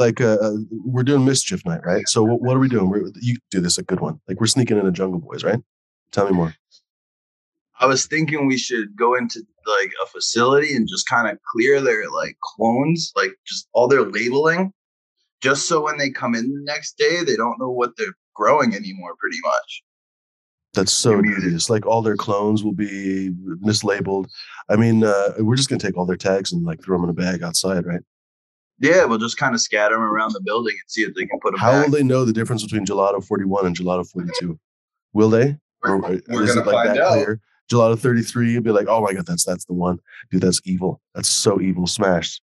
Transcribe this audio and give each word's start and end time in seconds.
like 0.00 0.20
uh, 0.20 0.38
uh, 0.40 0.56
we're 0.70 1.04
doing 1.04 1.24
mischief 1.24 1.64
night, 1.64 1.82
right? 1.84 2.08
So 2.08 2.24
what, 2.24 2.40
what 2.40 2.56
are 2.56 2.60
we 2.60 2.68
doing? 2.68 2.90
We're, 2.90 3.10
you 3.20 3.36
do 3.50 3.60
this 3.60 3.78
a 3.78 3.82
good 3.82 4.00
one. 4.00 4.20
Like 4.26 4.40
we're 4.40 4.46
sneaking 4.46 4.78
in 4.78 4.86
a 4.86 4.90
Jungle 4.90 5.20
Boys, 5.20 5.44
right? 5.44 5.60
Tell 6.10 6.26
me 6.26 6.32
more. 6.32 6.54
I 7.78 7.86
was 7.86 8.06
thinking 8.06 8.46
we 8.46 8.58
should 8.58 8.96
go 8.96 9.14
into 9.14 9.40
like 9.66 9.92
a 10.02 10.06
facility 10.06 10.74
and 10.74 10.88
just 10.88 11.08
kind 11.08 11.28
of 11.28 11.38
clear 11.52 11.80
their 11.80 12.10
like 12.10 12.36
clones, 12.42 13.12
like 13.14 13.32
just 13.46 13.68
all 13.72 13.88
their 13.88 14.02
labeling, 14.02 14.72
just 15.40 15.68
so 15.68 15.82
when 15.82 15.96
they 15.96 16.10
come 16.10 16.34
in 16.34 16.52
the 16.52 16.62
next 16.64 16.98
day, 16.98 17.24
they 17.24 17.36
don't 17.36 17.58
know 17.58 17.70
what 17.70 17.96
they're 17.96 18.14
growing 18.34 18.74
anymore, 18.74 19.14
pretty 19.18 19.38
much. 19.42 19.82
That's 20.74 20.92
so 20.92 21.20
devious. 21.20 21.68
Like 21.68 21.84
all 21.86 22.00
their 22.00 22.16
clones 22.16 22.62
will 22.62 22.74
be 22.74 23.30
mislabeled. 23.64 24.26
I 24.68 24.76
mean, 24.76 25.02
uh, 25.02 25.32
we're 25.38 25.56
just 25.56 25.68
gonna 25.68 25.80
take 25.80 25.96
all 25.96 26.06
their 26.06 26.16
tags 26.16 26.52
and 26.52 26.64
like 26.64 26.82
throw 26.82 26.96
them 26.96 27.04
in 27.04 27.10
a 27.10 27.14
bag 27.14 27.42
outside, 27.42 27.86
right? 27.86 28.00
Yeah, 28.80 29.04
we'll 29.04 29.18
just 29.18 29.36
kind 29.36 29.54
of 29.54 29.60
scatter 29.60 29.94
them 29.94 30.02
around 30.02 30.32
the 30.32 30.40
building 30.40 30.72
and 30.72 30.90
see 30.90 31.02
if 31.02 31.14
they 31.14 31.26
can 31.26 31.38
put 31.40 31.52
them. 31.52 31.60
How 31.60 31.72
back. 31.72 31.86
will 31.86 31.92
they 31.92 32.02
know 32.02 32.24
the 32.24 32.32
difference 32.32 32.62
between 32.62 32.86
Gelato 32.86 33.22
41 33.22 33.66
and 33.66 33.76
Gelato 33.76 34.10
42? 34.10 34.58
Will 35.12 35.28
they? 35.28 35.56
We're, 35.82 35.96
Or 35.96 36.04
uh, 36.06 36.18
we're 36.28 36.44
is 36.44 36.56
it 36.56 36.66
like 36.66 36.88
that 36.88 36.98
out. 36.98 37.12
clear? 37.12 37.40
Gelato 37.70 37.98
33 37.98 38.54
would 38.54 38.64
be 38.64 38.70
like, 38.70 38.86
oh 38.88 39.02
my 39.02 39.12
god, 39.12 39.26
that's 39.26 39.44
that's 39.44 39.64
the 39.66 39.74
one. 39.74 39.98
Dude, 40.30 40.40
that's 40.42 40.60
evil. 40.64 41.00
That's 41.14 41.28
so 41.28 41.60
evil. 41.60 41.86
Smashed. 41.86 42.42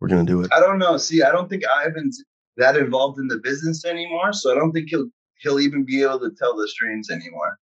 We're 0.00 0.08
gonna 0.08 0.24
do 0.24 0.42
it. 0.42 0.50
I 0.52 0.60
don't 0.60 0.78
know. 0.78 0.96
See, 0.96 1.22
I 1.22 1.30
don't 1.32 1.48
think 1.48 1.62
Ivan's 1.86 2.22
that 2.56 2.76
involved 2.76 3.18
in 3.18 3.28
the 3.28 3.38
business 3.38 3.84
anymore, 3.84 4.32
so 4.32 4.52
I 4.52 4.56
don't 4.56 4.72
think 4.72 4.88
he'll 4.90 5.08
he'll 5.40 5.60
even 5.60 5.84
be 5.84 6.02
able 6.02 6.20
to 6.20 6.30
tell 6.36 6.56
the 6.56 6.68
strains 6.68 7.08
anymore. 7.10 7.56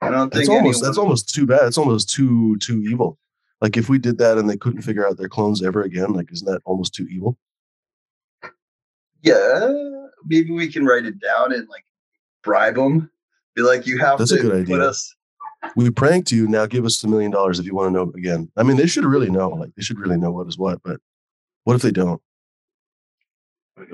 I 0.00 0.10
don't 0.10 0.30
think 0.32 0.46
That's 0.46 0.48
almost 0.50 0.76
anyone- 0.76 0.88
that's 0.88 0.98
almost 0.98 1.34
too 1.34 1.46
bad. 1.46 1.66
It's 1.66 1.78
almost 1.78 2.10
too 2.10 2.56
too 2.58 2.82
evil. 2.82 3.18
Like 3.62 3.76
if 3.76 3.88
we 3.88 3.98
did 3.98 4.18
that 4.18 4.38
and 4.38 4.50
they 4.50 4.56
couldn't 4.56 4.82
figure 4.82 5.06
out 5.06 5.16
their 5.16 5.28
clones 5.28 5.62
ever 5.62 5.82
again, 5.82 6.12
like 6.12 6.32
isn't 6.32 6.50
that 6.50 6.60
almost 6.64 6.94
too 6.94 7.06
evil? 7.08 7.38
Yeah, 9.22 9.72
maybe 10.26 10.50
we 10.50 10.66
can 10.70 10.84
write 10.84 11.06
it 11.06 11.20
down 11.20 11.52
and 11.52 11.68
like 11.68 11.84
bribe 12.42 12.74
them. 12.74 13.08
Be 13.54 13.62
like, 13.62 13.86
you 13.86 13.98
have 13.98 14.18
That's 14.18 14.32
a 14.32 14.36
to 14.36 14.42
good 14.42 14.66
put 14.66 14.74
idea. 14.74 14.88
us. 14.88 15.14
We 15.76 15.90
pranked 15.90 16.32
you. 16.32 16.48
Now 16.48 16.66
give 16.66 16.84
us 16.84 17.04
a 17.04 17.08
million 17.08 17.30
dollars 17.30 17.60
if 17.60 17.66
you 17.66 17.72
want 17.72 17.86
to 17.86 17.92
know 17.92 18.12
again. 18.16 18.50
I 18.56 18.64
mean, 18.64 18.76
they 18.76 18.88
should 18.88 19.04
really 19.04 19.30
know. 19.30 19.50
Like 19.50 19.70
they 19.76 19.82
should 19.82 20.00
really 20.00 20.16
know 20.16 20.32
what 20.32 20.48
is 20.48 20.58
what. 20.58 20.82
But 20.82 21.00
what 21.62 21.76
if 21.76 21.82
they 21.82 21.92
don't? 21.92 22.20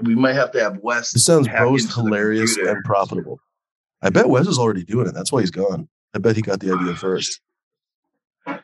We 0.01 0.15
might 0.15 0.33
have 0.35 0.51
to 0.53 0.61
have 0.61 0.79
Wes. 0.79 1.13
This 1.13 1.27
sounds 1.27 1.47
both 1.47 1.95
hilarious 1.95 2.57
and 2.57 2.83
profitable. 2.85 3.39
I 4.01 4.09
bet 4.09 4.31
Wes 4.31 4.47
is 4.47 4.59
already 4.59 4.85
doing 4.85 5.09
it. 5.09 5.15
That's 5.15 5.31
why 5.31 5.41
he's 5.41 5.51
gone. 5.51 5.89
I 6.15 6.21
bet 6.21 6.37
he 6.37 6.43
got 6.43 6.61
the 6.61 6.73
idea 6.73 6.93
ah, 6.93 6.97
first. 6.97 7.43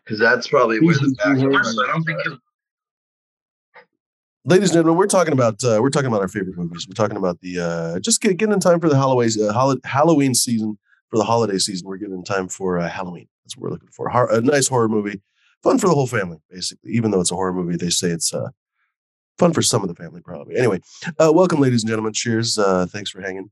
Because 0.04 0.18
that's 0.18 0.48
probably 0.48 0.80
where 0.80 0.94
the 0.94 1.00
He's 1.00 1.14
back 1.14 1.36
too 1.36 1.50
door. 1.50 1.60
I 1.60 1.86
don't 1.86 2.04
think 2.04 2.20
he'll. 2.24 2.38
Ladies 4.46 4.70
and 4.70 4.76
gentlemen, 4.78 4.98
we're 4.98 5.06
talking 5.06 5.32
about 5.32 5.62
uh, 5.64 5.78
we're 5.80 5.90
talking 5.90 6.08
about 6.08 6.20
our 6.20 6.28
favorite 6.28 6.56
movies. 6.58 6.86
We're 6.86 6.94
talking 6.94 7.16
about 7.16 7.40
the 7.40 7.60
uh, 7.60 8.00
just 8.00 8.20
get, 8.20 8.36
getting 8.36 8.52
in 8.52 8.60
time 8.60 8.78
for 8.78 8.88
the 8.88 8.96
Halloween 8.96 9.30
uh, 9.42 9.52
hol- 9.52 9.78
Halloween 9.84 10.34
season 10.34 10.78
for 11.08 11.16
the 11.16 11.24
holiday 11.24 11.58
season. 11.58 11.88
We're 11.88 11.96
getting 11.96 12.14
in 12.14 12.24
time 12.24 12.48
for 12.48 12.78
uh, 12.78 12.88
Halloween. 12.88 13.26
That's 13.44 13.56
what 13.56 13.62
we're 13.62 13.70
looking 13.70 13.88
for. 13.90 14.08
Hor- 14.10 14.30
a 14.30 14.42
nice 14.42 14.68
horror 14.68 14.88
movie, 14.88 15.22
fun 15.62 15.78
for 15.78 15.86
the 15.86 15.94
whole 15.94 16.06
family. 16.06 16.38
Basically, 16.50 16.92
even 16.92 17.10
though 17.10 17.20
it's 17.20 17.30
a 17.30 17.36
horror 17.36 17.54
movie, 17.54 17.76
they 17.76 17.88
say 17.88 18.08
it's 18.08 18.34
uh, 18.34 18.50
fun 19.38 19.54
for 19.54 19.62
some 19.62 19.82
of 19.82 19.88
the 19.88 19.94
family 19.94 20.20
probably. 20.20 20.56
Anyway, 20.56 20.80
uh, 21.18 21.32
welcome, 21.32 21.60
ladies 21.60 21.82
and 21.82 21.88
gentlemen. 21.88 22.12
Cheers. 22.12 22.58
Uh, 22.58 22.86
thanks 22.86 23.10
for 23.10 23.22
hanging. 23.22 23.50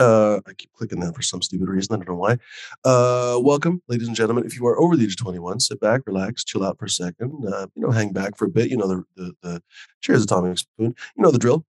Uh, 0.00 0.40
I 0.46 0.54
keep 0.54 0.72
clicking 0.72 1.00
that 1.00 1.14
for 1.14 1.20
some 1.20 1.42
stupid 1.42 1.68
reason. 1.68 1.94
I 1.94 1.98
don't 1.98 2.08
know 2.08 2.14
why. 2.14 2.38
Uh, 2.84 3.38
welcome, 3.38 3.82
ladies 3.86 4.08
and 4.08 4.16
gentlemen. 4.16 4.46
If 4.46 4.56
you 4.56 4.66
are 4.66 4.80
over 4.80 4.96
the 4.96 5.04
age 5.04 5.12
of 5.12 5.18
21, 5.18 5.60
sit 5.60 5.78
back, 5.78 6.00
relax, 6.06 6.42
chill 6.42 6.64
out 6.64 6.78
for 6.78 6.86
a 6.86 6.90
second. 6.90 7.44
Uh, 7.46 7.66
you 7.74 7.82
know, 7.82 7.90
hang 7.90 8.12
back 8.12 8.34
for 8.38 8.46
a 8.46 8.48
bit. 8.48 8.70
You 8.70 8.78
know, 8.78 8.88
the, 8.88 9.04
the, 9.16 9.32
the 9.42 9.62
cheers, 10.00 10.24
atomic 10.24 10.56
spoon. 10.56 10.94
You 11.16 11.22
know 11.22 11.30
the 11.30 11.38
drill. 11.38 11.66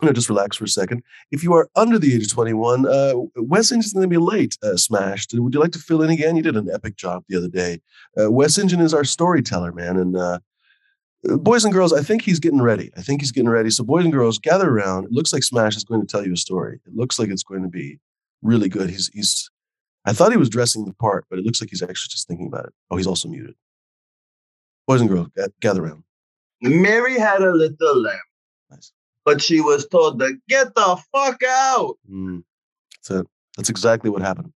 You 0.00 0.06
know, 0.06 0.12
just 0.12 0.28
relax 0.28 0.56
for 0.56 0.64
a 0.64 0.68
second. 0.68 1.02
If 1.32 1.42
you 1.42 1.52
are 1.54 1.68
under 1.74 1.98
the 1.98 2.14
age 2.14 2.22
of 2.22 2.32
21, 2.32 2.86
uh, 2.86 3.14
Wes 3.36 3.72
Engine's 3.72 3.92
going 3.92 4.08
to 4.08 4.08
be 4.08 4.16
late, 4.16 4.56
uh, 4.62 4.76
smashed. 4.76 5.34
Would 5.34 5.52
you 5.52 5.60
like 5.60 5.72
to 5.72 5.78
fill 5.80 6.02
in 6.02 6.10
again? 6.10 6.36
You 6.36 6.42
did 6.42 6.56
an 6.56 6.70
epic 6.72 6.96
job 6.96 7.24
the 7.28 7.36
other 7.36 7.48
day. 7.48 7.80
Uh, 8.18 8.30
Wes 8.30 8.56
Engine 8.56 8.80
is 8.80 8.94
our 8.94 9.04
storyteller, 9.04 9.72
man. 9.72 9.96
And 9.96 10.16
uh, 10.16 10.38
boys 11.24 11.64
and 11.64 11.72
girls, 11.72 11.92
I 11.92 12.02
think 12.02 12.22
he's 12.22 12.38
getting 12.40 12.60
ready. 12.62 12.90
I 12.96 13.02
think 13.02 13.20
he's 13.20 13.32
getting 13.32 13.48
ready. 13.48 13.70
So, 13.70 13.84
boys 13.84 14.04
and 14.04 14.12
girls, 14.12 14.38
gather 14.38 14.68
around. 14.70 15.04
It 15.04 15.12
looks 15.12 15.32
like 15.32 15.42
Smash 15.42 15.76
is 15.76 15.84
going 15.84 16.00
to 16.00 16.06
tell 16.06 16.26
you 16.26 16.32
a 16.32 16.36
story. 16.36 16.80
It 16.86 16.94
looks 16.94 17.18
like 17.18 17.28
it's 17.28 17.42
going 17.44 17.62
to 17.62 17.68
be 17.68 17.98
really 18.42 18.68
good. 18.68 18.90
He's 18.90 19.08
he's. 19.12 19.50
I 20.04 20.12
thought 20.12 20.32
he 20.32 20.36
was 20.38 20.48
dressing 20.48 20.84
the 20.84 20.94
part, 20.94 21.26
but 21.30 21.38
it 21.38 21.44
looks 21.44 21.60
like 21.60 21.70
he's 21.70 21.82
actually 21.82 22.10
just 22.10 22.26
thinking 22.26 22.48
about 22.48 22.66
it. 22.66 22.72
Oh, 22.90 22.96
he's 22.96 23.06
also 23.06 23.28
muted. 23.28 23.54
Boys 24.88 25.00
and 25.00 25.08
girls, 25.08 25.28
ga- 25.36 25.46
gather 25.60 25.84
around. 25.84 26.02
Mary 26.60 27.18
had 27.18 27.40
a 27.42 27.52
little 27.52 28.00
lamb, 28.02 28.18
Nice. 28.70 28.92
but 29.24 29.40
she 29.40 29.60
was 29.60 29.86
told 29.86 30.18
to 30.20 30.34
get 30.48 30.74
the 30.74 31.00
fuck 31.12 31.40
out. 31.44 31.98
Mm, 32.10 32.42
that's 32.96 33.10
it. 33.20 33.26
That's 33.56 33.68
exactly 33.70 34.10
what 34.10 34.22
happened. 34.22 34.52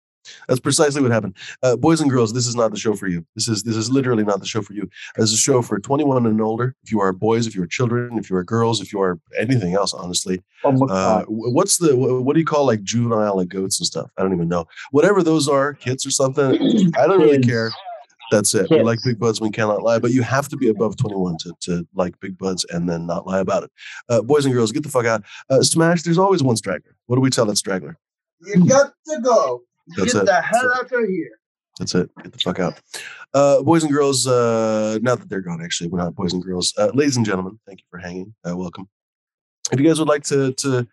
That's 0.49 0.61
precisely 0.61 1.03
what 1.03 1.11
happened. 1.11 1.37
Uh, 1.63 1.77
boys 1.77 2.01
and 2.01 2.11
girls, 2.11 2.33
this 2.33 2.47
is 2.47 2.55
not 2.55 2.71
the 2.71 2.79
show 2.79 2.95
for 2.95 3.07
you. 3.07 3.25
This 3.35 3.49
is 3.49 3.63
this 3.63 3.77
is 3.77 3.91
literally 3.91 4.25
not 4.25 4.41
the 4.41 4.47
show 4.47 4.63
for 4.63 4.73
you. 4.73 4.89
This 5.17 5.31
is 5.31 5.35
a 5.35 5.39
show 5.39 5.63
for 5.63 5.79
21 5.79 6.27
and 6.27 6.41
older. 6.41 6.75
If 6.83 6.91
you 6.91 7.01
are 7.01 7.13
boys, 7.13 7.47
if 7.47 7.55
you 7.55 7.63
are 7.63 7.67
children, 7.67 8.19
if 8.19 8.31
you 8.31 8.37
are 8.37 8.45
girls, 8.45 8.81
if 8.81 8.93
you 8.93 9.01
are 9.01 9.19
anything 9.39 9.75
else, 9.75 9.95
honestly. 9.95 10.43
Oh 10.65 10.87
Uh, 10.89 11.25
what's 11.29 11.79
the 11.79 11.97
what 11.97 12.35
do 12.35 12.41
you 12.41 12.47
call 12.47 12.67
like 12.67 12.83
juvenile 12.83 13.37
like 13.37 13.49
goats 13.49 13.79
and 13.81 13.87
stuff? 13.87 14.11
I 14.17 14.23
don't 14.23 14.33
even 14.33 14.49
know. 14.49 14.67
Whatever 14.91 15.23
those 15.23 15.49
are, 15.49 15.75
kids 15.75 16.07
or 16.07 16.11
something. 16.11 16.93
I 16.97 17.07
don't 17.07 17.21
really 17.21 17.43
care. 17.43 17.71
That's 18.31 18.55
it. 18.55 18.69
We 18.71 18.83
like 18.83 18.99
big 19.05 19.19
buds. 19.19 19.41
We 19.41 19.51
cannot 19.51 19.83
lie, 19.83 19.99
but 19.99 20.11
you 20.11 20.23
have 20.23 20.49
to 20.49 20.57
be 20.57 20.69
above 20.69 20.97
21 20.97 21.39
to, 21.39 21.53
to 21.61 21.87
like 21.95 22.19
big 22.21 22.37
buds 22.39 22.65
and 22.71 22.89
then 22.89 23.07
not 23.07 23.27
lie 23.27 23.39
about 23.39 23.65
it. 23.65 23.71
Uh, 24.09 24.23
boys 24.23 24.45
and 24.45 24.55
girls, 24.55 24.73
get 24.73 24.83
the 24.83 24.89
fuck 24.89 25.07
out. 25.07 25.23
Uh, 25.49 25.63
Smash, 25.63 26.03
there's 26.03 26.19
always 26.19 26.43
one 26.43 26.57
straggler. 26.57 26.97
What 27.07 27.17
do 27.17 27.23
we 27.23 27.31
tell 27.31 27.47
that 27.47 27.57
straggler? 27.57 27.97
You 28.41 28.67
got 28.67 28.93
to 29.07 29.21
go. 29.23 29.63
That's 29.89 30.13
get 30.13 30.23
it. 30.23 30.27
the 30.27 30.41
hell 30.43 30.73
That's 30.75 30.93
out 30.93 31.03
of 31.03 31.09
here. 31.09 31.31
That's 31.79 31.95
it. 31.95 32.11
Get 32.23 32.33
the 32.33 32.39
fuck 32.39 32.59
out. 32.59 32.81
Uh, 33.35 33.63
boys 33.63 33.83
and 33.85 33.93
girls, 33.93 34.27
uh, 34.27 34.99
now 35.03 35.15
that 35.15 35.29
they're 35.29 35.43
gone, 35.43 35.63
actually, 35.63 35.89
we're 35.91 35.99
not 35.99 36.15
boys 36.15 36.33
and 36.33 36.43
girls. 36.43 36.73
Uh, 36.79 36.91
ladies 36.95 37.17
and 37.17 37.27
gentlemen, 37.27 37.59
thank 37.67 37.81
you 37.81 37.87
for 37.91 37.99
hanging. 37.99 38.35
Uh, 38.49 38.57
welcome. 38.57 38.89
If 39.71 39.79
you 39.79 39.87
guys 39.87 39.99
would 39.99 40.09
like 40.09 40.23
to, 40.25 40.53
to 40.55 40.87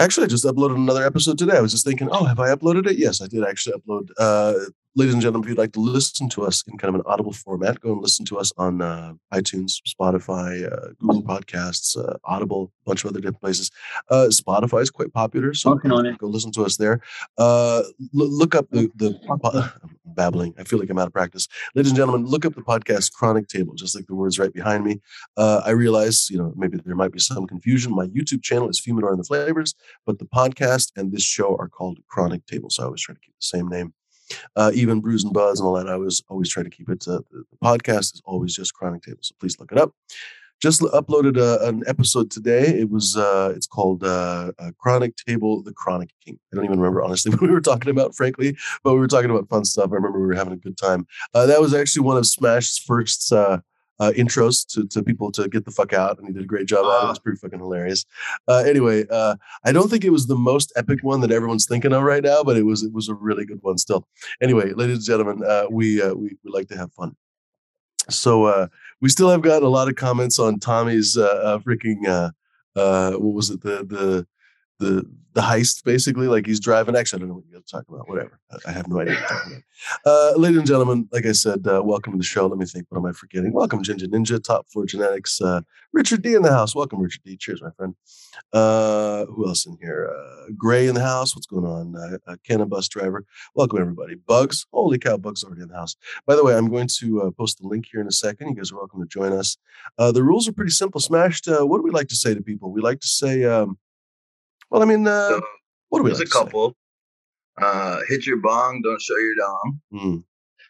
actually, 0.00 0.24
I 0.24 0.28
just 0.28 0.44
uploaded 0.44 0.76
another 0.76 1.06
episode 1.06 1.38
today. 1.38 1.56
I 1.56 1.60
was 1.60 1.70
just 1.70 1.86
thinking, 1.86 2.08
oh, 2.10 2.24
have 2.24 2.40
I 2.40 2.48
uploaded 2.54 2.88
it? 2.88 2.98
Yes, 2.98 3.20
I 3.20 3.28
did 3.28 3.44
actually 3.44 3.78
upload. 3.78 4.08
Uh, 4.18 4.54
ladies 4.94 5.14
and 5.14 5.22
gentlemen, 5.22 5.44
if 5.44 5.48
you'd 5.50 5.58
like 5.58 5.72
to 5.72 5.80
listen 5.80 6.28
to 6.30 6.42
us 6.44 6.62
in 6.68 6.76
kind 6.76 6.94
of 6.94 7.00
an 7.00 7.06
audible 7.06 7.32
format, 7.32 7.80
go 7.80 7.92
and 7.92 8.02
listen 8.02 8.24
to 8.26 8.38
us 8.38 8.52
on 8.58 8.82
uh, 8.82 9.14
iTunes, 9.32 9.80
Spotify, 9.88 10.70
uh, 10.70 10.88
Google 10.98 11.22
Podcasts, 11.22 11.96
uh, 11.96 12.16
Audible, 12.24 12.72
a 12.84 12.90
bunch 12.90 13.04
of 13.04 13.10
other 13.10 13.20
different 13.20 13.40
places. 13.40 13.70
Uh, 14.10 14.26
Spotify 14.28 14.82
is 14.82 14.90
quite 14.90 15.12
popular, 15.12 15.54
so 15.54 15.78
on 15.92 16.06
it. 16.06 16.18
go 16.18 16.26
listen 16.26 16.52
to 16.52 16.64
us 16.64 16.76
there. 16.76 17.00
Uh, 17.38 17.78
l- 17.78 17.90
look 18.12 18.54
up 18.54 18.68
the 18.70 18.90
the 18.96 19.18
I'm 19.82 19.90
babbling. 20.04 20.54
I 20.58 20.64
feel 20.64 20.78
like 20.78 20.90
I'm 20.90 20.98
out 20.98 21.06
of 21.06 21.12
practice. 21.12 21.48
Ladies 21.74 21.90
and 21.90 21.96
gentlemen, 21.96 22.26
look 22.26 22.44
up 22.44 22.54
the 22.54 22.62
podcast 22.62 23.12
Chronic 23.12 23.48
Table, 23.48 23.74
just 23.74 23.94
like 23.94 24.06
the 24.06 24.14
words 24.14 24.38
right 24.38 24.52
behind 24.52 24.84
me. 24.84 25.00
Uh, 25.36 25.62
I 25.64 25.70
realize, 25.70 26.28
you 26.30 26.38
know, 26.38 26.52
maybe 26.56 26.78
there 26.84 26.94
might 26.94 27.12
be 27.12 27.18
some 27.18 27.46
confusion. 27.46 27.94
My 27.94 28.06
YouTube 28.08 28.42
channel 28.42 28.68
is 28.68 28.80
Fumidor 28.80 29.10
and 29.10 29.18
the 29.18 29.24
Flavors, 29.24 29.74
but 30.04 30.18
the 30.18 30.26
podcast 30.26 30.92
and 30.96 31.12
this 31.12 31.22
show 31.22 31.56
are 31.56 31.68
called 31.68 31.98
Chronic 32.08 32.44
Table. 32.46 32.68
So 32.70 32.82
I 32.82 32.86
always 32.86 33.00
try 33.00 33.14
to 33.14 33.20
keep 33.20 33.34
the 33.34 33.46
same 33.46 33.68
name. 33.68 33.94
Uh, 34.56 34.70
even 34.74 35.00
Brews 35.00 35.24
and 35.24 35.32
Buds 35.32 35.60
and 35.60 35.66
all 35.66 35.74
that, 35.74 35.88
I 35.88 35.96
was 35.96 36.22
always 36.28 36.48
try 36.48 36.62
to 36.62 36.70
keep 36.70 36.88
it. 36.88 37.06
Uh, 37.06 37.20
the, 37.30 37.44
the 37.50 37.56
podcast 37.62 38.14
is 38.14 38.22
always 38.24 38.54
just 38.54 38.74
Chronic 38.74 39.02
Table. 39.02 39.18
So 39.22 39.34
please 39.38 39.58
look 39.58 39.72
it 39.72 39.78
up. 39.78 39.92
Just 40.60 40.80
uploaded 40.80 41.38
a, 41.38 41.66
an 41.66 41.82
episode 41.88 42.30
today. 42.30 42.66
It 42.66 42.88
was 42.88 43.16
uh, 43.16 43.52
it's 43.56 43.66
called 43.66 44.04
uh, 44.04 44.52
uh, 44.60 44.70
Chronic 44.78 45.16
Table, 45.16 45.60
the 45.60 45.72
Chronic 45.72 46.10
King. 46.24 46.38
I 46.52 46.56
don't 46.56 46.64
even 46.64 46.78
remember 46.78 47.02
honestly 47.02 47.30
what 47.32 47.42
we 47.42 47.48
were 47.48 47.60
talking 47.60 47.90
about, 47.90 48.14
frankly, 48.14 48.56
but 48.84 48.94
we 48.94 49.00
were 49.00 49.08
talking 49.08 49.30
about 49.30 49.48
fun 49.48 49.64
stuff. 49.64 49.90
I 49.90 49.94
remember 49.94 50.20
we 50.20 50.26
were 50.26 50.34
having 50.34 50.52
a 50.52 50.56
good 50.56 50.78
time. 50.78 51.06
Uh, 51.34 51.46
that 51.46 51.60
was 51.60 51.74
actually 51.74 52.02
one 52.02 52.16
of 52.16 52.26
Smash's 52.26 52.78
first 52.78 53.26
uh, 54.02 54.12
uh, 54.12 54.12
intros 54.12 54.66
to, 54.66 54.86
to 54.88 55.02
people 55.02 55.30
to 55.32 55.48
get 55.48 55.64
the 55.64 55.70
fuck 55.70 55.92
out, 55.92 56.18
and 56.18 56.26
he 56.26 56.32
did 56.32 56.42
a 56.42 56.46
great 56.46 56.66
job. 56.66 56.84
at 56.84 57.02
it. 57.02 57.06
It 57.06 57.08
was 57.08 57.18
pretty 57.18 57.38
fucking 57.38 57.58
hilarious. 57.58 58.04
Uh, 58.48 58.64
anyway, 58.66 59.06
uh, 59.10 59.36
I 59.64 59.72
don't 59.72 59.88
think 59.88 60.04
it 60.04 60.10
was 60.10 60.26
the 60.26 60.36
most 60.36 60.72
epic 60.76 61.00
one 61.02 61.20
that 61.20 61.30
everyone's 61.30 61.66
thinking 61.66 61.92
of 61.92 62.02
right 62.02 62.22
now, 62.22 62.42
but 62.42 62.56
it 62.56 62.64
was 62.64 62.82
it 62.82 62.92
was 62.92 63.08
a 63.08 63.14
really 63.14 63.44
good 63.44 63.62
one 63.62 63.78
still. 63.78 64.06
Anyway, 64.40 64.72
ladies 64.72 64.98
and 64.98 65.06
gentlemen, 65.06 65.44
uh, 65.46 65.66
we, 65.70 66.02
uh, 66.02 66.14
we 66.14 66.36
we 66.42 66.50
like 66.50 66.68
to 66.68 66.76
have 66.76 66.92
fun. 66.92 67.14
So 68.10 68.44
uh, 68.44 68.66
we 69.00 69.08
still 69.08 69.30
have 69.30 69.42
gotten 69.42 69.64
a 69.64 69.70
lot 69.70 69.88
of 69.88 69.94
comments 69.94 70.38
on 70.38 70.58
Tommy's 70.58 71.16
uh, 71.16 71.22
uh, 71.22 71.58
freaking 71.58 72.06
uh, 72.06 72.30
uh, 72.76 73.12
what 73.12 73.34
was 73.34 73.50
it 73.50 73.62
the 73.62 73.84
the 73.84 74.26
the 74.82 75.06
the 75.34 75.40
heist, 75.40 75.84
basically. 75.84 76.26
Like 76.26 76.46
he's 76.46 76.60
driving. 76.60 76.96
Actually, 76.96 77.18
I 77.18 77.20
don't 77.20 77.28
know 77.28 77.34
what 77.36 77.44
you're 77.50 77.60
talking 77.62 77.94
about. 77.94 78.08
Whatever. 78.08 78.38
I, 78.66 78.72
have 78.72 78.88
no 78.88 79.00
idea. 79.00 79.18
Uh, 80.06 80.32
ladies 80.36 80.58
and 80.58 80.66
gentlemen, 80.66 81.08
like 81.10 81.26
I 81.26 81.32
said, 81.32 81.66
uh, 81.66 81.82
welcome 81.84 82.12
to 82.12 82.18
the 82.18 82.24
show. 82.24 82.46
Let 82.46 82.58
me 82.58 82.66
think. 82.66 82.86
What 82.88 82.98
am 82.98 83.06
I 83.06 83.12
forgetting? 83.12 83.52
Welcome, 83.52 83.82
Ginger 83.82 84.06
Ninja, 84.06 84.42
Top 84.42 84.68
Floor 84.70 84.86
Genetics. 84.86 85.40
Uh, 85.40 85.62
Richard 85.92 86.22
D 86.22 86.34
in 86.34 86.42
the 86.42 86.52
house. 86.52 86.74
Welcome, 86.74 87.00
Richard 87.00 87.22
D. 87.24 87.36
Cheers, 87.36 87.62
my 87.62 87.70
friend. 87.70 87.94
Uh, 88.52 89.26
who 89.26 89.48
else 89.48 89.66
in 89.66 89.76
here? 89.80 90.08
Uh, 90.14 90.52
Gray 90.56 90.86
in 90.86 90.94
the 90.94 91.02
house. 91.02 91.34
What's 91.34 91.46
going 91.46 91.64
on? 91.64 91.96
Uh, 91.96 92.18
uh, 92.30 92.36
Cannon 92.46 92.68
Bus 92.68 92.86
Driver. 92.88 93.24
Welcome, 93.54 93.80
everybody. 93.80 94.14
Bugs. 94.14 94.66
Holy 94.72 94.98
cow, 94.98 95.16
Bugs 95.16 95.42
already 95.42 95.62
in 95.62 95.68
the 95.68 95.76
house. 95.76 95.96
By 96.26 96.36
the 96.36 96.44
way, 96.44 96.54
I'm 96.54 96.68
going 96.68 96.88
to 96.98 97.32
post 97.36 97.60
the 97.60 97.66
link 97.66 97.86
here 97.90 98.00
in 98.00 98.06
a 98.06 98.12
second. 98.12 98.50
You 98.50 98.56
guys 98.56 98.70
are 98.70 98.76
welcome 98.76 99.00
to 99.00 99.08
join 99.08 99.32
us. 99.32 99.56
The 99.98 100.22
rules 100.22 100.46
are 100.46 100.52
pretty 100.52 100.70
simple. 100.70 101.00
Smashed. 101.00 101.48
What 101.48 101.78
do 101.78 101.82
we 101.82 101.90
like 101.90 102.08
to 102.08 102.16
say 102.16 102.34
to 102.34 102.42
people? 102.42 102.70
We 102.70 102.82
like 102.82 103.00
to 103.00 103.08
say, 103.08 103.44
um, 103.44 103.78
well, 104.72 104.82
I 104.82 104.86
mean, 104.86 105.06
uh, 105.06 105.28
So 105.28 105.42
what 105.90 105.98
do 105.98 106.04
we 106.04 106.10
there's 106.10 106.20
like 106.20 106.28
a 106.28 106.30
couple. 106.30 106.74
Uh, 107.60 108.00
hit 108.08 108.26
your 108.26 108.38
bong, 108.38 108.80
don't 108.82 109.00
show 109.00 109.16
your 109.18 109.34
dong. 109.34 109.80
Mm, 109.92 110.24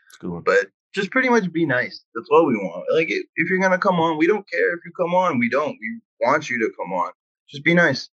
that's 0.09 0.19
good 0.19 0.31
one. 0.31 0.43
But 0.43 0.67
just 0.93 1.13
pretty 1.13 1.29
much 1.29 1.53
be 1.53 1.65
nice. 1.65 2.03
That's 2.13 2.29
what 2.29 2.47
we 2.47 2.57
want. 2.57 2.85
Like 2.93 3.11
if, 3.11 3.25
if 3.37 3.49
you're 3.49 3.61
gonna 3.61 3.79
come 3.79 4.01
on, 4.01 4.19
we 4.19 4.27
don't 4.27 4.49
care 4.51 4.75
if 4.75 4.81
you 4.85 4.91
come 4.97 5.15
on. 5.15 5.39
We 5.39 5.49
don't. 5.49 5.79
We 5.81 6.01
want 6.21 6.51
you 6.51 6.59
to 6.59 6.71
come 6.77 6.93
on. 6.93 7.13
Just 7.49 7.63
be 7.65 7.75
nice. 7.75 8.11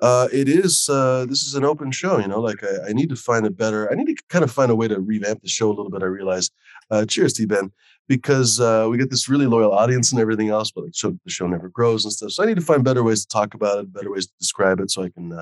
Uh, 0.00 0.28
it 0.32 0.48
is 0.48 0.88
uh, 0.88 1.26
this 1.28 1.42
is 1.42 1.54
an 1.54 1.64
open 1.64 1.90
show 1.90 2.18
you 2.18 2.28
know 2.28 2.40
like 2.40 2.62
I, 2.62 2.90
I 2.90 2.92
need 2.92 3.08
to 3.10 3.16
find 3.16 3.46
a 3.46 3.50
better 3.50 3.90
i 3.90 3.94
need 3.94 4.06
to 4.06 4.16
kind 4.28 4.44
of 4.44 4.50
find 4.50 4.70
a 4.70 4.76
way 4.76 4.88
to 4.88 5.00
revamp 5.00 5.42
the 5.42 5.48
show 5.48 5.68
a 5.68 5.74
little 5.74 5.90
bit 5.90 6.02
i 6.02 6.06
realize. 6.06 6.50
Uh, 6.90 7.04
cheers 7.04 7.32
to 7.34 7.42
you 7.42 7.48
ben 7.48 7.70
because 8.08 8.58
uh, 8.58 8.88
we 8.90 8.98
get 8.98 9.10
this 9.10 9.28
really 9.28 9.46
loyal 9.46 9.72
audience 9.72 10.10
and 10.10 10.20
everything 10.20 10.48
else 10.48 10.72
but 10.72 10.84
like 10.84 10.94
show, 10.94 11.10
the 11.10 11.30
show 11.30 11.46
never 11.46 11.68
grows 11.68 12.04
and 12.04 12.12
stuff 12.12 12.30
so 12.32 12.42
i 12.42 12.46
need 12.46 12.56
to 12.56 12.62
find 12.62 12.82
better 12.82 13.04
ways 13.04 13.24
to 13.24 13.28
talk 13.28 13.54
about 13.54 13.78
it 13.78 13.92
better 13.92 14.10
ways 14.10 14.26
to 14.26 14.32
describe 14.40 14.80
it 14.80 14.90
so 14.90 15.02
i 15.02 15.08
can 15.08 15.32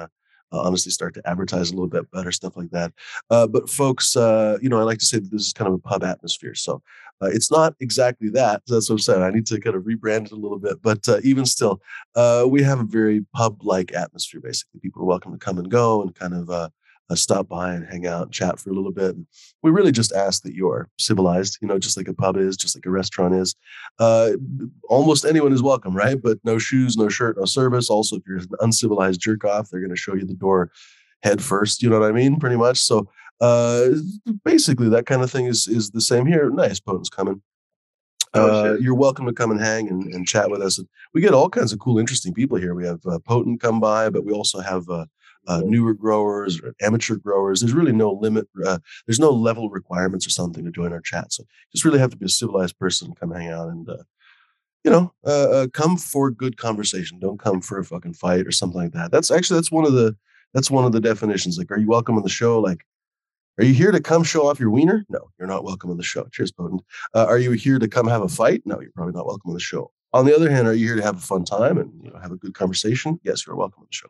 uh, 0.53 0.61
honestly 0.61 0.91
start 0.91 1.15
to 1.15 1.29
advertise 1.29 1.71
a 1.71 1.75
little 1.75 1.89
bit 1.89 2.11
better 2.11 2.33
stuff 2.33 2.57
like 2.57 2.71
that 2.71 2.93
uh, 3.31 3.47
but 3.47 3.69
folks 3.69 4.17
uh, 4.17 4.59
you 4.61 4.69
know 4.69 4.79
i 4.79 4.83
like 4.83 4.99
to 4.99 5.07
say 5.07 5.19
that 5.19 5.31
this 5.31 5.47
is 5.47 5.53
kind 5.53 5.69
of 5.69 5.75
a 5.75 5.79
pub 5.79 6.05
atmosphere 6.05 6.55
so 6.55 6.83
uh, 7.21 7.27
it's 7.27 7.51
not 7.51 7.75
exactly 7.81 8.29
that 8.29 8.63
that's 8.67 8.89
what 8.89 8.95
i'm 8.95 8.99
saying 8.99 9.23
i 9.23 9.31
need 9.31 9.47
to 9.47 9.61
kind 9.61 9.77
of 9.77 9.83
rebrand 9.83 10.27
it 10.27 10.33
a 10.33 10.37
little 10.37 10.59
bit 10.59 10.81
but 10.83 11.07
uh, 11.09 11.19
even 11.23 11.45
still 11.45 11.81
uh, 12.15 12.45
we 12.49 12.63
have 12.63 12.81
a 12.81 12.85
very 12.85 13.25
pub-like 13.35 13.93
atmosphere. 13.95 14.41
Basically, 14.41 14.81
people 14.81 15.03
are 15.03 15.07
welcome 15.07 15.33
to 15.33 15.39
come 15.39 15.59
and 15.59 15.71
go 15.71 16.03
and 16.03 16.15
kind 16.15 16.35
of 16.35 16.73
uh, 17.11 17.15
stop 17.15 17.49
by 17.49 17.73
and 17.73 17.87
hang 17.87 18.07
out 18.07 18.25
and 18.25 18.33
chat 18.33 18.59
for 18.59 18.71
a 18.71 18.75
little 18.75 18.93
bit. 18.93 19.15
And 19.15 19.27
we 19.63 19.71
really 19.71 19.93
just 19.93 20.13
ask 20.13 20.43
that 20.43 20.55
you're 20.55 20.89
civilized, 20.99 21.59
you 21.61 21.69
know, 21.69 21.79
just 21.79 21.97
like 21.97 22.09
a 22.09 22.15
pub 22.15 22.37
is, 22.37 22.57
just 22.57 22.77
like 22.77 22.87
a 22.87 22.91
restaurant 22.91 23.35
is. 23.35 23.55
Uh, 23.99 24.33
almost 24.89 25.25
anyone 25.25 25.53
is 25.53 25.63
welcome, 25.63 25.97
right? 25.97 26.21
But 26.21 26.39
no 26.45 26.59
shoes, 26.59 26.97
no 26.97 27.09
shirt, 27.09 27.39
no 27.39 27.45
service. 27.45 27.91
Also, 27.91 28.17
if 28.17 28.23
you're 28.27 28.39
an 28.39 28.49
uncivilized 28.61 29.21
jerk 29.21 29.45
off, 29.45 29.71
they're 29.71 29.81
going 29.81 29.91
to 29.91 29.97
show 29.97 30.15
you 30.15 30.27
the 30.27 30.35
door 30.35 30.71
head 31.23 31.43
first. 31.43 31.83
You 31.83 31.91
know 31.91 32.01
what 32.01 32.09
I 32.09 32.13
mean? 32.13 32.39
Pretty 32.39 32.57
much. 32.57 32.79
So 32.79 33.09
uh, 33.41 33.89
basically, 34.45 34.89
that 34.91 35.07
kind 35.07 35.23
of 35.23 35.31
thing 35.31 35.47
is 35.47 35.67
is 35.69 35.91
the 35.91 36.01
same 36.01 36.27
here. 36.27 36.51
Nice, 36.51 36.81
Potent's 36.81 37.09
coming. 37.09 37.43
Oh, 38.35 38.73
Uh, 38.73 38.75
you're 38.75 38.95
welcome 38.95 39.27
to 39.27 39.33
come 39.33 39.51
and 39.51 39.61
hang 39.61 39.89
and, 39.89 40.13
and 40.13 40.27
chat 40.27 40.51
with 40.51 40.61
us. 40.61 40.79
And 40.79 40.87
we 41.15 41.21
get 41.21 41.33
all 41.33 41.49
kinds 41.49 41.73
of 41.73 41.79
cool, 41.79 41.99
interesting 41.99 42.35
people 42.35 42.59
here. 42.59 42.75
We 42.75 42.87
have 42.87 43.01
uh, 43.07 43.19
Potent 43.21 43.61
come 43.61 43.81
by, 43.81 44.11
but 44.11 44.25
we 44.25 44.33
also 44.33 44.61
have 44.61 44.89
uh, 44.91 45.07
uh, 45.47 45.63
newer 45.65 45.95
growers 45.95 46.61
or 46.61 46.75
amateur 46.83 47.17
growers. 47.17 47.61
There's 47.61 47.73
really 47.73 47.93
no 47.93 48.13
limit. 48.13 48.49
Uh, 48.65 48.79
there's 49.07 49.21
no 49.21 49.31
level 49.31 49.71
requirements 49.71 50.27
or 50.27 50.31
something 50.31 50.65
to 50.65 50.71
join 50.71 50.93
our 50.93 51.01
chat. 51.01 51.33
So 51.33 51.45
just 51.73 51.85
really 51.85 51.99
have 51.99 52.11
to 52.11 52.17
be 52.17 52.27
a 52.27 52.31
civilized 52.31 52.79
person, 52.79 53.15
come 53.15 53.31
hang 53.31 53.49
out 53.49 53.69
and, 53.69 53.89
uh, 53.89 54.03
you 54.85 54.91
know, 54.91 55.13
uh, 55.27 55.51
uh, 55.51 55.67
come 55.69 55.97
for 55.97 56.31
good 56.31 56.57
conversation. 56.57 57.19
Don't 57.19 57.41
come 57.41 57.61
for 57.61 57.79
a 57.79 57.85
fucking 57.85 58.15
fight 58.15 58.47
or 58.47 58.53
something 58.53 58.81
like 58.81 58.93
that. 58.93 59.11
That's 59.11 59.31
actually, 59.31 59.59
that's 59.59 59.73
one 59.73 59.85
of 59.85 59.93
the, 59.93 60.17
that's 60.55 60.71
one 60.71 60.85
of 60.85 60.93
the 60.93 61.01
definitions. 61.01 61.59
Like, 61.59 61.71
are 61.71 61.79
you 61.79 61.89
welcome 61.89 62.17
on 62.17 62.23
the 62.23 62.29
show? 62.29 62.61
Like, 62.61 62.85
are 63.59 63.65
you 63.65 63.75
here 63.75 63.91
to 63.91 64.01
come 64.01 64.23
show 64.23 64.47
off 64.47 64.61
your 64.61 64.71
wiener? 64.71 65.05
No, 65.09 65.31
you're 65.39 65.49
not 65.49 65.65
welcome 65.65 65.91
on 65.91 65.97
the 65.97 66.05
show. 66.05 66.25
Cheers, 66.31 66.53
Potent. 66.53 66.81
Uh, 67.13 67.27
are 67.27 67.39
you 67.39 67.51
here 67.53 67.79
to 67.81 67.89
come 67.89 68.07
have 68.07 68.23
a 68.23 68.29
fight? 68.29 68.63
No, 68.65 68.81
you're 68.81 68.93
probably 68.93 69.15
not 69.15 69.27
welcome 69.27 69.51
on 69.51 69.55
the 69.55 69.61
show. 69.61 69.91
On 70.13 70.25
the 70.25 70.35
other 70.35 70.49
hand, 70.49 70.69
are 70.69 70.75
you 70.75 70.87
here 70.87 70.97
to 70.97 71.03
have 71.03 71.17
a 71.17 71.21
fun 71.21 71.45
time 71.45 71.77
and 71.77 71.93
you 72.03 72.11
know 72.11 72.19
have 72.19 72.33
a 72.33 72.37
good 72.37 72.55
conversation? 72.55 73.21
Yes, 73.25 73.47
you're 73.47 73.57
welcome 73.57 73.81
on 73.81 73.89
the 73.91 73.95
show. 73.95 74.09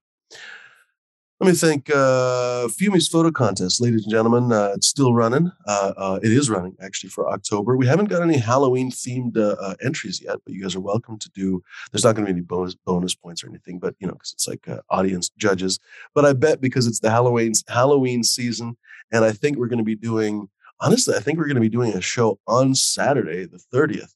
Let 1.40 1.46
me 1.46 1.54
think. 1.54 1.88
Uh, 1.88 2.66
Fumi's 2.66 3.06
photo 3.06 3.30
contest, 3.30 3.80
ladies 3.80 4.02
and 4.02 4.10
gentlemen, 4.10 4.50
uh, 4.50 4.72
it's 4.74 4.88
still 4.88 5.14
running. 5.14 5.52
Uh, 5.68 5.92
uh, 5.96 6.18
it 6.20 6.32
is 6.32 6.50
running 6.50 6.74
actually 6.82 7.10
for 7.10 7.30
October. 7.30 7.76
We 7.76 7.86
haven't 7.86 8.06
got 8.06 8.22
any 8.22 8.38
Halloween 8.38 8.90
themed 8.90 9.36
uh, 9.36 9.54
uh, 9.60 9.74
entries 9.80 10.20
yet, 10.20 10.38
but 10.44 10.52
you 10.52 10.60
guys 10.60 10.74
are 10.74 10.80
welcome 10.80 11.16
to 11.16 11.30
do. 11.30 11.62
There's 11.92 12.02
not 12.02 12.16
going 12.16 12.26
to 12.26 12.32
be 12.32 12.38
any 12.38 12.44
bonus 12.44 12.74
bonus 12.74 13.14
points 13.14 13.44
or 13.44 13.48
anything, 13.48 13.78
but 13.78 13.94
you 14.00 14.08
know, 14.08 14.14
because 14.14 14.32
it's 14.32 14.48
like 14.48 14.66
uh, 14.66 14.80
audience 14.90 15.28
judges. 15.38 15.78
But 16.12 16.24
I 16.24 16.32
bet 16.32 16.60
because 16.60 16.88
it's 16.88 16.98
the 16.98 17.10
Halloween 17.10 17.52
Halloween 17.68 18.24
season, 18.24 18.76
and 19.12 19.24
I 19.24 19.30
think 19.30 19.58
we're 19.58 19.68
going 19.68 19.78
to 19.78 19.84
be 19.84 19.96
doing. 19.96 20.48
Honestly, 20.80 21.14
I 21.14 21.20
think 21.20 21.38
we're 21.38 21.46
going 21.46 21.54
to 21.54 21.60
be 21.60 21.68
doing 21.68 21.92
a 21.94 22.00
show 22.00 22.40
on 22.48 22.74
Saturday, 22.74 23.46
the 23.46 23.60
30th. 23.72 24.14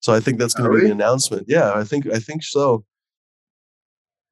So 0.00 0.12
I 0.12 0.20
think 0.20 0.38
that's 0.38 0.54
going 0.54 0.70
to 0.70 0.76
be 0.76 0.86
the 0.86 0.92
announcement. 0.92 1.46
Yeah, 1.48 1.72
I 1.74 1.84
think 1.84 2.08
I 2.08 2.18
think 2.18 2.42
so. 2.42 2.84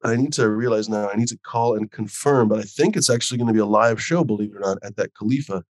I 0.03 0.15
need 0.15 0.33
to 0.33 0.49
realize 0.49 0.87
now. 0.89 1.09
I 1.09 1.15
need 1.15 1.29
to 1.29 1.37
call 1.37 1.75
and 1.75 1.91
confirm, 1.91 2.47
but 2.47 2.59
I 2.59 2.63
think 2.63 2.95
it's 2.95 3.09
actually 3.09 3.37
going 3.37 3.47
to 3.47 3.53
be 3.53 3.59
a 3.59 3.65
live 3.65 4.01
show. 4.01 4.23
Believe 4.23 4.51
it 4.51 4.57
or 4.57 4.59
not, 4.59 4.77
at 4.83 4.95
that 4.97 5.13
Khalifa. 5.15 5.53
Let 5.53 5.63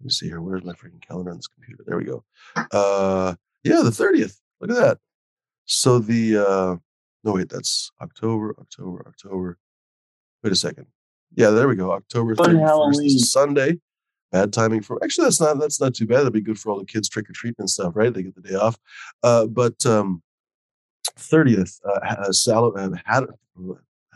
me 0.00 0.10
see 0.10 0.26
here. 0.26 0.40
Where's 0.40 0.64
my 0.64 0.72
freaking 0.72 1.06
calendar 1.06 1.30
on 1.30 1.36
this 1.36 1.46
computer? 1.46 1.84
There 1.86 1.98
we 1.98 2.04
go. 2.04 2.24
Uh, 2.72 3.34
yeah, 3.64 3.82
the 3.82 3.90
thirtieth. 3.90 4.40
Look 4.60 4.70
at 4.70 4.76
that. 4.76 4.98
So 5.66 5.98
the 5.98 6.38
uh, 6.38 6.76
no 7.24 7.32
wait, 7.32 7.48
that's 7.48 7.90
October, 8.00 8.54
October, 8.58 9.04
October. 9.06 9.58
Wait 10.42 10.52
a 10.52 10.56
second. 10.56 10.86
Yeah, 11.34 11.50
there 11.50 11.68
we 11.68 11.76
go. 11.76 11.92
October 11.92 12.34
Fun 12.34 12.46
thirty 12.46 12.66
first 12.66 13.02
is 13.02 13.32
Sunday. 13.32 13.78
Bad 14.32 14.52
timing 14.52 14.80
for 14.80 14.98
actually 15.04 15.24
that's 15.24 15.40
not 15.40 15.60
that's 15.60 15.80
not 15.80 15.94
too 15.94 16.06
bad. 16.06 16.20
That'd 16.20 16.32
be 16.32 16.40
good 16.40 16.58
for 16.58 16.72
all 16.72 16.78
the 16.78 16.86
kids 16.86 17.08
trick 17.08 17.28
or 17.28 17.32
treating 17.34 17.56
and 17.58 17.70
stuff, 17.70 17.92
right? 17.94 18.12
They 18.12 18.22
get 18.22 18.34
the 18.34 18.40
day 18.40 18.54
off. 18.54 18.78
Uh, 19.22 19.46
but 19.46 19.84
um, 19.86 20.22
30th, 21.18 21.80
uh, 21.84 22.00
uh, 22.02 22.76
uh, 22.78 22.96
had, 23.04 23.24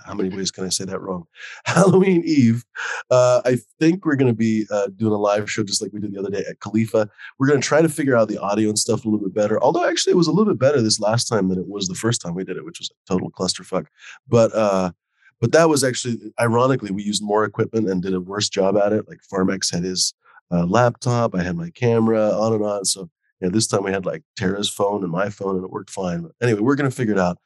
how 0.05 0.15
many 0.15 0.29
ways 0.29 0.51
can 0.51 0.65
I 0.65 0.69
say 0.69 0.85
that 0.85 1.01
wrong? 1.01 1.27
Halloween 1.65 2.23
Eve. 2.25 2.65
Uh, 3.11 3.41
I 3.45 3.59
think 3.81 4.05
we're 4.05 4.17
going 4.17 4.31
to 4.31 4.37
be 4.37 4.67
uh, 4.71 4.89
doing 4.97 5.13
a 5.13 5.19
live 5.19 5.51
show 5.51 5.65
just 5.65 5.83
like 5.83 5.93
we 5.93 6.01
did 6.01 6.13
the 6.13 6.19
other 6.19 6.31
day 6.31 6.45
at 6.49 6.61
Khalifa. 6.61 7.09
We're 7.39 7.49
going 7.49 7.61
to 7.61 7.67
try 7.67 7.83
to 7.83 7.89
figure 7.89 8.17
out 8.17 8.29
the 8.29 8.39
audio 8.39 8.69
and 8.69 8.79
stuff 8.79 9.05
a 9.05 9.09
little 9.09 9.25
bit 9.25 9.35
better. 9.35 9.61
Although 9.63 9.89
actually 9.89 10.13
it 10.13 10.17
was 10.17 10.29
a 10.29 10.33
little 10.33 10.53
bit 10.53 10.61
better 10.61 10.81
this 10.81 11.01
last 11.01 11.25
time 11.25 11.49
than 11.49 11.59
it 11.59 11.69
was 11.69 11.89
the 11.89 11.95
first 11.95 12.21
time 12.21 12.35
we 12.35 12.45
did 12.45 12.57
it, 12.57 12.65
which 12.65 12.79
was 12.79 12.91
a 12.91 13.13
total 13.13 13.31
clusterfuck. 13.31 13.87
But 14.29 14.55
uh, 14.55 14.93
but 15.41 15.53
that 15.53 15.69
was 15.69 15.85
actually 15.85 16.33
ironically 16.41 16.91
we 16.91 17.03
used 17.03 17.23
more 17.23 17.45
equipment 17.45 17.89
and 17.89 18.03
did 18.03 18.15
a 18.15 18.21
worse 18.21 18.49
job 18.49 18.77
at 18.77 18.93
it. 18.93 19.09
Like 19.09 19.21
Farmex 19.33 19.73
had 19.73 19.85
his 19.85 20.15
uh, 20.51 20.65
laptop, 20.67 21.35
I 21.35 21.43
had 21.43 21.57
my 21.57 21.71
camera, 21.71 22.31
on 22.31 22.55
and 22.55 22.65
on. 22.65 22.85
So 22.85 23.11
yeah, 23.41 23.49
this 23.49 23.67
time 23.67 23.85
we 23.85 23.93
had 23.93 24.07
like 24.07 24.23
Tara's 24.37 24.71
phone 24.71 25.03
and 25.03 25.13
my 25.13 25.31
phone, 25.31 25.57
and 25.57 25.65
it 25.65 25.71
worked 25.71 25.91
fine. 25.91 26.23
But 26.23 26.33
anyway, 26.41 26.61
we're 26.61 26.77
gonna 26.77 26.91
figure 26.91 27.15
it 27.15 27.21
out. 27.21 27.39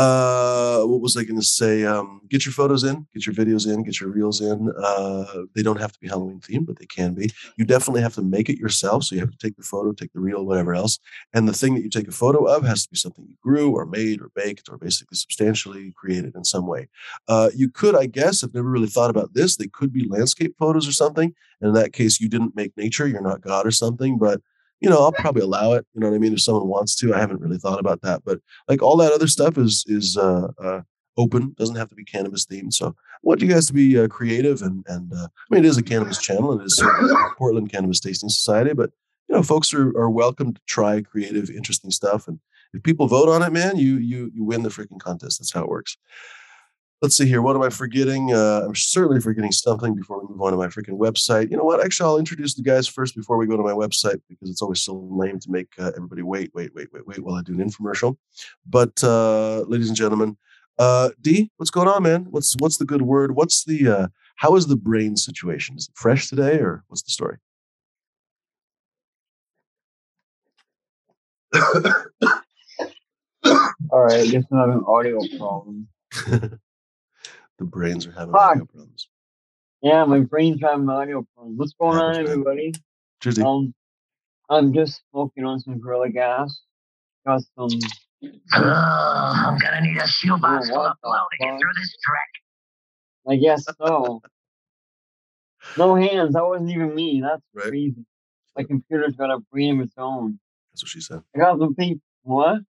Uh, 0.00 0.82
what 0.84 1.02
was 1.02 1.14
I 1.14 1.24
going 1.24 1.38
to 1.38 1.46
say? 1.46 1.84
Um, 1.84 2.22
get 2.30 2.46
your 2.46 2.54
photos 2.54 2.84
in, 2.84 3.06
get 3.12 3.26
your 3.26 3.34
videos 3.34 3.70
in, 3.70 3.82
get 3.82 4.00
your 4.00 4.08
reels 4.08 4.40
in. 4.40 4.72
Uh, 4.82 5.42
they 5.54 5.62
don't 5.62 5.80
have 5.80 5.92
to 5.92 6.00
be 6.00 6.08
Halloween 6.08 6.40
themed, 6.40 6.66
but 6.66 6.78
they 6.78 6.86
can 6.86 7.12
be. 7.12 7.30
You 7.58 7.66
definitely 7.66 8.00
have 8.00 8.14
to 8.14 8.22
make 8.22 8.48
it 8.48 8.58
yourself. 8.58 9.04
So 9.04 9.14
you 9.14 9.20
have 9.20 9.32
to 9.32 9.36
take 9.36 9.56
the 9.56 9.62
photo, 9.62 9.92
take 9.92 10.14
the 10.14 10.20
reel, 10.20 10.46
whatever 10.46 10.74
else. 10.74 10.98
And 11.34 11.46
the 11.46 11.52
thing 11.52 11.74
that 11.74 11.82
you 11.82 11.90
take 11.90 12.08
a 12.08 12.12
photo 12.12 12.44
of 12.44 12.64
has 12.64 12.84
to 12.84 12.90
be 12.90 12.96
something 12.96 13.26
you 13.28 13.34
grew 13.42 13.72
or 13.72 13.84
made 13.84 14.22
or 14.22 14.30
baked 14.34 14.70
or 14.70 14.78
basically 14.78 15.16
substantially 15.16 15.92
created 15.96 16.34
in 16.34 16.44
some 16.44 16.66
way. 16.66 16.88
Uh, 17.28 17.50
you 17.54 17.68
could, 17.68 17.94
I 17.94 18.06
guess, 18.06 18.42
I've 18.42 18.54
never 18.54 18.70
really 18.70 18.88
thought 18.88 19.10
about 19.10 19.34
this. 19.34 19.56
They 19.56 19.68
could 19.68 19.92
be 19.92 20.08
landscape 20.08 20.54
photos 20.58 20.88
or 20.88 20.92
something. 20.92 21.34
And 21.60 21.68
in 21.68 21.74
that 21.74 21.92
case, 21.92 22.20
you 22.20 22.28
didn't 22.30 22.56
make 22.56 22.74
nature, 22.76 23.06
you're 23.06 23.20
not 23.20 23.42
God 23.42 23.66
or 23.66 23.70
something. 23.70 24.18
But 24.18 24.40
you 24.80 24.88
know, 24.88 24.98
I'll 24.98 25.12
probably 25.12 25.42
allow 25.42 25.72
it. 25.74 25.86
You 25.94 26.00
know 26.00 26.08
what 26.08 26.16
I 26.16 26.18
mean? 26.18 26.32
If 26.32 26.40
someone 26.40 26.66
wants 26.68 26.94
to, 26.96 27.14
I 27.14 27.18
haven't 27.18 27.40
really 27.40 27.58
thought 27.58 27.80
about 27.80 28.00
that. 28.02 28.22
But 28.24 28.40
like 28.68 28.82
all 28.82 28.96
that 28.98 29.12
other 29.12 29.26
stuff 29.28 29.58
is 29.58 29.84
is 29.86 30.16
uh, 30.16 30.48
uh, 30.62 30.80
open. 31.16 31.54
Doesn't 31.58 31.76
have 31.76 31.88
to 31.88 31.94
be 31.94 32.04
cannabis 32.04 32.46
themed. 32.46 32.72
So 32.72 32.88
I 32.88 33.18
want 33.22 33.42
you 33.42 33.48
guys 33.48 33.66
to 33.66 33.72
be 33.72 33.98
uh, 33.98 34.08
creative 34.08 34.62
and 34.62 34.84
and 34.88 35.12
uh, 35.12 35.28
I 35.28 35.54
mean, 35.54 35.64
it 35.64 35.68
is 35.68 35.78
a 35.78 35.82
cannabis 35.82 36.20
channel. 36.20 36.52
and 36.52 36.60
It 36.62 36.66
is 36.66 36.82
Portland 37.36 37.70
Cannabis 37.70 38.00
Tasting 38.00 38.30
Society, 38.30 38.72
but 38.72 38.90
you 39.28 39.36
know, 39.36 39.42
folks 39.42 39.72
are 39.74 39.96
are 39.96 40.10
welcome 40.10 40.54
to 40.54 40.60
try 40.66 41.02
creative, 41.02 41.50
interesting 41.50 41.90
stuff. 41.90 42.26
And 42.26 42.40
if 42.72 42.82
people 42.82 43.06
vote 43.06 43.28
on 43.28 43.42
it, 43.42 43.52
man, 43.52 43.76
you 43.76 43.96
you 43.96 44.30
you 44.34 44.44
win 44.44 44.62
the 44.62 44.70
freaking 44.70 44.98
contest. 45.00 45.38
That's 45.38 45.52
how 45.52 45.62
it 45.62 45.68
works. 45.68 45.96
Let's 47.02 47.16
see 47.16 47.26
here. 47.26 47.40
What 47.40 47.56
am 47.56 47.62
I 47.62 47.70
forgetting? 47.70 48.34
Uh, 48.34 48.64
I'm 48.66 48.74
certainly 48.74 49.22
forgetting 49.22 49.52
something 49.52 49.94
before 49.94 50.20
we 50.20 50.28
move 50.28 50.42
on 50.42 50.52
to 50.52 50.58
my 50.58 50.66
freaking 50.66 50.98
website. 50.98 51.50
You 51.50 51.56
know 51.56 51.64
what? 51.64 51.82
Actually, 51.82 52.08
I'll 52.08 52.18
introduce 52.18 52.54
the 52.54 52.62
guys 52.62 52.86
first 52.86 53.16
before 53.16 53.38
we 53.38 53.46
go 53.46 53.56
to 53.56 53.62
my 53.62 53.72
website 53.72 54.20
because 54.28 54.50
it's 54.50 54.60
always 54.60 54.82
so 54.82 55.08
lame 55.10 55.38
to 55.40 55.50
make 55.50 55.68
uh, 55.78 55.92
everybody 55.96 56.20
wait, 56.20 56.50
wait, 56.54 56.74
wait, 56.74 56.92
wait, 56.92 57.06
wait 57.06 57.20
while 57.20 57.36
I 57.36 57.42
do 57.42 57.58
an 57.58 57.66
infomercial. 57.66 58.18
But 58.66 59.02
uh, 59.02 59.60
ladies 59.60 59.88
and 59.88 59.96
gentlemen, 59.96 60.36
uh, 60.78 61.10
D, 61.22 61.50
what's 61.56 61.70
going 61.70 61.88
on, 61.88 62.02
man? 62.02 62.26
What's 62.28 62.54
what's 62.58 62.76
the 62.76 62.84
good 62.84 63.02
word? 63.02 63.34
What's 63.34 63.64
the 63.64 63.88
uh, 63.88 64.08
how 64.36 64.54
is 64.56 64.66
the 64.66 64.76
brain 64.76 65.16
situation? 65.16 65.76
Is 65.78 65.88
it 65.88 65.96
fresh 65.96 66.28
today, 66.28 66.58
or 66.58 66.84
what's 66.88 67.02
the 67.02 67.12
story? 67.12 67.38
All 73.90 74.02
right, 74.02 74.20
I 74.20 74.26
guess 74.26 74.44
I 74.52 74.60
have 74.60 74.68
an 74.68 74.84
audio 74.86 75.18
problem. 75.38 75.88
The 77.60 77.66
brains 77.66 78.06
are 78.06 78.12
having 78.12 78.32
Fuck. 78.32 78.40
audio 78.52 78.64
problems. 78.64 79.08
Yeah, 79.82 80.04
my 80.06 80.20
brain's 80.20 80.60
having 80.62 80.88
audio 80.88 81.26
problems. 81.34 81.58
What's 81.58 81.74
going 81.74 81.98
on, 81.98 82.14
Happens, 82.14 82.30
everybody? 82.30 82.72
Cheersy. 83.22 83.44
Um, 83.44 83.74
I'm 84.48 84.72
just 84.72 85.02
smoking 85.10 85.44
on 85.44 85.60
some 85.60 85.78
Gorilla 85.78 86.08
Gas. 86.08 86.62
Got 87.26 87.42
some. 87.54 87.68
Ugh, 88.22 88.62
I'm 88.64 89.58
gonna 89.58 89.82
need 89.82 89.98
a 89.98 90.08
shoebox 90.08 90.68
Oh, 90.70 90.72
full 90.72 90.78
what 90.82 90.90
of 90.92 90.96
blow 91.02 91.12
to 91.12 91.36
get 91.38 91.58
through 91.60 91.70
this 91.76 91.96
trek. 92.02 92.28
I 93.28 93.36
guess 93.36 93.66
so. 93.78 94.22
no 95.76 95.94
hands. 95.96 96.32
That 96.32 96.44
wasn't 96.46 96.70
even 96.70 96.94
me. 96.94 97.20
That's 97.20 97.42
Right. 97.54 97.68
crazy. 97.68 98.06
My 98.56 98.64
computer's 98.64 99.16
got 99.16 99.30
a 99.30 99.38
brain 99.52 99.78
of 99.80 99.86
its 99.86 99.94
own. 99.98 100.40
That's 100.72 100.82
what 100.82 100.88
she 100.88 101.00
said. 101.02 101.22
I 101.36 101.38
got 101.38 101.58
some 101.58 101.74
pink. 101.74 102.00
What? 102.22 102.62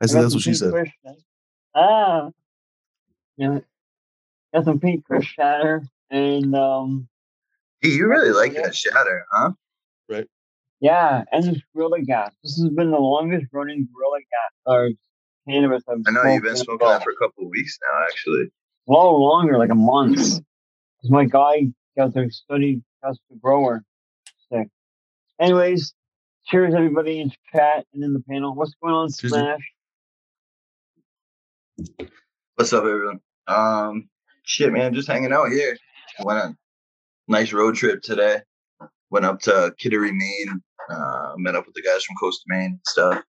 I 0.00 0.06
said 0.06 0.16
got 0.16 0.22
that's 0.22 0.34
what 0.34 0.42
she 0.42 0.54
said. 0.54 0.72
Kush- 0.72 1.14
Ah. 1.76 2.30
Yeah. 3.40 3.60
Got 4.52 4.66
some 4.66 4.80
pink 4.80 5.06
Kush 5.08 5.32
shatter 5.32 5.82
and 6.10 6.54
um 6.54 7.08
Hey, 7.80 7.88
you 7.88 8.06
really 8.06 8.32
like 8.32 8.54
that 8.56 8.76
shatter, 8.76 9.24
huh? 9.32 9.52
Right. 10.10 10.26
Yeah, 10.80 11.24
and 11.32 11.44
this 11.44 11.62
Gorilla 11.74 12.02
Gas. 12.02 12.32
This 12.44 12.60
has 12.60 12.68
been 12.68 12.90
the 12.90 12.98
longest 12.98 13.46
running 13.50 13.88
Gorilla 13.94 14.18
Gas 14.18 14.52
or 14.66 14.90
cannabis 15.48 15.82
I've 15.88 16.02
I 16.06 16.10
know 16.10 16.34
you've 16.34 16.42
been 16.42 16.56
smoking 16.56 16.86
that 16.86 17.02
for 17.02 17.12
a 17.12 17.16
couple 17.16 17.44
of 17.44 17.50
weeks 17.50 17.78
now, 17.82 18.04
actually. 18.04 18.50
a 18.86 18.92
lot 18.92 19.10
longer, 19.12 19.56
like 19.56 19.70
a 19.70 19.74
month. 19.74 20.16
Because 20.18 21.10
my 21.10 21.24
guy 21.24 21.68
got 21.96 22.12
their 22.12 22.30
study 22.30 22.82
test 23.02 23.20
to 23.30 23.38
grower 23.38 23.82
sick. 24.52 24.68
Anyways, 25.40 25.94
cheers 26.44 26.74
everybody 26.74 27.20
in 27.20 27.32
chat 27.54 27.86
and 27.94 28.04
in 28.04 28.12
the 28.12 28.22
panel. 28.28 28.54
What's 28.54 28.74
going 28.82 28.92
on, 28.94 29.08
Smash? 29.08 29.62
What's 32.56 32.74
up, 32.74 32.84
everyone? 32.84 33.20
Um, 33.50 34.08
shit, 34.44 34.72
man, 34.72 34.94
just 34.94 35.08
hanging 35.08 35.32
out 35.32 35.50
here. 35.50 35.76
Went 36.20 36.38
on 36.38 36.50
a 36.50 36.56
nice 37.28 37.52
road 37.52 37.74
trip 37.74 38.02
today. 38.02 38.40
Went 39.10 39.26
up 39.26 39.40
to 39.40 39.74
Kittery, 39.78 40.12
Maine. 40.12 40.60
Uh, 40.90 41.32
met 41.36 41.54
up 41.54 41.66
with 41.66 41.74
the 41.74 41.82
guys 41.82 42.04
from 42.04 42.16
Coast 42.20 42.42
Maine 42.46 42.72
and 42.72 42.80
stuff. 42.86 43.22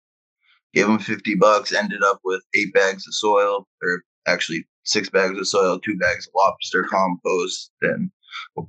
Gave 0.73 0.87
them 0.87 0.99
50 0.99 1.35
bucks. 1.35 1.73
Ended 1.73 2.03
up 2.03 2.19
with 2.23 2.41
eight 2.55 2.73
bags 2.73 3.05
of 3.07 3.13
soil, 3.13 3.67
or 3.83 4.01
actually 4.27 4.65
six 4.83 5.09
bags 5.09 5.37
of 5.37 5.47
soil, 5.47 5.79
two 5.79 5.97
bags 5.97 6.27
of 6.27 6.33
lobster 6.35 6.83
compost, 6.83 7.71
and 7.81 8.09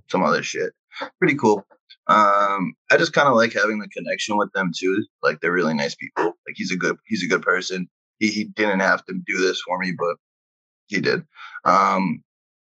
some 0.08 0.22
other 0.22 0.42
shit. 0.42 0.72
Pretty 1.18 1.36
cool. 1.36 1.64
Um, 2.08 2.74
I 2.90 2.96
just 2.98 3.12
kind 3.12 3.28
of 3.28 3.36
like 3.36 3.52
having 3.52 3.78
the 3.78 3.88
connection 3.88 4.36
with 4.36 4.52
them 4.52 4.72
too. 4.76 5.04
Like 5.22 5.40
they're 5.40 5.52
really 5.52 5.74
nice 5.74 5.94
people. 5.94 6.24
Like 6.24 6.54
he's 6.56 6.72
a 6.72 6.76
good 6.76 6.96
he's 7.06 7.24
a 7.24 7.28
good 7.28 7.42
person. 7.42 7.88
He 8.18 8.28
he 8.28 8.44
didn't 8.44 8.80
have 8.80 9.04
to 9.06 9.14
do 9.26 9.38
this 9.38 9.60
for 9.60 9.78
me, 9.78 9.92
but 9.96 10.16
he 10.92 11.00
did. 11.00 11.22
Um, 11.64 12.22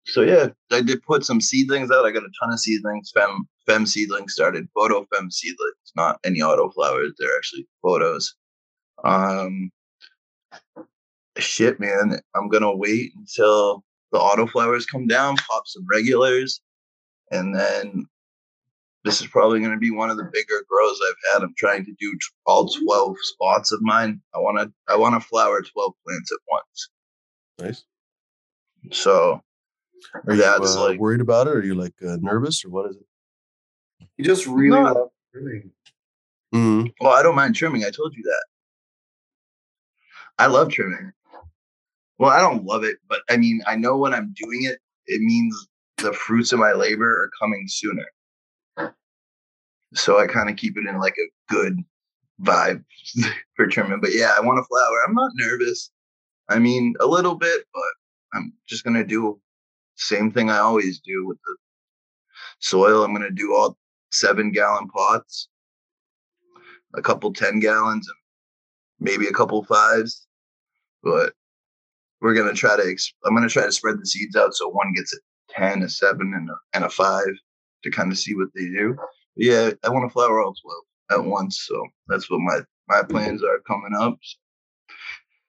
so 0.05 0.21
yeah, 0.21 0.49
I 0.71 0.81
did 0.81 1.01
put 1.03 1.25
some 1.25 1.41
seedlings 1.41 1.91
out. 1.91 2.05
I 2.05 2.11
got 2.11 2.23
a 2.23 2.31
ton 2.41 2.53
of 2.53 2.59
seedlings. 2.59 3.11
Fem 3.13 3.47
fem 3.65 3.85
seedlings 3.85 4.33
started. 4.33 4.67
Photo 4.73 5.05
fem 5.13 5.31
seedlings, 5.31 5.91
not 5.95 6.19
any 6.23 6.41
auto 6.41 6.69
flowers. 6.69 7.13
They're 7.17 7.35
actually 7.35 7.67
photos. 7.81 8.35
Um, 9.03 9.71
shit, 11.37 11.79
man. 11.79 12.19
I'm 12.35 12.49
gonna 12.49 12.75
wait 12.75 13.13
until 13.15 13.83
the 14.11 14.19
auto 14.19 14.47
flowers 14.47 14.85
come 14.85 15.07
down, 15.07 15.35
pop 15.37 15.63
some 15.65 15.85
regulars, 15.89 16.61
and 17.31 17.55
then 17.55 18.07
this 19.05 19.21
is 19.21 19.27
probably 19.27 19.59
going 19.59 19.71
to 19.71 19.77
be 19.77 19.91
one 19.91 20.09
of 20.09 20.17
the 20.17 20.29
bigger 20.33 20.65
grows 20.67 20.99
I've 21.07 21.33
had. 21.33 21.43
I'm 21.43 21.53
trying 21.57 21.85
to 21.85 21.93
do 21.99 22.17
all 22.47 22.67
12 22.67 23.15
spots 23.21 23.71
of 23.71 23.79
mine. 23.81 24.19
I 24.33 24.39
want 24.39 24.57
to 24.59 24.73
I 24.91 24.97
want 24.97 25.21
to 25.21 25.25
flower 25.25 25.61
12 25.61 25.93
plants 26.05 26.31
at 26.31 26.39
once. 26.51 26.89
Nice. 27.59 27.83
So 28.91 29.41
Are 30.27 30.33
you 30.33 30.41
that's 30.41 30.75
uh, 30.75 30.81
like 30.89 30.99
worried 30.99 31.21
about 31.21 31.47
it? 31.47 31.51
Or 31.51 31.59
are 31.59 31.63
you 31.63 31.75
like 31.75 31.93
uh, 32.05 32.17
nervous 32.19 32.63
or 32.65 32.69
what 32.69 32.89
is 32.89 32.97
it? 32.97 34.07
You 34.17 34.25
just 34.25 34.45
really 34.47 34.69
No. 34.81 34.83
love 34.83 35.09
trimming. 35.31 35.71
Mm-hmm. 36.53 36.87
well, 37.01 37.13
I 37.13 37.21
don't 37.23 37.35
mind 37.35 37.55
trimming. 37.55 37.83
I 37.83 37.89
told 37.89 38.13
you 38.15 38.23
that. 38.23 38.45
I 40.37 40.47
love 40.47 40.69
trimming. 40.71 41.11
Well, 42.17 42.31
I 42.31 42.39
don't 42.39 42.63
love 42.63 42.83
it, 42.85 42.97
but 43.09 43.21
I 43.29 43.35
mean, 43.37 43.61
I 43.67 43.75
know 43.75 43.97
when 43.97 44.13
I'm 44.13 44.33
doing 44.41 44.63
it, 44.63 44.79
it 45.07 45.21
means 45.21 45.67
the 45.97 46.13
fruits 46.13 46.53
of 46.53 46.59
my 46.59 46.71
labor 46.71 47.05
are 47.09 47.29
coming 47.41 47.65
sooner. 47.67 48.93
So 49.93 50.19
I 50.19 50.27
kind 50.27 50.49
of 50.49 50.55
keep 50.55 50.77
it 50.77 50.87
in 50.87 50.97
like 50.99 51.15
a 51.17 51.53
good 51.53 51.77
vibe 52.41 52.83
for 53.55 53.67
trimming. 53.67 53.99
But 54.01 54.13
yeah, 54.13 54.33
I 54.37 54.41
want 54.41 54.59
a 54.59 54.63
flower. 54.63 55.03
I'm 55.07 55.13
not 55.13 55.31
nervous. 55.35 55.91
I 56.49 56.59
mean, 56.59 56.93
a 56.99 57.05
little 57.05 57.35
bit, 57.35 57.65
but 57.73 57.83
I'm 58.35 58.53
just 58.67 58.83
gonna 58.83 59.05
do 59.05 59.39
same 59.95 60.31
thing 60.31 60.49
I 60.49 60.57
always 60.57 60.99
do 60.99 61.25
with 61.25 61.37
the 61.45 61.55
soil. 62.59 63.03
I'm 63.03 63.13
gonna 63.13 63.31
do 63.31 63.55
all 63.55 63.77
seven 64.11 64.51
gallon 64.51 64.87
pots, 64.89 65.47
a 66.93 67.01
couple 67.01 67.33
ten 67.33 67.59
gallons, 67.59 68.07
and 68.07 68.17
maybe 68.99 69.27
a 69.27 69.33
couple 69.33 69.63
fives. 69.63 70.27
But 71.03 71.33
we're 72.21 72.33
gonna 72.33 72.53
try 72.53 72.75
to. 72.75 72.97
I'm 73.25 73.35
gonna 73.35 73.49
try 73.49 73.65
to 73.65 73.71
spread 73.71 73.99
the 73.99 74.05
seeds 74.05 74.35
out 74.35 74.53
so 74.53 74.69
one 74.69 74.93
gets 74.93 75.13
a 75.13 75.17
ten, 75.53 75.83
a 75.83 75.89
seven, 75.89 76.33
and 76.35 76.49
a, 76.49 76.55
and 76.73 76.83
a 76.83 76.89
five 76.89 77.33
to 77.83 77.91
kind 77.91 78.11
of 78.11 78.17
see 78.17 78.35
what 78.35 78.49
they 78.55 78.65
do. 78.65 78.95
But 78.97 79.45
yeah, 79.45 79.71
I 79.83 79.89
want 79.89 80.09
to 80.09 80.13
flower 80.13 80.41
all 80.41 80.55
twelve 80.61 80.83
at 81.11 81.25
once, 81.29 81.65
so 81.67 81.85
that's 82.07 82.29
what 82.29 82.39
my 82.39 82.59
my 82.87 83.03
plans 83.03 83.43
are 83.43 83.59
coming 83.67 83.93
up. 83.97 84.17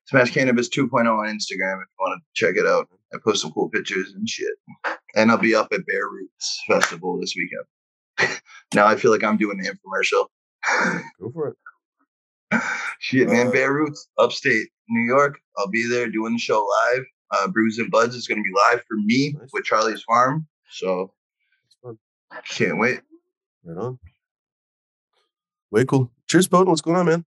Smash 0.06 0.32
Cannabis 0.32 0.68
2.0 0.68 0.92
on 0.92 1.26
Instagram 1.26 1.80
if 1.82 1.88
you 1.88 1.96
want 1.98 2.20
to 2.22 2.24
check 2.34 2.56
it 2.56 2.66
out. 2.66 2.88
I 3.12 3.18
post 3.24 3.42
some 3.42 3.52
cool 3.52 3.68
pictures 3.68 4.12
and 4.14 4.28
shit. 4.28 4.52
And 5.16 5.30
I'll 5.30 5.38
be 5.38 5.54
up 5.54 5.68
at 5.72 5.86
Bear 5.86 6.08
Roots 6.08 6.62
Festival 6.68 7.18
this 7.20 7.34
weekend. 7.36 8.40
now 8.74 8.86
I 8.86 8.96
feel 8.96 9.10
like 9.10 9.24
I'm 9.24 9.36
doing 9.36 9.58
the 9.58 9.68
infomercial. 9.68 10.26
Go 11.20 11.30
for 11.32 11.48
it. 11.48 12.62
Shit, 13.00 13.28
man. 13.28 13.48
Uh, 13.48 13.50
Bear 13.50 13.72
Roots, 13.72 14.08
upstate 14.18 14.68
New 14.88 15.06
York. 15.06 15.38
I'll 15.58 15.68
be 15.68 15.88
there 15.88 16.08
doing 16.08 16.34
the 16.34 16.38
show 16.38 16.64
live. 16.94 17.04
Uh, 17.32 17.48
Brews 17.48 17.78
and 17.78 17.90
Buds 17.90 18.14
is 18.14 18.28
going 18.28 18.38
to 18.38 18.42
be 18.44 18.54
live 18.70 18.82
for 18.86 18.96
me 18.96 19.34
Nice. 19.38 19.48
with 19.52 19.64
Charlie's 19.64 20.02
Farm. 20.04 20.46
So 20.70 21.12
can't 22.48 22.78
wait. 22.78 23.00
Right 23.64 23.76
on. 23.82 23.98
Way 25.72 25.84
cool. 25.84 26.10
Cheers, 26.28 26.46
Potent. 26.46 26.68
What's 26.68 26.80
going 26.80 26.96
on, 26.96 27.06
man? 27.06 27.24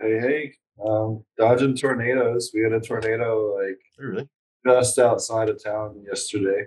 Hey, 0.00 0.18
hey. 0.20 0.52
Um, 0.84 1.24
dodging 1.36 1.76
tornadoes. 1.76 2.50
We 2.54 2.62
had 2.62 2.72
a 2.72 2.80
tornado 2.80 3.56
like 3.56 3.78
Hey, 3.98 4.04
really? 4.04 4.28
just 4.66 4.98
outside 4.98 5.48
of 5.48 5.62
town 5.62 6.02
yesterday. 6.06 6.66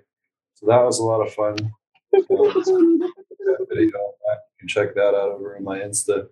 So 0.56 0.68
that 0.68 0.84
was 0.84 1.00
a 1.00 1.04
lot 1.04 1.22
of 1.26 1.34
fun. 1.34 1.58
Um, 2.14 2.22
video 3.70 3.98
on 3.98 4.14
that. 4.26 4.40
You 4.54 4.60
can 4.60 4.68
check 4.68 4.96
that 4.96 5.10
out 5.10 5.32
over 5.32 5.58
on 5.58 5.64
my 5.64 5.80
Insta. 5.80 6.28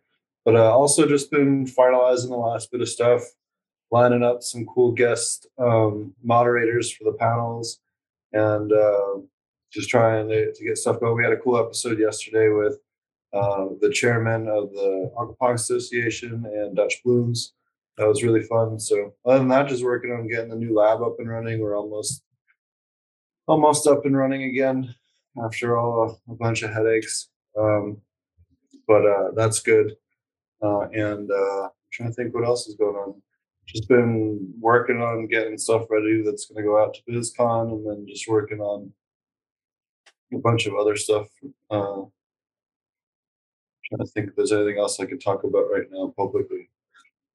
But 0.46 0.56
uh, 0.56 0.72
also 0.72 1.08
just 1.08 1.32
been 1.32 1.65
finalizing 1.65 2.30
the 2.30 2.36
last 2.38 2.72
bit 2.72 2.82
of 2.82 2.89
stuff, 2.89 3.24
lining 3.92 4.24
up 4.24 4.44
some 4.44 4.65
cool 4.65 4.92
guest 4.92 5.48
um, 5.58 6.13
moderators 6.24 6.92
for 6.92 7.06
the 7.06 7.18
panels, 7.18 7.80
and 8.34 8.72
uh, 8.72 9.20
just 9.72 9.89
trying 9.89 10.27
to, 10.30 10.53
to 10.53 10.63
get 10.63 10.77
stuff 10.77 11.00
going. 11.00 11.18
We 11.18 11.24
had 11.24 11.34
a 11.34 11.38
cool 11.38 11.58
episode 11.58 11.98
yesterday 12.00 12.50
with 12.50 12.77
uh, 13.34 13.68
the 13.82 13.89
chairman 13.89 14.48
of 14.48 14.72
the 14.74 15.12
Aquaponics 15.18 15.56
Association 15.62 16.46
and 16.46 16.75
Dutch 16.75 17.01
Blooms. 17.03 17.53
That 17.98 18.08
was 18.08 18.24
really 18.24 18.42
fun. 18.44 18.80
So 18.80 19.14
other 19.26 19.40
than 19.40 19.50
that, 19.50 19.68
just 19.68 19.84
working 19.84 20.12
on 20.12 20.28
getting 20.28 20.50
the 20.50 20.56
new 20.56 20.74
lab 20.76 21.02
up 21.02 21.18
and 21.20 21.30
running. 21.30 21.60
We're 21.60 21.78
almost 21.78 22.24
almost 23.48 23.88
up 23.88 24.06
and 24.06 24.18
running 24.18 24.44
again 24.44 24.96
after 25.44 25.78
all 25.78 26.20
a, 26.28 26.32
a 26.32 26.36
bunch 26.36 26.64
of 26.64 26.72
headaches. 26.72 27.30
Um, 27.58 27.98
but 28.88 29.06
uh, 29.06 29.32
that's 29.36 29.60
good. 29.62 29.96
Uh, 30.62 30.88
and 30.90 31.30
uh, 31.30 31.64
I'm 31.66 31.72
trying 31.92 32.10
to 32.10 32.16
think 32.16 32.34
what 32.34 32.46
else 32.46 32.68
is 32.68 32.76
going 32.76 32.96
on. 32.96 33.22
Just 33.68 33.88
been 33.88 34.54
working 34.60 35.02
on 35.02 35.28
getting 35.28 35.58
stuff 35.58 35.84
ready 35.90 36.22
that's 36.24 36.48
going 36.48 36.64
to 36.64 36.70
go 36.70 36.82
out 36.82 36.94
to 36.96 37.02
BizCon, 37.10 37.72
and 37.72 37.88
then 37.88 38.06
just 38.08 38.28
working 38.28 38.60
on 38.60 38.92
a 40.34 40.38
bunch 40.38 40.66
of 40.66 40.76
other 40.76 40.98
stuff. 40.98 41.28
Uh, 41.70 42.04
trying 43.86 44.00
to 44.00 44.06
think 44.14 44.30
if 44.30 44.36
there's 44.36 44.52
anything 44.52 44.80
else 44.80 45.00
I 45.00 45.06
could 45.06 45.22
talk 45.22 45.44
about 45.44 45.72
right 45.72 45.88
now 45.92 46.14
publicly. 46.18 46.70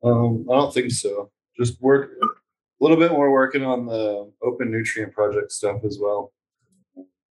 Um, 0.03 0.47
I 0.51 0.55
don't 0.55 0.73
think 0.73 0.91
so. 0.91 1.31
Just 1.57 1.81
work 1.81 2.13
a 2.23 2.27
little 2.81 2.97
bit 2.97 3.11
more 3.11 3.31
working 3.31 3.65
on 3.65 3.87
the 3.87 4.31
open 4.43 4.71
nutrient 4.71 5.13
project 5.13 5.51
stuff 5.53 5.85
as 5.85 5.99
well. 6.01 6.33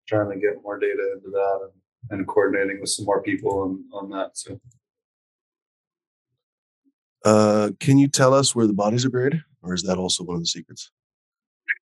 Trying 0.08 0.32
to 0.32 0.38
get 0.38 0.62
more 0.64 0.80
data 0.80 1.14
into 1.16 1.30
that 1.30 1.70
and, 2.10 2.20
and 2.20 2.28
coordinating 2.28 2.80
with 2.80 2.90
some 2.90 3.06
more 3.06 3.22
people 3.22 3.60
on, 3.60 3.84
on 3.94 4.10
that. 4.12 4.38
So 4.38 4.60
Uh, 7.24 7.72
can 7.80 7.98
you 7.98 8.08
tell 8.08 8.34
us 8.34 8.56
where 8.56 8.68
the 8.68 8.74
bodies 8.74 9.06
are 9.06 9.10
buried, 9.10 9.42
or 9.64 9.74
is 9.74 9.84
that 9.84 9.98
also 9.98 10.24
one 10.24 10.36
of 10.36 10.42
the 10.42 10.48
secrets? 10.48 10.92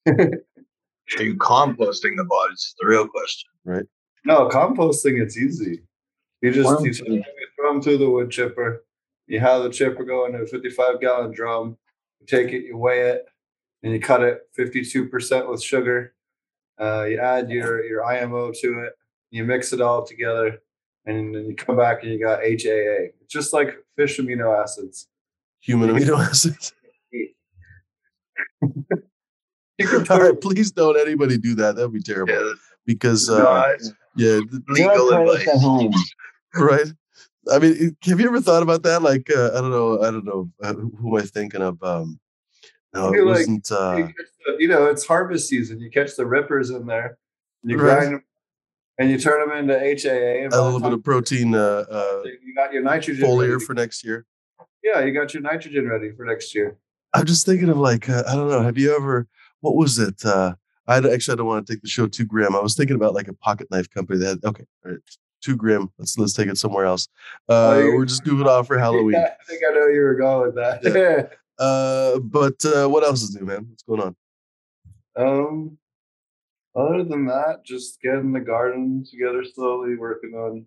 Are 0.08 1.24
you 1.24 1.36
composting 1.36 2.16
the 2.16 2.24
bodies? 2.24 2.60
Is 2.60 2.76
the 2.80 2.88
real 2.88 3.08
question. 3.08 3.50
Right? 3.66 3.86
No 4.24 4.50
composting, 4.50 5.22
it's 5.22 5.38
easy. 5.38 5.82
You 6.42 6.52
just 6.52 6.84
you 6.84 7.24
throw 7.56 7.74
them 7.74 7.82
through 7.82 7.98
the 7.98 8.10
wood 8.10 8.32
chipper. 8.32 8.84
You 9.32 9.40
have 9.40 9.64
the 9.64 9.70
chipper 9.70 10.04
go 10.04 10.26
into 10.26 10.40
a 10.40 10.46
55 10.46 11.00
gallon 11.00 11.32
drum. 11.32 11.78
You 12.20 12.26
take 12.28 12.52
it, 12.52 12.66
you 12.66 12.76
weigh 12.78 13.12
it, 13.12 13.24
and 13.82 13.94
you 13.94 14.00
cut 14.02 14.22
it 14.24 14.42
52% 14.60 15.50
with 15.50 15.64
sugar. 15.64 16.14
Uh, 16.78 17.04
you 17.04 17.18
add 17.18 17.50
your 17.50 17.82
your 17.86 18.04
IMO 18.04 18.52
to 18.52 18.80
it. 18.82 18.94
You 19.30 19.46
mix 19.46 19.72
it 19.72 19.80
all 19.80 20.06
together, 20.06 20.60
and 21.06 21.34
then 21.34 21.46
you 21.46 21.56
come 21.56 21.78
back 21.78 22.04
and 22.04 22.12
you 22.12 22.20
got 22.20 22.40
HAA. 22.40 23.14
It's 23.22 23.30
just 23.32 23.54
like 23.54 23.78
fish 23.96 24.20
amino 24.20 24.62
acids. 24.62 25.08
Human 25.62 25.90
amino 25.92 26.20
acids. 26.20 26.74
You 29.78 29.88
can 29.88 30.00
All 30.00 30.06
turn- 30.06 30.20
right, 30.22 30.40
please 30.42 30.72
don't 30.72 30.96
anybody 31.00 31.38
do 31.40 31.56
that. 31.56 31.76
That'd 31.76 31.92
be 31.94 32.04
terrible. 32.04 32.34
Yeah, 32.34 32.54
Because 32.86 33.28
no, 33.30 33.38
uh, 33.48 33.74
yeah, 34.16 34.40
legal 34.68 35.10
advice. 35.12 35.48
at 35.48 35.60
home. 35.60 35.92
right. 36.56 36.86
I 37.52 37.60
mean, 37.60 37.96
have 38.06 38.20
you 38.20 38.28
ever 38.28 38.42
thought 38.42 38.62
about 38.64 38.84
that? 38.84 39.02
Like, 39.02 39.30
uh, 39.36 39.52
I 39.56 39.62
don't 39.62 39.72
know, 39.72 40.02
I 40.02 40.12
don't 40.12 40.26
know, 40.26 40.52
uh, 40.62 40.74
who 40.74 40.92
who 41.00 41.18
am 41.18 41.24
I 41.24 41.26
thinking 41.26 41.62
of? 41.62 41.82
Um, 41.82 42.20
no, 42.94 43.08
it 43.08 43.14
You're 43.16 43.26
like- 43.26 43.38
wasn't. 43.38 43.72
Uh, 43.72 43.96
you, 43.98 44.06
the- 44.08 44.56
you 44.60 44.68
know, 44.68 44.86
it's 44.88 45.06
harvest 45.06 45.48
season. 45.48 45.80
You 45.80 45.90
catch 45.90 46.16
the 46.16 46.26
rippers 46.26 46.70
in 46.70 46.86
there, 46.86 47.18
and 47.64 47.72
you 47.72 47.78
Right. 47.78 47.98
grind 48.00 48.14
them, 48.16 48.24
and 48.98 49.10
you 49.10 49.18
turn 49.18 49.40
them 49.48 49.58
into 49.58 49.74
HAA. 49.80 50.44
And 50.44 50.54
a 50.54 50.62
little 50.64 50.80
bit 50.80 50.94
of 50.94 51.04
protein 51.04 51.56
uh, 51.56 51.86
uh, 51.90 52.22
You 52.26 52.54
got 52.56 52.74
your 52.74 52.84
nitrogen. 52.84 53.26
foliar 53.26 53.54
ready. 53.54 53.66
for 53.66 53.74
next 53.74 54.04
year. 54.04 54.26
yeah, 54.84 55.00
you 55.06 55.14
got 55.14 55.34
your 55.34 55.42
nitrogen 55.44 55.88
ready 55.88 56.12
for 56.12 56.26
next 56.26 56.54
year. 56.56 56.78
I'm 57.14 57.26
just 57.26 57.46
thinking 57.46 57.70
of 57.70 57.78
like, 57.78 58.10
uh, 58.10 58.24
I 58.28 58.36
don't 58.36 58.50
know. 58.50 58.62
Have 58.62 58.78
you 58.78 58.96
ever? 58.96 59.28
What 59.62 59.76
was 59.76 60.00
it? 60.00 60.24
Uh, 60.26 60.56
I 60.88 60.98
actually 60.98 61.34
I 61.34 61.36
don't 61.38 61.46
want 61.48 61.66
to 61.68 61.74
take 61.74 61.82
the 61.84 61.88
show 61.88 62.08
too 62.08 62.26
grim. 62.26 62.56
I 62.56 62.60
was 62.62 62.76
thinking 62.76 62.96
about 62.96 63.14
like 63.14 63.28
a 63.28 63.34
pocket 63.34 63.68
knife 63.72 63.90
company 63.90 64.20
that 64.20 64.28
had 64.28 64.44
okay, 64.46 64.66
all 64.86 64.92
right, 64.92 65.02
too 65.42 65.56
grim. 65.56 65.92
Let's 65.98 66.18
let's 66.18 66.34
take 66.34 66.48
it 66.48 66.58
somewhere 66.58 66.86
else. 66.86 67.08
Uh, 67.50 67.78
you're- 67.80 67.98
we're 67.98 68.06
just 68.06 68.26
it 68.26 68.48
off 68.48 68.68
for 68.68 68.78
Halloween. 68.78 69.14
Yeah, 69.14 69.34
I 69.40 69.44
think 69.46 69.62
I 69.68 69.74
know 69.74 69.88
you 69.88 70.02
were 70.02 70.16
going 70.16 70.48
with 70.48 70.56
that. 70.56 71.32
Uh, 71.60 72.18
but 72.18 72.56
uh, 72.66 72.88
what 72.88 73.04
else 73.04 73.22
is 73.22 73.36
new, 73.36 73.46
man? 73.46 73.68
What's 73.70 73.84
going 73.84 74.02
on? 74.02 74.16
um, 75.16 75.78
other 76.76 77.04
than 77.04 77.26
that, 77.28 77.64
just 77.64 78.02
getting 78.02 78.32
the 78.32 78.40
garden 78.40 79.06
together 79.08 79.44
slowly, 79.44 79.96
working 79.96 80.34
on 80.34 80.66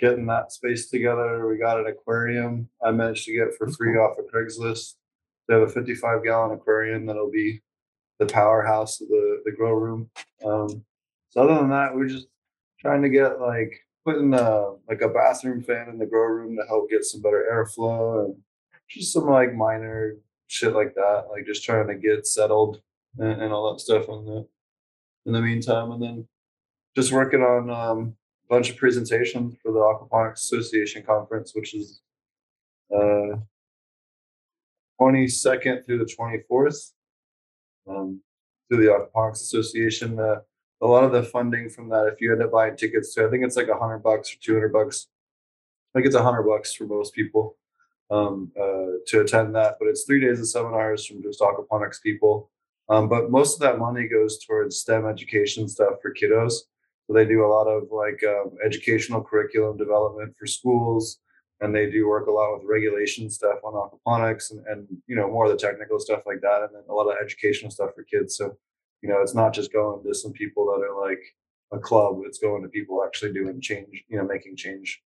getting 0.00 0.24
that 0.26 0.50
space 0.50 0.88
together. 0.88 1.46
We 1.46 1.58
got 1.58 1.80
an 1.80 1.86
aquarium 1.86 2.70
I 2.82 2.92
managed 2.92 3.26
to 3.26 3.34
get 3.34 3.54
for 3.58 3.68
free 3.72 3.96
off 3.98 4.16
of 4.18 4.24
Craigslist. 4.32 4.94
They 5.48 5.54
have 5.54 5.68
a 5.68 5.68
55 5.68 6.24
gallon 6.24 6.52
aquarium 6.56 7.04
that'll 7.04 7.30
be 7.30 7.60
the 8.18 8.26
powerhouse 8.26 9.02
of 9.02 9.08
the, 9.08 9.42
the 9.44 9.52
grow 9.52 9.72
room. 9.74 10.08
Um, 10.46 10.82
so 11.30 11.42
other 11.42 11.56
than 11.56 11.70
that, 11.70 11.94
we're 11.94 12.08
just 12.08 12.28
trying 12.80 13.02
to 13.02 13.10
get 13.10 13.38
like 13.40 13.72
putting 14.04 14.34
a 14.34 14.74
like 14.88 15.00
a 15.00 15.08
bathroom 15.08 15.62
fan 15.62 15.88
in 15.88 15.98
the 15.98 16.06
grow 16.06 16.26
room 16.26 16.56
to 16.56 16.66
help 16.66 16.90
get 16.90 17.04
some 17.04 17.22
better 17.22 17.46
airflow 17.50 18.24
and 18.24 18.36
just 18.88 19.12
some 19.12 19.26
like 19.26 19.54
minor 19.54 20.16
shit 20.48 20.74
like 20.74 20.94
that. 20.94 21.26
Like 21.30 21.46
just 21.46 21.64
trying 21.64 21.88
to 21.88 21.94
get 21.94 22.26
settled 22.26 22.80
and, 23.18 23.42
and 23.42 23.52
all 23.52 23.72
that 23.72 23.80
stuff 23.80 24.08
in 24.08 24.24
the 24.24 24.46
in 25.26 25.32
the 25.32 25.40
meantime, 25.40 25.92
and 25.92 26.02
then 26.02 26.28
just 26.96 27.12
working 27.12 27.42
on 27.42 27.70
um, 27.70 28.16
a 28.44 28.48
bunch 28.48 28.70
of 28.70 28.76
presentations 28.76 29.56
for 29.62 29.72
the 29.72 29.78
Aquaponics 29.78 30.34
Association 30.34 31.02
conference, 31.02 31.52
which 31.54 31.74
is 31.74 32.00
uh, 32.94 33.36
22nd 35.00 35.86
through 35.86 35.98
the 35.98 36.04
24th 36.04 36.92
um, 37.88 38.20
through 38.68 38.84
the 38.84 38.90
Aquaponics 38.90 39.42
Association. 39.42 40.18
Uh, 40.18 40.40
a 40.82 40.86
lot 40.86 41.04
of 41.04 41.12
the 41.12 41.22
funding 41.22 41.70
from 41.70 41.88
that, 41.90 42.10
if 42.12 42.20
you 42.20 42.32
end 42.32 42.42
up 42.42 42.50
buying 42.50 42.76
tickets 42.76 43.14
to, 43.14 43.24
I 43.24 43.30
think 43.30 43.44
it's 43.44 43.56
like 43.56 43.68
a 43.68 43.78
hundred 43.78 43.98
bucks 43.98 44.34
or 44.34 44.38
200 44.42 44.72
bucks. 44.72 45.06
I 45.94 45.98
think 45.98 46.06
it's 46.06 46.16
a 46.16 46.22
hundred 46.22 46.42
bucks 46.42 46.74
for 46.74 46.86
most 46.86 47.14
people 47.14 47.56
um, 48.10 48.50
uh, 48.60 48.98
to 49.06 49.20
attend 49.20 49.54
that, 49.54 49.76
but 49.78 49.88
it's 49.88 50.04
three 50.04 50.20
days 50.20 50.40
of 50.40 50.48
seminars 50.48 51.06
from 51.06 51.22
just 51.22 51.40
aquaponics 51.40 52.02
people. 52.02 52.50
Um, 52.88 53.08
but 53.08 53.30
most 53.30 53.54
of 53.54 53.60
that 53.60 53.78
money 53.78 54.08
goes 54.08 54.44
towards 54.44 54.76
STEM 54.76 55.06
education 55.06 55.68
stuff 55.68 55.94
for 56.02 56.12
kiddos. 56.12 56.54
So 57.06 57.14
they 57.14 57.24
do 57.24 57.44
a 57.44 57.46
lot 57.46 57.68
of 57.68 57.84
like 57.92 58.22
um, 58.24 58.56
educational 58.64 59.22
curriculum 59.22 59.76
development 59.76 60.34
for 60.36 60.46
schools, 60.46 61.18
and 61.60 61.74
they 61.74 61.90
do 61.90 62.08
work 62.08 62.26
a 62.26 62.32
lot 62.32 62.54
with 62.54 62.68
regulation 62.68 63.30
stuff 63.30 63.58
on 63.64 63.74
aquaponics 63.74 64.50
and, 64.50 64.66
and 64.66 64.86
you 65.06 65.14
know 65.14 65.28
more 65.28 65.46
of 65.46 65.52
the 65.52 65.56
technical 65.56 66.00
stuff 66.00 66.22
like 66.26 66.40
that, 66.40 66.62
and 66.62 66.70
then 66.74 66.82
a 66.88 66.92
lot 66.92 67.08
of 67.08 67.16
educational 67.22 67.70
stuff 67.70 67.90
for 67.94 68.02
kids. 68.02 68.36
So 68.36 68.56
you 69.02 69.08
know 69.08 69.20
it's 69.20 69.34
not 69.34 69.52
just 69.52 69.72
going 69.72 70.02
to 70.02 70.14
some 70.14 70.32
people 70.32 70.66
that 70.66 70.86
are 70.86 71.08
like 71.08 71.22
a 71.72 71.78
club; 71.78 72.20
it's 72.24 72.38
going 72.38 72.62
to 72.62 72.68
people 72.68 73.02
actually 73.04 73.32
doing 73.32 73.60
change, 73.60 74.04
you 74.08 74.16
know, 74.16 74.24
making 74.24 74.56
change 74.56 75.02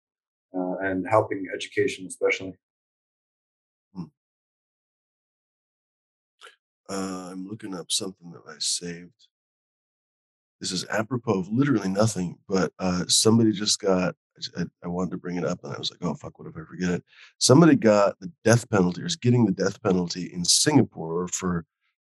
uh, 0.56 0.76
and 0.80 1.06
helping 1.08 1.46
education, 1.54 2.06
especially. 2.06 2.54
Uh, 6.88 7.30
I'm 7.32 7.48
looking 7.48 7.74
up 7.74 7.90
something 7.90 8.30
that 8.30 8.42
I 8.48 8.56
saved. 8.58 9.26
This 10.60 10.70
is 10.70 10.86
apropos 10.88 11.40
of 11.40 11.48
literally 11.48 11.88
nothing, 11.88 12.38
but 12.48 12.72
uh, 12.78 13.04
somebody 13.08 13.52
just 13.52 13.80
got. 13.80 14.14
I, 14.56 14.64
I 14.84 14.88
wanted 14.88 15.12
to 15.12 15.16
bring 15.16 15.36
it 15.36 15.44
up, 15.44 15.64
and 15.64 15.74
I 15.74 15.78
was 15.78 15.90
like, 15.90 15.98
"Oh 16.02 16.14
fuck, 16.14 16.38
what 16.38 16.46
if 16.46 16.56
I 16.56 16.64
forget 16.64 16.90
it?" 16.90 17.04
Somebody 17.38 17.74
got 17.74 18.18
the 18.20 18.30
death 18.44 18.68
penalty, 18.70 19.02
or 19.02 19.06
is 19.06 19.16
getting 19.16 19.46
the 19.46 19.52
death 19.52 19.82
penalty 19.82 20.30
in 20.32 20.44
Singapore 20.44 21.26
for 21.28 21.64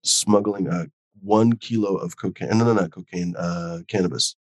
smuggling 0.04 0.67
a 0.67 0.88
one 1.21 1.54
kilo 1.54 1.95
of 1.95 2.17
cocaine. 2.17 2.58
No, 2.58 2.65
no, 2.65 2.73
not 2.73 2.91
cocaine. 2.91 3.36
Uh, 3.36 3.80
cannabis. 3.88 4.36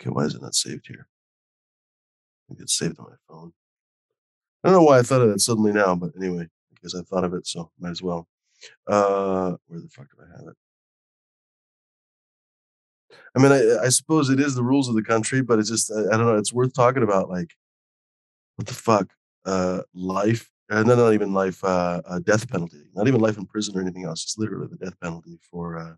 Okay, 0.00 0.10
why 0.10 0.24
is 0.24 0.34
it 0.34 0.42
not 0.42 0.54
saved 0.54 0.86
here? 0.86 1.06
I 1.06 2.42
think 2.48 2.60
it's 2.60 2.78
saved 2.78 2.98
on 2.98 3.06
my 3.10 3.16
phone. 3.28 3.52
I 4.62 4.68
don't 4.68 4.78
know 4.78 4.84
why 4.84 4.98
I 4.98 5.02
thought 5.02 5.22
of 5.22 5.30
that 5.30 5.40
suddenly 5.40 5.72
now, 5.72 5.94
but 5.94 6.12
anyway, 6.16 6.48
because 6.74 6.94
I 6.94 7.02
thought 7.02 7.24
of 7.24 7.34
it, 7.34 7.46
so 7.46 7.70
might 7.78 7.90
as 7.90 8.02
well. 8.02 8.28
Uh, 8.86 9.56
where 9.66 9.80
the 9.80 9.88
fuck 9.88 10.06
do 10.10 10.22
I 10.22 10.36
have 10.36 10.48
it? 10.48 10.56
I 13.34 13.38
mean, 13.38 13.52
I, 13.52 13.84
I 13.84 13.88
suppose 13.88 14.28
it 14.28 14.40
is 14.40 14.54
the 14.54 14.62
rules 14.62 14.88
of 14.88 14.94
the 14.94 15.02
country, 15.02 15.40
but 15.40 15.58
it's 15.58 15.70
just 15.70 15.90
I, 15.90 16.14
I 16.14 16.16
don't 16.16 16.26
know. 16.26 16.36
It's 16.36 16.52
worth 16.52 16.74
talking 16.74 17.02
about. 17.02 17.30
Like, 17.30 17.54
what 18.56 18.66
the 18.66 18.74
fuck? 18.74 19.08
Uh, 19.44 19.82
life? 19.94 20.50
Uh, 20.70 20.84
no, 20.84 20.94
not 20.94 21.14
even 21.14 21.32
life. 21.34 21.62
Uh, 21.64 22.00
uh, 22.06 22.20
death 22.20 22.48
penalty. 22.48 22.84
Not 22.94 23.08
even 23.08 23.20
life 23.20 23.36
in 23.36 23.44
prison 23.44 23.76
or 23.76 23.80
anything 23.80 24.04
else. 24.04 24.22
It's 24.22 24.38
literally 24.38 24.68
the 24.68 24.76
death 24.76 24.98
penalty 25.00 25.38
for 25.50 25.76
uh, 25.76 25.94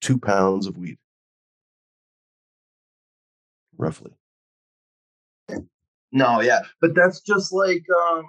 two 0.00 0.18
pounds 0.18 0.68
of 0.68 0.78
weed, 0.78 0.98
roughly. 3.76 4.12
No, 6.12 6.40
yeah, 6.40 6.60
but 6.80 6.94
that's 6.94 7.20
just 7.20 7.52
like 7.52 7.84
um, 8.12 8.24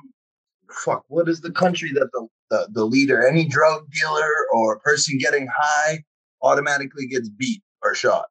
fuck. 0.83 1.05
What 1.07 1.29
is 1.29 1.39
the 1.39 1.51
country 1.51 1.91
that 1.93 2.09
the 2.11 2.27
the, 2.49 2.67
the 2.71 2.85
leader, 2.85 3.27
any 3.27 3.47
drug 3.47 3.89
dealer 3.91 4.31
or 4.51 4.79
person 4.79 5.19
getting 5.19 5.47
high, 5.55 6.03
automatically 6.41 7.05
gets 7.05 7.29
beat 7.29 7.61
or 7.83 7.93
shot? 7.93 8.25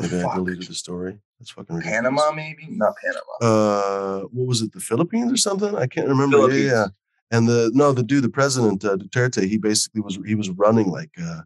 Maybe 0.00 0.22
I 0.22 0.34
deleted 0.36 0.68
the 0.68 0.74
story. 0.74 1.18
That's 1.42 1.50
fucking 1.50 1.74
ridiculous. 1.74 2.02
Panama, 2.02 2.30
maybe? 2.30 2.68
Not 2.70 2.94
Panama. 3.02 3.32
uh 3.40 4.20
what 4.26 4.46
was 4.46 4.62
it 4.62 4.72
the 4.72 4.80
philippines 4.80 5.32
or 5.32 5.36
something? 5.36 5.74
I 5.74 5.88
can't 5.88 6.06
remember. 6.06 6.48
Yeah, 6.52 6.70
yeah 6.70 6.86
and 7.32 7.48
the 7.48 7.72
no 7.74 7.92
the 7.92 8.04
dude 8.04 8.22
the 8.22 8.28
president 8.28 8.84
uh, 8.84 8.96
duterte 8.96 9.48
he 9.48 9.58
basically 9.58 10.02
was 10.02 10.20
he 10.24 10.36
was 10.36 10.50
running 10.50 10.88
like 10.88 11.10
uh 11.20 11.40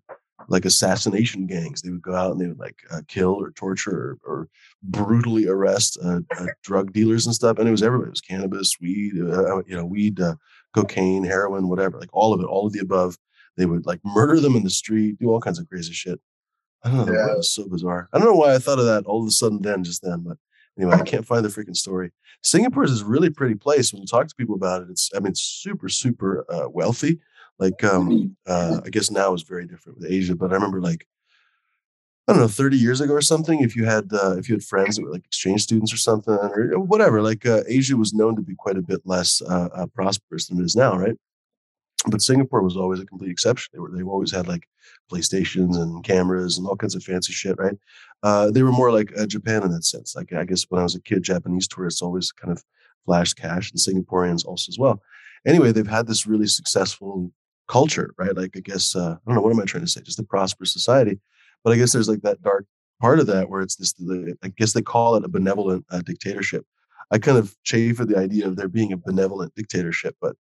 like 0.48 0.66
assassination 0.66 1.46
gangs. 1.46 1.80
They 1.80 1.90
would 1.90 2.02
go 2.02 2.14
out 2.14 2.32
and 2.32 2.40
they 2.40 2.46
would 2.46 2.58
like 2.58 2.76
uh, 2.92 3.00
kill 3.08 3.32
or 3.32 3.50
torture 3.52 4.18
or, 4.22 4.32
or 4.32 4.48
brutally 4.82 5.48
arrest 5.48 5.98
uh, 6.04 6.20
uh, 6.38 6.46
drug 6.62 6.92
dealers 6.92 7.26
and 7.26 7.34
stuff. 7.34 7.58
And 7.58 7.66
it 7.66 7.72
was 7.72 7.82
everybody. 7.82 8.08
It 8.08 8.10
was 8.10 8.20
cannabis 8.20 8.76
weed 8.80 9.14
uh, 9.18 9.62
you 9.66 9.74
know 9.76 9.86
weed 9.86 10.20
uh, 10.20 10.34
cocaine 10.74 11.24
heroin 11.24 11.68
whatever 11.68 11.98
like 11.98 12.10
all 12.12 12.34
of 12.34 12.40
it 12.40 12.46
all 12.46 12.66
of 12.66 12.72
the 12.74 12.80
above. 12.80 13.16
They 13.56 13.64
would 13.64 13.86
like 13.86 14.00
murder 14.04 14.38
them 14.38 14.56
in 14.56 14.64
the 14.64 14.70
street 14.70 15.18
do 15.18 15.30
all 15.30 15.40
kinds 15.40 15.58
of 15.58 15.68
crazy 15.68 15.94
shit 15.94 16.20
i 16.86 16.88
don't 16.90 17.06
know 17.06 17.12
Yeah. 17.12 17.32
it 17.32 17.36
was 17.38 17.50
so 17.52 17.68
bizarre 17.68 18.08
i 18.12 18.18
don't 18.18 18.26
know 18.26 18.34
why 18.42 18.54
i 18.54 18.58
thought 18.58 18.78
of 18.78 18.86
that 18.86 19.04
all 19.06 19.20
of 19.22 19.28
a 19.28 19.30
sudden 19.30 19.60
then 19.62 19.84
just 19.84 20.02
then 20.02 20.20
but 20.20 20.38
anyway 20.78 20.94
i 20.96 21.02
can't 21.02 21.26
find 21.26 21.44
the 21.44 21.48
freaking 21.48 21.76
story 21.76 22.10
Singapore 22.42 22.84
is 22.84 23.00
a 23.00 23.06
really 23.06 23.30
pretty 23.30 23.56
place. 23.56 23.92
When 23.92 24.02
you 24.02 24.06
talk 24.06 24.28
to 24.28 24.34
people 24.36 24.54
about 24.54 24.82
it, 24.82 24.88
it's 24.90 25.10
I 25.16 25.18
mean, 25.20 25.28
it's 25.32 25.40
super, 25.42 25.88
super 25.88 26.44
uh, 26.48 26.68
wealthy. 26.68 27.18
Like, 27.58 27.82
um, 27.82 28.36
uh, 28.46 28.80
I 28.84 28.90
guess 28.90 29.10
now 29.10 29.32
is 29.34 29.42
very 29.42 29.66
different 29.66 29.98
with 29.98 30.08
Asia, 30.10 30.36
but 30.36 30.50
I 30.52 30.54
remember 30.54 30.80
like 30.80 31.08
I 32.28 32.32
don't 32.32 32.42
know, 32.42 32.48
30 32.48 32.76
years 32.76 33.00
ago 33.00 33.14
or 33.14 33.22
something. 33.22 33.60
If 33.62 33.74
you 33.74 33.84
had 33.86 34.12
uh, 34.12 34.36
if 34.36 34.48
you 34.48 34.54
had 34.54 34.62
friends 34.62 34.96
that 34.96 35.02
were 35.02 35.10
like 35.12 35.24
exchange 35.24 35.62
students 35.62 35.92
or 35.92 35.96
something 35.96 36.34
or 36.34 36.78
whatever, 36.78 37.22
like 37.22 37.46
uh, 37.46 37.62
Asia 37.66 37.96
was 37.96 38.12
known 38.12 38.36
to 38.36 38.42
be 38.42 38.54
quite 38.56 38.76
a 38.76 38.82
bit 38.82 39.00
less 39.04 39.40
uh, 39.42 39.68
uh, 39.74 39.86
prosperous 39.86 40.46
than 40.48 40.60
it 40.60 40.64
is 40.64 40.76
now, 40.76 40.96
right? 40.96 41.16
But 42.08 42.22
Singapore 42.22 42.62
was 42.62 42.76
always 42.76 43.00
a 43.00 43.06
complete 43.06 43.30
exception. 43.30 43.70
They 43.72 43.80
were 43.80 43.90
they've 43.90 44.06
always 44.06 44.30
had 44.30 44.46
like 44.46 44.68
PlayStations 45.10 45.76
and 45.76 46.04
cameras 46.04 46.58
and 46.58 46.66
all 46.66 46.76
kinds 46.76 46.94
of 46.94 47.02
fancy 47.02 47.32
shit, 47.32 47.56
right? 47.58 47.76
Uh, 48.22 48.50
they 48.50 48.62
were 48.62 48.72
more 48.72 48.92
like 48.92 49.12
uh, 49.18 49.26
Japan 49.26 49.62
in 49.62 49.72
that 49.72 49.84
sense. 49.84 50.14
Like 50.14 50.32
I 50.32 50.44
guess 50.44 50.64
when 50.68 50.80
I 50.80 50.84
was 50.84 50.94
a 50.94 51.00
kid, 51.00 51.22
Japanese 51.22 51.66
tourists 51.66 52.02
always 52.02 52.32
kind 52.32 52.52
of 52.52 52.62
flashed 53.04 53.36
cash, 53.36 53.70
and 53.70 53.80
Singaporeans 53.80 54.44
also 54.44 54.70
as 54.70 54.78
well. 54.78 55.02
Anyway, 55.46 55.72
they've 55.72 55.86
had 55.86 56.06
this 56.06 56.26
really 56.26 56.46
successful 56.46 57.32
culture, 57.68 58.14
right? 58.18 58.36
Like 58.36 58.56
I 58.56 58.60
guess 58.60 58.94
uh, 58.94 59.16
I 59.16 59.18
don't 59.26 59.34
know 59.34 59.40
what 59.40 59.52
am 59.52 59.60
I 59.60 59.64
trying 59.64 59.84
to 59.84 59.90
say? 59.90 60.02
Just 60.02 60.18
a 60.18 60.24
prosperous 60.24 60.72
society, 60.72 61.18
but 61.64 61.72
I 61.72 61.76
guess 61.76 61.92
there's 61.92 62.08
like 62.08 62.22
that 62.22 62.42
dark 62.42 62.66
part 63.00 63.20
of 63.20 63.26
that 63.26 63.48
where 63.48 63.62
it's 63.62 63.76
this. 63.76 63.92
The, 63.94 64.36
I 64.42 64.48
guess 64.48 64.72
they 64.72 64.82
call 64.82 65.16
it 65.16 65.24
a 65.24 65.28
benevolent 65.28 65.86
uh, 65.90 66.02
dictatorship. 66.02 66.64
I 67.10 67.18
kind 67.18 67.38
of 67.38 67.56
chafe 67.62 68.00
at 68.00 68.08
the 68.08 68.18
idea 68.18 68.46
of 68.46 68.56
there 68.56 68.68
being 68.68 68.92
a 68.92 68.96
benevolent 68.96 69.54
dictatorship, 69.54 70.16
but 70.20 70.36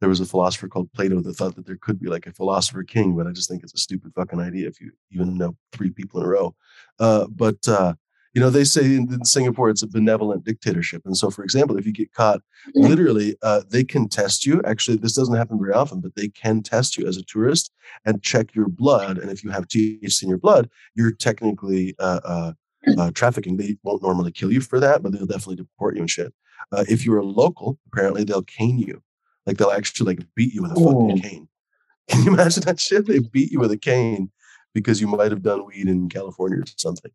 there 0.00 0.08
was 0.08 0.20
a 0.20 0.26
philosopher 0.26 0.68
called 0.68 0.92
Plato 0.92 1.20
that 1.20 1.34
thought 1.34 1.56
that 1.56 1.66
there 1.66 1.78
could 1.80 2.00
be 2.00 2.08
like 2.08 2.26
a 2.26 2.32
philosopher 2.32 2.82
king, 2.82 3.16
but 3.16 3.26
I 3.26 3.32
just 3.32 3.48
think 3.48 3.62
it's 3.62 3.74
a 3.74 3.78
stupid 3.78 4.12
fucking 4.14 4.40
idea 4.40 4.68
if 4.68 4.80
you 4.80 4.92
even 5.10 5.38
know 5.38 5.56
three 5.72 5.90
people 5.90 6.20
in 6.20 6.26
a 6.26 6.28
row. 6.28 6.54
Uh, 6.98 7.26
but 7.28 7.66
uh, 7.68 7.94
you 8.34 8.40
know, 8.40 8.50
they 8.50 8.64
say 8.64 8.84
in, 8.84 9.12
in 9.12 9.24
Singapore 9.24 9.70
it's 9.70 9.82
a 9.82 9.88
benevolent 9.88 10.44
dictatorship, 10.44 11.02
and 11.04 11.16
so 11.16 11.30
for 11.30 11.44
example, 11.44 11.78
if 11.78 11.86
you 11.86 11.92
get 11.92 12.12
caught, 12.12 12.40
literally, 12.74 13.36
uh, 13.42 13.62
they 13.70 13.84
can 13.84 14.08
test 14.08 14.44
you. 14.44 14.60
Actually, 14.64 14.96
this 14.96 15.14
doesn't 15.14 15.36
happen 15.36 15.58
very 15.58 15.72
often, 15.72 16.00
but 16.00 16.16
they 16.16 16.28
can 16.28 16.62
test 16.62 16.98
you 16.98 17.06
as 17.06 17.16
a 17.16 17.22
tourist 17.22 17.70
and 18.04 18.22
check 18.22 18.54
your 18.54 18.68
blood, 18.68 19.18
and 19.18 19.30
if 19.30 19.44
you 19.44 19.50
have 19.50 19.68
THC 19.68 20.24
in 20.24 20.28
your 20.28 20.38
blood, 20.38 20.68
you're 20.96 21.12
technically 21.12 21.94
uh, 22.00 22.20
uh, 22.24 22.52
uh, 22.98 23.10
trafficking. 23.12 23.56
They 23.56 23.76
won't 23.84 24.02
normally 24.02 24.32
kill 24.32 24.52
you 24.52 24.60
for 24.60 24.80
that, 24.80 25.02
but 25.02 25.12
they'll 25.12 25.26
definitely 25.26 25.56
deport 25.56 25.94
you 25.94 26.02
and 26.02 26.10
shit. 26.10 26.34
Uh, 26.72 26.84
if 26.88 27.04
you're 27.04 27.18
a 27.18 27.24
local, 27.24 27.78
apparently 27.86 28.24
they'll 28.24 28.42
cane 28.42 28.78
you. 28.78 29.02
Like 29.46 29.58
they'll 29.58 29.70
actually 29.70 30.14
like 30.14 30.26
beat 30.34 30.54
you 30.54 30.62
with 30.62 30.72
a 30.72 30.76
fucking 30.76 31.18
Ooh. 31.18 31.20
cane. 31.20 31.48
Can 32.08 32.24
you 32.24 32.32
imagine 32.32 32.64
that 32.64 32.80
shit? 32.80 33.06
They 33.06 33.18
beat 33.18 33.50
you 33.50 33.60
with 33.60 33.72
a 33.72 33.78
cane 33.78 34.30
because 34.74 35.00
you 35.00 35.06
might 35.06 35.30
have 35.30 35.42
done 35.42 35.66
weed 35.66 35.88
in 35.88 36.08
California 36.08 36.60
or 36.60 36.64
something. 36.76 37.10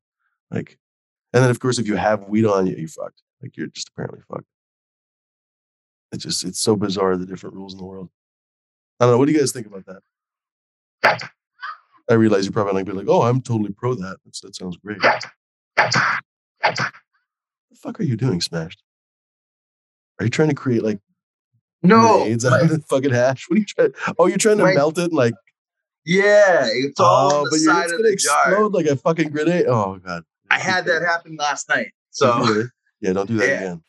Like, 0.49 0.79
and 1.33 1.43
then 1.43 1.49
of 1.51 1.59
course, 1.59 1.77
if 1.77 1.87
you 1.87 1.95
have 1.95 2.23
weed 2.23 2.45
on 2.45 2.65
you, 2.67 2.75
you're 2.75 2.87
fucked. 2.87 3.21
Like 3.41 3.55
you're 3.55 3.67
just 3.67 3.89
apparently 3.89 4.21
fucked. 4.27 4.45
It's 6.11 6.23
just 6.23 6.43
it's 6.43 6.59
so 6.59 6.75
bizarre 6.75 7.17
the 7.17 7.25
different 7.25 7.55
rules 7.55 7.73
in 7.73 7.79
the 7.79 7.85
world. 7.85 8.09
I 8.99 9.05
don't 9.05 9.13
know. 9.13 9.17
What 9.19 9.27
do 9.27 9.31
you 9.31 9.39
guys 9.39 9.51
think 9.51 9.67
about 9.67 9.85
that? 9.85 10.01
I 12.09 12.15
realize 12.15 12.45
you're 12.45 12.53
probably 12.53 12.73
not 12.73 12.85
gonna 12.85 12.99
be 12.99 13.05
like, 13.05 13.15
oh, 13.15 13.21
I'm 13.21 13.41
totally 13.41 13.71
pro 13.71 13.93
that. 13.93 14.17
That's, 14.25 14.41
that 14.41 14.55
sounds 14.55 14.77
great. 14.77 15.01
What 15.03 15.23
the 16.65 17.75
fuck 17.75 17.99
are 17.99 18.03
you 18.03 18.17
doing, 18.17 18.41
Smashed? 18.41 18.81
Are 20.19 20.25
you 20.25 20.31
trying 20.31 20.49
to 20.49 20.55
create 20.55 20.83
like 20.83 20.99
No, 21.81 22.19
grenades 22.23 22.45
out 22.45 22.61
of 22.61 22.69
the 22.69 22.79
fucking 22.79 23.11
hash? 23.11 23.45
What 23.49 23.55
are 23.55 23.59
you 23.59 23.65
trying? 23.65 23.93
Oh, 24.17 24.25
you're 24.27 24.37
trying 24.37 24.57
to 24.57 24.63
My- 24.63 24.73
melt 24.73 24.97
it 24.97 25.13
like 25.13 25.33
yeah, 26.05 26.67
it's 26.71 26.99
all 26.99 27.31
oh, 27.33 27.37
on 27.39 27.43
the 27.45 27.49
but 27.51 27.59
side 27.59 27.83
it's 27.83 27.91
of 27.93 27.97
gonna 27.99 28.09
the 28.09 28.15
jar. 28.55 28.69
like 28.69 28.85
a 28.87 28.95
fucking 28.95 29.29
grenade. 29.29 29.65
Oh 29.67 29.97
god. 29.99 30.23
I 30.49 30.57
had 30.57 30.85
that 30.85 31.01
happen 31.03 31.35
last 31.37 31.69
night. 31.69 31.91
So 32.11 32.63
yeah, 33.01 33.13
don't 33.13 33.27
do 33.27 33.37
that 33.37 33.47
Yeah. 33.47 33.55
again. 33.55 33.83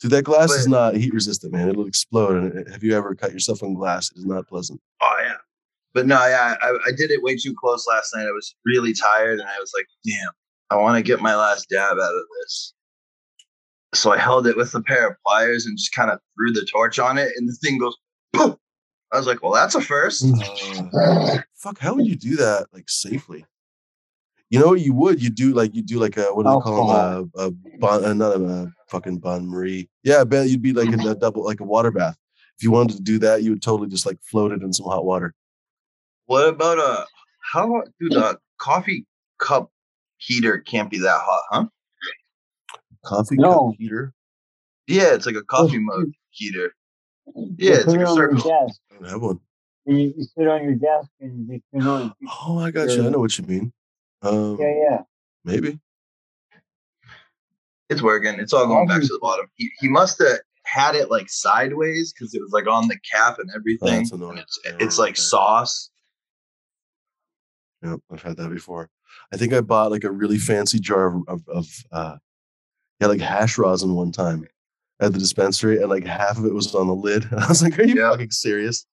Dude, 0.00 0.10
that 0.10 0.24
glass 0.24 0.50
is 0.50 0.66
not 0.66 0.96
heat 0.96 1.14
resistant, 1.14 1.52
man. 1.52 1.68
It'll 1.68 1.86
explode. 1.86 2.36
And 2.54 2.68
have 2.68 2.82
you 2.82 2.96
ever 2.96 3.14
cut 3.14 3.32
yourself 3.32 3.62
on 3.62 3.74
glass? 3.74 4.10
It 4.10 4.18
is 4.18 4.24
not 4.26 4.48
pleasant. 4.48 4.80
Oh 5.00 5.16
yeah. 5.22 5.34
But 5.94 6.06
no, 6.06 6.16
yeah, 6.26 6.56
I, 6.60 6.70
I 6.88 6.90
did 6.96 7.10
it 7.12 7.22
way 7.22 7.36
too 7.36 7.54
close 7.54 7.86
last 7.86 8.12
night. 8.16 8.26
I 8.26 8.32
was 8.32 8.54
really 8.64 8.94
tired 8.94 9.38
and 9.38 9.48
I 9.48 9.58
was 9.60 9.72
like, 9.76 9.86
damn, 10.04 10.30
I 10.70 10.76
want 10.82 10.96
to 10.96 11.02
get 11.02 11.20
my 11.20 11.36
last 11.36 11.68
dab 11.68 11.92
out 11.92 12.14
of 12.14 12.24
this. 12.40 12.72
So 13.94 14.12
I 14.12 14.18
held 14.18 14.46
it 14.46 14.56
with 14.56 14.74
a 14.74 14.82
pair 14.82 15.08
of 15.08 15.16
pliers 15.26 15.66
and 15.66 15.76
just 15.76 15.92
kind 15.92 16.10
of 16.10 16.18
threw 16.34 16.52
the 16.52 16.66
torch 16.70 16.98
on 16.98 17.18
it 17.18 17.30
and 17.36 17.48
the 17.48 17.52
thing 17.54 17.78
goes 17.78 17.96
poof. 18.32 18.56
I 19.12 19.18
was 19.18 19.26
like, 19.26 19.42
well, 19.42 19.52
that's 19.52 19.74
a 19.74 19.80
first. 19.80 20.24
Uh, 20.24 21.38
fuck, 21.54 21.78
how 21.78 21.94
would 21.94 22.06
you 22.06 22.16
do 22.16 22.36
that 22.36 22.66
like 22.72 22.88
safely? 22.88 23.44
You 24.48 24.58
know 24.58 24.68
what 24.68 24.80
you 24.80 24.94
would? 24.94 25.22
You 25.22 25.30
do 25.30 25.52
like 25.52 25.74
you 25.74 25.82
do 25.82 25.98
like 25.98 26.16
a 26.16 26.24
what 26.24 26.44
do 26.44 26.50
they 26.50 26.60
call 26.60 26.88
them? 26.88 27.32
A, 27.36 27.46
a 27.46 27.50
bon, 27.78 28.04
uh, 28.04 28.12
not 28.14 28.36
a, 28.36 28.44
uh 28.44 28.66
fucking 28.88 29.18
bon 29.18 29.48
marie. 29.48 29.88
Yeah, 30.02 30.24
Ben, 30.24 30.48
you'd 30.48 30.62
be 30.62 30.72
like 30.72 30.88
in 30.88 31.00
a 31.00 31.14
double 31.18 31.44
like 31.44 31.60
a 31.60 31.64
water 31.64 31.90
bath. 31.90 32.16
If 32.58 32.62
you 32.62 32.70
wanted 32.70 32.96
to 32.96 33.02
do 33.02 33.18
that, 33.18 33.42
you 33.42 33.50
would 33.50 33.62
totally 33.62 33.88
just 33.88 34.06
like 34.06 34.18
float 34.22 34.52
it 34.52 34.62
in 34.62 34.72
some 34.72 34.86
hot 34.86 35.04
water. 35.04 35.34
What 36.26 36.48
about 36.48 36.78
a 36.78 37.06
how 37.52 37.82
dude 38.00 38.14
a 38.14 38.38
coffee 38.58 39.06
cup 39.38 39.70
heater 40.18 40.58
can't 40.58 40.90
be 40.90 40.98
that 40.98 41.20
hot, 41.22 41.42
huh? 41.50 41.66
Coffee 43.04 43.36
No. 43.36 43.70
cup 43.70 43.74
heater. 43.78 44.14
Yeah, 44.86 45.14
it's 45.14 45.26
like 45.26 45.36
a 45.36 45.42
coffee 45.44 45.78
mug 45.78 46.10
heater. 46.30 46.74
Yeah, 47.34 47.74
it's 47.76 47.86
like 47.86 48.00
a 48.00 48.06
circle. 48.06 48.36
desk. 48.48 48.80
I 48.90 48.94
don't 48.94 49.08
have 49.08 49.22
one. 49.22 49.40
You, 49.86 49.96
you 50.16 50.24
sit 50.36 50.46
on 50.48 50.64
your 50.64 50.74
desk 50.74 51.08
and 51.20 51.48
you 51.48 51.60
turn 51.72 51.86
on. 51.86 52.14
Oh, 52.46 52.58
I 52.58 52.70
got 52.70 52.88
you. 52.88 53.06
I 53.06 53.10
know 53.10 53.18
what 53.18 53.36
you 53.38 53.44
mean. 53.44 53.72
Um, 54.22 54.56
Yeah, 54.60 54.72
yeah. 54.90 54.98
maybe. 55.44 55.78
It's 57.88 58.02
working. 58.02 58.38
It's 58.40 58.52
all 58.52 58.66
going 58.66 58.86
back 58.88 59.02
to 59.02 59.06
the 59.06 59.18
bottom. 59.20 59.46
He, 59.54 59.70
he 59.80 59.88
must 59.88 60.18
have 60.18 60.38
had 60.64 60.94
it 60.94 61.10
like 61.10 61.28
sideways 61.28 62.12
because 62.12 62.34
it 62.34 62.40
was 62.40 62.52
like 62.52 62.66
on 62.66 62.88
the 62.88 62.96
cap 63.12 63.38
and 63.38 63.50
everything. 63.54 63.98
that's 63.98 64.12
annoying. 64.12 64.30
And 64.32 64.40
it's 64.40 64.58
Yeah, 64.64 64.76
it's 64.80 64.98
like 64.98 65.10
okay. 65.12 65.20
sauce. 65.20 65.90
Yep, 67.82 68.00
I've 68.12 68.22
had 68.22 68.36
that 68.36 68.48
before. 68.50 68.88
I 69.32 69.36
think 69.36 69.52
I 69.52 69.60
bought 69.60 69.90
like 69.90 70.04
a 70.04 70.10
really 70.10 70.38
fancy 70.38 70.78
jar 70.78 71.08
of, 71.16 71.22
of, 71.28 71.48
of 71.48 71.66
uh, 71.90 72.16
yeah, 73.02 73.08
like 73.08 73.20
hash 73.20 73.58
rosin 73.58 73.94
one 73.94 74.12
time 74.12 74.46
at 75.00 75.12
the 75.12 75.18
dispensary, 75.18 75.78
and 75.80 75.88
like 75.90 76.04
half 76.04 76.38
of 76.38 76.44
it 76.46 76.54
was 76.54 76.72
on 76.74 76.86
the 76.86 76.94
lid. 76.94 77.24
And 77.32 77.40
I 77.44 77.48
was 77.48 77.62
like, 77.62 77.78
"Are 77.78 77.82
you 77.82 77.96
Yeah. 78.00 78.10
fucking 78.10 78.30
serious?" 78.30 78.86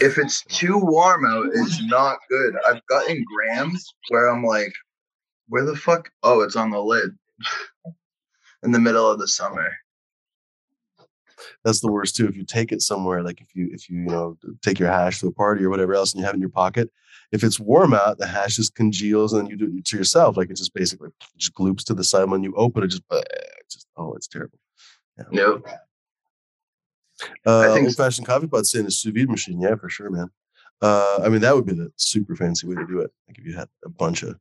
If 0.00 0.18
it's 0.18 0.42
too 0.46 0.78
warm 0.78 1.24
out, 1.24 1.46
it's 1.54 1.80
not 1.84 2.18
good. 2.28 2.54
I've 2.66 2.84
gotten 2.88 3.24
grams 3.32 3.94
where 4.08 4.26
I'm 4.28 4.42
like, 4.42 4.72
where 5.48 5.64
the 5.64 5.76
fuck? 5.76 6.10
Oh, 6.24 6.40
it's 6.40 6.56
on 6.56 6.70
the 6.70 6.82
lid 6.82 7.10
in 8.64 8.72
the 8.72 8.80
middle 8.80 9.08
of 9.08 9.20
the 9.20 9.28
summer. 9.28 9.68
That's 11.64 11.80
the 11.80 11.92
worst 11.92 12.16
too. 12.16 12.26
If 12.26 12.36
you 12.36 12.44
take 12.44 12.72
it 12.72 12.82
somewhere, 12.82 13.22
like 13.22 13.40
if 13.40 13.54
you 13.54 13.68
if 13.72 13.88
you 13.88 13.98
you 14.00 14.06
know 14.06 14.36
take 14.62 14.80
your 14.80 14.90
hash 14.90 15.20
to 15.20 15.28
a 15.28 15.32
party 15.32 15.62
or 15.64 15.70
whatever 15.70 15.94
else, 15.94 16.12
and 16.12 16.20
you 16.20 16.24
have 16.26 16.34
it 16.34 16.38
in 16.38 16.40
your 16.40 16.50
pocket, 16.50 16.90
if 17.36 17.44
it's 17.44 17.60
warm 17.60 17.92
out, 17.92 18.18
the 18.18 18.26
hash 18.26 18.56
just 18.56 18.74
congeals, 18.74 19.34
and 19.34 19.42
then 19.42 19.50
you 19.50 19.56
do 19.56 19.76
it 19.76 19.84
to 19.84 19.96
yourself. 19.96 20.36
Like 20.36 20.50
it 20.50 20.56
just 20.56 20.72
basically 20.72 21.10
just 21.36 21.54
gloops 21.54 21.84
to 21.84 21.94
the 21.94 22.02
side 22.02 22.30
when 22.30 22.42
you 22.42 22.54
open 22.56 22.82
it. 22.82 22.88
Just, 22.88 23.02
it's 23.10 23.74
just 23.74 23.86
oh, 23.96 24.14
it's 24.14 24.26
terrible. 24.26 24.58
Nope. 25.30 25.68
Uh, 27.46 27.60
I 27.60 27.74
think 27.74 27.86
old 27.86 27.96
fashioned 27.96 28.26
coffee 28.26 28.46
pot 28.46 28.66
saying 28.66 28.86
a 28.86 28.90
sous 28.90 29.12
vide 29.12 29.28
machine. 29.28 29.60
Yeah, 29.60 29.74
for 29.76 29.90
sure, 29.90 30.10
man. 30.10 30.30
Uh, 30.80 31.20
I 31.22 31.28
mean, 31.28 31.42
that 31.42 31.54
would 31.54 31.66
be 31.66 31.74
the 31.74 31.92
super 31.96 32.34
fancy 32.36 32.66
way 32.66 32.74
to 32.74 32.86
do 32.86 33.00
it. 33.00 33.10
Like 33.28 33.38
if 33.38 33.44
you 33.44 33.54
had 33.54 33.68
a 33.84 33.88
bunch 33.88 34.22
of, 34.22 34.38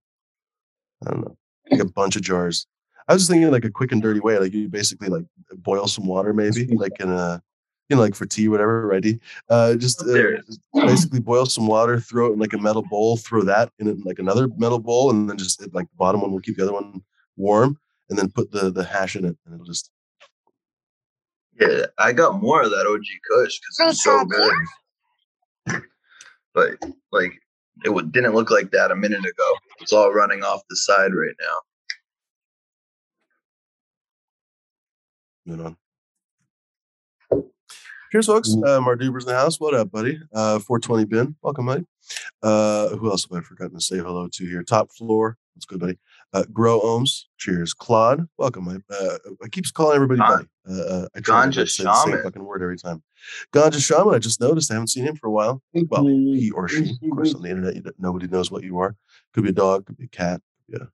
I 1.05 1.11
don't 1.11 1.21
know, 1.21 1.37
like 1.69 1.81
a 1.81 1.85
bunch 1.91 2.15
of 2.15 2.21
jars. 2.21 2.67
I 3.07 3.13
was 3.13 3.23
just 3.23 3.31
thinking 3.31 3.51
like 3.51 3.65
a 3.65 3.69
quick 3.71 3.91
and 3.91 4.01
dirty 4.01 4.19
way. 4.21 4.39
Like 4.39 4.53
you 4.53 4.69
basically 4.69 5.09
like 5.09 5.25
boil 5.57 5.87
some 5.87 6.05
water, 6.05 6.33
maybe 6.33 6.65
like 6.75 6.99
in 6.99 7.11
a, 7.11 7.41
you 7.89 7.95
know, 7.95 8.01
like 8.01 8.15
for 8.15 8.25
tea, 8.25 8.47
whatever, 8.47 8.87
righty. 8.87 9.19
Uh, 9.49 9.75
just 9.75 10.01
uh, 10.01 10.41
basically 10.73 11.19
boil 11.19 11.45
some 11.45 11.67
water, 11.67 11.99
throw 11.99 12.27
it 12.27 12.33
in 12.33 12.39
like 12.39 12.53
a 12.53 12.57
metal 12.57 12.81
bowl, 12.81 13.17
throw 13.17 13.43
that 13.43 13.71
in 13.79 14.01
like 14.03 14.19
another 14.19 14.47
metal 14.57 14.79
bowl, 14.79 15.11
and 15.11 15.29
then 15.29 15.37
just 15.37 15.61
like 15.73 15.89
the 15.89 15.97
bottom 15.97 16.21
one 16.21 16.31
will 16.31 16.39
keep 16.39 16.57
the 16.57 16.63
other 16.63 16.73
one 16.73 17.01
warm, 17.37 17.77
and 18.09 18.17
then 18.17 18.29
put 18.29 18.51
the 18.51 18.71
the 18.71 18.83
hash 18.83 19.15
in 19.15 19.25
it, 19.25 19.37
and 19.45 19.53
it'll 19.53 19.65
just 19.65 19.91
Yeah, 21.59 21.85
I 21.97 22.11
got 22.11 22.41
more 22.41 22.63
of 22.63 22.71
that 22.71 22.87
OG 22.87 23.05
Kush 23.29 23.59
because 23.59 23.93
it's 23.93 24.03
so 24.03 24.25
good. 24.25 24.53
But 26.55 26.77
like, 27.11 27.33
it 27.83 27.89
would, 27.89 28.13
didn't 28.13 28.33
look 28.33 28.49
like 28.49 28.71
that 28.71 28.89
a 28.89 28.95
minute 28.95 29.19
ago. 29.19 29.53
It's 29.81 29.91
all 29.91 30.13
running 30.13 30.41
off 30.41 30.61
the 30.69 30.77
side 30.77 31.13
right 31.13 31.35
now. 31.39 31.57
Moving 35.45 35.65
on. 35.65 35.77
Cheers, 38.15 38.27
folks. 38.27 38.55
Uh, 38.65 38.79
Marduber's 38.79 39.25
in 39.25 39.33
the 39.33 39.35
house. 39.35 39.59
What 39.59 39.73
up, 39.73 39.91
buddy? 39.91 40.17
Uh, 40.33 40.57
420 40.59 41.03
Ben. 41.03 41.35
Welcome, 41.41 41.65
buddy. 41.65 41.85
Uh, 42.41 42.95
who 42.95 43.09
else 43.11 43.27
have 43.29 43.37
I 43.37 43.41
forgotten 43.41 43.75
to 43.75 43.81
say 43.81 43.97
hello 43.97 44.29
to 44.31 44.45
here? 44.45 44.63
Top 44.63 44.89
floor. 44.93 45.35
What's 45.53 45.65
good, 45.65 45.81
buddy? 45.81 45.97
Uh, 46.31 46.45
Grow 46.53 46.79
Ohms. 46.79 47.23
Cheers. 47.37 47.73
Claude. 47.73 48.25
Welcome. 48.37 48.69
I, 48.69 48.77
uh, 48.89 49.17
I 49.43 49.49
keep 49.49 49.65
calling 49.73 49.97
everybody 49.97 50.19
Gon- 50.19 50.47
buddy. 50.65 50.79
Uh, 50.79 50.83
uh, 50.83 51.07
I 51.13 51.19
try 51.19 51.43
not 51.43 51.53
to 51.55 51.59
Ganja 51.59 51.69
say 51.69 51.83
the 51.83 51.93
same 52.05 52.23
fucking 52.23 52.41
word 52.45 52.61
every 52.63 52.77
time. 52.77 53.03
Ganja 53.51 53.85
Shaman. 53.85 54.15
I 54.15 54.19
just 54.19 54.39
noticed. 54.39 54.71
I 54.71 54.75
haven't 54.75 54.91
seen 54.91 55.03
him 55.03 55.17
for 55.17 55.27
a 55.27 55.31
while. 55.31 55.61
Well, 55.73 56.07
he 56.07 56.51
or 56.51 56.69
she. 56.69 56.91
Of 56.91 57.09
course, 57.11 57.33
on 57.33 57.41
the 57.41 57.49
internet, 57.49 57.75
you 57.75 57.83
nobody 57.99 58.27
knows 58.27 58.49
what 58.49 58.63
you 58.63 58.79
are. 58.79 58.95
Could 59.33 59.43
be 59.43 59.49
a 59.49 59.51
dog. 59.51 59.87
Could 59.87 59.97
be 59.97 60.05
a 60.05 60.07
cat. 60.07 60.39
Could 60.71 60.79
be 60.79 60.85
a 60.85 60.87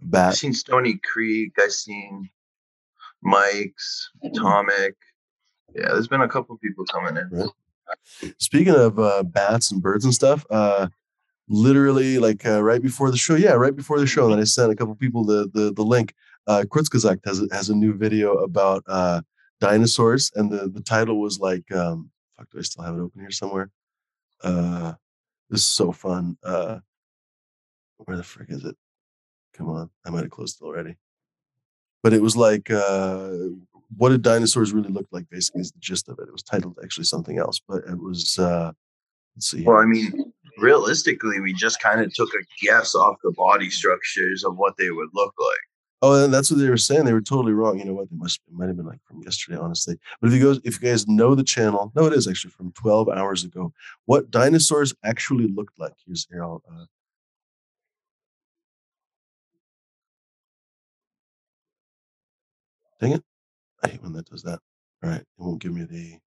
I've 0.00 0.10
bat. 0.12 0.36
seen 0.36 0.54
Stony 0.54 1.00
Creek. 1.02 1.54
I've 1.58 1.72
seen 1.72 2.30
Mike's, 3.20 4.10
Atomic. 4.22 4.94
Yeah, 5.74 5.88
there's 5.92 6.08
been 6.08 6.20
a 6.22 6.28
couple 6.28 6.56
people 6.58 6.84
coming 6.86 7.16
in. 7.16 7.28
Right. 7.30 8.34
Speaking 8.38 8.74
of 8.74 8.98
uh, 8.98 9.22
bats 9.22 9.70
and 9.70 9.80
birds 9.82 10.04
and 10.04 10.14
stuff, 10.14 10.44
uh, 10.50 10.88
literally 11.48 12.18
like 12.18 12.44
uh, 12.46 12.62
right 12.62 12.82
before 12.82 13.10
the 13.10 13.16
show, 13.16 13.34
yeah, 13.34 13.52
right 13.52 13.74
before 13.74 13.98
the 13.98 14.06
show, 14.06 14.30
and 14.32 14.40
I 14.40 14.44
sent 14.44 14.72
a 14.72 14.76
couple 14.76 14.94
people 14.94 15.24
the 15.24 15.48
the, 15.52 15.72
the 15.72 15.82
link. 15.82 16.14
Uh, 16.46 16.64
Kurzgesagt 16.68 17.20
has 17.26 17.40
a- 17.42 17.54
has 17.54 17.68
a 17.70 17.74
new 17.74 17.94
video 17.94 18.34
about 18.38 18.82
uh, 18.86 19.20
dinosaurs, 19.60 20.30
and 20.34 20.50
the 20.50 20.68
the 20.68 20.80
title 20.82 21.20
was 21.20 21.38
like, 21.38 21.70
um, 21.72 22.10
fuck, 22.36 22.48
do 22.50 22.58
I 22.58 22.62
still 22.62 22.84
have 22.84 22.94
it 22.96 23.00
open 23.00 23.20
here 23.20 23.30
somewhere? 23.30 23.70
Uh, 24.42 24.94
this 25.50 25.60
is 25.60 25.66
so 25.66 25.92
fun. 25.92 26.36
Uh, 26.42 26.78
where 28.04 28.16
the 28.16 28.22
frick 28.22 28.50
is 28.50 28.64
it? 28.64 28.76
Come 29.54 29.68
on, 29.70 29.90
I 30.04 30.10
might 30.10 30.22
have 30.22 30.30
closed 30.30 30.60
it 30.60 30.64
already. 30.64 30.96
But 32.02 32.12
it 32.12 32.22
was 32.22 32.36
like, 32.36 32.70
uh, 32.70 33.30
what 33.96 34.10
did 34.10 34.22
dinosaurs 34.22 34.72
really 34.72 34.90
look 34.90 35.06
like? 35.10 35.28
Basically, 35.30 35.62
is 35.62 35.72
the 35.72 35.78
gist 35.80 36.08
of 36.08 36.18
it. 36.18 36.28
It 36.28 36.32
was 36.32 36.42
titled 36.42 36.78
actually 36.82 37.04
something 37.04 37.38
else, 37.38 37.60
but 37.66 37.84
it 37.88 37.98
was. 37.98 38.38
Uh, 38.38 38.72
let's 39.36 39.50
see. 39.50 39.62
Well. 39.62 39.78
I 39.78 39.86
mean, 39.86 40.32
realistically, 40.58 41.40
we 41.40 41.52
just 41.54 41.80
kind 41.80 42.00
of 42.00 42.12
took 42.12 42.30
a 42.34 42.64
guess 42.64 42.94
off 42.94 43.16
the 43.22 43.32
body 43.32 43.70
structures 43.70 44.44
of 44.44 44.56
what 44.56 44.76
they 44.76 44.90
would 44.90 45.08
look 45.14 45.34
like. 45.38 45.58
Oh, 46.00 46.24
and 46.24 46.32
that's 46.32 46.48
what 46.50 46.60
they 46.60 46.70
were 46.70 46.76
saying. 46.76 47.06
They 47.06 47.12
were 47.12 47.20
totally 47.20 47.52
wrong. 47.52 47.78
You 47.78 47.84
know 47.84 47.94
what? 47.94 48.08
They 48.10 48.16
must 48.16 48.40
it 48.46 48.54
might 48.54 48.68
have 48.68 48.76
been 48.76 48.86
like 48.86 49.02
from 49.04 49.20
yesterday, 49.22 49.58
honestly. 49.58 49.96
But 50.20 50.28
if 50.28 50.34
you 50.34 50.46
guys 50.46 50.60
if 50.64 50.80
you 50.80 50.88
guys 50.88 51.08
know 51.08 51.34
the 51.34 51.42
channel, 51.42 51.90
no, 51.96 52.06
it 52.06 52.12
is 52.12 52.28
actually 52.28 52.52
from 52.52 52.72
12 52.72 53.08
hours 53.08 53.42
ago. 53.42 53.72
What 54.04 54.30
dinosaurs 54.30 54.94
actually 55.02 55.48
looked 55.48 55.78
like. 55.78 55.94
Here's 56.06 56.26
here. 56.30 56.44
I'll, 56.44 56.62
uh, 56.70 56.84
dang 63.00 63.12
it! 63.12 63.24
I 63.82 63.88
hate 63.88 64.02
when 64.02 64.12
that 64.14 64.28
does 64.28 64.42
that. 64.42 64.60
All 65.02 65.10
right, 65.10 65.20
it 65.20 65.26
won't 65.36 65.60
give 65.60 65.72
me 65.72 65.84
the 65.84 66.18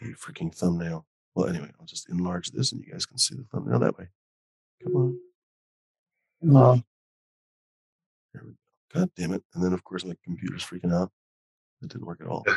the 0.00 0.14
freaking 0.14 0.54
thumbnail. 0.54 1.06
Well, 1.34 1.48
anyway, 1.48 1.70
I'll 1.78 1.86
just 1.86 2.08
enlarge 2.08 2.50
this, 2.50 2.72
and 2.72 2.82
you 2.84 2.92
guys 2.92 3.06
can 3.06 3.18
see 3.18 3.36
the 3.36 3.44
thumbnail 3.44 3.78
that 3.80 3.98
way. 3.98 4.08
Come 4.82 4.96
on. 4.96 5.18
No. 6.42 6.82
There 8.32 8.42
we 8.44 8.50
go. 8.52 9.00
God 9.00 9.10
damn 9.16 9.34
it. 9.34 9.42
And 9.54 9.62
then, 9.62 9.72
of 9.72 9.84
course, 9.84 10.04
my 10.04 10.14
computer's 10.24 10.64
freaking 10.64 10.92
out. 10.92 11.10
It 11.82 11.88
didn't 11.88 12.06
work 12.06 12.20
at 12.20 12.26
all. 12.26 12.44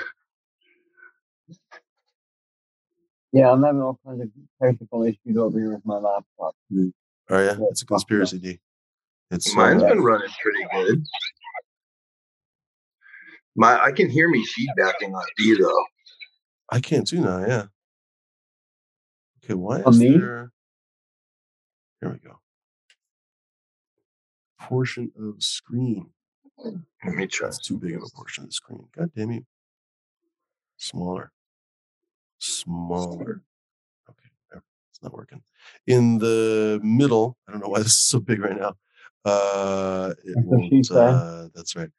Yeah, 3.33 3.51
I'm 3.51 3.63
having 3.63 3.81
all 3.81 3.99
kinds 4.05 4.21
of 4.21 4.29
technical 4.61 5.01
issues 5.03 5.37
over 5.37 5.57
here 5.57 5.73
with 5.73 5.83
my 5.85 5.95
laptop. 5.95 6.23
Oh, 6.39 6.93
yeah. 7.31 7.57
It's 7.71 7.81
a 7.81 7.85
conspiracy, 7.87 8.37
D. 8.37 8.59
It's 9.31 9.55
Mine's 9.55 9.81
uh, 9.81 9.87
been 9.87 10.01
running 10.03 10.29
pretty 10.39 10.63
good. 10.71 11.03
My 13.55 13.81
I 13.81 13.91
can 13.91 14.09
hear 14.09 14.29
me 14.29 14.45
feedbacking 14.45 15.13
on 15.13 15.23
D 15.37 15.55
though. 15.59 15.85
I 16.69 16.79
can't 16.79 17.07
do 17.07 17.21
now. 17.21 17.45
Yeah. 17.45 17.65
Okay. 19.43 19.53
Why 19.53 19.81
On 19.81 19.93
is 19.93 19.99
me? 19.99 20.17
there? 20.17 20.51
Here 22.01 22.11
we 22.11 22.17
go. 22.17 22.39
Portion 24.59 25.11
of 25.19 25.41
screen. 25.43 26.09
Let 26.63 27.15
me 27.15 27.27
try. 27.27 27.47
That's 27.47 27.59
too 27.59 27.77
big 27.77 27.95
of 27.95 28.03
a 28.03 28.09
portion 28.15 28.45
of 28.45 28.49
the 28.49 28.53
screen. 28.53 28.87
God 28.95 29.11
damn 29.15 29.31
you. 29.31 29.45
Smaller. 30.77 31.31
Smaller. 32.39 33.41
Okay. 34.09 34.29
whatever. 34.49 34.63
It's 34.91 35.03
not 35.03 35.13
working. 35.13 35.41
In 35.87 36.17
the 36.17 36.79
middle, 36.83 37.37
I 37.47 37.51
don't 37.51 37.61
know 37.61 37.69
why 37.69 37.79
this 37.79 37.87
is 37.87 37.97
so 37.97 38.19
big 38.19 38.39
right 38.39 38.57
now. 38.57 38.75
Uh, 39.25 40.13
it 40.25 40.35
That's 40.35 40.45
won't, 40.45 40.91
uh, 40.91 41.47
that's 41.53 41.75
right. 41.75 41.89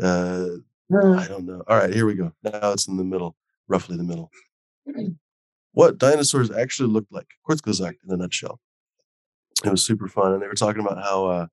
Uh, 0.00 0.46
I 0.94 1.26
don't 1.26 1.46
know. 1.46 1.62
All 1.68 1.76
right, 1.76 1.92
here 1.92 2.06
we 2.06 2.14
go. 2.14 2.32
Now 2.42 2.72
it's 2.72 2.86
in 2.88 2.96
the 2.96 3.04
middle, 3.04 3.36
roughly 3.68 3.96
the 3.96 4.04
middle. 4.04 4.30
What 5.72 5.98
dinosaurs 5.98 6.50
actually 6.50 6.90
looked 6.90 7.12
like? 7.12 7.28
Kurzgesagt 7.48 7.96
in 8.06 8.12
a 8.12 8.16
nutshell. 8.16 8.60
It 9.64 9.70
was 9.70 9.82
super 9.82 10.08
fun, 10.08 10.32
and 10.32 10.42
they 10.42 10.46
were 10.46 10.54
talking 10.54 10.80
about 10.84 11.02
how 11.02 11.26
uh, 11.26 11.46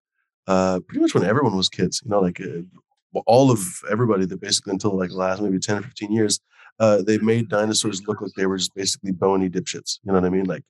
uh, 0.48 0.80
pretty 0.88 1.02
much 1.02 1.14
when 1.14 1.24
everyone 1.24 1.56
was 1.56 1.70
kids, 1.70 2.02
you 2.04 2.10
know, 2.12 2.20
like 2.20 2.42
uh, 2.42 2.62
all 3.28 3.52
of 3.52 3.64
everybody 3.90 4.26
that 4.26 4.42
basically 4.42 4.72
until 4.72 4.98
like 4.98 5.10
the 5.10 5.16
last 5.16 5.42
maybe 5.42 5.60
ten 5.60 5.78
or 5.78 5.82
fifteen 5.84 6.12
years, 6.12 6.40
uh, 6.80 7.02
they 7.02 7.18
made 7.20 7.50
dinosaurs 7.50 8.02
look 8.08 8.22
like 8.22 8.32
they 8.36 8.46
were 8.46 8.58
just 8.58 8.74
basically 8.76 9.12
bony 9.12 9.50
dipshits. 9.50 10.00
You 10.04 10.12
know 10.12 10.20
what 10.20 10.26
I 10.26 10.30
mean? 10.30 10.46
Like 10.46 10.64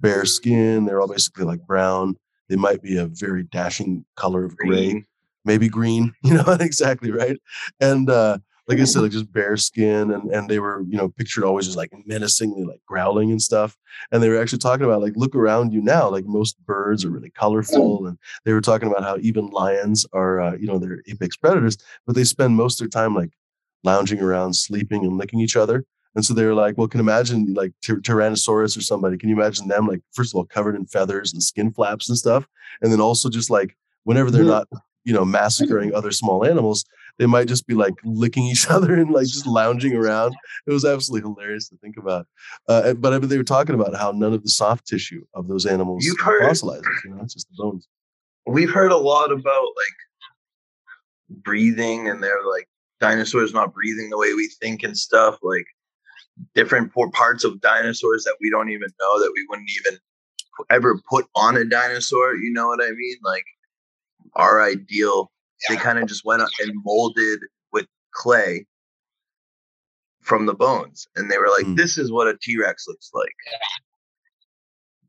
bare 0.00 0.24
skin. 0.24 0.84
They're 0.84 1.00
all 1.00 1.08
basically 1.08 1.44
like 1.44 1.66
brown. 1.66 2.16
They 2.48 2.56
might 2.56 2.80
be 2.82 2.96
a 2.96 3.06
very 3.06 3.42
dashing 3.42 4.04
color 4.16 4.44
of 4.44 4.56
gray. 4.56 5.04
Maybe 5.44 5.68
green, 5.68 6.12
you 6.22 6.34
know, 6.34 6.56
exactly 6.60 7.10
right. 7.10 7.36
And 7.80 8.08
uh, 8.10 8.38
like 8.66 8.78
I 8.78 8.84
said, 8.84 9.02
like 9.02 9.12
just 9.12 9.30
bare 9.30 9.56
skin, 9.58 10.10
and 10.10 10.30
and 10.30 10.48
they 10.48 10.58
were, 10.58 10.82
you 10.88 10.96
know, 10.96 11.10
pictured 11.10 11.44
always 11.44 11.66
just 11.66 11.76
like 11.76 11.92
menacingly, 12.06 12.64
like 12.64 12.80
growling 12.86 13.30
and 13.30 13.42
stuff. 13.42 13.76
And 14.10 14.22
they 14.22 14.28
were 14.30 14.40
actually 14.40 14.58
talking 14.60 14.86
about 14.86 15.02
like 15.02 15.12
look 15.16 15.34
around 15.34 15.72
you 15.72 15.82
now, 15.82 16.08
like 16.08 16.24
most 16.24 16.56
birds 16.64 17.04
are 17.04 17.10
really 17.10 17.30
colorful, 17.30 18.06
and 18.06 18.16
they 18.44 18.52
were 18.54 18.62
talking 18.62 18.88
about 18.88 19.02
how 19.04 19.18
even 19.20 19.48
lions 19.48 20.06
are, 20.14 20.40
uh, 20.40 20.56
you 20.56 20.66
know, 20.66 20.78
they're 20.78 21.02
apex 21.08 21.36
predators, 21.36 21.76
but 22.06 22.14
they 22.16 22.24
spend 22.24 22.56
most 22.56 22.80
of 22.80 22.84
their 22.90 23.02
time 23.02 23.14
like 23.14 23.30
lounging 23.84 24.20
around, 24.20 24.54
sleeping, 24.54 25.04
and 25.04 25.18
licking 25.18 25.40
each 25.40 25.56
other. 25.56 25.84
And 26.14 26.24
so 26.24 26.32
they 26.32 26.46
were 26.46 26.54
like, 26.54 26.78
well, 26.78 26.88
can 26.88 27.00
imagine 27.00 27.52
like 27.54 27.72
Tyr- 27.82 28.00
Tyrannosaurus 28.00 28.78
or 28.78 28.80
somebody. 28.80 29.18
Can 29.18 29.28
you 29.28 29.34
imagine 29.34 29.68
them 29.68 29.86
like 29.86 30.00
first 30.12 30.32
of 30.32 30.36
all 30.36 30.46
covered 30.46 30.76
in 30.76 30.86
feathers 30.86 31.32
and 31.34 31.42
skin 31.42 31.70
flaps 31.72 32.08
and 32.08 32.16
stuff, 32.16 32.46
and 32.80 32.90
then 32.90 33.00
also 33.00 33.28
just 33.28 33.50
like 33.50 33.76
whenever 34.04 34.30
they're 34.30 34.42
Yeah. 34.44 34.62
not 34.64 34.68
you 35.04 35.12
know, 35.12 35.24
massacring 35.24 35.94
other 35.94 36.10
small 36.10 36.44
animals, 36.44 36.84
they 37.18 37.26
might 37.26 37.46
just 37.46 37.66
be 37.66 37.74
like 37.74 37.94
licking 38.04 38.44
each 38.44 38.66
other 38.70 38.94
and 38.94 39.10
like 39.10 39.26
just 39.26 39.46
lounging 39.46 39.94
around. 39.94 40.34
It 40.66 40.72
was 40.72 40.84
absolutely 40.84 41.28
hilarious 41.30 41.68
to 41.68 41.76
think 41.76 41.96
about. 41.96 42.26
Uh, 42.68 42.94
but 42.94 43.12
I 43.12 43.18
mean, 43.18 43.28
they 43.28 43.36
were 43.36 43.44
talking 43.44 43.74
about 43.74 43.94
how 43.94 44.10
none 44.12 44.32
of 44.32 44.42
the 44.42 44.48
soft 44.50 44.86
tissue 44.86 45.24
of 45.34 45.46
those 45.48 45.66
animals 45.66 46.04
You've 46.04 46.20
heard- 46.20 46.42
fossilizes. 46.42 46.84
You 47.04 47.10
know, 47.14 47.22
it's 47.22 47.34
just 47.34 47.48
the 47.50 47.54
bones. 47.62 47.86
We've 48.46 48.70
heard 48.70 48.92
a 48.92 48.96
lot 48.96 49.30
about 49.32 49.66
like 49.76 49.96
breathing 51.30 52.08
and 52.08 52.22
they're 52.22 52.42
like 52.50 52.68
dinosaurs 53.00 53.52
not 53.52 53.72
breathing 53.74 54.10
the 54.10 54.18
way 54.18 54.34
we 54.34 54.48
think 54.60 54.82
and 54.82 54.96
stuff. 54.96 55.38
Like 55.42 55.66
different 56.54 56.92
parts 57.12 57.44
of 57.44 57.60
dinosaurs 57.60 58.24
that 58.24 58.36
we 58.40 58.50
don't 58.50 58.70
even 58.70 58.88
know 59.00 59.18
that 59.20 59.32
we 59.34 59.46
wouldn't 59.48 59.68
even 59.80 59.98
ever 60.70 61.00
put 61.08 61.26
on 61.34 61.56
a 61.56 61.64
dinosaur. 61.64 62.34
You 62.34 62.52
know 62.52 62.66
what 62.68 62.82
I 62.82 62.90
mean? 62.90 63.16
Like 63.24 63.44
our 64.36 64.62
ideal, 64.62 65.30
they 65.68 65.76
kind 65.76 65.98
of 65.98 66.06
just 66.08 66.24
went 66.24 66.42
up 66.42 66.48
and 66.60 66.72
molded 66.84 67.40
with 67.72 67.86
clay 68.12 68.66
from 70.22 70.46
the 70.46 70.54
bones, 70.54 71.06
and 71.16 71.30
they 71.30 71.38
were 71.38 71.48
like, 71.48 71.66
Mm. 71.66 71.76
"This 71.76 71.98
is 71.98 72.10
what 72.10 72.26
a 72.28 72.36
T 72.40 72.58
Rex 72.58 72.86
looks 72.88 73.10
like." 73.14 73.34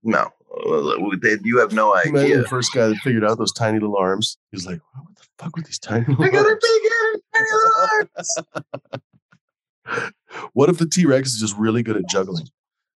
No, 0.04 0.30
uh, 0.66 1.16
they, 1.22 1.38
you 1.44 1.58
have 1.60 1.74
no 1.74 1.96
idea. 1.96 2.12
Imagine 2.12 2.42
the 2.42 2.48
first 2.48 2.72
guy 2.74 2.88
that 2.88 2.98
figured 2.98 3.24
out 3.24 3.38
those 3.40 3.52
tiny 3.54 3.80
little 3.80 3.98
arms. 3.98 4.38
He 4.52 4.56
was 4.58 4.66
like, 4.68 4.80
"What 4.94 5.16
the 5.16 5.24
fuck 5.40 5.56
with 5.56 5.66
these 5.66 5.80
tiny 5.80 6.06
little 6.06 6.24
I 6.24 6.30
got 6.30 6.46
arms?" 6.46 6.64
tiny 7.34 7.48
little 7.52 7.72
arms. 7.92 9.02
What 10.54 10.70
if 10.70 10.78
the 10.80 10.86
T 10.88 11.06
Rex 11.06 11.34
is 11.34 11.40
just 11.40 11.56
really 11.58 11.82
good 11.84 11.96
at 11.96 12.08
juggling? 12.10 12.48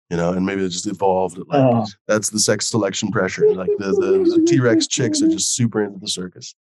You 0.09 0.15
know, 0.17 0.31
and 0.31 0.45
maybe 0.45 0.63
it 0.63 0.69
just 0.69 0.87
evolved. 0.87 1.37
Like 1.37 1.47
Oh. 1.59 1.85
that's 2.07 2.29
the 2.29 2.39
sex 2.39 2.67
selection 2.69 3.11
pressure. 3.11 3.53
Like 3.53 3.69
the 3.77 3.87
the, 3.91 4.37
the 4.39 4.45
T 4.47 4.59
Rex 4.59 4.87
chicks 4.87 5.21
are 5.21 5.27
just 5.27 5.53
super 5.53 5.83
into 5.83 5.99
the 5.99 6.07
circus. 6.07 6.55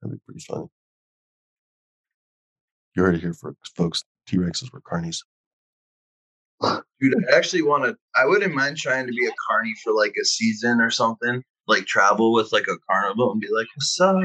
That'd 0.00 0.16
be 0.18 0.22
pretty 0.24 0.40
funny. 0.40 0.66
You 2.94 3.02
heard 3.02 3.14
it 3.16 3.20
here, 3.20 3.34
for 3.34 3.54
folks. 3.76 4.04
T 4.26 4.36
Rexes 4.38 4.72
were 4.72 4.80
carnies. 4.80 5.18
Dude, 7.00 7.14
I 7.30 7.36
actually 7.36 7.62
want 7.62 7.84
to. 7.84 7.96
I 8.16 8.24
wouldn't 8.24 8.54
mind 8.54 8.76
trying 8.78 9.06
to 9.06 9.12
be 9.12 9.26
a 9.26 9.32
carny 9.48 9.74
for 9.84 9.92
like 9.92 10.14
a 10.20 10.24
season 10.24 10.80
or 10.80 10.90
something. 10.90 11.42
Like 11.66 11.84
travel 11.86 12.32
with 12.32 12.52
like 12.52 12.66
a 12.68 12.78
carnival 12.90 13.32
and 13.32 13.40
be 13.40 13.48
like, 13.50 13.66
"What's 13.74 14.00
up?" 14.00 14.16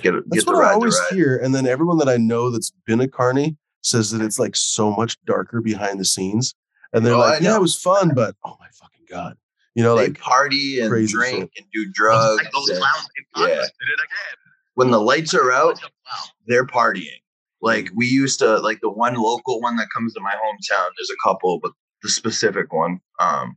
Get 0.00 0.14
a, 0.14 0.22
That's 0.26 0.44
get 0.44 0.46
the 0.46 0.52
what 0.52 0.64
I 0.64 0.68
ride. 0.68 0.74
always 0.74 0.98
hear. 1.08 1.36
And 1.36 1.54
then 1.54 1.66
everyone 1.66 1.98
that 1.98 2.08
I 2.08 2.16
know 2.16 2.50
that's 2.50 2.72
been 2.86 3.00
a 3.00 3.08
carny 3.08 3.56
says 3.82 4.10
that 4.10 4.22
it's 4.22 4.38
like 4.38 4.56
so 4.56 4.90
much 4.90 5.16
darker 5.26 5.60
behind 5.60 6.00
the 6.00 6.04
scenes. 6.04 6.54
And 6.92 7.04
they're 7.04 7.14
Oh, 7.14 7.18
like, 7.18 7.42
yeah, 7.42 7.56
it 7.56 7.60
was 7.60 7.76
fun, 7.76 8.12
but 8.14 8.34
oh 8.44 8.56
my 8.60 8.68
fucking 8.72 9.06
God. 9.10 9.36
You 9.74 9.82
know, 9.84 9.96
They 9.96 10.08
like 10.08 10.18
party 10.18 10.80
and 10.80 10.90
drink 11.08 11.52
and 11.56 11.66
do 11.72 11.86
drugs. 11.92 12.42
Like 12.42 12.52
those 12.52 12.68
and- 12.70 12.78
clowns 12.78 13.08
yeah. 13.36 13.44
did 13.46 13.54
it 13.54 14.00
again. 14.00 14.36
when 14.74 14.90
the 14.90 15.00
lights 15.00 15.34
are 15.34 15.52
out, 15.52 15.74
Bunch 15.74 15.84
of 15.84 15.90
clowns. 16.06 16.32
they're 16.46 16.66
partying. 16.66 17.20
Like 17.60 17.90
we 17.94 18.06
used 18.06 18.38
to, 18.40 18.58
like 18.58 18.80
the 18.80 18.90
one 18.90 19.14
local 19.14 19.60
one 19.60 19.76
that 19.76 19.88
comes 19.94 20.14
to 20.14 20.20
my 20.20 20.32
hometown. 20.32 20.88
There's 20.96 21.10
a 21.10 21.28
couple, 21.28 21.58
but 21.60 21.72
the 22.02 22.08
specific 22.08 22.72
one, 22.72 23.00
um, 23.20 23.56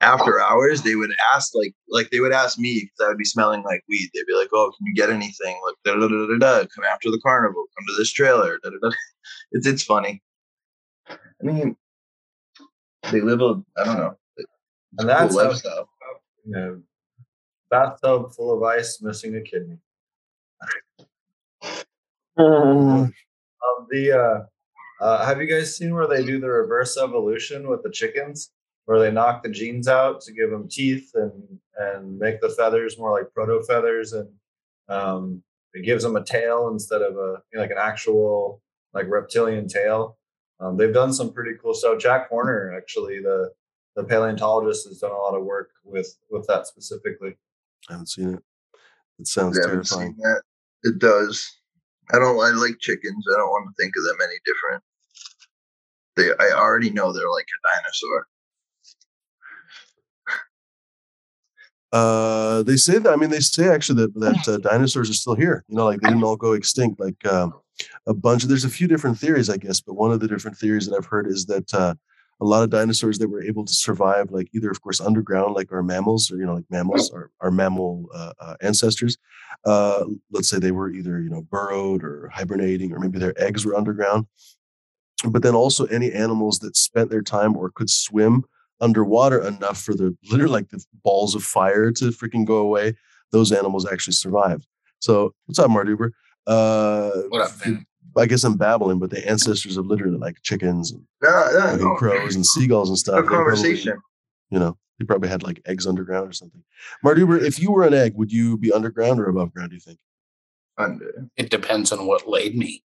after 0.00 0.40
hours, 0.40 0.82
they 0.82 0.94
would 0.96 1.10
ask 1.34 1.52
like, 1.54 1.72
like 1.88 2.10
they 2.10 2.20
would 2.20 2.32
ask 2.32 2.58
me 2.58 2.74
because 2.82 3.04
I 3.04 3.08
would 3.08 3.18
be 3.18 3.24
smelling 3.24 3.62
like 3.62 3.82
weed. 3.88 4.10
They'd 4.14 4.26
be 4.26 4.34
like, 4.36 4.50
"Oh, 4.52 4.70
can 4.76 4.86
you 4.86 4.94
get 4.94 5.08
anything?" 5.10 5.60
Like, 5.64 5.74
da 5.84 5.94
da 5.94 6.06
da 6.08 6.26
da 6.26 6.38
da. 6.38 6.66
Come 6.74 6.84
after 6.84 7.10
the 7.10 7.20
carnival. 7.24 7.64
Come 7.76 7.86
to 7.88 7.94
this 7.96 8.12
trailer. 8.12 8.58
Da, 8.62 8.70
da, 8.70 8.76
da. 8.82 8.90
It's 9.52 9.66
it's 9.66 9.82
funny. 9.82 10.22
I 11.08 11.16
mean, 11.42 11.76
they 13.10 13.20
live 13.20 13.40
a 13.40 13.62
I 13.76 13.84
don't 13.84 13.98
know. 13.98 14.16
And 14.98 15.10
a 15.10 15.14
cool 15.28 15.28
that's 15.28 15.36
how- 15.36 15.48
lifestyle. 15.48 15.88
You 16.46 16.52
know, 16.52 16.82
bathtub 17.70 18.32
full 18.34 18.54
of 18.54 18.62
ice, 18.62 19.00
missing 19.00 19.36
a 19.36 19.40
kidney. 19.42 19.78
Uh, 22.36 22.42
Um, 22.42 23.12
the 23.90 24.12
uh, 24.12 25.04
uh, 25.04 25.24
have 25.24 25.40
you 25.40 25.46
guys 25.46 25.76
seen 25.76 25.94
where 25.94 26.06
they 26.08 26.24
do 26.24 26.40
the 26.40 26.48
reverse 26.48 26.96
evolution 26.98 27.68
with 27.68 27.82
the 27.82 27.90
chickens, 27.90 28.50
where 28.86 28.98
they 28.98 29.10
knock 29.10 29.42
the 29.42 29.48
genes 29.48 29.86
out 29.88 30.20
to 30.22 30.32
give 30.32 30.50
them 30.50 30.68
teeth 30.68 31.10
and 31.14 31.32
and 31.78 32.18
make 32.18 32.40
the 32.40 32.48
feathers 32.50 32.98
more 32.98 33.12
like 33.12 33.32
proto 33.32 33.62
feathers, 33.62 34.12
and 34.12 34.28
um, 34.88 35.42
it 35.74 35.84
gives 35.84 36.02
them 36.02 36.16
a 36.16 36.24
tail 36.24 36.68
instead 36.72 37.02
of 37.02 37.16
a 37.16 37.40
you 37.52 37.56
know, 37.56 37.60
like 37.62 37.70
an 37.70 37.78
actual 37.80 38.60
like 38.92 39.06
reptilian 39.08 39.68
tail. 39.68 40.18
Um, 40.64 40.76
they've 40.78 40.94
done 40.94 41.12
some 41.12 41.32
pretty 41.32 41.58
cool 41.60 41.74
stuff. 41.74 41.98
Jack 41.98 42.28
Horner, 42.30 42.74
actually, 42.76 43.20
the 43.20 43.50
the 43.96 44.04
paleontologist, 44.04 44.88
has 44.88 44.98
done 44.98 45.10
a 45.10 45.16
lot 45.16 45.34
of 45.34 45.44
work 45.44 45.70
with 45.84 46.16
with 46.30 46.46
that 46.46 46.66
specifically. 46.66 47.36
I 47.88 47.92
haven't 47.92 48.08
seen 48.08 48.34
it. 48.34 48.42
It 49.18 49.26
sounds 49.26 49.58
I 49.58 49.62
haven't 49.62 49.84
terrifying. 49.86 50.14
seen 50.14 50.22
that. 50.22 50.42
It 50.84 50.98
does. 50.98 51.52
I 52.12 52.18
don't. 52.18 52.40
I 52.40 52.50
like 52.50 52.78
chickens. 52.80 53.24
I 53.32 53.38
don't 53.38 53.50
want 53.50 53.68
to 53.68 53.82
think 53.82 53.92
of 53.98 54.04
them 54.04 54.16
any 54.22 54.38
different. 54.46 54.82
They. 56.16 56.44
I 56.44 56.56
already 56.56 56.90
know 56.90 57.12
they're 57.12 57.30
like 57.30 57.46
a 57.46 57.82
dinosaur. 57.82 58.26
Uh, 61.92 62.62
they 62.64 62.76
say 62.76 62.98
that. 62.98 63.12
I 63.12 63.16
mean, 63.16 63.30
they 63.30 63.40
say 63.40 63.68
actually 63.68 64.02
that 64.02 64.14
that 64.14 64.48
uh, 64.48 64.58
dinosaurs 64.58 65.10
are 65.10 65.14
still 65.14 65.36
here. 65.36 65.64
You 65.68 65.76
know, 65.76 65.84
like 65.84 66.00
they 66.00 66.08
didn't 66.08 66.24
all 66.24 66.36
go 66.36 66.52
extinct. 66.54 66.98
Like 66.98 67.24
um, 67.26 67.54
a 68.06 68.14
bunch 68.14 68.42
of 68.42 68.48
there's 68.48 68.64
a 68.64 68.70
few 68.70 68.88
different 68.88 69.18
theories, 69.18 69.50
I 69.50 69.56
guess, 69.56 69.80
but 69.80 69.94
one 69.94 70.12
of 70.12 70.20
the 70.20 70.28
different 70.28 70.56
theories 70.56 70.86
that 70.86 70.96
I've 70.96 71.06
heard 71.06 71.26
is 71.26 71.46
that 71.46 71.72
uh, 71.74 71.94
a 72.40 72.44
lot 72.44 72.62
of 72.62 72.70
dinosaurs 72.70 73.18
that 73.18 73.28
were 73.28 73.42
able 73.42 73.64
to 73.64 73.72
survive, 73.72 74.30
like 74.30 74.48
either 74.52 74.70
of 74.70 74.80
course 74.82 75.00
underground, 75.00 75.54
like 75.54 75.72
our 75.72 75.82
mammals, 75.82 76.30
or 76.30 76.36
you 76.36 76.46
know, 76.46 76.54
like 76.54 76.64
mammals, 76.70 77.10
our, 77.12 77.30
our 77.40 77.50
mammal 77.50 78.06
uh, 78.14 78.32
uh, 78.40 78.54
ancestors. 78.60 79.16
Uh, 79.64 80.04
let's 80.30 80.48
say 80.48 80.58
they 80.58 80.72
were 80.72 80.90
either 80.90 81.20
you 81.20 81.30
know 81.30 81.42
burrowed 81.42 82.02
or 82.02 82.30
hibernating, 82.32 82.92
or 82.92 82.98
maybe 82.98 83.18
their 83.18 83.40
eggs 83.40 83.64
were 83.64 83.76
underground. 83.76 84.26
But 85.28 85.42
then 85.42 85.54
also 85.54 85.86
any 85.86 86.12
animals 86.12 86.58
that 86.58 86.76
spent 86.76 87.10
their 87.10 87.22
time 87.22 87.56
or 87.56 87.70
could 87.70 87.88
swim 87.88 88.44
underwater 88.80 89.40
enough 89.40 89.80
for 89.80 89.94
the 89.94 90.16
literally 90.30 90.52
like 90.52 90.68
the 90.70 90.84
balls 91.02 91.34
of 91.34 91.42
fire 91.42 91.90
to 91.92 92.06
freaking 92.06 92.44
go 92.44 92.58
away, 92.58 92.94
those 93.32 93.52
animals 93.52 93.86
actually 93.90 94.14
survived. 94.14 94.66
So 94.98 95.34
what's 95.46 95.58
up, 95.58 95.70
Marduber? 95.70 96.10
Uh, 96.46 97.10
What 97.28 97.42
up, 97.42 97.66
man? 97.66 97.86
I 98.16 98.26
guess 98.26 98.44
I'm 98.44 98.56
babbling, 98.56 98.98
but 99.00 99.10
the 99.10 99.26
ancestors 99.28 99.76
of 99.76 99.86
literally 99.86 100.18
like 100.18 100.40
chickens 100.42 100.92
and 100.92 101.02
No, 101.22 101.30
no, 101.30 101.60
fucking 101.60 101.84
no. 101.84 101.94
crows 101.96 102.34
and 102.36 102.46
seagulls 102.46 102.88
and 102.88 102.98
stuff. 102.98 103.16
No 103.16 103.22
they 103.22 103.26
probably- 103.28 103.54
conversation. 103.54 103.98
you 104.50 104.58
know, 104.60 104.76
they 104.98 105.04
probably 105.04 105.28
had 105.28 105.42
like 105.42 105.60
eggs 105.66 105.86
underground 105.86 106.28
or 106.28 106.32
something. 106.32 106.62
Marduber, 107.04 107.40
if 107.42 107.58
you 107.58 107.72
were 107.72 107.84
an 107.84 107.94
egg, 107.94 108.14
would 108.14 108.32
you 108.32 108.56
be 108.56 108.70
underground 108.72 109.18
or 109.18 109.26
above 109.28 109.52
ground? 109.52 109.70
Do 109.70 109.74
you 109.76 109.80
think? 109.80 109.98
Under. 110.78 111.28
It 111.36 111.50
depends 111.50 111.90
on 111.92 112.06
what 112.06 112.28
laid 112.28 112.56
me. 112.56 112.82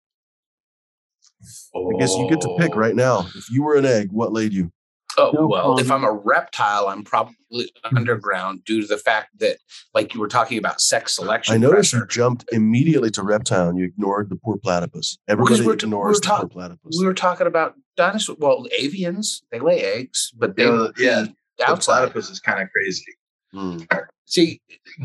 I 1.75 1.99
guess 1.99 2.13
you 2.15 2.27
get 2.29 2.41
to 2.41 2.55
pick 2.59 2.75
right 2.75 2.95
now. 2.95 3.27
If 3.35 3.49
you 3.51 3.63
were 3.63 3.75
an 3.75 3.85
egg, 3.85 4.09
what 4.11 4.31
laid 4.33 4.53
you? 4.53 4.71
Oh 5.17 5.31
No 5.33 5.47
well, 5.47 5.79
if 5.79 5.91
I'm 5.91 6.03
a 6.03 6.11
reptile, 6.11 6.87
I'm 6.87 7.03
probably 7.03 7.71
underground 7.83 8.63
due 8.65 8.81
to 8.81 8.87
the 8.87 8.97
fact 8.97 9.39
that, 9.39 9.57
like 9.93 10.13
you 10.13 10.19
were 10.19 10.27
talking 10.27 10.57
about, 10.57 10.81
sex 10.81 11.15
selection. 11.15 11.53
I 11.53 11.57
noticed 11.57 11.93
you 11.93 12.05
jumped 12.07 12.45
immediately 12.51 13.11
to 13.11 13.23
reptile 13.23 13.69
and 13.69 13.77
you 13.77 13.85
ignored 13.85 14.29
the 14.29 14.35
poor 14.35 14.57
platypus. 14.57 15.17
Everybody 15.27 15.65
we're 15.65 15.73
ignores 15.73 16.17
we're 16.17 16.19
the 16.21 16.39
poor 16.39 16.49
platypus. 16.49 16.97
We 16.99 17.05
were 17.05 17.13
talking 17.13 17.47
about 17.47 17.75
dinosaurs. 17.95 18.37
Well, 18.39 18.65
avians 18.79 19.41
they 19.51 19.59
lay 19.59 19.81
eggs, 19.83 20.31
but 20.35 20.55
they 20.55 20.65
Yeah, 20.65 20.71
would 20.71 20.95
yeah, 20.97 21.25
The 21.67 21.75
platypus 21.77 22.29
is 22.29 22.39
kind 22.39 22.61
of 22.61 22.69
crazy. 22.71 23.05
Hmm. 23.51 23.79
See, 24.25 24.61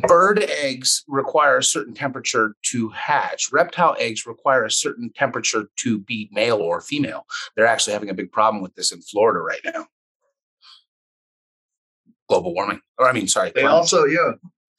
bird 0.06 0.38
eggs 0.38 1.04
require 1.06 1.58
a 1.58 1.62
certain 1.62 1.92
temperature 1.92 2.54
to 2.66 2.88
hatch. 2.90 3.52
Reptile 3.52 3.94
eggs 3.98 4.26
require 4.26 4.64
a 4.64 4.70
certain 4.70 5.10
temperature 5.14 5.68
to 5.76 5.98
be 5.98 6.30
male 6.32 6.56
or 6.56 6.80
female. 6.80 7.26
They're 7.54 7.66
actually 7.66 7.92
having 7.92 8.08
a 8.08 8.14
big 8.14 8.32
problem 8.32 8.62
with 8.62 8.74
this 8.74 8.90
in 8.90 9.02
Florida 9.02 9.40
right 9.40 9.60
now. 9.64 9.86
Global 12.28 12.54
warming, 12.54 12.80
or 12.98 13.08
I 13.08 13.12
mean, 13.12 13.26
sorry. 13.28 13.52
They 13.54 13.62
climate 13.62 13.76
also, 13.76 14.04
yeah, 14.04 14.32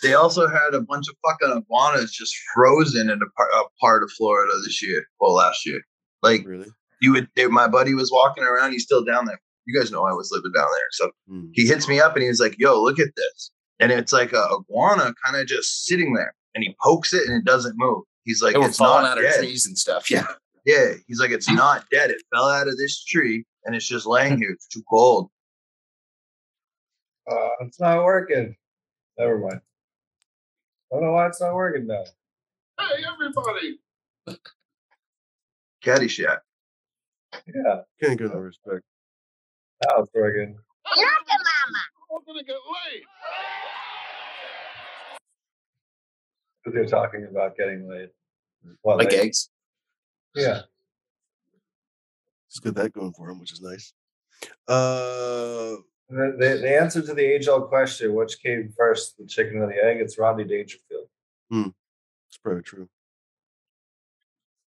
they 0.03 0.13
also 0.13 0.47
had 0.47 0.73
a 0.73 0.81
bunch 0.81 1.07
of 1.09 1.15
fucking 1.27 1.57
iguanas 1.57 2.11
just 2.11 2.33
frozen 2.53 3.09
in 3.09 3.19
a 3.21 3.29
part, 3.35 3.49
a 3.53 3.63
part 3.81 4.03
of 4.03 4.11
Florida 4.11 4.53
this 4.65 4.81
year. 4.83 5.05
Well, 5.19 5.33
last 5.33 5.65
year. 5.65 5.81
Like 6.21 6.45
Really? 6.45 6.67
you 7.01 7.13
would, 7.13 7.27
they, 7.35 7.47
my 7.47 7.67
buddy 7.67 7.93
was 7.93 8.11
walking 8.11 8.43
around. 8.43 8.71
He's 8.73 8.83
still 8.83 9.03
down 9.03 9.25
there. 9.25 9.41
You 9.65 9.79
guys 9.79 9.91
know 9.91 10.05
I 10.05 10.13
was 10.13 10.29
living 10.31 10.51
down 10.55 10.67
there, 10.71 10.87
so 10.91 11.11
Hmm. 11.27 11.45
he 11.53 11.65
hits 11.67 11.87
me 11.87 11.99
up 11.99 12.15
and 12.15 12.23
he's 12.23 12.39
like, 12.39 12.55
"Yo, 12.59 12.81
look 12.81 12.99
at 12.99 13.09
this!" 13.15 13.51
And 13.79 13.91
it's 13.91 14.11
like 14.13 14.33
a 14.33 14.47
iguana 14.51 15.13
kind 15.23 15.37
of 15.39 15.47
just 15.47 15.85
sitting 15.85 16.13
there, 16.13 16.33
and 16.55 16.63
he 16.63 16.75
pokes 16.83 17.13
it 17.13 17.27
and 17.27 17.35
it 17.41 17.45
doesn't 17.45 17.75
move. 17.77 18.03
He's 18.25 18.41
like, 18.41 18.53
they 18.55 18.61
"It's 18.61 18.77
falling 18.77 19.03
not 19.03 19.11
out 19.11 19.17
of 19.17 19.23
dead." 19.23 19.37
trees 19.39 19.65
and 19.65 19.77
stuff. 19.77 20.09
Yeah. 20.11 20.25
Yeah, 20.65 20.93
he's 21.07 21.19
like, 21.19 21.31
"It's 21.31 21.49
not 21.49 21.85
dead. 21.91 22.09
It 22.11 22.21
fell 22.33 22.49
out 22.49 22.67
of 22.67 22.77
this 22.77 23.03
tree 23.03 23.43
and 23.65 23.75
it's 23.75 23.87
just 23.87 24.05
laying 24.05 24.37
here. 24.41 24.51
It's 24.51 24.67
too 24.67 24.83
cold." 24.89 25.29
Uh, 27.27 27.49
it's 27.61 27.79
not 27.79 28.03
working. 28.03 28.55
Never 29.17 29.37
mind. 29.39 29.61
I 30.91 30.95
don't 30.95 31.03
know 31.03 31.11
why 31.11 31.27
it's 31.27 31.41
not 31.41 31.53
working 31.53 31.87
now. 31.87 32.03
Hey, 32.79 33.03
everybody. 33.11 33.79
Caddyshack. 35.83 36.39
Yeah, 37.47 37.81
Can't 38.01 38.17
get 38.17 38.33
no 38.33 38.39
respect. 38.39 38.83
now 39.87 40.01
it's 40.01 40.09
working. 40.13 40.57
But 46.65 46.73
they're 46.73 46.85
talking 46.85 47.27
about 47.29 47.55
getting 47.55 47.87
laid. 47.89 48.09
What, 48.81 48.97
Like 48.97 49.13
eggs. 49.13 49.49
Yeah. 50.35 50.61
Let's 52.47 52.59
get 52.61 52.75
that 52.75 52.93
going 52.93 53.13
for 53.13 53.29
him, 53.29 53.39
which 53.39 53.53
is 53.53 53.61
nice. 53.61 53.93
Uh, 54.67 55.75
The, 56.09 56.35
the, 56.39 56.47
the 56.61 56.79
answer 56.81 57.01
to 57.03 57.13
the 57.13 57.21
age 57.23 57.47
old 57.47 57.69
question, 57.69 58.15
which 58.15 58.41
came 58.41 58.73
first, 58.75 59.17
the 59.17 59.25
chicken 59.25 59.57
or 59.57 59.67
the 59.67 59.83
egg? 59.83 59.97
It's 59.99 60.17
Rodney 60.17 60.43
Dangerfield. 60.43 61.05
it's 61.51 62.37
probably 62.43 62.63
true. 62.63 62.89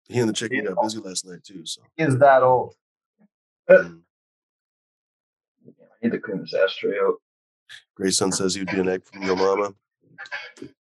He 0.09 0.19
and 0.19 0.29
the 0.29 0.33
chicken 0.33 0.59
Yeah. 0.65 0.73
got 0.75 0.83
busy 0.83 0.99
last 0.99 1.27
night 1.27 1.45
too. 1.45 1.65
So 1.65 1.83
He 1.97 2.03
Is 2.05 2.19
that 2.19 2.43
old? 2.43 2.75
mm. 3.71 4.01
I 5.67 5.73
need 6.03 6.13
to 6.13 6.19
clean 6.19 6.41
this 6.41 6.55
ashtray 6.55 6.99
out. 6.99 7.17
Grayson 7.95 8.33
says 8.33 8.55
he'd 8.55 8.71
be 8.71 8.81
an 8.81 8.89
egg 8.89 9.05
from 9.05 9.23
your 9.23 9.37
mama. 9.37 9.75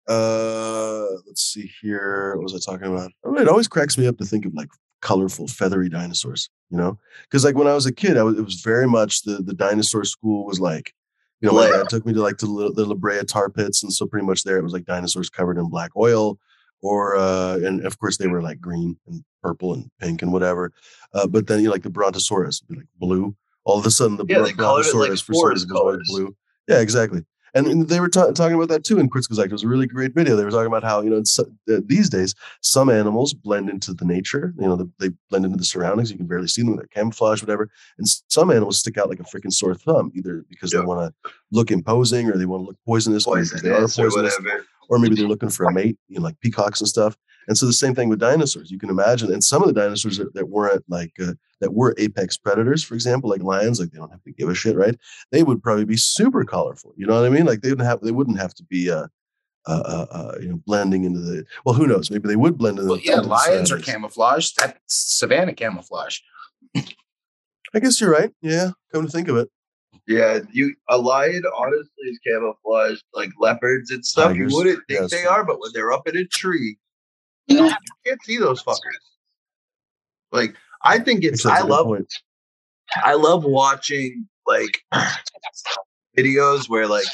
Uh, 0.09 1.07
let's 1.27 1.43
see 1.43 1.71
here. 1.83 2.35
What 2.37 2.45
was 2.45 2.55
I 2.55 2.73
talking 2.73 2.87
about? 2.87 3.11
I 3.25 3.29
don't 3.29 3.39
it 3.41 3.49
always 3.49 3.69
cracks 3.69 3.99
me 3.99 4.07
up 4.07 4.17
to 4.19 4.25
think 4.25 4.47
of 4.47 4.55
like 4.55 4.69
colorful, 5.07 5.47
feathery 5.47 5.89
dinosaurs. 5.89 6.51
You 6.71 6.79
know, 6.79 6.99
because 7.23 7.45
like 7.45 7.55
when 7.55 7.69
I 7.69 7.75
was 7.75 7.87
a 7.87 7.93
kid, 7.95 8.17
I 8.17 8.25
was, 8.25 8.37
it 8.37 8.45
was 8.45 8.61
very 8.61 8.89
much 8.89 9.23
the 9.23 9.37
the 9.37 9.55
dinosaur 9.55 10.05
school 10.05 10.45
was 10.45 10.59
like, 10.59 10.93
you 11.41 11.49
know, 11.49 11.55
my 11.55 11.71
dad 11.71 11.89
took 11.89 12.05
me 12.05 12.13
to 12.13 12.21
like 12.21 12.39
to 12.39 12.47
the, 12.47 12.73
the 12.73 12.85
La 12.85 12.95
Brea 12.95 13.23
tar 13.23 13.49
pits, 13.49 13.85
and 13.85 13.93
so 13.93 14.07
pretty 14.07 14.27
much 14.27 14.43
there 14.43 14.59
it 14.59 14.65
was 14.65 14.73
like 14.73 14.85
dinosaurs 14.85 15.31
covered 15.31 15.59
in 15.59 15.71
black 15.71 15.93
oil, 15.97 16.39
or 16.83 17.17
uh, 17.17 17.59
and 17.63 17.87
of 17.87 17.99
course 18.01 18.17
they 18.17 18.27
were 18.27 18.43
like 18.43 18.61
green 18.61 18.97
and 19.07 19.23
purple 19.43 19.75
and 19.75 19.89
pink 20.01 20.23
and 20.23 20.33
whatever. 20.33 20.73
Uh, 21.15 21.29
but 21.29 21.47
then 21.47 21.61
you 21.61 21.67
know, 21.67 21.73
like 21.73 21.85
the 21.85 21.91
Brontosaurus 21.91 22.63
would 22.63 22.75
be 22.75 22.81
like 22.81 22.89
blue. 22.99 23.37
All 23.65 23.79
of 23.79 23.87
a 23.87 23.91
sudden, 23.91 24.17
the 24.17 24.27
Yeah, 24.29 24.37
colored 24.37 24.49
like 24.49 24.57
Brontosaurus 24.57 25.21
for 25.21 25.35
some 25.35 25.51
reason 25.51 25.71
was 25.71 26.09
blue. 26.09 26.37
Yeah, 26.69 26.81
exactly. 26.81 27.23
And, 27.57 27.89
they 27.89 28.01
were 28.01 28.09
ta- 28.09 28.31
talking 28.33 28.55
about 28.57 28.69
that 28.69 28.85
too 28.85 28.99
in 28.99 29.09
Critical 29.09 29.41
Act. 29.41 29.51
It 29.51 29.53
was 29.53 29.63
a 29.65 29.69
really 29.69 29.87
great 29.87 30.15
video. 30.15 30.37
They 30.37 30.45
were 30.45 30.51
talking 30.51 30.67
about 30.67 30.85
how 30.85 31.01
you 31.03 31.11
know 31.11 31.17
it's, 31.17 31.39
uh, 31.39 31.45
these 31.87 32.11
days 32.11 32.35
some 32.61 32.89
animals 32.91 33.33
blend 33.35 33.71
into 33.71 33.95
the 33.95 34.05
nature. 34.05 34.53
You 34.59 34.67
know, 34.69 34.77
the, 34.77 34.91
they 34.99 35.11
blend 35.31 35.45
into 35.47 35.57
the 35.57 35.65
surroundings. 35.65 36.11
You 36.11 36.17
can 36.19 36.27
barely 36.27 36.49
see 36.49 36.63
them. 36.63 36.77
They're 36.77 36.87
camouflage, 36.87 37.43
whatever. 37.43 37.71
And 37.99 38.07
some 38.29 38.51
animals 38.51 38.79
stick 38.79 38.99
out 38.99 39.09
like 39.09 39.21
a 39.21 39.25
freaking 39.25 39.53
sore 39.53 39.75
thumb, 39.75 40.13
either 40.15 40.45
because 40.51 40.73
Yeah. 40.73 40.81
they 40.81 40.87
want 40.87 41.13
to 41.25 41.31
look 41.51 41.71
imposing 41.71 42.29
or 42.31 42.37
they 42.37 42.47
want 42.47 42.63
to 42.63 42.67
look 42.67 42.79
poisonous, 42.85 43.27
or 43.27 43.37
they 43.43 43.71
are 43.71 43.81
Poisonous 43.83 43.99
or 43.99 44.23
whatever. 44.23 44.65
or 44.91 44.99
maybe 44.99 45.15
they're 45.17 45.27
looking 45.29 45.49
for 45.49 45.65
a 45.67 45.73
mate, 45.73 45.97
you 46.09 46.19
know, 46.19 46.25
like 46.25 46.39
peacocks 46.41 46.81
and 46.81 46.89
stuff. 46.89 47.17
And 47.49 47.57
so 47.57 47.67
the 47.67 47.73
same 47.73 47.95
thing 47.95 48.09
with 48.09 48.19
dinosaurs. 48.19 48.71
You 48.71 48.79
can 48.79 48.91
imagine, 48.91 49.33
and 49.33 49.43
some 49.43 49.63
of 49.63 49.69
the 49.69 49.81
dinosaurs 49.81 50.19
that, 50.19 50.35
that 50.35 50.49
weren't 50.49 50.85
like 50.89 51.13
uh, 51.21 51.35
that 51.61 51.75
were 51.75 51.95
apex 51.99 52.37
predators, 52.37 52.83
for 52.83 52.95
example, 52.95 53.31
like 53.31 53.43
lions, 53.43 53.81
like 53.81 53.91
they 53.91 53.99
don't 53.99 54.11
have 54.11 54.23
to 54.25 54.33
give 54.33 54.49
a 54.49 54.55
shit, 54.55 54.77
right? 54.77 54.97
They 55.31 55.43
would 55.43 55.63
probably 55.63 55.85
be 55.85 55.97
super 55.97 56.45
colorful. 56.45 56.93
You 56.97 57.07
know 57.07 57.15
what 57.15 57.25
I 57.25 57.31
mean? 57.31 57.47
Like 57.47 57.61
they 57.61 57.71
wouldn't 57.71 57.89
have 57.89 58.01
they 58.01 58.11
wouldn't 58.13 58.39
have 58.39 58.55
to 58.55 58.65
be 58.65 58.91
uh, 58.91 59.07
uh, 59.67 59.83
uh, 59.87 60.07
uh 60.11 60.39
you 60.41 60.49
know 60.49 60.61
blending 60.67 61.05
into 61.05 61.21
the. 61.21 61.45
Well, 61.65 61.75
who 61.75 61.87
knows? 61.87 62.11
Maybe 62.11 62.29
they 62.29 62.37
would 62.37 62.59
blend 62.59 62.79
into. 62.79 62.89
Well, 62.89 62.99
the- 62.99 63.05
yeah, 63.05 63.13
into 63.13 63.25
the 63.25 63.29
lions 63.29 63.71
are 63.71 63.81
surroundings. 63.81 63.87
camouflaged. 63.87 64.57
That's 64.59 64.79
savannah 64.87 65.55
camouflage. 65.55 66.19
I 67.75 67.81
guess 67.81 68.01
you're 68.01 68.11
right. 68.13 68.33
Yeah, 68.43 68.71
come 68.93 69.05
to 69.05 69.13
think 69.13 69.29
of 69.29 69.37
it, 69.37 69.49
Yeah, 70.07 70.41
you 70.53 70.75
a 70.89 70.99
lion 70.99 71.43
honestly 71.57 72.05
is 72.05 72.19
camouflaged 72.27 73.03
like 73.13 73.31
leopards 73.39 73.91
and 73.91 74.05
stuff. 74.05 74.33
Tigers, 74.33 74.53
You 74.53 74.57
wouldn't 74.59 74.83
think 74.89 75.01
yes. 75.01 75.11
they 75.11 75.25
are, 75.27 75.45
but 75.45 75.61
when 75.61 75.71
they're 75.75 75.93
up 75.93 76.09
in 76.09 76.17
a 76.17 76.25
tree, 76.25 76.79
you 77.47 77.73
can't 78.05 78.23
see 78.25 78.39
those 78.39 78.63
fuckers. 78.63 78.79
Like 80.33 80.55
I 80.83 80.99
think 80.99 81.25
it's 81.25 81.45
Actually, 81.45 81.51
that's 81.51 81.63
I 81.63 81.65
a 81.65 81.69
good 81.69 81.73
love 81.73 81.87
point. 81.87 82.15
I 83.05 83.15
love 83.15 83.45
watching 83.45 84.29
like 84.47 84.83
videos 86.17 86.69
where 86.69 86.87
like 86.87 87.07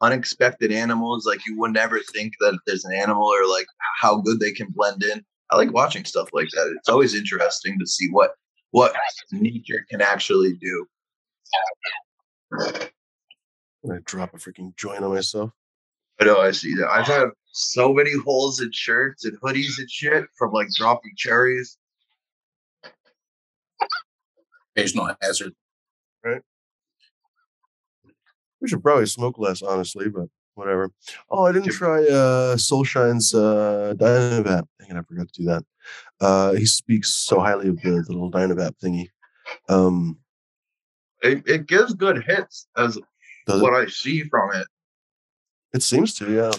unexpected 0.00 0.72
animals, 0.72 1.26
like 1.26 1.46
you 1.46 1.58
would 1.58 1.72
never 1.72 2.00
think 2.12 2.34
that 2.40 2.58
there's 2.66 2.84
an 2.84 2.94
animal 2.94 3.26
or 3.26 3.46
like 3.48 3.66
how 4.00 4.20
good 4.20 4.40
they 4.40 4.52
can 4.52 4.68
blend 4.70 5.02
in. 5.02 5.24
I 5.50 5.56
like 5.56 5.72
watching 5.72 6.04
stuff 6.04 6.28
like 6.32 6.48
that. 6.52 6.74
It's 6.78 6.88
always 6.88 7.14
interesting 7.14 7.78
to 7.78 7.86
see 7.86 8.08
what 8.10 8.32
what 8.70 8.94
nature 9.30 9.86
can 9.90 10.00
actually 10.00 10.54
do. 10.54 10.86
I'm 13.84 14.00
drop 14.04 14.34
a 14.34 14.38
freaking 14.38 14.76
joint 14.76 15.04
on 15.04 15.12
myself. 15.12 15.52
I 16.22 16.24
know 16.24 16.38
I 16.38 16.52
see 16.52 16.72
that. 16.76 16.88
I've 16.88 17.06
had 17.08 17.30
so 17.50 17.92
many 17.92 18.12
holes 18.24 18.60
in 18.60 18.70
shirts 18.70 19.24
and 19.24 19.36
hoodies 19.40 19.78
and 19.78 19.90
shit 19.90 20.24
from 20.38 20.52
like 20.52 20.68
dropping 20.72 21.10
cherries. 21.16 21.76
Occasional 24.76 25.10
hazard. 25.20 25.52
Right. 26.24 26.42
We 28.60 28.68
should 28.68 28.84
probably 28.84 29.06
smoke 29.06 29.36
less, 29.38 29.62
honestly, 29.62 30.08
but 30.08 30.28
whatever. 30.54 30.92
Oh, 31.28 31.44
I 31.46 31.50
didn't 31.50 31.72
try 31.72 32.04
uh 32.04 32.54
Soulshine's 32.54 33.34
uh 33.34 33.94
Dynavap. 33.96 34.68
Dang 34.78 34.90
it, 34.90 34.96
I 34.96 35.02
forgot 35.02 35.26
to 35.32 35.42
do 35.42 35.46
that. 35.46 35.64
Uh 36.20 36.52
he 36.52 36.66
speaks 36.66 37.12
so 37.12 37.40
highly 37.40 37.68
of 37.68 37.80
the, 37.82 37.90
the 37.90 38.12
little 38.12 38.30
Dynavap 38.30 38.76
thingy. 38.80 39.08
Um 39.68 40.18
It, 41.22 41.42
it 41.48 41.66
gives 41.66 41.94
good 41.94 42.22
hits 42.22 42.68
as 42.76 42.96
does 43.48 43.58
it? 43.60 43.62
what 43.64 43.74
I 43.74 43.86
see 43.86 44.22
from 44.22 44.52
it. 44.54 44.68
It 45.72 45.82
seems 45.82 46.14
to, 46.16 46.32
yeah. 46.32 46.52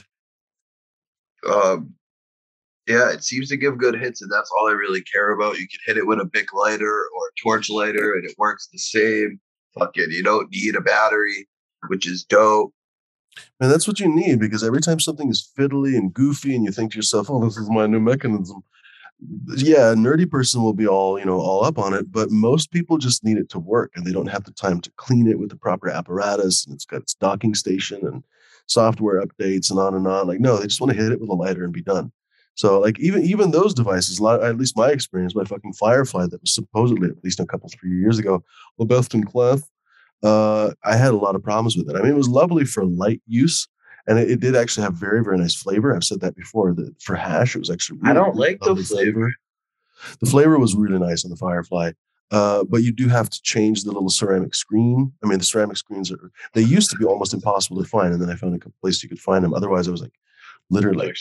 Um, 1.52 1.94
yeah, 2.88 3.12
it 3.12 3.24
seems 3.24 3.50
to 3.50 3.58
give 3.58 3.78
good 3.78 4.00
hits, 4.00 4.22
and 4.22 4.32
that's 4.32 4.52
all 4.52 4.68
I 4.68 4.74
really 4.74 5.02
care 5.02 5.32
about. 5.32 5.58
You 5.58 5.68
can 5.68 5.80
hit 5.86 5.98
it 5.98 6.08
with 6.08 6.20
a 6.20 6.26
Bic 6.26 6.54
lighter 6.54 7.08
or 7.16 7.28
a 7.28 7.42
torch 7.42 7.70
lighter, 7.70 8.14
and 8.16 8.26
it 8.26 8.36
works 8.38 8.68
the 8.72 8.80
same. 8.80 9.40
Fuck 9.78 9.98
it, 9.98 10.12
you 10.12 10.24
don't 10.24 10.52
need 10.52 10.76
a 10.76 10.82
battery, 10.82 11.48
which 11.88 12.08
is 12.08 12.24
dope. 12.24 12.74
And 13.60 13.72
that's 13.72 13.88
what 13.88 14.00
you 14.00 14.14
need 14.14 14.40
because 14.40 14.64
every 14.64 14.82
time 14.82 15.00
something 15.00 15.30
is 15.30 15.50
fiddly 15.58 15.98
and 15.98 16.14
goofy 16.14 16.56
and 16.56 16.64
you 16.64 16.72
think 16.72 16.92
to 16.92 16.98
yourself, 16.98 17.30
oh, 17.30 17.44
this 17.44 17.58
is 17.58 17.70
my 17.70 17.88
new 17.88 18.00
mechanism. 18.00 18.64
Yeah, 19.56 19.92
a 19.92 19.96
nerdy 19.96 20.30
person 20.30 20.62
will 20.62 20.74
be 20.74 20.88
all, 20.88 21.18
you 21.18 21.26
know, 21.26 21.40
all 21.40 21.64
up 21.64 21.80
on 21.80 21.94
it, 21.94 22.12
but 22.12 22.30
most 22.30 22.72
people 22.72 22.98
just 22.98 23.24
need 23.24 23.38
it 23.38 23.50
to 23.50 23.60
work 23.60 23.92
and 23.96 24.06
they 24.06 24.12
don't 24.12 24.28
have 24.28 24.44
the 24.44 24.52
time 24.52 24.82
to 24.82 24.92
clean 24.98 25.28
it 25.28 25.40
with 25.40 25.50
the 25.50 25.56
proper 25.56 25.90
apparatus 25.90 26.66
and 26.66 26.76
it's 26.76 26.86
got 26.86 27.02
its 27.02 27.16
docking 27.16 27.56
station 27.56 28.06
and 28.06 28.24
software 28.68 29.24
updates 29.24 29.70
and 29.70 29.80
on 29.80 29.96
and 29.96 30.08
on. 30.08 30.28
Like, 30.28 30.40
no, 30.40 30.58
they 30.58 30.68
just 30.68 30.82
want 30.82 30.92
to 30.92 31.02
hit 31.02 31.12
it 31.12 31.22
with 31.22 31.30
a 31.30 31.34
lighter 31.34 31.64
and 31.64 31.74
be 31.74 31.82
done. 31.82 32.12
So 32.56 32.80
like 32.80 33.00
even 33.00 33.24
even 33.24 33.52
those 33.52 33.74
devices, 33.74 34.20
a 34.20 34.24
lot, 34.24 34.44
at 34.44 34.58
least 34.58 34.78
my 34.78 34.90
experience, 34.90 35.36
my 35.36 35.44
fucking 35.44 35.74
Firefly 35.74 36.28
that 36.28 36.42
was 36.42 36.54
supposedly 36.54 37.10
at 37.10 37.24
least 37.24 37.40
a 37.40 37.46
couple 37.46 37.70
three 37.70 37.98
years 37.98 38.20
ago, 38.20 38.44
the 38.78 38.86
best 38.86 39.14
in 39.14 39.24
class. 39.24 39.64
Uh, 40.22 40.72
I 40.84 40.96
had 40.96 41.14
a 41.14 41.18
lot 41.18 41.36
of 41.36 41.44
problems 41.44 41.76
with 41.76 41.90
it. 41.90 41.96
I 41.96 42.02
mean, 42.02 42.12
it 42.12 42.16
was 42.16 42.30
lovely 42.30 42.64
for 42.64 42.86
light 42.86 43.22
use, 43.28 43.68
and 44.08 44.20
it, 44.20 44.30
it 44.30 44.40
did 44.40 44.56
actually 44.56 44.84
have 44.84 44.94
very 44.94 45.24
very 45.24 45.38
nice 45.38 45.56
flavor. 45.56 45.96
I've 45.96 46.04
said 46.04 46.22
that 46.22 46.36
before. 46.36 46.74
That 46.74 46.94
for 47.02 47.16
hash, 47.16 47.56
it 47.56 47.60
was 47.60 47.72
actually 47.72 48.00
I 48.04 48.14
don't 48.14 48.36
really 48.36 48.52
like 48.52 48.60
the 48.60 48.70
lovely 48.70 48.84
flavor. 48.84 49.34
The 50.20 50.30
flavor 50.30 50.60
was 50.60 50.76
really 50.76 51.00
nice 51.00 51.26
on 51.26 51.32
the 51.32 51.38
Firefly. 51.38 51.94
Uh, 52.32 52.64
but 52.64 52.84
you 52.84 52.92
do 52.92 53.08
have 53.08 53.30
to 53.30 53.42
change 53.44 53.84
the 53.84 53.92
little 53.92 54.10
ceramic 54.10 54.56
screen. 54.56 55.12
I 55.24 55.28
mean, 55.28 55.38
the 55.38 55.46
ceramic 55.46 55.78
screens 55.78 56.12
are 56.12 56.32
they 56.54 56.62
used 56.62 56.90
to 56.92 56.98
be 56.98 57.06
almost 57.06 57.34
impossible 57.34 57.82
to 57.82 57.88
find, 57.88 58.14
and 58.14 58.22
then 58.22 58.30
I 58.30 58.36
found 58.36 58.56
a 58.56 58.70
place 58.82 59.04
you 59.04 59.10
could 59.10 59.20
find 59.20 59.44
them. 59.44 59.54
Otherwise, 59.54 59.88
I 59.88 59.92
was 59.92 60.02
like 60.02 60.14
literally 60.70 61.14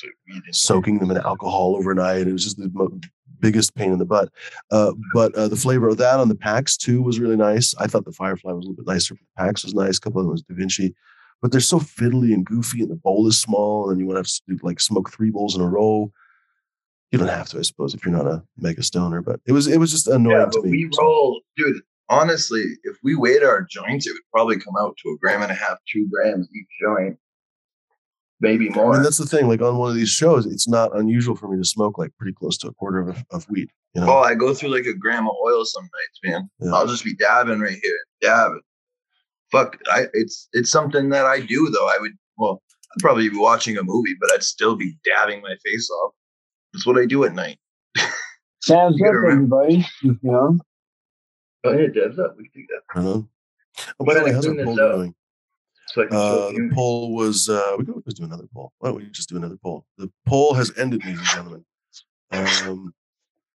soaking 0.50 0.98
them 0.98 1.10
in 1.10 1.18
alcohol 1.18 1.76
overnight. 1.76 2.26
It 2.26 2.32
was 2.32 2.44
just 2.44 2.56
the 2.56 2.70
mo- 2.72 2.98
biggest 3.40 3.74
pain 3.74 3.92
in 3.92 3.98
the 3.98 4.06
butt. 4.06 4.30
Uh, 4.70 4.92
but 5.12 5.34
uh, 5.34 5.48
the 5.48 5.56
flavor 5.56 5.88
of 5.88 5.98
that 5.98 6.20
on 6.20 6.28
the 6.28 6.34
PAX 6.34 6.76
too 6.76 7.02
was 7.02 7.18
really 7.18 7.36
nice. 7.36 7.74
I 7.78 7.86
thought 7.86 8.04
the 8.04 8.12
Firefly 8.12 8.52
was 8.52 8.64
a 8.64 8.68
little 8.68 8.84
bit 8.84 8.90
nicer. 8.90 9.14
The 9.14 9.44
PAX 9.44 9.64
was 9.64 9.74
nice. 9.74 9.98
A 9.98 10.00
couple 10.00 10.20
of 10.20 10.26
them 10.26 10.32
was 10.32 10.42
Da 10.42 10.54
Vinci, 10.54 10.94
but 11.42 11.50
they're 11.50 11.60
so 11.60 11.78
fiddly 11.78 12.32
and 12.32 12.46
goofy, 12.46 12.80
and 12.82 12.90
the 12.90 12.96
bowl 12.96 13.26
is 13.26 13.40
small, 13.40 13.90
and 13.90 13.98
you 13.98 14.06
want 14.06 14.16
to 14.16 14.20
have 14.20 14.26
to 14.26 14.42
do, 14.48 14.58
like 14.62 14.80
smoke 14.80 15.10
three 15.10 15.30
bowls 15.30 15.56
in 15.56 15.60
a 15.60 15.68
row. 15.68 16.10
You 17.12 17.18
don't 17.18 17.28
have 17.28 17.48
to, 17.50 17.58
I 17.58 17.62
suppose, 17.62 17.94
if 17.94 18.04
you're 18.04 18.14
not 18.14 18.26
a 18.26 18.42
mega 18.56 18.82
stoner. 18.82 19.20
But 19.22 19.38
it 19.46 19.52
was 19.52 19.66
it 19.68 19.78
was 19.78 19.90
just 19.90 20.08
annoying 20.08 20.36
Yeah, 20.40 20.46
to 20.46 20.62
me. 20.62 20.70
we 20.70 20.90
roll, 20.98 21.40
dude. 21.56 21.76
Honestly, 22.08 22.64
if 22.84 22.96
we 23.02 23.14
weighed 23.14 23.42
our 23.42 23.62
joints, 23.62 24.06
it 24.06 24.12
would 24.12 24.22
probably 24.34 24.58
come 24.58 24.74
out 24.80 24.96
to 25.02 25.10
a 25.10 25.16
gram 25.18 25.42
and 25.42 25.50
a 25.52 25.54
half, 25.54 25.78
two 25.90 26.08
grams 26.10 26.48
each 26.54 26.66
joint, 26.80 27.16
maybe 28.40 28.68
more. 28.70 28.92
mean, 28.94 29.02
that's 29.02 29.18
the 29.18 29.26
thing. 29.26 29.48
Like 29.48 29.62
on 29.62 29.78
one 29.78 29.88
of 29.90 29.96
these 29.96 30.10
shows, 30.10 30.44
it's 30.46 30.68
not 30.68 30.96
unusual 30.98 31.36
for 31.36 31.48
me 31.48 31.56
to 31.62 31.64
smoke 31.68 31.98
like 31.98 32.10
pretty 32.18 32.34
close 32.34 32.58
to 32.58 32.68
a 32.68 32.74
quarter 32.74 33.00
of, 33.00 33.24
of 33.30 33.48
weed. 33.48 33.70
You 33.94 34.00
know, 34.02 34.10
Oh, 34.10 34.18
I 34.20 34.34
go 34.34 34.52
through 34.54 34.70
like 34.74 34.86
a 34.86 34.94
gram 34.94 35.26
of 35.26 35.34
oil 35.44 35.64
some 35.64 35.84
nights, 35.84 36.20
man. 36.24 36.50
Yeah. 36.60 36.72
I'll 36.74 36.86
just 36.86 37.04
be 37.04 37.14
dabbing 37.14 37.60
right 37.60 37.78
here, 37.82 37.98
dabbing. 38.20 38.60
Fuck, 39.50 39.78
I 39.90 40.06
it's 40.14 40.48
it's 40.52 40.70
something 40.70 41.10
that 41.10 41.26
I 41.26 41.40
do 41.40 41.68
though. 41.70 41.86
I 41.88 41.98
would 42.00 42.12
well, 42.38 42.62
I'd 42.94 43.00
probably 43.00 43.28
be 43.28 43.36
watching 43.36 43.76
a 43.78 43.82
movie, 43.82 44.14
but 44.20 44.30
I'd 44.32 44.42
still 44.42 44.76
be 44.76 44.96
dabbing 45.04 45.40
my 45.42 45.54
face 45.64 45.90
off. 45.90 46.12
That's 46.72 46.86
what 46.86 46.98
I 46.98 47.06
do 47.06 47.24
at 47.24 47.34
night. 47.34 47.58
Sounds 48.62 48.96
good, 48.96 49.04
gotta 49.06 49.18
remember- 49.18 49.62
everybody. 49.64 49.86
You 50.02 50.18
know, 50.22 50.58
Go 51.64 51.70
ahead, 51.70 51.94
dabs 51.94 52.18
up. 52.18 52.36
We 52.36 52.48
can 52.48 52.62
do 52.62 52.66
that. 52.70 52.98
I 52.98 53.02
don't. 53.04 53.28
Oh, 54.00 54.04
by 54.04 54.14
the 54.14 54.24
way, 54.24 54.32
how's 54.32 54.46
our 54.46 54.52
clean 54.54 54.66
this 54.66 54.76
poll 54.76 54.80
up. 54.80 54.94
doing? 54.96 55.14
So 55.88 56.02
Uh, 56.02 56.50
the 56.52 56.70
poll 56.74 57.14
was 57.14 57.48
uh, 57.48 57.76
we 57.78 57.84
could 57.84 57.94
always 57.94 58.14
do 58.14 58.24
another 58.24 58.48
poll. 58.52 58.72
Why 58.78 58.88
don't 58.88 58.98
we 58.98 59.06
just 59.10 59.28
do 59.28 59.36
another 59.36 59.56
poll? 59.62 59.86
The 59.98 60.10
poll 60.26 60.54
has 60.54 60.76
ended, 60.78 61.04
ladies 61.04 61.20
and 61.20 61.28
gentlemen. 61.28 61.64
Um, 62.32 62.94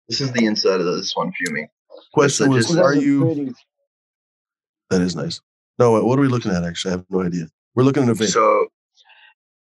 This 0.09 0.20
is 0.20 0.32
the 0.34 0.45
inside 0.45 0.80
of 0.82 0.86
this 0.86 1.16
one, 1.16 1.32
Fuming. 1.34 1.68
question 2.14 2.49
was: 2.49 2.68
just- 2.68 2.78
Are 2.80 2.95
you? 2.95 3.24
pretty. 3.26 3.53
That 4.89 5.01
is 5.01 5.16
nice. 5.16 5.39
No, 5.80 5.91
what 6.03 6.20
are 6.20 6.22
we 6.22 6.28
looking 6.28 6.51
at? 6.51 6.64
Actually, 6.64 6.93
I 6.93 6.97
have 6.97 7.05
no 7.09 7.22
idea. 7.22 7.45
We're 7.76 7.84
looking 7.84 8.03
at 8.03 8.09
a 8.09 8.14
vape. 8.14 8.28
So 8.32 8.68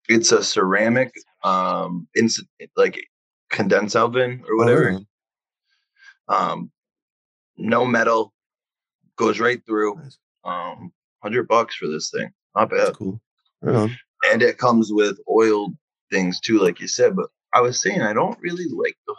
it's 0.08 0.32
a 0.32 0.44
ceramic, 0.44 1.12
um, 1.44 2.08
ins- 2.16 2.44
like 2.78 3.04
condense 3.50 3.96
oven 3.96 4.44
or 4.48 4.54
Oh, 4.54 4.58
whatever. 4.58 4.92
yeah. 4.92 5.00
Um, 6.28 6.72
no 7.58 7.86
metal, 7.86 8.34
goes 9.18 9.40
right 9.40 9.62
through. 9.66 9.96
Nice. 9.96 10.18
Um, 10.44 10.92
hundred 11.22 11.48
bucks 11.48 11.76
for 11.76 11.88
this 11.88 12.10
thing, 12.12 12.32
not 12.56 12.70
That's 12.70 12.90
bad. 12.92 12.96
cool. 12.96 13.20
Right. 13.62 13.92
And 14.32 14.42
it 14.42 14.58
comes 14.58 14.92
with 14.94 15.18
oiled 15.30 15.76
things 16.12 16.40
too, 16.40 16.60
like 16.60 16.80
you 16.80 16.88
said. 16.88 17.16
But 17.16 17.28
I 17.54 17.62
was 17.62 17.82
saying 17.82 18.02
I 18.02 18.14
don't 18.14 18.40
really 18.42 18.68
like 18.72 18.98
the 19.08 19.16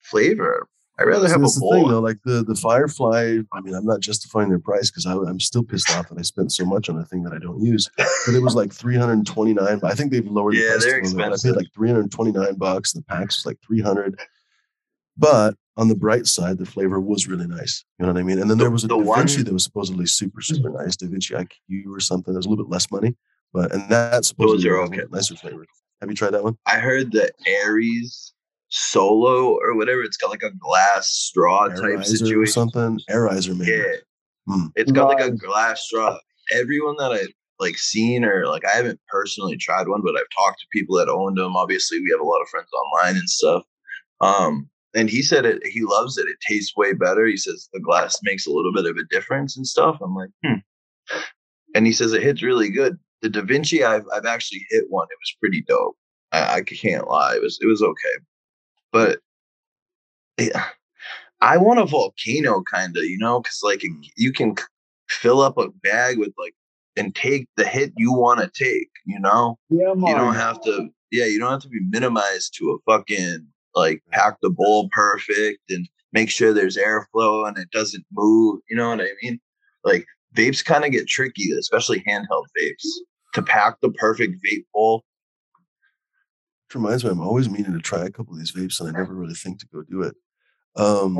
flavor. 0.00 0.68
I 1.02 1.04
rather 1.04 1.28
have 1.28 1.40
a 1.40 1.44
the 1.44 1.68
thing, 1.72 1.88
though. 1.88 2.00
Like 2.00 2.18
the 2.24 2.42
the 2.44 2.54
Firefly. 2.54 3.38
I 3.52 3.60
mean, 3.60 3.74
I'm 3.74 3.84
not 3.86 4.00
justifying 4.00 4.48
their 4.48 4.58
price 4.58 4.90
because 4.90 5.04
I'm 5.06 5.40
still 5.40 5.62
pissed 5.64 5.90
off 5.90 6.08
that 6.08 6.18
I 6.18 6.22
spent 6.22 6.52
so 6.52 6.64
much 6.64 6.88
on 6.88 6.98
a 6.98 7.04
thing 7.04 7.22
that 7.24 7.32
I 7.32 7.38
don't 7.38 7.62
use. 7.62 7.88
But 7.96 8.34
it 8.34 8.42
was 8.42 8.54
like 8.54 8.72
329. 8.72 9.80
I 9.82 9.94
think 9.94 10.12
they've 10.12 10.26
lowered. 10.26 10.54
Yeah, 10.54 10.62
the 10.62 10.68
price 10.68 10.84
they're 10.84 11.02
little. 11.02 11.34
I 11.34 11.36
paid 11.42 11.56
like 11.56 11.72
329 11.74 12.54
bucks. 12.56 12.92
The 12.92 13.02
PAX 13.02 13.38
was 13.38 13.46
like 13.46 13.58
300. 13.66 14.18
But 15.16 15.56
on 15.76 15.88
the 15.88 15.94
bright 15.96 16.26
side, 16.26 16.58
the 16.58 16.66
flavor 16.66 17.00
was 17.00 17.26
really 17.28 17.46
nice. 17.46 17.84
You 17.98 18.06
know 18.06 18.12
what 18.12 18.20
I 18.20 18.22
mean? 18.24 18.38
And 18.38 18.50
then 18.50 18.58
The- 18.58 18.64
there 18.64 18.70
was 18.70 18.84
a 18.84 18.88
the 18.88 18.96
Da 18.98 19.14
Vinci 19.14 19.36
one- 19.38 19.44
that 19.44 19.52
was 19.52 19.64
supposedly 19.64 20.06
super, 20.06 20.40
super 20.40 20.70
nice. 20.70 20.96
Da 20.96 21.06
Vinci 21.08 21.34
IQ 21.34 21.86
or 21.94 22.00
something. 22.00 22.32
There's 22.32 22.46
a 22.46 22.48
little 22.48 22.64
bit 22.64 22.70
less 22.70 22.90
money, 22.90 23.14
but 23.52 23.72
and 23.72 23.88
that's 23.90 24.28
supposedly 24.28 24.68
are 24.70 24.76
a 24.76 24.84
okay. 24.84 25.02
nicer 25.10 25.34
flavor. 25.36 25.66
Have 26.00 26.10
you 26.10 26.16
tried 26.16 26.30
that 26.32 26.42
one? 26.42 26.56
I 26.66 26.78
heard 26.78 27.12
the 27.12 27.30
Aries 27.46 28.31
Solo 28.74 29.58
or 29.60 29.76
whatever. 29.76 30.02
It's 30.02 30.16
got 30.16 30.30
like 30.30 30.42
a 30.42 30.50
glass 30.50 31.06
straw 31.08 31.68
type 31.68 31.78
Arizer 31.78 31.98
or 31.98 32.04
situation. 32.04 32.52
something? 32.52 32.98
Arizer, 33.10 33.54
maybe. 33.56 33.70
Yeah. 33.70 33.96
Hmm. 34.48 34.66
It's 34.76 34.90
got 34.90 35.08
like 35.08 35.20
a 35.22 35.30
glass 35.30 35.82
straw. 35.82 36.16
Everyone 36.54 36.96
that 36.96 37.12
I've 37.12 37.32
like 37.60 37.76
seen 37.76 38.24
or 38.24 38.46
like 38.46 38.64
I 38.64 38.74
haven't 38.74 38.98
personally 39.08 39.58
tried 39.58 39.88
one, 39.88 40.00
but 40.02 40.16
I've 40.16 40.24
talked 40.34 40.60
to 40.60 40.66
people 40.72 40.96
that 40.96 41.10
owned 41.10 41.36
them. 41.36 41.54
Obviously, 41.54 42.00
we 42.00 42.10
have 42.12 42.20
a 42.20 42.24
lot 42.24 42.40
of 42.40 42.48
friends 42.48 42.68
online 42.72 43.16
and 43.16 43.28
stuff. 43.28 43.62
Um, 44.22 44.70
and 44.94 45.10
he 45.10 45.20
said 45.20 45.44
it 45.44 45.66
he 45.66 45.82
loves 45.82 46.16
it. 46.16 46.26
It 46.26 46.38
tastes 46.48 46.74
way 46.74 46.94
better. 46.94 47.26
He 47.26 47.36
says 47.36 47.68
the 47.74 47.80
glass 47.80 48.18
makes 48.22 48.46
a 48.46 48.50
little 48.50 48.72
bit 48.72 48.86
of 48.86 48.96
a 48.96 49.04
difference 49.10 49.54
and 49.54 49.66
stuff. 49.66 49.98
I'm 50.02 50.14
like, 50.14 50.30
hmm. 50.42 50.60
And 51.74 51.86
he 51.86 51.92
says 51.92 52.14
it 52.14 52.22
hits 52.22 52.42
really 52.42 52.70
good. 52.70 52.98
The 53.20 53.28
Da 53.28 53.42
Vinci, 53.42 53.84
I've 53.84 54.06
I've 54.14 54.26
actually 54.26 54.64
hit 54.70 54.84
one. 54.88 55.08
It 55.10 55.18
was 55.20 55.36
pretty 55.40 55.62
dope. 55.68 55.96
I, 56.32 56.54
I 56.54 56.62
can't 56.62 57.06
lie. 57.06 57.34
It 57.36 57.42
was 57.42 57.58
it 57.60 57.66
was 57.66 57.82
okay. 57.82 58.24
But 58.92 59.18
yeah, 60.38 60.64
I 61.40 61.56
want 61.56 61.80
a 61.80 61.86
volcano 61.86 62.62
kind 62.62 62.96
of, 62.96 63.04
you 63.04 63.18
know, 63.18 63.40
because 63.40 63.60
like 63.62 63.82
you 64.16 64.32
can 64.32 64.54
fill 65.08 65.40
up 65.40 65.58
a 65.58 65.68
bag 65.82 66.18
with 66.18 66.32
like 66.38 66.54
and 66.96 67.14
take 67.14 67.48
the 67.56 67.64
hit 67.64 67.92
you 67.96 68.12
want 68.12 68.40
to 68.40 68.64
take, 68.64 68.90
you 69.06 69.18
know. 69.18 69.58
Yeah, 69.70 69.94
You 69.94 70.14
don't 70.14 70.34
have 70.34 70.60
to, 70.62 70.88
yeah, 71.10 71.24
you 71.24 71.38
don't 71.38 71.50
have 71.50 71.62
to 71.62 71.68
be 71.68 71.80
minimized 71.88 72.54
to 72.58 72.70
a 72.70 72.90
fucking 72.90 73.46
like 73.74 74.02
pack 74.10 74.36
the 74.42 74.50
bowl 74.50 74.88
perfect 74.92 75.70
and 75.70 75.88
make 76.12 76.30
sure 76.30 76.52
there's 76.52 76.76
airflow 76.76 77.48
and 77.48 77.56
it 77.56 77.70
doesn't 77.70 78.04
move. 78.12 78.60
You 78.68 78.76
know 78.76 78.90
what 78.90 79.00
I 79.00 79.08
mean? 79.22 79.40
Like 79.84 80.06
vapes 80.36 80.64
kind 80.64 80.84
of 80.84 80.92
get 80.92 81.08
tricky, 81.08 81.50
especially 81.52 82.04
handheld 82.06 82.46
vapes, 82.58 82.86
to 83.34 83.42
pack 83.42 83.80
the 83.80 83.90
perfect 83.90 84.44
vape 84.44 84.64
bowl. 84.74 85.04
Which 86.72 86.76
reminds 86.76 87.04
me, 87.04 87.10
I'm 87.10 87.20
always 87.20 87.50
meaning 87.50 87.74
to 87.74 87.80
try 87.80 88.06
a 88.06 88.10
couple 88.10 88.32
of 88.32 88.38
these 88.38 88.52
vapes, 88.52 88.80
and 88.80 88.88
I 88.88 88.98
never 88.98 89.12
really 89.12 89.34
think 89.34 89.60
to 89.60 89.66
go 89.66 89.82
do 89.82 90.00
it. 90.04 90.14
Um, 90.74 91.18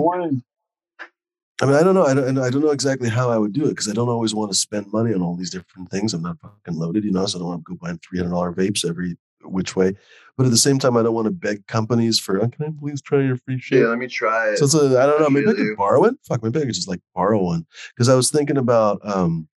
I 1.61 1.67
mean, 1.67 1.75
I 1.75 1.83
don't 1.83 1.95
know. 1.95 2.07
I 2.07 2.15
don't, 2.15 2.39
I 2.39 2.49
don't 2.49 2.63
know 2.63 2.71
exactly 2.71 3.11
how 3.11 3.31
I 3.31 3.37
would 3.37 3.53
do 3.53 3.67
it 3.67 3.71
because 3.71 3.87
I 3.87 3.93
don't 3.93 4.09
always 4.09 4.35
want 4.35 4.51
to 4.51 4.57
spend 4.57 4.91
money 4.91 5.13
on 5.13 5.21
all 5.21 5.37
these 5.37 5.51
different 5.51 5.91
things. 5.91 6.15
I'm 6.15 6.23
not 6.23 6.39
fucking 6.41 6.81
loaded, 6.81 7.05
you 7.05 7.13
know, 7.13 7.27
so 7.27 7.37
I 7.37 7.41
don't 7.41 7.49
want 7.49 7.67
to 7.67 7.75
go 7.75 7.79
buying 7.83 7.99
three 7.99 8.19
hundred 8.19 8.31
dollar 8.31 8.55
vapes 8.55 8.89
every 8.89 9.19
which 9.43 9.77
way. 9.77 9.93
But 10.39 10.47
at 10.47 10.53
the 10.53 10.57
same 10.57 10.79
time, 10.79 10.97
I 10.97 11.03
don't 11.03 11.13
want 11.13 11.27
to 11.27 11.33
beg 11.33 11.67
companies 11.67 12.19
for. 12.19 12.43
Oh, 12.43 12.49
can 12.49 12.65
I 12.65 12.71
please 12.81 13.03
try 13.03 13.21
your 13.21 13.37
free 13.37 13.59
shit? 13.59 13.81
Yeah, 13.81 13.89
let 13.89 13.99
me 13.99 14.07
try 14.07 14.53
it. 14.53 14.57
So 14.57 14.65
it's 14.65 14.75
a, 14.75 14.99
I 14.99 15.05
don't 15.05 15.21
know. 15.21 15.29
Maybe 15.29 15.51
I 15.51 15.53
could 15.53 15.77
borrow 15.77 16.05
it. 16.05 16.15
Fuck, 16.27 16.43
maybe 16.43 16.61
I 16.61 16.65
could 16.65 16.73
just 16.73 16.89
like 16.89 17.03
borrow 17.15 17.43
one 17.43 17.67
because 17.95 18.09
I 18.09 18.15
was 18.15 18.31
thinking 18.31 18.57
about, 18.57 19.07
um, 19.07 19.49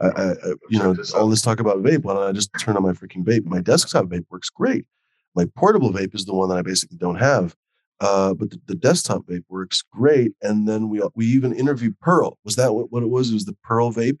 I, 0.00 0.06
I, 0.06 0.34
you 0.68 0.78
know, 0.78 0.94
all 1.16 1.28
this 1.28 1.42
talk 1.42 1.58
about 1.58 1.78
vape. 1.78 2.04
Why 2.04 2.14
don't 2.14 2.28
I 2.28 2.30
just 2.30 2.50
turn 2.60 2.76
on 2.76 2.84
my 2.84 2.92
freaking 2.92 3.24
vape? 3.24 3.46
My 3.46 3.60
desktop 3.60 4.04
vape 4.04 4.26
works 4.30 4.48
great. 4.48 4.86
My 5.34 5.46
portable 5.56 5.92
vape 5.92 6.14
is 6.14 6.24
the 6.24 6.34
one 6.34 6.48
that 6.48 6.58
I 6.58 6.62
basically 6.62 6.98
don't 6.98 7.16
have. 7.16 7.54
Uh, 8.00 8.32
but 8.32 8.50
the, 8.50 8.60
the 8.66 8.74
desktop 8.74 9.26
vape 9.26 9.44
works 9.48 9.82
great. 9.92 10.32
And 10.42 10.66
then 10.66 10.88
we 10.88 11.02
we 11.14 11.26
even 11.26 11.52
interviewed 11.52 11.98
Pearl. 12.00 12.38
Was 12.44 12.56
that 12.56 12.74
what, 12.74 12.90
what 12.90 13.02
it 13.02 13.10
was? 13.10 13.30
It 13.30 13.34
was 13.34 13.44
the 13.44 13.56
Pearl 13.62 13.92
vape. 13.92 14.20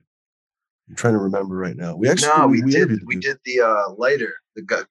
I'm 0.88 0.96
trying 0.96 1.14
to 1.14 1.20
remember 1.20 1.56
right 1.56 1.76
now. 1.76 1.96
We 1.96 2.08
actually 2.08 2.36
no, 2.36 2.46
we, 2.48 2.62
did. 2.62 2.90
the 2.90 3.00
We 3.06 3.16
did 3.16 3.38
the 3.44 3.60
uh, 3.60 3.94
lighter. 3.96 4.34
The 4.56 4.62
gut. 4.62 4.86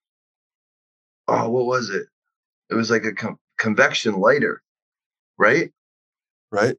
Oh, 1.27 1.49
what 1.49 1.65
was 1.65 1.89
it? 1.89 2.07
It 2.69 2.75
was 2.75 2.89
like 2.89 3.03
a 3.03 3.13
con- 3.13 3.37
convection 3.57 4.19
lighter, 4.19 4.63
right? 5.37 5.71
right? 6.51 6.75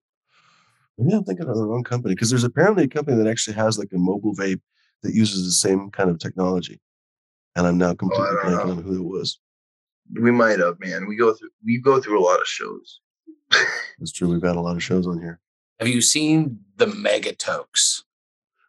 Maybe 0.99 1.15
I'm 1.15 1.25
thinking 1.25 1.49
of 1.49 1.57
the 1.57 1.65
wrong 1.65 1.85
company 1.85 2.15
because 2.15 2.31
there's 2.31 2.45
apparently 2.45 2.85
a 2.85 2.89
company 2.89 3.17
that 3.17 3.31
actually 3.31 3.55
has 3.55 3.79
like 3.79 3.91
a 3.95 3.99
mobile 3.99 4.35
vape 4.35 4.61
that 5.03 5.15
uses 5.15 5.45
the 5.45 5.53
same 5.53 5.91
kind 5.91 6.11
of 6.11 6.19
technology. 6.19 6.81
And 7.57 7.67
I'm 7.67 7.79
now 7.79 7.95
completely 7.95 8.27
don't 8.43 8.45
blanking 8.45 8.67
know. 8.67 8.73
on 8.73 8.83
who 8.83 8.97
it 8.97 9.09
was. 9.09 9.39
We 10.21 10.31
might 10.31 10.59
have, 10.59 10.81
man. 10.81 11.07
We 11.07 11.17
go 11.17 11.33
through 11.35 11.51
we 11.65 11.79
go 11.81 12.01
through 12.01 12.19
a 12.21 12.25
lot 12.25 12.41
of 12.41 12.47
shows. 12.47 13.01
It's 14.03 14.13
true. 14.13 14.29
We've 14.31 14.43
had 14.43 14.57
a 14.57 14.61
lot 14.61 14.77
of 14.77 14.83
shows 14.83 15.07
on 15.07 15.21
here. 15.21 15.41
Have 15.79 15.89
you 15.89 16.01
seen 16.01 16.61
the 16.77 16.87
Megatokes? 16.87 18.03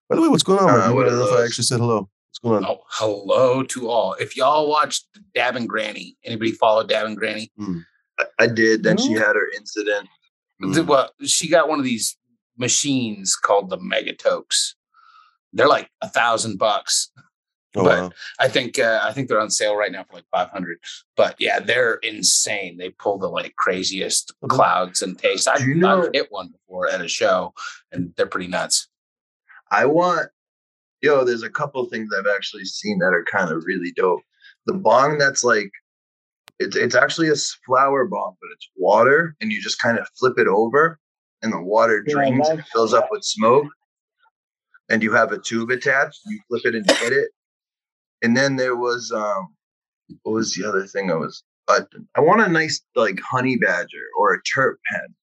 By 0.10 0.18
the 0.18 0.22
way, 0.22 0.28
what's 0.28 0.44
going 0.44 0.60
on? 0.60 0.70
Uh, 0.70 0.94
what 0.94 1.06
I 1.08 1.10
don't 1.12 1.20
know 1.20 1.26
if 1.28 1.40
I 1.40 1.46
actually 1.46 1.64
said 1.64 1.80
hello. 1.80 2.10
What's 2.30 2.40
going 2.44 2.66
on? 2.66 2.70
Oh, 2.70 2.82
hello 2.90 3.64
to 3.64 3.90
all. 3.90 4.14
If 4.20 4.36
y'all 4.36 4.70
watched 4.70 5.06
Dab 5.34 5.56
and 5.56 5.70
Granny, 5.70 6.18
anybody 6.26 6.52
follow 6.52 6.86
Dab 6.86 7.06
and 7.06 7.16
Granny? 7.16 7.50
I, 8.20 8.26
I 8.40 8.48
did. 8.48 8.84
Then 8.84 8.98
she 8.98 9.14
had 9.14 9.36
her 9.38 9.48
incident. 9.56 10.10
The- 10.60 10.84
Well, 10.84 11.10
she 11.24 11.48
got 11.50 11.70
one 11.70 11.80
of 11.80 11.86
these 11.86 12.18
machines 12.58 13.38
called 13.38 13.70
the 13.70 13.78
Megatokes. 13.78 14.74
They're 15.54 15.68
like 15.70 15.90
a 16.02 16.10
thousand 16.10 16.58
bucks. 16.60 17.10
Oh, 17.76 17.84
but- 17.86 18.02
wow. 18.02 18.12
I 18.40 18.48
think 18.50 18.80
uh, 18.80 19.00
I 19.02 19.14
think 19.14 19.28
they're 19.30 19.40
on 19.40 19.50
sale 19.50 19.76
right 19.76 19.92
now 19.92 20.04
for 20.04 20.16
like 20.16 20.26
five 20.32 20.50
hundred. 20.50 20.80
But 21.16 21.36
yeah, 21.40 21.60
they're 21.60 21.96
insane. 21.96 22.78
They 22.78 22.90
pull 22.90 23.18
the 23.18 23.28
like 23.30 23.56
craziest 23.56 24.34
clouds 24.50 25.02
and 25.02 25.18
tastes. 25.18 25.48
I've, 25.48 25.60
Do 25.60 25.66
you 25.66 25.76
know- 25.76 26.04
I've 26.08 26.10
hit 26.14 26.28
one 26.32 26.50
before 26.50 26.90
at 26.90 27.02
a 27.02 27.08
show, 27.08 27.54
and 27.92 28.14
they're 28.18 28.26
pretty 28.28 28.48
nuts. 28.48 28.88
I 29.72 29.86
want 29.86 30.28
yo, 31.02 31.24
there's 31.24 31.42
a 31.44 31.50
couple 31.50 31.84
things 31.86 32.10
I've 32.16 32.28
actually 32.28 32.66
seen 32.66 33.00
that 33.00 33.08
are 33.14 33.26
kind 33.32 33.52
of 33.52 33.64
really 33.66 33.92
dope. 33.96 34.22
The 34.68 34.74
bong 34.74 35.18
that's 35.18 35.44
like 35.44 35.72
it's 36.60 36.76
it's 36.76 36.94
actually 36.94 37.30
a 37.30 37.36
flower 37.66 38.06
bong, 38.06 38.36
but 38.42 38.50
it's 38.54 38.70
water, 38.76 39.36
and 39.42 39.52
you 39.52 39.62
just 39.62 39.80
kind 39.82 39.98
of 39.98 40.08
flip 40.20 40.34
it 40.38 40.48
over, 40.48 41.00
and 41.42 41.52
the 41.54 41.62
water 41.62 42.04
Yeah, 42.06 42.16
drains 42.16 42.50
and 42.50 42.64
fills 42.68 42.94
up 42.94 43.08
with 43.12 43.24
smoke. 43.24 43.66
And 44.90 45.02
you 45.02 45.14
have 45.14 45.32
a 45.32 45.40
tube 45.40 45.70
attached. 45.72 46.20
You 46.26 46.40
flip 46.50 46.66
it 46.66 46.76
and 46.76 46.86
hit 46.92 47.14
it. 47.14 47.30
And 48.22 48.36
then 48.38 48.56
there 48.56 48.76
was 48.76 49.12
um, 49.12 49.54
what 50.24 50.34
was 50.34 50.54
the 50.54 50.68
other 50.68 50.86
thing? 50.86 51.12
I 51.12 51.16
was 51.16 51.44
I, 51.68 51.80
I 52.16 52.22
want 52.22 52.42
a 52.42 52.50
nice 52.50 52.82
like 52.96 53.20
honey 53.20 53.58
badger 53.58 54.06
or 54.18 54.34
a 54.34 54.42
terp 54.44 54.76
pen, 54.92 55.14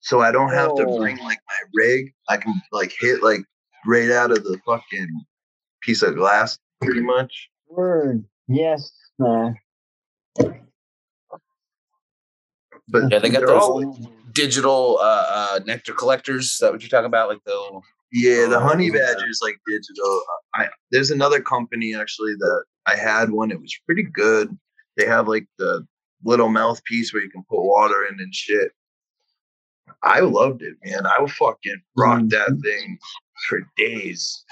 so 0.00 0.20
I 0.20 0.32
don't 0.32 0.50
have 0.52 0.74
to 0.76 0.84
Oh. 0.86 0.98
bring 0.98 1.16
like 1.18 1.38
my 1.48 1.58
rig. 1.74 2.12
I 2.28 2.36
can 2.36 2.54
like 2.72 2.94
hit 2.98 3.22
like 3.22 3.40
right 3.86 4.10
out 4.10 4.30
of 4.32 4.42
the 4.44 4.58
fucking 4.66 5.24
piece 5.82 6.02
of 6.02 6.16
glass, 6.16 6.58
pretty 6.82 7.00
much. 7.02 7.48
Word. 7.68 8.24
Yes, 8.48 8.90
Smash. 9.16 9.54
But 12.88 13.10
Yeah, 13.10 13.18
they 13.18 13.30
got 13.30 13.46
those- 13.46 13.62
all- 13.62 13.98
Digital 14.36 14.98
uh, 15.00 15.26
uh, 15.28 15.60
nectar 15.66 15.94
collectors. 15.94 16.44
Is 16.44 16.58
that 16.60 16.70
what 16.72 16.82
you're 16.82 16.90
talking 16.90 17.06
about? 17.06 17.28
Like 17.28 17.42
the 17.44 17.80
yeah, 18.12 18.46
the 18.46 18.56
Oh, 18.58 18.60
honey 18.60 18.90
badger's 18.90 19.40
like 19.42 19.56
digital. 19.66 20.22
I 20.54 20.68
there's 20.92 21.10
another 21.10 21.40
company 21.40 21.94
actually 21.94 22.34
that 22.34 22.64
I 22.86 22.96
had 22.96 23.30
one. 23.30 23.50
It 23.50 23.60
was 23.60 23.74
pretty 23.86 24.04
good. 24.04 24.56
They 24.96 25.06
have 25.06 25.26
like 25.26 25.46
the 25.58 25.86
little 26.24 26.48
mouthpiece 26.48 27.12
where 27.12 27.22
you 27.22 27.30
can 27.30 27.44
put 27.48 27.62
water 27.62 28.04
in 28.04 28.20
and 28.20 28.34
shit. 28.34 28.70
I 30.02 30.20
loved 30.20 30.62
it, 30.62 30.74
man. 30.84 31.06
I 31.06 31.20
would 31.20 31.30
fucking 31.30 31.80
rock 31.96 32.22
that 32.28 32.60
thing 32.62 32.98
for 33.48 33.60
days. 33.76 34.44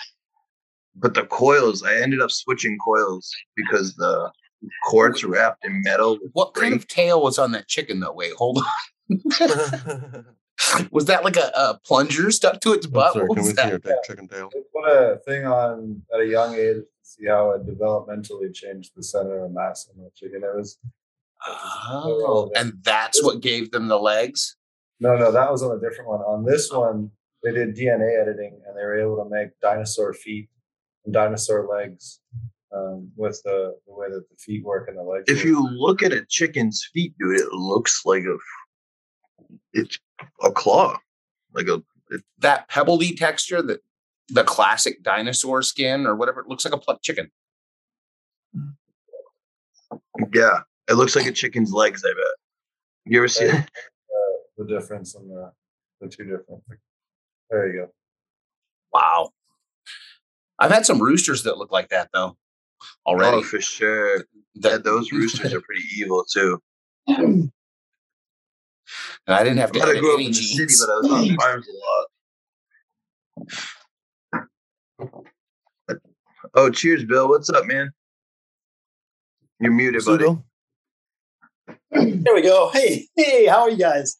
But 0.97 1.14
the 1.14 1.26
coils, 1.26 1.82
I 1.82 1.97
ended 1.97 2.20
up 2.20 2.30
switching 2.30 2.78
coils 2.78 3.30
because 3.57 3.95
the 3.97 4.30
cords 4.89 5.24
wrapped 5.24 5.64
in 5.64 5.82
metal. 5.82 6.18
what 6.32 6.55
kind 6.55 6.74
of 6.74 6.87
tail 6.89 7.22
was 7.22 7.39
on 7.39 7.53
that 7.53 7.68
chicken 7.68 8.01
though? 8.01 8.12
Wait, 8.12 8.32
hold 8.35 8.59
on. 8.59 8.64
was 10.91 11.05
that 11.07 11.25
like 11.25 11.37
a, 11.37 11.51
a 11.55 11.81
plunger 11.85 12.31
stuck 12.31 12.61
to 12.61 12.73
its 12.73 12.87
butt? 12.87 13.13
sorry, 13.15 13.27
What 13.29 13.37
can 13.37 13.45
we 13.45 13.51
was 13.51 13.59
see 13.61 13.69
your 13.69 13.79
tail- 13.79 14.01
chicken 14.07 14.29
tail? 14.29 14.51
They 14.53 14.61
put 14.75 14.89
a 14.89 15.17
thing 15.27 15.47
on 15.47 16.03
at 16.15 16.21
a 16.21 16.27
young 16.27 16.55
age 16.55 16.77
to 16.77 16.85
see 17.03 17.27
how 17.27 17.51
it 17.53 17.67
developmentally 17.67 18.53
changed 18.55 18.93
the 18.97 19.03
center 19.03 19.45
of 19.45 19.53
mass 19.53 19.89
in 19.95 20.03
the 20.03 20.11
chicken. 20.15 20.43
It 20.45 20.55
was 20.57 20.79
Oh, 21.47 22.51
and 22.57 22.73
that's 22.83 23.23
what 23.23 23.41
gave 23.43 23.71
them 23.71 23.89
the 23.89 23.99
legs. 23.99 24.57
no, 25.01 25.15
no, 25.17 25.31
that 25.31 25.51
was 25.51 25.63
on 25.63 25.77
a 25.77 25.81
different 25.81 26.09
one. 26.09 26.21
On 26.21 26.45
this 26.45 26.73
one, 26.73 27.11
they 27.43 27.53
did 27.53 27.77
DNA 27.77 28.19
editing 28.21 28.59
and 28.67 28.75
they 28.77 28.83
were 28.83 28.99
able 28.99 29.23
to 29.23 29.29
make 29.29 29.51
dinosaur 29.61 30.15
feet 30.15 30.49
and 31.05 31.13
dinosaur 31.13 31.69
legs 31.69 32.21
um, 32.75 33.11
with 33.17 33.43
the, 33.45 33.77
the 33.87 33.93
way 33.93 34.09
that 34.09 34.25
the 34.31 34.37
feet 34.39 34.65
work 34.65 34.89
and 34.89 34.97
the 34.97 35.03
legs. 35.03 35.25
if 35.29 35.39
work. 35.39 35.45
you 35.45 35.69
look 35.77 36.03
at 36.03 36.13
a 36.15 36.25
chicken's 36.31 36.89
feet, 36.95 37.13
dude, 37.19 37.39
it 37.39 37.53
looks 37.53 38.03
like 38.07 38.23
a 38.23 38.37
it's 39.75 39.99
a 40.43 40.51
claw, 40.51 40.97
like 41.53 41.66
a 41.68 41.83
That 42.39 42.68
pebbly 42.68 43.14
texture, 43.14 43.61
that 43.62 43.81
the 44.29 44.45
classic 44.45 45.03
dinosaur 45.03 45.61
skin 45.62 46.07
or 46.07 46.16
whatever, 46.16 46.41
it 46.41 46.49
looks 46.49 46.64
like 46.64 46.72
a 46.75 46.79
plucked 46.79 47.03
chicken. 47.05 47.31
yeah. 50.33 50.61
It 50.89 50.95
looks 50.95 51.16
like 51.16 51.27
a 51.27 51.33
chicken's 51.33 51.72
legs. 51.72 52.05
I 52.05 52.09
bet. 52.12 52.16
You 53.07 53.18
ever 53.18 53.29
see 53.29 53.47
Right. 53.49 53.61
uh, 53.64 54.37
the 54.59 54.64
difference 54.66 55.14
in 55.14 55.29
the 55.29 55.53
the 56.01 56.09
two 56.09 56.25
different. 56.25 56.62
There 57.51 57.66
you 57.72 57.81
go. 57.87 57.89
Wow. 58.93 59.31
I've 60.59 60.70
had 60.70 60.85
some 60.87 61.01
roosters 61.03 61.43
that 61.45 61.57
look 61.59 61.72
like 61.72 61.89
that 61.89 62.11
though 62.12 62.37
already. 63.07 63.39
Oh, 63.39 63.43
for 63.43 63.61
sure. 63.61 64.18
That- 64.57 64.70
Yeah, 64.72 64.79
those 64.79 65.11
roosters 65.12 65.53
are 65.55 65.61
pretty 65.61 65.85
evil 65.97 66.25
too. 66.31 66.61
and 69.26 69.35
I 69.35 69.43
didn't 69.45 69.59
have 69.59 69.72
to 69.72 69.80
I 69.80 69.89
edit 69.89 70.01
grew 70.01 70.12
up 70.14 70.18
any 70.18 70.26
in 70.26 70.32
the 70.32 70.37
city, 70.37 70.74
but 70.80 70.93
I 70.93 70.97
was 70.99 71.30
on 71.30 71.37
farms 71.37 71.66
a 71.68 71.72
lot. 75.09 75.18
Oh, 76.55 76.70
cheers, 76.70 77.05
Bill. 77.05 77.28
What's 77.28 77.51
up, 77.51 77.66
man? 77.66 77.91
You're 79.61 79.72
muted, 79.72 80.03
See 80.03 80.12
you, 80.12 80.18
buddy. 80.18 80.39
There 82.22 82.35
we 82.35 82.43
go. 82.43 82.70
Hey, 82.72 83.07
hey, 83.16 83.47
how 83.47 83.62
are 83.62 83.70
you 83.70 83.78
guys? 83.78 84.18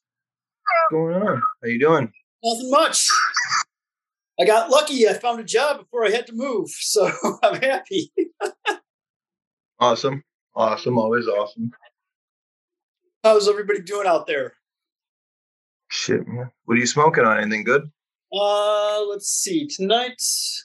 What's 0.91 0.93
going 0.93 1.15
on? 1.23 1.43
How 1.63 1.69
you 1.69 1.79
doing? 1.79 2.11
Nothing 2.43 2.71
much. 2.71 3.07
I 4.41 4.45
got 4.45 4.71
lucky. 4.71 5.09
I 5.09 5.13
found 5.15 5.41
a 5.41 5.45
job 5.45 5.79
before 5.79 6.07
I 6.07 6.11
had 6.11 6.27
to 6.27 6.33
move, 6.35 6.69
so 6.71 7.11
I'm 7.43 7.61
happy. 7.61 8.13
Awesome. 9.79 10.23
Awesome. 10.57 10.99
Always 10.99 11.27
awesome. 11.27 11.71
How's 13.25 13.49
everybody 13.49 13.81
doing 13.81 14.07
out 14.07 14.27
there? 14.27 14.53
Shit, 15.89 16.29
man. 16.29 16.51
What 16.67 16.77
are 16.77 16.81
you 16.81 16.87
smoking 16.87 17.25
on? 17.25 17.39
Anything 17.39 17.65
good? 17.65 17.91
Uh, 18.31 19.03
let's 19.07 19.31
see. 19.31 19.67
Tonight, 19.67 20.21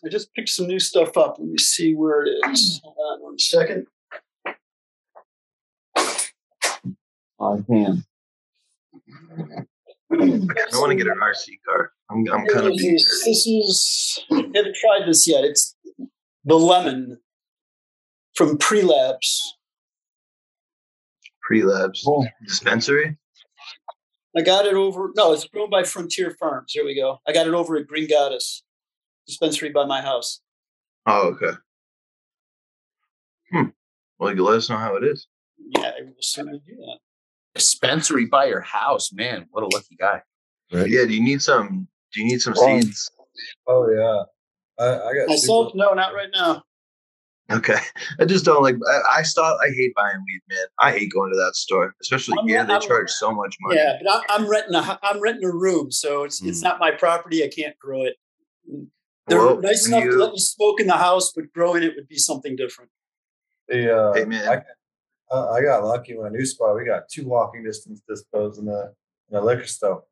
I 0.05 0.09
just 0.09 0.33
picked 0.33 0.49
some 0.49 0.67
new 0.67 0.79
stuff 0.79 1.15
up. 1.15 1.37
Let 1.39 1.47
me 1.47 1.57
see 1.57 1.95
where 1.95 2.23
it 2.23 2.35
is. 2.51 2.81
Hold 2.83 2.97
on 2.97 3.23
one 3.23 3.39
second. 3.39 3.87
Oh, 7.39 7.63
damn. 7.71 8.03
I 10.11 10.17
want 10.73 10.89
to 10.89 10.95
get 10.95 11.07
an 11.07 11.17
RC 11.23 11.51
car. 11.65 11.93
I'm, 12.11 12.29
I'm 12.29 12.45
kind 12.47 12.67
of 12.67 12.77
This 12.77 13.23
this 13.23 13.47
is. 13.47 14.19
I 14.29 14.35
haven't 14.35 14.75
tried 14.75 15.07
this 15.07 15.25
yet. 15.25 15.45
It's 15.45 15.77
the 16.43 16.55
lemon 16.55 17.19
from 18.35 18.57
Pre-Labs. 18.57 19.58
Pre-labs 21.59 22.03
Cool. 22.05 22.27
dispensary. 22.45 23.17
I 24.37 24.41
got 24.41 24.67
it 24.67 24.75
over. 24.75 25.09
No, 25.15 25.33
it's 25.33 25.45
grown 25.47 25.71
by 25.71 25.81
Frontier 25.83 26.35
Farms. 26.39 26.71
Here 26.73 26.85
we 26.85 26.93
go. 26.95 27.17
I 27.27 27.33
got 27.33 27.47
it 27.47 27.55
over 27.55 27.75
at 27.77 27.87
Green 27.87 28.07
Goddess 28.07 28.61
dispensary 29.25 29.69
by 29.71 29.85
my 29.85 29.99
house. 30.01 30.41
Oh, 31.07 31.29
okay. 31.29 31.57
Hmm. 33.51 33.69
Well, 34.19 34.35
you 34.35 34.43
let 34.43 34.57
us 34.57 34.69
know 34.69 34.77
how 34.77 34.95
it 34.95 35.03
is. 35.03 35.27
Yeah, 35.57 35.87
I 35.97 36.03
will 36.03 36.13
certainly 36.19 36.61
do 36.67 36.75
that. 36.75 36.99
Dispensary 37.55 38.25
by 38.27 38.45
your 38.45 38.61
house, 38.61 39.11
man. 39.11 39.47
What 39.49 39.63
a 39.63 39.69
lucky 39.73 39.95
guy. 39.99 40.21
Right? 40.71 40.87
Yeah. 40.87 41.05
Do 41.05 41.13
you 41.15 41.23
need 41.23 41.41
some? 41.41 41.87
Do 42.13 42.21
you 42.21 42.27
need 42.27 42.41
some 42.41 42.53
Well, 42.55 42.79
seeds? 42.79 43.09
Oh 43.67 43.89
yeah, 43.89 44.83
I, 44.85 44.93
I 45.09 45.13
got 45.15 45.27
Myself, 45.29 45.69
super- 45.71 45.77
no, 45.77 45.93
not 45.93 46.13
right 46.13 46.29
now. 46.31 46.61
Okay. 47.51 47.77
I 48.19 48.25
just 48.25 48.45
don't 48.45 48.61
like. 48.61 48.75
I, 48.87 49.19
I 49.19 49.23
stop. 49.23 49.57
I 49.61 49.69
hate 49.75 49.93
buying 49.95 50.17
weed, 50.25 50.41
man. 50.49 50.65
I 50.79 50.91
hate 50.91 51.11
going 51.11 51.31
to 51.31 51.37
that 51.37 51.55
store, 51.55 51.95
especially 52.01 52.37
I'm 52.39 52.47
here. 52.47 52.59
not- 52.59 52.67
They 52.67 52.73
I'm- 52.73 52.81
charge 52.81 53.09
so 53.09 53.31
much 53.31 53.55
money. 53.61 53.77
Yeah, 53.77 53.97
but 54.03 54.11
I, 54.29 54.35
I'm 54.35 54.47
renting 54.49 54.75
a 54.75 54.83
hu- 54.83 54.99
I'm 55.01 55.19
renting 55.19 55.45
a 55.49 55.51
room, 55.53 55.91
so 55.91 56.23
it's 56.23 56.41
it's 56.43 56.59
Hmm. 56.61 56.65
not 56.67 56.79
my 56.79 56.91
property. 56.91 57.43
I 57.43 57.47
can't 57.49 57.77
grow 57.79 58.03
it. 58.03 58.15
They're 59.27 59.39
Well, 59.39 59.59
nice 59.61 59.87
enough 59.87 60.03
you- 60.03 60.11
to 60.11 60.17
let 60.17 60.31
me 60.33 60.39
smoke 60.39 60.79
in 60.79 60.87
the 60.87 60.97
house, 60.97 61.31
but 61.35 61.51
growing 61.53 61.81
it 61.83 61.93
would 61.95 62.07
be 62.07 62.17
something 62.17 62.55
different. 62.55 62.91
The, 63.67 63.95
uh, 63.97 64.13
Hey, 64.13 64.25
man. 64.25 64.47
I, 64.47 65.35
uh, 65.35 65.51
I 65.51 65.61
got 65.61 65.83
lucky 65.83 66.15
with 66.15 66.27
a 66.27 66.29
new 66.31 66.45
spot. 66.45 66.75
We 66.75 66.85
got 66.85 67.03
two 67.11 67.27
walking 67.27 67.63
distance 67.63 68.01
dispos 68.09 68.57
in 68.59 68.65
the 68.65 68.93
in 69.29 69.35
the 69.37 69.41
liquor 69.41 69.65
store. 69.65 70.03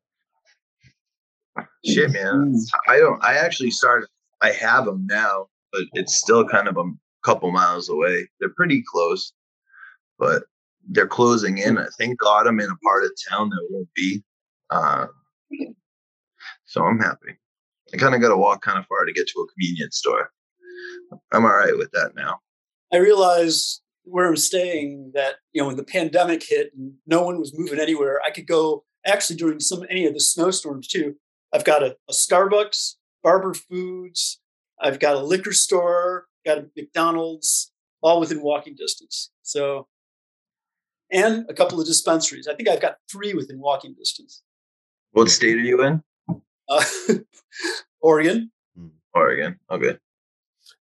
Shit, 1.84 2.12
man. 2.12 2.52
Mm. 2.54 2.68
I 2.88 2.98
don't. 2.98 3.22
I 3.24 3.34
actually 3.34 3.70
started. 3.70 4.08
I 4.40 4.50
have 4.52 4.84
them 4.84 5.06
now, 5.08 5.46
but 5.72 5.82
it's 5.94 6.14
still 6.16 6.46
kind 6.46 6.68
of 6.68 6.76
a 6.76 6.84
couple 7.28 7.50
miles 7.52 7.90
away. 7.90 8.26
They're 8.40 8.54
pretty 8.56 8.82
close, 8.90 9.34
but 10.18 10.44
they're 10.88 11.06
closing 11.06 11.58
in. 11.58 11.76
I 11.76 11.86
think 11.98 12.18
got 12.18 12.44
them 12.44 12.58
in 12.58 12.70
a 12.70 12.76
part 12.76 13.04
of 13.04 13.10
town 13.28 13.50
that 13.50 13.66
won't 13.68 13.92
be. 13.94 14.22
Uh, 14.70 15.06
so 16.64 16.84
I'm 16.84 16.98
happy. 16.98 17.36
I 17.92 17.98
kind 17.98 18.14
of 18.14 18.22
got 18.22 18.28
to 18.28 18.36
walk 18.36 18.62
kind 18.62 18.78
of 18.78 18.86
far 18.86 19.04
to 19.04 19.12
get 19.12 19.28
to 19.28 19.40
a 19.40 19.46
convenience 19.46 19.98
store. 19.98 20.30
I'm 21.32 21.44
all 21.44 21.50
right 21.50 21.76
with 21.76 21.90
that 21.92 22.12
now. 22.16 22.40
I 22.92 22.96
realized 22.96 23.82
where 24.04 24.26
I'm 24.26 24.36
staying 24.36 25.12
that 25.14 25.34
you 25.52 25.60
know 25.60 25.66
when 25.66 25.76
the 25.76 25.84
pandemic 25.84 26.42
hit 26.42 26.70
and 26.74 26.94
no 27.06 27.22
one 27.22 27.38
was 27.38 27.58
moving 27.58 27.78
anywhere, 27.78 28.20
I 28.26 28.30
could 28.30 28.46
go 28.46 28.84
actually 29.04 29.36
during 29.36 29.60
some 29.60 29.84
any 29.90 30.06
of 30.06 30.14
the 30.14 30.20
snowstorms 30.20 30.88
too. 30.88 31.16
I've 31.52 31.64
got 31.64 31.82
a, 31.82 31.96
a 32.08 32.12
Starbucks, 32.12 32.94
Barber 33.22 33.52
Foods, 33.52 34.40
I've 34.80 34.98
got 34.98 35.16
a 35.16 35.22
liquor 35.22 35.52
store, 35.52 36.27
got 36.48 36.58
a 36.58 36.66
McDonald's, 36.76 37.72
all 38.02 38.20
within 38.20 38.42
walking 38.42 38.74
distance. 38.74 39.30
So, 39.42 39.86
and 41.12 41.44
a 41.48 41.54
couple 41.54 41.80
of 41.80 41.86
dispensaries. 41.86 42.48
I 42.48 42.54
think 42.54 42.68
I've 42.68 42.80
got 42.80 42.96
three 43.10 43.34
within 43.34 43.58
walking 43.58 43.94
distance. 43.94 44.42
What 45.12 45.30
state 45.30 45.56
are 45.56 45.60
you 45.60 45.82
in? 45.82 46.02
Uh, 46.68 46.84
Oregon. 48.00 48.50
Oregon. 49.14 49.58
Okay. 49.70 49.96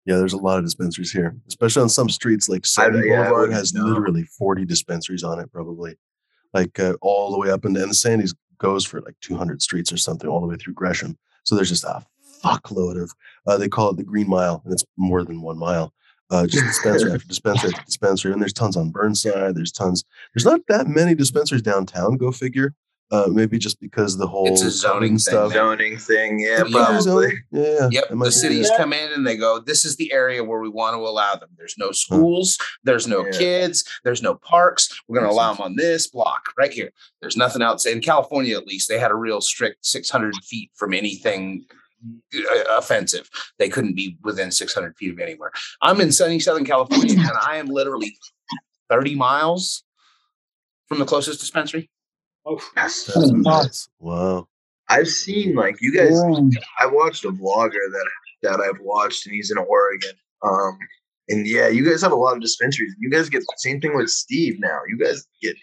Yeah, 0.05 0.17
there's 0.17 0.33
a 0.33 0.37
lot 0.37 0.59
of 0.59 0.65
dispensaries 0.65 1.11
here, 1.11 1.35
especially 1.47 1.81
on 1.81 1.89
some 1.89 2.09
streets. 2.09 2.47
Like 2.47 2.65
Sandy 2.65 3.07
yeah, 3.07 3.23
Boulevard 3.23 3.51
has 3.51 3.73
know. 3.73 3.85
literally 3.85 4.23
40 4.23 4.65
dispensaries 4.65 5.23
on 5.23 5.39
it, 5.39 5.51
probably, 5.51 5.95
like 6.53 6.79
uh, 6.79 6.93
all 7.01 7.31
the 7.31 7.39
way 7.39 7.49
up. 7.49 7.65
And, 7.65 7.75
and 7.77 7.89
the 7.89 7.95
Sandy's 7.95 8.35
goes 8.57 8.85
for 8.85 9.01
like 9.01 9.15
200 9.21 9.61
streets 9.61 9.91
or 9.91 9.97
something, 9.97 10.29
all 10.29 10.41
the 10.41 10.47
way 10.47 10.55
through 10.55 10.73
Gresham. 10.73 11.17
So 11.43 11.55
there's 11.55 11.69
just 11.69 11.83
a 11.83 12.05
fuckload 12.45 13.01
of. 13.01 13.11
Uh, 13.47 13.57
they 13.57 13.67
call 13.69 13.89
it 13.89 13.97
the 13.97 14.03
Green 14.03 14.29
Mile, 14.29 14.61
and 14.65 14.73
it's 14.73 14.85
more 14.97 15.23
than 15.23 15.41
one 15.41 15.57
mile. 15.57 15.93
Uh, 16.31 16.47
just 16.47 16.65
dispensary 16.65 17.11
after 17.11 17.27
dispensary 17.27 17.71
after 17.71 17.85
dispensary, 17.85 18.31
and 18.33 18.41
there's 18.41 18.53
tons 18.53 18.75
on 18.75 18.89
Burnside. 18.89 19.55
There's 19.55 19.71
tons. 19.71 20.03
There's 20.33 20.45
not 20.45 20.61
that 20.69 20.87
many 20.87 21.13
dispensaries 21.13 21.61
downtown. 21.61 22.17
Go 22.17 22.31
figure. 22.31 22.73
Uh, 23.11 23.27
maybe 23.31 23.59
just 23.59 23.79
because 23.79 24.17
the 24.17 24.25
whole 24.25 24.47
It's 24.51 24.63
a 24.63 24.71
zoning 24.71 25.11
thing, 25.11 25.19
stuff. 25.19 25.49
man. 25.49 25.57
Zoning 25.59 25.97
thing. 25.97 26.39
Yeah, 26.39 26.63
Yeah. 26.65 26.71
probably. 26.71 27.01
Zoning? 27.01 27.39
Yeah. 27.51 27.89
Yep. 27.91 28.05
The 28.19 28.31
cities 28.31 28.67
it. 28.67 28.77
come 28.77 28.93
in 28.93 29.11
and 29.11 29.27
they 29.27 29.37
go, 29.37 29.59
this 29.59 29.85
is 29.85 29.95
the 29.97 30.11
area 30.11 30.43
where 30.43 30.59
we 30.59 30.69
want 30.69 30.95
to 30.95 30.97
allow 30.97 31.35
them. 31.35 31.49
There's 31.55 31.75
no 31.77 31.91
schools, 31.91 32.57
there's 32.83 33.07
no 33.07 33.23
Yeah. 33.23 33.31
kids, 33.37 33.83
there's 34.03 34.23
no 34.23 34.33
parks. 34.33 34.89
We're 35.07 35.19
going 35.19 35.29
to 35.29 35.31
allow 35.31 35.53
them 35.53 35.61
on 35.63 35.75
this 35.75 36.07
block 36.07 36.51
right 36.57 36.73
here. 36.73 36.89
There's 37.21 37.37
nothing 37.37 37.61
else. 37.61 37.85
In 37.85 38.01
California, 38.01 38.57
at 38.57 38.65
least, 38.65 38.89
they 38.89 38.97
had 38.97 39.11
a 39.11 39.15
real 39.15 39.39
strict 39.39 39.85
600 39.85 40.33
feet 40.43 40.71
from 40.73 40.91
anything 40.91 41.65
offensive. 42.69 43.29
They 43.59 43.69
couldn't 43.69 43.95
be 43.95 44.17
within 44.23 44.51
600 44.51 44.95
feet 44.97 45.11
of 45.13 45.19
anywhere. 45.19 45.51
I'm 45.81 46.01
in 46.01 46.11
sunny 46.11 46.39
Southern 46.39 46.65
California 46.65 47.13
and 47.17 47.31
I 47.41 47.57
am 47.57 47.67
literally 47.67 48.17
30 48.89 49.15
miles 49.15 49.83
from 50.87 50.99
the 50.99 51.05
closest 51.05 51.39
dispensary. 51.39 51.89
Oh, 52.45 52.61
That's 52.75 53.11
Hmm. 53.13 53.41
nuts. 53.41 53.89
Wow. 53.99 54.47
I've 54.87 55.07
seen 55.07 55.55
like 55.55 55.77
you 55.81 55.91
guys. 55.95 56.11
Yeah. 56.29 56.59
I 56.79 56.85
watched 56.85 57.25
a 57.25 57.29
vlogger 57.31 57.71
that 57.91 58.09
that 58.43 58.59
I've 58.59 58.79
watched, 58.81 59.25
and 59.25 59.33
he's 59.33 59.49
in 59.49 59.57
Oregon. 59.57 60.11
Um, 60.43 60.77
and 61.27 61.47
yeah, 61.47 61.67
you 61.69 61.83
guys 61.89 62.03
have 62.03 62.11
a 62.11 62.15
lot 62.15 62.35
of 62.35 62.41
dispensaries. 62.43 62.93
You 62.99 63.09
guys 63.09 63.27
get 63.29 63.39
the 63.39 63.53
same 63.57 63.81
thing 63.81 63.95
with 63.95 64.09
Steve 64.09 64.57
now. 64.59 64.77
You 64.87 64.95
guys 65.03 65.25
get 65.41 65.55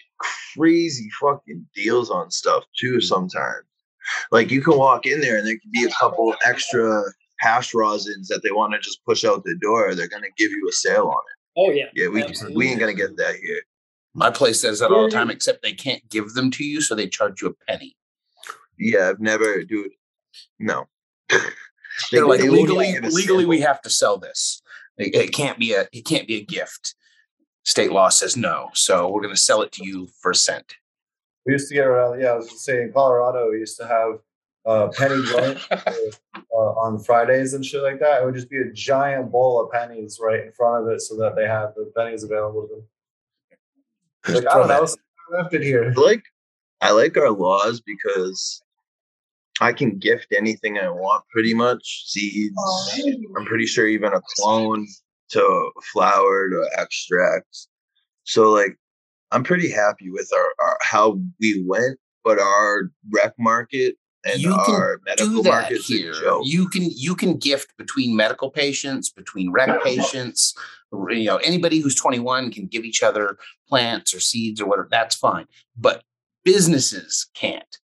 crazy 0.57 1.07
fucking 1.21 1.65
deals 1.73 2.09
on 2.09 2.29
stuff 2.31 2.65
too. 2.77 2.99
Sometimes, 2.99 3.63
like 4.31 4.51
you 4.51 4.61
can 4.61 4.77
walk 4.77 5.05
in 5.05 5.21
there 5.21 5.37
and 5.37 5.47
there 5.47 5.57
can 5.57 5.71
be 5.71 5.83
a 5.85 5.91
couple 5.99 6.33
extra 6.45 7.03
hash 7.39 7.73
rosins 7.73 8.27
that 8.27 8.41
they 8.43 8.51
want 8.51 8.73
to 8.73 8.79
just 8.79 9.03
push 9.05 9.23
out 9.25 9.43
the 9.43 9.55
door. 9.61 9.95
They're 9.95 10.07
gonna 10.07 10.27
give 10.37 10.51
you 10.51 10.67
a 10.69 10.71
sale 10.71 11.07
on 11.07 11.11
it. 11.11 11.59
oh 11.61 11.71
yeah. 11.71 11.85
Yeah, 11.93 12.07
we 12.09 12.23
Absolutely. 12.23 12.57
we 12.57 12.67
ain't 12.69 12.79
gonna 12.79 12.93
get 12.93 13.17
that 13.17 13.35
here. 13.35 13.61
My 14.13 14.29
place 14.29 14.61
says 14.61 14.79
that 14.79 14.91
all 14.91 15.05
the 15.05 15.11
time, 15.11 15.31
except 15.31 15.63
they 15.63 15.73
can't 15.73 16.07
give 16.09 16.33
them 16.33 16.51
to 16.51 16.63
you, 16.63 16.81
so 16.81 16.93
they 16.93 17.07
charge 17.07 17.41
you 17.41 17.47
a 17.49 17.53
penny. 17.71 17.95
Yeah, 18.77 19.09
I've 19.09 19.19
never, 19.19 19.63
dude. 19.63 19.91
No. 20.59 20.85
They- 22.11 22.17
They're 22.17 22.25
like 22.25 22.39
they 22.41 22.49
won't 22.49 22.61
legally, 22.61 22.91
give 22.93 23.13
legally, 23.13 23.45
we 23.45 23.61
have 23.61 23.79
to 23.83 23.89
sell 23.89 24.17
this. 24.17 24.63
It, 24.97 25.13
it 25.13 25.31
can't 25.31 25.59
be 25.59 25.73
a, 25.73 25.87
it 25.93 26.05
can't 26.05 26.27
be 26.27 26.37
a 26.37 26.43
gift. 26.43 26.95
State 27.65 27.91
law 27.91 28.09
says 28.09 28.35
no, 28.35 28.69
so 28.73 29.07
we're 29.09 29.21
going 29.21 29.33
to 29.33 29.39
sell 29.39 29.61
it 29.61 29.71
to 29.73 29.85
you 29.85 30.07
for 30.19 30.31
a 30.31 30.35
cent. 30.35 30.73
We 31.45 31.53
used 31.53 31.67
to 31.69 31.75
get 31.75 31.87
around. 31.87 32.21
Yeah, 32.21 32.29
I 32.29 32.35
was 32.35 32.49
just 32.49 32.63
saying, 32.63 32.87
in 32.87 32.93
Colorado, 32.93 33.51
we 33.51 33.59
used 33.59 33.77
to 33.77 33.87
have 33.87 34.19
uh, 34.65 34.87
penny 34.95 35.21
joint 35.25 35.59
uh, 35.71 36.55
on 36.55 36.99
Fridays 36.99 37.53
and 37.53 37.65
shit 37.65 37.83
like 37.83 37.99
that. 37.99 38.21
It 38.21 38.25
would 38.25 38.35
just 38.35 38.49
be 38.49 38.59
a 38.59 38.71
giant 38.71 39.31
bowl 39.31 39.61
of 39.61 39.71
pennies 39.71 40.19
right 40.21 40.39
in 40.39 40.51
front 40.53 40.85
of 40.85 40.91
it, 40.93 41.01
so 41.01 41.17
that 41.17 41.35
they 41.35 41.45
have 41.45 41.73
the 41.75 41.91
pennies 41.95 42.23
available 42.23 42.67
to 42.67 42.75
them. 42.75 42.83
Like, 44.35 44.47
I 44.47 44.57
don't 44.57 44.67
know, 44.69 44.87
left 45.37 45.53
it 45.53 45.63
here. 45.63 45.93
I 45.95 45.99
like 45.99 46.23
I 46.81 46.91
like 46.91 47.17
our 47.17 47.31
laws 47.31 47.81
because 47.81 48.61
I 49.61 49.73
can 49.73 49.97
gift 49.97 50.27
anything 50.35 50.77
I 50.77 50.89
want 50.89 51.23
pretty 51.31 51.53
much. 51.53 52.03
Seeds. 52.07 52.55
I'm 53.37 53.45
pretty 53.45 53.65
sure 53.65 53.87
even 53.87 54.13
a 54.13 54.21
clone 54.35 54.87
to 55.29 55.71
flower 55.91 56.49
to 56.49 56.69
extracts. 56.77 57.67
So 58.23 58.51
like 58.51 58.77
I'm 59.33 59.43
pretty 59.43 59.71
happy 59.71 60.09
with 60.09 60.31
our, 60.33 60.65
our 60.65 60.77
how 60.81 61.19
we 61.39 61.63
went, 61.67 61.99
but 62.23 62.39
our 62.39 62.91
rec 63.11 63.33
market 63.37 63.95
and 64.25 64.41
You 64.41 64.57
can 64.65 64.75
our 64.75 64.99
medical 65.05 65.45
a 65.45 65.65
here. 65.79 66.13
You 66.43 66.69
can 66.69 66.89
you 66.95 67.15
can 67.15 67.37
gift 67.37 67.75
between 67.77 68.15
medical 68.15 68.49
patients, 68.49 69.09
between 69.11 69.51
rec 69.51 69.83
patients. 69.83 70.53
You 70.91 71.25
know, 71.25 71.37
anybody 71.37 71.79
who's 71.79 71.95
21 71.95 72.51
can 72.51 72.67
give 72.67 72.85
each 72.85 73.01
other 73.01 73.37
plants 73.67 74.13
or 74.13 74.19
seeds 74.19 74.61
or 74.61 74.67
whatever. 74.67 74.87
That's 74.89 75.15
fine, 75.15 75.47
but 75.77 76.03
businesses 76.43 77.27
can't. 77.33 77.77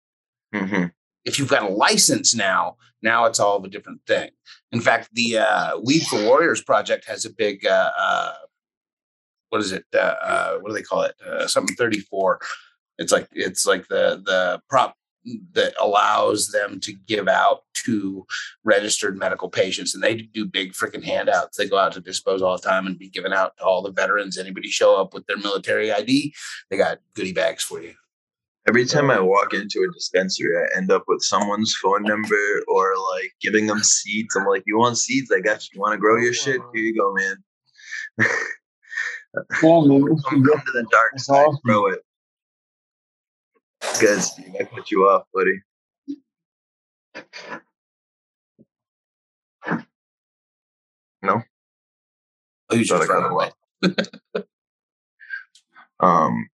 Mhm. 0.53 0.91
if 1.25 1.37
you've 1.37 1.49
got 1.49 1.61
a 1.61 1.71
license 1.71 2.33
now, 2.33 2.75
now 3.03 3.25
it's 3.25 3.39
all 3.39 3.57
of 3.57 3.63
a 3.63 3.69
different 3.69 4.01
thing. 4.07 4.31
In 4.71 4.81
fact, 4.81 5.09
the 5.13 5.37
uh, 5.37 5.77
Weed 5.83 6.01
for 6.03 6.23
Warriors 6.23 6.61
project 6.63 7.05
has 7.05 7.23
a 7.23 7.29
big, 7.29 7.65
uh, 7.67 7.91
uh, 7.95 8.33
what 9.49 9.61
is 9.61 9.71
it? 9.71 9.85
Uh, 9.93 10.15
uh, 10.21 10.57
what 10.59 10.69
do 10.69 10.75
they 10.75 10.81
call 10.81 11.01
it? 11.03 11.15
Uh, 11.25 11.47
something 11.47 11.75
34. 11.75 12.39
It's 12.97 13.11
like, 13.11 13.27
it's 13.31 13.65
like 13.65 13.87
the, 13.87 14.21
the 14.25 14.61
prop 14.69 14.95
that 15.53 15.73
allows 15.79 16.47
them 16.49 16.79
to 16.81 16.93
give 16.93 17.27
out 17.27 17.63
to 17.73 18.25
registered 18.63 19.17
medical 19.17 19.49
patients. 19.49 19.93
And 19.93 20.03
they 20.03 20.15
do 20.15 20.45
big 20.45 20.73
freaking 20.73 21.03
handouts. 21.03 21.57
They 21.57 21.67
go 21.67 21.77
out 21.77 21.93
to 21.93 22.01
dispose 22.01 22.41
all 22.41 22.57
the 22.57 22.67
time 22.67 22.87
and 22.87 22.97
be 22.97 23.09
given 23.09 23.33
out 23.33 23.57
to 23.57 23.63
all 23.63 23.81
the 23.81 23.91
veterans. 23.91 24.37
Anybody 24.37 24.69
show 24.69 24.99
up 24.99 25.13
with 25.13 25.25
their 25.27 25.37
military 25.37 25.91
ID, 25.91 26.33
they 26.69 26.77
got 26.77 26.99
goodie 27.15 27.33
bags 27.33 27.63
for 27.63 27.81
you. 27.81 27.93
Every 28.67 28.85
time 28.85 29.09
I 29.09 29.19
walk 29.19 29.53
into 29.53 29.79
a 29.79 29.93
dispensary, 29.93 30.55
I 30.55 30.77
end 30.77 30.91
up 30.91 31.05
with 31.07 31.21
someone's 31.21 31.75
phone 31.81 32.03
number 32.03 32.61
or 32.67 32.93
like 33.15 33.31
giving 33.41 33.67
them 33.67 33.79
seeds. 33.79 34.35
I'm 34.35 34.45
like, 34.45 34.63
"You 34.67 34.77
want 34.77 34.97
seeds? 34.97 35.31
I 35.31 35.39
got 35.39 35.63
you. 35.63 35.69
You 35.75 35.81
want 35.81 35.93
to 35.93 35.97
grow 35.97 36.17
your 36.17 36.33
shit? 36.33 36.61
Here 36.73 36.83
you 36.83 36.95
go, 36.95 37.13
man. 37.13 37.37
Yeah, 39.35 39.41
man, 39.81 40.03
we 40.03 40.15
should 40.17 40.25
come, 40.25 40.43
get 40.43 40.53
come 40.53 40.65
to 40.65 40.71
the 40.71 40.85
dark 40.91 41.11
That's 41.13 41.25
side, 41.25 41.45
awesome. 41.45 41.59
grow 41.63 41.87
it." 41.87 41.99
Good, 43.99 44.21
Steve. 44.21 44.55
I 44.59 44.63
put 44.63 44.91
you 44.91 45.07
off, 45.07 45.23
buddy. 45.33 45.61
No. 51.21 51.41
Oh, 52.69 52.75
you 52.75 52.81
I 52.81 52.83
just 52.83 53.07
cut 53.07 53.09
run 53.09 53.25
him 53.25 53.31
away. 53.31 53.51
Um, 55.99 56.47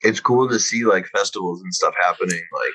it's 0.00 0.20
cool 0.20 0.48
to 0.48 0.58
see 0.58 0.84
like 0.84 1.06
festivals 1.06 1.62
and 1.62 1.74
stuff 1.74 1.94
happening 2.00 2.40
like 2.52 2.72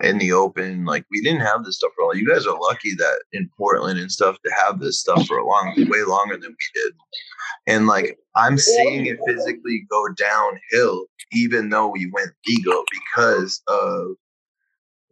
in 0.00 0.18
the 0.18 0.32
open. 0.32 0.84
Like 0.84 1.04
we 1.10 1.20
didn't 1.20 1.40
have 1.40 1.64
this 1.64 1.76
stuff 1.76 1.92
for 1.94 2.04
while. 2.04 2.16
You 2.16 2.28
guys 2.28 2.46
are 2.46 2.58
lucky 2.58 2.94
that 2.94 3.22
in 3.32 3.50
Portland 3.56 3.98
and 3.98 4.10
stuff 4.10 4.36
to 4.44 4.52
have 4.64 4.80
this 4.80 5.00
stuff 5.00 5.26
for 5.26 5.38
a 5.38 5.46
long, 5.46 5.74
way 5.88 6.02
longer 6.04 6.36
than 6.36 6.50
we 6.50 6.82
did. 6.82 6.92
And 7.66 7.86
like 7.86 8.18
I'm 8.36 8.58
seeing 8.58 9.06
it 9.06 9.18
physically 9.26 9.86
go 9.90 10.08
downhill, 10.16 11.06
even 11.32 11.70
though 11.70 11.88
we 11.88 12.10
went 12.12 12.30
legal 12.46 12.84
because 12.90 13.62
of 13.68 14.08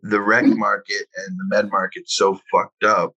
the 0.03 0.21
rec 0.21 0.45
market 0.47 1.07
and 1.17 1.39
the 1.39 1.45
med 1.57 1.71
market 1.71 2.09
so 2.09 2.39
fucked 2.51 2.85
up 2.85 3.15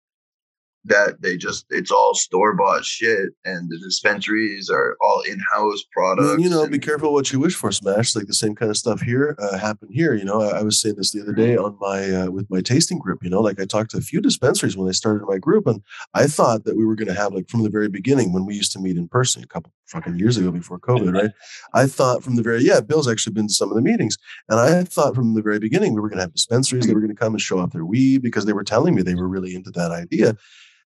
that 0.86 1.22
they 1.22 1.36
just 1.38 1.66
it's 1.70 1.92
all 1.92 2.14
store 2.14 2.56
bought 2.56 2.86
shit 2.86 3.30
and 3.44 3.70
the 3.70 3.78
dispensaries 3.80 4.70
are 4.70 4.96
all 5.02 5.22
in 5.22 5.40
house 5.54 5.84
I 5.84 5.94
products. 5.94 6.38
mean, 6.38 6.40
you 6.42 6.50
know, 6.50 6.68
be 6.68 6.80
careful 6.80 7.14
what 7.14 7.32
you 7.32 7.40
wish 7.40 7.56
for, 7.56 7.72
Smash. 7.72 8.16
Like 8.16 8.28
the 8.28 8.34
same 8.34 8.56
kind 8.56 8.70
of 8.70 8.78
stuff 8.78 9.02
here 9.02 9.36
uh, 9.40 9.58
happened 9.58 9.92
here. 9.94 10.14
You 10.14 10.26
know, 10.26 10.42
I, 10.42 10.60
I 10.60 10.64
was 10.64 10.80
saying 10.80 10.96
this 10.96 11.12
the 11.12 11.22
other 11.22 11.34
day 11.34 11.58
on 11.58 11.78
my 11.80 12.12
uh, 12.12 12.32
with 12.32 12.48
my 12.50 12.62
tasting 12.62 13.00
group. 13.00 13.24
You 13.24 13.30
know, 13.30 13.42
like 13.42 13.60
I 13.60 13.66
talked 13.66 13.92
to 13.92 13.98
a 13.98 14.02
few 14.02 14.22
dispensaries 14.22 14.78
when 14.78 14.88
I 14.88 14.92
started 14.92 15.26
my 15.28 15.38
group, 15.38 15.68
and 15.68 15.82
I 16.14 16.28
thought 16.28 16.66
that 16.66 16.78
we 16.78 16.86
were 16.86 16.96
going 16.96 17.08
to 17.08 17.14
have 17.14 17.34
like 17.34 17.50
from 17.50 17.64
the 17.64 17.70
very 17.70 17.90
beginning 17.90 18.32
when 18.32 18.46
we 18.46 18.56
used 18.56 18.72
to 18.74 18.80
meet 18.80 18.98
in 18.98 19.08
person 19.08 19.44
a 19.44 19.48
couple 19.48 19.72
fucking 19.88 20.18
years 20.18 20.38
ago 20.38 20.52
before 20.52 20.80
COVID, 20.80 21.14
right? 21.14 21.32
I 21.74 21.86
thought 21.88 22.24
from 22.24 22.36
the 22.36 22.44
very 22.44 22.64
yeah, 22.64 22.80
Bill's 22.82 23.08
actually 23.08 23.34
been 23.34 23.48
to 23.48 23.54
some 23.54 23.70
of 23.70 23.76
the 23.76 23.82
meetings, 23.82 24.18
and 24.50 24.60
I 24.60 24.84
thought 24.84 25.16
from 25.16 25.34
the 25.34 25.42
very 25.42 25.60
beginning 25.60 25.94
we 25.94 26.02
were 26.02 26.10
going 26.10 26.18
to 26.18 26.24
have 26.24 26.34
dispensaries. 26.34 26.88
They 26.88 26.94
were 26.94 27.02
going 27.02 27.16
to 27.16 27.20
come 27.20 27.34
and 27.34 27.42
show 27.42 27.60
off 27.60 27.72
their 27.72 27.86
weed 27.86 28.22
because 28.22 28.46
they 28.46 28.54
were 28.54 28.64
telling 28.64 28.96
me 28.96 29.02
they 29.02 29.16
were 29.16 29.28
really 29.28 29.56
into 29.56 29.72
that 29.72 29.92
idea. 29.92 30.36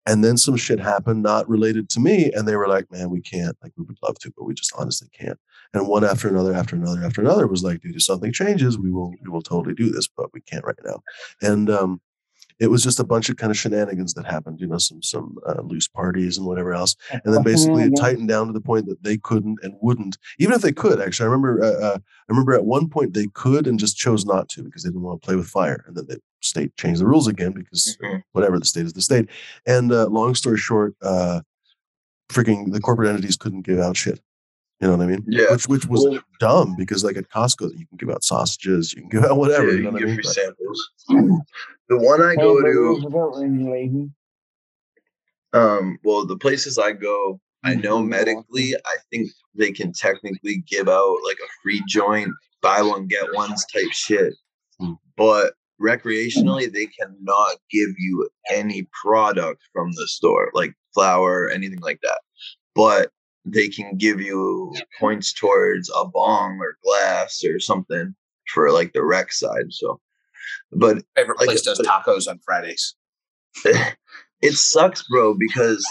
And 0.08 0.24
then 0.24 0.38
some 0.38 0.56
shit 0.56 0.80
happened 0.80 1.22
not 1.22 1.48
related 1.48 1.90
to 1.90 2.00
me. 2.00 2.32
And 2.34 2.48
they 2.48 2.56
were 2.56 2.68
like, 2.68 2.92
man, 2.92 3.10
we 3.10 3.22
can't. 3.22 3.56
Like, 3.62 3.74
we 3.78 3.84
would 3.84 4.00
love 4.02 4.18
to, 4.20 4.34
but 4.36 4.46
we 4.46 4.54
just 4.56 4.74
honestly 4.76 5.10
can't. 5.14 5.38
And 5.74 5.88
one 5.88 6.04
after 6.04 6.28
another, 6.30 6.54
after 6.54 6.76
another, 6.76 7.04
after 7.04 7.22
another 7.22 7.46
was 7.46 7.62
like, 7.62 7.82
dude, 7.82 7.96
if 7.96 8.04
something 8.04 8.32
changes, 8.32 8.80
we 8.80 8.90
will, 8.90 9.12
we 9.22 9.30
will 9.30 9.42
totally 9.42 9.76
do 9.76 9.92
this, 9.92 10.08
but 10.08 10.34
we 10.34 10.42
can't 10.42 10.66
right 10.66 10.80
now. 10.84 11.02
And, 11.42 11.70
um, 11.70 12.02
it 12.60 12.68
was 12.68 12.84
just 12.84 13.00
a 13.00 13.04
bunch 13.04 13.30
of 13.30 13.38
kind 13.38 13.52
of 13.52 13.58
shenanigans 13.58 14.14
that 14.16 14.26
happened. 14.26 14.60
You 14.60 14.68
know, 14.68 14.78
some 14.78 15.02
some 15.04 15.38
uh, 15.48 15.62
loose 15.62 15.88
parties 15.88 16.38
and 16.38 16.48
whatever 16.48 16.74
else, 16.74 16.96
and 17.12 17.34
then 17.34 17.44
basically 17.44 17.84
it 17.84 17.94
tightened 17.98 18.30
down 18.30 18.48
to 18.48 18.54
the 18.54 18.62
point 18.62 18.88
that 18.88 19.04
they 19.04 19.18
couldn't 19.18 19.60
and 19.62 19.76
wouldn't, 19.82 20.18
even 20.40 20.56
if 20.56 20.62
they 20.62 20.72
could. 20.72 21.00
Actually, 21.00 21.26
I 21.26 21.32
remember 21.32 21.64
uh, 21.64 21.86
uh, 21.86 21.98
I 21.98 22.30
remember 22.30 22.54
at 22.54 22.66
one 22.66 22.90
point 22.90 23.14
they 23.14 23.28
could 23.34 23.68
and 23.68 23.80
just 23.80 23.98
chose 23.98 24.26
not 24.26 24.50
to 24.50 24.64
because 24.64 24.84
they 24.84 24.90
didn't 24.90 25.04
want 25.04 25.22
to 25.22 25.26
play 25.26 25.36
with 25.36 25.48
fire, 25.48 25.84
and 25.88 25.96
then 25.96 26.06
the 26.08 26.20
state 26.42 26.76
changed 26.78 27.02
the 27.02 27.06
rules 27.08 27.28
again 27.28 27.52
because 27.52 27.98
Mhm. 28.02 28.22
whatever 28.34 28.60
the 28.60 28.66
state 28.66 28.86
is 28.86 28.94
the 28.94 29.02
state. 29.02 29.30
And 29.66 29.92
uh, 29.92 30.08
long 30.08 30.36
story 30.36 30.58
short, 30.58 30.96
uh, 31.02 31.42
freaking 32.30 32.72
the 32.72 32.80
corporate 32.80 33.10
entities 33.10 33.38
couldn't 33.38 33.62
give 33.62 33.80
out 33.80 33.98
shit. 33.98 34.20
You 34.80 34.88
know 34.88 34.96
what 34.98 35.04
I 35.04 35.08
mean? 35.08 35.24
Yeah. 35.28 35.52
Which 35.52 35.68
which 35.68 35.86
was 35.88 36.06
Well- 36.08 36.20
dumb 36.40 36.76
because 36.78 37.04
like 37.04 37.18
at 37.18 37.30
Costco 37.30 37.72
you 37.78 37.88
can 37.88 37.98
give 37.98 38.10
out 38.12 38.24
sausages, 38.24 38.94
you 38.94 39.02
can 39.02 39.10
give 39.10 39.24
out 39.26 39.38
whatever. 39.38 39.66
Yeah, 39.68 39.72
you 39.72 39.78
you 39.78 39.84
know 39.84 39.90
can 39.90 39.94
what 39.94 40.04
I 40.04 40.06
give 40.06 40.16
mean? 40.16 40.24
free 40.24 40.34
samples. 40.34 40.90
The 41.90 41.98
one 41.98 42.22
I 42.22 42.36
go 42.36 42.62
to, 42.62 43.02
to. 43.14 44.12
um, 45.54 45.98
well, 46.04 46.26
the 46.26 46.38
places 46.38 46.78
I 46.78 46.92
go, 46.92 47.40
I 47.64 47.76
know 47.76 48.00
Mhm. 48.00 48.10
medically, 48.10 48.76
I 48.76 48.96
think 49.10 49.32
they 49.56 49.72
can 49.72 49.92
technically 49.94 50.58
give 50.68 50.88
out 50.90 51.18
like 51.26 51.38
a 51.44 51.50
free 51.64 51.82
joint, 51.88 52.30
buy 52.62 52.82
one 52.82 53.08
get 53.08 53.34
ones 53.34 53.66
type 53.74 53.92
shit. 53.92 54.36
Hmm. 54.80 54.94
But 55.16 55.54
recreationally, 55.82 56.72
they 56.72 56.88
cannot 56.88 57.58
give 57.72 57.90
you 57.98 58.30
any 58.52 58.88
product 59.02 59.62
from 59.74 59.92
the 59.92 60.08
store, 60.08 60.52
like 60.54 60.74
flower, 60.94 61.50
anything 61.50 61.80
like 61.80 62.00
that. 62.02 62.20
But 62.76 63.12
they 63.46 63.70
can 63.70 63.98
give 63.98 64.20
you 64.20 64.74
points 65.00 65.34
towards 65.34 65.90
a 65.96 66.06
bong 66.06 66.60
or 66.60 66.78
glass 66.84 67.44
or 67.44 67.60
something 67.60 68.14
for 68.54 68.72
like 68.72 68.94
the 68.94 69.04
rec 69.04 69.32
side. 69.32 69.72
So, 69.72 70.00
but 70.72 71.04
Favorite 71.16 71.40
Like- 71.40 71.48
place 71.48 71.62
does 71.62 71.80
tacos 71.80 72.28
on 72.28 72.40
Fridays. 72.40 72.96
it 74.42 74.54
sucks, 74.54 75.04
bro, 75.10 75.34
because 75.34 75.86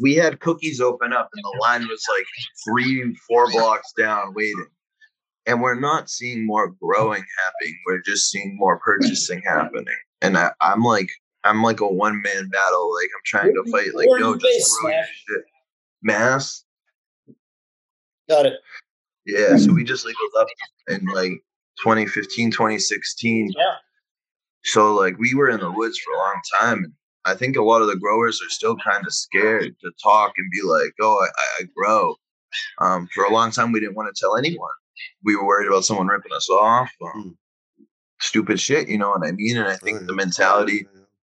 we 0.00 0.14
had 0.14 0.40
cookies 0.40 0.80
open 0.80 1.12
up 1.12 1.28
and 1.32 1.44
the 1.44 1.58
line 1.60 1.86
was 1.88 2.02
like 2.16 2.26
three, 2.64 3.14
four 3.28 3.50
blocks 3.50 3.92
down 3.96 4.34
waiting. 4.34 4.66
And 5.46 5.62
we're 5.62 5.78
not 5.78 6.10
seeing 6.10 6.44
more 6.44 6.70
growing 6.82 7.24
happening. 7.44 7.78
We're 7.86 8.02
just 8.02 8.30
seeing 8.30 8.56
more 8.58 8.78
purchasing 8.80 9.42
happening. 9.46 9.86
And 10.22 10.36
I, 10.36 10.50
I'm 10.60 10.82
like, 10.82 11.08
I'm 11.44 11.62
like 11.62 11.80
a 11.80 11.86
one 11.86 12.20
man 12.22 12.48
battle. 12.48 12.92
Like 12.94 13.08
I'm 13.14 13.22
trying 13.24 13.54
to 13.54 13.70
fight. 13.70 13.94
Like, 13.94 14.08
no, 14.18 14.34
just 14.34 14.42
based, 14.44 14.76
grow 14.80 14.90
your 14.90 15.04
shit. 15.04 15.44
Mass. 16.02 16.64
Got 18.28 18.46
it. 18.46 18.54
Yeah. 19.24 19.56
So 19.56 19.72
we 19.72 19.84
just 19.84 20.04
legalized 20.04 20.34
up 20.38 20.46
in 20.88 21.06
like 21.14 21.32
2015, 21.82 22.50
2016. 22.50 23.52
Yeah. 23.56 23.62
So 24.64 24.94
like 24.94 25.16
we 25.18 25.34
were 25.34 25.48
in 25.48 25.60
the 25.60 25.70
woods 25.70 25.98
for 25.98 26.12
a 26.12 26.18
long 26.18 26.40
time. 26.60 26.78
And 26.84 26.92
I 27.24 27.34
think 27.34 27.56
a 27.56 27.62
lot 27.62 27.82
of 27.82 27.88
the 27.88 27.96
growers 27.96 28.40
are 28.44 28.50
still 28.50 28.76
kind 28.76 29.06
of 29.06 29.12
scared 29.12 29.76
to 29.80 29.90
talk 30.02 30.32
and 30.38 30.50
be 30.50 30.62
like, 30.62 30.92
"Oh, 31.00 31.18
I, 31.22 31.26
I- 31.26 31.62
I 31.62 31.68
grow." 31.76 32.14
Um, 32.80 33.08
for 33.14 33.24
a 33.24 33.32
long 33.32 33.50
time, 33.50 33.70
we 33.72 33.80
didn't 33.80 33.96
want 33.96 34.14
to 34.14 34.18
tell 34.20 34.36
anyone. 34.36 34.70
We 35.24 35.36
were 35.36 35.46
worried 35.46 35.68
about 35.68 35.84
someone 35.84 36.06
ripping 36.06 36.32
us 36.32 36.48
off. 36.50 36.90
Um, 37.02 37.36
Stupid 38.20 38.58
shit, 38.58 38.88
you 38.88 38.96
know 38.96 39.10
what 39.10 39.26
I 39.26 39.32
mean? 39.32 39.58
And 39.58 39.68
I 39.68 39.76
think 39.76 40.00
Oh, 40.00 40.06
the 40.06 40.14
mentality, 40.14 40.86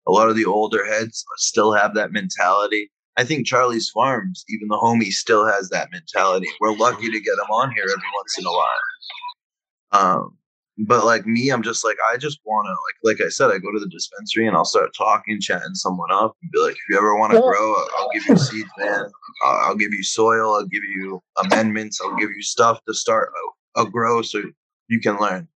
a 0.07 0.13
lot 0.13 0.29
of 0.29 0.37
the 0.37 0.45
older 0.45 0.87
heads 0.87 1.25
still 1.37 1.73
have 1.73 1.95
that 1.95 2.13
mentality. 2.13 2.93
I 3.17 3.25
think 3.25 3.47
Charlie's 3.47 3.91
Farms, 3.91 4.45
even 4.49 4.69
the 4.69 4.77
homie, 4.77 5.11
still 5.11 5.47
has 5.47 5.69
that 5.71 5.91
mentality. 5.91 6.47
We're 6.61 6.77
lucky 6.77 7.11
to 7.11 7.21
get 7.21 7.33
him 7.33 7.51
on 7.51 7.73
here 7.73 7.85
every 7.85 8.11
once 8.15 8.39
in 8.39 8.47
a 8.47 8.53
while. 8.53 8.71
Um, 9.93 10.37
but 10.79 11.05
like 11.05 11.27
me, 11.27 11.51
I'm 11.51 11.63
just 11.63 11.85
like 11.85 11.97
I 12.13 12.17
just 12.17 12.41
want 12.45 12.67
to 12.67 12.71
like 12.71 13.19
like 13.19 13.27
I 13.27 13.31
said, 13.31 13.47
I 13.47 13.59
go 13.59 13.73
to 13.73 13.81
the 13.81 13.89
dispensary 13.89 14.47
and 14.47 14.57
I'll 14.57 14.65
start 14.65 14.91
talking, 14.97 15.41
chatting 15.41 15.75
someone 15.75 16.13
up, 16.13 16.37
and 16.43 16.51
be 16.53 16.59
like, 16.61 16.75
if 16.75 16.81
you 16.91 16.99
ever 16.99 17.17
want 17.17 17.33
to 17.33 17.41
grow, 17.41 17.75
I'll, 17.75 17.89
I'll 17.99 18.11
give 18.13 18.27
you 18.27 18.37
seeds, 18.37 18.71
man. 18.79 19.07
I'll, 19.45 19.57
I'll 19.69 19.75
give 19.77 19.93
you 19.93 20.03
soil. 20.03 20.55
I'll 20.55 20.67
give 20.67 20.85
you 20.85 21.23
amendments. 21.45 22.01
I'll 22.01 22.17
give 22.17 22.31
you 22.31 22.43
stuff 22.43 22.81
to 22.87 22.95
start 22.95 23.33
a, 23.77 23.83
a 23.83 23.91
grow 23.91 24.23
so 24.23 24.43
you 24.89 25.01
can 25.01 25.19
learn. 25.19 25.49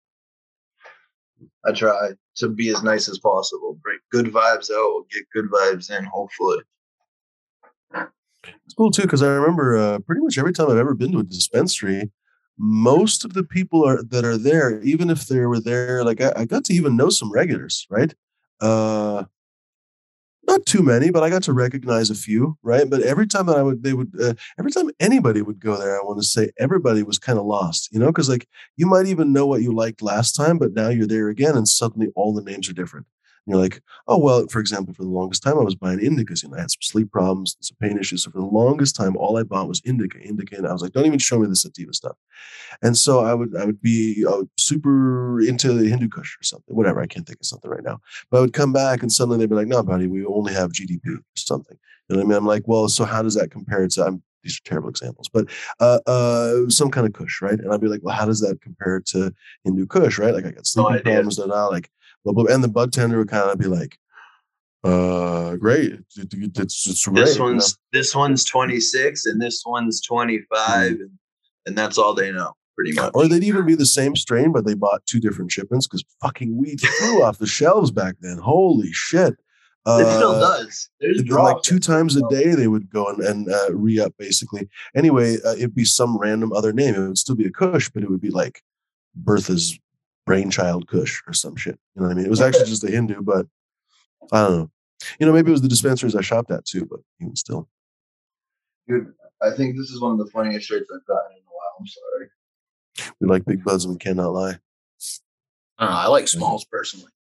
I 1.66 1.73
try 1.73 2.11
to 2.37 2.49
be 2.49 2.71
as 2.71 2.83
nice 2.83 3.09
as 3.09 3.19
possible. 3.19 3.79
Bring 3.83 3.99
good 4.11 4.27
vibes 4.27 4.71
out, 4.71 5.05
get 5.12 5.25
good 5.35 5.51
vibes 5.51 5.91
in. 5.91 6.05
Hopefully, 6.05 6.59
It's 7.95 8.75
cool 8.77 8.91
too 8.91 9.03
because 9.03 9.23
I 9.23 9.29
remember 9.29 9.77
uh, 9.77 9.99
pretty 10.01 10.21
much 10.21 10.39
every 10.39 10.53
time 10.53 10.71
I've 10.71 10.79
ever 10.79 10.95
been 10.95 11.12
to 11.12 11.21
a 11.21 11.25
dispensary, 11.25 12.11
most 12.59 13.25
of 13.25 13.35
the 13.35 13.45
people 13.45 13.85
are 13.87 14.03
that 14.03 14.25
are 14.25 14.37
there, 14.37 14.81
even 14.83 15.11
if 15.11 15.27
they 15.27 15.41
were 15.47 15.61
there, 15.61 16.05
like 16.05 16.21
I, 16.21 16.33
I 16.37 16.45
got 16.45 16.65
to 16.65 16.75
even 16.75 16.97
know 16.97 17.11
some 17.11 17.33
regulars, 17.33 17.87
right? 17.91 18.15
Uh, 18.61 19.25
not 20.49 20.65
too 20.65 20.83
many, 20.83 21.11
but 21.11 21.23
I 21.23 21.29
got 21.29 21.43
to 21.45 21.53
recognize 21.53 22.09
a 22.11 22.15
few, 22.15 22.57
right? 22.63 22.89
But 22.89 23.03
every 23.03 23.27
time 23.27 23.47
that 23.47 23.59
I 23.59 23.63
would, 23.63 23.83
they 23.83 23.93
would, 23.93 24.11
uh, 24.21 24.33
every 24.59 24.73
time 24.73 24.91
anybody 24.99 25.43
would 25.43 25.61
go 25.61 25.77
there, 25.77 26.01
I 26.01 26.03
want 26.03 26.19
to 26.21 26.27
say 26.27 26.51
everybody 26.59 27.03
was 27.03 27.19
kind 27.19 27.39
of 27.39 27.45
lost, 27.45 27.93
you 27.93 27.99
know, 27.99 28.07
because 28.07 28.31
like 28.31 28.49
you 28.77 28.87
might 28.87 29.07
even 29.07 29.33
know 29.33 29.47
what 29.47 29.63
you 29.63 29.73
liked 29.73 30.03
last 30.03 30.33
time, 30.33 30.59
but 30.59 30.73
now 30.73 30.89
you're 30.89 31.07
there 31.07 31.29
again, 31.29 31.57
and 31.57 31.69
suddenly 31.69 32.09
all 32.17 32.33
the 32.33 32.43
names 32.43 32.69
are 32.69 32.73
different. 32.73 33.07
You're 33.49 33.61
like, 33.61 33.80
oh 34.07 34.18
well, 34.18 34.46
for 34.49 34.61
example, 34.61 34.94
for 34.94 35.03
the 35.03 35.09
longest 35.09 35.42
time 35.42 35.59
I 35.59 35.62
was 35.62 35.74
buying 35.74 36.01
indicas, 36.01 36.44
and 36.44 36.55
I 36.55 36.61
had 36.61 36.70
some 36.70 36.82
sleep 36.82 37.11
problems, 37.11 37.57
some 37.61 37.76
pain 37.80 37.99
issues. 37.99 38.24
So 38.24 38.30
for 38.30 38.38
the 38.38 38.44
longest 38.44 38.94
time, 38.94 39.16
all 39.16 39.38
I 39.38 39.42
bought 39.42 39.68
was 39.68 39.80
indica, 39.84 40.18
indica, 40.18 40.57
and 40.57 40.66
I 40.66 40.72
was 40.72 40.82
like, 40.82 40.92
don't 40.92 41.07
even 41.07 41.18
show 41.18 41.38
me 41.38 41.46
the 41.46 41.57
sativa 41.57 41.92
stuff. 41.92 42.16
And 42.82 42.96
so 42.96 43.20
I 43.20 43.34
would, 43.34 43.57
I 43.57 43.64
would 43.64 43.80
be 43.80 44.24
uh, 44.28 44.44
super 44.59 45.40
into 45.40 45.72
the 45.72 45.88
Hindu 45.88 46.09
Kush 46.09 46.36
or 46.38 46.44
something, 46.44 46.76
whatever. 46.76 47.01
I 47.01 47.07
can't 47.07 47.26
think 47.26 47.40
of 47.40 47.46
something 47.46 47.70
right 47.70 47.82
now. 47.82 48.01
But 48.30 48.38
I 48.38 48.40
would 48.42 48.53
come 48.53 48.72
back, 48.72 49.03
and 49.03 49.11
suddenly 49.11 49.38
they'd 49.38 49.49
be 49.49 49.57
like, 49.57 49.66
no, 49.66 49.82
buddy, 49.82 50.07
we 50.07 50.24
only 50.26 50.53
have 50.53 50.72
GDP 50.72 51.01
or 51.07 51.22
something. 51.34 51.76
You 52.09 52.16
know 52.16 52.20
what 52.20 52.26
I 52.26 52.28
mean? 52.28 52.38
I'm 52.38 52.46
like, 52.46 52.62
well, 52.66 52.88
so 52.88 53.05
how 53.05 53.22
does 53.22 53.34
that 53.34 53.51
compare 53.51 53.86
to? 53.86 54.05
I'm, 54.05 54.22
these 54.42 54.59
are 54.59 54.68
terrible 54.68 54.88
examples, 54.88 55.28
but 55.28 55.46
uh, 55.80 55.99
uh, 56.07 56.68
some 56.68 56.90
kind 56.90 57.07
of 57.07 57.12
Kush, 57.12 57.42
right? 57.42 57.59
And 57.59 57.72
I'd 57.72 57.80
be 57.80 57.88
like, 57.88 58.01
well, 58.03 58.14
how 58.14 58.24
does 58.24 58.40
that 58.40 58.61
compare 58.62 59.03
to 59.07 59.32
Hindu 59.64 59.86
Kush, 59.86 60.18
right? 60.18 60.32
Like 60.32 60.46
I 60.46 60.53
got 60.53 60.66
sleeping 60.66 60.92
idea. 60.94 61.03
problems, 61.03 61.36
da, 61.36 61.46
da, 61.46 61.66
like 61.66 61.90
blah, 62.33 62.45
blah, 62.45 62.55
and 62.55 62.62
the 62.64 62.68
bud 62.68 62.93
tender 62.93 63.18
would 63.18 63.29
kind 63.29 63.51
of 63.51 63.59
be 63.59 63.66
like, 63.66 63.99
uh, 64.85 65.57
great, 65.57 65.93
it- 65.93 66.05
it- 66.16 66.59
it's 66.59 66.87
it's 66.89 67.05
great. 67.07 67.16
this 67.24 67.35
you 67.35 67.41
know? 67.41 67.45
one's 67.47 67.76
this 67.93 68.14
one's 68.14 68.45
26 68.45 69.26
and 69.26 69.41
this 69.43 69.62
one's 69.66 70.01
25, 70.03 70.93
and, 70.93 71.11
and 71.66 71.76
that's 71.76 71.99
all 71.99 72.14
they 72.14 72.31
know, 72.31 72.55
pretty 72.76 72.93
much. 72.93 73.11
Or 73.14 73.26
they'd 73.26 73.43
even 73.45 73.66
be 73.66 73.74
the 73.74 73.87
same 73.87 74.14
strain, 74.14 74.53
but 74.53 74.64
they 74.66 74.74
bought 74.74 75.05
two 75.07 75.20
different 75.20 75.51
shipments 75.51 75.87
because 75.87 76.05
fucking 76.22 76.57
weed 76.57 76.81
flew 76.81 77.22
off 77.22 77.39
the 77.39 77.47
shelves 77.47 77.91
back 77.91 78.16
then. 78.20 78.39
Holy 78.39 78.93
shit! 78.93 79.35
it 79.87 80.07
still 80.16 80.33
Uh, 80.33 80.41
does. 80.59 80.91
There's 81.01 81.22
like 81.29 81.62
two 81.62 81.79
times 81.81 82.14
a 82.14 82.22
day 82.31 82.55
they 82.55 82.68
would 82.68 82.91
go 82.91 83.07
and, 83.09 83.20
and 83.20 83.51
uh, 83.53 83.72
re 83.74 83.99
up 83.99 84.14
basically. 84.18 84.68
Anyway, 84.95 85.39
uh, 85.45 85.55
it'd 85.55 85.74
be 85.74 85.85
some 85.85 86.18
random 86.18 86.53
other 86.53 86.72
name. 86.72 86.95
It 86.95 87.09
would 87.09 87.18
still 87.18 87.35
be 87.37 87.47
a 87.47 87.51
Kush, 87.51 87.89
but 87.91 88.03
it 88.05 88.11
would 88.11 88.20
be 88.20 88.31
like 88.31 88.62
Bertha's 89.16 89.79
brainchild 90.29 90.87
Kush 90.87 91.22
or 91.26 91.33
some 91.33 91.57
shit. 91.57 91.79
You 91.95 92.03
know 92.03 92.09
what 92.09 92.12
I 92.12 92.16
mean? 92.16 92.26
It 92.26 92.31
was 92.31 92.41
actually 92.41 92.66
just 92.66 92.85
a 92.85 92.91
Hindu, 92.91 93.22
but 93.22 93.47
I 94.33 94.43
don't 94.43 94.59
know. 94.59 94.70
You 95.18 95.26
know, 95.26 95.33
maybe 95.33 95.49
it 95.49 95.53
was 95.53 95.62
the 95.62 95.68
dispensaries 95.68 96.14
I 96.14 96.20
shopped 96.20 96.51
at 96.51 96.64
too, 96.64 96.87
but 96.89 97.01
even 97.20 97.37
still. 97.37 97.68
Dude, 98.89 99.12
I 99.43 99.51
think 99.51 99.76
this 99.76 99.91
is 99.91 100.01
one 100.01 100.12
of 100.12 100.18
the 100.18 100.31
funniest 100.31 100.66
shirts 100.66 100.91
I've 100.95 101.07
gotten 101.07 101.33
in 101.33 101.39
a 101.39 101.51
while. 101.51 101.76
I'm 101.79 101.87
sorry. 101.87 103.14
We 103.20 103.29
like 103.29 103.45
big 103.45 103.64
buds 103.64 103.85
and 103.85 103.95
we 103.95 103.99
cannot 103.99 104.33
lie. 104.33 104.59
I 105.79 105.85
don't 105.85 105.95
know. 105.95 106.01
I 106.01 106.07
like 106.07 106.29
smalls 106.29 106.64
personally. 106.64 107.12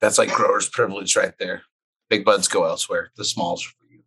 That's 0.00 0.18
like 0.18 0.30
grower's 0.30 0.68
privilege 0.68 1.14
right 1.16 1.34
there. 1.38 1.62
Big 2.08 2.24
buds 2.24 2.48
go 2.48 2.64
elsewhere. 2.64 3.10
The 3.16 3.24
smalls 3.24 3.64
are 3.64 3.70
for 3.78 3.92
you. 3.92 4.00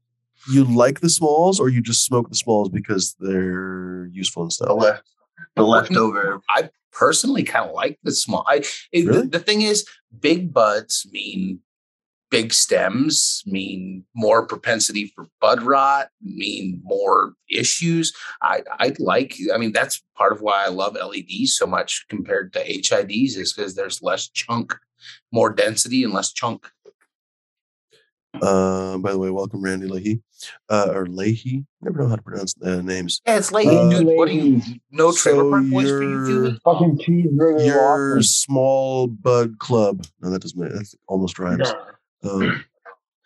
You 0.51 0.63
like 0.75 0.99
the 0.99 1.09
smalls 1.09 1.59
or 1.59 1.69
you 1.69 1.81
just 1.81 2.03
smoke 2.05 2.29
the 2.29 2.35
smalls 2.35 2.69
because 2.69 3.15
they're 3.19 4.07
useful 4.11 4.43
and 4.43 4.51
stuff? 4.51 4.69
left, 4.77 5.09
the 5.55 5.63
leftover. 5.63 6.41
I 6.49 6.69
personally 6.91 7.43
kind 7.43 7.69
of 7.69 7.75
like 7.75 7.99
the 8.03 8.11
small. 8.11 8.45
I 8.47 8.63
it, 8.91 9.05
Really? 9.05 9.21
the, 9.21 9.27
the 9.27 9.39
thing 9.39 9.61
is, 9.61 9.85
big 10.19 10.53
buds 10.53 11.07
mean 11.11 11.59
big 12.31 12.51
stems, 12.51 13.43
mean 13.45 14.03
more 14.13 14.45
propensity 14.45 15.11
for 15.15 15.27
bud 15.39 15.61
rot, 15.61 16.09
mean 16.21 16.81
more 16.83 17.33
issues. 17.49 18.13
I 18.41 18.61
I 18.79 18.93
like. 18.99 19.35
I 19.53 19.57
mean, 19.57 19.71
that's 19.71 20.03
part 20.17 20.33
of 20.33 20.41
why 20.41 20.65
I 20.65 20.69
love 20.69 20.95
LEDs 20.95 21.55
so 21.55 21.65
much 21.65 22.05
compared 22.09 22.51
to 22.53 22.59
HIDs 22.59 23.37
is 23.37 23.53
because 23.53 23.75
there's 23.75 24.01
less 24.01 24.27
chunk, 24.27 24.75
more 25.31 25.53
density, 25.53 26.03
and 26.03 26.13
less 26.13 26.33
chunk. 26.33 26.69
Uh, 28.41 28.97
by 28.97 29.11
the 29.11 29.17
way, 29.17 29.29
welcome 29.29 29.61
Randy 29.61 29.87
Leahy, 29.87 30.21
uh, 30.69 30.89
or 30.93 31.05
Leahy. 31.07 31.65
Never 31.81 31.99
know 31.99 32.07
how 32.09 32.15
to 32.15 32.21
pronounce 32.21 32.53
the 32.53 32.81
names. 32.83 33.21
Yeah, 33.25 33.37
it's 33.37 33.51
Leahy, 33.51 33.75
Uh, 33.77 33.89
dude. 33.89 34.07
What 34.07 34.27
do 34.27 34.33
you? 34.33 34.61
No 34.91 35.11
trailer 35.13 35.43
so 35.43 35.49
park 35.51 35.63
boys 35.69 35.89
for 35.89 36.03
you, 36.03 36.09
you're- 36.09 36.49
dude. 36.51 36.61
Fucking 36.63 36.97
cheeseburger. 36.99 37.65
Your 37.65 38.21
small 38.21 39.07
bud 39.07 39.59
club. 39.59 40.05
No, 40.21 40.29
that 40.29 40.41
doesn't. 40.41 40.59
That 40.59 40.93
almost 41.07 41.39
rhymes. 41.39 41.71
Um, 42.23 42.63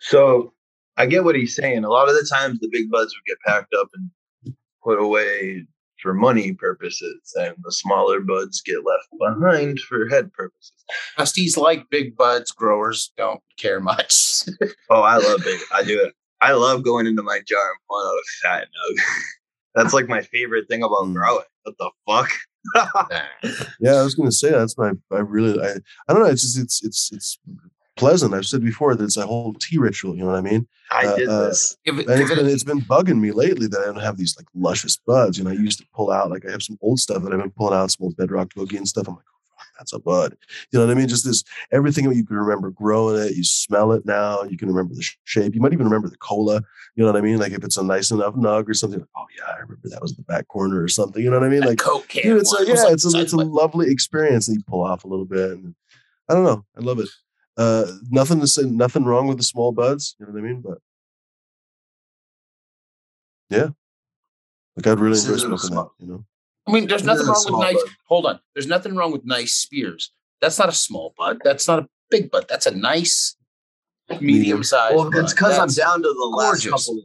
So 0.02 0.54
I 0.96 1.06
get 1.06 1.24
what 1.24 1.34
he's 1.36 1.54
saying. 1.54 1.84
A 1.84 1.90
lot 1.90 2.08
of 2.08 2.14
the 2.14 2.26
times 2.30 2.58
the 2.60 2.68
big 2.72 2.90
buds 2.90 3.14
would 3.14 3.26
get 3.26 3.38
packed 3.46 3.74
up 3.74 3.88
and 3.94 4.54
put 4.82 4.98
away 4.98 5.66
for 6.02 6.14
money 6.14 6.54
purposes, 6.54 7.20
and 7.38 7.54
the 7.62 7.70
smaller 7.70 8.20
buds 8.20 8.62
get 8.62 8.78
left 8.86 9.06
behind 9.18 9.78
for 9.80 10.08
head 10.08 10.32
purposes. 10.32 10.72
Trustees 11.16 11.58
like 11.58 11.90
big 11.90 12.16
buds. 12.16 12.50
Growers 12.52 13.12
don't 13.18 13.42
care 13.58 13.80
much. 13.80 14.44
Oh, 14.88 15.02
I 15.02 15.18
love 15.18 15.42
big. 15.44 15.60
I 15.72 15.84
do 15.84 16.02
it. 16.02 16.14
I 16.42 16.52
love 16.52 16.82
going 16.84 17.06
into 17.06 17.22
my 17.22 17.40
jar 17.46 17.60
and 17.60 17.78
pulling 17.88 18.06
out 18.06 18.14
a 18.14 18.24
fat 18.42 18.68
nug. 18.68 19.04
That's 19.74 19.94
like 19.94 20.08
my 20.08 20.22
favorite 20.22 20.68
thing 20.68 20.82
about 20.82 21.04
Mm. 21.04 21.14
growing. 21.14 21.44
What 21.62 21.76
the 21.78 21.90
fuck? 22.08 22.30
Yeah, 23.80 23.94
I 23.94 24.02
was 24.02 24.14
gonna 24.14 24.32
say 24.32 24.50
that's 24.50 24.76
my. 24.76 24.92
I 25.12 25.18
really. 25.20 25.60
I. 25.62 25.72
I 26.08 26.12
don't 26.12 26.22
know. 26.22 26.28
It's 26.28 26.42
just. 26.42 26.58
It's. 26.58 26.84
It's. 26.84 27.10
It's 27.12 27.38
pleasant. 27.96 28.34
I've 28.34 28.46
said 28.46 28.62
before 28.62 28.94
that 28.94 29.04
it's 29.04 29.16
a 29.16 29.26
whole 29.26 29.52
tea 29.54 29.78
ritual. 29.78 30.14
You 30.16 30.22
know 30.22 30.28
what 30.30 30.36
I 30.36 30.40
mean? 30.40 30.66
I 30.90 31.06
Uh, 31.06 31.16
did 31.16 31.28
uh, 31.28 31.40
this. 31.48 31.76
Give 31.84 31.98
it, 31.98 32.06
And 32.08 32.16
give 32.18 32.20
it's 32.22 32.30
it 32.30 32.36
been, 32.36 32.46
a- 32.46 32.48
it's 32.50 32.64
been 32.64 32.80
bugging 32.80 33.20
me 33.20 33.30
lately 33.30 33.66
that 33.68 33.80
I 33.80 33.84
don't 33.86 34.00
have 34.00 34.16
these 34.16 34.36
like 34.36 34.46
luscious 34.54 34.98
buds. 35.06 35.38
You 35.38 35.44
know, 35.44 35.50
I 35.50 35.54
used 35.54 35.78
to 35.80 35.86
pull 35.94 36.10
out 36.10 36.30
like 36.30 36.46
I 36.46 36.50
have 36.50 36.62
some 36.62 36.78
old 36.80 36.98
stuff 37.00 37.22
that 37.22 37.32
I've 37.32 37.40
been 37.40 37.50
pulling 37.50 37.74
out, 37.74 37.90
some 37.90 38.04
old 38.06 38.16
bedrock 38.16 38.48
boogie 38.54 38.76
and 38.78 38.88
stuff. 38.88 39.06
I'm 39.08 39.14
like, 39.16 39.24
fuck, 39.24 39.39
that's 39.80 39.94
a 39.94 39.98
bud. 39.98 40.36
You 40.70 40.78
know 40.78 40.86
what 40.86 40.92
I 40.94 40.98
mean? 40.98 41.08
Just 41.08 41.24
this 41.24 41.42
everything 41.72 42.04
you 42.12 42.24
can 42.24 42.36
remember 42.36 42.70
growing 42.70 43.22
it. 43.22 43.34
You 43.34 43.42
smell 43.42 43.92
it 43.92 44.04
now. 44.04 44.42
You 44.42 44.58
can 44.58 44.68
remember 44.68 44.94
the 44.94 45.04
shape. 45.24 45.54
You 45.54 45.60
might 45.60 45.72
even 45.72 45.86
remember 45.86 46.08
the 46.08 46.18
cola. 46.18 46.62
You 46.94 47.02
know 47.02 47.06
what 47.06 47.16
I 47.16 47.22
mean? 47.22 47.38
Like 47.38 47.52
if 47.52 47.64
it's 47.64 47.78
a 47.78 47.82
nice 47.82 48.10
enough 48.10 48.34
nug 48.34 48.68
or 48.68 48.74
something. 48.74 49.00
Like, 49.00 49.08
oh 49.16 49.26
yeah, 49.38 49.52
I 49.52 49.58
remember 49.60 49.88
that 49.88 50.02
was 50.02 50.14
the 50.14 50.22
back 50.22 50.48
corner 50.48 50.82
or 50.82 50.88
something. 50.88 51.22
You 51.22 51.30
know 51.30 51.40
what 51.40 51.46
I 51.46 51.50
mean? 51.50 51.62
Like 51.62 51.78
Coke 51.78 52.08
can. 52.08 52.22
dude, 52.22 52.40
it's 52.40 52.52
a, 52.52 52.56
one. 52.56 52.68
It 52.68 52.70
was 52.72 52.84
yeah, 52.84 52.92
it's 52.92 53.14
a 53.14 53.20
it's 53.20 53.32
a 53.32 53.38
lovely 53.38 53.90
experience 53.90 54.46
that 54.46 54.54
you 54.54 54.62
pull 54.66 54.84
off 54.84 55.04
a 55.04 55.08
little 55.08 55.24
bit. 55.24 55.52
And 55.52 55.74
I 56.28 56.34
don't 56.34 56.44
know, 56.44 56.64
I 56.76 56.80
love 56.80 57.00
it. 57.00 57.08
Uh, 57.56 57.86
nothing 58.10 58.40
to 58.40 58.46
say, 58.46 58.62
nothing 58.62 59.04
wrong 59.04 59.26
with 59.26 59.38
the 59.38 59.42
small 59.44 59.72
buds. 59.72 60.14
You 60.20 60.26
know 60.26 60.32
what 60.32 60.38
I 60.38 60.42
mean? 60.42 60.60
But 60.60 60.78
yeah, 63.48 63.68
like 64.76 64.86
I'd 64.86 65.00
really 65.00 65.18
enjoy 65.18 65.36
smoking 65.36 65.74
that. 65.74 65.88
You 65.98 66.06
know, 66.06 66.24
I 66.66 66.72
mean, 66.72 66.86
there's 66.86 67.04
nothing 67.04 67.26
wrong 67.26 67.44
with 67.44 67.60
nice. 67.60 67.74
bud. 67.74 67.92
Hold 68.08 68.26
on. 68.26 68.40
There's 68.54 68.66
nothing 68.66 68.94
wrong 68.94 69.12
with 69.12 69.24
nice 69.24 69.54
spears. 69.54 70.12
That's 70.40 70.58
not 70.58 70.68
a 70.68 70.72
small 70.72 71.14
bud. 71.16 71.38
That's 71.44 71.66
not 71.66 71.80
a 71.80 71.88
big 72.10 72.30
bud. 72.30 72.46
That's 72.48 72.66
a 72.66 72.70
nice 72.74 73.36
medium 74.20 74.62
sized. 74.62 74.96
Well, 74.96 75.10
it's 75.18 75.32
because 75.32 75.58
I'm 75.58 75.68
down 75.68 76.02
to 76.02 76.08
the 76.08 76.34
last 76.36 76.64
gorgeous. 76.64 76.86
couple 76.86 77.02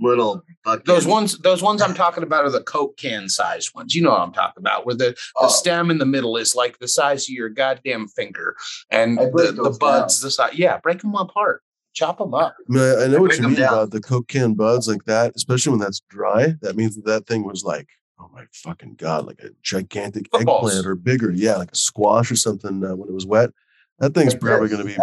little 0.00 0.42
buckets. 0.64 0.86
Those 0.86 1.06
ones, 1.06 1.38
those 1.38 1.62
ones 1.62 1.80
I'm 1.82 1.94
talking 1.94 2.22
about 2.22 2.44
are 2.44 2.50
the 2.50 2.62
Coke 2.62 2.96
can 2.96 3.28
sized 3.28 3.74
ones. 3.74 3.94
You 3.94 4.02
know 4.02 4.10
what 4.10 4.20
I'm 4.20 4.32
talking 4.32 4.60
about, 4.60 4.84
where 4.86 4.94
the, 4.94 5.10
the 5.10 5.16
Oh. 5.36 5.48
stem 5.48 5.90
in 5.90 5.98
the 5.98 6.06
middle 6.06 6.36
is 6.36 6.54
like 6.54 6.78
the 6.78 6.88
size 6.88 7.24
of 7.24 7.28
your 7.34 7.48
goddamn 7.48 8.08
finger, 8.08 8.56
and 8.90 9.16
the, 9.18 9.52
the 9.54 9.76
buds 9.78 10.20
the 10.20 10.30
size. 10.30 10.54
Yeah, 10.58 10.78
break 10.78 11.00
them 11.02 11.14
apart, 11.14 11.62
chop 11.94 12.18
them 12.18 12.34
up. 12.34 12.56
I, 12.68 12.72
mean, 12.72 12.82
I, 12.82 13.04
I 13.04 13.06
know 13.08 13.20
what 13.20 13.36
you 13.38 13.46
mean 13.46 13.54
down. 13.56 13.72
about 13.74 13.90
the 13.90 14.00
Coke 14.00 14.28
can 14.28 14.54
buds 14.54 14.88
like 14.88 15.04
that, 15.04 15.34
especially 15.36 15.70
when 15.70 15.80
that's 15.80 16.00
dry. 16.08 16.54
That 16.62 16.74
means 16.76 16.96
that 16.96 17.04
that 17.06 17.26
thing 17.26 17.44
was 17.44 17.62
like, 17.62 17.88
oh 18.22 18.30
my 18.32 18.44
fucking 18.52 18.94
god, 18.94 19.26
like 19.26 19.40
a 19.42 19.50
gigantic 19.62 20.28
Footballs. 20.32 20.70
eggplant 20.70 20.86
or 20.86 20.94
bigger. 20.94 21.30
Yeah, 21.30 21.56
like 21.56 21.72
a 21.72 21.76
squash 21.76 22.30
or 22.30 22.36
something 22.36 22.84
uh, 22.84 22.94
when 22.94 23.08
it 23.08 23.14
was 23.14 23.26
wet. 23.26 23.50
That 23.98 24.14
thing's 24.14 24.32
Like 24.34 24.40
probably 24.40 24.68
going 24.68 24.80
to 24.80 24.86
be 24.86 24.96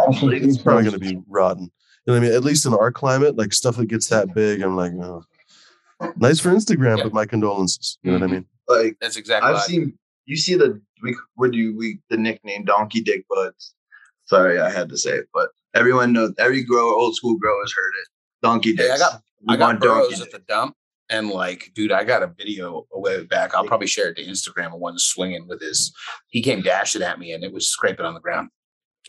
it's 0.47 0.61
probably 0.61 0.83
going 0.83 0.93
to 0.93 0.99
be 0.99 1.21
rotten. 1.27 1.63
You 2.05 2.13
know 2.13 2.19
what 2.19 2.25
I 2.25 2.27
mean? 2.27 2.33
At 2.33 2.43
least 2.43 2.65
in 2.65 2.73
our 2.73 2.91
climate, 2.91 3.37
like 3.37 3.53
stuff 3.53 3.75
that 3.77 3.85
gets 3.87 4.07
that 4.07 4.33
big, 4.33 4.61
I'm 4.61 4.75
like, 4.75 4.93
oh. 4.93 5.23
nice 6.17 6.39
for 6.39 6.49
Instagram, 6.49 6.97
Yeah. 6.97 7.03
but 7.03 7.13
my 7.13 7.25
condolences. 7.25 7.97
You 8.03 8.11
know 8.11 8.19
what 8.19 8.29
I 8.29 8.33
mean? 8.33 8.45
like 8.67 8.97
That's 9.01 9.17
exactly. 9.17 9.49
I've 9.49 9.57
I- 9.57 9.61
seen. 9.61 9.93
You 10.25 10.37
see 10.37 10.53
the 10.55 10.79
we 11.01 11.15
what 11.35 11.51
do 11.51 11.57
you 11.57 11.75
we 11.75 11.99
the 12.11 12.17
nickname 12.17 12.63
Donkey 12.65 13.01
Dick 13.01 13.25
Buds? 13.29 13.73
Sorry, 14.25 14.59
I 14.59 14.69
had 14.69 14.89
to 14.89 14.97
say 14.97 15.11
it, 15.11 15.25
but 15.33 15.49
everyone 15.73 16.13
knows. 16.13 16.33
Every 16.37 16.63
grower, 16.63 16.93
old 16.93 17.15
school 17.15 17.35
growers 17.37 17.73
heard 17.75 17.93
it. 18.01 18.07
Donkey 18.43 18.75
Hey, 18.75 18.91
I 18.91 18.97
got- 18.99 19.21
We 19.47 19.55
I 19.55 19.57
got 19.57 19.65
want 19.65 19.81
Donkey 19.81 20.09
bros 20.15 20.21
at 20.21 20.31
the 20.31 20.39
dump, 20.47 20.75
and 21.09 21.29
like, 21.29 21.71
dude, 21.73 21.91
I 21.91 22.03
got 22.03 22.23
a 22.23 22.27
video 22.27 22.85
a 22.93 22.99
way 22.99 23.23
back. 23.23 23.55
I'll 23.55 23.65
probably 23.65 23.87
share 23.87 24.09
it 24.09 24.15
to 24.15 24.23
Instagram. 24.25 24.73
of 24.73 24.79
one 24.79 24.97
swinging 24.97 25.47
with 25.47 25.61
his. 25.61 25.93
He 26.27 26.41
came 26.41 26.61
dashing 26.61 27.01
at 27.01 27.19
me, 27.19 27.31
and 27.31 27.43
it 27.43 27.51
was 27.51 27.67
scraping 27.67 28.05
on 28.05 28.13
the 28.13 28.19
ground. 28.19 28.49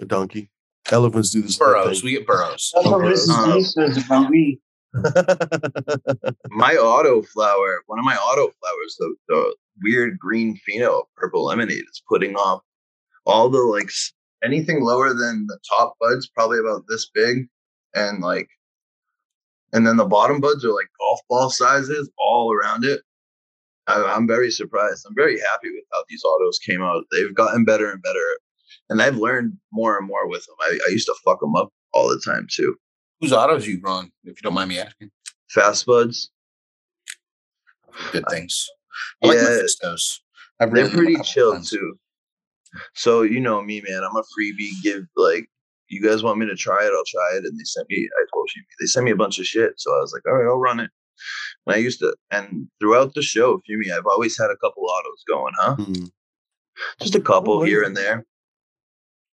A 0.01 0.05
donkey. 0.05 0.51
Elephants 0.91 1.31
do 1.31 1.43
this. 1.43 1.59
Burros. 1.59 2.03
We 2.03 2.13
get 2.13 2.27
burros. 2.27 2.73
That's 2.75 2.87
what 2.89 3.05
Um, 3.05 3.53
D 3.53 3.63
says 3.63 4.05
about 4.05 4.31
me. 4.31 4.61
my 6.49 6.75
auto 6.75 7.23
flower, 7.23 7.83
one 7.87 7.99
of 7.99 8.05
my 8.05 8.17
auto 8.17 8.53
flowers, 8.61 8.97
the, 8.99 9.15
the 9.29 9.55
weird 9.83 10.19
green 10.19 10.59
pheno 10.69 11.05
purple 11.17 11.45
lemonade 11.45 11.85
is 11.89 12.03
putting 12.09 12.35
off 12.35 12.63
all 13.25 13.49
the 13.49 13.59
like 13.59 13.91
anything 14.43 14.83
lower 14.83 15.11
than 15.15 15.47
the 15.47 15.59
top 15.69 15.95
buds, 16.01 16.29
probably 16.29 16.59
about 16.59 16.83
this 16.89 17.09
big, 17.15 17.47
and 17.95 18.21
like, 18.21 18.49
and 19.73 19.87
then 19.87 19.97
the 19.97 20.05
bottom 20.05 20.41
buds 20.41 20.65
are 20.65 20.73
like 20.73 20.89
golf 20.99 21.21
ball 21.29 21.51
sizes 21.51 22.11
all 22.19 22.53
around 22.53 22.85
it. 22.85 23.01
I, 23.87 24.03
I'm 24.03 24.27
very 24.27 24.51
surprised. 24.51 25.05
I'm 25.09 25.15
very 25.15 25.39
happy 25.39 25.71
with 25.73 25.85
how 25.93 26.05
these 26.09 26.23
autos 26.25 26.59
came 26.59 26.83
out. 26.83 27.05
They've 27.13 27.35
gotten 27.35 27.65
better 27.65 27.91
and 27.91 28.03
better, 28.03 28.39
and 28.89 29.01
I've 29.03 29.17
learned 29.17 29.55
more 29.73 29.97
and 29.99 30.07
more 30.07 30.29
with 30.29 30.45
them. 30.47 30.57
I, 30.61 30.79
I 30.89 30.91
used 30.91 31.07
to 31.07 31.15
fuck 31.25 31.41
them 31.41 31.57
up 31.57 31.71
all 31.93 32.09
the 32.09 32.21
time 32.25 32.47
too. 32.51 32.77
Whose 33.21 33.33
autos 33.33 33.67
you 33.67 33.81
growing? 33.81 34.11
If 34.25 34.37
you 34.39 34.43
don't 34.43 34.55
mind 34.55 34.69
me 34.71 34.79
asking. 34.79 35.11
Fast 35.49 35.85
buds, 35.87 36.31
Good 38.13 38.25
things. 38.31 38.67
I 39.23 39.27
like 39.29 39.37
Yeah. 39.37 39.43
Mephistos. 39.45 40.21
I've 40.61 40.73
they're 40.73 40.85
ridden 40.85 40.97
them 40.97 41.07
a 41.07 41.15
pretty 41.17 41.23
chill 41.25 41.53
times. 41.55 41.71
too. 41.71 41.95
So 42.95 43.23
you 43.23 43.41
know 43.41 43.61
me, 43.63 43.83
man. 43.87 44.03
I'm 44.05 44.15
a 44.17 44.23
freebie. 44.23 44.71
Give 44.83 45.05
like 45.17 45.49
you 45.91 46.03
guys 46.03 46.23
want 46.23 46.39
me 46.39 46.47
to 46.47 46.57
try 46.57 46.83
it, 46.85 46.93
I'll 46.93 47.05
try 47.07 47.39
it. 47.39 47.45
And 47.45 47.59
they 47.59 47.65
sent 47.65 47.89
me. 47.91 48.09
I 48.19 48.25
told 48.33 48.49
you 48.57 48.63
they 48.79 48.87
sent 48.87 49.05
me 49.05 49.11
a 49.11 49.17
bunch 49.17 49.39
of 49.39 49.47
shit. 49.47 49.73
So 49.77 49.91
I 49.93 50.01
was 50.01 50.13
like, 50.13 50.23
all 50.27 50.35
right, 50.35 50.49
I'll 50.49 50.59
run 50.59 50.81
it. 50.81 50.91
And 51.67 51.77
I 51.77 51.79
used 51.79 51.99
to, 52.01 52.15
and 52.31 52.69
throughout 52.81 53.15
the 53.15 53.23
show, 53.23 53.61
Fumi, 53.69 53.93
I've 53.93 54.07
always 54.07 54.39
had 54.39 54.51
a 54.51 54.57
couple 54.57 54.85
autos 54.85 55.25
going, 55.29 55.53
huh? 55.59 55.77
Hmm. 55.77 56.05
Just 57.03 57.15
a 57.15 57.21
couple 57.21 57.55
Oh, 57.55 57.63
here 57.63 57.83
and 57.83 57.97
there. 57.97 58.25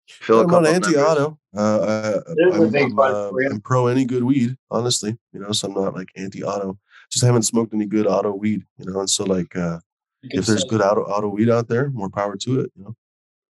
Fill 0.08 0.40
a 0.40 0.44
I'm 0.44 0.50
couple 0.50 0.62
not 0.64 0.74
anti-auto. 0.74 1.40
Uh, 1.56 2.20
I, 2.28 2.34
There's 2.36 2.60
a 2.60 2.80
I'm, 2.80 3.00
I'm, 3.00 3.00
uh. 3.00 3.32
I'm 3.50 3.62
pro 3.62 3.88
any 3.88 4.06
good 4.06 4.24
weed, 4.24 4.56
honestly. 4.70 5.18
You 5.34 5.40
know, 5.40 5.52
so 5.52 5.68
I'm 5.68 5.74
not 5.74 5.96
like 5.96 6.10
anti-auto. 6.16 6.78
Just 7.12 7.26
haven't 7.26 7.44
smoked 7.44 7.74
any 7.74 7.86
good 7.86 8.08
auto 8.08 8.34
weed. 8.34 8.64
You 8.78 8.92
know, 8.92 9.00
and 9.00 9.10
so 9.10 9.24
like, 9.24 9.56
uh, 9.56 9.80
if 10.24 10.46
there's 10.46 10.64
good 10.64 10.82
auto 10.82 11.04
auto 11.04 11.28
weed 11.28 11.50
out 11.50 11.68
there, 11.68 11.90
more 11.90 12.10
power 12.10 12.38
to 12.38 12.62
it. 12.62 12.72
You 12.76 12.84
know, 12.84 12.96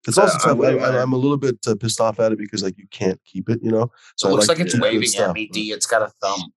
it's 0.07 0.17
also 0.17 0.37
Uh, 0.37 0.55
tough. 0.55 0.63
I, 0.63 0.97
I, 0.97 1.01
I'm 1.01 1.13
a 1.13 1.17
little 1.17 1.37
bit 1.37 1.57
uh, 1.67 1.75
pissed 1.75 1.99
off 2.01 2.19
at 2.19 2.31
it 2.31 2.37
because 2.37 2.63
like 2.63 2.77
you 2.77 2.87
can't 2.91 3.19
keep 3.25 3.49
it. 3.49 3.59
You 3.63 3.71
know, 3.71 3.91
so 4.15 4.29
it 4.29 4.31
looks 4.33 4.47
like, 4.47 4.57
to 4.57 4.63
it's 4.63 4.73
keep 4.73 4.81
good 4.81 4.93
waving 4.93 5.15
at 5.19 5.33
me, 5.33 5.47
D. 5.47 5.71
It's 5.71 5.85
got 5.85 6.01
a 6.01 6.09
thumb. 6.21 6.53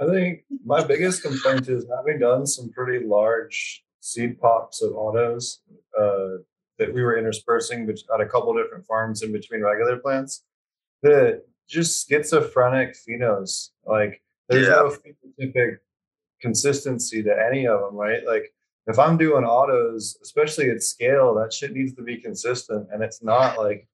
I 0.00 0.06
think 0.06 0.44
my 0.64 0.82
biggest 0.84 1.22
complaint 1.22 1.68
is 1.68 1.86
having 1.96 2.18
done 2.18 2.46
some 2.46 2.70
pretty 2.70 3.06
large 3.06 3.84
seed 4.00 4.40
pops 4.40 4.82
of 4.82 4.92
autos 4.92 5.60
uh, 5.98 6.38
that 6.78 6.92
we 6.92 7.02
were 7.02 7.16
interspersing 7.16 7.86
bet- 7.86 8.00
at 8.12 8.20
a 8.20 8.26
couple 8.26 8.52
different 8.54 8.84
farms 8.86 9.22
in 9.22 9.32
between 9.32 9.62
regular 9.62 9.96
plants. 9.98 10.44
The 11.02 11.42
just 11.68 12.08
schizophrenic 12.08 12.94
phenos, 12.94 13.70
like 13.86 14.20
there's 14.48 14.66
Yeah. 14.66 14.74
no 14.74 14.90
phenotypic 14.90 15.78
consistency 16.40 17.22
to 17.22 17.30
any 17.48 17.66
of 17.66 17.80
them, 17.80 17.94
right? 17.94 18.26
Like 18.26 18.53
if 18.86 18.98
I'm 18.98 19.16
doing 19.16 19.44
autos, 19.44 20.18
especially 20.22 20.70
at 20.70 20.82
scale, 20.82 21.34
that 21.34 21.52
shit 21.52 21.72
needs 21.72 21.94
to 21.94 22.02
be 22.02 22.18
consistent, 22.18 22.88
and 22.92 23.02
it's 23.02 23.22
not 23.22 23.58
like 23.58 23.88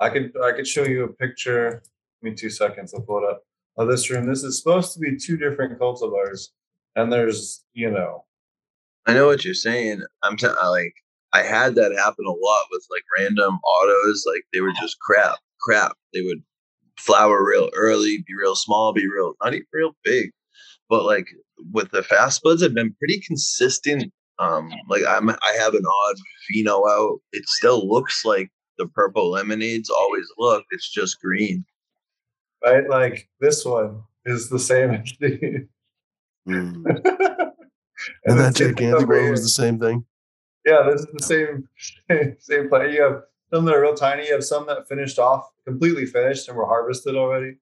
I 0.00 0.10
could 0.10 0.32
I 0.42 0.52
could 0.52 0.66
show 0.66 0.84
you 0.84 1.04
a 1.04 1.08
picture. 1.08 1.82
Give 2.22 2.32
me 2.32 2.36
two 2.36 2.50
seconds. 2.50 2.94
I'll 2.94 3.02
pull 3.02 3.18
it 3.18 3.30
up 3.30 3.42
of 3.76 3.88
this 3.88 4.10
room. 4.10 4.26
This 4.26 4.42
is 4.42 4.58
supposed 4.58 4.92
to 4.94 4.98
be 5.00 5.16
two 5.16 5.36
different 5.36 5.78
cultivars, 5.78 6.48
and 6.96 7.12
there's 7.12 7.64
you 7.74 7.90
know 7.90 8.24
I 9.06 9.14
know 9.14 9.26
what 9.26 9.44
you're 9.44 9.54
saying. 9.54 10.02
I'm 10.22 10.36
t- 10.36 10.46
I 10.46 10.68
like 10.68 10.94
I 11.32 11.42
had 11.42 11.74
that 11.74 11.92
happen 11.92 12.26
a 12.26 12.30
lot 12.30 12.66
with 12.70 12.86
like 12.90 13.02
random 13.18 13.58
autos. 13.64 14.24
Like 14.26 14.44
they 14.52 14.60
were 14.60 14.72
just 14.80 14.98
crap, 15.00 15.38
crap. 15.60 15.96
They 16.12 16.22
would 16.22 16.42
flower 16.98 17.44
real 17.44 17.70
early, 17.74 18.18
be 18.26 18.34
real 18.34 18.56
small, 18.56 18.92
be 18.92 19.08
real 19.08 19.34
not 19.42 19.54
even 19.54 19.66
real 19.72 19.92
big. 20.04 20.30
But 20.88 21.04
like 21.04 21.28
with 21.72 21.90
the 21.90 22.02
fast 22.02 22.42
buds, 22.42 22.62
have 22.62 22.74
been 22.74 22.94
pretty 22.98 23.20
consistent. 23.20 24.12
Um, 24.38 24.70
like 24.88 25.02
I'm 25.06 25.30
I 25.30 25.56
have 25.58 25.74
an 25.74 25.84
odd 25.86 26.16
pheno 26.50 26.88
out. 26.90 27.20
It 27.32 27.48
still 27.48 27.88
looks 27.88 28.24
like 28.24 28.50
the 28.78 28.86
purple 28.86 29.30
lemonades 29.30 29.90
always 29.90 30.26
look. 30.38 30.64
It's 30.70 30.90
just 30.90 31.20
green. 31.20 31.64
right. 32.64 32.88
Like 32.88 33.28
this 33.40 33.64
one 33.64 34.02
is 34.24 34.48
the 34.48 34.58
same 34.58 34.90
as 34.90 35.12
the. 35.20 35.66
Mm. 36.48 36.84
and 36.84 37.52
And 38.24 38.38
that 38.40 38.54
gigantic 38.54 39.08
one 39.08 39.30
was 39.30 39.42
the 39.42 39.48
same 39.48 39.78
thing. 39.78 40.04
Yeah, 40.64 40.82
this 40.90 41.02
is 41.02 41.06
the 41.12 41.22
same 41.22 41.68
same, 42.10 42.36
same 42.40 42.68
plant. 42.68 42.92
You 42.92 43.02
have 43.02 43.22
some 43.52 43.64
that 43.66 43.74
are 43.74 43.82
real 43.82 43.94
tiny. 43.94 44.26
You 44.26 44.32
have 44.32 44.44
some 44.44 44.66
that 44.66 44.88
finished 44.88 45.18
off 45.18 45.48
completely 45.66 46.06
finished 46.06 46.48
and 46.48 46.56
were 46.56 46.66
harvested 46.66 47.16
already. 47.16 47.56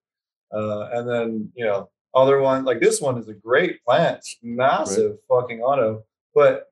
Uh, 0.53 0.89
and 0.93 1.09
then 1.09 1.53
you 1.55 1.65
know 1.65 1.91
other 2.15 2.41
one 2.41 2.65
like 2.65 2.81
this 2.81 3.01
one 3.01 3.19
is 3.19 3.29
a 3.29 3.35
great 3.35 3.85
plant, 3.85 4.25
massive 4.43 5.17
fucking 5.29 5.61
auto. 5.61 6.05
But 6.35 6.67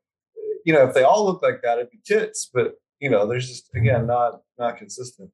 you 0.64 0.72
know 0.72 0.86
if 0.86 0.94
they 0.94 1.02
all 1.02 1.24
look 1.24 1.42
like 1.42 1.62
that, 1.62 1.78
it'd 1.78 1.90
be 1.90 2.00
tits. 2.04 2.50
But 2.52 2.74
you 3.00 3.10
know 3.10 3.26
there's 3.26 3.48
just 3.48 3.70
again 3.74 4.06
not 4.06 4.40
not 4.58 4.76
consistent. 4.76 5.30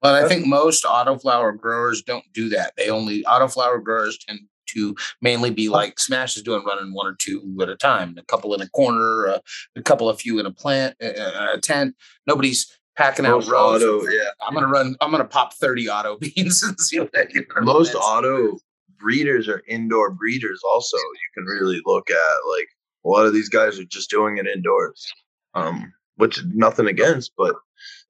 But 0.00 0.22
I 0.22 0.28
think 0.28 0.46
most 0.46 0.84
autoflower 0.84 1.58
growers 1.58 2.02
don't 2.02 2.30
do 2.34 2.50
that. 2.50 2.74
They 2.76 2.90
only 2.90 3.22
autoflower 3.24 3.82
growers 3.82 4.18
tend 4.18 4.40
to 4.66 4.94
mainly 5.22 5.50
be 5.50 5.68
like 5.68 5.98
Smash 5.98 6.36
is 6.36 6.42
doing, 6.42 6.62
running 6.64 6.92
one 6.92 7.06
or 7.06 7.16
two 7.18 7.56
at 7.62 7.68
a 7.68 7.76
time, 7.76 8.14
a 8.18 8.24
couple 8.24 8.54
in 8.54 8.60
a 8.60 8.68
corner, 8.68 9.28
uh, 9.28 9.38
a 9.76 9.82
couple 9.82 10.08
a 10.08 10.14
few 10.14 10.38
in 10.38 10.46
a 10.46 10.50
plant, 10.50 10.94
uh, 11.02 11.52
a 11.54 11.58
tent. 11.58 11.94
Nobody's 12.26 12.70
packing 12.96 13.26
out 13.26 13.46
rows. 13.46 13.82
auto, 13.82 14.02
yeah. 14.08 14.30
I'm 14.46 14.54
gonna 14.54 14.68
run. 14.68 14.96
I'm 15.00 15.10
gonna 15.10 15.24
pop 15.24 15.54
thirty 15.54 15.88
auto 15.88 16.18
beans 16.20 16.62
and 16.62 16.78
see 16.78 17.00
what 17.00 17.10
I. 17.14 17.26
Most 17.62 17.94
auto 17.94 18.58
breeders 18.98 19.48
are 19.48 19.62
indoor 19.68 20.10
breeders. 20.10 20.60
Also, 20.72 20.96
you 20.96 21.28
can 21.34 21.44
really 21.44 21.80
look 21.84 22.10
at 22.10 22.36
like 22.50 22.68
a 23.04 23.08
lot 23.08 23.26
of 23.26 23.32
these 23.32 23.48
guys 23.48 23.78
are 23.78 23.84
just 23.84 24.10
doing 24.10 24.38
it 24.38 24.46
indoors. 24.46 25.12
Um, 25.54 25.92
which 26.16 26.42
nothing 26.52 26.86
against, 26.86 27.32
but 27.36 27.54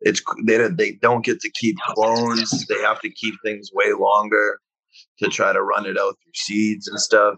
it's 0.00 0.22
they 0.44 0.68
they 0.68 0.92
don't 0.92 1.24
get 1.24 1.40
to 1.40 1.50
keep 1.50 1.76
clones. 1.78 2.66
They 2.66 2.80
have 2.82 3.00
to 3.00 3.10
keep 3.10 3.34
things 3.42 3.70
way 3.72 3.92
longer 3.98 4.60
to 5.20 5.28
try 5.28 5.52
to 5.52 5.62
run 5.62 5.86
it 5.86 5.98
out 5.98 6.16
through 6.22 6.32
seeds 6.34 6.88
and 6.88 7.00
stuff. 7.00 7.36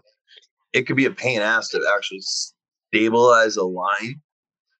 It 0.73 0.83
could 0.83 0.97
be 0.97 1.05
a 1.05 1.11
pain 1.11 1.41
ass 1.41 1.69
to 1.69 1.91
actually 1.95 2.21
stabilize 2.21 3.57
a 3.57 3.63
line. 3.63 4.21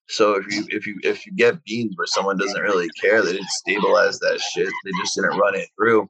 So 0.08 0.36
if 0.36 0.46
you 0.52 0.66
if 0.68 0.86
you 0.86 0.98
if 1.02 1.26
you 1.26 1.32
get 1.34 1.62
beans 1.64 1.94
where 1.96 2.06
someone 2.06 2.38
doesn't 2.38 2.62
really 2.62 2.88
care, 3.00 3.22
they 3.22 3.32
didn't 3.32 3.48
stabilize 3.48 4.18
that 4.20 4.40
shit. 4.40 4.68
They 4.84 4.90
just 5.00 5.14
didn't 5.14 5.38
run 5.38 5.54
it 5.54 5.68
through 5.76 6.08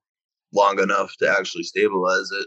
long 0.52 0.80
enough 0.80 1.12
to 1.18 1.30
actually 1.30 1.64
stabilize 1.64 2.30
it. 2.32 2.46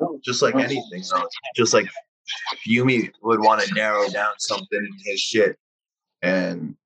Oh, 0.00 0.20
just 0.24 0.42
like 0.42 0.54
anything, 0.54 1.02
So 1.02 1.26
just 1.54 1.72
like 1.72 1.86
Yumi 2.68 3.10
would 3.22 3.40
want 3.40 3.62
to 3.62 3.74
narrow 3.74 4.08
down 4.08 4.32
something 4.38 4.78
in 4.78 4.92
his 5.04 5.20
shit, 5.20 5.56
and 6.22 6.76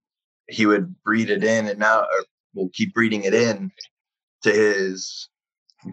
he 0.48 0.66
would 0.66 0.94
breed 1.02 1.30
it 1.30 1.42
in, 1.42 1.66
and 1.68 1.78
now 1.78 2.00
or 2.00 2.24
will 2.54 2.70
keep 2.72 2.94
breeding 2.94 3.24
it 3.24 3.34
in 3.34 3.70
to 4.42 4.52
his 4.52 5.28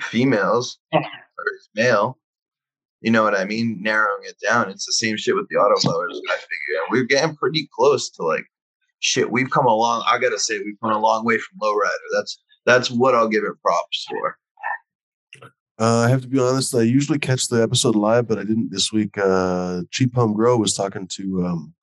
females 0.01 0.77
or 0.93 1.01
his 1.01 1.69
male. 1.75 2.17
You 3.01 3.11
know 3.11 3.23
what 3.23 3.35
I 3.35 3.45
mean? 3.45 3.81
Narrowing 3.81 4.23
it 4.23 4.35
down. 4.43 4.69
It's 4.69 4.85
the 4.85 4.93
same 4.93 5.17
shit 5.17 5.35
with 5.35 5.47
the 5.49 5.55
autoflowers. 5.55 6.15
I 6.15 6.35
figure, 6.35 6.81
and 6.81 6.91
we're 6.91 7.03
getting 7.03 7.35
pretty 7.35 7.69
close 7.75 8.09
to 8.11 8.23
like 8.23 8.45
shit. 8.99 9.31
We've 9.31 9.49
come 9.49 9.65
a 9.65 9.73
long. 9.73 10.03
I 10.07 10.17
gotta 10.17 10.39
say, 10.39 10.59
we've 10.59 10.79
come 10.81 10.91
a 10.91 10.99
long 10.99 11.23
way 11.25 11.37
from 11.37 11.59
Lowryder. 11.61 12.15
That's 12.15 12.41
that's 12.65 12.91
what 12.91 13.15
I'll 13.15 13.29
give 13.29 13.43
it 13.43 13.61
props 13.61 14.05
for. 14.09 14.37
Uh, 15.79 15.99
I 15.99 16.09
have 16.09 16.21
to 16.21 16.27
be 16.27 16.39
honest. 16.39 16.73
I 16.73 16.81
usually 16.81 17.19
catch 17.19 17.47
the 17.47 17.61
episode 17.61 17.95
live, 17.95 18.27
but 18.27 18.39
I 18.39 18.43
didn't 18.43 18.71
this 18.71 18.91
week. 18.91 19.15
Uh, 19.17 19.81
Cheap 19.91 20.15
Home 20.15 20.33
Grow 20.33 20.57
was 20.57 20.73
talking 20.73 21.07
to 21.09 21.45
um, 21.45 21.73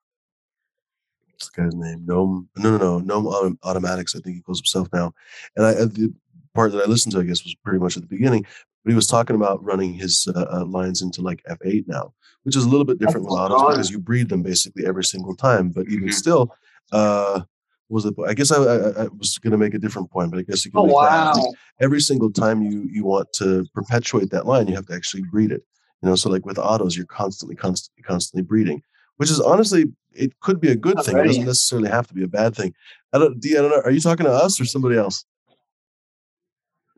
what's 1.31 1.49
the 1.51 1.63
guy's 1.63 1.75
name? 1.75 2.05
Gnome. 2.05 2.49
No, 2.57 2.77
no, 2.77 2.99
no. 2.99 2.99
Gnome 2.99 3.59
Automatics. 3.63 4.17
I 4.17 4.21
think 4.21 4.37
he 4.37 4.43
calls 4.43 4.59
himself 4.59 4.89
now. 4.93 5.13
And 5.57 5.65
I 5.65 5.71
uh, 5.75 5.85
the 5.87 6.13
part 6.55 6.73
that 6.73 6.83
I 6.85 6.87
listened 6.89 7.13
to, 7.13 7.21
I 7.21 7.25
guess, 7.25 7.45
was 7.45 7.55
pretty 7.65 7.79
much 7.79 7.97
at 7.97 8.03
the 8.03 8.09
beginning. 8.09 8.45
But 8.85 8.91
he 8.91 8.97
was 8.97 9.07
talking 9.07 9.37
about 9.37 9.65
running 9.65 9.95
his 9.95 10.27
uh, 10.35 10.45
uh, 10.53 10.65
lines 10.65 11.01
into 11.01 11.23
like 11.23 11.43
F8 11.49 11.85
now, 11.87 12.13
which 12.43 12.57
is 12.57 12.65
a 12.65 12.69
little 12.69 12.85
bit 12.85 12.99
different 12.99 13.27
with 13.27 13.33
autos 13.39 13.63
because 13.71 13.91
you 13.91 13.99
breed 14.01 14.29
them 14.29 14.43
basically 14.43 14.87
every 14.87 15.05
single 15.05 15.37
time. 15.37 15.71
But 15.71 15.87
even 15.89 16.09
Mhm. 16.09 16.15
still, 16.15 16.55
uh, 16.93 17.43
was 17.89 18.05
it? 18.05 18.15
I 18.27 18.35
guess 18.35 18.51
I, 18.51 18.57
I, 18.57 19.05
I 19.05 19.09
was 19.19 19.39
going 19.39 19.53
to 19.53 19.59
make 19.59 19.75
a 19.75 19.79
different 19.79 20.11
point, 20.11 20.31
but 20.31 20.39
I 20.39 20.43
guess 20.43 20.65
you 20.65 20.71
can. 20.71 20.81
Oh 20.81 20.87
make 20.87 20.95
that. 20.95 21.37
wow! 21.37 21.53
every 21.81 22.01
single 22.01 22.31
time 22.31 22.63
you 22.63 22.89
you 22.91 23.05
want 23.05 23.33
to 23.35 23.67
perpetuate 23.75 24.31
that 24.31 24.47
line, 24.47 24.69
you 24.69 24.75
have 24.75 24.87
to 24.87 24.95
actually 24.95 25.23
breed 25.31 25.53
it. 25.53 25.63
You 26.03 26.09
know, 26.09 26.17
so 26.17 26.31
like 26.31 26.45
with 26.45 26.59
autos, 26.59 26.97
you're 26.97 27.07
constantly, 27.07 27.57
constantly, 27.57 28.03
constantly 28.03 28.43
breeding, 28.43 28.83
which 29.17 29.31
is 29.31 29.41
honestly 29.41 29.87
it 30.13 30.39
could 30.41 30.61
be 30.61 30.71
a 30.71 30.77
good 30.77 31.01
thing. 31.03 31.17
It 31.19 31.25
doesn't 31.25 31.45
necessarily 31.45 31.89
have 31.89 32.07
to 32.09 32.15
be 32.15 32.23
a 32.23 32.29
bad 32.29 32.55
thing. 32.55 32.75
I 33.13 33.19
don't, 33.19 33.41
D, 33.41 33.57
I 33.57 33.63
don't 33.63 33.71
know. 33.71 33.83
Are 33.85 33.91
you 33.91 34.01
talking 34.01 34.27
to 34.27 34.33
us 34.33 34.61
or 34.61 34.65
somebody 34.65 34.97
else? 34.97 35.25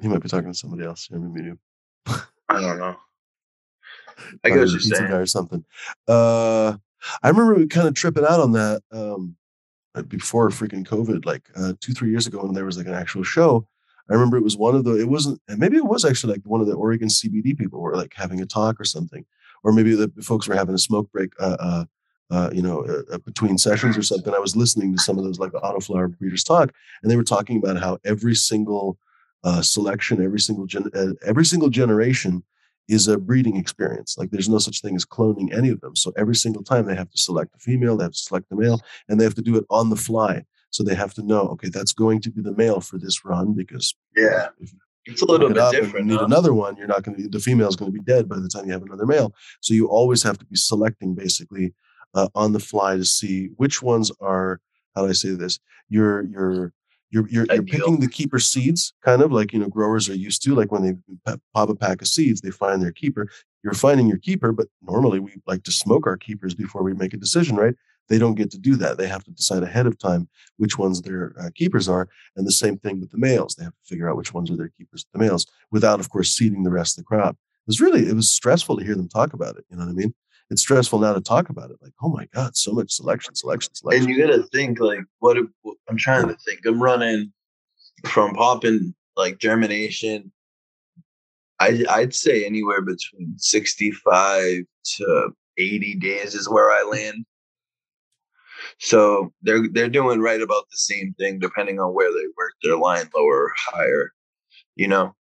He 0.01 0.09
might 0.09 0.22
be 0.22 0.28
talking 0.28 0.53
to 0.53 0.59
somebody 0.59 0.84
else. 0.84 1.09
Maybe 1.11 1.47
you. 1.47 1.59
I 2.07 2.61
don't 2.61 2.78
know. 2.78 2.97
I 4.45 4.51
guess 4.51 4.70
you're 4.70 4.80
saying. 4.80 5.12
or 5.12 5.26
something. 5.26 5.64
Uh, 6.07 6.76
I 7.22 7.28
remember 7.28 7.55
we 7.55 7.66
kind 7.66 7.89
of 7.89 7.95
tripping 7.95 8.24
out 8.24 8.41
on 8.41 8.53
that 8.53 8.82
um, 8.93 9.37
before 10.03 10.51
freaking 10.51 10.86
COVID, 10.86 11.24
like 11.24 11.42
uh, 11.57 11.72
two, 11.80 11.92
three 11.92 12.11
years 12.11 12.26
ago 12.26 12.42
when 12.42 12.55
there 12.55 12.64
was 12.64 12.76
like 12.76 12.86
an 12.86 12.94
actual 12.94 13.22
show. 13.22 13.66
I 14.09 14.14
remember 14.14 14.36
it 14.36 14.44
was 14.44 14.57
one 14.57 14.74
of 14.76 14.84
the, 14.84 15.01
it 15.01 15.09
wasn't, 15.09 15.40
maybe 15.49 15.76
it 15.76 15.86
was 15.86 16.05
actually 16.05 16.34
like 16.34 16.42
one 16.44 16.61
of 16.61 16.66
the 16.66 16.74
Oregon 16.74 17.09
CBD 17.09 17.57
people 17.57 17.80
were 17.80 17.97
like 17.97 18.14
having 18.14 18.40
a 18.40 18.47
talk 18.47 18.80
or 18.80 18.84
something, 18.84 19.24
or 19.64 19.72
maybe 19.72 19.94
the 19.94 20.11
folks 20.22 20.47
were 20.47 20.55
having 20.55 20.74
a 20.74 20.78
smoke 20.78 21.11
break, 21.11 21.32
uh, 21.40 21.57
uh, 21.59 21.84
uh, 22.30 22.51
you 22.53 22.62
know, 22.62 22.84
uh, 22.84 23.14
uh, 23.14 23.18
between 23.18 23.59
sessions 23.59 23.97
or 23.97 24.03
something. 24.03 24.34
I 24.34 24.38
was 24.38 24.57
listening 24.57 24.97
to 24.97 25.03
some 25.03 25.18
of 25.18 25.24
those 25.24 25.38
like 25.38 25.53
autoflower 25.53 26.16
breeders 26.18 26.44
talk, 26.44 26.72
and 27.03 27.11
they 27.11 27.16
were 27.16 27.22
talking 27.24 27.59
about 27.59 27.78
how 27.78 27.99
every 28.05 28.34
single 28.34 28.99
uh, 29.44 29.62
selection, 29.62 30.22
every 30.22 30.40
single 30.40 30.66
gen, 30.66 30.90
uh, 30.94 31.12
every 31.24 31.44
single 31.44 31.68
generation 31.68 32.42
is 32.89 33.09
a 33.09 33.18
breeding 33.18 33.57
experience. 33.57 34.16
Like 34.18 34.30
there's 34.30 34.49
no 34.49 34.59
such 34.59 34.80
thing 34.80 34.95
as 34.97 35.05
cloning 35.05 35.53
any 35.57 35.70
of 35.70 35.80
them. 35.80 35.97
So 35.97 36.12
every 36.16 36.34
single 36.37 36.62
time 36.62 36.87
they 36.87 36.95
have 36.95 37.11
to 37.11 37.18
select 37.18 37.55
a 37.55 37.59
female, 37.59 37.97
they 37.97 38.05
have 38.05 38.12
to 38.12 38.18
select 38.18 38.49
the 38.49 38.57
male, 38.57 38.80
and 39.09 39.18
they 39.20 39.24
have 39.24 39.34
to 39.34 39.43
do 39.43 39.57
it 39.57 39.64
on 39.70 39.91
the 39.91 39.97
fly. 39.97 40.45
So 40.70 40.82
they 40.82 40.95
have 40.95 41.14
to 41.14 41.22
know, 41.22 41.43
okay, 41.53 41.68
that's 41.68 41.93
going 41.93 42.20
to 42.22 42.30
be 42.30 42.43
the 42.43 42.55
male 42.55 42.80
for 42.80 42.99
this 42.99 43.24
run 43.24 43.55
because 43.55 43.95
Yeah, 44.16 44.49
you 44.59 44.66
it's 45.07 45.22
a 45.22 45.26
little 45.26 45.49
bit 45.49 45.70
different. 45.70 46.07
need 46.07 46.18
huh? 46.18 46.24
another 46.24 46.53
one, 46.53 46.76
you're 46.76 46.87
not 46.89 47.03
going 47.03 47.16
to. 47.16 47.28
The 47.28 47.39
female 47.41 47.68
is 47.68 47.76
going 47.76 47.91
to 47.93 47.99
be 47.99 48.05
dead 48.05 48.28
by 48.28 48.39
the 48.39 48.49
time 48.49 48.66
you 48.66 48.72
have 48.72 48.82
another 48.82 49.07
male. 49.07 49.34
So 49.61 49.72
you 49.74 49.87
always 49.89 50.22
have 50.24 50.39
to 50.39 50.45
be 50.45 50.57
selecting 50.57 51.14
basically 51.14 51.72
uh, 52.14 52.28
on 52.34 52.53
the 52.53 52.59
fly 52.61 52.97
to 52.97 53.05
see 53.05 53.51
which 53.57 53.82
ones 53.82 54.11
are. 54.20 54.61
How 54.95 55.03
do 55.03 55.09
I 55.09 55.12
say 55.12 55.30
this? 55.30 55.59
You're 55.89 56.22
you're 56.24 56.72
you're 57.11 57.28
you're, 57.28 57.46
you're 57.46 57.62
picking 57.62 58.00
the 58.00 58.09
keeper 58.09 58.38
seeds, 58.38 58.92
kind 59.04 59.22
of 59.22 59.32
like 59.32 59.52
you 59.52 59.59
know 59.59 59.68
growers 59.68 60.09
are 60.09 60.14
used 60.14 60.42
to. 60.44 60.54
Like 60.54 60.72
when 60.72 60.82
they 60.82 61.36
pop 61.54 61.68
a 61.68 61.74
pack 61.74 62.02
of 62.02 62.09
seeds, 62.09 62.40
they 62.40 62.50
find 62.50 62.82
their 62.82 62.92
keeper. 62.92 63.28
You're 63.62 63.74
finding 63.74 64.07
your 64.07 64.18
keeper, 64.18 64.52
but 64.52 64.68
normally 64.82 65.18
we 65.18 65.34
like 65.46 65.64
to 65.64 65.72
smoke 65.72 66.07
our 66.07 66.16
keepers 66.16 66.54
before 66.54 66.82
we 66.82 66.94
make 66.94 67.14
a 67.14 67.16
decision, 67.16 67.57
right? 67.57 67.74
They 68.09 68.18
don't 68.18 68.34
get 68.34 68.50
to 68.52 68.59
do 68.59 68.76
that. 68.76 68.98
They 68.98 69.09
have 69.09 69.24
to 69.24 69.30
decide 69.32 69.62
ahead 69.62 69.86
of 69.86 69.98
time 69.98 70.28
which 70.59 70.78
ones 70.78 71.02
their 71.02 71.34
uh, 71.40 71.50
keepers 71.54 71.88
are, 71.88 72.09
and 72.36 72.46
the 72.46 72.52
same 72.52 72.78
thing 72.78 73.00
with 73.00 73.11
the 73.11 73.18
males. 73.18 73.54
They 73.54 73.64
have 73.64 73.74
to 73.74 73.84
figure 73.84 74.09
out 74.09 74.16
which 74.16 74.32
ones 74.32 74.50
are 74.50 74.57
their 74.57 74.68
keepers, 74.68 75.07
the 75.12 75.18
males, 75.18 75.46
without, 75.70 76.00
of 76.00 76.11
course, 76.11 76.30
seeding 76.30 76.62
the 76.62 76.70
rest 76.70 76.98
of 76.98 77.04
the 77.04 77.09
crop. 77.09 77.34
It 77.34 77.68
was 77.68 77.80
really, 77.80 78.09
it 78.09 78.14
was 78.14 78.30
stressful 78.30 78.76
to 78.76 78.84
hear 78.84 78.94
them 78.94 79.09
talk 79.09 79.32
about 79.32 79.57
it. 79.57 79.64
You 79.68 79.76
know 79.76 79.84
what 79.84 79.90
I 79.90 79.94
mean? 79.94 80.14
It's 80.51 80.62
stressful 80.62 81.01
now 81.01 81.12
to 81.12 81.20
talk 81.20 81.49
about 81.49 81.70
it. 81.70 81.78
Like, 81.82 81.92
oh 82.03 82.09
my 82.09 82.26
God, 82.32 82.57
so 82.57 82.72
much 82.72 82.92
selection, 82.92 83.34
selection, 83.34 83.74
selection. 83.74 84.09
And 84.09 84.11
you 84.11 84.24
gotta 84.24 84.44
think 84.44 84.78
like, 84.78 85.01
what 85.18 85.36
if, 85.36 85.47
I'm 85.88 85.97
trying 85.97 86.28
to 86.28 86.36
think. 86.47 86.61
I'm 86.64 86.80
running 86.82 87.32
from 88.05 88.34
popping 88.34 88.94
like 89.16 89.38
germination. 89.38 90.30
I 91.59 91.84
I'd 91.90 92.14
say 92.14 92.44
anywhere 92.44 92.82
between 92.82 93.34
65 93.38 94.62
to 94.97 95.30
80 95.59 95.94
days 95.97 96.34
is 96.34 96.49
where 96.49 96.70
I 96.70 96.82
land. 96.84 97.24
So 98.78 99.32
they're 99.42 99.66
they're 99.68 99.88
doing 99.88 100.20
right 100.20 100.40
about 100.40 100.64
the 100.70 100.78
same 100.78 101.14
thing 101.18 101.38
depending 101.38 101.80
on 101.80 101.94
where 101.94 102.12
they 102.12 102.26
work 102.36 102.53
their 102.62 102.76
line 102.76 103.09
lower 103.14 103.47
or 103.47 103.53
higher, 103.57 104.12
you 104.76 104.86
know. 104.86 105.14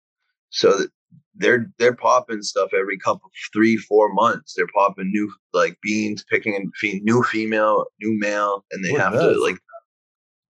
So 0.50 0.86
they're 1.34 1.70
they're 1.78 1.94
popping 1.94 2.42
stuff 2.42 2.70
every 2.78 2.98
couple 2.98 3.30
three 3.52 3.76
four 3.76 4.12
months. 4.12 4.54
They're 4.54 4.66
popping 4.74 5.10
new 5.10 5.32
like 5.52 5.78
beans, 5.82 6.24
picking 6.28 6.70
fe- 6.80 7.00
new 7.02 7.22
female, 7.24 7.86
new 8.00 8.18
male, 8.18 8.64
and 8.70 8.84
they 8.84 8.90
Boy, 8.90 8.98
have 8.98 9.12
that 9.12 9.22
to 9.22 9.42
like. 9.42 9.58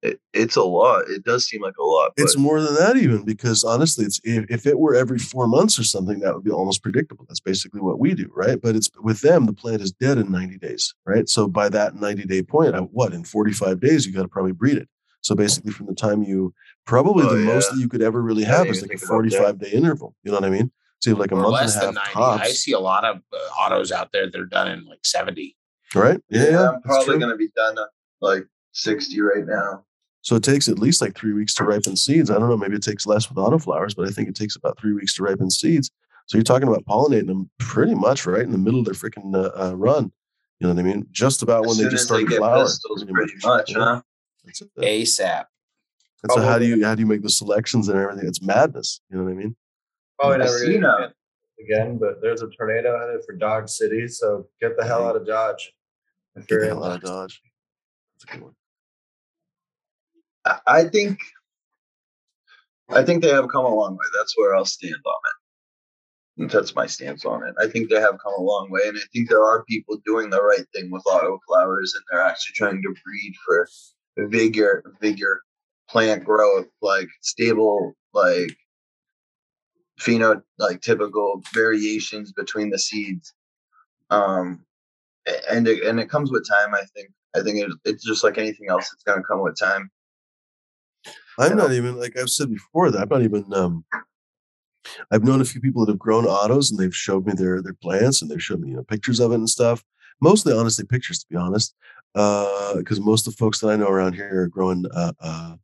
It, 0.02 0.20
it's 0.32 0.56
a 0.56 0.64
lot. 0.64 1.08
It 1.08 1.22
does 1.24 1.46
seem 1.46 1.62
like 1.62 1.76
a 1.78 1.84
lot. 1.84 2.14
But 2.16 2.24
It's 2.24 2.36
more 2.36 2.60
than 2.60 2.74
that, 2.74 2.96
even 2.96 3.24
because 3.24 3.62
honestly, 3.62 4.04
it's 4.04 4.20
if, 4.24 4.44
if 4.50 4.66
it 4.66 4.80
were 4.80 4.96
every 4.96 5.20
four 5.20 5.46
months 5.46 5.78
or 5.78 5.84
something, 5.84 6.18
that 6.20 6.34
would 6.34 6.42
be 6.42 6.50
almost 6.50 6.82
predictable. 6.82 7.24
That's 7.28 7.38
basically 7.38 7.80
what 7.80 8.00
we 8.00 8.14
do, 8.14 8.28
right? 8.34 8.60
But 8.60 8.74
it's 8.74 8.90
with 9.00 9.20
them, 9.20 9.46
the 9.46 9.52
plant 9.52 9.80
is 9.80 9.92
dead 9.92 10.18
in 10.18 10.32
90 10.32 10.58
days, 10.58 10.92
right? 11.06 11.28
So 11.28 11.46
by 11.46 11.68
that 11.68 11.94
90 11.94 12.24
day 12.24 12.42
point, 12.42 12.74
what 12.92 13.12
in 13.12 13.22
45 13.22 13.78
days, 13.78 14.04
you 14.04 14.12
got 14.12 14.22
to 14.22 14.28
probably 14.28 14.50
breed 14.50 14.78
it. 14.78 14.88
So 15.22 15.34
basically, 15.34 15.72
from 15.72 15.86
the 15.86 15.94
time 15.94 16.22
you 16.22 16.52
probably 16.84 17.24
Oh, 17.24 17.30
the 17.34 17.44
most 17.44 17.70
that 17.70 17.78
you 17.78 17.88
could 17.88 18.02
ever 18.02 18.20
really 18.22 18.44
have 18.44 18.66
is 18.68 18.82
like 18.82 18.90
a 18.92 18.98
think 18.98 19.02
about 19.10 19.22
that. 19.30 19.38
45 19.56 19.58
day 19.58 19.70
interval. 19.70 20.14
You 20.24 20.32
know 20.32 20.38
what 20.38 20.44
I 20.44 20.50
mean? 20.50 20.70
So 21.00 21.10
you 21.10 21.14
have 21.16 21.20
like 21.20 21.30
a 21.32 21.34
or 21.36 21.42
month 21.42 21.54
less 21.54 21.74
and 21.76 21.82
a 21.84 21.86
than 21.86 21.96
half 21.96 22.14
90. 22.38 22.44
I 22.44 22.48
see 22.52 22.72
a 22.72 22.78
lot 22.80 23.04
of 23.04 23.16
uh, 23.32 23.36
autos 23.60 23.90
out 23.92 24.10
there 24.12 24.30
that 24.30 24.40
are 24.40 24.44
done 24.46 24.68
in 24.70 24.84
like 24.86 25.00
70. 25.04 25.56
right? 25.94 26.20
Yeah, 26.28 26.50
yeah. 26.50 26.68
I'm 26.70 26.82
probably 26.82 27.18
gonna 27.18 27.36
be 27.36 27.48
done 27.56 27.76
like 28.20 28.46
60 28.72 29.20
right 29.20 29.46
now. 29.46 29.84
So 30.22 30.36
it 30.36 30.44
takes 30.44 30.68
at 30.68 30.78
least 30.78 31.00
like 31.00 31.16
three 31.16 31.32
weeks 31.32 31.54
to 31.54 31.64
ripen 31.64 31.96
seeds. 31.96 32.30
I 32.30 32.38
don't 32.38 32.48
know, 32.48 32.56
maybe 32.56 32.76
it 32.76 32.82
takes 32.82 33.06
less 33.06 33.28
with 33.28 33.38
autoflowers, 33.38 33.96
but 33.96 34.06
I 34.08 34.10
think 34.12 34.28
it 34.28 34.36
takes 34.36 34.54
about 34.56 34.78
three 34.78 34.92
weeks 34.92 35.14
to 35.16 35.22
ripen 35.24 35.50
seeds. 35.50 35.90
So 36.26 36.38
you're 36.38 36.44
talking 36.44 36.68
about 36.68 36.84
pollinating 36.84 37.26
them 37.26 37.50
pretty 37.58 37.94
much 37.96 38.24
right 38.26 38.42
in 38.42 38.52
the 38.52 38.58
middle 38.58 38.78
of 38.80 38.86
their 38.86 38.94
freaking 38.94 39.34
uh, 39.34 39.50
uh, 39.70 39.74
run. 39.76 40.12
You 40.60 40.68
know 40.68 40.74
what 40.74 40.78
I 40.78 40.84
mean? 40.84 41.06
Just 41.10 41.42
about 41.42 41.64
As 41.66 41.76
when 41.76 41.84
they 41.84 41.90
just 41.90 42.04
start 42.04 42.20
they 42.20 42.24
to 42.24 42.30
get 42.30 42.38
flower. 42.38 42.62
pistils, 42.64 43.04
pretty 43.04 43.32
much, 43.42 43.70
Yeah. 43.72 43.78
huh? 43.80 44.02
That's 44.44 44.62
it. 44.62 44.70
ASAP. 44.76 45.44
And 46.22 46.32
so 46.32 46.40
how 46.40 46.58
do 46.58 46.66
you 46.66 46.84
how 46.84 46.94
do 46.94 47.00
you 47.00 47.06
make 47.06 47.22
the 47.22 47.30
selections 47.30 47.88
and 47.88 47.98
everything? 47.98 48.26
It's 48.28 48.42
madness. 48.42 49.00
You 49.10 49.18
know 49.18 49.24
what 49.24 49.30
I 49.32 49.34
mean? 49.34 49.56
Probably 50.18 50.36
I 50.36 50.38
never 50.38 50.58
see 50.58 50.74
gonna 50.74 50.80
now. 50.80 50.98
get 50.98 51.12
again, 51.64 51.98
but 51.98 52.20
there's 52.20 52.42
a 52.42 52.48
tornado 52.48 52.98
headed 52.98 53.24
for 53.26 53.34
Dodge 53.34 53.70
City, 53.70 54.06
so 54.08 54.46
get 54.60 54.76
the 54.76 54.84
hell 54.84 55.04
out 55.06 55.16
of 55.16 55.26
Dodge. 55.26 55.72
Get 56.36 56.48
the 56.48 56.66
hell 56.66 56.84
out 56.84 56.96
of 56.96 57.02
Dodge. 57.02 57.42
That's 58.14 58.24
a 58.32 58.36
good 58.36 58.42
one. 58.44 58.54
I- 60.44 60.60
I 60.66 60.84
think 60.84 61.18
I 62.88 63.04
think 63.04 63.22
they 63.22 63.30
have 63.30 63.48
come 63.48 63.64
a 63.64 63.74
long 63.74 63.94
way. 63.94 64.04
That's 64.16 64.36
where 64.36 64.54
I'll 64.54 64.64
stand 64.64 64.94
on 65.04 65.20
it. 66.46 66.50
That's 66.52 66.74
my 66.74 66.86
stance 66.86 67.24
on 67.24 67.46
it. 67.46 67.54
I 67.60 67.68
think 67.68 67.88
they 67.90 68.00
have 68.00 68.18
come 68.22 68.34
a 68.36 68.42
long 68.42 68.70
way, 68.70 68.82
and 68.86 68.96
I 68.96 69.02
think 69.12 69.28
there 69.28 69.44
are 69.44 69.64
people 69.64 69.98
doing 70.04 70.30
the 70.30 70.42
right 70.42 70.66
thing 70.74 70.90
with 70.90 71.02
auto 71.06 71.38
flowers, 71.46 71.94
and 71.94 72.04
they're 72.10 72.20
actually 72.26 72.54
trying 72.54 72.82
to 72.82 72.88
breed 73.04 73.34
for 73.44 73.68
vigor, 74.16 74.82
vigor, 75.00 75.42
plant 75.88 76.24
growth, 76.24 76.66
like 76.80 77.08
stable, 77.20 77.94
like 78.12 78.56
pheno, 80.00 80.42
like 80.58 80.80
typical 80.80 81.42
variations 81.52 82.32
between 82.32 82.70
the 82.70 82.78
seeds. 82.78 83.34
Um, 84.10 84.64
and 85.50 85.68
it, 85.68 85.84
and 85.84 86.00
it 86.00 86.10
comes 86.10 86.30
with 86.30 86.48
time. 86.48 86.74
I 86.74 86.82
think. 86.94 87.10
I 87.34 87.40
think 87.42 87.58
it, 87.58 87.70
it's 87.86 88.04
just 88.04 88.24
like 88.24 88.36
anything 88.36 88.68
else. 88.68 88.92
It's 88.92 89.04
going 89.04 89.18
to 89.18 89.26
come 89.26 89.42
with 89.42 89.58
time. 89.58 89.90
I'm 91.38 91.56
not 91.56 91.72
even 91.72 91.98
like 91.98 92.18
I've 92.18 92.28
said 92.28 92.50
before 92.50 92.90
that 92.90 93.02
I'm 93.02 93.08
not 93.08 93.22
even 93.22 93.46
um 93.54 93.84
I've 95.10 95.24
known 95.24 95.40
a 95.40 95.44
few 95.44 95.60
people 95.60 95.84
that 95.84 95.92
have 95.92 95.98
grown 95.98 96.26
autos 96.26 96.70
and 96.70 96.78
they've 96.78 96.94
showed 96.94 97.26
me 97.26 97.32
their 97.34 97.62
their 97.62 97.74
plants 97.74 98.20
and 98.20 98.30
they've 98.30 98.42
showed 98.42 98.60
me 98.60 98.70
you 98.70 98.76
know 98.76 98.84
pictures 98.84 99.20
of 99.20 99.32
it 99.32 99.36
and 99.36 99.48
stuff. 99.48 99.82
Mostly 100.20 100.52
honestly 100.52 100.84
pictures 100.84 101.20
to 101.20 101.26
be 101.30 101.36
honest. 101.36 101.74
Uh 102.14 102.76
because 102.76 103.00
most 103.00 103.26
of 103.26 103.34
the 103.34 103.38
folks 103.38 103.60
that 103.60 103.68
I 103.68 103.76
know 103.76 103.88
around 103.88 104.14
here 104.14 104.42
are 104.42 104.48
growing 104.48 104.84
uh 104.94 105.12
uh 105.20 105.56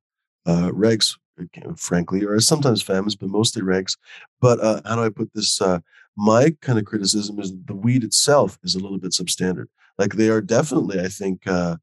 uh 0.47 0.71
regs 0.71 1.17
uh, 1.41 1.75
frankly 1.77 2.25
or 2.25 2.41
sometimes 2.41 2.83
fems 2.85 3.19
but 3.19 3.29
mostly 3.31 3.63
regs. 3.63 3.97
But 4.41 4.61
uh 4.61 4.81
how 4.87 4.97
do 4.97 5.05
I 5.05 5.11
put 5.11 5.31
this 5.35 5.61
uh 5.61 5.81
my 6.17 6.51
kind 6.63 6.79
of 6.79 6.85
criticism 6.85 7.39
is 7.41 7.53
the 7.67 7.75
weed 7.75 8.05
itself 8.05 8.59
is 8.65 8.75
a 8.75 8.81
little 8.81 8.99
bit 8.99 9.13
substandard. 9.13 9.67
Like 9.99 10.15
they 10.15 10.29
are 10.31 10.41
definitely 10.41 11.01
I 11.01 11.09
think 11.09 11.47
uh 11.47 11.77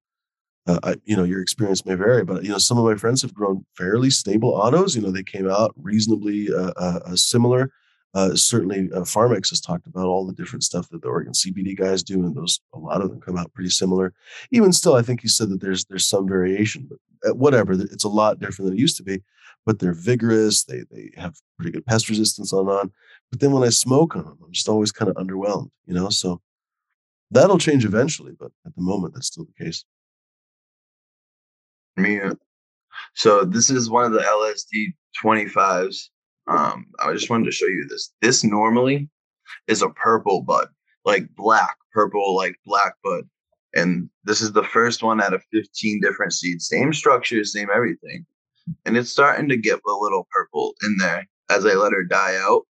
uh, 0.67 0.79
I, 0.83 0.95
you 1.05 1.15
know, 1.15 1.23
your 1.23 1.41
experience 1.41 1.85
may 1.85 1.95
vary, 1.95 2.23
but 2.23 2.43
you 2.43 2.49
know, 2.49 2.57
some 2.57 2.77
of 2.77 2.85
my 2.85 2.95
friends 2.95 3.21
have 3.21 3.33
grown 3.33 3.65
fairly 3.77 4.09
stable 4.09 4.49
autos. 4.53 4.95
You 4.95 5.01
know, 5.01 5.11
they 5.11 5.23
came 5.23 5.49
out 5.49 5.73
reasonably 5.77 6.49
uh, 6.53 6.71
uh, 6.77 6.99
uh, 7.05 7.15
similar. 7.15 7.71
Uh, 8.15 8.33
certainly, 8.33 8.89
uh, 8.93 9.03
has 9.03 9.59
talked 9.59 9.87
about 9.87 10.05
all 10.05 10.25
the 10.25 10.33
different 10.33 10.63
stuff 10.63 10.87
that 10.89 11.01
the 11.01 11.07
Oregon 11.09 11.33
CBD 11.33 11.77
guys 11.77 12.01
do, 12.01 12.23
and 12.23 12.33
those 12.33 12.61
a 12.73 12.79
lot 12.79 13.01
of 13.01 13.09
them 13.09 13.19
come 13.19 13.37
out 13.37 13.53
pretty 13.53 13.69
similar. 13.69 14.13
Even 14.51 14.71
still, 14.71 14.95
I 14.95 15.01
think 15.01 15.19
he 15.21 15.27
said 15.27 15.49
that 15.49 15.59
there's 15.59 15.83
there's 15.83 16.07
some 16.07 16.25
variation, 16.25 16.87
but 16.89 17.29
uh, 17.29 17.35
whatever, 17.35 17.73
it's 17.73 18.05
a 18.05 18.09
lot 18.09 18.39
different 18.39 18.69
than 18.69 18.77
it 18.77 18.81
used 18.81 18.95
to 18.97 19.03
be. 19.03 19.21
But 19.65 19.79
they're 19.79 19.93
vigorous. 19.93 20.63
They 20.63 20.85
they 20.89 21.11
have 21.17 21.35
pretty 21.57 21.71
good 21.71 21.85
pest 21.85 22.07
resistance 22.07 22.53
on 22.53 22.69
on. 22.69 22.89
But 23.31 23.41
then 23.41 23.51
when 23.51 23.63
I 23.63 23.69
smoke 23.69 24.15
on 24.15 24.23
them, 24.23 24.37
I'm 24.41 24.53
just 24.53 24.69
always 24.69 24.93
kind 24.93 25.09
of 25.09 25.17
underwhelmed. 25.17 25.69
You 25.85 25.95
know, 25.95 26.07
so 26.07 26.41
that'll 27.31 27.57
change 27.57 27.83
eventually, 27.83 28.31
but 28.39 28.51
at 28.65 28.73
the 28.75 28.81
moment, 28.81 29.13
that's 29.13 29.27
still 29.27 29.45
the 29.45 29.65
case. 29.65 29.83
Me. 31.97 32.21
uh, 32.21 32.35
So 33.13 33.43
this 33.43 33.69
is 33.69 33.89
one 33.89 34.05
of 34.05 34.13
the 34.13 34.19
LSD 34.19 34.93
25s. 35.21 36.09
Um, 36.47 36.85
I 36.99 37.13
just 37.13 37.29
wanted 37.29 37.45
to 37.45 37.51
show 37.51 37.67
you 37.67 37.87
this. 37.89 38.13
This 38.21 38.43
normally 38.43 39.09
is 39.67 39.81
a 39.81 39.89
purple 39.89 40.41
bud, 40.41 40.67
like 41.03 41.27
black, 41.35 41.77
purple, 41.93 42.35
like 42.35 42.55
black 42.65 42.93
bud. 43.03 43.23
And 43.73 44.09
this 44.23 44.41
is 44.41 44.53
the 44.53 44.63
first 44.63 45.03
one 45.03 45.21
out 45.21 45.33
of 45.33 45.43
15 45.51 46.01
different 46.01 46.33
seeds. 46.33 46.67
Same 46.67 46.93
structure, 46.93 47.43
same 47.43 47.69
everything. 47.73 48.25
And 48.85 48.95
it's 48.95 49.09
starting 49.09 49.49
to 49.49 49.57
get 49.57 49.79
a 49.87 49.91
little 49.91 50.27
purple 50.31 50.75
in 50.83 50.95
there 50.97 51.27
as 51.49 51.65
I 51.65 51.73
let 51.73 51.91
her 51.91 52.03
die 52.03 52.37
out. 52.37 52.63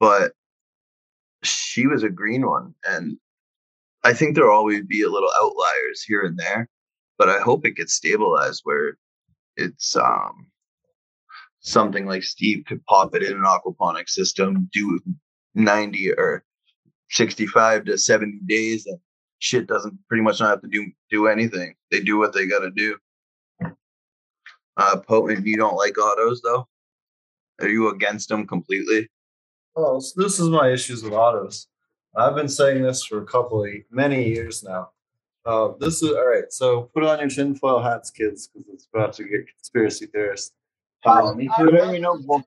But 0.00 0.32
she 1.42 1.86
was 1.86 2.02
a 2.02 2.08
green 2.08 2.46
one. 2.46 2.74
And 2.84 3.18
I 4.04 4.14
think 4.14 4.34
there'll 4.34 4.56
always 4.56 4.82
be 4.84 5.02
a 5.02 5.10
little 5.10 5.30
outliers 5.40 6.02
here 6.02 6.22
and 6.22 6.38
there 6.38 6.68
but 7.22 7.28
I 7.28 7.38
hope 7.38 7.64
it 7.64 7.76
gets 7.76 7.92
stabilized 7.92 8.62
where 8.64 8.98
it's 9.56 9.94
um 9.94 10.48
something 11.62 12.06
like 12.06 12.22
Steve 12.22 12.64
could 12.66 12.84
pop 12.84 13.14
it 13.14 13.22
in 13.22 13.32
an 13.32 13.44
aquaponic 13.44 14.08
system, 14.08 14.68
do 14.72 15.00
90 15.54 16.12
or 16.12 16.44
65 17.10 17.86
to 17.86 17.98
70 17.98 18.40
days, 18.46 18.86
and 18.86 18.98
shit 19.38 19.66
doesn't 19.66 19.96
pretty 20.08 20.22
much 20.22 20.40
not 20.40 20.50
have 20.50 20.62
to 20.62 20.68
do 20.68 20.90
do 21.10 21.28
anything. 21.28 21.74
They 21.90 22.00
do 22.00 22.18
what 22.18 22.32
they 22.32 22.46
gotta 22.46 22.70
do. 22.70 22.96
Uh 24.76 24.96
potent, 25.00 25.46
you 25.46 25.56
don't 25.56 25.76
like 25.76 25.98
autos 25.98 26.40
though? 26.42 26.68
Are 27.60 27.68
you 27.68 27.88
against 27.88 28.28
them 28.28 28.46
completely? 28.46 29.08
Oh, 29.76 30.00
so 30.00 30.20
this 30.20 30.38
is 30.38 30.48
my 30.48 30.70
issues 30.70 31.02
with 31.02 31.12
autos. 31.12 31.68
I've 32.16 32.34
been 32.34 32.48
saying 32.48 32.82
this 32.82 33.04
for 33.04 33.22
a 33.22 33.26
couple 33.26 33.64
of 33.64 33.70
many 33.90 34.28
years 34.28 34.62
now. 34.62 34.90
Uh, 35.46 35.72
this 35.80 36.02
is 36.02 36.10
all 36.10 36.28
right. 36.28 36.50
So 36.50 36.90
put 36.94 37.04
on 37.04 37.18
your 37.20 37.28
tinfoil 37.28 37.82
hats, 37.82 38.10
kids, 38.10 38.48
because 38.48 38.68
it's 38.72 38.88
about 38.92 39.14
to 39.14 39.24
get 39.24 39.48
conspiracy 39.48 40.06
theorist. 40.06 40.52
In 41.86 41.94
your 41.94 41.98
notebook. 42.00 42.42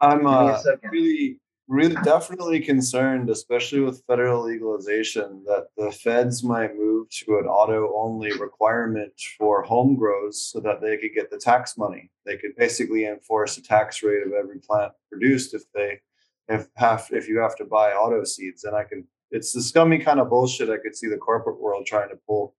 I'm 0.00 0.18
me 0.18 0.26
uh, 0.26 0.58
really, 0.90 1.40
really 1.68 1.96
definitely 2.04 2.60
concerned, 2.60 3.30
especially 3.30 3.80
with 3.80 4.04
federal 4.06 4.44
legalization, 4.44 5.42
that 5.46 5.68
the 5.76 5.90
feds 5.90 6.44
might 6.44 6.76
move 6.76 7.08
to 7.10 7.38
an 7.38 7.46
auto 7.46 7.92
only 7.96 8.32
requirement 8.38 9.12
for 9.38 9.62
home 9.62 9.96
grows 9.96 10.42
so 10.42 10.60
that 10.60 10.80
they 10.80 10.96
could 10.96 11.14
get 11.14 11.30
the 11.30 11.38
tax 11.38 11.76
money. 11.78 12.10
They 12.24 12.36
could 12.36 12.54
basically 12.56 13.06
enforce 13.06 13.56
a 13.56 13.62
tax 13.62 14.02
rate 14.02 14.26
of 14.26 14.32
every 14.32 14.58
plant 14.58 14.92
produced 15.10 15.54
if 15.54 15.62
they 15.72 16.00
if 16.48 16.68
have 16.76 17.08
if 17.10 17.28
you 17.28 17.38
have 17.38 17.56
to 17.56 17.64
buy 17.64 17.92
auto 17.92 18.24
seeds. 18.24 18.64
And 18.64 18.76
I 18.76 18.84
can 18.84 19.06
it's 19.30 19.52
the 19.52 19.62
scummy 19.62 19.98
kind 19.98 20.20
of 20.20 20.30
bullshit 20.30 20.70
I 20.70 20.76
could 20.76 20.96
see 20.96 21.08
the 21.08 21.16
corporate 21.16 21.60
world 21.60 21.86
trying 21.86 22.10
to 22.10 22.18
pull. 22.26 22.54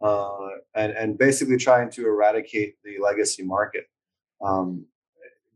Uh, 0.00 0.48
and 0.74 0.92
and 0.92 1.16
basically 1.16 1.56
trying 1.56 1.88
to 1.88 2.04
eradicate 2.06 2.74
the 2.82 2.98
legacy 3.00 3.44
market. 3.44 3.86
Um, 4.42 4.86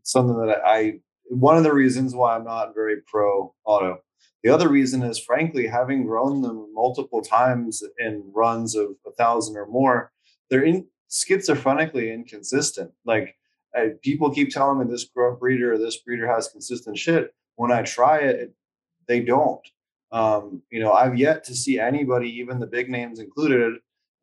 something 0.02 0.36
that 0.46 0.58
I 0.64 1.00
one 1.28 1.56
of 1.56 1.64
the 1.64 1.74
reasons 1.74 2.14
why 2.14 2.36
I'm 2.36 2.44
not 2.44 2.74
very 2.74 2.96
pro 3.06 3.54
auto. 3.64 3.98
The 4.42 4.50
other 4.50 4.68
reason 4.68 5.02
is, 5.02 5.18
frankly, 5.18 5.66
having 5.66 6.06
grown 6.06 6.42
them 6.42 6.72
multiple 6.72 7.20
times 7.20 7.82
in 7.98 8.30
runs 8.32 8.76
of 8.76 8.90
a 9.04 9.10
thousand 9.10 9.56
or 9.56 9.66
more, 9.66 10.12
they're 10.50 10.62
in 10.62 10.86
schizophrenically 11.10 12.14
inconsistent. 12.14 12.92
Like 13.04 13.34
uh, 13.76 13.88
people 14.02 14.30
keep 14.30 14.50
telling 14.50 14.78
me 14.78 14.86
this 14.88 15.04
breeder 15.04 15.72
or 15.72 15.78
this 15.78 15.96
breeder 15.96 16.32
has 16.32 16.48
consistent 16.48 16.96
shit. 16.96 17.34
When 17.56 17.72
I 17.72 17.82
try 17.82 18.18
it, 18.18 18.36
it 18.36 18.54
they 19.08 19.20
don't. 19.20 19.66
Um, 20.12 20.62
you 20.70 20.80
know, 20.80 20.92
I've 20.92 21.18
yet 21.18 21.44
to 21.44 21.54
see 21.54 21.78
anybody, 21.78 22.28
even 22.38 22.60
the 22.60 22.66
big 22.66 22.88
names 22.88 23.18
included, 23.18 23.74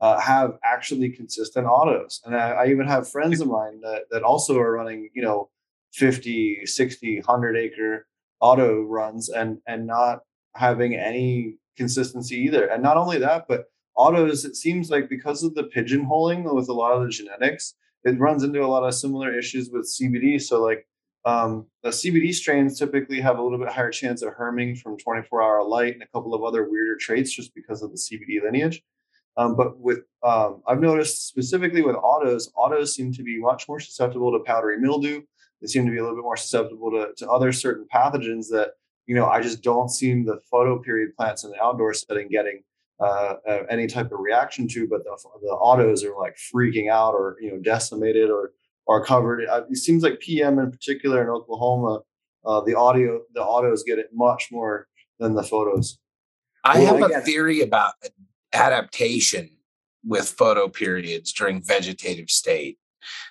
uh, 0.03 0.19
have 0.19 0.57
actually 0.65 1.09
consistent 1.09 1.65
autos. 1.65 2.19
And 2.25 2.35
I, 2.35 2.49
I 2.49 2.67
even 2.67 2.85
have 2.87 3.09
friends 3.09 3.39
of 3.39 3.47
mine 3.47 3.79
that, 3.83 4.01
that 4.11 4.21
also 4.21 4.59
are 4.59 4.73
running, 4.73 5.09
you 5.15 5.21
know, 5.21 5.49
50, 5.93 6.65
60, 6.65 7.19
100 7.19 7.55
acre 7.55 8.05
auto 8.41 8.81
runs 8.81 9.29
and, 9.29 9.59
and 9.65 9.87
not 9.87 10.19
having 10.55 10.93
any 10.93 11.55
consistency 11.77 12.35
either. 12.35 12.65
And 12.65 12.83
not 12.83 12.97
only 12.97 13.17
that, 13.19 13.45
but 13.47 13.67
autos, 13.95 14.43
it 14.43 14.57
seems 14.57 14.89
like 14.89 15.07
because 15.07 15.41
of 15.41 15.55
the 15.55 15.63
pigeonholing 15.63 16.53
with 16.53 16.67
a 16.67 16.73
lot 16.73 16.91
of 16.91 17.03
the 17.03 17.09
genetics, 17.09 17.73
it 18.03 18.19
runs 18.19 18.43
into 18.43 18.61
a 18.61 18.67
lot 18.67 18.85
of 18.85 18.93
similar 18.93 19.33
issues 19.33 19.69
with 19.71 19.89
CBD. 19.89 20.41
So 20.41 20.61
like 20.61 20.85
um, 21.23 21.67
the 21.81 21.91
CBD 21.91 22.33
strains 22.33 22.77
typically 22.77 23.21
have 23.21 23.39
a 23.39 23.41
little 23.41 23.57
bit 23.57 23.69
higher 23.69 23.89
chance 23.89 24.21
of 24.21 24.33
herming 24.33 24.75
from 24.75 24.97
24 24.97 25.41
hour 25.41 25.63
light 25.63 25.93
and 25.93 26.03
a 26.03 26.07
couple 26.07 26.33
of 26.33 26.43
other 26.43 26.69
weirder 26.69 26.97
traits 26.99 27.31
just 27.31 27.55
because 27.55 27.81
of 27.81 27.91
the 27.91 27.97
CBD 27.97 28.43
lineage. 28.43 28.83
Um, 29.37 29.55
but 29.55 29.79
with 29.79 29.99
um, 30.23 30.61
I've 30.67 30.79
noticed 30.79 31.27
specifically 31.27 31.81
with 31.81 31.95
autos, 31.95 32.51
autos 32.55 32.95
seem 32.95 33.11
to 33.13 33.23
be 33.23 33.39
much 33.39 33.67
more 33.67 33.79
susceptible 33.79 34.31
to 34.31 34.43
powdery 34.45 34.79
mildew. 34.79 35.21
They 35.61 35.67
seem 35.67 35.85
to 35.85 35.91
be 35.91 35.97
a 35.97 36.01
little 36.01 36.17
bit 36.17 36.23
more 36.23 36.37
susceptible 36.37 36.91
to, 36.91 37.09
to 37.17 37.29
other 37.29 37.51
certain 37.51 37.87
pathogens 37.93 38.47
that 38.49 38.71
you 39.07 39.15
know 39.15 39.25
I 39.25 39.41
just 39.41 39.63
don't 39.63 39.89
see 39.89 40.13
the 40.13 40.39
photo 40.49 40.79
period 40.79 41.15
plants 41.15 41.43
in 41.43 41.51
the 41.51 41.61
outdoor 41.61 41.93
setting 41.93 42.27
getting 42.29 42.63
uh, 42.99 43.35
uh, 43.47 43.63
any 43.69 43.87
type 43.87 44.11
of 44.11 44.19
reaction 44.19 44.67
to. 44.69 44.87
But 44.87 45.03
the, 45.03 45.17
the 45.41 45.49
autos 45.49 46.03
are 46.03 46.15
like 46.15 46.37
freaking 46.53 46.89
out 46.89 47.13
or 47.13 47.37
you 47.41 47.51
know 47.51 47.59
decimated 47.59 48.29
or 48.29 48.51
or 48.85 49.03
covered. 49.03 49.41
It 49.69 49.77
seems 49.77 50.03
like 50.03 50.19
PM 50.19 50.59
in 50.59 50.69
particular 50.69 51.23
in 51.23 51.29
Oklahoma, 51.29 52.01
uh, 52.45 52.61
the 52.61 52.75
audio 52.75 53.21
the 53.33 53.41
autos 53.41 53.83
get 53.83 53.99
it 53.99 54.09
much 54.13 54.49
more 54.51 54.87
than 55.19 55.33
the 55.33 55.43
photos. 55.43 55.97
I 56.63 56.79
Well, 56.79 56.97
have 56.97 57.11
a 57.11 57.21
theory 57.21 57.61
about 57.61 57.93
adaptation 58.53 59.49
with 60.05 60.29
photo 60.29 60.67
periods 60.67 61.31
during 61.31 61.61
vegetative 61.61 62.29
state. 62.29 62.77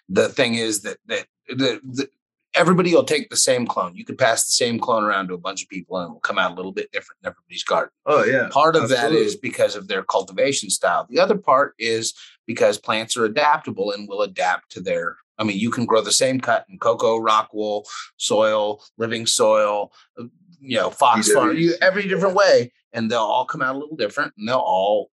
The 0.09 0.29
thing 0.29 0.55
is 0.55 0.83
that 0.83 0.99
that 1.07 1.27
the, 1.49 1.81
the 1.83 2.09
everybody 2.55 2.95
will 2.95 3.05
take 3.05 3.31
the 3.31 3.37
same 3.37 3.67
clone. 3.67 3.97
You 3.97 4.05
could 4.05 4.19
pass 4.19 4.47
the 4.47 4.53
same 4.53 4.79
clone 4.79 5.05
around 5.05 5.29
to 5.29 5.35
a 5.35 5.39
bunch 5.39 5.63
of 5.63 5.69
people 5.69 5.97
and 5.99 6.11
it 6.11 6.13
will 6.13 6.21
come 6.21 6.39
out 6.39 6.53
a 6.53 6.55
little 6.55 6.73
bit 6.73 6.93
different 6.93 7.19
in 7.23 7.29
everybody's 7.29 7.65
garden. 7.65 7.93
Oh 8.07 8.25
yeah. 8.25 8.49
Part 8.51 8.77
of 8.77 8.89
that 8.91 9.13
is 9.13 9.37
because 9.37 9.75
of 9.75 9.89
their 9.89 10.03
cultivation 10.03 10.71
style. 10.71 11.07
The 11.09 11.21
other 11.21 11.39
part 11.39 11.75
is 11.79 12.15
because 12.47 12.79
plants 12.79 13.17
are 13.17 13.25
adaptable 13.25 13.93
and 13.93 14.09
will 14.09 14.23
adapt 14.23 14.71
to 14.73 14.81
their. 14.81 15.17
I 15.39 15.45
mean, 15.45 15.59
you 15.59 15.71
can 15.71 15.87
grow 15.87 16.03
the 16.03 16.13
same 16.13 16.41
cut 16.41 16.67
in 16.69 16.79
cocoa, 16.79 17.17
rock 17.17 17.55
wool, 17.55 17.87
soil, 18.19 18.83
living 18.99 19.27
soil, 19.27 19.93
uh, 20.21 20.25
you 20.61 20.77
know, 20.77 20.91
fox 20.91 21.33
farm, 21.33 21.59
every 21.81 22.07
different 22.07 22.37
way, 22.37 22.71
and 22.93 23.11
they'll 23.11 23.19
all 23.21 23.47
come 23.47 23.63
out 23.63 23.75
a 23.75 23.79
little 23.79 23.97
different, 23.97 24.33
and 24.37 24.47
they'll 24.47 24.59
all 24.59 25.11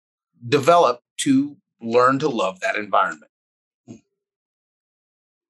develop 0.48 1.02
to 1.18 1.58
learn 1.82 2.20
to 2.20 2.30
love 2.30 2.60
that 2.62 2.76
environment. 2.76 3.32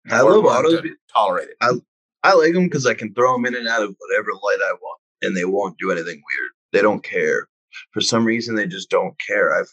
I 0.10 0.22
or 0.22 0.38
love 0.38 0.46
autos. 0.46 0.82
to 0.82 0.96
tolerate 1.14 1.50
it. 1.50 1.82
I 2.24 2.34
like 2.34 2.54
them 2.54 2.66
because 2.66 2.86
I 2.86 2.94
can 2.94 3.14
throw 3.14 3.34
them 3.34 3.46
in 3.46 3.56
and 3.56 3.68
out 3.68 3.84
of 3.84 3.96
whatever 3.98 4.32
light 4.34 4.60
I 4.62 4.74
want. 4.82 5.00
and 5.22 5.36
they 5.36 5.46
won't 5.46 5.78
do 5.78 5.92
anything 5.92 6.16
weird. 6.16 6.52
They 6.72 6.82
don't 6.82 7.04
care. 7.04 7.48
For 7.92 8.02
some 8.02 8.26
reason, 8.26 8.56
they 8.56 8.68
just 8.68 8.90
don't 8.90 9.16
care. 9.26 9.54
I've 9.54 9.70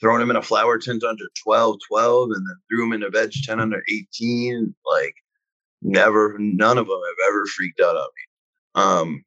thrown 0.00 0.20
them 0.20 0.30
in 0.30 0.36
a 0.36 0.42
flower 0.42 0.78
tent 0.78 1.02
under 1.02 1.24
12, 1.42 1.78
12, 1.88 2.30
and 2.30 2.46
then 2.46 2.56
threw 2.68 2.80
them 2.80 2.92
in 2.92 3.02
a 3.02 3.10
veg 3.10 3.32
tent 3.44 3.60
under 3.60 3.82
18. 3.90 4.74
Like, 4.90 5.14
never, 5.82 6.36
none 6.38 6.78
of 6.78 6.86
them 6.86 7.00
have 7.00 7.28
ever 7.28 7.46
freaked 7.46 7.80
out 7.80 7.96
on 7.96 8.08
me. 8.16 8.82
Um, 8.82 9.24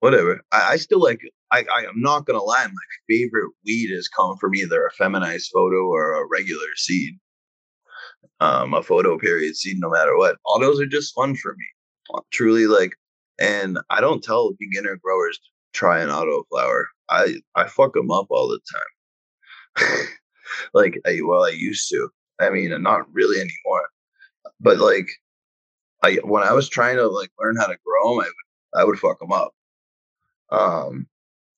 whatever. 0.00 0.40
I, 0.52 0.72
I 0.72 0.76
still 0.76 1.00
like. 1.00 1.20
I, 1.54 1.64
I 1.72 1.84
am 1.84 2.00
not 2.00 2.26
gonna 2.26 2.42
lie. 2.42 2.66
My 2.66 2.96
favorite 3.08 3.52
weed 3.64 3.90
has 3.90 4.08
come 4.08 4.36
from 4.38 4.56
either 4.56 4.84
a 4.84 4.90
feminized 4.90 5.52
photo 5.52 5.86
or 5.86 6.14
a 6.14 6.26
regular 6.26 6.66
seed. 6.74 7.14
Um, 8.40 8.74
a 8.74 8.82
photo 8.82 9.16
period 9.18 9.56
seed, 9.56 9.78
no 9.78 9.88
matter 9.88 10.16
what. 10.16 10.36
All 10.44 10.58
those 10.58 10.80
are 10.80 10.86
just 10.86 11.14
fun 11.14 11.36
for 11.36 11.54
me. 11.54 12.20
Truly, 12.32 12.66
like, 12.66 12.96
and 13.38 13.78
I 13.90 14.00
don't 14.00 14.22
tell 14.22 14.52
beginner 14.58 14.96
growers 14.96 15.38
to 15.38 15.78
try 15.78 16.00
an 16.00 16.10
auto 16.10 16.42
flower. 16.50 16.88
I 17.08 17.36
I 17.54 17.68
fuck 17.68 17.94
them 17.94 18.10
up 18.10 18.26
all 18.30 18.48
the 18.48 18.60
time. 19.76 20.06
like, 20.74 21.00
I, 21.06 21.20
well, 21.22 21.44
I 21.44 21.50
used 21.50 21.88
to. 21.90 22.08
I 22.40 22.50
mean, 22.50 22.70
not 22.82 23.12
really 23.12 23.36
anymore. 23.36 23.88
But 24.60 24.78
like, 24.78 25.08
I 26.02 26.16
when 26.24 26.42
I 26.42 26.52
was 26.52 26.68
trying 26.68 26.96
to 26.96 27.06
like 27.06 27.30
learn 27.38 27.56
how 27.56 27.66
to 27.66 27.78
grow 27.86 28.10
them, 28.10 28.20
I 28.20 28.24
would 28.24 28.82
I 28.82 28.84
would 28.84 28.98
fuck 28.98 29.20
them 29.20 29.32
up. 29.32 29.52
Um, 30.50 31.06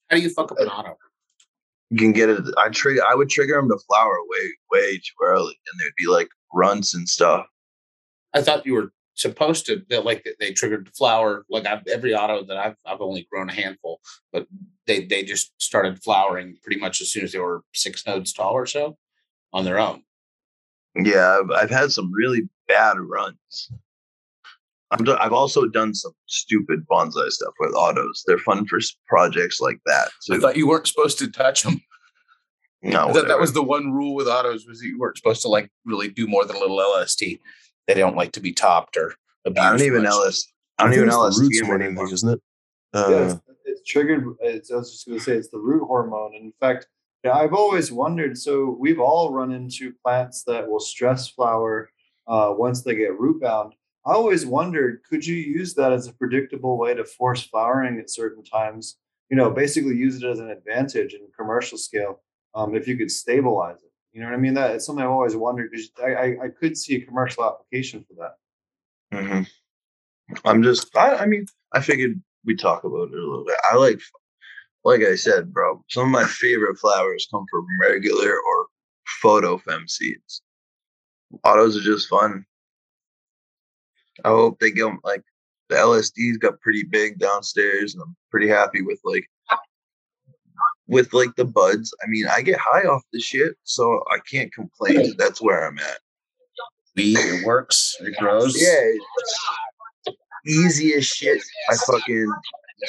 How 0.08 0.16
do 0.16 0.22
you 0.22 0.30
fuck 0.30 0.52
up 0.52 0.58
an 0.58 0.68
uh, 0.68 0.72
auto? 0.72 0.96
you 1.90 1.98
can 1.98 2.12
get 2.12 2.28
it. 2.28 2.42
I 2.58 2.68
trigger. 2.68 3.02
I 3.08 3.14
would 3.14 3.28
trigger 3.28 3.54
them 3.54 3.68
to 3.68 3.78
flower 3.86 4.16
way 4.28 4.50
way 4.70 4.96
too 4.98 5.14
early, 5.22 5.54
and 5.70 5.80
there'd 5.80 5.92
be 5.96 6.06
like 6.06 6.28
runts 6.52 6.94
and 6.94 7.08
stuff. 7.08 7.46
I 8.34 8.42
thought 8.42 8.66
you 8.66 8.74
were 8.74 8.92
supposed 9.14 9.66
to 9.66 9.82
that 9.90 10.04
like 10.04 10.26
they 10.40 10.52
triggered 10.52 10.86
the 10.86 10.92
flower. 10.92 11.44
Like 11.48 11.66
I've, 11.66 11.86
every 11.86 12.14
auto 12.14 12.44
that 12.44 12.56
I've 12.56 12.76
I've 12.84 13.00
only 13.00 13.26
grown 13.30 13.48
a 13.48 13.54
handful, 13.54 14.00
but 14.32 14.46
they 14.86 15.04
they 15.04 15.22
just 15.22 15.52
started 15.60 16.02
flowering 16.02 16.56
pretty 16.62 16.80
much 16.80 17.00
as 17.00 17.12
soon 17.12 17.24
as 17.24 17.32
they 17.32 17.38
were 17.38 17.62
six 17.72 18.06
nodes 18.06 18.32
tall 18.32 18.52
or 18.52 18.66
so 18.66 18.96
on 19.52 19.64
their 19.64 19.78
own. 19.78 20.02
Yeah, 20.96 21.40
I've, 21.40 21.50
I've 21.50 21.70
had 21.70 21.92
some 21.92 22.12
really 22.12 22.48
bad 22.66 22.98
runs. 22.98 23.70
I've, 24.90 25.04
do- 25.04 25.16
I've 25.18 25.32
also 25.32 25.66
done 25.66 25.94
some 25.94 26.12
stupid 26.26 26.86
bonsai 26.88 27.28
stuff 27.30 27.52
with 27.58 27.74
autos. 27.74 28.22
They're 28.26 28.38
fun 28.38 28.66
for 28.66 28.76
s- 28.78 28.94
projects 29.08 29.60
like 29.60 29.78
that 29.86 30.08
I 30.30 30.38
thought 30.38 30.56
you 30.56 30.68
weren't 30.68 30.86
supposed 30.86 31.18
to 31.18 31.30
touch 31.30 31.62
them. 31.64 31.80
no, 32.82 33.08
I 33.08 33.12
thought 33.12 33.28
that 33.28 33.40
was 33.40 33.52
the 33.52 33.62
one 33.62 33.92
rule 33.92 34.14
with 34.14 34.28
autos 34.28 34.66
was 34.66 34.80
that 34.80 34.86
you 34.86 34.98
weren't 34.98 35.16
supposed 35.16 35.42
to 35.42 35.48
like 35.48 35.70
really 35.84 36.08
do 36.08 36.26
more 36.26 36.44
than 36.44 36.56
a 36.56 36.60
little 36.60 36.76
LST. 36.76 37.20
They 37.88 37.94
don't 37.94 38.16
like 38.16 38.32
to 38.32 38.40
be 38.40 38.52
topped 38.52 38.96
or 38.96 39.14
abused. 39.44 39.66
I 39.66 39.70
don't 39.70 39.82
even 39.82 40.02
much. 40.04 40.12
LS. 40.12 40.46
I 40.78 40.82
don't 40.84 40.92
think 40.92 40.98
even 40.98 41.08
it's 41.08 41.16
the 41.16 41.22
LST 41.22 41.40
roots 41.42 41.60
them 41.60 41.66
anymore. 41.70 41.84
anything, 42.04 42.14
isn't 42.14 42.28
it? 42.30 42.40
Uh, 42.92 43.06
yeah, 43.10 43.16
it's, 43.32 43.40
it's 43.64 43.90
triggered. 43.90 44.24
It's, 44.40 44.70
I 44.70 44.76
was 44.76 44.92
just 44.92 45.06
going 45.06 45.18
to 45.18 45.24
say 45.24 45.32
it's 45.32 45.48
the 45.48 45.58
root 45.58 45.84
hormone. 45.86 46.34
And 46.34 46.44
in 46.44 46.52
fact, 46.60 46.86
yeah, 47.24 47.32
I've 47.32 47.54
always 47.54 47.90
wondered. 47.90 48.38
So 48.38 48.76
we've 48.78 49.00
all 49.00 49.32
run 49.32 49.50
into 49.52 49.92
plants 50.04 50.44
that 50.46 50.68
will 50.68 50.78
stress 50.80 51.28
flower 51.28 51.90
uh, 52.28 52.52
once 52.56 52.82
they 52.82 52.94
get 52.94 53.18
root 53.18 53.40
bound. 53.40 53.74
I 54.06 54.12
always 54.12 54.46
wondered, 54.46 55.02
could 55.08 55.26
you 55.26 55.34
use 55.34 55.74
that 55.74 55.92
as 55.92 56.06
a 56.06 56.12
predictable 56.12 56.78
way 56.78 56.94
to 56.94 57.04
force 57.04 57.42
flowering 57.42 57.98
at 57.98 58.08
certain 58.08 58.44
times? 58.44 58.98
You 59.30 59.36
know, 59.36 59.50
basically 59.50 59.96
use 59.96 60.22
it 60.22 60.26
as 60.26 60.38
an 60.38 60.50
advantage 60.50 61.14
in 61.14 61.26
commercial 61.36 61.76
scale. 61.76 62.22
Um, 62.54 62.76
if 62.76 62.86
you 62.86 62.96
could 62.96 63.10
stabilize 63.10 63.82
it, 63.82 63.90
you 64.12 64.20
know 64.20 64.28
what 64.28 64.34
I 64.34 64.38
mean. 64.38 64.54
That 64.54 64.76
it's 64.76 64.86
something 64.86 65.04
I've 65.04 65.10
always 65.10 65.34
wondered 65.36 65.70
because 65.70 65.90
I, 66.02 66.14
I 66.14 66.24
I 66.44 66.48
could 66.48 66.76
see 66.76 66.96
a 66.96 67.04
commercial 67.04 67.44
application 67.44 68.04
for 68.08 68.14
that. 69.10 69.22
hmm 69.24 69.42
I'm 70.44 70.62
just. 70.62 70.96
I, 70.96 71.16
I 71.16 71.26
mean, 71.26 71.46
I 71.72 71.80
figured 71.80 72.20
we'd 72.44 72.58
talk 72.60 72.84
about 72.84 73.08
it 73.12 73.18
a 73.18 73.28
little 73.28 73.44
bit. 73.44 73.56
I 73.70 73.76
like, 73.76 74.00
like 74.84 75.02
I 75.02 75.16
said, 75.16 75.52
bro. 75.52 75.84
Some 75.90 76.04
of 76.04 76.10
my 76.10 76.24
favorite 76.24 76.78
flowers 76.78 77.28
come 77.30 77.44
from 77.50 77.66
regular 77.80 78.32
or 78.32 78.66
photo 79.20 79.58
fem 79.58 79.86
seeds. 79.88 80.42
Autos 81.44 81.76
are 81.76 81.82
just 81.82 82.08
fun. 82.08 82.46
I 84.26 84.30
hope 84.30 84.58
they 84.58 84.72
get 84.72 84.90
like 85.04 85.22
the 85.68 85.76
LSDs 85.76 86.40
got 86.40 86.60
pretty 86.60 86.82
big 86.82 87.18
downstairs, 87.18 87.94
and 87.94 88.02
I'm 88.02 88.16
pretty 88.30 88.48
happy 88.48 88.82
with 88.82 89.00
like 89.04 89.30
with 90.88 91.12
like 91.12 91.36
the 91.36 91.44
buds. 91.44 91.94
I 92.02 92.08
mean, 92.08 92.26
I 92.26 92.42
get 92.42 92.58
high 92.58 92.82
off 92.82 93.04
the 93.12 93.20
shit, 93.20 93.56
so 93.62 94.02
I 94.10 94.18
can't 94.28 94.52
complain. 94.52 95.14
That's 95.16 95.40
where 95.40 95.66
I'm 95.66 95.78
at. 95.78 95.98
Weed, 96.96 97.18
it 97.18 97.46
works, 97.46 97.94
it 98.00 98.16
grows. 98.18 98.60
Yeah, 98.60 98.90
it's 100.06 100.16
easy 100.46 100.94
as 100.94 101.06
shit. 101.06 101.40
I 101.70 101.76
fucking 101.76 102.26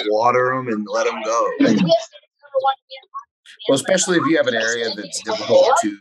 water 0.07 0.55
them 0.55 0.69
and 0.69 0.87
let 0.89 1.05
them 1.05 1.21
go. 1.23 1.51
Well, 1.59 3.75
especially 3.75 4.17
if 4.17 4.25
you 4.25 4.37
have 4.37 4.47
an 4.47 4.55
area 4.55 4.89
that's 4.95 5.21
difficult 5.23 5.71
to, 5.81 5.97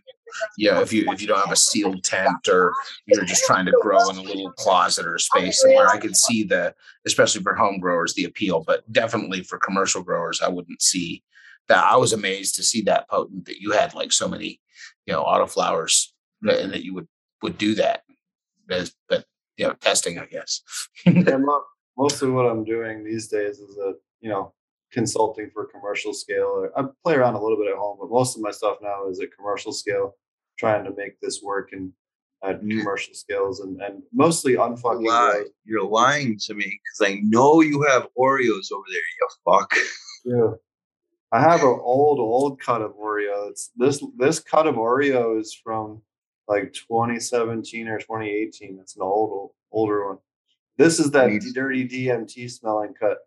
you 0.57 0.71
know, 0.71 0.81
if 0.81 0.93
you 0.93 1.11
if 1.11 1.21
you 1.21 1.27
don't 1.27 1.41
have 1.41 1.53
a 1.53 1.57
sealed 1.57 2.03
tent 2.03 2.49
or 2.49 2.73
you're 3.07 3.25
just 3.25 3.45
trying 3.45 3.67
to 3.67 3.73
grow 3.81 4.09
in 4.11 4.17
a 4.17 4.23
little 4.23 4.53
closet 4.53 5.07
or 5.07 5.19
space 5.19 5.61
somewhere, 5.61 5.89
I 5.89 5.99
could 5.99 6.17
see 6.17 6.45
the, 6.45 6.75
especially 7.07 7.43
for 7.43 7.55
home 7.55 7.79
growers, 7.79 8.15
the 8.15 8.25
appeal. 8.25 8.63
But 8.67 8.91
definitely 8.93 9.43
for 9.43 9.59
commercial 9.59 10.03
growers, 10.03 10.41
I 10.41 10.49
wouldn't 10.49 10.83
see 10.83 11.23
that. 11.69 11.85
I 11.85 11.97
was 11.97 12.13
amazed 12.13 12.55
to 12.57 12.63
see 12.63 12.83
that 12.83 13.09
potent 13.09 13.47
that 13.47 13.61
you 13.61 13.73
had 13.73 13.95
like 13.95 14.13
so 14.13 14.29
many, 14.29 14.61
you 15.07 15.13
know, 15.13 15.25
autoflowers 15.25 16.09
and 16.43 16.73
that 16.73 16.85
you 16.85 16.95
would 16.95 17.09
would 17.43 17.59
do 17.59 17.75
that. 17.77 18.03
But 18.69 19.25
you 19.57 19.67
know, 19.67 19.75
testing, 19.75 20.19
I 20.19 20.27
guess. 20.27 20.63
yeah, 21.05 21.13
mo- 21.39 21.65
mostly 21.97 22.31
what 22.31 22.47
I'm 22.47 22.65
doing 22.65 23.05
these 23.05 23.29
days 23.29 23.59
is 23.59 23.77
a 23.79 23.95
you 24.21 24.31
know 24.31 24.53
consulting 24.93 25.51
for 25.51 25.67
commercial 25.67 26.13
scale. 26.13 26.69
I 26.77 26.85
play 27.05 27.15
around 27.15 27.35
a 27.35 27.43
little 27.43 27.59
bit 27.59 27.69
at 27.69 27.79
home, 27.79 27.99
but 28.01 28.11
most 28.11 28.37
of 28.37 28.43
my 28.43 28.51
stuff 28.51 28.79
now 28.83 29.09
is 29.09 29.21
at 29.21 29.35
commercial 29.37 29.73
scale, 29.73 30.15
trying 30.59 30.85
to 30.85 30.95
make 30.97 31.21
this 31.21 31.43
work 31.43 31.73
in 31.73 31.93
uh, 32.43 32.49
at 32.51 32.61
commercial 32.61 33.15
scales 33.15 33.61
and 33.61 33.81
and 33.81 34.03
mostly 34.13 34.55
unfucking. 34.55 35.07
Lie. 35.07 35.45
You're 35.65 35.87
lying 35.87 36.39
to 36.47 36.55
me 36.55 36.65
because 36.65 37.11
I 37.13 37.21
know 37.23 37.61
you 37.61 37.83
have 37.89 38.09
Oreos 38.19 38.73
over 38.73 38.85
there. 38.89 39.01
You 39.19 39.29
fuck. 39.45 39.75
Yeah. 40.25 40.51
I 41.33 41.41
have 41.41 41.63
an 41.63 41.79
old, 41.83 42.19
old 42.19 42.61
cut 42.61 42.83
of 42.83 42.97
Oreo. 42.97 43.51
It's 43.51 43.71
this 43.77 44.03
this 44.17 44.39
cut 44.39 44.67
of 44.67 44.77
Oreo 44.77 45.39
is 45.41 45.55
from 45.55 46.03
like 46.49 46.73
2017 46.73 47.89
or 47.89 47.99
2018. 47.99 48.79
It's 48.81 48.97
an 48.97 49.03
old, 49.03 49.31
old 49.31 49.51
older 49.73 50.07
one. 50.07 50.19
This 50.79 51.01
is 51.01 51.11
that 51.13 51.31
dirty 51.55 51.89
DMT 51.89 52.51
smelling 52.51 52.95
cut. 52.95 53.19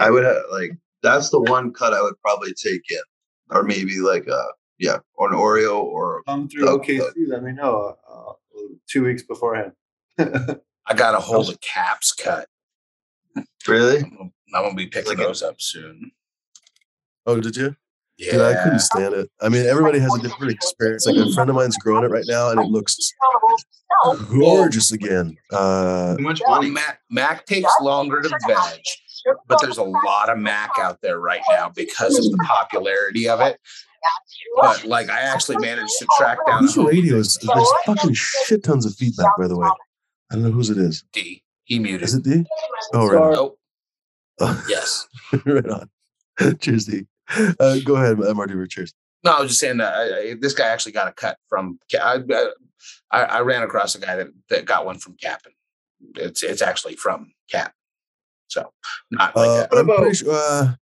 I 0.00 0.10
would 0.10 0.24
have 0.24 0.42
like 0.50 0.72
that's 1.02 1.30
the 1.30 1.40
one 1.40 1.72
cut 1.72 1.92
I 1.92 2.02
would 2.02 2.20
probably 2.22 2.54
take 2.54 2.82
in, 2.90 3.02
or 3.50 3.62
maybe 3.62 3.98
like 3.98 4.26
a 4.26 4.44
yeah, 4.78 4.98
or 5.14 5.28
an 5.32 5.34
Oreo 5.38 5.82
or 5.82 6.22
Come 6.26 6.48
through 6.48 6.68
Oh, 6.68 6.78
OKC. 6.78 7.00
Let 7.28 7.42
me 7.42 7.52
know. 7.52 7.96
Uh, 8.08 8.32
two 8.88 9.04
weeks 9.04 9.22
beforehand. 9.22 9.72
I 10.18 10.94
got 10.94 11.14
a 11.14 11.20
hold 11.20 11.48
of 11.48 11.60
caps 11.60 12.12
cut. 12.12 12.46
really. 13.68 13.98
I'm 14.00 14.32
gonna 14.52 14.74
be 14.74 14.86
picking 14.86 15.10
Like 15.10 15.18
a- 15.18 15.22
those 15.28 15.42
up 15.42 15.60
soon. 15.60 16.10
oh, 17.26 17.40
did 17.40 17.56
you? 17.56 17.76
Yeah, 18.18 18.32
Dude, 18.32 18.40
I 18.42 18.62
couldn't 18.62 18.78
stand 18.80 19.14
it. 19.14 19.30
I 19.40 19.48
mean, 19.48 19.64
everybody 19.66 19.98
has 19.98 20.14
a 20.14 20.20
different 20.20 20.52
experience. 20.52 21.06
Like 21.06 21.16
a 21.16 21.32
friend 21.32 21.48
of 21.48 21.56
mine's 21.56 21.76
growing 21.78 22.04
it 22.04 22.08
right 22.10 22.26
now, 22.28 22.50
and 22.50 22.60
it 22.60 22.66
looks 22.66 22.96
gorgeous 24.28 24.92
again. 24.92 25.36
Uh, 25.50 26.16
Too 26.16 26.22
much 26.22 26.40
Well, 26.46 26.56
money. 26.56 26.70
Mac, 26.70 27.00
Mac 27.10 27.46
takes 27.46 27.72
longer 27.80 28.20
to 28.20 28.28
veg, 28.46 28.80
but 29.48 29.60
there's 29.62 29.78
a 29.78 29.82
lot 29.82 30.28
of 30.28 30.38
Mac 30.38 30.70
out 30.78 31.00
there 31.00 31.18
right 31.18 31.40
now 31.48 31.70
because 31.74 32.18
of 32.18 32.24
the 32.24 32.44
popularity 32.46 33.28
of 33.28 33.40
it. 33.40 33.58
But 34.56 34.84
like, 34.84 35.08
I 35.10 35.20
actually 35.20 35.56
managed 35.58 35.92
to 35.98 36.06
track 36.18 36.38
down 36.46 36.60
whose 36.62 36.76
radio 36.76 37.16
is? 37.16 37.38
There's 37.38 37.68
fucking 37.86 38.14
shit 38.14 38.62
tons 38.64 38.84
of 38.86 38.94
feedback, 38.94 39.30
by 39.38 39.48
the 39.48 39.56
way. 39.58 39.68
I 40.30 40.34
don't 40.34 40.44
know 40.44 40.50
whose 40.50 40.70
it 40.70 40.78
is. 40.78 41.04
D. 41.12 41.42
He 41.64 41.78
muted. 41.78 42.02
Is 42.02 42.14
it 42.14 42.24
D? 42.24 42.44
Oh, 42.92 43.08
right. 43.08 43.32
Nope. 43.34 43.58
Yes. 44.68 45.06
right 45.46 45.66
on. 45.68 45.90
Cheers, 46.58 46.86
D. 46.86 47.06
Uh, 47.60 47.78
go 47.84 47.96
ahead, 47.96 48.20
uh, 48.22 48.34
Marty. 48.34 48.54
Cheers. 48.68 48.92
No, 49.24 49.32
I 49.32 49.40
was 49.40 49.50
just 49.50 49.60
saying 49.60 49.76
that 49.78 49.94
I, 49.94 50.02
I, 50.30 50.34
this 50.40 50.52
guy 50.54 50.66
actually 50.68 50.92
got 50.92 51.06
a 51.08 51.12
cut 51.12 51.38
from. 51.48 51.78
I, 51.94 52.18
I, 53.12 53.22
I 53.22 53.40
ran 53.40 53.62
across 53.62 53.94
a 53.94 54.00
guy 54.00 54.16
that, 54.16 54.28
that 54.50 54.64
got 54.64 54.84
one 54.84 54.98
from 54.98 55.14
Cap. 55.14 55.42
and 55.46 55.54
It's 56.16 56.42
it's 56.42 56.60
actually 56.62 56.96
from 56.96 57.32
Cap. 57.50 57.72
So 58.48 58.72
not 59.10 59.36
like 59.36 59.48
Uh, 59.48 59.66
I'm 59.72 59.78
about- 59.78 59.98
pretty 59.98 60.16
sure. 60.16 60.32
Uh, 60.34 60.72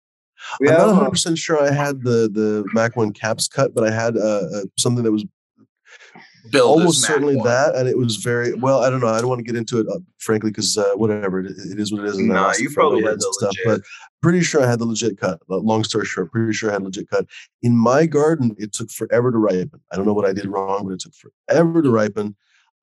We 0.61 0.69
I'm 0.69 0.75
not 0.79 0.85
uh, 0.85 0.93
100 0.93 1.11
percent 1.11 1.39
sure 1.39 1.63
I 1.63 1.71
had 1.73 2.03
the 2.03 2.29
the 2.33 2.65
Mac 2.73 2.97
One 2.97 3.13
caps 3.13 3.49
cut, 3.49 3.75
but 3.75 3.85
I 3.85 3.91
had 3.91 4.17
uh, 4.17 4.21
uh, 4.55 4.63
something 4.79 5.05
that 5.05 5.13
was 5.13 5.25
build 6.51 6.81
almost 6.81 7.03
certainly 7.03 7.37
one. 7.37 7.47
that, 7.47 7.75
and 7.77 7.89
it 7.89 7.97
was 7.97 8.17
very 8.17 8.55
well. 8.55 8.81
I 8.83 8.91
don't 8.91 9.01
know. 9.01 9.09
I 9.09 9.21
don't 9.21 9.29
want 9.29 9.41
to 9.41 9.45
get 9.45 9.57
into 9.57 9.79
it, 9.81 9.87
uh, 9.89 9.99
frankly, 10.19 10.51
because 10.51 10.77
uh, 10.79 10.93
whatever 10.95 11.41
it, 11.41 11.47
it 11.51 11.79
is, 11.79 11.93
what 11.93 12.03
it 12.03 12.09
is. 12.09 12.19
and 12.19 12.29
Nah, 12.29 12.53
you 12.59 12.71
probably 12.71 13.03
had 13.03 13.15
it 13.15 13.19
the 13.21 13.37
and 13.41 13.49
legit. 13.49 13.67
But 13.67 13.81
pretty 14.23 14.43
sure 14.43 14.63
I 14.63 14.67
had 14.69 14.79
the 14.79 14.87
legit 14.87 15.19
cut. 15.19 15.41
Uh, 15.51 15.59
Long 15.59 15.85
story 15.85 16.07
short, 16.07 16.33
pretty 16.33 16.53
sure 16.53 16.71
I 16.71 16.75
had 16.75 16.83
legit 16.83 17.09
cut. 17.11 17.27
In 17.63 17.77
my 17.77 18.07
garden, 18.07 18.55
it 18.59 18.73
took 18.73 18.91
forever 18.91 19.31
to 19.31 19.39
ripen. 19.39 19.81
I 19.93 19.97
don't 19.97 20.07
know 20.07 20.15
what 20.15 20.25
I 20.29 20.33
did 20.33 20.47
wrong, 20.47 20.87
but 20.87 20.95
it 20.95 21.01
took 21.01 21.13
forever 21.15 21.83
to 21.83 21.91
ripen. 21.91 22.37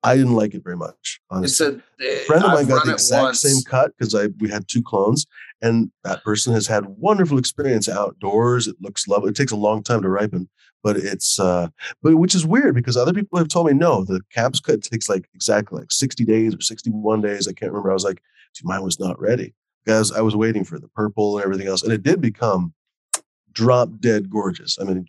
I 0.03 0.15
didn't 0.15 0.33
like 0.33 0.53
it 0.53 0.63
very 0.63 0.77
much. 0.77 1.19
It's 1.41 1.59
Honestly, 1.59 1.81
a 2.01 2.05
a 2.05 2.17
friend 2.25 2.43
of 2.43 2.51
I've 2.51 2.55
mine 2.57 2.67
got 2.67 2.85
the 2.85 2.93
exact 2.93 3.23
once. 3.23 3.41
same 3.41 3.61
cut 3.63 3.91
because 3.97 4.13
I 4.13 4.27
we 4.39 4.49
had 4.49 4.67
two 4.67 4.83
clones, 4.83 5.25
and 5.61 5.91
that 6.03 6.23
person 6.23 6.53
has 6.53 6.67
had 6.67 6.85
wonderful 6.85 7.37
experience 7.37 7.89
outdoors. 7.89 8.67
It 8.67 8.75
looks 8.81 9.07
lovely. 9.07 9.29
It 9.29 9.35
takes 9.35 9.51
a 9.51 9.57
long 9.57 9.83
time 9.83 10.01
to 10.01 10.09
ripen, 10.09 10.49
but 10.83 10.97
it's 10.97 11.39
uh, 11.39 11.69
but 12.01 12.15
which 12.15 12.35
is 12.35 12.45
weird 12.45 12.75
because 12.75 12.97
other 12.97 13.13
people 13.13 13.37
have 13.37 13.47
told 13.47 13.67
me 13.67 13.73
no, 13.73 14.03
the 14.03 14.21
caps 14.31 14.59
cut 14.59 14.81
takes 14.83 15.09
like 15.09 15.27
exactly 15.33 15.79
like 15.79 15.91
sixty 15.91 16.25
days 16.25 16.55
or 16.55 16.61
sixty 16.61 16.89
one 16.89 17.21
days. 17.21 17.47
I 17.47 17.53
can't 17.53 17.71
remember. 17.71 17.91
I 17.91 17.95
was 17.95 18.03
like, 18.03 18.21
mine 18.63 18.83
was 18.83 18.99
not 18.99 19.19
ready 19.19 19.53
because 19.85 20.11
I 20.11 20.21
was 20.21 20.35
waiting 20.35 20.63
for 20.63 20.79
the 20.79 20.89
purple 20.89 21.37
and 21.37 21.45
everything 21.45 21.67
else, 21.67 21.83
and 21.83 21.91
it 21.91 22.03
did 22.03 22.21
become 22.21 22.73
drop 23.51 23.89
dead 23.99 24.29
gorgeous. 24.29 24.77
I 24.79 24.83
mean, 24.83 25.05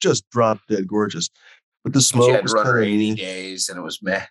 just 0.00 0.30
drop 0.30 0.60
dead 0.68 0.86
gorgeous. 0.86 1.30
But 1.84 1.92
the 1.92 2.00
smoke 2.00 2.30
had 2.30 2.42
was 2.42 2.52
run 2.52 2.66
her 2.66 2.82
kind 2.82 2.86
80 2.86 3.10
of. 3.10 3.16
days 3.16 3.68
and 3.68 3.78
it 3.78 3.82
was 3.82 4.02
meh. 4.02 4.24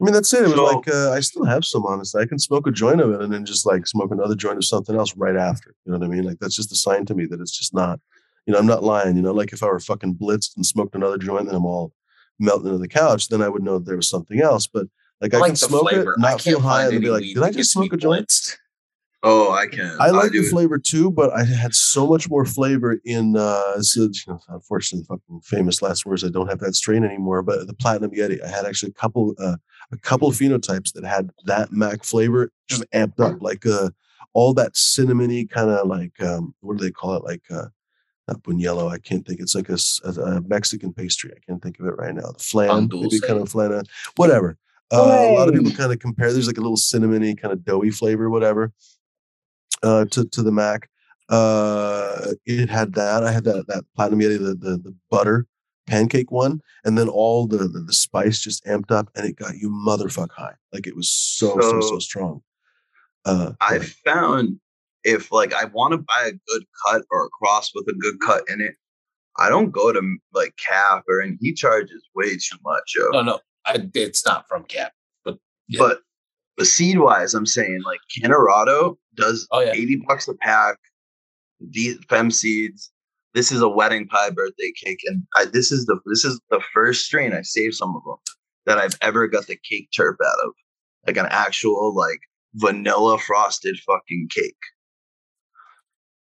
I 0.00 0.04
mean, 0.04 0.14
that's 0.14 0.32
it. 0.32 0.42
It 0.44 0.48
was 0.48 0.54
So- 0.54 0.64
like 0.64 0.88
uh, 0.88 1.10
I 1.10 1.20
still 1.20 1.44
have 1.44 1.64
some 1.64 1.84
honestly. 1.84 2.22
I 2.22 2.26
can 2.26 2.38
smoke 2.38 2.66
a 2.66 2.70
joint 2.70 3.00
of 3.00 3.10
it 3.10 3.20
and 3.20 3.32
then 3.32 3.44
just 3.44 3.66
like 3.66 3.86
smoke 3.86 4.10
another 4.12 4.36
joint 4.36 4.56
of 4.58 4.64
something 4.64 4.94
else 4.96 5.16
right 5.16 5.36
after. 5.36 5.74
You 5.84 5.92
know 5.92 5.98
what 5.98 6.06
I 6.06 6.08
mean? 6.08 6.24
Like 6.24 6.38
that's 6.38 6.54
just 6.56 6.70
a 6.72 6.76
sign 6.76 7.04
to 7.06 7.14
me 7.14 7.26
that 7.26 7.40
it's 7.40 7.56
just 7.56 7.74
not. 7.74 8.00
You 8.46 8.52
know, 8.52 8.58
I'm 8.60 8.66
not 8.66 8.82
lying. 8.84 9.16
You 9.16 9.22
know, 9.22 9.32
like 9.32 9.52
if 9.52 9.62
I 9.62 9.66
were 9.66 9.80
fucking 9.80 10.14
blitzed 10.14 10.56
and 10.56 10.64
smoked 10.64 10.94
another 10.94 11.18
joint, 11.18 11.48
and 11.48 11.56
I'm 11.56 11.66
all 11.66 11.92
melting 12.38 12.66
into 12.68 12.78
the 12.78 12.88
couch. 12.88 13.28
Then 13.28 13.42
I 13.42 13.48
would 13.48 13.62
know 13.62 13.78
that 13.78 13.86
there 13.86 13.96
was 13.96 14.08
something 14.08 14.40
else. 14.40 14.66
But 14.68 14.86
like 15.20 15.34
I, 15.34 15.38
I 15.38 15.40
like 15.40 15.48
can 15.50 15.56
smoke 15.56 15.90
flavor. 15.90 16.12
it, 16.12 16.16
I 16.24 16.30
not 16.30 16.40
feel 16.40 16.54
can't 16.58 16.64
high, 16.64 16.82
find 16.84 16.92
and 16.94 17.02
be 17.02 17.10
like, 17.10 17.24
did 17.24 17.36
I 17.38 17.40
that 17.40 17.46
just 17.48 17.56
gets 17.56 17.70
smoke 17.72 17.92
a 17.92 17.96
joint? 17.96 18.32
Oh, 19.24 19.50
I 19.50 19.66
can. 19.66 19.96
I 19.98 20.10
like 20.10 20.30
do. 20.30 20.42
the 20.42 20.48
flavor 20.48 20.78
too, 20.78 21.10
but 21.10 21.32
I 21.32 21.42
had 21.42 21.74
so 21.74 22.06
much 22.06 22.30
more 22.30 22.44
flavor 22.44 23.00
in 23.04 23.36
uh 23.36 23.82
so, 23.82 24.02
you 24.02 24.10
know, 24.28 24.38
unfortunately 24.48 25.04
fucking 25.08 25.40
famous 25.42 25.82
last 25.82 26.06
words. 26.06 26.22
I 26.24 26.28
don't 26.28 26.46
have 26.48 26.60
that 26.60 26.76
strain 26.76 27.04
anymore, 27.04 27.42
but 27.42 27.66
the 27.66 27.74
platinum 27.74 28.12
yeti, 28.12 28.40
I 28.42 28.48
had 28.48 28.64
actually 28.64 28.90
a 28.90 29.00
couple 29.00 29.34
uh 29.40 29.56
a 29.92 29.96
couple 29.98 30.30
phenotypes 30.30 30.92
that 30.92 31.04
had 31.04 31.30
that 31.44 31.72
Mac 31.72 32.04
flavor 32.04 32.50
just 32.68 32.84
amped 32.92 33.20
up, 33.20 33.40
like 33.40 33.64
uh 33.66 33.90
all 34.34 34.52
that 34.54 34.74
cinnamony 34.74 35.48
kind 35.48 35.70
of 35.70 35.86
like 35.86 36.20
um 36.22 36.54
what 36.60 36.76
do 36.76 36.84
they 36.84 36.90
call 36.90 37.14
it? 37.14 37.24
Like 37.24 37.42
uh 37.50 37.66
not 38.28 38.42
buñuelo, 38.42 38.90
I 38.90 38.98
can't 38.98 39.26
think. 39.26 39.40
It's 39.40 39.54
like 39.54 39.70
a 39.70 40.42
Mexican 40.46 40.92
pastry. 40.92 41.32
I 41.34 41.40
can't 41.46 41.62
think 41.62 41.80
of 41.80 41.86
it 41.86 41.96
right 41.96 42.14
now. 42.14 42.30
The 42.32 42.38
flan, 42.38 42.68
maybe 42.92 43.20
kind 43.20 43.40
of 43.40 43.48
flan, 43.48 43.72
uh, 43.72 43.82
whatever. 44.16 44.58
Uh, 44.92 44.96
a 45.30 45.34
lot 45.34 45.48
of 45.48 45.54
people 45.54 45.70
kind 45.72 45.92
of 45.92 45.98
compare. 45.98 46.32
There's 46.32 46.46
like 46.46 46.58
a 46.58 46.62
little 46.62 46.76
cinnamony 46.76 47.38
kind 47.40 47.52
of 47.52 47.64
doughy 47.64 47.90
flavor, 47.90 48.28
whatever 48.28 48.72
uh, 49.82 50.04
to 50.06 50.24
to 50.26 50.42
the 50.42 50.52
Mac. 50.52 50.88
Uh, 51.28 52.32
it 52.46 52.70
had 52.70 52.94
that. 52.94 53.24
I 53.24 53.32
had 53.32 53.44
that 53.44 53.66
that 53.68 53.84
platinum 53.94 54.20
yeti, 54.20 54.38
the 54.38 54.54
the, 54.54 54.78
the 54.78 54.94
butter 55.10 55.46
pancake 55.88 56.30
one, 56.30 56.60
and 56.84 56.96
then 56.96 57.08
all 57.08 57.46
the, 57.46 57.58
the 57.58 57.80
the 57.80 57.92
spice 57.92 58.40
just 58.40 58.64
amped 58.66 58.90
up, 58.90 59.10
and 59.14 59.26
it 59.26 59.36
got 59.36 59.56
you 59.56 59.70
motherfuck 59.70 60.30
high. 60.30 60.54
Like 60.72 60.86
it 60.86 60.94
was 60.96 61.10
so 61.10 61.58
so 61.60 61.80
so, 61.80 61.80
So- 61.80 61.98
strong. 61.98 62.42
Uh, 63.24 63.52
I 63.60 63.76
yeah. 63.76 63.82
found 64.04 64.60
if 65.04 65.32
like 65.32 65.52
I 65.52 65.64
want 65.66 65.92
to 65.92 65.98
buy 65.98 66.28
a 66.28 66.32
good 66.32 66.64
cut 66.86 67.02
or 67.10 67.26
a 67.26 67.28
cross 67.30 67.72
with 67.74 67.86
a 67.88 67.92
good 67.94 68.20
cut 68.20 68.44
in 68.48 68.60
it, 68.60 68.74
I 69.38 69.48
don't 69.48 69.70
go 69.70 69.92
to 69.92 70.00
like 70.32 70.54
Cap 70.56 71.04
or 71.08 71.20
and 71.20 71.36
he 71.40 71.52
charges 71.52 72.02
way 72.14 72.30
too 72.36 72.56
much, 72.64 72.94
yo. 72.96 73.08
No, 73.10 73.22
no, 73.22 73.40
I, 73.66 73.88
it's 73.94 74.24
not 74.24 74.46
from 74.48 74.64
Cap. 74.64 74.92
Yeah. 75.70 75.78
But 75.78 75.98
but 76.56 76.66
seed 76.66 76.98
wise, 76.98 77.34
I'm 77.34 77.44
saying 77.46 77.82
like 77.84 78.00
Cannarado 78.16 78.96
does 79.14 79.46
Oh, 79.50 79.60
yeah. 79.60 79.72
80 79.72 79.96
bucks 80.08 80.26
a 80.28 80.34
pack. 80.34 80.78
These 81.60 81.98
fem 82.08 82.30
seeds. 82.30 82.90
This 83.38 83.52
is 83.52 83.62
a 83.62 83.68
wedding 83.68 84.08
pie 84.08 84.30
birthday 84.30 84.72
cake, 84.72 84.98
and 85.04 85.22
I, 85.36 85.44
this 85.44 85.70
is 85.70 85.86
the 85.86 86.00
this 86.06 86.24
is 86.24 86.40
the 86.50 86.60
first 86.74 87.06
strain 87.06 87.32
I 87.32 87.42
saved 87.42 87.76
some 87.76 87.94
of 87.94 88.02
them 88.02 88.16
that 88.66 88.78
I've 88.78 88.98
ever 89.00 89.28
got 89.28 89.46
the 89.46 89.54
cake 89.54 89.90
terp 89.96 90.16
out 90.20 90.44
of, 90.44 90.50
like 91.06 91.16
an 91.16 91.28
actual 91.30 91.94
like 91.94 92.18
vanilla 92.54 93.16
frosted 93.16 93.78
fucking 93.86 94.26
cake. 94.34 94.56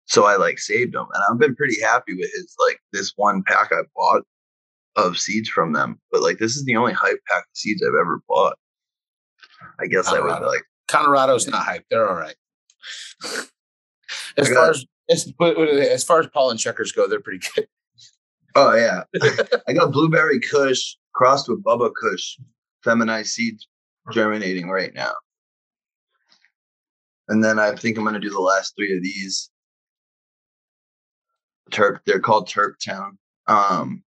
So 0.07 0.25
I 0.25 0.35
like 0.35 0.59
saved 0.59 0.93
them, 0.93 1.07
and 1.13 1.23
I've 1.31 1.39
been 1.39 1.55
pretty 1.55 1.79
happy 1.79 2.15
with 2.15 2.29
his 2.33 2.53
like 2.59 2.79
this 2.91 3.13
one 3.15 3.43
pack 3.43 3.69
I 3.71 3.83
bought 3.95 4.23
of 4.97 5.17
seeds 5.17 5.47
from 5.47 5.71
them. 5.71 6.01
But 6.11 6.21
like 6.21 6.39
this 6.39 6.57
is 6.57 6.65
the 6.65 6.75
only 6.75 6.91
hype 6.91 7.21
pack 7.29 7.43
of 7.43 7.49
seeds 7.53 7.81
I've 7.81 7.97
ever 7.97 8.19
bought. 8.27 8.57
I 9.79 9.85
guess 9.85 10.09
I 10.09 10.19
would 10.19 10.33
Cannarado. 10.33 10.47
like 10.47 10.63
Cannarado's 10.89 11.47
not 11.47 11.63
hype. 11.63 11.85
They're 11.89 12.09
all 12.09 12.17
right. 12.17 12.35
As 14.35 14.49
far 14.49 14.71
as 14.71 14.85
as, 15.09 15.31
but 15.37 15.57
as 15.57 16.03
far 16.03 16.19
as 16.19 16.27
pollen 16.27 16.57
chuckers 16.57 16.91
go, 16.91 17.07
they're 17.07 17.19
pretty 17.21 17.45
good. 17.55 17.67
Oh 18.55 18.73
yeah, 18.75 19.03
I 19.67 19.73
got 19.73 19.91
blueberry 19.91 20.39
Kush 20.39 20.95
crossed 21.13 21.49
with 21.49 21.63
Bubba 21.63 21.91
Kush, 21.93 22.37
feminized 22.83 23.31
seeds 23.31 23.67
germinating 24.11 24.69
right 24.69 24.93
now. 24.93 25.13
And 27.27 27.43
then 27.43 27.59
I 27.59 27.75
think 27.75 27.97
I'm 27.97 28.05
gonna 28.05 28.19
do 28.19 28.29
the 28.29 28.39
last 28.39 28.73
three 28.77 28.95
of 28.95 29.03
these. 29.03 29.49
Terp, 31.71 31.99
they're 32.05 32.19
called 32.19 32.47
Terp 32.47 32.73
Town. 32.83 33.17
Um, 33.47 34.03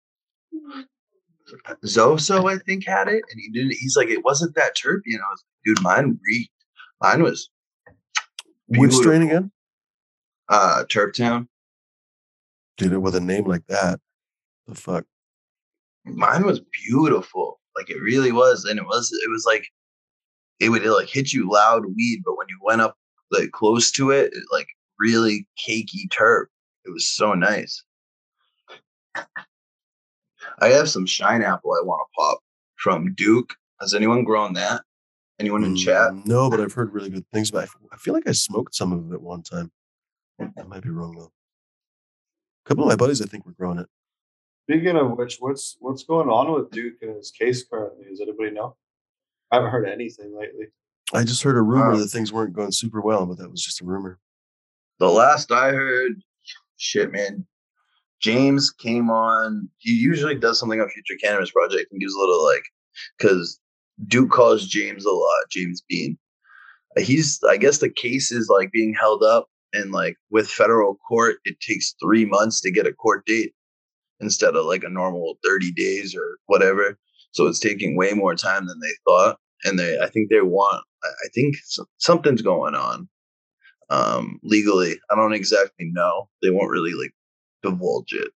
Zoso, 1.84 2.50
I 2.50 2.58
think, 2.58 2.86
had 2.86 3.08
it, 3.08 3.22
and 3.30 3.40
he 3.40 3.50
didn't. 3.50 3.72
He's 3.72 3.96
like, 3.96 4.08
it 4.08 4.24
wasn't 4.24 4.54
that 4.56 4.76
terpy, 4.76 5.12
and 5.12 5.20
I 5.20 5.30
was, 5.30 5.44
dude, 5.64 5.82
mine 5.82 6.18
reeked. 6.26 6.50
Mine 7.00 7.22
was. 7.22 7.48
Which 8.68 8.92
strain 8.92 9.22
again? 9.22 9.50
Uh, 10.48 10.84
Terp 10.88 11.12
Town. 11.14 11.48
Dude, 12.76 12.96
with 12.98 13.14
a 13.14 13.20
name 13.20 13.44
like 13.46 13.66
that, 13.68 14.00
the 14.66 14.74
fuck. 14.74 15.04
mine 16.04 16.44
was 16.44 16.60
beautiful 16.84 17.58
like 17.76 17.90
it 17.90 18.00
really 18.00 18.32
was 18.32 18.64
and 18.64 18.78
it 18.78 18.84
was 18.86 19.10
it 19.24 19.30
was 19.30 19.44
like 19.46 19.66
it 20.60 20.68
would 20.70 20.84
like 20.84 21.08
hit 21.08 21.32
you 21.32 21.50
loud 21.50 21.84
weed 21.94 22.22
but 22.24 22.36
when 22.38 22.46
you 22.48 22.58
went 22.62 22.80
up 22.80 22.96
like 23.32 23.50
close 23.50 23.90
to 23.90 24.10
it, 24.12 24.32
it 24.32 24.42
like 24.52 24.66
really 24.98 25.46
cakey 25.58 26.08
terp 26.08 26.46
it 26.84 26.90
was 26.90 27.08
so 27.08 27.34
nice 27.34 27.82
i 30.60 30.68
have 30.68 30.88
some 30.88 31.04
shine 31.06 31.42
apple 31.42 31.72
i 31.72 31.84
want 31.84 32.00
to 32.00 32.12
pop 32.18 32.38
from 32.76 33.12
duke 33.14 33.54
has 33.80 33.92
anyone 33.94 34.24
grown 34.24 34.52
that 34.54 34.82
anyone 35.38 35.64
in 35.64 35.76
chat 35.76 36.12
Mm, 36.12 36.24
No, 36.26 36.48
but 36.48 36.60
I've 36.60 36.72
heard 36.72 36.92
really 36.94 37.10
good 37.10 37.26
things 37.32 37.50
about. 37.50 37.64
it. 37.64 37.70
I 37.92 37.96
feel 37.96 38.14
like 38.14 38.28
I 38.28 38.32
smoked 38.32 38.74
some 38.74 38.92
of 38.92 39.12
it 39.12 39.20
one 39.20 39.42
time. 39.42 39.70
I 40.40 40.62
might 40.66 40.82
be 40.82 40.90
wrong 40.90 41.14
though. 41.16 41.32
A 42.64 42.68
couple 42.68 42.84
of 42.84 42.88
my 42.88 42.96
buddies, 42.96 43.22
I 43.22 43.26
think, 43.26 43.46
were 43.46 43.52
growing 43.52 43.78
it. 43.78 43.86
Speaking 44.68 44.96
of 44.96 45.16
which, 45.16 45.36
what's 45.38 45.76
what's 45.80 46.02
going 46.04 46.28
on 46.28 46.52
with 46.52 46.70
Duke 46.70 46.96
and 47.02 47.16
his 47.16 47.30
case 47.30 47.64
currently? 47.64 48.06
Does 48.10 48.20
anybody 48.20 48.50
know? 48.50 48.76
I 49.50 49.56
haven't 49.56 49.70
heard 49.70 49.88
anything 49.88 50.36
lately. 50.38 50.66
I 51.14 51.22
just 51.22 51.42
heard 51.44 51.56
a 51.56 51.62
rumor 51.62 51.92
Wow. 51.92 51.96
that 51.98 52.08
things 52.08 52.32
weren't 52.32 52.52
going 52.52 52.72
super 52.72 53.00
well, 53.00 53.26
but 53.26 53.38
that 53.38 53.50
was 53.50 53.62
just 53.62 53.80
a 53.80 53.84
rumor. 53.84 54.18
the 54.98 55.08
last 55.08 55.52
i 55.52 55.70
heard 55.70 56.12
shit 56.78 57.12
man 57.12 57.46
james 58.20 58.70
came 58.70 59.10
on 59.10 59.68
he 59.78 59.92
usually 59.92 60.34
does 60.34 60.58
something 60.58 60.80
on 60.80 60.88
future 60.88 61.16
cannabis 61.22 61.50
project 61.50 61.90
and 61.92 62.00
gives 62.00 62.14
a 62.14 62.18
little 62.18 62.42
like 62.44 62.64
because 63.18 63.60
duke 64.08 64.30
calls 64.30 64.66
james 64.66 65.04
a 65.04 65.10
lot 65.10 65.50
james 65.50 65.82
bean 65.88 66.16
he's 66.98 67.40
i 67.48 67.56
guess 67.58 67.78
the 67.78 67.90
case 67.90 68.32
is 68.32 68.48
like 68.48 68.72
being 68.72 68.94
held 68.94 69.22
up 69.22 69.48
and 69.76 69.92
like 69.92 70.16
with 70.30 70.48
federal 70.48 70.96
court 71.08 71.36
it 71.44 71.60
takes 71.60 71.94
three 72.02 72.24
months 72.24 72.60
to 72.60 72.70
get 72.70 72.86
a 72.86 72.92
court 72.92 73.24
date 73.26 73.52
instead 74.20 74.56
of 74.56 74.64
like 74.64 74.82
a 74.82 74.88
normal 74.88 75.38
30 75.44 75.72
days 75.72 76.16
or 76.16 76.38
whatever. 76.46 76.98
So 77.32 77.46
it's 77.46 77.60
taking 77.60 77.96
way 77.96 78.14
more 78.14 78.34
time 78.34 78.66
than 78.66 78.80
they 78.80 78.94
thought 79.06 79.38
and 79.64 79.78
they 79.78 79.98
i 80.00 80.08
think 80.08 80.30
they 80.30 80.40
want 80.40 80.84
i 81.04 81.28
think 81.34 81.56
something's 81.98 82.42
going 82.42 82.74
on 82.74 83.08
um 83.90 84.40
legally. 84.42 84.98
I 85.10 85.14
don't 85.14 85.32
exactly 85.32 85.90
know. 85.92 86.28
They 86.42 86.50
won't 86.50 86.70
really 86.70 86.92
like 86.92 87.12
divulge 87.62 88.12
it 88.12 88.30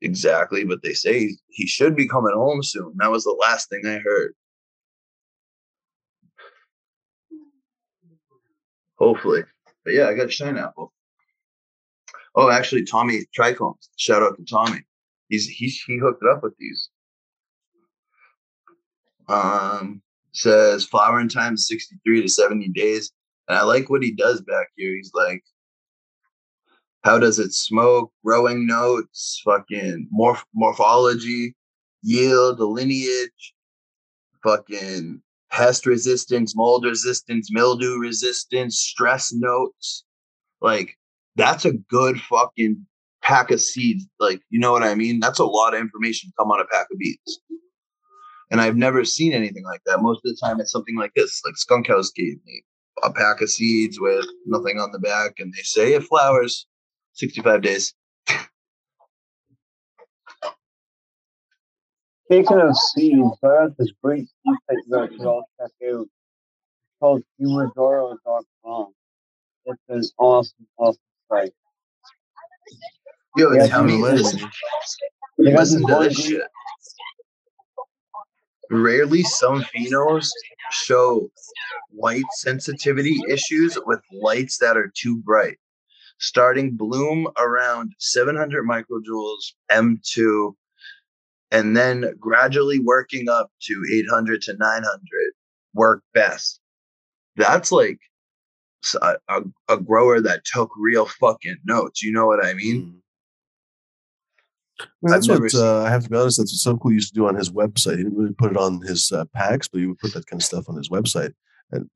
exactly 0.00 0.64
but 0.64 0.82
they 0.82 0.92
say 0.92 1.36
he 1.48 1.66
should 1.66 1.96
be 1.96 2.08
coming 2.08 2.34
home 2.34 2.62
soon. 2.62 2.94
That 2.98 3.10
was 3.10 3.24
the 3.24 3.36
last 3.40 3.68
thing 3.68 3.82
i 3.86 3.98
heard. 3.98 4.32
Hopefully 8.98 9.42
but 9.88 9.94
yeah 9.94 10.06
i 10.06 10.12
got 10.12 10.26
a 10.26 10.30
shine 10.30 10.58
apple 10.58 10.92
oh 12.34 12.50
actually 12.50 12.84
tommy 12.84 13.22
trichomes 13.34 13.88
shout 13.96 14.22
out 14.22 14.36
to 14.36 14.44
tommy 14.44 14.82
he's 15.30 15.48
he, 15.48 15.68
he 15.86 15.96
hooked 15.96 16.22
it 16.22 16.28
up 16.28 16.42
with 16.42 16.54
these 16.58 16.90
um 19.28 20.02
says 20.32 20.84
flowering 20.84 21.28
time 21.28 21.56
63 21.56 22.20
to 22.20 22.28
70 22.28 22.68
days 22.68 23.12
and 23.48 23.56
I 23.58 23.62
like 23.62 23.88
what 23.88 24.02
he 24.02 24.12
does 24.12 24.42
back 24.42 24.68
here. 24.76 24.94
He's 24.94 25.12
like, 25.14 25.42
how 27.02 27.18
does 27.18 27.38
it 27.38 27.54
smoke? 27.54 28.12
Growing 28.24 28.66
notes, 28.66 29.40
fucking 29.44 30.08
morph- 30.16 30.44
morphology, 30.54 31.56
yield, 32.02 32.58
the 32.58 32.66
lineage, 32.66 33.54
fucking 34.42 35.22
pest 35.50 35.86
resistance, 35.86 36.54
mold 36.56 36.84
resistance, 36.84 37.48
mildew 37.50 37.98
resistance, 37.98 38.78
stress 38.78 39.32
notes. 39.32 40.04
Like, 40.60 40.96
that's 41.36 41.64
a 41.64 41.72
good 41.72 42.20
fucking 42.20 42.84
pack 43.22 43.50
of 43.50 43.60
seeds. 43.60 44.06
Like, 44.18 44.40
you 44.50 44.58
know 44.58 44.72
what 44.72 44.82
I 44.82 44.94
mean? 44.94 45.20
That's 45.20 45.38
a 45.38 45.44
lot 45.44 45.74
of 45.74 45.80
information 45.80 46.32
come 46.38 46.50
on 46.50 46.60
a 46.60 46.64
pack 46.64 46.86
of 46.92 46.98
beats. 46.98 47.40
And 48.50 48.60
I've 48.60 48.76
never 48.76 49.04
seen 49.04 49.32
anything 49.32 49.64
like 49.64 49.82
that. 49.86 50.00
Most 50.00 50.22
of 50.24 50.34
the 50.34 50.38
time, 50.42 50.60
it's 50.60 50.72
something 50.72 50.96
like 50.96 51.12
this, 51.14 51.42
like 51.44 51.56
Skunk 51.56 51.88
House 51.88 52.10
gave 52.10 52.36
me 52.46 52.62
a 53.02 53.12
pack 53.12 53.40
of 53.42 53.50
seeds 53.50 54.00
with 54.00 54.26
nothing 54.46 54.78
on 54.78 54.90
the 54.92 54.98
back, 54.98 55.34
and 55.38 55.52
they 55.52 55.62
say 55.62 55.92
it 55.92 56.04
flowers 56.04 56.66
65 57.12 57.62
days. 57.62 57.94
Speaking 62.30 62.58
oh, 62.58 62.68
of 62.68 62.76
seeds, 62.76 63.38
I 63.42 63.46
got 63.46 63.78
this 63.78 63.90
great 64.04 64.28
seed 64.28 64.56
that 64.68 64.82
you 64.86 64.94
guys 64.94 65.08
should 65.12 65.24
all 65.24 65.48
check 65.58 65.70
out. 65.88 66.02
It's 66.02 66.10
called 67.00 67.22
fumidoro.com. 67.40 68.92
It's 69.64 69.80
an 69.88 70.02
awesome, 70.18 70.66
awesome 70.76 71.00
site. 71.32 71.52
Yo, 73.34 73.52
Yeah, 73.52 73.66
tell 73.66 73.82
me 73.82 73.94
reminded 73.94 74.26
this. 74.26 74.34
me. 74.34 74.42
They 75.38 75.52
got 75.52 75.60
Listen 75.60 75.82
this 75.86 75.96
to 75.96 76.04
this 76.04 76.26
shit. 76.26 76.42
Rarely 78.70 79.22
some 79.22 79.62
phenos 79.74 80.28
show 80.70 81.30
light 81.94 82.24
sensitivity 82.32 83.22
issues 83.30 83.78
with 83.86 84.00
lights 84.12 84.58
that 84.58 84.76
are 84.76 84.92
too 84.94 85.16
bright. 85.16 85.56
Starting 86.18 86.76
bloom 86.76 87.26
around 87.38 87.94
700 87.98 88.66
microjoules 88.66 89.54
M2 89.70 90.54
and 91.50 91.76
then 91.76 92.14
gradually 92.18 92.78
working 92.78 93.28
up 93.28 93.50
to 93.62 93.84
800 93.92 94.42
to 94.42 94.56
900 94.56 95.00
work 95.74 96.02
best. 96.14 96.60
That's 97.36 97.72
like 97.72 97.98
a 99.02 99.42
a 99.68 99.76
grower 99.76 100.20
that 100.20 100.44
took 100.44 100.70
real 100.78 101.06
fucking 101.06 101.58
notes. 101.64 102.02
You 102.02 102.12
know 102.12 102.26
what 102.26 102.44
I 102.44 102.54
mean? 102.54 102.82
Mm. 102.82 102.94
Well, 105.00 105.12
that's 105.12 105.28
what 105.28 105.50
seen- 105.50 105.60
uh, 105.60 105.82
I 105.82 105.90
have 105.90 106.04
to 106.04 106.10
be 106.10 106.16
honest. 106.16 106.38
That's 106.38 106.64
what 106.64 106.76
Subcool 106.76 106.92
used 106.92 107.08
to 107.08 107.14
do 107.14 107.26
on 107.26 107.34
his 107.34 107.50
website. 107.50 107.98
He 107.98 108.04
didn't 108.04 108.16
really 108.16 108.34
put 108.34 108.52
it 108.52 108.56
on 108.56 108.80
his 108.82 109.10
uh, 109.10 109.24
packs, 109.34 109.66
but 109.68 109.80
he 109.80 109.86
would 109.86 109.98
put 109.98 110.14
that 110.14 110.26
kind 110.26 110.40
of 110.40 110.44
stuff 110.46 110.68
on 110.68 110.76
his 110.76 110.88
website. 110.88 111.32
And 111.72 111.90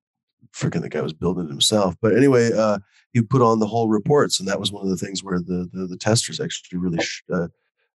freaking 0.54 0.82
the 0.82 0.88
guy 0.88 1.00
was 1.00 1.12
building 1.12 1.44
it 1.44 1.50
himself. 1.50 1.94
But 2.02 2.16
anyway, 2.16 2.50
uh, 2.52 2.78
he 3.12 3.22
put 3.22 3.42
on 3.42 3.60
the 3.60 3.66
whole 3.66 3.88
reports, 3.88 4.40
and 4.40 4.48
that 4.48 4.58
was 4.58 4.72
one 4.72 4.82
of 4.82 4.90
the 4.90 4.96
things 4.96 5.22
where 5.22 5.38
the 5.38 5.68
the, 5.72 5.86
the 5.86 5.96
testers 5.96 6.40
actually 6.40 6.78
really 6.78 7.02
sh- 7.02 7.22
uh, 7.32 7.48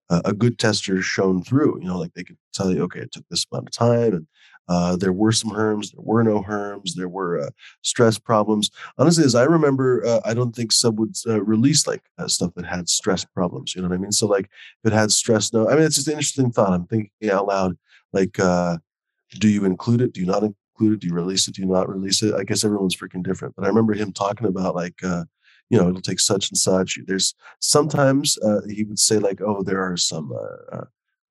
a 0.09 0.33
good 0.33 0.59
tester 0.59 1.03
shown 1.03 1.43
through. 1.43 1.81
You 1.81 1.89
know, 1.89 1.99
like 1.99 2.15
they 2.15 2.25
could 2.25 2.39
tell 2.55 2.73
you, 2.73 2.83
okay, 2.85 3.01
it 3.01 3.13
took 3.13 3.25
this 3.29 3.47
amount 3.51 3.69
of 3.69 3.73
time, 3.73 4.15
and 4.15 4.27
uh, 4.69 4.97
there 4.97 5.13
were 5.13 5.33
some 5.33 5.51
herms, 5.51 5.93
there 5.93 6.03
were 6.03 6.25
no 6.25 6.43
herms, 6.43 6.95
there 6.95 7.09
were 7.09 7.41
uh, 7.41 7.51
stress 7.83 8.19
problems. 8.19 8.71
Honestly, 8.99 9.25
as 9.25 9.35
I 9.35 9.45
remember, 9.45 10.05
uh, 10.05 10.21
I 10.25 10.35
don't 10.35 10.55
think 10.55 10.73
Sub 10.73 10.99
would 10.99 11.15
uh, 11.27 11.43
release 11.43 11.87
like 11.87 12.03
uh, 12.19 12.27
stuff 12.29 12.53
that 12.57 12.67
had 12.67 12.89
stress 12.89 13.25
problems. 13.25 13.75
You 13.75 13.83
know 13.83 13.89
what 13.89 13.95
I 13.95 13.99
mean? 13.99 14.13
So 14.13 14.27
like 14.27 14.47
if 14.85 14.93
it 14.93 14.95
had 14.95 15.13
stress, 15.13 15.53
no. 15.53 15.69
I 15.69 15.75
mean, 15.75 15.85
it's 15.85 15.97
just 15.97 16.09
an 16.09 16.15
interesting 16.15 16.51
thought. 16.51 16.73
I'm 16.73 16.87
thinking 16.87 17.11
out 17.31 17.47
loud. 17.47 17.77
Like, 18.13 18.39
uh, 18.39 18.79
do 19.39 19.49
you 19.49 19.65
include 19.65 20.01
it? 20.01 20.13
Do 20.13 20.21
you 20.21 20.27
not 20.27 20.43
include 20.43 20.95
it? 20.95 21.01
Do 21.01 21.09
you 21.09 21.15
release 21.15 21.47
it? 21.47 21.55
Do 21.55 21.63
you 21.63 21.69
not 21.69 21.89
release 21.89 22.23
it? 22.23 22.35
I 22.35 22.45
guess 22.45 22.65
everyone's 22.65 22.97
freaking 22.97 23.23
different. 23.23 23.55
But 23.57 23.65
I 23.65 23.69
remember 23.69 23.95
him 23.95 24.13
talking 24.13 24.47
about 24.47 24.75
like, 24.75 25.01
you 25.71 25.79
know, 25.79 25.89
it'll 25.89 26.01
take 26.01 26.21
such 26.21 26.51
and 26.51 26.59
such. 26.59 26.99
There's 27.07 27.35
sometimes 27.61 28.39
uh, 28.39 28.61
he 28.69 28.85
would 28.85 28.99
say 28.99 29.19
like, 29.19 29.41
oh, 29.41 29.63
there 29.63 29.83
are 29.83 29.97
some 29.97 30.33
uh, 30.33 30.77
uh, 30.77 30.85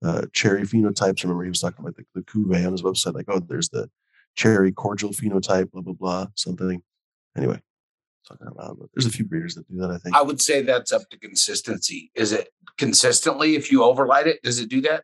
uh, 0.03 0.21
cherry 0.33 0.63
phenotypes. 0.63 1.23
I 1.23 1.23
remember 1.23 1.43
he 1.43 1.49
was 1.49 1.61
talking 1.61 1.79
about 1.79 1.95
the, 1.95 2.05
the 2.13 2.21
cuvee 2.21 2.65
on 2.65 2.73
his 2.73 2.81
website, 2.81 3.13
like, 3.13 3.25
oh, 3.29 3.39
there's 3.39 3.69
the 3.69 3.89
cherry 4.35 4.71
cordial 4.71 5.11
phenotype, 5.11 5.71
blah 5.71 5.81
blah 5.81 5.93
blah, 5.93 6.27
something. 6.35 6.81
Anyway, 7.37 7.61
talking 8.27 8.47
out 8.47 8.57
loud, 8.57 8.77
but 8.79 8.89
there's 8.93 9.05
a 9.05 9.11
few 9.11 9.25
breeders 9.25 9.55
that 9.55 9.69
do 9.69 9.77
that. 9.79 9.91
I 9.91 9.97
think. 9.97 10.15
I 10.15 10.21
would 10.21 10.41
say 10.41 10.61
that's 10.61 10.91
up 10.91 11.09
to 11.11 11.19
consistency. 11.19 12.11
Is 12.15 12.31
it 12.31 12.49
consistently 12.77 13.55
if 13.55 13.71
you 13.71 13.83
overlight 13.83 14.27
it, 14.27 14.41
does 14.43 14.59
it 14.59 14.69
do 14.69 14.81
that? 14.81 15.03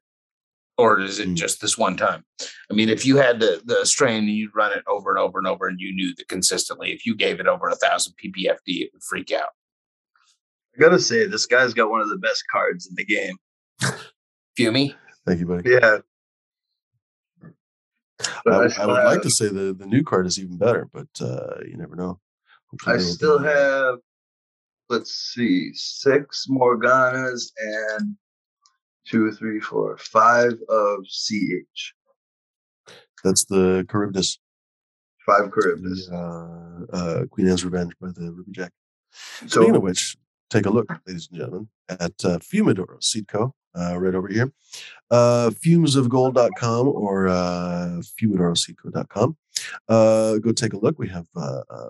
Or 0.82 1.00
is 1.00 1.20
it 1.20 1.30
Mm. 1.30 1.36
just 1.36 1.62
this 1.62 1.78
one 1.78 1.96
time? 1.96 2.24
I 2.72 2.74
mean, 2.74 2.90
if 2.90 3.06
you 3.06 3.18
had 3.18 3.40
the, 3.40 3.62
the 3.66 3.86
strain 3.86 4.24
and 4.24 4.30
you'd 4.30 4.56
run 4.56 4.72
it 4.72 4.84
over 4.88 5.12
and 5.12 5.20
over 5.20 5.38
and 5.38 5.48
over 5.48 5.68
and 5.68 5.80
you 5.80 5.94
knew 5.94 6.16
that 6.16 6.28
consistently, 6.28 6.92
if 6.92 7.06
you 7.06 7.16
gave 7.16 7.40
it 7.40 7.46
over 7.48 7.68
a 7.70 7.76
thousand 7.76 8.14
ppfd, 8.24 8.58
it 8.66 8.90
would 8.94 9.04
freak 9.04 9.32
out. 9.32 9.50
I 10.76 10.80
gotta 10.80 10.98
say, 11.00 11.28
this 11.28 11.46
guy's 11.46 11.76
got 11.76 11.92
one 11.92 12.02
of 12.02 12.10
the 12.10 12.18
best 12.18 12.44
cards 12.52 12.88
in 12.88 12.96
the 12.96 13.06
game. 13.06 13.36
Fumi. 14.58 14.96
Thank 15.28 15.40
you, 15.42 15.46
buddy. 15.46 15.70
Yeah. 15.70 15.98
But 18.44 18.54
I, 18.54 18.82
I 18.82 18.86
would- 18.88 18.96
I 19.00 19.06
like 19.06 19.22
to 19.24 19.30
say 19.32 19.48
the 19.50 19.74
the 19.74 19.86
new 19.86 20.04
card 20.04 20.26
is 20.26 20.40
even 20.40 20.58
better, 20.58 20.88
but 20.94 21.10
uh, 21.22 21.58
you 21.68 21.78
never 21.78 21.96
know. 21.96 22.20
Hopefully 22.72 22.96
I 22.96 23.00
still 23.00 23.40
uh, 23.40 23.44
have, 23.44 23.96
let's 24.90 25.12
see, 25.34 25.72
six 25.74 26.48
Morganas 26.50 27.52
and 27.60 28.16
two, 29.12 29.32
three, 29.32 29.60
four, 29.60 29.98
five 29.98 30.54
of 30.70 31.06
CH. 31.06 31.94
That's 33.24 33.46
the 33.46 33.86
Charybdis, 33.92 34.40
Five 35.26 35.52
the, 35.52 35.62
Charybdis. 35.62 36.10
uh, 36.10 36.86
uh, 36.94 37.26
Queen 37.30 37.48
Anne's 37.48 37.64
Revenge 37.66 37.94
by 38.02 38.08
the 38.16 38.32
Ruby 38.32 38.52
Jack. 38.52 38.72
So 39.12 39.62
Speaking 39.62 39.76
of 39.76 39.84
which, 39.84 40.18
take 40.50 40.66
a 40.66 40.70
look, 40.70 40.90
ladies 41.06 41.28
and 41.30 41.40
gentlemen, 41.40 41.68
at 41.90 42.14
uh, 42.24 42.40
Fumidoro 42.40 43.04
Seed 43.04 43.28
Co. 43.28 43.54
Uh, 43.74 43.98
right 43.98 44.16
over 44.16 44.28
here. 44.28 44.52
Uh, 45.10 45.50
fumesofgold.com 45.50 46.88
or 46.90 47.30
uh, 47.30 48.02
fumidoroseedco.com. 48.22 49.38
Uh, 49.88 50.38
go 50.40 50.52
take 50.52 50.74
a 50.74 50.78
look. 50.78 51.00
We 51.00 51.08
have 51.08 51.26
uh, 51.38 51.62
uh, 51.70 51.90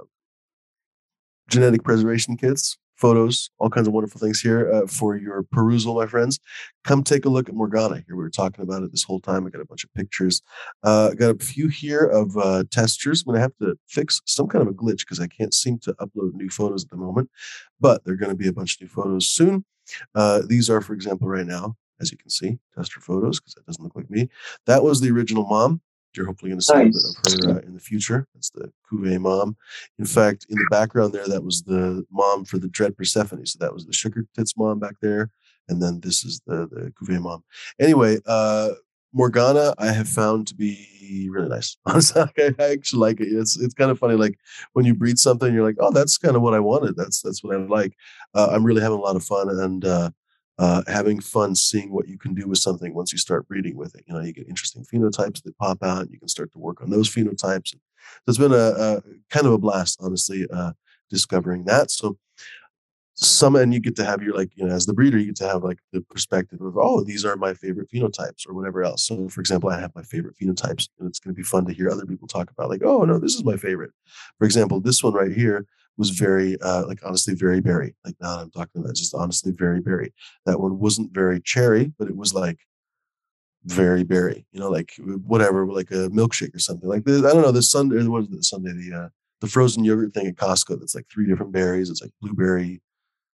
genetic 1.50 1.84
preservation 1.84 2.38
kits, 2.38 2.78
photos, 3.02 3.50
all 3.58 3.70
kinds 3.70 3.88
of 3.88 3.94
wonderful 3.94 4.22
things 4.22 4.40
here 4.40 4.72
uh, 4.72 4.86
for 4.88 5.18
your 5.18 5.44
perusal, 5.52 5.96
my 5.96 6.06
friends. 6.06 6.40
Come 6.86 7.04
take 7.04 7.26
a 7.26 7.30
look 7.30 7.50
at 7.50 7.56
Morgana. 7.56 7.96
Here 7.96 8.16
we 8.16 8.24
were 8.24 8.30
talking 8.30 8.64
about 8.64 8.84
it 8.84 8.92
this 8.92 9.04
whole 9.04 9.20
time. 9.20 9.46
I 9.46 9.50
got 9.50 9.62
a 9.62 9.66
bunch 9.66 9.84
of 9.84 9.94
pictures. 9.96 10.42
Uh, 10.84 11.10
got 11.16 11.36
a 11.36 11.44
few 11.44 11.68
here 11.68 12.06
of 12.06 12.38
uh, 12.38 12.64
testers. 12.72 13.22
I'm 13.22 13.34
going 13.34 13.38
to 13.38 13.42
have 13.42 13.58
to 13.62 13.76
fix 13.88 14.22
some 14.26 14.48
kind 14.48 14.62
of 14.62 14.68
a 14.68 14.78
glitch 14.78 15.00
because 15.00 15.20
I 15.20 15.28
can't 15.28 15.54
seem 15.54 15.80
to 15.80 15.94
upload 15.94 16.34
new 16.36 16.50
photos 16.50 16.84
at 16.84 16.92
the 16.92 16.98
moment, 16.98 17.30
but 17.80 18.06
there 18.06 18.14
are 18.14 18.18
going 18.18 18.32
to 18.32 18.38
be 18.38 18.48
a 18.48 18.54
bunch 18.54 18.76
of 18.76 18.82
new 18.82 18.88
photos 18.88 19.28
soon. 19.28 19.66
Uh, 20.14 20.42
these 20.48 20.70
are, 20.70 20.80
for 20.80 20.94
example, 20.94 21.28
right 21.28 21.46
now, 21.46 21.76
as 22.00 22.12
you 22.12 22.18
can 22.18 22.30
see, 22.30 22.60
tester 22.76 23.00
photos 23.00 23.40
because 23.40 23.56
that 23.56 23.66
doesn't 23.66 23.84
look 23.84 23.96
like 23.96 24.10
me. 24.10 24.30
That 24.68 24.84
was 24.84 25.02
the 25.02 25.10
original 25.10 25.46
mom. 25.46 25.82
You're 26.16 26.26
hopefully 26.26 26.52
going 26.52 26.60
to 26.60 26.66
see 26.66 26.74
a 26.74 26.86
bit 26.86 26.96
of 26.96 27.46
her 27.46 27.58
uh, 27.58 27.62
in 27.62 27.74
the 27.74 27.80
future. 27.80 28.28
That's 28.34 28.50
the 28.50 28.72
Cuvée 28.92 29.20
mom. 29.20 29.56
In 30.00 30.06
fact, 30.06 30.46
in 30.50 30.58
the 30.58 30.68
background 30.70 31.14
there, 31.14 31.28
that 31.28 31.44
was 31.44 31.64
the 31.64 32.06
mom 32.12 32.46
for 32.46 32.58
the 32.58 32.68
Dread 32.68 32.98
Persephone. 32.98 33.46
So 33.46 33.58
that 33.60 33.74
was 33.74 33.86
the 33.86 33.94
Sugar 33.94 34.26
Tits 34.36 34.58
mom 34.58 34.80
back 34.80 34.96
there, 35.02 35.30
and 35.70 35.82
then 35.82 36.00
this 36.02 36.26
is 36.26 36.42
the 36.46 36.68
the 36.68 36.92
Cuvée 36.92 37.22
mom. 37.22 37.44
Anyway, 37.80 38.20
uh, 38.26 38.72
Morgana, 39.14 39.74
I 39.78 39.88
have 39.88 40.08
found 40.08 40.48
to 40.48 40.56
be 40.56 41.30
really 41.32 41.50
nice. 41.50 41.78
Honestly, 41.86 42.22
I, 42.22 42.56
I 42.60 42.72
actually 42.72 43.00
like 43.00 43.20
it. 43.20 43.28
It's 43.28 43.58
it's 43.58 43.74
kind 43.74 43.92
of 43.92 44.00
funny. 44.00 44.16
Like 44.16 44.38
when 44.74 44.86
you 44.86 44.94
breed 44.96 45.20
something, 45.20 45.54
you're 45.54 45.66
like, 45.66 45.78
oh, 45.80 45.92
that's 45.92 46.18
kind 46.18 46.36
of 46.36 46.42
what 46.42 46.54
I 46.54 46.60
wanted. 46.60 46.96
That's 46.96 47.22
that's 47.22 47.44
what 47.44 47.56
I 47.56 47.60
like. 47.60 47.94
Uh, 48.34 48.50
I'm 48.52 48.66
really 48.66 48.82
having 48.82 48.98
a 48.98 49.02
lot 49.02 49.16
of 49.16 49.24
fun 49.24 49.50
and 49.50 49.86
uh, 49.86 50.12
uh, 50.62 50.84
having 50.86 51.20
fun 51.20 51.56
seeing 51.56 51.92
what 51.92 52.08
you 52.08 52.20
can 52.20 52.36
do 52.36 52.48
with 52.48 52.60
something 52.60 52.94
once 52.94 53.12
you 53.12 53.18
start 53.18 53.48
breeding 53.48 53.76
with 53.76 53.96
it. 53.96 54.04
You 54.08 54.14
know, 54.14 54.22
you 54.22 54.32
get 54.32 54.48
interesting 54.48 54.86
phenotypes 54.86 55.42
that 55.42 55.58
pop 55.58 55.82
out. 55.82 56.04
And 56.04 56.12
you 56.12 56.20
can 56.20 56.28
start 56.28 56.52
to 56.52 56.60
work 56.60 56.84
on 56.84 56.92
those 56.92 57.10
phenotypes. 57.10 57.70
So 57.70 57.80
it's 58.28 58.38
been 58.38 58.52
a, 58.54 58.56
a 58.56 59.02
kind 59.32 59.48
of 59.48 59.54
a 59.54 59.58
blast, 59.58 59.98
honestly, 60.00 60.46
uh, 60.54 60.74
discovering 61.10 61.66
that. 61.66 61.90
So 61.90 62.20
some 63.14 63.56
and 63.56 63.74
you 63.74 63.80
get 63.80 63.96
to 63.96 64.06
have 64.06 64.22
your 64.22 64.36
like 64.36 64.52
you 64.56 64.66
know 64.66 64.74
as 64.74 64.86
the 64.86 64.94
breeder 64.94 65.18
you 65.18 65.28
get 65.28 65.36
to 65.36 65.48
have 65.48 65.64
like 65.64 65.80
the 65.92 66.02
perspective 66.02 66.62
of 66.62 66.78
oh 66.78 67.04
these 67.04 67.26
are 67.26 67.36
my 67.36 67.54
favorite 67.54 67.90
phenotypes 67.92 68.48
or 68.48 68.54
whatever 68.54 68.84
else. 68.84 69.06
So 69.06 69.28
for 69.30 69.42
example 69.42 69.70
i 69.70 69.80
have 69.80 69.94
my 69.96 70.04
favorite 70.04 70.36
phenotypes 70.42 70.88
and 71.00 71.10
it's 71.10 71.20
going 71.20 71.34
to 71.36 71.38
be 71.38 71.44
fun 71.44 71.66
to 71.66 71.74
hear 71.74 71.90
other 71.90 72.06
people 72.06 72.28
talk 72.28 72.50
about 72.50 72.70
like 72.70 72.82
oh 72.84 73.04
no 73.04 73.20
this 73.20 73.36
is 73.36 73.44
my 73.44 73.58
favorite. 73.58 73.92
For 74.40 74.46
example 74.46 74.80
this 74.80 75.04
one 75.04 75.14
right 75.14 75.32
here 75.32 75.66
was 75.98 76.12
very 76.12 76.60
uh 76.62 76.86
like 76.88 77.00
honestly 77.06 77.36
very 77.36 77.60
berry. 77.60 77.96
Like 78.06 78.16
now 78.22 78.40
i'm 78.40 78.52
talking 78.52 78.82
about 78.82 78.96
just 78.96 79.14
honestly 79.14 79.52
very 79.52 79.82
berry. 79.82 80.14
That 80.46 80.60
one 80.60 80.80
wasn't 80.80 81.14
very 81.14 81.42
cherry 81.42 81.94
but 82.00 82.08
it 82.08 82.16
was 82.16 82.34
like 82.34 82.60
very 83.66 84.04
berry 84.04 84.44
you 84.52 84.60
know 84.60 84.72
like 84.72 84.94
whatever 85.28 85.68
like 85.68 85.92
a 85.92 86.10
milkshake 86.10 86.56
or 86.56 86.60
something. 86.60 86.90
Like 86.90 87.04
this 87.04 87.24
i 87.24 87.34
don't 87.34 87.44
know 87.44 87.52
the 87.52 87.62
sunday 87.62 87.98
is 87.98 88.06
the 88.06 88.42
sunday 88.42 88.72
the 88.72 88.98
uh 88.98 89.10
the 89.42 89.48
frozen 89.48 89.84
yogurt 89.84 90.14
thing 90.14 90.28
at 90.28 90.36
costco 90.36 90.80
that's 90.80 90.96
like 90.96 91.08
three 91.12 91.28
different 91.28 91.52
berries 91.52 91.90
it's 91.90 92.02
like 92.02 92.12
blueberry 92.22 92.82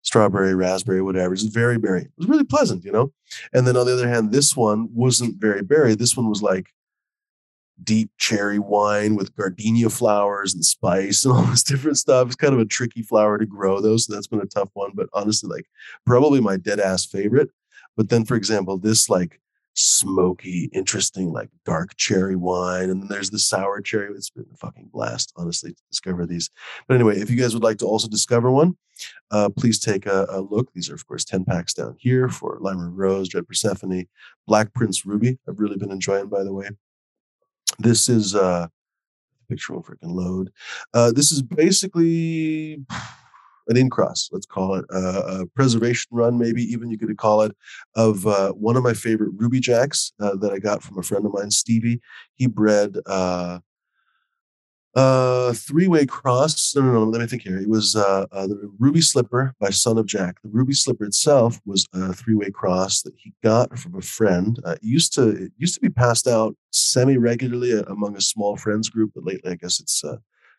strawberry, 0.07 0.55
raspberry, 0.55 1.03
whatever. 1.03 1.35
It's 1.35 1.43
very 1.43 1.79
berry. 1.79 2.03
It 2.03 2.13
was 2.17 2.29
really 2.29 2.45
pleasant, 2.45 2.85
you 2.85 2.93
know. 2.93 3.13
And 3.53 3.67
then 3.67 3.77
on 3.77 3.87
the 3.87 3.93
other 3.93 4.09
hand, 4.09 4.31
this 4.31 4.57
one 4.57 4.89
wasn't 4.95 5.41
very 5.41 5.63
berry. 5.63 5.97
This 5.97 6.17
one 6.17 6.29
was 6.29 6.43
like 6.43 6.69
deep 7.83 8.11
cherry 8.17 8.61
wine 8.61 9.17
with 9.17 9.35
gardenia 9.37 9.91
flowers 9.91 10.55
and 10.55 10.65
spice 10.65 11.25
and 11.25 11.35
all 11.37 11.43
this 11.43 11.65
different 11.65 11.99
stuff. 11.99 12.29
It's 12.29 12.37
kind 12.37 12.55
of 12.55 12.61
a 12.61 12.65
tricky 12.65 13.03
flower 13.03 13.37
to 13.37 13.47
grow, 13.47 13.81
though, 13.81 13.97
so 13.97 14.15
that's 14.15 14.29
been 14.29 14.41
a 14.41 14.47
tough 14.47 14.71
one. 14.75 14.93
But 14.95 15.09
honestly, 15.13 15.51
like 15.51 15.67
probably 16.07 16.41
my 16.41 16.57
dead 16.57 16.79
ass 16.79 17.05
favorite. 17.05 17.51
But 17.97 18.09
then, 18.09 18.25
for 18.25 18.37
example, 18.37 18.79
this 18.79 19.11
like 19.11 19.41
smoky, 19.77 20.71
interesting, 20.73 21.33
like 21.33 21.51
dark 21.65 21.97
cherry 21.97 22.37
wine. 22.37 22.91
And 22.91 23.03
then 23.03 23.09
there's 23.09 23.31
the 23.31 23.39
sour 23.39 23.81
cherry. 23.81 24.13
It's 24.15 24.31
been 24.31 24.47
a 24.53 24.57
fucking 24.57 24.91
blast, 24.93 25.33
honestly, 25.37 25.73
to 25.73 25.83
discover 25.91 26.27
these. 26.27 26.51
But 26.89 26.95
anyway, 26.95 27.21
if 27.21 27.31
you 27.31 27.37
guys 27.37 27.55
would 27.55 27.63
like 27.63 27.79
to 27.79 27.87
also 27.87 28.09
discover 28.09 28.51
one, 28.51 28.77
uh, 29.31 29.51
please 29.51 29.79
take 29.79 30.07
a, 30.07 30.27
a 30.31 30.41
look. 30.41 30.73
These 30.73 30.91
are, 30.91 30.95
of 30.95 31.07
course, 31.07 31.25
10 31.25 31.45
packs 31.45 31.75
down 31.75 31.97
here 31.99 32.29
for 32.29 32.59
Lima 32.61 32.89
Rose, 32.89 33.29
Dread 33.29 33.47
Persephone, 33.47 34.07
Black 34.47 34.73
Prince 34.73 35.05
Ruby. 35.05 35.39
I've 35.49 35.61
really 35.61 35.77
been 35.77 35.93
enjoying, 35.93 36.29
by 36.29 36.43
the 36.43 36.53
way. 36.53 36.71
This 37.79 38.09
is 38.09 38.35
uh 38.35 38.69
picture 39.49 39.75
will 39.75 39.83
freaking 39.83 40.15
load. 40.15 40.53
Uh, 40.93 41.13
this 41.13 41.31
is 41.33 41.43
basically 41.43 42.85
an 43.69 43.77
in 43.77 43.91
cross, 43.91 44.29
let's 44.33 44.47
call 44.47 44.75
it 44.77 44.85
uh, 44.93 45.41
a 45.41 45.47
preservation 45.47 46.09
run, 46.13 46.39
maybe 46.39 46.63
even 46.63 46.91
you 46.91 46.99
could 46.99 47.17
call 47.17 47.43
it, 47.43 47.57
of 47.95 48.27
uh, 48.27 48.53
one 48.53 48.77
of 48.77 48.83
my 48.83 48.95
favorite 48.95 49.33
Ruby 49.37 49.61
Jacks 49.61 50.13
uh, 50.21 50.37
that 50.37 50.53
I 50.53 50.59
got 50.59 50.83
from 50.83 50.99
a 50.99 51.03
friend 51.03 51.25
of 51.27 51.33
mine, 51.33 51.51
Stevie. 51.51 52.01
He 52.35 52.47
bred 52.47 52.97
uh, 53.07 53.61
uh, 54.95 55.53
three-way 55.53 56.07
cross. 56.07 56.75
No, 56.75 56.83
no, 56.83 56.93
no. 56.93 57.05
Let 57.05 57.21
me 57.21 57.27
think 57.27 57.43
here. 57.43 57.59
It 57.59 57.69
was 57.69 57.93
the 57.93 58.71
Ruby 58.79 59.03
Slipper 59.03 59.55
by 59.61 59.71
Son 59.71 59.99
of 59.99 60.07
Jack. 60.07 60.41
The 60.43 60.49
Ruby 60.49 60.73
Slipper 60.73 61.05
itself 61.05 61.61
was 61.67 61.87
a 61.93 62.15
three-way 62.15 62.51
cross 62.51 63.03
that 63.03 63.13
he 63.17 63.35
got 63.43 63.79
from 63.79 63.97
a 63.97 64.01
friend. 64.01 64.59
It 64.65 64.79
used 64.83 65.13
to 65.15 65.29
it 65.29 65.53
used 65.59 65.75
to 65.75 65.81
be 65.81 65.91
passed 65.91 66.27
out 66.27 66.57
semi-regularly 66.71 67.83
among 67.89 68.17
a 68.17 68.23
small 68.23 68.57
friends 68.57 68.89
group, 68.89 69.13
but 69.15 69.25
lately 69.25 69.53
I 69.53 69.57
guess 69.57 69.81
it's 69.81 70.03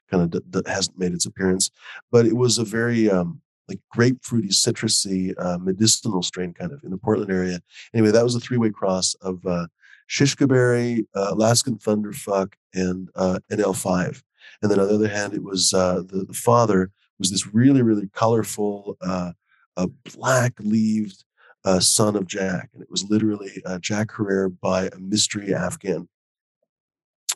kind 0.09 0.23
of 0.23 0.31
d- 0.31 0.61
d- 0.61 0.69
hasn't 0.71 0.97
made 0.97 1.13
its 1.13 1.25
appearance. 1.25 1.71
But 2.11 2.25
it 2.25 2.35
was 2.35 2.57
a 2.57 2.63
very 2.63 3.09
um, 3.09 3.41
like 3.67 3.79
grapefruity, 3.95 4.49
citrusy, 4.49 5.33
uh, 5.37 5.57
medicinal 5.57 6.23
strain 6.23 6.53
kind 6.53 6.71
of 6.71 6.83
in 6.83 6.91
the 6.91 6.97
Portland 6.97 7.31
area. 7.31 7.59
Anyway, 7.93 8.11
that 8.11 8.23
was 8.23 8.35
a 8.35 8.39
three-way 8.39 8.69
cross 8.69 9.13
of 9.15 9.45
uh, 9.45 9.67
Shishkaberry, 10.09 11.05
uh, 11.15 11.27
Alaskan 11.31 11.77
Thunderfuck, 11.77 12.53
and 12.73 13.09
uh, 13.15 13.39
NL5. 13.51 14.21
And 14.61 14.71
then 14.71 14.79
on 14.79 14.87
the 14.87 14.95
other 14.95 15.09
hand, 15.09 15.33
it 15.33 15.43
was 15.43 15.73
uh, 15.73 16.01
the, 16.07 16.23
the 16.23 16.33
father 16.33 16.91
was 17.19 17.31
this 17.31 17.53
really, 17.53 17.81
really 17.81 18.09
colorful, 18.13 18.97
uh, 19.01 19.31
uh, 19.75 19.87
black-leaved 20.15 21.23
uh, 21.65 21.79
son 21.79 22.15
of 22.15 22.27
Jack, 22.27 22.69
and 22.73 22.81
it 22.81 22.89
was 22.89 23.03
literally 23.09 23.61
uh, 23.65 23.77
Jack 23.79 24.11
Herer 24.15 24.49
by 24.49 24.87
a 24.87 24.97
mystery 24.99 25.53
Afghan, 25.53 26.07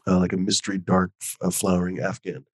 uh, 0.08 0.20
like 0.20 0.34
a 0.34 0.38
mystery 0.38 0.78
dark 0.78 1.12
uh, 1.42 1.50
flowering 1.50 2.00
Afghan. 2.00 2.46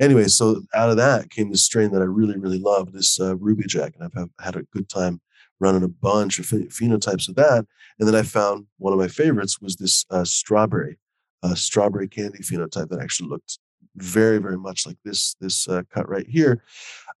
Anyway, 0.00 0.28
so 0.28 0.62
out 0.74 0.90
of 0.90 0.96
that 0.96 1.30
came 1.30 1.50
this 1.50 1.64
strain 1.64 1.90
that 1.92 2.02
I 2.02 2.06
really, 2.06 2.38
really 2.38 2.58
love, 2.58 2.92
this 2.92 3.20
uh, 3.20 3.36
Ruby 3.36 3.64
Jack, 3.66 3.94
and 3.94 4.04
I've 4.04 4.14
have, 4.14 4.30
had 4.40 4.56
a 4.56 4.62
good 4.72 4.88
time 4.88 5.20
running 5.60 5.84
a 5.84 5.88
bunch 5.88 6.38
of 6.38 6.46
phe- 6.46 6.68
phenotypes 6.68 7.28
of 7.28 7.36
that. 7.36 7.64
And 7.98 8.08
then 8.08 8.14
I 8.14 8.22
found 8.22 8.66
one 8.78 8.92
of 8.92 8.98
my 8.98 9.08
favorites 9.08 9.60
was 9.60 9.76
this 9.76 10.04
uh, 10.10 10.24
strawberry, 10.24 10.98
uh, 11.42 11.54
strawberry 11.54 12.08
candy 12.08 12.38
phenotype 12.38 12.88
that 12.88 13.00
actually 13.00 13.28
looked 13.28 13.58
very, 13.96 14.38
very 14.38 14.58
much 14.58 14.86
like 14.86 14.96
this 15.04 15.36
this 15.40 15.68
uh, 15.68 15.82
cut 15.92 16.08
right 16.08 16.26
here, 16.28 16.62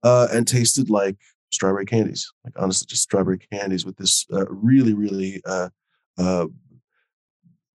uh, 0.02 0.28
and 0.32 0.48
tasted 0.48 0.90
like 0.90 1.16
strawberry 1.50 1.84
candies. 1.84 2.32
Like 2.44 2.54
honestly, 2.58 2.86
just 2.88 3.02
strawberry 3.02 3.38
candies 3.38 3.84
with 3.84 3.96
this 3.96 4.26
uh, 4.32 4.46
really, 4.48 4.94
really 4.94 5.42
uh, 5.44 5.68
uh, 6.18 6.46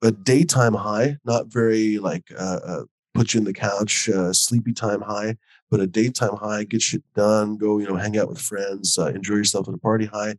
a 0.03 0.11
daytime 0.11 0.73
high, 0.73 1.17
not 1.25 1.47
very 1.47 1.99
like 1.99 2.23
uh, 2.37 2.83
put 3.17 3.33
you 3.33 3.39
in 3.39 3.45
the 3.45 3.53
couch, 3.53 4.09
uh, 4.09 4.31
sleepy 4.31 4.73
time 4.73 5.01
high, 5.01 5.35
but 5.71 5.79
a 5.79 5.87
daytime 5.87 6.35
high, 6.35 6.63
get 6.63 6.81
shit 6.81 7.03
done, 7.15 7.57
go 7.57 7.79
you 7.79 7.87
know 7.87 7.95
hang 7.95 8.17
out 8.17 8.29
with 8.29 8.39
friends, 8.39 8.97
uh, 8.99 9.07
enjoy 9.07 9.35
yourself 9.35 9.67
at 9.67 9.73
a 9.73 9.77
party 9.79 10.05
high, 10.05 10.35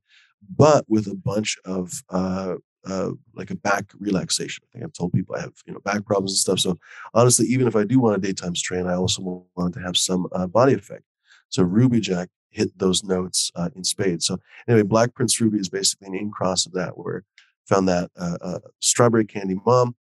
but 0.57 0.85
with 0.89 1.09
a 1.09 1.15
bunch 1.15 1.57
of 1.65 2.03
uh, 2.11 2.55
uh, 2.87 3.11
like 3.35 3.51
a 3.51 3.57
back 3.57 3.87
relaxation. 3.99 4.63
I 4.65 4.69
think 4.73 4.85
I've 4.85 4.93
told 4.93 5.13
people 5.13 5.35
I 5.35 5.41
have 5.41 5.55
you 5.67 5.73
know 5.73 5.81
back 5.81 6.07
problems 6.07 6.33
and 6.33 6.39
stuff. 6.39 6.61
So 6.61 6.79
honestly, 7.15 7.47
even 7.47 7.67
if 7.67 7.75
I 7.75 7.85
do 7.85 7.99
want 7.99 8.17
a 8.17 8.21
daytime 8.21 8.55
strain, 8.55 8.87
I 8.87 8.95
also 8.95 9.45
want 9.57 9.75
to 9.75 9.81
have 9.81 9.97
some 9.97 10.29
uh, 10.33 10.47
body 10.47 10.75
effect. 10.75 11.03
So 11.49 11.65
Ruby 11.65 12.01
Jack 12.01 12.29
hit 12.51 12.79
those 12.79 13.03
notes 13.03 13.51
uh, 13.57 13.71
in 13.75 13.83
spades. 13.83 14.27
So 14.27 14.39
anyway, 14.69 14.83
Black 14.83 15.15
Prince 15.15 15.41
Ruby 15.41 15.59
is 15.59 15.69
basically 15.69 16.09
an 16.09 16.15
in 16.15 16.31
cross 16.31 16.65
of 16.65 16.73
that, 16.73 16.97
where 16.97 17.25
found 17.67 17.89
that 17.89 18.11
uh, 18.17 18.39
uh, 18.41 18.59
strawberry 18.81 19.27
candy 19.27 19.57
mom, 19.67 19.95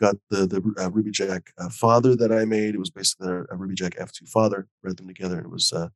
got 0.00 0.16
the 0.30 0.46
the 0.46 0.82
uh, 0.82 0.90
Ruby 0.90 1.10
Jack 1.10 1.52
uh, 1.58 1.68
father 1.68 2.16
that 2.16 2.32
I 2.32 2.44
made. 2.44 2.74
It 2.74 2.78
was 2.78 2.90
basically 2.90 3.28
a, 3.28 3.44
a 3.50 3.56
Ruby 3.56 3.74
Jack 3.74 3.96
F2 3.96 4.28
father. 4.28 4.68
Read 4.82 4.96
them 4.96 5.06
together, 5.06 5.36
and 5.36 5.46
it 5.46 5.50
was 5.50 5.72
uh, 5.72 5.88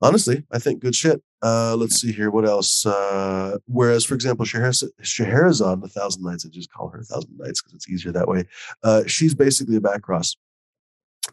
honestly, 0.00 0.44
I 0.50 0.58
think 0.58 0.80
good 0.80 0.94
shit. 0.94 1.22
Uh, 1.42 1.74
let's 1.76 2.00
see 2.00 2.12
here. 2.12 2.30
What 2.30 2.46
else? 2.46 2.86
Uh, 2.86 3.58
whereas, 3.66 4.04
for 4.04 4.14
example, 4.14 4.44
Scheherazade, 4.44 4.90
Scheherazade, 5.02 5.80
the 5.80 5.88
Thousand 5.88 6.22
Nights, 6.22 6.46
I 6.46 6.50
just 6.50 6.72
call 6.72 6.88
her 6.88 7.00
A 7.00 7.04
Thousand 7.04 7.36
Nights 7.38 7.60
because 7.60 7.74
it's 7.74 7.88
easier 7.88 8.12
that 8.12 8.28
way. 8.28 8.44
Uh, 8.82 9.02
she's 9.06 9.34
basically 9.34 9.76
a 9.76 9.80
back 9.80 10.02
cross. 10.02 10.36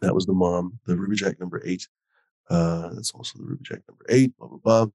That 0.02 0.16
was 0.16 0.26
the 0.26 0.34
mom, 0.34 0.80
the 0.86 0.96
Ruby 0.96 1.16
Jack 1.16 1.40
number 1.40 1.62
eight. 1.66 1.88
That's 2.50 3.12
also 3.12 3.38
the 3.38 3.46
Ruby 3.46 3.64
Jack 3.64 3.82
number 3.88 4.06
eight, 4.10 4.36
blah, 4.38 4.48
blah, 4.48 4.88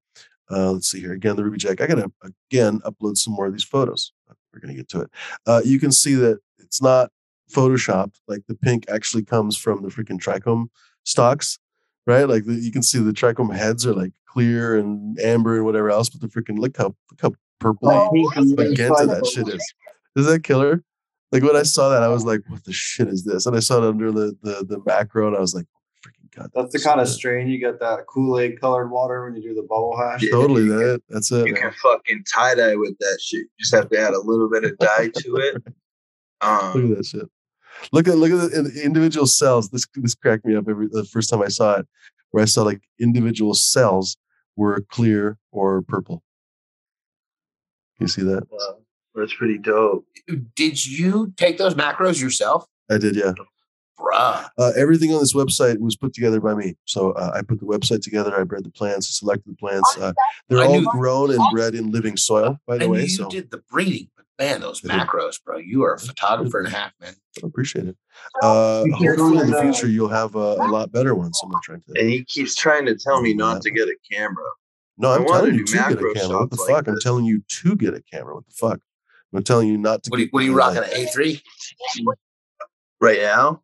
blah. 0.49 0.71
Let's 0.71 0.91
see 0.91 1.01
here. 1.01 1.13
Again, 1.13 1.37
the 1.37 1.45
Ruby 1.45 1.59
Jack. 1.59 1.81
I 1.81 1.87
got 1.87 1.97
to, 1.97 2.13
again, 2.51 2.81
upload 2.81 3.17
some 3.17 3.35
more 3.35 3.47
of 3.47 3.53
these 3.53 3.65
photos. 3.65 4.13
We're 4.55 4.61
going 4.61 4.75
to 4.75 4.81
get 4.81 4.89
to 4.91 5.01
it. 5.01 5.11
Uh, 5.47 5.63
you 5.65 5.79
can 5.79 5.93
see 5.93 6.15
that 6.15 6.39
it's 6.59 6.81
not 6.81 7.11
photoshopped. 7.51 8.21
Like 8.29 8.43
the 8.49 8.55
pink 8.55 8.85
actually 8.89 9.25
comes 9.25 9.57
from 9.57 9.83
the 9.83 9.89
freaking 9.89 10.21
trichome 10.21 10.67
stalks, 11.05 11.59
right? 12.07 12.29
Like 12.29 12.45
the, 12.45 12.55
you 12.55 12.73
can 12.73 12.83
see 12.83 12.99
the 12.99 13.13
trichome 13.13 13.55
heads 13.55 13.87
are 13.87 13.95
like 13.95 14.13
clear 14.27 14.77
and 14.77 15.19
amber 15.21 15.57
and 15.57 15.65
whatever 15.65 15.91
else, 15.91 16.09
but 16.09 16.21
the 16.21 16.29
freaking 16.29 16.59
look 16.59 16.77
how 16.77 16.95
look 17.11 17.21
how 17.21 17.33
purple 17.61 17.91
I 17.91 18.09
hate 18.13 18.35
them. 18.35 18.55
magenta 18.57 19.07
that 19.07 19.27
shit 19.27 19.49
is. 19.49 19.75
Is 20.17 20.27
that 20.27 20.45
killer? 20.45 20.83
Like 21.33 21.43
when 21.43 21.57
I 21.57 21.65
saw 21.65 21.89
that, 21.89 22.03
I 22.03 22.09
was 22.09 22.25
like, 22.25 22.43
"What 22.49 22.65
the 22.65 22.73
shit 22.73 23.09
is 23.09 23.25
this?" 23.25 23.47
And 23.47 23.57
I 23.57 23.61
saw 23.61 23.79
it 23.79 23.85
under 23.85 24.13
the 24.13 24.37
the, 24.43 24.65
the 24.65 24.81
macro, 24.87 25.27
and 25.27 25.37
I 25.37 25.41
was 25.41 25.55
like, 25.55 25.65
"Freaking 25.65 25.84
god!" 26.37 26.51
That's 26.55 26.73
the 26.73 26.81
kind 26.81 27.01
of 27.01 27.09
strain 27.09 27.49
you 27.49 27.59
get 27.59 27.81
that 27.81 28.07
Kool 28.07 28.39
Aid 28.39 28.61
colored 28.61 28.89
water 28.91 29.25
when 29.25 29.35
you 29.35 29.43
do 29.43 29.55
the 29.55 29.63
bubble 29.63 29.97
hash. 29.97 30.23
Yeah. 30.23 30.31
totally 30.31 30.63
you 30.65 30.77
that. 30.79 31.03
That's 31.09 31.31
it. 31.33 31.47
You 31.47 31.53
man. 31.55 31.63
can 31.63 31.73
fucking 31.83 32.25
tie 32.33 32.55
dye 32.55 32.77
with 32.77 32.97
that 32.99 33.19
shit. 33.23 33.41
You 33.41 33.49
just 33.61 33.75
have 33.75 33.89
to 33.91 33.99
add 33.99 34.15
a 34.15 34.21
little 34.21 34.49
bit 34.51 34.65
of 34.65 34.77
dye 34.79 35.09
to 35.15 35.37
it. 35.37 35.55
Look 35.65 35.75
Um, 36.75 36.93
at 36.93 36.99
that 36.99 37.07
shit. 37.07 37.29
Look 37.93 38.07
at 38.09 38.17
look 38.17 38.31
at 38.31 38.51
the, 38.53 38.63
the 38.63 38.83
individual 38.85 39.27
cells. 39.27 39.71
This 39.71 39.87
this 39.95 40.15
cracked 40.15 40.45
me 40.45 40.55
up 40.57 40.69
every 40.69 40.89
the 40.89 41.05
first 41.05 41.29
time 41.31 41.43
I 41.43 41.49
saw 41.49 41.79
it, 41.79 41.87
where 42.31 42.43
I 42.43 42.47
saw 42.47 42.63
like 42.63 42.83
individual 43.01 43.55
cells 43.55 44.17
were 44.57 44.81
clear 44.91 45.39
or 45.53 45.83
purple. 45.83 46.23
You 47.99 48.07
see 48.09 48.23
that? 48.23 48.47
wow, 48.51 48.79
that's 49.15 49.35
pretty 49.35 49.59
dope. 49.59 50.07
Did 50.57 50.85
you 50.87 51.33
take 51.37 51.59
those 51.59 51.75
macros 51.75 52.21
yourself? 52.21 52.67
I 52.91 52.99
did, 52.99 53.17
yeah. 53.17 53.33
Bruh. 53.99 54.49
Uh, 54.59 54.73
everything 54.77 55.13
on 55.13 55.21
this 55.21 55.35
website 55.35 55.79
was 55.79 55.97
put 55.97 56.13
together 56.13 56.41
by 56.41 56.55
me. 56.55 56.77
So 56.85 57.13
uh, 57.13 57.33
I 57.35 57.43
put 57.43 57.61
the 57.61 57.67
website 57.67 58.03
together. 58.03 58.39
I 58.39 58.43
bred 58.45 58.65
the 58.65 58.71
plants, 58.71 59.19
selected 59.19 59.53
the 59.53 59.57
plants. 59.57 59.97
Uh, 59.99 60.13
they're 60.49 60.59
I 60.59 60.67
all 60.67 60.81
knew- 60.81 60.91
grown 60.91 61.31
and 61.31 61.41
bred 61.53 61.75
in 61.75 61.91
living 61.91 62.17
soil, 62.17 62.59
by 62.67 62.79
the 62.79 62.85
I 62.85 62.87
knew 62.87 62.93
way. 62.95 63.03
you 63.03 63.09
So 63.09 63.29
did 63.29 63.51
the 63.51 63.59
breeding, 63.71 64.09
but 64.17 64.27
man, 64.39 64.61
those 64.61 64.85
I 64.85 64.99
did. 64.99 65.07
macros, 65.07 65.43
bro. 65.45 65.59
You 65.59 65.85
are 65.85 65.95
a 65.95 65.99
photographer 66.01 66.59
and 66.59 66.67
a 66.69 66.71
half, 66.71 66.93
man. 67.01 67.15
I 67.43 67.47
appreciate 67.47 67.87
it. 67.87 67.97
Uh, 68.43 68.83
You 68.87 68.93
can't 68.97 69.19
hopefully, 69.19 69.41
in 69.45 69.51
the 69.51 69.61
future, 69.63 69.87
you'll 69.89 70.09
have 70.09 70.35
a, 70.35 70.39
a 70.39 70.69
lot 70.69 70.91
better 70.91 71.15
ones. 71.15 71.39
I'm 71.45 71.51
not 71.51 71.63
trying 71.63 71.83
to. 71.83 72.01
And 72.01 72.09
he 72.11 72.25
keeps 72.25 72.55
trying 72.57 72.87
to 72.87 72.97
tell 72.97 73.23
me 73.23 73.33
not 73.35 73.63
to 73.63 73.71
get 73.71 73.87
a 73.89 73.97
camera. 74.11 74.45
No, 74.99 75.11
I 75.11 75.17
I'm 75.17 75.27
telling 75.27 75.55
you 75.55 75.65
to 75.65 75.73
get 75.73 75.93
a 75.93 76.15
camera. 76.15 76.39
What 76.41 76.51
the 76.51 76.57
like 76.63 76.69
fuck? 76.71 76.89
I'm 76.89 76.99
telling 77.01 77.25
you 77.25 77.43
to 77.49 77.77
get 77.77 77.95
a 77.95 78.03
camera. 78.03 78.35
What 78.37 78.47
the 78.47 78.55
fuck? 78.55 78.81
I'm 79.33 79.43
telling 79.43 79.67
you 79.69 79.77
not 79.79 80.05
to. 80.05 80.11
What 80.11 80.19
are 80.19 80.21
you, 80.21 80.27
get 80.27 80.33
what 80.35 80.43
are 80.43 80.47
you 80.47 80.55
rocking? 80.57 80.85
An 80.85 80.91
A 80.93 81.07
three? 81.07 81.43
Right 83.01 83.19
now? 83.21 83.63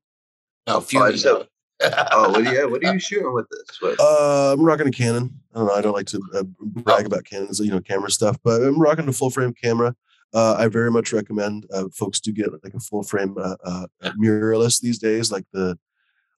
No, 0.66 0.76
Oh, 0.76 0.80
Fury. 0.80 1.16
so- 1.18 1.46
Oh, 2.12 2.28
what 2.30 2.46
are 2.46 2.52
you, 2.54 2.68
what 2.70 2.84
are 2.84 2.92
you 2.92 3.00
shooting 3.00 3.32
with 3.32 3.46
this? 3.48 3.80
What? 3.80 3.98
Uh, 3.98 4.52
I'm 4.52 4.62
rocking 4.62 4.86
a 4.86 4.90
Canon. 4.90 5.40
I 5.54 5.58
don't 5.58 5.66
know. 5.68 5.74
I 5.74 5.80
don't 5.80 5.94
like 5.94 6.06
to 6.08 6.20
uh, 6.34 6.42
brag 6.60 7.06
about 7.06 7.24
Canons, 7.24 7.58
you 7.58 7.70
know, 7.70 7.80
camera 7.80 8.10
stuff, 8.10 8.36
but 8.44 8.60
I'm 8.62 8.78
rocking 8.78 9.08
a 9.08 9.12
full 9.14 9.30
frame 9.30 9.54
camera. 9.54 9.96
Uh, 10.34 10.56
I 10.58 10.68
very 10.68 10.90
much 10.90 11.12
recommend 11.14 11.66
uh, 11.72 11.84
folks 11.94 12.20
to 12.20 12.32
get 12.32 12.52
like 12.62 12.74
a 12.74 12.80
full 12.80 13.02
frame 13.02 13.34
uh, 13.38 13.56
uh, 13.64 13.86
mirrorless 14.22 14.78
these 14.80 14.98
days. 14.98 15.32
Like 15.32 15.46
the 15.54 15.78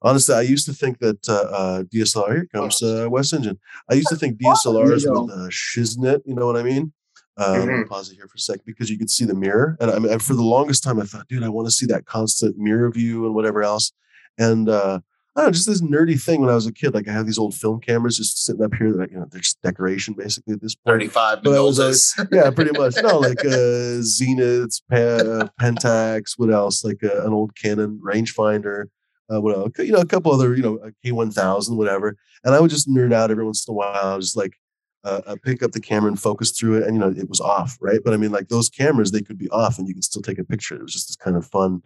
honestly, 0.00 0.34
I 0.36 0.42
used 0.42 0.64
to 0.66 0.72
think 0.72 1.00
that 1.00 1.28
uh, 1.28 1.32
uh, 1.32 1.82
DSLR. 1.92 2.32
Here 2.32 2.48
comes 2.54 2.80
uh, 2.80 3.08
West 3.10 3.32
Engine. 3.32 3.58
I 3.90 3.94
used 3.94 4.08
to 4.08 4.16
think 4.16 4.40
DSLRs 4.40 5.02
There 5.02 5.12
with 5.12 5.30
uh, 5.32 5.48
shiznit. 5.50 6.20
You 6.24 6.36
know 6.36 6.46
what 6.46 6.56
I 6.56 6.62
mean? 6.62 6.92
Uh, 7.36 7.50
let 7.58 7.66
me 7.66 7.74
Mhm. 7.74 7.88
pause 7.88 8.10
it 8.12 8.14
here 8.14 8.28
for 8.28 8.36
a 8.36 8.38
second 8.40 8.62
because 8.64 8.88
you 8.90 8.96
could 8.98 9.10
see 9.10 9.24
the 9.24 9.34
mirror, 9.34 9.76
and 9.80 9.90
I 9.90 9.98
mean, 9.98 10.16
for 10.20 10.34
the 10.34 10.42
longest 10.42 10.84
time, 10.84 11.00
I 11.00 11.04
thought, 11.04 11.26
dude, 11.28 11.42
I 11.42 11.48
want 11.48 11.66
to 11.66 11.72
see 11.72 11.86
that 11.86 12.06
constant 12.06 12.56
mirror 12.58 12.88
view 12.92 13.26
and 13.26 13.34
whatever 13.34 13.62
else. 13.64 13.90
And 14.38 14.68
uh, 14.68 15.00
I 15.34 15.40
don't 15.40 15.48
know, 15.48 15.52
just 15.52 15.66
this 15.66 15.80
nerdy 15.80 16.20
thing 16.20 16.40
when 16.40 16.50
I 16.50 16.54
was 16.54 16.66
a 16.66 16.72
kid. 16.72 16.94
Like 16.94 17.08
I 17.08 17.12
have 17.12 17.26
these 17.26 17.38
old 17.38 17.54
film 17.54 17.80
cameras 17.80 18.18
just 18.18 18.44
sitting 18.44 18.62
up 18.62 18.74
here 18.74 18.92
that 18.94 19.10
you 19.10 19.18
know 19.18 19.26
they're 19.30 19.40
just 19.40 19.60
decoration 19.62 20.14
basically 20.14 20.54
at 20.54 20.60
this 20.60 20.74
point. 20.74 20.94
35 20.94 21.42
But 21.42 21.54
I 21.54 21.60
was 21.60 21.78
Mendozas. 21.78 22.28
yeah, 22.32 22.50
pretty 22.50 22.78
much. 22.78 22.96
No, 23.02 23.18
like 23.18 23.40
uh, 23.40 24.02
Zeniths, 24.02 24.82
pa- 24.90 25.48
Pentax. 25.60 26.34
What 26.36 26.50
else? 26.50 26.84
Like 26.84 27.02
uh, 27.02 27.24
an 27.24 27.32
old 27.32 27.56
Canon 27.56 28.00
rangefinder. 28.04 28.86
Uh, 29.32 29.40
what 29.40 29.56
else? 29.56 29.70
You 29.78 29.92
know, 29.92 30.00
a 30.00 30.06
couple 30.06 30.32
other, 30.32 30.54
you 30.54 30.62
know, 30.62 30.76
a 30.76 30.92
K1000, 31.06 31.76
whatever. 31.76 32.16
And 32.44 32.54
I 32.54 32.60
would 32.60 32.70
just 32.70 32.88
nerd 32.88 33.14
out 33.14 33.30
every 33.30 33.44
once 33.44 33.66
in 33.66 33.72
a 33.72 33.74
while. 33.74 34.18
Just 34.20 34.36
like 34.36 34.58
uh, 35.04 35.20
uh, 35.26 35.36
pick 35.42 35.62
up 35.62 35.72
the 35.72 35.80
camera 35.80 36.08
and 36.08 36.20
focus 36.20 36.50
through 36.50 36.78
it, 36.78 36.84
and 36.84 36.94
you 36.94 37.00
know, 37.00 37.08
it 37.08 37.28
was 37.28 37.40
off, 37.40 37.78
right? 37.80 38.00
But 38.04 38.14
I 38.14 38.16
mean, 38.16 38.30
like 38.30 38.48
those 38.48 38.68
cameras, 38.68 39.10
they 39.10 39.22
could 39.22 39.38
be 39.38 39.48
off, 39.50 39.78
and 39.78 39.88
you 39.88 39.94
can 39.94 40.02
still 40.02 40.22
take 40.22 40.38
a 40.38 40.44
picture. 40.44 40.76
It 40.76 40.82
was 40.82 40.92
just 40.92 41.08
this 41.08 41.16
kind 41.16 41.36
of 41.36 41.46
fun. 41.46 41.82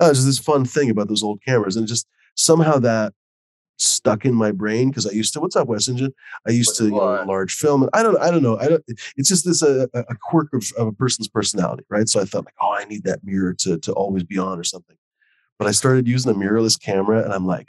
Uh, 0.00 0.08
just 0.08 0.26
this 0.26 0.38
fun 0.38 0.64
thing 0.64 0.90
about 0.90 1.08
those 1.08 1.22
old 1.22 1.40
cameras, 1.46 1.76
and 1.76 1.86
just 1.86 2.06
somehow 2.34 2.78
that 2.78 3.12
stuck 3.76 4.24
in 4.24 4.34
my 4.34 4.52
brain 4.52 4.88
because 4.88 5.06
I 5.06 5.12
used 5.12 5.32
to. 5.34 5.40
What's 5.40 5.56
up, 5.56 5.68
West 5.68 5.88
Engine? 5.88 6.12
I 6.46 6.52
used 6.52 6.76
to, 6.76 6.84
you 6.84 6.90
know, 6.90 7.24
large 7.26 7.54
film. 7.54 7.82
And 7.82 7.90
I 7.94 8.02
don't, 8.02 8.18
I 8.18 8.30
don't 8.30 8.42
know. 8.42 8.58
I 8.58 8.68
don't. 8.68 8.84
It's 9.16 9.28
just 9.28 9.44
this 9.44 9.62
uh, 9.62 9.86
a, 9.94 10.00
a 10.00 10.14
quirk 10.22 10.52
of, 10.52 10.64
of 10.78 10.88
a 10.88 10.92
person's 10.92 11.28
personality, 11.28 11.84
right? 11.88 12.08
So 12.08 12.20
I 12.20 12.24
thought 12.24 12.44
like, 12.44 12.54
oh, 12.60 12.72
I 12.72 12.84
need 12.84 13.04
that 13.04 13.24
mirror 13.24 13.54
to 13.54 13.78
to 13.78 13.92
always 13.92 14.24
be 14.24 14.38
on 14.38 14.58
or 14.58 14.64
something. 14.64 14.96
But 15.58 15.68
I 15.68 15.72
started 15.72 16.08
using 16.08 16.32
a 16.32 16.34
mirrorless 16.34 16.80
camera, 16.80 17.22
and 17.22 17.32
I'm 17.32 17.46
like, 17.46 17.68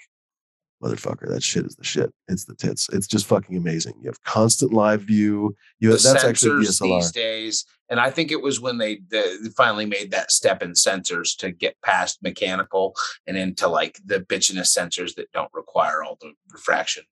motherfucker, 0.81 1.27
that 1.29 1.43
shit 1.43 1.65
is 1.65 1.75
the 1.75 1.83
shit. 1.83 2.11
It's 2.27 2.45
the 2.45 2.55
tits. 2.55 2.89
It's 2.91 3.07
just 3.07 3.25
fucking 3.27 3.55
amazing. 3.55 3.93
You 4.01 4.09
have 4.09 4.21
constant 4.23 4.73
live 4.73 5.01
view. 5.01 5.55
You 5.79 5.89
the 5.89 5.95
have, 5.95 6.03
that's 6.03 6.23
actually 6.23 6.65
sensors 6.65 6.81
DSLR. 6.81 7.01
these 7.01 7.11
days, 7.11 7.65
and 7.89 7.99
I 7.99 8.09
think 8.09 8.31
it 8.31 8.41
was 8.41 8.59
when 8.59 8.77
they, 8.77 9.01
they 9.09 9.35
finally 9.55 9.85
made 9.85 10.11
that 10.11 10.31
step 10.31 10.63
in 10.63 10.71
sensors 10.71 11.35
to 11.39 11.51
get 11.51 11.75
past 11.83 12.23
mechanical 12.23 12.95
and 13.27 13.35
into 13.35 13.67
like 13.67 13.99
the 14.05 14.21
bitchiness 14.21 14.75
sensors 14.77 15.15
that 15.15 15.31
don't 15.33 15.53
require 15.53 16.01
all 16.03 16.17
the 16.21 16.31
refraction. 16.51 17.03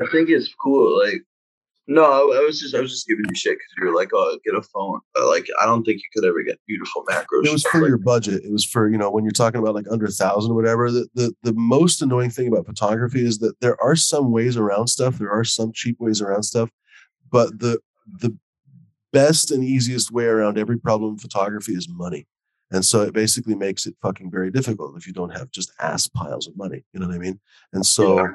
I 0.00 0.06
think 0.10 0.28
it's 0.28 0.52
cool. 0.54 0.98
Like, 0.98 1.22
no, 1.88 2.04
I, 2.04 2.44
was 2.46 2.60
just 2.60 2.74
I 2.74 2.80
was 2.80 2.92
just 2.92 3.08
giving 3.08 3.24
you 3.28 3.34
shit 3.34 3.54
because 3.54 3.72
you 3.78 3.86
were 3.86 3.94
like, 3.94 4.10
oh, 4.14 4.38
get 4.44 4.54
a 4.54 4.62
phone. 4.62 5.00
But, 5.14 5.26
like, 5.26 5.46
I 5.60 5.66
don't 5.66 5.82
think 5.82 5.98
you 5.98 6.08
could 6.14 6.28
ever 6.28 6.42
get 6.42 6.60
beautiful 6.66 7.04
macros. 7.10 7.44
It 7.44 7.52
was 7.52 7.64
for 7.64 7.80
like 7.80 7.88
your 7.88 7.98
budget. 7.98 8.44
It 8.44 8.52
was 8.52 8.64
for 8.64 8.88
you 8.88 8.96
know 8.96 9.10
when 9.10 9.24
you're 9.24 9.32
talking 9.32 9.60
about 9.60 9.74
like 9.74 9.86
under 9.90 10.06
a 10.06 10.10
thousand 10.10 10.52
or 10.52 10.54
whatever. 10.54 10.90
The, 10.90 11.08
the 11.14 11.34
the 11.42 11.52
most 11.54 12.00
annoying 12.00 12.30
thing 12.30 12.48
about 12.48 12.66
photography 12.66 13.24
is 13.24 13.38
that 13.38 13.58
there 13.60 13.80
are 13.82 13.96
some 13.96 14.30
ways 14.30 14.56
around 14.56 14.88
stuff. 14.88 15.18
There 15.18 15.30
are 15.30 15.44
some 15.44 15.72
cheap 15.72 15.96
ways 15.98 16.20
around 16.20 16.44
stuff, 16.44 16.70
but 17.30 17.58
the 17.58 17.80
the 18.20 18.36
best 19.12 19.50
and 19.50 19.64
easiest 19.64 20.12
way 20.12 20.24
around 20.24 20.58
every 20.58 20.78
problem 20.78 21.12
in 21.12 21.18
photography 21.18 21.72
is 21.72 21.88
money. 21.88 22.26
And 22.70 22.84
so 22.84 23.02
it 23.02 23.12
basically 23.12 23.54
makes 23.54 23.86
it 23.86 23.94
fucking 24.00 24.30
very 24.30 24.50
difficult 24.50 24.96
if 24.96 25.06
you 25.06 25.12
don't 25.12 25.36
have 25.36 25.50
just 25.50 25.72
ass 25.78 26.06
piles 26.06 26.46
of 26.46 26.56
money. 26.56 26.84
You 26.92 27.00
know 27.00 27.06
what 27.06 27.14
I 27.14 27.18
mean? 27.18 27.38
And 27.74 27.84
so 27.84 28.16
Yeah. 28.16 28.28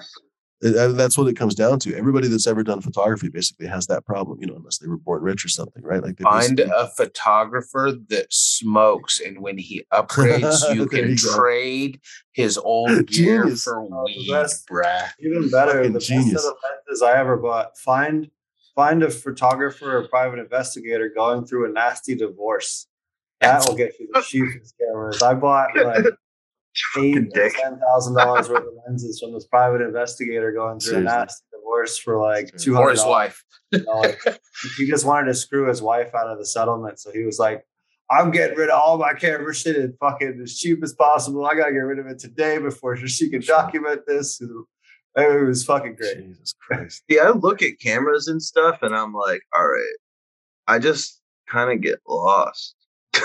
It- 0.61 0.75
and 0.75 0.99
that's 0.99 1.17
what 1.17 1.27
it 1.27 1.35
comes 1.35 1.53
down 1.55 1.79
to. 1.79 1.95
Everybody 1.95 2.27
that's 2.27 2.47
ever 2.47 2.63
done 2.63 2.81
photography 2.81 3.29
basically 3.29 3.67
has 3.67 3.87
that 3.87 4.05
problem, 4.05 4.39
you 4.41 4.47
know, 4.47 4.55
unless 4.55 4.77
they 4.79 4.87
were 4.87 4.97
born 4.97 5.21
rich 5.21 5.45
or 5.45 5.49
something, 5.49 5.83
right? 5.83 6.01
Like 6.03 6.17
they 6.17 6.23
Find 6.23 6.59
a 6.59 6.87
photographer 6.97 7.91
that 8.09 8.27
smokes, 8.33 9.19
and 9.19 9.39
when 9.41 9.57
he 9.57 9.85
upgrades, 9.93 10.61
you 10.75 10.87
can 10.87 11.09
you 11.09 11.15
trade 11.17 11.99
his 12.33 12.57
old 12.57 13.05
gear 13.07 13.43
Genius. 13.43 13.63
for 13.63 13.79
Oh, 13.81 14.03
weed, 14.05 14.29
best. 14.31 14.67
bruh. 14.67 15.09
Even 15.19 15.49
better, 15.49 15.73
Fucking 15.73 15.93
the 15.93 15.99
best 15.99 16.07
genius. 16.09 16.43
set 16.43 16.49
of 16.51 16.57
lenses 16.87 17.01
I 17.01 17.17
ever 17.19 17.37
bought. 17.37 17.77
Find 17.77 18.29
find 18.75 19.01
a 19.03 19.09
photographer 19.09 19.97
or 19.97 20.07
private 20.07 20.37
investigator 20.39 21.09
going 21.15 21.45
through 21.45 21.67
a 21.69 21.73
nasty 21.73 22.13
divorce. 22.15 22.87
That 23.41 23.65
will 23.67 23.75
get 23.75 23.93
you 23.99 24.07
the 24.13 24.21
cheapest 24.27 24.75
cameras. 24.79 25.21
I 25.21 25.33
bought 25.35 25.75
like 25.75 25.95
Fucking 25.97 26.11
eight 26.99 27.31
dick. 27.33 27.53
ten 27.61 27.79
thousand 27.79 28.15
dollars 28.15 28.49
worth 28.49 28.63
of 28.63 28.73
lenses 28.87 29.19
from 29.19 29.33
this 29.33 29.45
private 29.47 29.81
investigator 29.81 30.51
going 30.51 30.79
through 30.79 30.91
Seriously. 30.91 31.13
a 31.13 31.19
nasty 31.19 31.45
divorce 31.53 31.97
for 31.97 32.19
like 32.21 32.47
Seriously. 32.49 32.65
two 32.65 32.73
Or 32.73 32.77
hundred 32.77 32.91
his 32.91 32.99
dollars. 33.01 33.35
wife. 34.25 34.39
he 34.77 34.87
just 34.87 35.05
wanted 35.05 35.27
to 35.27 35.33
screw 35.33 35.67
his 35.67 35.81
wife 35.81 36.13
out 36.15 36.27
of 36.27 36.37
the 36.37 36.45
settlement, 36.45 36.99
so 36.99 37.11
he 37.11 37.23
was 37.23 37.37
like, 37.39 37.65
"I'm 38.09 38.31
getting 38.31 38.57
rid 38.57 38.69
of 38.69 38.79
all 38.79 38.97
my 38.97 39.13
camera 39.13 39.53
shit 39.53 39.75
and 39.75 39.93
fucking 39.99 40.39
as 40.43 40.57
cheap 40.57 40.81
as 40.83 40.93
possible. 40.93 41.45
I 41.45 41.55
gotta 41.55 41.73
get 41.73 41.79
rid 41.79 41.99
of 41.99 42.07
it 42.07 42.19
today 42.19 42.57
before 42.59 42.95
she 42.97 43.29
can 43.29 43.41
document 43.41 44.01
this." 44.07 44.41
It 45.19 45.47
was 45.47 45.65
fucking 45.65 45.95
great. 45.95 46.17
Jesus 46.17 46.53
Christ. 46.61 47.01
See, 47.09 47.17
I 47.19 47.29
look 47.31 47.63
at 47.63 47.79
cameras 47.79 48.27
and 48.27 48.41
stuff, 48.41 48.83
and 48.83 48.95
I'm 48.95 49.13
like, 49.13 49.41
all 49.57 49.67
right, 49.67 49.95
I 50.67 50.77
just 50.77 51.19
kind 51.49 51.71
of 51.71 51.81
get 51.81 51.99
lost. 52.07 52.75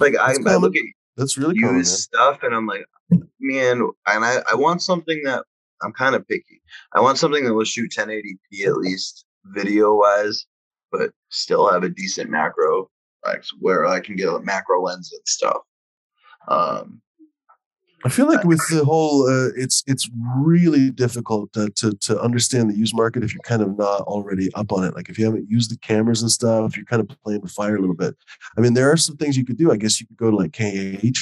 like 0.00 0.16
I, 0.16 0.32
That's 0.32 0.46
I 0.46 0.56
look 0.56 0.74
at 0.76 0.82
That's 1.18 1.36
really 1.36 1.56
used 1.58 1.98
stuff, 1.98 2.44
and 2.44 2.54
I'm 2.54 2.66
like, 2.66 2.86
man, 3.40 3.82
and 4.06 4.24
I, 4.24 4.40
I 4.50 4.54
want 4.54 4.82
something 4.82 5.20
that 5.24 5.44
I'm 5.82 5.92
kind 5.92 6.14
of 6.14 6.26
picky. 6.28 6.62
I 6.94 7.00
want 7.00 7.18
something 7.18 7.44
that 7.44 7.54
will 7.54 7.64
shoot 7.64 7.90
1080p 7.90 8.66
at 8.66 8.76
least 8.76 9.24
video 9.46 9.96
wise, 9.96 10.46
but 10.92 11.10
still 11.28 11.68
have 11.70 11.82
a 11.82 11.88
decent 11.88 12.30
macro, 12.30 12.88
like 13.26 13.42
where 13.58 13.84
I 13.84 13.98
can 13.98 14.14
get 14.14 14.28
a 14.28 14.38
macro 14.40 14.80
lens 14.80 15.12
and 15.12 15.26
stuff. 15.26 15.62
Um, 16.46 17.02
I 18.04 18.08
feel 18.08 18.28
like 18.28 18.44
with 18.44 18.60
the 18.70 18.84
whole, 18.84 19.28
uh, 19.28 19.50
it's 19.56 19.82
it's 19.86 20.08
really 20.36 20.90
difficult 20.90 21.52
to, 21.54 21.68
to 21.70 21.92
to 21.92 22.20
understand 22.20 22.70
the 22.70 22.76
used 22.76 22.94
market 22.94 23.24
if 23.24 23.34
you're 23.34 23.42
kind 23.42 23.62
of 23.62 23.76
not 23.76 24.02
already 24.02 24.52
up 24.54 24.72
on 24.72 24.84
it. 24.84 24.94
Like 24.94 25.08
if 25.08 25.18
you 25.18 25.24
haven't 25.24 25.50
used 25.50 25.70
the 25.70 25.76
cameras 25.78 26.22
and 26.22 26.30
stuff, 26.30 26.76
you're 26.76 26.86
kind 26.86 27.00
of 27.00 27.08
playing 27.22 27.40
with 27.40 27.50
fire 27.50 27.76
a 27.76 27.80
little 27.80 27.96
bit. 27.96 28.16
I 28.56 28.60
mean, 28.60 28.74
there 28.74 28.90
are 28.90 28.96
some 28.96 29.16
things 29.16 29.36
you 29.36 29.44
could 29.44 29.58
do. 29.58 29.72
I 29.72 29.76
guess 29.76 30.00
you 30.00 30.06
could 30.06 30.16
go 30.16 30.30
to 30.30 30.36
like 30.36 30.52
KH. 30.52 31.18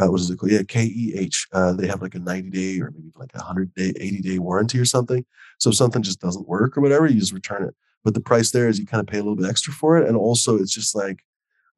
Uh, 0.00 0.10
what 0.10 0.20
is 0.20 0.30
it 0.30 0.38
called? 0.38 0.52
Yeah, 0.52 0.62
KEH. 0.62 1.46
Uh, 1.52 1.72
they 1.72 1.86
have 1.86 2.02
like 2.02 2.14
a 2.14 2.20
90 2.20 2.50
day 2.50 2.80
or 2.80 2.90
maybe 2.90 3.12
like 3.16 3.30
a 3.34 3.38
100 3.38 3.74
day, 3.74 3.92
80 3.96 4.20
day 4.20 4.38
warranty 4.38 4.78
or 4.78 4.84
something. 4.84 5.24
So 5.58 5.70
if 5.70 5.76
something 5.76 6.02
just 6.02 6.20
doesn't 6.20 6.48
work 6.48 6.76
or 6.76 6.80
whatever, 6.80 7.06
you 7.06 7.18
just 7.18 7.32
return 7.32 7.64
it. 7.64 7.74
But 8.04 8.14
the 8.14 8.20
price 8.20 8.50
there 8.50 8.68
is 8.68 8.78
you 8.78 8.86
kind 8.86 9.00
of 9.00 9.06
pay 9.06 9.18
a 9.18 9.22
little 9.22 9.36
bit 9.36 9.48
extra 9.48 9.72
for 9.72 9.98
it, 9.98 10.08
and 10.08 10.16
also 10.16 10.56
it's 10.56 10.72
just 10.72 10.94
like 10.94 11.24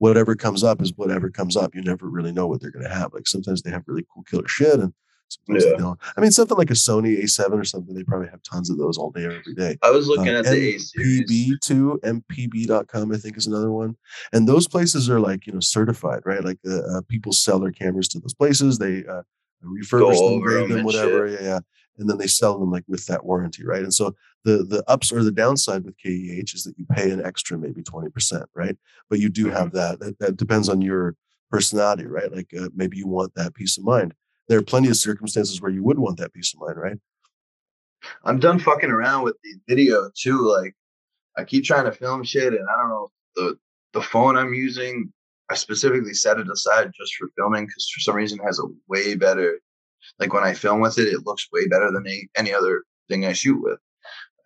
whatever 0.00 0.34
comes 0.34 0.64
up 0.64 0.82
is 0.82 0.92
whatever 0.96 1.30
comes 1.30 1.56
up. 1.56 1.74
You 1.74 1.82
never 1.82 2.08
really 2.08 2.32
know 2.32 2.46
what 2.48 2.60
they're 2.60 2.70
going 2.72 2.84
to 2.86 2.92
have. 2.92 3.12
Like 3.14 3.28
sometimes 3.28 3.62
they 3.62 3.70
have 3.70 3.84
really 3.86 4.04
cool 4.12 4.24
killer 4.24 4.48
shit, 4.48 4.80
and 4.80 4.92
sometimes 5.28 5.64
Yeah. 5.64 5.70
they 5.72 5.76
don't. 5.76 5.98
I 6.16 6.20
mean, 6.20 6.30
something 6.30 6.56
like 6.56 6.70
a 6.70 6.74
Sony 6.74 7.22
A7 7.22 7.52
or 7.52 7.64
something, 7.64 7.94
they 7.94 8.02
probably 8.02 8.28
have 8.28 8.42
tons 8.42 8.70
of 8.70 8.78
those 8.78 8.96
all 8.98 9.10
day, 9.10 9.26
every 9.26 9.54
day. 9.54 9.76
I 9.82 9.90
was 9.90 10.08
looking 10.08 10.34
Uh, 10.34 10.38
at 10.38 10.44
the 10.46 10.74
A 10.74 10.78
series. 10.78 11.20
MPB 11.30 11.60
too, 11.60 12.00
mpb.com, 12.02 13.12
I 13.12 13.16
think 13.18 13.36
is 13.36 13.46
another 13.46 13.70
one. 13.70 13.96
And 14.32 14.48
those 14.48 14.66
places 14.66 15.08
are 15.10 15.20
like, 15.20 15.46
you 15.46 15.52
know, 15.52 15.60
certified, 15.60 16.22
right? 16.24 16.42
Like 16.42 16.58
uh, 16.66 16.80
uh, 16.80 17.00
people 17.08 17.32
sell 17.32 17.60
their 17.60 17.70
cameras 17.72 18.08
to 18.08 18.20
those 18.20 18.34
places. 18.34 18.78
They 18.78 19.04
uh, 19.06 19.22
refurbish 19.64 20.18
them, 20.18 20.40
grade 20.40 20.70
them 20.70 20.84
whatever. 20.84 21.26
Yeah, 21.26 21.38
yeah. 21.42 21.58
And 22.00 22.08
then 22.08 22.18
they 22.18 22.26
sell 22.26 22.58
them 22.58 22.70
like 22.70 22.84
with 22.88 23.06
that 23.06 23.24
warranty, 23.24 23.64
right? 23.64 23.82
And 23.82 23.94
so 23.94 24.16
the 24.44 24.64
the 24.64 24.82
ups 24.88 25.12
or 25.12 25.22
the 25.22 25.30
downside 25.30 25.84
with 25.84 25.98
KEH 25.98 26.54
is 26.54 26.64
that 26.64 26.78
you 26.78 26.86
pay 26.90 27.10
an 27.10 27.24
extra 27.24 27.58
maybe 27.58 27.82
20%, 27.82 28.44
right? 28.54 28.76
But 29.08 29.20
you 29.20 29.28
do 29.28 29.50
have 29.50 29.72
that. 29.72 30.00
That, 30.00 30.18
that 30.18 30.36
depends 30.36 30.68
on 30.68 30.80
your 30.80 31.14
personality, 31.50 32.06
right? 32.06 32.32
Like 32.32 32.50
uh, 32.58 32.70
maybe 32.74 32.96
you 32.96 33.06
want 33.06 33.34
that 33.34 33.54
peace 33.54 33.76
of 33.76 33.84
mind. 33.84 34.14
There 34.48 34.58
are 34.58 34.62
plenty 34.62 34.88
of 34.88 34.96
circumstances 34.96 35.60
where 35.60 35.70
you 35.70 35.84
would 35.84 35.98
want 35.98 36.18
that 36.18 36.32
peace 36.32 36.54
of 36.54 36.60
mind, 36.60 36.80
right? 36.80 36.98
I'm 38.24 38.38
done 38.38 38.58
fucking 38.58 38.90
around 38.90 39.24
with 39.24 39.36
the 39.44 39.54
video 39.68 40.10
too. 40.16 40.40
Like 40.40 40.74
I 41.36 41.44
keep 41.44 41.64
trying 41.64 41.84
to 41.84 41.92
film 41.92 42.24
shit, 42.24 42.54
and 42.54 42.66
I 42.68 42.80
don't 42.80 42.88
know 42.88 43.10
the 43.36 43.58
the 43.92 44.02
phone 44.02 44.36
I'm 44.36 44.54
using. 44.54 45.12
I 45.50 45.54
specifically 45.54 46.14
set 46.14 46.38
it 46.38 46.48
aside 46.50 46.92
just 46.96 47.14
for 47.16 47.28
filming 47.36 47.66
because 47.66 47.90
for 47.90 48.00
some 48.00 48.14
reason 48.14 48.38
it 48.40 48.46
has 48.46 48.60
a 48.60 48.64
way 48.88 49.16
better. 49.16 49.60
Like 50.18 50.32
when 50.32 50.44
I 50.44 50.54
film 50.54 50.80
with 50.80 50.98
it, 50.98 51.08
it 51.08 51.26
looks 51.26 51.46
way 51.52 51.66
better 51.68 51.90
than 51.90 52.06
any, 52.06 52.28
any 52.36 52.52
other 52.52 52.82
thing 53.08 53.24
I 53.24 53.32
shoot 53.32 53.62
with. 53.62 53.78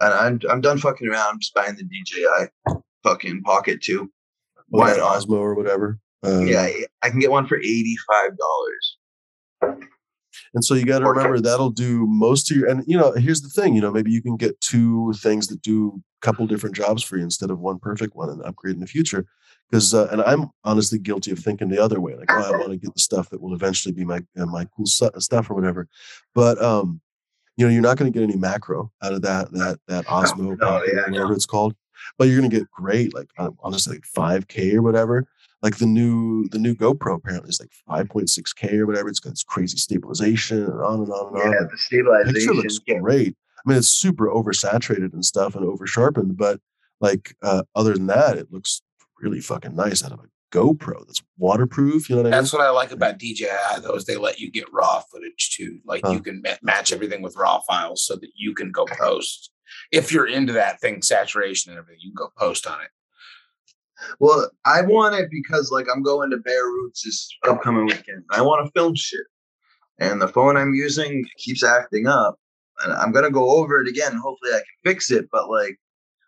And 0.01 0.13
I'm 0.13 0.41
I'm 0.51 0.61
done 0.61 0.79
fucking 0.79 1.09
around. 1.09 1.35
I'm 1.35 1.41
just 1.41 1.55
buying 1.55 1.77
the 1.77 1.85
DJI 1.85 2.77
fucking 3.05 3.43
Pocket 3.43 3.81
Two. 3.83 4.11
Why 4.69 4.93
Or? 4.93 4.99
Osmo 4.99 5.39
or 5.39 5.55
whatever. 5.55 5.99
Um, 6.23 6.47
Yeah, 6.47 6.69
I 7.03 7.11
can 7.11 7.21
get 7.21 7.31
one 7.31 7.47
for 7.47 7.59
eighty 7.59 7.97
five 8.11 8.31
dollars. 8.37 8.99
And 10.55 10.65
so 10.65 10.75
you 10.75 10.85
got 10.85 11.01
to 11.01 11.07
remember 11.09 11.41
that'll 11.41 11.71
do 11.71 12.07
most 12.07 12.51
of 12.51 12.57
your. 12.57 12.69
And 12.69 12.85
you 12.87 12.97
know, 12.97 13.13
here's 13.13 13.43
the 13.43 13.49
thing. 13.49 13.75
You 13.75 13.81
know, 13.81 13.91
maybe 13.91 14.11
you 14.11 14.23
can 14.23 14.37
get 14.37 14.61
two 14.61 15.13
things 15.19 15.47
that 15.49 15.63
do 15.63 16.03
a 16.23 16.27
couple 16.27 16.47
different 16.47 16.77
jobs 16.77 17.03
for 17.03 17.17
you 17.17 17.23
instead 17.23 17.51
of 17.51 17.61
one 17.61 17.79
perfect 17.79 18.17
one 18.17 18.31
and 18.31 18.43
upgrade 18.45 18.75
in 18.75 18.81
the 18.81 18.87
future. 18.87 19.27
Because 19.71 19.95
uh, 19.95 20.09
and 20.13 20.23
I'm 20.23 20.51
honestly 20.63 20.99
guilty 20.99 21.31
of 21.31 21.39
thinking 21.39 21.69
the 21.69 21.83
other 21.83 22.01
way. 22.01 22.15
Like, 22.15 22.31
oh, 22.31 22.55
I 22.55 22.57
want 22.57 22.71
to 22.71 22.77
get 22.77 22.95
the 22.95 23.01
stuff 23.01 23.31
that 23.31 23.41
will 23.41 23.55
eventually 23.55 23.93
be 23.93 24.05
my 24.05 24.21
uh, 24.39 24.47
my 24.47 24.67
cool 24.77 24.87
su- 24.87 25.11
stuff 25.19 25.51
or 25.51 25.55
whatever. 25.55 25.89
But 26.35 26.63
um, 26.63 27.01
you 27.57 27.67
know, 27.67 27.73
you're 27.73 27.83
not 27.83 27.97
going 27.97 28.13
to 28.13 28.17
get 28.17 28.29
any 28.29 28.39
macro 28.39 28.93
out 29.03 29.13
of 29.13 29.23
that 29.23 29.53
that 29.53 29.79
that 29.89 30.05
Osmo 30.07 30.59
no, 30.59 30.85
yeah, 30.85 31.11
whatever 31.11 31.33
it's 31.33 31.47
called. 31.47 31.75
But 32.19 32.29
you're 32.29 32.39
going 32.39 32.51
to 32.51 32.57
get 32.57 32.71
great, 32.71 33.15
like 33.15 33.29
uh, 33.39 33.51
honestly, 33.61 33.97
like 33.97 34.05
5K 34.45 34.75
or 34.75 34.83
whatever 34.83 35.27
like 35.65 35.79
the 35.79 35.87
new 35.87 36.47
the 36.51 36.59
new 36.59 36.75
GoPro 36.75 37.17
apparently 37.17 37.49
is 37.49 37.59
like 37.59 37.71
5.6K 37.89 38.75
or 38.75 38.87
whatever. 38.87 39.09
It's 39.09 39.19
got 39.19 39.31
this 39.31 39.43
crazy 39.43 39.79
stabilization 39.79 40.63
and 40.63 40.81
on 40.83 41.01
and 41.01 41.11
on 41.11 41.29
and 41.29 41.37
on. 41.43 41.53
Yeah, 41.53 41.61
the 41.61 41.79
the 42.27 42.33
picture 42.33 42.55
looks 42.55 42.79
yeah. 42.87 42.99
great. 42.99 43.35
I 43.57 43.69
mean, 43.69 43.79
it's 43.79 43.89
super 43.89 44.29
oversaturated 44.29 45.15
and 45.15 45.25
stuff 45.25 45.57
and 45.57 45.65
over 45.65 45.87
sharpened, 45.87 46.37
but 46.37 46.61
like 47.01 47.35
uh, 47.43 47.63
other 47.75 47.95
than 47.95 48.07
that, 48.09 48.37
it 48.37 48.53
looks 48.53 48.83
really 49.21 49.41
fucking 49.41 49.75
nice 49.77 50.05
out 50.05 50.13
of 50.13 50.21
a 50.21 50.29
GoPro 50.57 51.05
that's 51.07 51.23
waterproof. 51.39 52.09
You 52.09 52.17
know 52.17 52.23
what 52.23 52.29
I 52.29 52.31
mean? 52.31 52.41
That's 52.43 52.53
what 52.53 52.63
I 52.63 52.71
like 52.71 52.93
about 52.93 53.19
DJI 53.19 53.81
though 53.83 53.95
is 53.95 54.05
they 54.05 54.17
let 54.17 54.39
you 54.39 54.51
get 54.51 54.73
raw 54.73 55.01
footage 55.11 55.51
too. 55.57 55.81
Like 55.85 56.03
Huh. 56.05 56.13
you 56.13 56.21
can 56.21 56.43
ma- 56.43 56.57
match 56.63 56.93
everything 56.93 57.23
with 57.23 57.37
raw 57.37 57.61
files 57.61 58.07
so 58.07 58.15
that 58.17 58.31
you 58.37 58.55
can 58.55 58.71
go 58.71 58.85
post. 58.87 59.51
If 59.91 60.13
you're 60.13 60.27
into 60.27 60.53
that 60.53 60.81
thing, 60.81 61.03
saturation 61.03 61.73
and 61.73 61.79
everything, 61.79 62.01
you 62.03 62.11
can 62.11 62.15
go 62.17 62.31
post 62.39 62.67
on 62.67 62.81
it. 62.83 62.91
Well, 64.21 64.51
I 64.65 64.83
want 64.83 65.15
it 65.17 65.29
because 65.31 65.71
like 65.73 65.87
I'm 65.93 66.03
going 66.03 66.31
to 66.31 66.37
Bear 66.37 66.65
Roots 66.65 67.03
this 67.05 67.29
upcoming 67.49 67.87
weekend. 67.87 68.25
I 68.31 68.43
want 68.43 68.65
to 68.67 68.73
film 68.79 68.95
shit, 68.95 69.27
and 69.99 70.21
the 70.21 70.29
phone 70.29 70.57
I'm 70.57 70.75
using 70.75 71.25
keeps 71.39 71.65
acting 71.65 72.07
up, 72.07 72.39
and 72.83 72.93
I'm 72.93 73.13
gonna 73.13 73.31
go 73.31 73.51
over 73.57 73.81
it 73.81 73.89
again. 73.89 74.13
Hopefully, 74.15 74.53
I 74.53 74.59
can 74.59 74.93
fix 74.93 75.11
it. 75.11 75.29
But 75.33 75.49
like, 75.49 75.79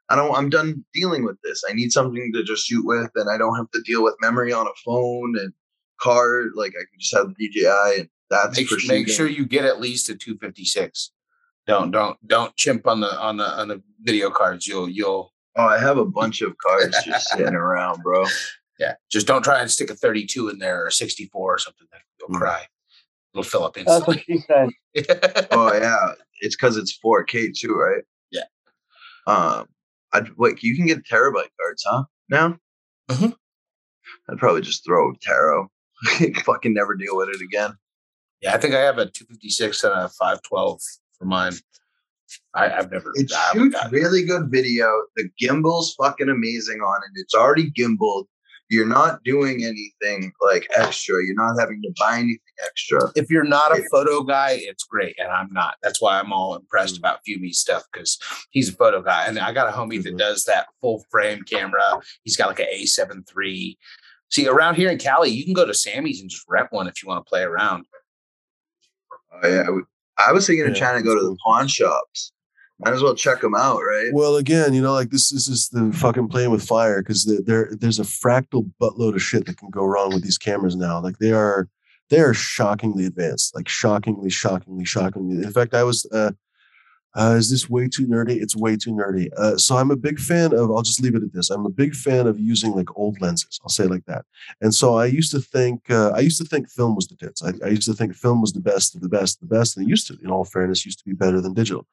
I 0.09 0.17
don't. 0.17 0.35
I'm 0.37 0.49
done 0.51 0.85
dealing 0.95 1.25
with 1.25 1.37
this. 1.43 1.63
I 1.69 1.73
need 1.73 1.91
something 1.93 2.33
to 2.35 2.43
just 2.45 2.67
shoot 2.67 2.85
with, 2.87 3.11
and 3.17 3.29
I 3.31 3.37
don't 3.39 3.57
have 3.57 3.71
to 3.73 3.81
deal 3.83 4.03
with 4.05 4.15
memory 4.21 4.53
on 4.53 4.67
a 4.67 4.71
phone 4.85 5.37
and 5.39 5.53
card. 6.01 6.53
Like 6.55 6.73
I 6.73 6.85
can 6.91 6.99
just 7.01 7.15
have 7.15 7.35
the 7.35 7.49
DJI, 7.49 8.01
and 8.01 8.09
that's 8.31 8.57
Make, 8.57 8.69
for 8.69 8.77
make 8.87 9.09
sure 9.09 9.27
you 9.27 9.45
get 9.47 9.65
at 9.65 9.81
least 9.81 10.09
a 10.09 10.15
256. 10.17 11.11
Don't 11.67 11.91
don't 11.91 12.17
don't 12.27 12.55
chimp 12.57 12.87
on 12.87 13.01
the 13.01 13.13
on 13.21 13.37
the 13.39 13.45
on 13.45 13.69
the 13.69 13.83
video 14.03 14.31
cards. 14.31 14.67
You'll 14.67 14.89
you'll 14.89 15.33
Oh, 15.59 15.65
I 15.65 15.79
have 15.79 15.97
a 15.97 16.05
bunch 16.05 16.43
of 16.43 16.57
cards 16.59 17.03
just 17.05 17.31
sitting 17.31 17.55
around, 17.55 18.03
bro. 18.03 18.25
Yeah, 18.79 18.93
just 19.11 19.27
don't 19.27 19.43
try 19.43 19.61
and 19.63 19.71
stick 19.71 19.89
a 19.89 19.95
32 19.95 20.51
in 20.51 20.59
there 20.59 20.83
or 20.85 20.89
a 20.89 20.93
64 20.93 21.55
or 21.55 21.57
something. 21.57 21.87
You'll 22.21 22.29
Mm. 22.29 22.39
cry. 22.39 22.67
It'll 23.33 23.43
fill 23.43 23.65
up 23.65 23.73
That's 23.75 24.07
what 24.07 24.19
instantly. 24.29 24.69
she 24.95 25.15
said. 25.27 25.49
Oh 25.51 25.73
yeah, 25.73 26.13
it's 26.43 26.55
because 26.57 26.77
it's 26.77 26.93
4K 27.03 27.55
too, 27.59 27.73
right? 27.75 28.03
Yeah. 28.31 28.43
Um, 29.27 29.67
I'd 30.17 30.29
wait. 30.37 30.63
You 30.63 30.75
can 30.77 30.87
get 30.87 31.05
terabyte 31.05 31.51
cards, 31.61 31.85
huh? 31.87 32.05
Now. 32.29 32.59
Mhm. 33.11 33.35
I'd 34.31 34.39
probably 34.39 34.63
just 34.63 34.85
throw 34.85 35.13
Taro. 35.23 35.71
Fucking 36.45 36.75
never 36.75 36.95
deal 36.95 37.17
with 37.17 37.29
it 37.31 37.41
again. 37.41 37.73
yeah, 38.43 38.55
I 38.55 38.59
think 38.59 38.75
I 38.75 38.81
have 38.81 38.99
a 38.99 39.07
256 39.07 39.85
and 39.85 39.93
a 39.95 40.09
512 40.09 40.81
for 41.19 41.25
mine. 41.25 41.53
I, 42.55 42.71
I've 42.71 42.91
never. 42.91 43.13
It 43.15 43.31
I 43.33 43.53
shoots 43.53 43.77
really 43.93 44.25
good 44.25 44.51
video. 44.51 44.87
The 45.17 45.29
gimbal's 45.41 45.95
fucking 45.95 46.29
amazing 46.29 46.81
on 46.81 47.01
it. 47.05 47.21
It's 47.21 47.35
already 47.35 47.71
gimbaled. 47.71 48.27
You're 48.69 48.87
not 48.87 49.23
doing 49.23 49.63
anything 49.65 50.33
like 50.45 50.67
extra. 50.77 51.25
You're 51.25 51.37
not 51.37 51.59
having 51.61 51.81
to 51.83 51.93
buy 51.99 52.15
anything 52.19 52.41
extra. 52.65 53.01
if 53.17 53.31
you're 53.31 53.45
not 53.45 53.77
a 53.79 53.83
photo 53.91 54.23
guy, 54.23 54.53
it's 54.61 54.85
great, 54.85 55.15
and 55.19 55.29
I'm 55.31 55.53
not. 55.53 55.77
That's 55.83 56.01
why 56.01 56.19
I'm 56.19 56.33
all 56.33 56.55
impressed 56.57 56.97
about 56.97 57.21
Fumi's 57.27 57.59
stuff 57.61 57.83
because 57.93 58.19
he's 58.51 58.69
a 58.69 58.73
photo 58.73 59.03
guy, 59.03 59.27
and 59.27 59.39
I 59.39 59.53
got 59.53 59.69
a 59.69 59.77
homie 59.77 60.03
that 60.03 60.15
Mhm. 60.15 60.19
does 60.19 60.45
that 60.45 60.67
full 60.81 61.05
frame 61.11 61.43
camera. 61.43 62.01
He's 62.25 62.37
got 62.37 62.49
like 62.49 62.61
an 62.61 62.67
A7 62.73 63.25
III. 63.37 63.79
See, 64.31 64.49
around 64.49 64.75
here 64.75 64.91
in 64.91 64.99
Cali, 64.99 65.31
you 65.31 65.45
can 65.45 65.53
go 65.55 65.65
to 65.67 65.75
Samy's 65.75 66.21
and 66.21 66.29
just 66.31 66.45
rent 66.49 66.69
one 66.71 66.89
if 66.89 67.03
you 67.03 67.09
want 67.09 67.25
to 67.25 67.29
play 67.29 67.43
around. 67.43 67.85
Oh 69.43 69.49
yeah, 69.49 69.65
I 70.19 70.33
was 70.33 70.47
thinking 70.47 70.65
of 70.67 70.73
Yeah, 70.73 70.79
trying 70.79 70.99
to 70.99 71.05
go 71.05 71.15
to 71.15 71.21
the 71.21 71.37
pawn 71.45 71.69
shops. 71.69 72.33
Might 72.79 72.93
as 72.93 73.03
well 73.03 73.15
check 73.15 73.41
them 73.41 73.55
out, 73.55 73.79
right? 73.79 74.11
Well, 74.13 74.37
again, 74.37 74.75
you 74.75 74.83
know, 74.83 74.93
like 74.93 75.09
this, 75.09 75.31
this 75.31 75.49
is 75.49 75.71
the 75.71 75.91
fucking 75.95 76.29
playing 76.29 76.51
with 76.51 76.63
fire 76.67 77.01
because 77.03 77.25
there, 77.47 77.71
there's 77.73 77.99
a 77.99 78.03
fractal 78.03 78.71
buttload 78.81 79.15
of 79.15 79.23
shit 79.23 79.47
that 79.47 79.57
can 79.57 79.71
go 79.71 79.85
wrong 79.87 80.13
with 80.13 80.23
these 80.23 80.37
cameras 80.37 80.77
now. 80.77 81.01
Like 81.01 81.17
they 81.19 81.33
are, 81.33 81.69
they 82.11 82.21
are 82.21 82.35
shockingly 82.35 83.07
advanced, 83.07 83.55
like 83.55 83.69
shockingly, 83.69 84.31
shockingly, 84.31 84.85
shockingly. 84.85 85.45
In 85.45 85.53
fact, 85.53 85.75
I 85.75 85.83
was, 85.83 86.07
uh, 86.13 86.33
uh, 87.15 87.35
is 87.39 87.51
this 87.51 87.69
way 87.71 87.89
too 87.89 88.07
nerdy? 88.07 88.43
It's 88.43 88.55
way 88.55 88.77
too 88.77 88.91
nerdy. 88.91 89.33
Uh, 89.39 89.57
so 89.57 89.77
I'm 89.77 89.91
a 89.91 89.97
big 89.97 90.21
fan 90.21 90.53
of. 90.53 90.71
I'll 90.71 90.83
just 90.83 91.01
leave 91.01 91.15
it 91.15 91.23
at 91.23 91.33
this. 91.33 91.49
I'm 91.49 91.65
a 91.65 91.71
big 91.71 91.95
fan 91.95 92.27
of 92.27 92.39
using 92.39 92.73
like 92.73 92.95
old 92.95 93.19
lenses. 93.23 93.59
I'll 93.63 93.71
say 93.71 93.85
like 93.85 94.05
that. 94.05 94.27
And 94.61 94.75
so 94.75 94.97
I 94.97 95.07
used 95.07 95.31
to 95.33 95.41
think, 95.41 95.91
uh, 95.91 96.11
I 96.15 96.21
used 96.21 96.39
to 96.43 96.45
think 96.45 96.69
film 96.69 96.95
was 96.95 97.09
the 97.09 97.17
tits. 97.17 97.43
I, 97.43 97.53
I 97.65 97.69
used 97.71 97.89
to 97.89 97.95
think 97.95 98.15
film 98.15 98.43
was 98.43 98.53
the 98.53 98.61
best 98.61 98.95
of 98.95 99.01
the 99.01 99.09
best, 99.09 99.41
the 99.41 99.47
best. 99.47 99.77
And 99.77 99.87
it 99.87 99.89
used 99.89 100.07
to, 100.09 100.19
in 100.23 100.31
all 100.31 100.45
fairness, 100.45 100.85
used 100.85 100.99
to 100.99 101.07
be 101.07 101.15
better 101.15 101.41
than 101.41 101.55
digital. 101.55 101.87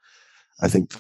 I 0.62 0.68
think. 0.68 0.94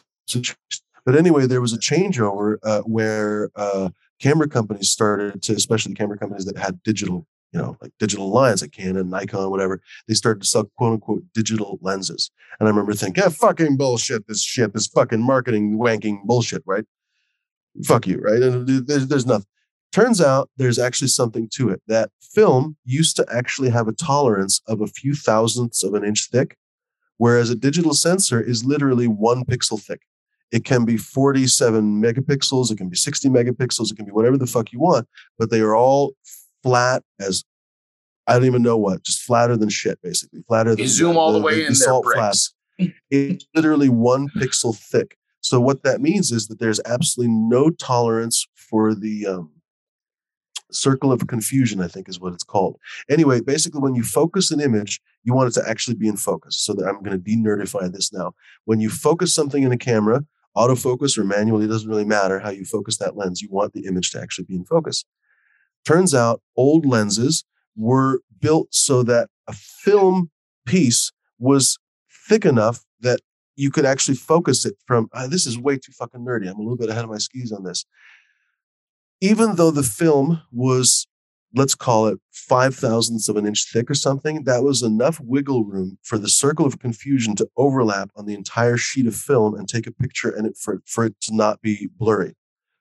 But 1.06 1.18
anyway, 1.18 1.45
there 1.45 1.61
was 1.61 1.73
a 1.73 1.77
changeover 1.77 2.57
uh, 2.64 2.81
where 2.81 3.49
uh, 3.57 3.90
camera 4.22 4.48
companies 4.48 4.90
started 4.90 5.41
to, 5.44 5.53
especially 5.53 5.95
camera 5.95 6.18
companies 6.18 6.45
that 6.45 6.57
had 6.57 6.81
digital, 6.84 7.27
you 7.54 7.62
know, 7.62 7.78
like 7.82 7.92
digital 8.00 8.30
lines, 8.30 8.62
like 8.62 8.72
Canon, 8.72 9.10
Nikon, 9.10 9.50
whatever. 9.52 9.82
They 10.08 10.16
started 10.16 10.42
to 10.42 10.48
sell 10.48 10.70
quote 10.78 10.94
unquote 10.94 11.24
digital 11.34 11.78
lenses. 11.82 12.32
And 12.60 12.68
I 12.68 12.70
remember 12.72 12.94
thinking, 12.94 13.24
yeah, 13.24 13.30
fucking 13.30 13.78
bullshit, 13.78 14.28
this 14.28 14.42
shit, 14.42 14.74
this 14.74 14.88
fucking 14.88 15.22
marketing 15.22 15.78
wanking 15.78 16.24
bullshit, 16.24 16.64
right? 16.66 16.86
Fuck 17.84 18.08
you, 18.08 18.20
right? 18.20 18.42
And 18.42 18.68
there's, 18.88 19.08
there's 19.08 19.26
nothing. 19.26 19.48
Turns 19.92 20.20
out 20.20 20.50
there's 20.58 20.80
actually 20.80 21.10
something 21.10 21.48
to 21.54 21.70
it. 21.70 21.82
That 21.88 22.10
film 22.22 22.76
used 22.84 23.16
to 23.18 23.26
actually 23.32 23.70
have 23.70 23.88
a 23.88 23.94
tolerance 23.94 24.60
of 24.68 24.82
a 24.82 24.88
few 24.88 25.14
thousandths 25.14 25.84
of 25.84 25.94
an 25.94 26.04
inch 26.04 26.30
thick, 26.32 26.58
whereas 27.18 27.52
a 27.52 27.56
digital 27.56 27.94
sensor 27.94 28.42
is 28.42 28.66
literally 28.66 29.08
one 29.08 29.46
pixel 29.46 29.80
thick. 29.80 30.02
It 30.52 30.66
can 30.66 30.86
be 30.86 30.98
47 30.98 32.02
megapixels, 32.02 32.72
it 32.72 32.78
can 32.78 32.90
be 32.90 32.96
60 32.96 33.30
megapixels, 33.30 33.92
it 33.92 33.96
can 33.96 34.06
be 34.06 34.12
whatever 34.12 34.38
the 34.38 34.48
fuck 34.48 34.72
you 34.72 34.80
want, 34.80 35.08
but 35.38 35.52
they 35.52 35.62
are 35.62 35.76
all 35.76 36.14
flat 36.64 37.03
as 37.19 37.44
I 38.26 38.34
don't 38.34 38.45
even 38.45 38.64
know 38.64 38.77
what, 38.77 39.03
just 39.03 39.22
flatter 39.22 39.57
than 39.57 39.69
shit, 39.69 39.99
basically. 40.02 40.44
Flatter 40.48 40.72
than 40.72 40.80
You 40.80 40.88
zoom 40.88 41.18
all 41.18 41.34
the, 41.34 41.41
way 41.41 41.60
in 41.60 41.65
there, 41.65 41.76
salt 41.76 42.06
flats 42.14 42.53
it's 43.11 43.45
literally 43.56 43.90
one 43.90 44.30
pixel 44.30 44.76
thick. 44.77 45.18
So 45.41 45.60
what 45.60 45.84
that 45.84 46.02
means 46.02 46.31
is 46.31 46.48
that 46.48 46.60
there's 46.60 46.80
absolutely 46.85 47.34
no 47.35 47.69
tolerance 47.69 48.48
for 48.56 48.95
the 48.95 49.27
um, 49.27 49.52
circle 50.72 51.11
of 51.11 51.27
confusion. 51.27 51.81
I 51.81 51.88
think 51.88 52.07
is 52.07 52.19
what 52.19 52.34
it's 52.34 52.44
called. 52.44 52.77
Anyway, 53.10 53.41
basically, 53.41 53.81
when 53.81 53.95
you 53.95 54.03
focus 54.03 54.52
an 54.52 54.61
image, 54.61 55.02
you 55.23 55.34
want 55.34 55.49
it 55.49 55.60
to 55.60 55.69
actually 55.69 55.95
be 55.95 56.07
in 56.07 56.18
focus. 56.18 56.57
So 56.57 56.73
that 56.73 56.88
I'm 56.88 57.03
going 57.03 57.11
to 57.11 57.18
de-nerdify 57.18 57.91
this 57.91 58.14
now. 58.14 58.34
When 58.65 58.80
you 58.80 58.90
focus 58.90 59.35
something 59.35 59.64
in 59.64 59.72
a 59.72 59.77
camera, 59.77 60.23
autofocus 60.56 61.18
or 61.18 61.23
manually, 61.26 61.65
it 61.65 61.69
doesn't 61.69 61.90
really 61.90 62.06
matter 62.06 62.40
how 62.40 62.49
you 62.49 62.64
focus 62.64 62.98
that 62.98 63.18
lens. 63.18 63.41
You 63.41 63.49
want 63.52 63.73
the 63.73 63.85
image 63.85 64.11
to 64.11 64.22
actually 64.22 64.45
be 64.45 64.56
in 64.56 64.65
focus. 64.65 65.03
Turns 65.86 66.14
out, 66.14 66.42
old 66.56 66.86
lenses 66.86 67.44
were 67.76 68.22
built 68.40 68.68
so 68.72 69.04
that 69.04 69.30
a 69.48 69.54
film 69.54 70.30
piece 70.66 71.12
was 71.40 71.78
thick 72.28 72.46
enough 72.46 72.84
that 73.02 73.20
you 73.56 73.70
could 73.70 73.86
actually 73.86 74.16
focus 74.16 74.66
it 74.66 74.76
from 74.88 75.10
ah, 75.14 75.28
this 75.28 75.46
is 75.46 75.60
way 75.60 75.78
too 75.78 75.92
fucking 75.92 76.22
nerdy. 76.22 76.50
I'm 76.50 76.56
a 76.56 76.62
little 76.62 76.78
bit 76.78 76.90
ahead 76.90 77.04
of 77.04 77.10
my 77.10 77.18
skis 77.18 77.52
on 77.52 77.64
this. 77.64 77.86
Even 79.22 79.56
though 79.56 79.72
the 79.72 79.84
film 79.84 80.42
was, 80.52 81.08
let's 81.54 81.76
call 81.76 82.08
it 82.08 82.20
five 82.32 82.76
thousandths 82.76 83.30
of 83.30 83.38
an 83.38 83.46
inch 83.46 83.66
thick 83.72 83.90
or 83.90 83.94
something, 83.94 84.44
that 84.46 84.64
was 84.64 84.82
enough 84.82 85.20
wiggle 85.22 85.66
room 85.66 85.98
for 86.02 86.18
the 86.18 86.30
circle 86.30 86.66
of 86.66 86.80
confusion 86.80 87.36
to 87.36 87.48
overlap 87.58 88.10
on 88.16 88.26
the 88.26 88.34
entire 88.34 88.78
sheet 88.78 89.06
of 89.06 89.16
film 89.16 89.54
and 89.56 89.68
take 89.68 89.88
a 89.88 89.92
picture 89.92 90.30
and 90.30 90.48
it 90.48 90.58
for, 90.58 90.82
for 90.86 91.06
it 91.06 91.20
to 91.22 91.36
not 91.36 91.62
be 91.62 91.90
blurry. 91.98 92.34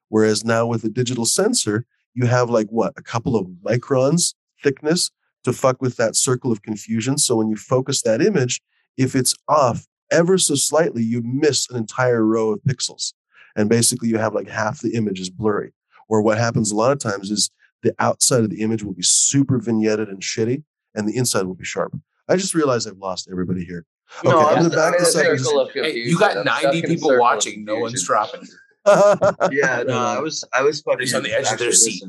Whereas 0.09 0.45
now 0.45 0.67
with 0.67 0.85
a 0.85 0.89
digital 0.89 1.27
sensor, 1.27 1.87
you 2.15 2.27
have 2.27 2.51
like 2.51 2.69
what, 2.69 2.93
a 2.97 3.03
couple 3.03 3.37
of 3.37 3.47
microns 3.65 4.35
thickness 4.63 5.11
to 5.45 5.53
fuck 5.53 5.81
with 5.83 5.97
that 5.97 6.17
circle 6.17 6.53
of 6.53 6.63
confusion. 6.63 7.19
So 7.19 7.37
when 7.37 7.49
you 7.49 7.57
focus 7.57 8.03
that 8.03 8.23
image, 8.23 8.61
if 8.97 9.15
it's 9.17 9.35
off 9.49 9.87
ever 10.11 10.39
so 10.39 10.55
slightly, 10.55 11.03
you 11.03 11.23
miss 11.25 11.69
an 11.71 11.77
entire 11.77 12.25
row 12.25 12.53
of 12.53 12.61
pixels. 12.69 13.13
And 13.57 13.69
basically, 13.69 14.09
you 14.09 14.19
have 14.19 14.35
like 14.35 14.49
half 14.49 14.81
the 14.81 14.95
image 14.95 15.21
is 15.21 15.31
blurry. 15.31 15.73
Or 16.09 16.23
what 16.23 16.39
happens 16.39 16.71
a 16.71 16.77
lot 16.77 16.93
of 16.93 16.99
times 16.99 17.31
is 17.31 17.51
the 17.83 17.95
outside 17.99 18.45
of 18.45 18.51
the 18.51 18.61
image 18.61 18.83
will 18.83 18.95
be 18.95 19.03
super 19.03 19.59
vignetted 19.59 20.09
and 20.09 20.21
shitty, 20.21 20.63
and 20.95 21.09
the 21.09 21.17
inside 21.17 21.45
will 21.45 21.55
be 21.55 21.65
sharp. 21.65 21.95
I 22.29 22.37
just 22.37 22.55
realized 22.55 22.89
I've 22.89 22.99
lost 22.99 23.29
everybody 23.31 23.65
here. 23.65 23.85
Okay, 24.21 24.31
No, 24.31 24.39
I'm 24.41 24.57
I'm 24.59 24.63
gonna 24.65 24.77
back 24.77 24.89
I'm 24.89 24.95
in 24.95 25.03
this 25.03 25.49
up. 25.49 25.69
of 25.69 25.73
Hey, 25.73 25.97
you 25.97 26.19
got 26.19 26.45
90 26.45 26.83
people 26.83 27.19
watching. 27.19 27.65
No 27.65 27.77
one's 27.77 27.93
confusion. 27.93 28.07
dropping. 28.07 28.49
Yeah, 28.87 29.85
no, 29.87 29.99
I 29.99 30.17
um, 30.17 30.23
was 30.23 30.45
I 30.53 30.63
was 30.63 30.81
fucking 30.81 31.15
on 31.15 31.23
the 31.23 31.33
edge 31.33 31.51
of 31.53 31.59
their 31.59 31.73
seat. 31.73 32.03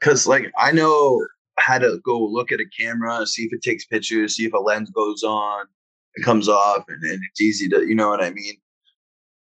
Cause 0.00 0.26
like 0.26 0.50
I 0.58 0.72
know 0.72 1.24
how 1.58 1.78
to 1.78 2.00
go 2.04 2.18
look 2.18 2.52
at 2.52 2.60
a 2.60 2.64
camera, 2.66 3.26
see 3.26 3.44
if 3.44 3.52
it 3.52 3.62
takes 3.62 3.84
pictures, 3.84 4.36
see 4.36 4.46
if 4.46 4.52
a 4.54 4.58
lens 4.58 4.90
goes 4.90 5.22
on, 5.22 5.66
it 6.14 6.24
comes 6.24 6.48
off, 6.48 6.84
and, 6.88 7.02
and 7.04 7.20
it's 7.30 7.40
easy 7.40 7.68
to 7.68 7.86
you 7.86 7.94
know 7.94 8.08
what 8.08 8.22
I 8.22 8.30
mean. 8.30 8.54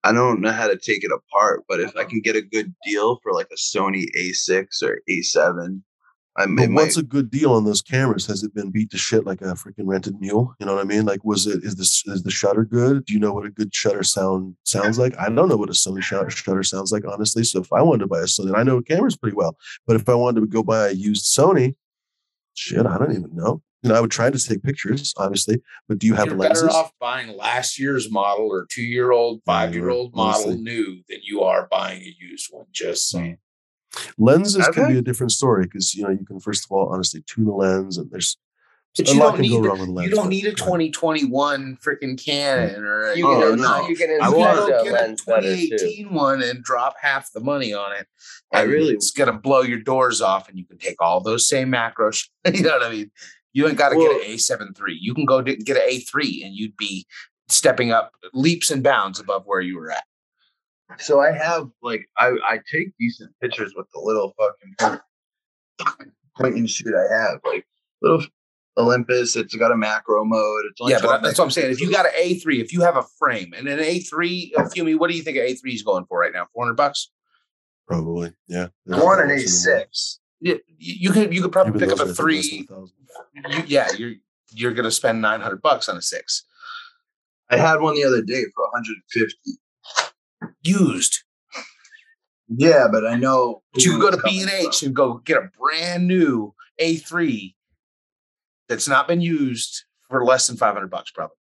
I 0.04 0.12
don't 0.12 0.40
know 0.40 0.50
how 0.50 0.66
to 0.66 0.76
take 0.76 1.04
it 1.04 1.12
apart, 1.12 1.64
but 1.68 1.80
if 1.80 1.96
I 1.96 2.00
uh-huh. 2.00 2.08
can 2.08 2.20
get 2.20 2.36
a 2.36 2.42
good 2.42 2.74
deal 2.84 3.20
for 3.22 3.32
like 3.32 3.48
a 3.52 3.56
Sony 3.56 4.06
A6 4.18 4.82
or 4.82 5.00
A7, 5.08 5.80
I 6.36 6.46
But 6.46 6.70
what's 6.70 6.96
might, 6.96 7.04
a 7.04 7.06
good 7.06 7.30
deal 7.30 7.52
on 7.52 7.64
those 7.64 7.82
cameras? 7.82 8.26
Has 8.26 8.42
it 8.42 8.54
been 8.54 8.70
beat 8.70 8.90
to 8.92 8.98
shit 8.98 9.26
like 9.26 9.42
a 9.42 9.54
freaking 9.54 9.86
rented 9.86 10.18
mule? 10.18 10.54
You 10.58 10.66
know 10.66 10.74
what 10.74 10.80
I 10.80 10.84
mean? 10.84 11.04
Like, 11.04 11.24
was 11.24 11.46
it 11.46 11.62
is 11.62 11.76
this 11.76 12.02
is 12.06 12.22
the 12.22 12.30
shutter 12.30 12.64
good? 12.64 13.04
Do 13.04 13.12
you 13.12 13.20
know 13.20 13.34
what 13.34 13.44
a 13.44 13.50
good 13.50 13.74
shutter 13.74 14.02
sound 14.02 14.56
sounds 14.64 14.98
like? 14.98 15.14
I 15.18 15.28
don't 15.28 15.48
know 15.48 15.56
what 15.56 15.68
a 15.68 15.72
Sony 15.72 16.02
shutter 16.02 16.30
shutter 16.30 16.62
sounds 16.62 16.90
like, 16.90 17.04
honestly. 17.06 17.44
So 17.44 17.60
if 17.60 17.72
I 17.72 17.82
wanted 17.82 18.00
to 18.00 18.06
buy 18.06 18.20
a 18.20 18.24
Sony, 18.24 18.56
I 18.56 18.62
know 18.62 18.80
cameras 18.80 19.16
pretty 19.16 19.36
well, 19.36 19.58
but 19.86 19.96
if 19.96 20.08
I 20.08 20.14
wanted 20.14 20.40
to 20.40 20.46
go 20.46 20.62
buy 20.62 20.88
a 20.88 20.92
used 20.92 21.26
Sony, 21.26 21.74
shit, 22.54 22.86
I 22.86 22.96
don't 22.96 23.12
even 23.12 23.34
know. 23.34 23.62
You 23.82 23.90
know, 23.90 23.96
I 23.96 24.00
would 24.00 24.12
try 24.12 24.30
to 24.30 24.38
take 24.38 24.62
pictures, 24.62 25.12
obviously, 25.16 25.60
but 25.88 25.98
do 25.98 26.06
you 26.06 26.14
have 26.14 26.26
You're 26.26 26.36
lenses? 26.36 26.62
better 26.62 26.74
off 26.74 26.92
buying 27.00 27.36
last 27.36 27.80
year's 27.80 28.10
model 28.10 28.46
or 28.46 28.66
two 28.70 28.82
year 28.82 29.10
old, 29.10 29.42
five 29.44 29.74
year 29.74 29.90
old 29.90 30.14
model 30.14 30.44
honestly. 30.44 30.62
new 30.62 31.02
than 31.08 31.18
you 31.22 31.42
are 31.42 31.66
buying 31.68 32.00
a 32.00 32.14
used 32.18 32.46
one. 32.52 32.66
Just 32.72 33.08
mm. 33.08 33.18
saying. 33.18 33.38
Lenses 34.18 34.66
can 34.68 34.88
be 34.88 34.98
a 34.98 35.02
different 35.02 35.32
story 35.32 35.64
because 35.64 35.94
you 35.94 36.02
know 36.04 36.10
you 36.10 36.24
can 36.24 36.40
first 36.40 36.64
of 36.64 36.72
all 36.72 36.88
honestly 36.88 37.22
tune 37.26 37.46
a 37.46 37.54
lens, 37.54 37.98
and 37.98 38.10
there's 38.10 38.36
But 38.96 39.08
a 39.08 39.12
you 39.12 39.20
lot 39.20 39.26
don't 39.32 39.40
can 39.42 39.50
go 39.50 39.60
need 39.60 39.66
wrong 39.68 39.78
with 39.80 39.88
a 39.88 39.92
lens. 39.92 40.08
You 40.10 40.14
don't 40.14 40.24
but- 40.24 40.30
need 40.30 40.46
a 40.46 40.52
2021 40.52 41.78
freaking 41.84 42.10
hmm. 42.10 42.14
Canon 42.16 42.84
or 42.84 43.02
a, 43.12 43.16
You 43.16 43.26
Oh, 43.28 43.50
can, 43.50 43.60
no. 43.60 43.88
you 43.88 43.96
can 43.96 44.18
I 44.22 44.28
want 44.28 44.58
inspect 44.58 44.80
a 44.80 44.84
get 44.84 44.92
a 44.92 44.94
lens 44.94 45.24
2018 45.24 46.14
one 46.14 46.42
and 46.42 46.62
drop 46.62 46.94
half 47.00 47.32
the 47.32 47.40
money 47.40 47.72
on 47.74 47.92
it. 47.92 48.06
I 48.52 48.62
really- 48.62 48.94
it's 48.94 49.10
gonna 49.10 49.32
blow 49.32 49.62
your 49.62 49.80
doors 49.80 50.20
off, 50.20 50.48
and 50.48 50.58
you 50.58 50.64
can 50.64 50.78
take 50.78 51.00
all 51.00 51.20
those 51.20 51.48
same 51.48 51.70
macros. 51.70 52.28
you 52.52 52.62
know 52.62 52.70
what 52.78 52.82
I 52.82 52.90
mean? 52.90 53.10
You 53.54 53.68
ain't 53.68 53.76
got 53.76 53.90
to 53.90 53.96
Well- 53.96 54.18
get 54.20 54.26
an 54.26 54.34
A7 54.36 54.74
III. 54.78 54.96
You 55.00 55.14
can 55.14 55.26
go 55.26 55.42
get 55.42 55.58
an 55.58 55.76
A3, 55.76 56.44
and 56.46 56.54
you'd 56.54 56.76
be 56.76 57.06
stepping 57.48 57.92
up 57.92 58.12
leaps 58.32 58.70
and 58.70 58.82
bounds 58.82 59.20
above 59.20 59.42
where 59.44 59.60
you 59.60 59.76
were 59.76 59.90
at. 59.90 60.04
So 60.98 61.20
I 61.20 61.32
have 61.32 61.68
like 61.82 62.08
I 62.18 62.32
I 62.48 62.60
take 62.70 62.88
decent 62.98 63.32
pictures 63.40 63.74
with 63.76 63.86
the 63.94 64.00
little 64.00 64.34
fucking 64.38 65.00
point, 65.78 66.12
point 66.38 66.56
and 66.56 66.68
shoot 66.68 66.94
I 66.94 67.14
have 67.14 67.40
like 67.44 67.66
little 68.00 68.24
Olympus. 68.76 69.36
It's 69.36 69.54
got 69.54 69.72
a 69.72 69.76
macro 69.76 70.24
mode. 70.24 70.64
It's 70.70 70.80
only 70.80 70.94
Yeah, 70.94 71.00
but 71.02 71.22
that's 71.22 71.38
what 71.38 71.44
I'm 71.44 71.50
saying. 71.50 71.72
If 71.72 71.80
you 71.80 71.90
got 71.90 72.06
an 72.06 72.12
A3, 72.18 72.60
if 72.60 72.72
you 72.72 72.80
have 72.82 72.96
a 72.96 73.04
frame 73.18 73.52
and 73.56 73.68
an 73.68 73.78
A3, 73.78 74.50
uh, 74.56 74.62
Fumi, 74.64 74.98
what 74.98 75.10
do 75.10 75.16
you 75.16 75.22
think 75.22 75.36
an 75.36 75.44
A3 75.44 75.74
is 75.74 75.82
going 75.82 76.06
for 76.06 76.18
right 76.18 76.32
now? 76.32 76.46
400 76.54 76.74
bucks? 76.74 77.10
probably 77.86 78.32
yeah. 78.48 78.68
I 78.92 79.02
want 79.02 79.20
an 79.20 79.28
A6. 79.36 80.18
you, 80.40 80.60
you 80.78 81.10
could 81.10 81.34
you 81.34 81.42
could 81.42 81.52
probably 81.52 81.74
Even 81.74 81.88
pick 81.88 81.92
up 81.92 81.98
a 81.98 82.08
are, 82.08 82.12
I 82.12 82.14
think, 82.14 82.18
less 82.18 82.18
three. 82.18 82.68
You, 83.34 83.62
yeah, 83.66 83.88
you're 83.98 84.14
you're 84.52 84.72
gonna 84.72 84.90
spend 84.90 85.20
nine 85.20 85.40
hundred 85.40 85.62
bucks 85.62 85.88
on 85.88 85.96
a 85.96 86.02
six 86.02 86.44
I 87.50 87.58
had 87.58 87.80
one 87.80 87.94
the 87.94 88.04
other 88.04 88.22
day 88.22 88.44
for 88.54 88.64
150. 88.64 89.36
Used. 90.62 91.22
Yeah, 92.48 92.88
but 92.90 93.06
I 93.06 93.16
know 93.16 93.62
But 93.72 93.84
you 93.84 93.92
could 93.92 94.00
go 94.00 94.10
to 94.10 94.22
B 94.22 94.42
and. 94.42 94.50
H 94.50 94.82
and 94.82 94.94
go 94.94 95.14
get 95.24 95.38
a 95.38 95.50
brand 95.58 96.06
new 96.06 96.54
A 96.78 96.96
three 96.96 97.56
that's 98.68 98.88
not 98.88 99.08
been 99.08 99.20
used 99.20 99.84
for 100.08 100.24
less 100.24 100.46
than 100.46 100.56
five 100.56 100.74
hundred 100.74 100.90
bucks, 100.90 101.10
probably. 101.10 101.36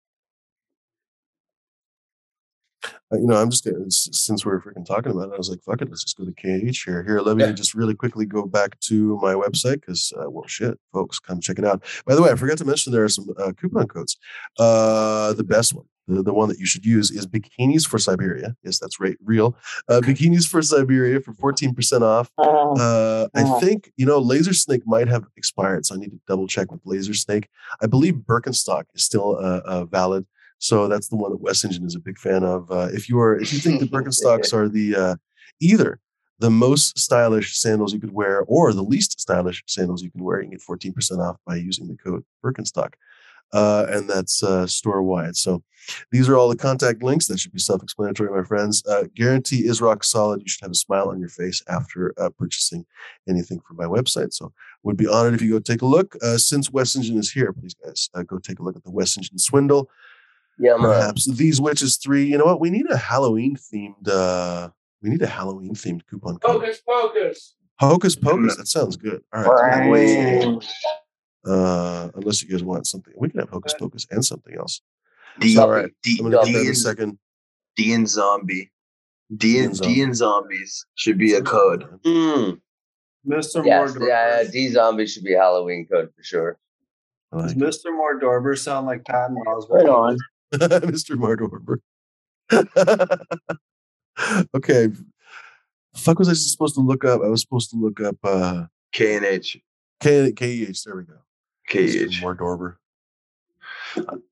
Uh, 2.85 2.89
you 3.13 3.27
know, 3.27 3.37
I'm 3.37 3.51
just 3.51 3.65
gonna, 3.65 3.91
since 3.91 4.45
we're 4.45 4.61
freaking 4.61 4.85
talking 4.85 5.13
about 5.13 5.29
it, 5.29 5.35
I 5.35 5.37
was 5.37 5.49
like, 5.51 5.63
fuck 5.63 5.81
it, 5.83 5.89
let's 5.89 6.03
just 6.05 6.17
go 6.17 6.25
to 6.25 6.33
KH 6.33 6.83
here. 6.85 7.03
Here, 7.05 7.21
let 7.21 7.37
me 7.37 7.45
Yeah. 7.45 7.53
just 7.53 7.75
really 7.75 7.95
quickly 7.95 8.27
go 8.27 8.47
back 8.47 8.79
to 8.81 9.19
my 9.23 9.35
website 9.35 9.81
because, 9.81 10.13
uh, 10.19 10.29
well, 10.31 10.47
shit, 10.47 10.79
folks, 10.93 11.19
come 11.19 11.41
check 11.41 11.59
it 11.59 11.65
out. 11.65 11.85
By 12.07 12.15
the 12.15 12.23
way, 12.23 12.31
I 12.31 12.35
forgot 12.35 12.59
to 12.59 12.65
mention 12.65 12.93
there 12.93 13.05
are 13.05 13.09
some 13.09 13.29
uh, 13.39 13.53
coupon 13.53 13.87
codes. 13.87 14.17
Uh, 14.59 15.33
the 15.35 15.45
best 15.45 15.75
one, 15.75 15.85
the, 16.09 16.23
the 16.23 16.33
one 16.35 16.49
that 16.49 16.59
you 16.59 16.67
should 16.67 16.85
use 16.85 17.11
is 17.11 17.27
Bikinis 17.27 17.87
for 17.87 17.99
Siberia. 17.99 18.57
Yes, 18.65 18.79
that's 18.79 18.99
right, 19.01 19.17
real. 19.25 19.57
Uh, 19.89 20.01
Bikinis 20.03 20.49
for 20.49 20.61
Siberia 20.63 21.21
for 21.21 21.33
14% 21.35 22.03
off. 22.03 22.31
Uh, 22.39 22.75
Uh, 22.77 23.29
I 23.35 23.61
think 23.61 23.93
you 23.97 24.05
know 24.07 24.19
Laser 24.19 24.53
Snake 24.53 24.83
might 24.87 25.09
have 25.09 25.25
expired, 25.37 25.87
so 25.87 25.95
I 25.95 25.99
need 25.99 26.11
to 26.11 26.21
double 26.27 26.47
check 26.47 26.71
with 26.73 26.81
Laser 26.85 27.15
Snake. 27.15 27.49
I 27.81 27.87
believe 27.87 28.15
Birkenstock 28.15 28.85
is 28.95 29.05
still 29.05 29.37
uh, 29.41 29.85
valid, 29.87 30.27
so 30.59 30.89
that's 30.89 31.09
the 31.09 31.17
one 31.17 31.31
that 31.31 31.41
West 31.41 31.65
Engine 31.65 31.85
is 31.85 31.95
a 31.95 32.01
big 32.01 32.19
fan 32.19 32.43
of. 32.43 32.71
Uh, 32.71 32.89
if 32.93 33.09
you 33.09 33.19
are, 33.21 33.39
if 33.39 33.53
you 33.53 33.59
think 33.59 33.81
the 33.81 33.87
Birkenstocks 33.97 34.53
are 34.53 34.69
the 34.69 34.97
uh, 34.97 35.17
either 35.61 36.01
the 36.39 36.51
most 36.51 36.99
stylish 36.99 37.57
sandals 37.57 37.93
you 37.95 38.01
could 38.01 38.13
wear 38.13 38.43
or 38.47 38.73
the 38.73 38.83
least 38.83 39.21
stylish 39.21 39.63
sandals 39.67 40.03
you 40.03 40.11
can 40.11 40.23
wear, 40.23 40.39
you 40.39 40.45
can 40.45 40.53
get 40.53 40.63
fourteen 40.63 40.93
percent 40.93 41.21
off 41.21 41.37
by 41.47 41.57
using 41.57 41.89
the 41.89 41.97
code 41.97 42.25
Birkenstock, 42.45 42.95
uh, 43.53 43.87
and 43.91 44.09
that's 44.09 44.43
uh, 44.43 44.67
store 44.67 45.03
wide. 45.03 45.37
So 45.37 45.63
these 46.11 46.29
are 46.29 46.37
all 46.37 46.49
the 46.49 46.57
contact 46.57 47.03
links. 47.03 47.27
That 47.27 47.39
should 47.39 47.53
be 47.53 47.61
self-explanatory, 47.61 48.31
my 48.31 48.43
friends. 48.43 48.85
Uh, 48.87 49.05
guarantee 49.15 49.67
is 49.67 49.81
rock 49.81 50.03
solid. 50.03 50.41
You 50.41 50.49
should 50.49 50.63
have 50.63 50.73
a 50.73 50.75
smile 50.75 51.11
on 51.11 51.21
your 51.21 51.29
face 51.29 51.63
after 51.69 52.13
uh, 52.19 52.31
purchasing 52.31 52.85
anything 53.29 53.61
from 53.61 53.77
my 53.77 53.85
website. 53.85 54.33
So 54.33 54.53
would 54.83 54.97
be 54.97 55.07
honored 55.07 55.35
if 55.35 55.43
you 55.43 55.53
go 55.53 55.59
take 55.59 55.83
a 55.83 55.87
look. 55.87 56.17
Uh, 56.23 56.39
since 56.39 56.73
West 56.73 56.97
Engine 56.97 57.19
is 57.19 57.31
here, 57.31 57.53
please 57.53 57.75
guys 57.75 58.09
uh, 58.15 58.23
go 58.23 58.39
take 58.39 58.59
a 58.59 58.63
look 58.63 58.77
at 58.77 58.85
the 58.85 58.91
West 58.91 59.17
Engine 59.17 59.39
Swindle. 59.39 59.91
Yeah, 60.59 60.73
man. 60.77 60.81
Perhaps 60.83 61.27
these 61.37 61.61
witches 61.61 61.97
three. 61.99 62.25
You 62.25 62.39
know 62.39 62.45
what? 62.45 62.61
We 62.61 62.71
need 62.71 62.87
a 62.91 62.97
Halloween 62.97 63.57
themed. 63.57 64.09
uh 64.09 64.71
We 65.03 65.11
need 65.11 65.23
a 65.23 65.27
Halloween 65.27 65.75
themed 65.75 66.07
coupon 66.09 66.39
code. 66.39 66.63
Focus, 66.63 66.81
focus. 66.87 67.55
Hocus 67.79 68.17
pocus. 68.17 68.57
That 68.57 68.67
sounds 68.69 68.97
good. 68.97 69.23
All 69.35 69.43
right. 69.45 69.89
Right. 69.91 70.65
Uh, 71.47 72.11
unless 72.17 72.43
you 72.43 72.49
guys 72.51 72.65
want 72.65 72.87
something, 72.87 73.15
we 73.17 73.29
can 73.29 73.39
have 73.39 73.51
hocus 73.51 73.75
pocus 73.79 74.07
and 74.11 74.25
something 74.25 74.55
else. 74.57 74.81
D, 75.39 75.57
All 75.59 75.69
right. 75.71 75.91
D, 76.03 76.17
I'm 76.19 76.31
gonna 76.31 76.45
get 76.45 76.55
D, 76.55 76.61
in 76.67 76.73
a 76.73 76.75
second. 76.75 77.19
D 77.77 77.93
and 77.93 78.09
zombie. 78.09 78.73
D 79.37 79.59
and, 79.63 79.79
D 79.79 80.01
and 80.03 80.17
zombies 80.17 80.87
should 80.95 81.19
be 81.19 81.35
a 81.35 81.43
code. 81.43 81.85
Mm. 82.05 82.61
Mr. 83.29 83.65
Yes, 83.65 83.93
Mordor. 83.93 84.09
yeah, 84.09 84.45
D 84.51 84.69
zombie 84.71 85.07
should 85.07 85.25
be 85.25 85.35
a 85.35 85.39
Halloween 85.41 85.87
code 85.87 86.11
for 86.17 86.23
sure. 86.23 86.59
I 87.33 87.43
Does 87.43 87.55
like 87.55 87.57
it. 87.57 87.61
Mr. 87.61 87.87
Mordorber 87.93 88.57
sound 88.59 88.87
like 88.87 89.05
Patton 89.05 89.37
Oswalt? 89.47 89.69
Right 89.71 89.89
on. 89.89 90.17
Mr. 90.55 91.17
Mardorber. 91.17 91.79
okay. 94.55 94.89
Fuck 95.97 96.19
was 96.19 96.29
I 96.29 96.35
supposed 96.35 96.75
to 96.77 96.81
look 96.81 97.05
up? 97.05 97.23
I 97.23 97.29
was 97.29 97.41
supposed 97.41 97.71
to 97.71 97.77
look 97.77 98.01
up 98.01 98.17
uh 98.23 98.67
K 98.93 99.17
and 99.17 99.25
H. 99.25 99.59
K 100.01 100.33
KEH. 100.33 100.85
There 100.85 100.97
we 100.97 101.05
go. 101.05 101.19
K 101.69 101.87
Mr. 101.87 102.07
H. 102.07 102.23
Mardorber. 102.23 102.77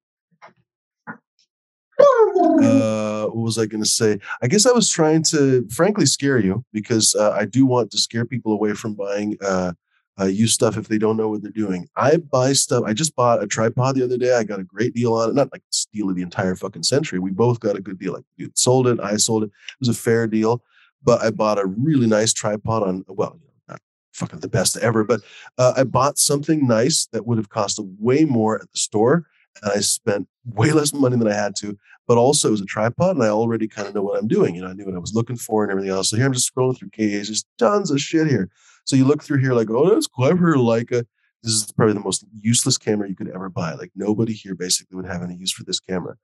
Uh, 1.96 3.26
what 3.26 3.36
was 3.36 3.58
I 3.58 3.66
going 3.66 3.82
to 3.82 3.88
say? 3.88 4.18
I 4.42 4.48
guess 4.48 4.66
I 4.66 4.72
was 4.72 4.90
trying 4.90 5.22
to, 5.24 5.66
frankly, 5.68 6.06
scare 6.06 6.38
you 6.38 6.64
because 6.72 7.14
uh, 7.14 7.30
I 7.30 7.44
do 7.44 7.66
want 7.66 7.90
to 7.92 7.98
scare 7.98 8.24
people 8.24 8.52
away 8.52 8.74
from 8.74 8.94
buying 8.94 9.36
uh, 9.40 9.72
uh, 10.20 10.26
used 10.26 10.54
stuff 10.54 10.76
if 10.76 10.88
they 10.88 10.98
don't 10.98 11.16
know 11.16 11.28
what 11.28 11.42
they're 11.42 11.50
doing. 11.50 11.88
I 11.96 12.18
buy 12.18 12.52
stuff. 12.52 12.84
I 12.86 12.92
just 12.92 13.16
bought 13.16 13.42
a 13.42 13.46
tripod 13.46 13.96
the 13.96 14.04
other 14.04 14.16
day. 14.16 14.34
I 14.34 14.44
got 14.44 14.60
a 14.60 14.64
great 14.64 14.94
deal 14.94 15.14
on 15.14 15.30
it. 15.30 15.34
Not 15.34 15.52
like 15.52 15.62
steal 15.70 16.08
of 16.08 16.16
the 16.16 16.22
entire 16.22 16.54
fucking 16.54 16.84
century. 16.84 17.18
We 17.18 17.32
both 17.32 17.60
got 17.60 17.76
a 17.76 17.80
good 17.80 17.98
deal. 17.98 18.12
Like 18.14 18.24
dude 18.38 18.56
sold 18.56 18.86
it. 18.86 19.00
I 19.00 19.16
sold 19.16 19.44
it. 19.44 19.46
It 19.46 19.80
was 19.80 19.88
a 19.88 19.94
fair 19.94 20.26
deal. 20.26 20.62
But 21.02 21.22
I 21.22 21.30
bought 21.30 21.58
a 21.58 21.66
really 21.66 22.06
nice 22.06 22.32
tripod 22.32 22.82
on. 22.82 23.04
Well, 23.08 23.38
you 23.42 23.48
not 23.68 23.80
fucking 24.12 24.40
the 24.40 24.48
best 24.48 24.76
ever, 24.78 25.04
but 25.04 25.20
uh, 25.58 25.74
I 25.76 25.84
bought 25.84 26.18
something 26.18 26.66
nice 26.66 27.06
that 27.12 27.26
would 27.26 27.38
have 27.38 27.50
cost 27.50 27.78
way 27.98 28.24
more 28.24 28.56
at 28.56 28.72
the 28.72 28.78
store, 28.78 29.26
and 29.62 29.72
I 29.72 29.80
spent 29.80 30.28
way 30.46 30.70
less 30.70 30.94
money 30.94 31.16
than 31.16 31.28
I 31.28 31.34
had 31.34 31.56
to. 31.56 31.76
But 32.06 32.18
also, 32.18 32.48
it 32.48 32.52
was 32.52 32.60
a 32.60 32.66
tripod, 32.66 33.16
and 33.16 33.24
I 33.24 33.28
already 33.28 33.66
kind 33.66 33.88
of 33.88 33.94
know 33.94 34.02
what 34.02 34.18
I'm 34.18 34.28
doing. 34.28 34.54
You 34.54 34.62
know, 34.62 34.68
I 34.68 34.74
knew 34.74 34.86
what 34.86 34.94
I 34.94 34.98
was 34.98 35.14
looking 35.14 35.36
for 35.36 35.62
and 35.62 35.70
everything 35.70 35.90
else. 35.90 36.10
So 36.10 36.16
here 36.16 36.26
I'm 36.26 36.32
just 36.32 36.54
scrolling 36.54 36.78
through 36.78 36.90
KAs. 36.90 37.28
There's 37.28 37.44
tons 37.58 37.90
of 37.90 38.00
shit 38.00 38.26
here. 38.28 38.50
So 38.84 38.96
you 38.96 39.04
look 39.04 39.22
through 39.22 39.38
here, 39.38 39.54
like, 39.54 39.70
oh, 39.70 39.92
that's 39.92 40.06
clever, 40.06 40.54
Leica. 40.56 41.04
This 41.42 41.52
is 41.52 41.72
probably 41.72 41.94
the 41.94 42.00
most 42.00 42.24
useless 42.40 42.78
camera 42.78 43.08
you 43.08 43.16
could 43.16 43.28
ever 43.30 43.48
buy. 43.50 43.74
Like 43.74 43.90
nobody 43.94 44.32
here 44.32 44.54
basically 44.54 44.96
would 44.96 45.06
have 45.06 45.22
any 45.22 45.34
use 45.36 45.52
for 45.52 45.64
this 45.64 45.80
camera. 45.80 46.16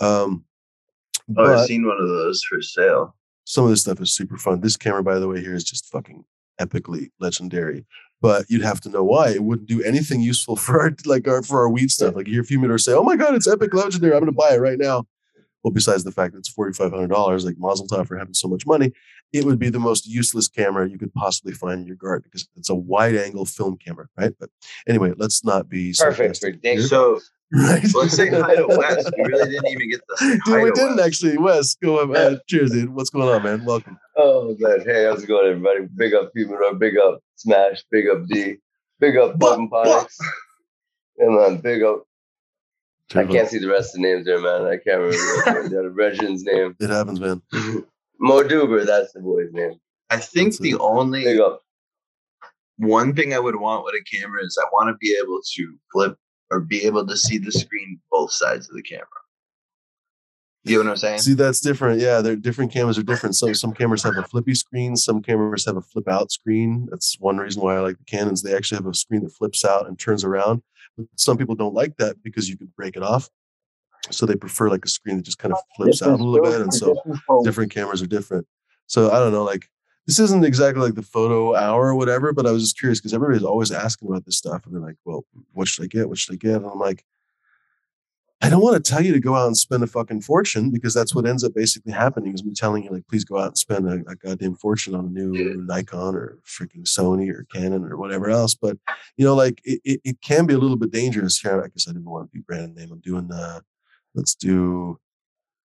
Um, 0.00 0.44
Oh, 1.36 1.44
I've 1.60 1.66
seen 1.66 1.84
one 1.84 1.96
of 2.00 2.06
those 2.08 2.42
for 2.48 2.62
sale. 2.62 3.16
some 3.44 3.64
of 3.64 3.70
this 3.70 3.80
stuff 3.80 4.00
is 4.00 4.14
super 4.14 4.36
fun. 4.36 4.60
This 4.60 4.76
camera, 4.76 5.02
by 5.02 5.18
the 5.18 5.26
way, 5.26 5.40
here 5.40 5.54
is 5.54 5.64
just 5.64 5.90
fucking 5.90 6.24
epically 6.60 7.10
legendary. 7.18 7.84
But 8.20 8.44
you'd 8.48 8.62
have 8.62 8.80
to 8.82 8.88
know 8.90 9.02
why 9.02 9.30
it 9.30 9.42
wouldn't 9.42 9.68
do 9.68 9.82
anything 9.82 10.20
useful 10.20 10.54
for 10.64 10.80
our 10.80 10.92
like 11.04 11.26
our 11.26 11.42
for 11.42 11.60
our 11.60 11.68
weed 11.68 11.90
stuff. 11.90 12.14
Like 12.14 12.28
you 12.28 12.34
hear 12.34 12.42
Fumidor 12.44 12.80
say, 12.80 12.92
"Oh 12.92 13.02
my 13.02 13.16
god, 13.16 13.34
it's 13.34 13.48
epic 13.48 13.74
legendary! 13.74 14.12
I'm 14.14 14.20
going 14.20 14.32
to 14.32 14.36
buy 14.36 14.54
it 14.54 14.58
right 14.60 14.78
now." 14.78 15.04
Well, 15.66 15.72
besides 15.72 16.04
the 16.04 16.12
fact 16.12 16.32
that 16.32 16.38
it's 16.38 16.48
forty 16.48 16.72
five 16.72 16.92
hundred 16.92 17.10
dollars, 17.10 17.44
like 17.44 17.56
Mazel 17.58 17.88
Tov 17.88 18.06
for 18.06 18.16
having 18.16 18.34
so 18.34 18.46
much 18.46 18.64
money, 18.68 18.92
it 19.32 19.44
would 19.44 19.58
be 19.58 19.68
the 19.68 19.80
most 19.80 20.06
useless 20.06 20.46
camera 20.46 20.88
you 20.88 20.96
could 20.96 21.12
possibly 21.12 21.54
find 21.54 21.80
in 21.80 21.86
your 21.88 21.96
garden 21.96 22.22
because 22.22 22.48
it's 22.54 22.70
a 22.70 22.74
wide 22.76 23.16
angle 23.16 23.44
film 23.44 23.76
camera, 23.76 24.06
right? 24.16 24.32
But 24.38 24.50
anyway, 24.86 25.14
let's 25.16 25.44
not 25.44 25.68
be 25.68 25.92
Perfect 25.98 26.36
for 26.40 26.52
sarcastic 26.52 26.82
So 26.82 27.18
right. 27.52 27.84
let's 27.94 28.14
say 28.14 28.28
hi 28.28 28.54
to 28.54 28.66
Wes. 28.68 29.10
We 29.18 29.24
really 29.24 29.50
didn't 29.50 29.66
even 29.66 29.90
get 29.90 30.02
the. 30.08 30.16
say 30.16 30.38
Dude, 30.46 30.62
we 30.62 30.70
didn't 30.70 30.98
Wes. 30.98 31.06
actually. 31.06 31.36
Wes, 31.36 31.74
go 31.74 31.98
up. 31.98 32.16
Uh, 32.16 32.36
cheers, 32.46 32.70
dude. 32.70 32.94
What's 32.94 33.10
going 33.10 33.28
on, 33.28 33.42
man? 33.42 33.64
Welcome. 33.64 33.98
Oh 34.16 34.54
man, 34.60 34.84
hey, 34.86 35.06
how's 35.06 35.24
it 35.24 35.26
going, 35.26 35.48
everybody? 35.48 35.88
Big 35.96 36.14
up 36.14 36.30
Fumidor, 36.32 36.78
big 36.78 36.96
up 36.96 37.18
Smash, 37.34 37.82
big 37.90 38.08
up 38.08 38.24
D, 38.28 38.58
big 39.00 39.16
up 39.16 39.36
Buck, 39.36 39.58
Button 39.58 39.68
Ponics. 39.68 40.16
Yeah, 41.18 41.30
man, 41.30 41.56
big 41.56 41.82
up. 41.82 42.05
I 43.14 43.24
can't 43.24 43.48
see 43.48 43.58
the 43.58 43.68
rest 43.68 43.94
of 43.94 44.02
the 44.02 44.08
names 44.08 44.26
there, 44.26 44.40
man. 44.40 44.62
I 44.66 44.76
can't 44.78 45.00
remember 45.00 45.68
the 45.68 45.78
other 45.78 45.90
Regin's 45.90 46.42
name. 46.42 46.74
It 46.80 46.90
happens, 46.90 47.20
man. 47.20 47.40
Moduber, 48.20 48.84
that's 48.84 49.12
the 49.12 49.20
boy's 49.20 49.52
name. 49.52 49.74
I 50.10 50.16
think 50.18 50.48
That's 50.52 50.58
the 50.60 50.70
it. 50.70 50.78
only 50.80 51.24
Big 51.24 51.40
up. 51.40 51.62
one 52.78 53.14
thing 53.14 53.34
I 53.34 53.38
would 53.38 53.56
want 53.56 53.84
with 53.84 53.94
a 53.94 54.04
camera 54.16 54.42
is 54.44 54.56
I 54.60 54.66
want 54.72 54.88
to 54.88 54.96
be 55.00 55.16
able 55.22 55.40
to 55.54 55.78
flip 55.92 56.16
or 56.50 56.60
be 56.60 56.84
able 56.84 57.06
to 57.06 57.16
see 57.16 57.38
the 57.38 57.52
screen 57.52 58.00
both 58.10 58.32
sides 58.32 58.68
of 58.68 58.76
the 58.76 58.82
camera. 58.82 59.06
You 60.64 60.78
know 60.78 60.84
what 60.84 60.90
I'm 60.90 60.96
saying? 60.96 61.18
See, 61.20 61.34
that's 61.34 61.60
different. 61.60 62.00
Yeah, 62.00 62.20
they're 62.20 62.34
different 62.34 62.72
cameras 62.72 62.98
are 62.98 63.02
different. 63.04 63.36
Some 63.36 63.54
some 63.54 63.72
cameras 63.72 64.02
have 64.02 64.16
a 64.16 64.22
flippy 64.24 64.54
screen. 64.54 64.96
Some 64.96 65.22
cameras 65.22 65.64
have 65.64 65.76
a 65.76 65.80
flip 65.82 66.08
out 66.08 66.32
screen. 66.32 66.88
That's 66.90 67.16
one 67.20 67.36
reason 67.36 67.62
why 67.62 67.76
I 67.76 67.80
like 67.80 67.98
the 67.98 68.04
Canons. 68.04 68.42
They 68.42 68.52
actually 68.56 68.78
have 68.78 68.86
a 68.86 68.94
screen 68.94 69.22
that 69.22 69.32
flips 69.32 69.64
out 69.64 69.86
and 69.86 69.96
turns 69.96 70.24
around. 70.24 70.62
But 70.96 71.06
some 71.16 71.36
people 71.36 71.54
don't 71.54 71.74
like 71.74 71.96
that 71.96 72.22
because 72.22 72.48
you 72.48 72.56
could 72.56 72.74
break 72.74 72.96
it 72.96 73.02
off. 73.02 73.28
So 74.10 74.24
they 74.24 74.36
prefer 74.36 74.70
like 74.70 74.84
a 74.84 74.88
screen 74.88 75.16
that 75.16 75.24
just 75.24 75.38
kind 75.38 75.52
of 75.52 75.58
flips 75.76 76.02
out 76.02 76.20
a 76.20 76.22
little 76.22 76.48
bit. 76.48 76.60
And 76.60 76.72
so 76.72 76.96
different 77.44 77.72
cameras 77.72 78.02
are 78.02 78.06
different. 78.06 78.46
So 78.86 79.10
I 79.10 79.18
don't 79.18 79.32
know, 79.32 79.44
like 79.44 79.68
this 80.06 80.20
isn't 80.20 80.44
exactly 80.44 80.82
like 80.82 80.94
the 80.94 81.02
photo 81.02 81.56
hour 81.56 81.88
or 81.88 81.94
whatever, 81.96 82.32
but 82.32 82.46
I 82.46 82.52
was 82.52 82.62
just 82.62 82.78
curious 82.78 83.00
because 83.00 83.12
everybody's 83.12 83.44
always 83.44 83.72
asking 83.72 84.08
about 84.08 84.24
this 84.24 84.38
stuff. 84.38 84.64
And 84.64 84.74
they're 84.74 84.80
like, 84.80 84.96
well, 85.04 85.24
what 85.52 85.66
should 85.66 85.84
I 85.84 85.88
get? 85.88 86.08
What 86.08 86.18
should 86.18 86.34
I 86.34 86.36
get? 86.36 86.56
And 86.56 86.66
I'm 86.66 86.78
like, 86.78 87.04
I 88.42 88.50
don't 88.50 88.60
want 88.60 88.76
to 88.76 88.90
tell 88.90 89.02
you 89.02 89.14
to 89.14 89.20
go 89.20 89.34
out 89.34 89.46
and 89.46 89.56
spend 89.56 89.82
a 89.82 89.86
fucking 89.86 90.20
fortune 90.20 90.70
because 90.70 90.92
that's 90.92 91.14
what 91.14 91.26
ends 91.26 91.42
up 91.42 91.54
basically 91.54 91.92
happening 91.92 92.34
is 92.34 92.44
me 92.44 92.52
telling 92.52 92.84
you, 92.84 92.90
like, 92.90 93.08
please 93.08 93.24
go 93.24 93.38
out 93.38 93.46
and 93.46 93.58
spend 93.58 93.88
a, 93.88 94.02
a 94.10 94.14
goddamn 94.14 94.56
fortune 94.56 94.94
on 94.94 95.06
a 95.06 95.08
new 95.08 95.34
Yeah. 95.34 95.54
Nikon 95.56 96.14
or 96.14 96.38
freaking 96.44 96.84
Sony 96.84 97.30
or 97.30 97.46
Canon 97.52 97.84
or 97.84 97.96
whatever 97.96 98.28
else. 98.28 98.54
But, 98.54 98.76
you 99.16 99.24
know, 99.24 99.34
like 99.34 99.62
it, 99.64 99.80
it, 99.84 100.00
it 100.04 100.20
can 100.20 100.44
be 100.44 100.52
a 100.52 100.58
little 100.58 100.76
bit 100.76 100.90
dangerous 100.90 101.38
here. 101.38 101.62
I 101.62 101.68
guess 101.68 101.88
I 101.88 101.92
didn't 101.92 102.10
want 102.10 102.30
to 102.30 102.36
do 102.38 102.44
brand 102.44 102.74
name. 102.74 102.92
I'm 102.92 103.00
doing, 103.00 103.32
uh, 103.32 103.60
let's 104.14 104.34
do 104.34 104.98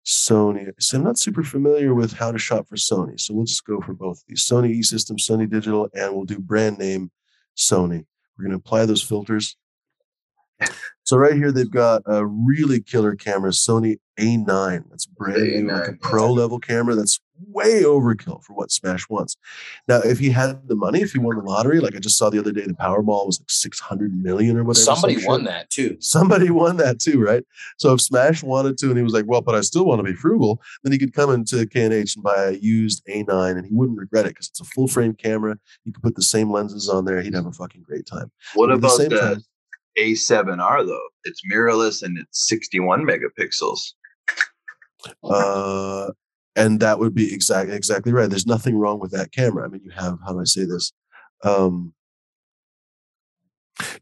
Sony. 0.03 0.71
So 0.79 0.97
I'm 0.97 1.03
not 1.03 1.19
super 1.19 1.43
familiar 1.43 1.93
with 1.93 2.13
how 2.13 2.31
to 2.31 2.39
shop 2.39 2.67
for 2.67 2.77
Sony. 2.77 3.19
So 3.19 3.35
we'll 3.35 3.45
just 3.45 3.65
go 3.65 3.79
for 3.79 3.93
both 3.93 4.17
of 4.17 4.23
these 4.27 4.43
Sony 4.43 4.71
E 4.71 4.81
System, 4.81 5.17
Sony 5.17 5.47
Digital, 5.47 5.87
and 5.93 6.15
we'll 6.15 6.25
do 6.25 6.39
brand 6.39 6.79
name 6.79 7.11
Sony. 7.55 8.05
We're 8.37 8.45
going 8.45 8.51
to 8.51 8.57
apply 8.57 8.87
those 8.87 9.03
filters. 9.03 9.55
So 11.05 11.17
right 11.17 11.35
here, 11.35 11.51
they've 11.51 11.69
got 11.69 12.01
a 12.07 12.25
really 12.25 12.81
killer 12.81 13.15
camera, 13.15 13.51
Sony 13.51 13.97
A9. 14.19 14.85
That's 14.89 15.05
brand 15.05 15.37
new, 15.43 15.67
like 15.71 15.89
a 15.89 15.93
pro 15.97 16.31
level 16.33 16.57
camera. 16.59 16.95
That's 16.95 17.19
way 17.47 17.83
overkill 17.83 18.43
for 18.43 18.53
what 18.53 18.71
Smash 18.71 19.07
wants. 19.07 19.37
Now, 19.87 19.99
if 19.99 20.17
he 20.17 20.31
had 20.31 20.67
the 20.67 20.75
money, 20.75 21.01
if 21.01 21.11
he 21.11 21.19
won 21.19 21.37
the 21.37 21.43
lottery, 21.43 21.79
like 21.79 21.95
I 21.95 21.99
just 21.99 22.17
saw 22.17 22.31
the 22.31 22.39
other 22.39 22.51
day, 22.51 22.65
the 22.65 22.73
Powerball 22.73 23.27
was 23.27 23.39
like 23.39 23.51
600 23.51 24.19
million 24.19 24.57
or 24.57 24.63
whatever. 24.63 24.83
Somebody 24.83 25.23
won 25.23 25.41
shit. 25.41 25.49
that 25.49 25.69
too. 25.69 25.95
Somebody 25.99 26.49
won 26.49 26.77
that 26.77 26.99
too, 26.99 27.21
right? 27.21 27.43
So 27.77 27.93
if 27.93 28.01
Smash 28.01 28.41
wanted 28.41 28.79
to, 28.79 28.87
and 28.87 28.97
he 28.97 29.03
was 29.03 29.13
like, 29.13 29.25
"Well, 29.27 29.41
but 29.41 29.53
I 29.53 29.61
still 29.61 29.85
want 29.85 29.99
to 29.99 30.03
be 30.03 30.15
frugal," 30.15 30.59
then 30.83 30.91
he 30.91 30.97
could 30.97 31.13
come 31.13 31.29
into 31.31 31.67
K 31.67 31.85
and 31.85 32.23
buy 32.23 32.45
a 32.45 32.51
used 32.53 33.03
A9, 33.07 33.57
and 33.57 33.65
he 33.67 33.73
wouldn't 33.73 33.99
regret 33.99 34.25
it 34.25 34.29
because 34.29 34.47
it's 34.47 34.59
a 34.59 34.65
full 34.65 34.87
frame 34.87 35.13
camera. 35.13 35.59
He 35.83 35.91
could 35.91 36.01
put 36.01 36.15
the 36.15 36.23
same 36.23 36.51
lenses 36.51 36.89
on 36.89 37.05
there. 37.05 37.21
He'd 37.21 37.35
have 37.35 37.45
a 37.45 37.51
fucking 37.51 37.83
great 37.83 38.07
time. 38.07 38.31
What 38.55 38.67
But 38.67 38.75
at 38.75 38.81
the 38.81 38.87
about 38.87 38.97
the 38.97 39.19
time- 39.19 39.43
A7R 39.97 40.85
though? 40.85 41.07
It's 41.23 41.41
mirrorless 41.51 42.03
and 42.03 42.17
it's 42.17 42.47
61 42.47 43.05
megapixels. 43.05 43.79
Uh, 45.23 46.11
and 46.55 46.79
that 46.79 46.99
would 46.99 47.13
be 47.13 47.33
exactly 47.33 47.75
exactly 47.75 48.11
right. 48.11 48.29
There's 48.29 48.47
nothing 48.47 48.77
wrong 48.77 48.99
with 48.99 49.11
that 49.11 49.31
camera. 49.31 49.65
I 49.65 49.67
mean, 49.67 49.81
you 49.83 49.91
have 49.91 50.19
how 50.25 50.33
do 50.33 50.39
I 50.39 50.45
say 50.45 50.65
this? 50.65 50.91
Um, 51.43 51.93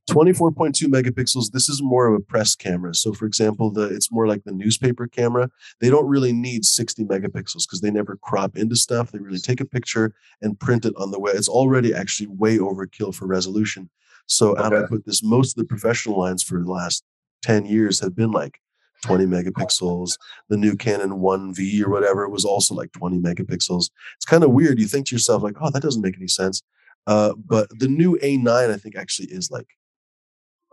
24.2 0.09 0.83
megapixels. 0.83 1.51
This 1.51 1.67
is 1.67 1.81
more 1.81 2.07
of 2.07 2.13
a 2.13 2.23
press 2.23 2.55
camera. 2.55 2.93
So, 2.93 3.13
for 3.13 3.25
example, 3.25 3.71
the 3.71 3.83
it's 3.83 4.11
more 4.11 4.27
like 4.27 4.43
the 4.43 4.51
newspaper 4.51 5.07
camera. 5.07 5.49
They 5.81 5.89
don't 5.89 6.07
really 6.07 6.33
need 6.33 6.65
60 6.65 7.05
megapixels 7.05 7.65
because 7.65 7.81
they 7.81 7.89
never 7.89 8.17
crop 8.21 8.55
into 8.57 8.75
stuff. 8.75 9.11
They 9.11 9.19
really 9.19 9.39
take 9.39 9.61
a 9.61 9.65
picture 9.65 10.13
and 10.41 10.59
print 10.59 10.85
it 10.85 10.93
on 10.97 11.11
the 11.11 11.19
web. 11.19 11.35
It's 11.35 11.49
already 11.49 11.93
actually 11.93 12.27
way 12.27 12.57
overkill 12.57 13.15
for 13.15 13.25
resolution. 13.25 13.89
So, 14.25 14.55
do 14.55 14.61
I 14.61 14.87
put 14.87 15.05
this? 15.05 15.23
Most 15.23 15.57
of 15.57 15.61
the 15.61 15.67
professional 15.67 16.19
lines 16.19 16.43
for 16.43 16.59
the 16.59 16.71
last 16.71 17.03
10 17.43 17.65
years 17.65 17.99
have 17.99 18.15
been 18.15 18.31
like 18.31 18.59
20 19.03 19.25
megapixels. 19.25 20.17
The 20.49 20.57
new 20.57 20.75
Canon 20.75 21.11
1V 21.19 21.83
or 21.83 21.89
whatever 21.89 22.27
was 22.29 22.45
also 22.45 22.73
like 22.73 22.91
20 22.93 23.19
megapixels. 23.19 23.89
It's 24.15 24.25
kind 24.25 24.43
of 24.43 24.51
weird. 24.51 24.79
You 24.79 24.87
think 24.87 25.07
to 25.07 25.15
yourself, 25.15 25.43
like, 25.43 25.57
oh, 25.61 25.69
that 25.69 25.83
doesn't 25.83 26.01
make 26.01 26.17
any 26.17 26.27
sense. 26.27 26.61
Uh, 27.05 27.33
but 27.35 27.67
the 27.79 27.87
new 27.87 28.17
A9, 28.23 28.47
I 28.47 28.77
think, 28.77 28.95
actually 28.95 29.27
is 29.27 29.51
like 29.51 29.67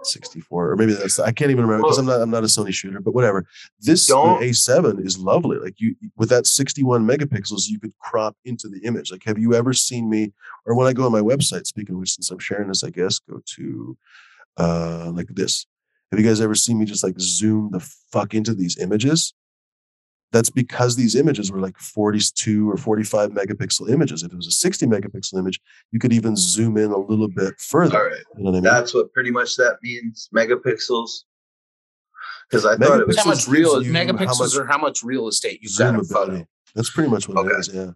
64, 0.07 0.71
or 0.73 0.77
maybe 0.77 0.93
that's 0.93 1.19
I 1.19 1.33
can't 1.33 1.51
even 1.51 1.65
remember 1.65 1.85
because 1.85 1.99
I'm 1.99 2.07
not 2.07 2.21
I'm 2.21 2.31
not 2.31 2.43
a 2.43 2.47
Sony 2.47 2.73
shooter, 2.73 3.01
but 3.01 3.15
whatever. 3.15 3.47
This 3.81 4.07
Don't- 4.07 4.43
A7 4.43 5.05
is 5.05 5.19
lovely. 5.19 5.59
Like 5.59 5.75
you 5.79 5.95
with 6.17 6.29
that 6.31 6.47
61 6.47 7.07
megapixels, 7.07 7.69
you 7.69 7.79
could 7.79 7.93
crop 7.99 8.37
into 8.45 8.69
the 8.69 8.81
image. 8.81 9.11
Like, 9.13 9.25
have 9.25 9.39
you 9.39 9.55
ever 9.55 9.73
seen 9.73 10.09
me, 10.09 10.33
or 10.67 10.75
when 10.75 10.87
I 10.87 10.93
go 10.93 11.07
on 11.07 11.13
my 11.13 11.21
website, 11.21 11.67
speaking 11.67 11.95
of 11.95 12.01
which, 12.01 12.13
since 12.13 12.31
I'm 12.31 12.39
sharing 12.39 12.69
this, 12.69 12.85
I 12.85 12.91
guess, 12.91 13.19
go 13.19 13.41
to 13.57 13.97
uh 14.57 15.13
like 15.15 15.29
this. 15.29 15.67
Have 16.11 16.19
you 16.19 16.27
guys 16.27 16.41
ever 16.41 16.57
seen 16.57 16.79
me 16.79 16.85
just 16.85 17.05
like 17.05 17.15
zoom 17.21 17.71
the 17.71 17.81
fuck 18.13 18.35
into 18.35 18.53
these 18.55 18.77
images? 18.79 19.33
That's 20.33 20.51
because 20.51 20.95
these 20.97 21.17
images 21.17 21.51
were 21.51 21.59
like 21.59 21.77
42 21.79 22.71
or 22.71 22.77
45 22.77 23.31
megapixel 23.31 23.91
images. 23.91 24.23
If 24.23 24.33
it 24.33 24.37
was 24.37 24.47
a 24.47 24.53
60 24.53 24.87
megapixel 24.87 25.35
image, 25.39 25.61
you 25.91 25.99
could 25.99 26.13
even 26.13 26.37
zoom 26.37 26.77
in 26.77 26.93
a 26.93 26.99
little 26.99 27.27
bit 27.29 27.55
further. 27.59 27.99
All 27.99 28.05
right. 28.05 28.23
You 28.37 28.45
know 28.45 28.51
what 28.51 28.59
I 28.59 28.61
mean? 28.61 28.63
That's 28.63 28.95
what 28.95 29.13
pretty 29.13 29.33
much 29.33 29.57
that 29.57 29.79
means. 29.83 30.29
Megapixels. 30.35 31.25
Because 32.49 32.65
I 32.67 32.77
thought 32.77 33.01
it 33.01 33.07
was 33.07 33.17
How 33.19 33.25
much 33.25 33.49
real 33.49 33.75
gives 33.81 33.87
you 33.89 33.93
how 33.95 34.05
megapixels 34.05 34.39
much 34.41 34.57
or 34.57 34.67
how 34.67 34.79
much 34.79 35.03
real 35.03 35.29
estate 35.29 35.61
you've 35.63 35.77
got 35.77 35.95
in 35.95 36.01
a 36.01 36.05
photo? 36.05 36.47
That's 36.75 36.91
pretty 36.91 37.11
much 37.11 37.29
what 37.29 37.39
Okay. 37.39 37.51
it 37.55 37.59
is. 37.61 37.71
Yeah. 37.73 37.91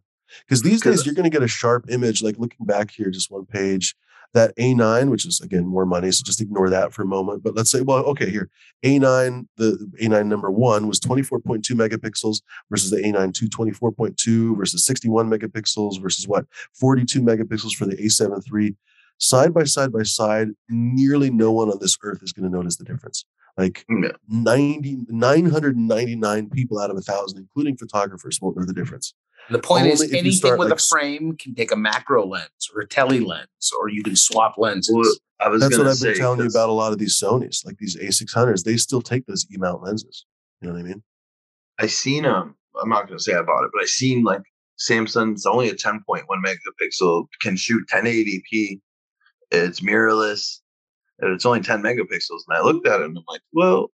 Because 0.46 0.62
these 0.62 0.82
'Cause- 0.82 0.96
days 0.96 1.06
you're 1.06 1.14
going 1.14 1.30
to 1.30 1.30
get 1.30 1.42
a 1.42 1.48
sharp 1.48 1.86
image. 1.88 2.22
Like 2.22 2.36
looking 2.38 2.66
back 2.66 2.90
here, 2.90 3.10
just 3.10 3.30
one 3.30 3.46
page, 3.46 3.94
that 4.34 4.54
A9, 4.56 5.10
which 5.10 5.24
is 5.24 5.40
again 5.40 5.66
more 5.66 5.86
money. 5.86 6.10
So 6.10 6.22
just 6.24 6.40
ignore 6.40 6.68
that 6.68 6.92
for 6.92 7.02
a 7.02 7.06
moment. 7.06 7.42
But 7.42 7.54
let's 7.54 7.70
say, 7.70 7.80
well, 7.80 8.04
okay, 8.06 8.30
here, 8.30 8.50
A9, 8.84 9.46
the 9.56 9.90
A9 10.02 10.26
number 10.26 10.50
one 10.50 10.86
was 10.88 11.00
24.2 11.00 11.62
megapixels 11.70 12.42
versus 12.70 12.90
the 12.90 12.98
A9 12.98 13.32
2, 13.32 13.48
24.2 13.48 14.56
versus 14.56 14.84
61 14.84 15.30
megapixels 15.30 16.00
versus 16.02 16.28
what, 16.28 16.46
42 16.74 17.22
megapixels 17.22 17.74
for 17.74 17.86
the 17.86 17.96
A7 17.96 18.42
III. 18.52 18.76
Side 19.18 19.54
by 19.54 19.62
side 19.64 19.92
by 19.92 20.02
side, 20.02 20.48
nearly 20.68 21.30
no 21.30 21.52
one 21.52 21.70
on 21.70 21.78
this 21.80 21.96
earth 22.02 22.22
is 22.22 22.32
going 22.32 22.50
to 22.50 22.54
notice 22.54 22.76
the 22.76 22.84
difference. 22.84 23.24
Like 23.56 23.84
hmm, 23.88 24.04
Yeah. 24.04 24.10
90, 24.28 25.06
999 25.08 26.50
people 26.50 26.80
out 26.80 26.90
of 26.90 26.96
a 26.96 27.00
thousand, 27.00 27.38
including 27.38 27.76
photographers, 27.76 28.40
won't 28.40 28.56
know 28.56 28.64
the 28.64 28.72
difference. 28.72 29.14
The 29.50 29.58
point 29.58 29.86
is, 29.86 30.00
Only 30.00 30.12
if 30.12 30.18
anything 30.18 30.32
start, 30.38 30.58
with 30.58 30.70
like, 30.70 30.78
a 30.78 30.82
frame 30.82 31.36
can 31.36 31.54
take 31.54 31.70
a 31.70 31.76
macro 31.76 32.26
lens 32.26 32.70
or 32.74 32.80
a 32.80 32.88
tele 32.88 33.20
lens, 33.20 33.72
or 33.78 33.90
you 33.90 34.02
can 34.02 34.16
swap 34.16 34.56
lenses. 34.56 34.94
Well, 34.94 35.12
I 35.40 35.48
was 35.48 35.60
That's 35.60 35.76
what 35.76 35.86
I've 35.86 35.96
say, 35.96 36.12
been 36.12 36.18
telling 36.18 36.40
you 36.40 36.46
about 36.46 36.70
a 36.70 36.72
lot 36.72 36.92
of 36.92 36.98
these 36.98 37.20
Sonys, 37.20 37.64
like 37.66 37.76
these 37.78 37.96
A600s. 37.96 38.64
They 38.64 38.76
still 38.76 39.02
take 39.02 39.26
those 39.26 39.46
E 39.52 39.56
mount 39.58 39.82
lenses. 39.82 40.24
You 40.60 40.68
know 40.68 40.74
what 40.74 40.80
I 40.80 40.84
mean? 40.88 41.02
I 41.78 41.86
seen 41.88 42.24
um 42.24 42.54
I'm 42.80 42.88
not 42.88 43.06
gonna 43.06 43.20
say 43.20 43.34
I 43.34 43.42
bought 43.42 43.64
it, 43.64 43.70
but 43.72 43.82
I 43.82 43.86
seen 43.86 44.24
like 44.24 44.42
Samsung's 44.78 45.44
only 45.44 45.68
a 45.68 45.74
10.1 45.74 46.24
megapixel 46.26 47.26
can 47.42 47.56
shoot 47.56 47.86
1080p. 47.92 48.80
It's 49.50 49.80
mirrorless, 49.80 50.60
and 51.20 51.32
it's 51.32 51.44
only 51.44 51.60
10 51.60 51.82
megapixels. 51.82 52.40
And 52.48 52.56
I 52.56 52.62
looked 52.62 52.86
at 52.86 53.00
it 53.00 53.04
and 53.04 53.18
I'm 53.18 53.24
like, 53.28 53.42
well, 53.52 53.90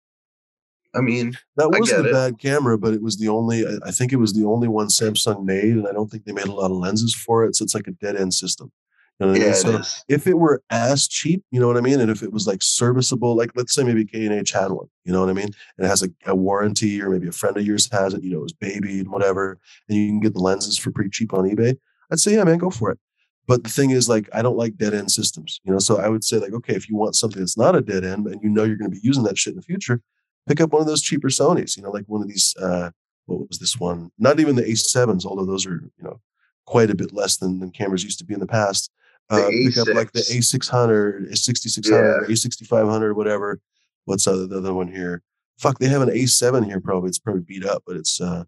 I 0.98 1.02
mean, 1.02 1.38
That 1.56 1.70
wasn't 1.70 2.06
a 2.06 2.10
it. 2.10 2.14
bad 2.14 2.40
camera, 2.40 2.78
but 2.78 2.94
it 2.94 3.02
was 3.02 3.18
the 3.18 3.28
only. 3.28 3.66
I- 3.66 3.92
think 3.92 4.14
it 4.14 4.18
was 4.18 4.34
the 4.34 4.46
only 4.46 4.68
one 4.68 4.88
Samsung 4.88 5.44
made, 5.46 5.74
and 5.74 5.88
I 5.88 5.92
don't 5.92 6.10
think 6.10 6.26
they 6.26 6.32
made 6.32 6.48
a 6.48 6.54
lot 6.54 6.72
of 6.72 6.78
lenses 6.78 7.16
for 7.16 7.46
it. 7.46 7.56
So 7.56 7.64
it's 7.64 7.74
like 7.74 7.88
a 7.88 7.92
dead 7.92 8.16
end 8.16 8.34
system. 8.34 8.72
You 9.20 9.26
know 9.26 9.32
what 9.32 9.42
I 9.42 9.46
mean? 9.46 9.54
So 9.56 9.78
is. 9.78 10.04
if 10.08 10.28
it 10.28 10.38
were 10.38 10.62
as 10.70 11.08
cheap, 11.08 11.44
you 11.50 11.60
know 11.60 11.66
what 11.66 11.78
I 11.78 11.82
mean, 11.82 12.00
and 12.00 12.12
if 12.12 12.22
it 12.22 12.32
was 12.32 12.46
like 12.46 12.62
serviceable, 12.62 13.36
like 13.36 13.52
let's 13.56 13.74
say 13.74 13.84
maybe 13.84 14.06
K 14.06 14.26
and 14.26 14.36
H 14.36 14.52
had 14.52 14.70
one, 14.72 14.88
you 15.06 15.12
know 15.12 15.22
what 15.22 15.30
I 15.30 15.34
mean, 15.34 15.50
and 15.78 15.86
it 15.86 15.88
has 15.88 16.04
a, 16.04 16.10
a 16.28 16.36
warranty, 16.36 17.02
or 17.02 17.10
maybe 17.10 17.28
a 17.28 17.32
friend 17.32 17.58
of 17.58 17.66
yours 17.66 17.90
has 17.92 18.14
it, 18.14 18.22
you 18.24 18.30
know, 18.30 18.38
it 18.38 18.44
was 18.44 18.54
baby 18.54 19.00
and 19.00 19.10
whatever, 19.10 19.58
and 19.90 19.98
you 19.98 20.08
can 20.08 20.20
get 20.20 20.34
the 20.34 20.40
lenses 20.40 20.78
for 20.78 20.92
pretty 20.92 21.10
cheap 21.10 21.34
on 21.34 21.50
eBay. 21.50 21.76
I'd 22.12 22.20
say, 22.20 22.34
yeah, 22.36 22.44
man, 22.44 22.60
go 22.60 22.70
for 22.70 22.92
it. 22.92 23.00
But 23.48 23.64
the 23.64 23.70
thing 23.70 23.90
is, 23.92 24.08
like, 24.08 24.30
I 24.34 24.42
don't 24.42 24.58
like 24.58 24.78
dead 24.78 24.94
end 24.94 25.10
systems, 25.10 25.62
you 25.64 25.72
know. 25.72 25.80
So 25.80 25.98
I 25.98 26.10
would 26.10 26.24
say, 26.24 26.38
like, 26.38 26.54
okay, 26.54 26.76
if 26.76 26.88
you 26.90 26.96
want 26.96 27.16
something 27.16 27.40
that's 27.40 27.58
not 27.58 27.76
a 27.76 27.82
dead 27.82 28.04
end, 28.04 28.28
and 28.28 28.42
you 28.44 28.50
know 28.50 28.66
you're 28.66 28.78
going 28.78 28.92
to 28.92 28.96
be 28.96 29.02
using 29.02 29.24
that 29.24 29.38
shit 29.38 29.54
in 29.54 29.58
the 29.58 29.64
future, 29.64 30.02
pick 30.48 30.62
up 30.62 30.72
one 30.72 30.82
of 30.82 30.88
those 30.88 31.02
cheaper 31.02 31.30
Sonys, 31.30 31.78
you 31.78 31.84
know, 31.84 31.92
like 31.92 32.06
one 32.08 32.22
of 32.22 32.28
these. 32.28 32.56
uh 32.62 32.92
What 33.26 33.48
was 33.50 33.60
this 33.60 33.78
one? 33.80 34.12
Not 34.18 34.40
even 34.40 34.56
the 34.56 34.64
A7s, 34.64 35.26
although 35.26 35.46
those 35.46 35.66
are, 35.68 35.82
you 35.98 36.04
know, 36.04 36.22
quite 36.66 36.90
a 36.90 36.96
bit 36.96 37.14
less 37.14 37.38
than, 37.38 37.60
than 37.60 37.72
cameras 37.72 38.04
used 38.04 38.20
to 38.20 38.26
be 38.26 38.34
in 38.34 38.40
the 38.40 38.48
past 38.48 38.92
The 39.30 39.36
uh, 39.36 39.50
pick 39.50 39.78
up 39.78 39.88
like 39.96 40.12
the 40.12 40.22
A6. 40.22 40.56
A600, 40.58 41.32
A6600, 41.32 42.28
A6500, 42.28 43.16
whatever. 43.16 43.60
What's 44.06 44.26
the 44.26 44.32
other, 44.32 44.48
the 44.48 44.58
other 44.58 44.74
one 44.74 44.88
here? 44.88 45.22
Fuck, 45.60 45.80
they 45.80 45.88
have 45.88 46.02
an 46.02 46.10
A7 46.10 46.66
here. 46.66 46.80
Probably 46.80 47.10
it's 47.10 47.20
probably 47.20 47.42
beat 47.42 47.66
up, 47.66 47.84
but 47.86 47.98
it's 47.98 48.22
uh, 48.22 48.44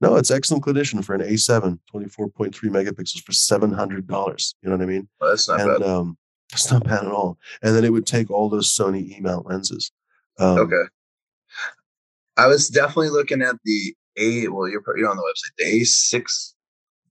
no, 0.00 0.16
it's 0.16 0.30
excellent 0.30 0.64
condition 0.64 1.02
for 1.02 1.14
an 1.14 1.20
A7, 1.20 1.78
24.3 1.94 2.52
megapixels 2.52 3.22
for 3.22 3.32
seven 3.32 3.72
hundred 3.72 4.06
dollars. 4.06 4.54
You 4.60 4.70
know 4.70 4.76
what 4.76 4.82
I 4.82 4.86
mean? 4.86 5.08
Well, 5.20 5.30
that's 5.30 5.48
not 5.48 5.60
and 5.60 5.78
bad. 5.80 5.88
um, 5.88 6.18
it's 6.52 6.70
not 6.70 6.84
bad 6.84 7.04
at 7.04 7.12
all. 7.12 7.38
And 7.62 7.74
then 7.74 7.84
it 7.84 7.92
would 7.92 8.06
take 8.06 8.30
all 8.30 8.48
those 8.48 8.74
Sony 8.76 9.08
E 9.10 9.20
mount 9.20 9.46
lenses. 9.46 9.92
Um, 10.38 10.58
okay. 10.58 10.82
I 12.36 12.46
was 12.46 12.68
definitely 12.68 13.10
looking 13.10 13.42
at 13.42 13.56
the 13.64 13.94
A. 14.16 14.48
Well, 14.48 14.68
you're 14.68 14.82
you're 14.96 15.10
on 15.10 15.16
the 15.16 15.22
website. 15.22 15.56
The 15.58 15.80
A 15.80 15.84
six 15.84 16.54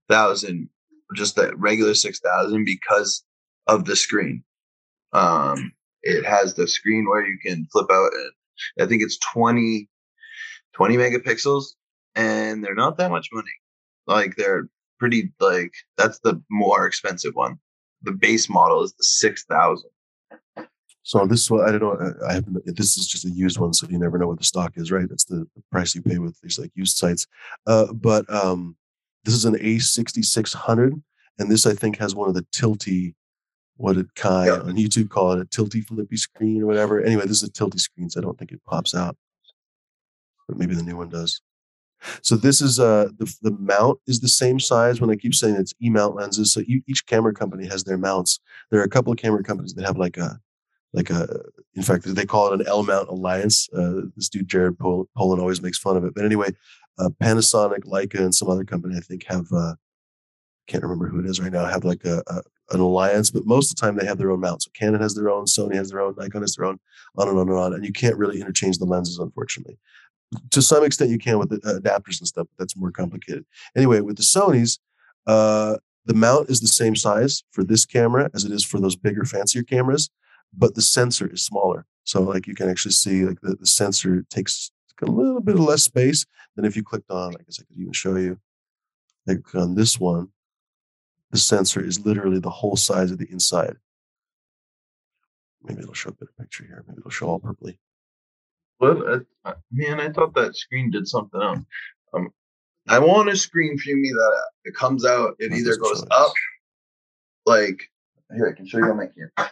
thousand, 0.09 0.69
just 1.15 1.35
the 1.35 1.55
regular 1.55 1.93
six 1.93 2.19
thousand, 2.19 2.65
because 2.65 3.23
of 3.67 3.85
the 3.85 3.95
screen. 3.95 4.43
Um, 5.13 5.71
it 6.01 6.25
has 6.25 6.55
the 6.55 6.67
screen 6.67 7.05
where 7.07 7.25
you 7.25 7.37
can 7.39 7.67
flip 7.71 7.87
out, 7.91 8.11
and 8.13 8.31
I 8.81 8.87
think 8.87 9.03
it's 9.03 9.17
20, 9.19 9.87
20 10.73 10.97
megapixels, 10.97 11.65
and 12.15 12.63
they're 12.63 12.75
not 12.75 12.97
that 12.97 13.11
much 13.11 13.29
money. 13.31 13.51
Like 14.07 14.35
they're 14.35 14.67
pretty. 14.99 15.31
Like 15.39 15.71
that's 15.97 16.19
the 16.19 16.41
more 16.49 16.85
expensive 16.85 17.35
one. 17.35 17.57
The 18.01 18.11
base 18.11 18.49
model 18.49 18.83
is 18.83 18.91
the 18.93 19.03
six 19.03 19.45
thousand. 19.45 19.89
So 21.05 21.25
this 21.27 21.51
one, 21.51 21.67
I 21.67 21.71
don't 21.71 21.81
know. 21.81 22.13
I 22.27 22.34
haven't. 22.34 22.57
This 22.77 22.97
is 22.97 23.07
just 23.07 23.25
a 23.25 23.30
used 23.30 23.59
one, 23.59 23.73
so 23.73 23.85
you 23.89 23.99
never 23.99 24.17
know 24.17 24.27
what 24.27 24.38
the 24.39 24.45
stock 24.45 24.73
is, 24.77 24.89
right? 24.91 25.07
That's 25.07 25.25
the, 25.25 25.45
the 25.55 25.61
price 25.69 25.93
you 25.93 26.01
pay 26.01 26.17
with 26.17 26.39
these 26.41 26.57
like 26.57 26.71
used 26.75 26.95
sites. 26.97 27.27
Uh, 27.67 27.91
but 27.91 28.31
um, 28.34 28.77
this 29.25 29.34
is 29.34 29.43
an 29.43 29.55
A6600, 29.55 31.01
and 31.39 31.51
this 31.51 31.65
I 31.65 31.73
think 31.73 31.97
has 31.97 32.15
one 32.15 32.30
of 32.30 32.35
the 32.35 32.45
tilty. 32.55 33.15
What 33.75 33.93
did 33.95 34.15
Kai 34.15 34.45
Yeah. 34.47 34.59
on 34.59 34.75
YouTube 34.77 35.09
call 35.09 35.34
it? 35.34 35.41
A 35.41 35.45
tilty 35.45 35.84
flippy 35.85 36.15
screen 36.15 36.61
or 36.61 36.67
whatever. 36.67 37.01
Anyway, 37.01 37.23
this 37.23 37.41
is 37.43 37.49
a 37.49 37.51
tilty 37.51 37.80
screen, 37.80 38.09
so 38.09 38.21
I 38.21 38.23
don't 38.23 38.38
think 38.39 38.51
it 38.53 38.63
pops 38.63 38.95
out, 38.95 39.17
but 40.47 40.57
maybe 40.57 40.75
the 40.75 40.84
new 40.84 40.95
one 40.95 41.09
does. 41.09 41.41
So 42.21 42.35
this 42.38 42.61
is 42.61 42.80
uh 42.80 43.09
the 43.17 43.34
the 43.41 43.51
mount 43.51 43.99
is 44.07 44.19
the 44.21 44.27
same 44.30 44.59
size. 44.59 45.01
When 45.01 45.09
I 45.09 45.15
keep 45.15 45.34
saying 45.35 45.55
it's 45.55 45.73
E 45.81 45.89
mount 45.89 46.15
lenses, 46.15 46.53
so 46.53 46.61
e- 46.61 46.84
each 46.88 47.05
camera 47.07 47.34
company 47.34 47.65
has 47.67 47.84
their 47.84 47.97
mounts. 47.97 48.39
There 48.71 48.80
are 48.80 48.84
a 48.85 48.89
couple 48.89 49.11
of 49.11 49.17
camera 49.19 49.43
companies 49.43 49.73
that 49.73 49.85
have 49.85 49.97
like 49.97 50.17
a 50.17 50.39
like 50.93 51.09
a 51.09 51.27
in 51.75 51.83
fact 51.83 52.03
they 52.05 52.25
call 52.25 52.53
it 52.53 52.61
an 52.61 52.67
L 52.67 52.83
mount 52.83 53.09
alliance. 53.09 53.67
Uh, 53.73 54.01
this 54.15 54.29
dude 54.29 54.47
Jared 54.47 54.77
Pol- 54.77 55.09
Polin 55.17 55.39
always 55.39 55.61
makes 55.61 55.77
fun 55.77 55.97
of 55.97 56.05
it. 56.05 56.13
But 56.15 56.25
anyway, 56.25 56.51
uh, 56.99 57.09
Panasonic, 57.21 57.83
Leica, 57.85 58.19
and 58.19 58.33
some 58.33 58.49
other 58.49 58.63
company 58.63 58.95
I 58.97 58.99
think 59.01 59.25
have 59.27 59.47
uh, 59.51 59.75
can't 60.67 60.83
remember 60.83 61.07
who 61.07 61.19
it 61.19 61.25
is 61.25 61.39
right 61.39 61.51
now 61.51 61.65
have 61.65 61.83
like 61.83 62.05
a, 62.05 62.23
a 62.27 62.41
an 62.71 62.79
alliance. 62.79 63.29
But 63.31 63.45
most 63.45 63.71
of 63.71 63.75
the 63.75 63.81
time 63.81 63.95
they 63.97 64.05
have 64.05 64.17
their 64.17 64.31
own 64.31 64.39
mount. 64.39 64.63
So 64.63 64.71
Canon 64.73 65.01
has 65.01 65.13
their 65.15 65.29
own, 65.29 65.45
Sony 65.45 65.75
has 65.75 65.89
their 65.89 65.99
own, 65.99 66.15
Nikon 66.17 66.41
has 66.41 66.55
their 66.55 66.65
own, 66.65 66.79
on 67.17 67.27
and 67.27 67.37
on 67.37 67.49
and 67.49 67.57
on. 67.57 67.73
And 67.73 67.85
you 67.85 67.91
can't 67.91 68.15
really 68.17 68.39
interchange 68.39 68.77
the 68.77 68.85
lenses, 68.85 69.19
unfortunately. 69.19 69.77
to 70.51 70.61
some 70.61 70.83
extent 70.83 71.11
you 71.11 71.17
can 71.17 71.39
with 71.39 71.49
the 71.49 71.59
uh, 71.67 71.79
adapters 71.79 72.19
and 72.19 72.27
stuff, 72.27 72.47
but 72.49 72.63
that's 72.63 72.77
more 72.77 72.91
complicated. 72.91 73.45
Anyway, 73.75 73.99
with 74.01 74.17
the 74.17 74.23
Sony's, 74.23 74.79
uh, 75.27 75.77
the 76.05 76.13
mount 76.13 76.49
is 76.49 76.59
the 76.59 76.67
same 76.67 76.95
size 76.95 77.43
for 77.51 77.63
this 77.63 77.85
camera 77.85 78.29
as 78.33 78.43
it 78.43 78.51
is 78.51 78.63
for 78.65 78.79
those 78.79 78.95
bigger, 78.95 79.23
fancier 79.25 79.63
cameras, 79.63 80.09
but 80.57 80.75
the 80.75 80.81
sensor 80.81 81.31
is 81.31 81.45
smaller. 81.45 81.85
So 82.03 82.21
like 82.21 82.47
you 82.47 82.55
can 82.55 82.69
actually 82.69 82.91
see 82.91 83.25
like 83.25 83.39
the, 83.41 83.55
the 83.55 83.65
sensor 83.65 84.25
takes 84.30 84.71
a 85.01 85.05
little 85.05 85.41
bit 85.41 85.57
less 85.57 85.84
space 85.84 86.25
than 86.55 86.65
if 86.65 86.75
you 86.75 86.84
clicked 86.84 87.11
on. 87.11 87.34
I 87.35 87.43
guess 87.43 87.59
I 87.59 87.65
could 87.65 87.80
even 87.80 87.93
show 87.93 88.15
you. 88.15 88.39
Like 89.25 89.55
on 89.55 89.75
this 89.75 89.99
one, 89.99 90.30
the 91.31 91.38
sensor 91.38 91.84
is 91.84 92.05
literally 92.05 92.39
the 92.39 92.49
whole 92.49 92.75
size 92.75 93.11
of 93.11 93.17
the 93.17 93.30
inside. 93.31 93.75
Maybe 95.63 95.81
it'll 95.81 95.93
show 95.93 96.09
a 96.09 96.13
better 96.13 96.34
picture 96.39 96.65
here. 96.65 96.84
Maybe 96.88 96.99
it'll 96.99 97.11
show 97.11 97.27
all 97.27 97.39
purpley. 97.39 97.77
Uh, 98.81 99.19
uh, 99.45 99.53
man, 99.71 100.01
I 100.01 100.09
thought 100.09 100.34
that 100.35 100.57
screen 100.57 100.91
did 100.91 101.07
something 101.07 101.41
else. 101.41 101.59
Um, 102.13 102.30
I 102.89 102.99
want 102.99 103.30
a 103.30 103.35
screen 103.35 103.77
for 103.77 103.95
me 103.95 104.11
that 104.11 104.43
it 104.65 104.75
comes 104.75 105.05
out. 105.05 105.35
It 105.39 105.53
either 105.53 105.77
goes 105.77 106.05
up, 106.11 106.34
like 107.45 107.89
here. 108.35 108.49
I 108.49 108.57
can 108.57 108.67
show 108.67 108.80
you 108.80 108.85
on 108.85 108.97
my 108.97 109.07
camera. 109.07 109.51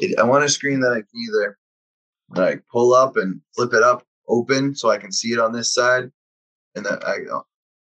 It, 0.00 0.18
I 0.18 0.22
want 0.22 0.44
a 0.44 0.48
screen 0.48 0.80
that 0.80 0.92
I 0.92 0.96
can 0.96 1.20
either 1.28 1.58
like 2.30 2.62
pull 2.70 2.94
up 2.94 3.16
and 3.16 3.40
flip 3.54 3.74
it 3.74 3.82
up, 3.82 4.04
open, 4.28 4.74
so 4.74 4.90
I 4.90 4.98
can 4.98 5.12
see 5.12 5.32
it 5.32 5.38
on 5.38 5.52
this 5.52 5.74
side, 5.74 6.10
and 6.74 6.86
then 6.86 6.98
I 7.04 7.18
uh, 7.32 7.40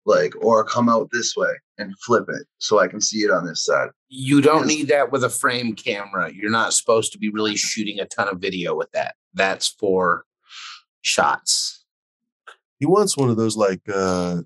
like, 0.06 0.32
or 0.42 0.64
come 0.64 0.88
out 0.88 1.08
this 1.12 1.36
way 1.36 1.52
and 1.78 1.94
flip 2.00 2.24
it 2.28 2.46
so 2.58 2.78
I 2.78 2.88
can 2.88 3.00
see 3.00 3.18
it 3.18 3.30
on 3.30 3.44
this 3.44 3.64
side. 3.64 3.90
You 4.08 4.40
don't 4.40 4.66
need 4.66 4.88
that 4.88 5.12
with 5.12 5.24
a 5.24 5.30
frame 5.30 5.74
camera. 5.74 6.32
You're 6.32 6.50
not 6.50 6.72
supposed 6.72 7.12
to 7.12 7.18
be 7.18 7.28
really 7.30 7.56
shooting 7.56 8.00
a 8.00 8.06
ton 8.06 8.28
of 8.28 8.38
video 8.38 8.74
with 8.74 8.90
that. 8.92 9.14
That's 9.34 9.68
for 9.68 10.24
shots. 11.02 11.84
He 12.78 12.86
wants 12.86 13.16
one 13.16 13.28
of 13.28 13.36
those 13.36 13.56
like 13.56 13.82
uh 13.92 14.42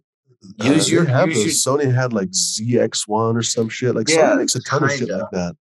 Use 0.62 0.89
uh, 0.89 0.93
your- 0.93 1.05
have 1.07 1.29
use 1.29 1.65
those. 1.65 1.79
Sony 1.79 1.95
had 1.95 2.12
like 2.12 2.29
ZV1 2.31 3.35
or 3.37 3.43
some 3.43 3.69
shit. 3.69 3.95
Like 3.95 4.09
Yeah, 4.09 4.33
Sony 4.33 4.39
makes 4.39 4.55
a 4.55 4.62
ton 4.62 4.85
of 4.85 4.93
shit 4.93 5.09
like 5.09 5.31
that. 5.33 5.57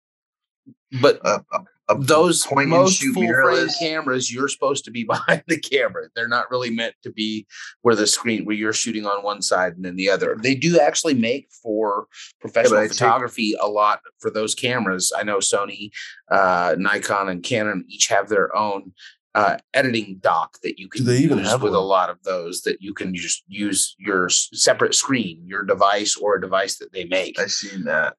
But 1.00 1.20
A, 1.24 1.44
a, 1.52 1.64
a 1.90 1.98
those 1.98 2.44
most 2.50 3.00
shoot 3.00 3.14
full 3.14 3.26
frame 3.26 3.68
cameras, 3.78 4.32
you're 4.32 4.48
supposed 4.48 4.84
to 4.84 4.90
be 4.90 5.04
behind 5.08 5.42
the 5.46 5.58
camera. 5.58 6.08
They're 6.14 6.28
not 6.28 6.50
really 6.50 6.70
meant 6.70 6.94
to 7.02 7.10
be 7.10 7.46
where 7.82 7.94
the 7.94 8.06
screen 8.06 8.44
where 8.44 8.56
you're 8.56 8.72
shooting 8.72 9.06
on 9.06 9.22
one 9.22 9.42
side 9.42 9.74
and 9.74 9.84
then 9.84 9.96
the 9.96 10.10
other. 10.10 10.36
They 10.40 10.54
do 10.54 10.78
actually 10.80 11.14
make 11.14 11.48
for 11.62 12.06
professional 12.40 12.80
take- 12.80 12.92
photography 12.92 13.54
a 13.60 13.66
lot 13.68 14.00
for 14.18 14.30
those 14.30 14.54
cameras. 14.54 15.12
I 15.16 15.22
know 15.22 15.38
Sony, 15.38 15.90
uh, 16.30 16.76
Nikon, 16.78 17.28
and 17.28 17.42
Canon 17.42 17.84
each 17.88 18.08
have 18.08 18.28
their 18.28 18.54
own 18.56 18.92
uh, 19.34 19.58
editing 19.74 20.18
dock 20.20 20.58
that 20.62 20.78
you 20.78 20.88
can 20.88 21.04
they 21.04 21.18
even 21.18 21.38
use 21.38 21.48
have 21.48 21.62
with 21.62 21.74
a 21.74 21.78
lot 21.78 22.10
of 22.10 22.20
those 22.24 22.62
that 22.62 22.80
you 22.80 22.92
can 22.92 23.14
just 23.14 23.44
use 23.46 23.94
your 23.98 24.28
separate 24.28 24.94
screen, 24.94 25.40
your 25.46 25.62
device, 25.62 26.16
or 26.16 26.36
a 26.36 26.40
device 26.40 26.78
that 26.78 26.92
they 26.92 27.04
make, 27.04 27.38
I've 27.38 27.52
seen 27.52 27.84
that. 27.84 28.16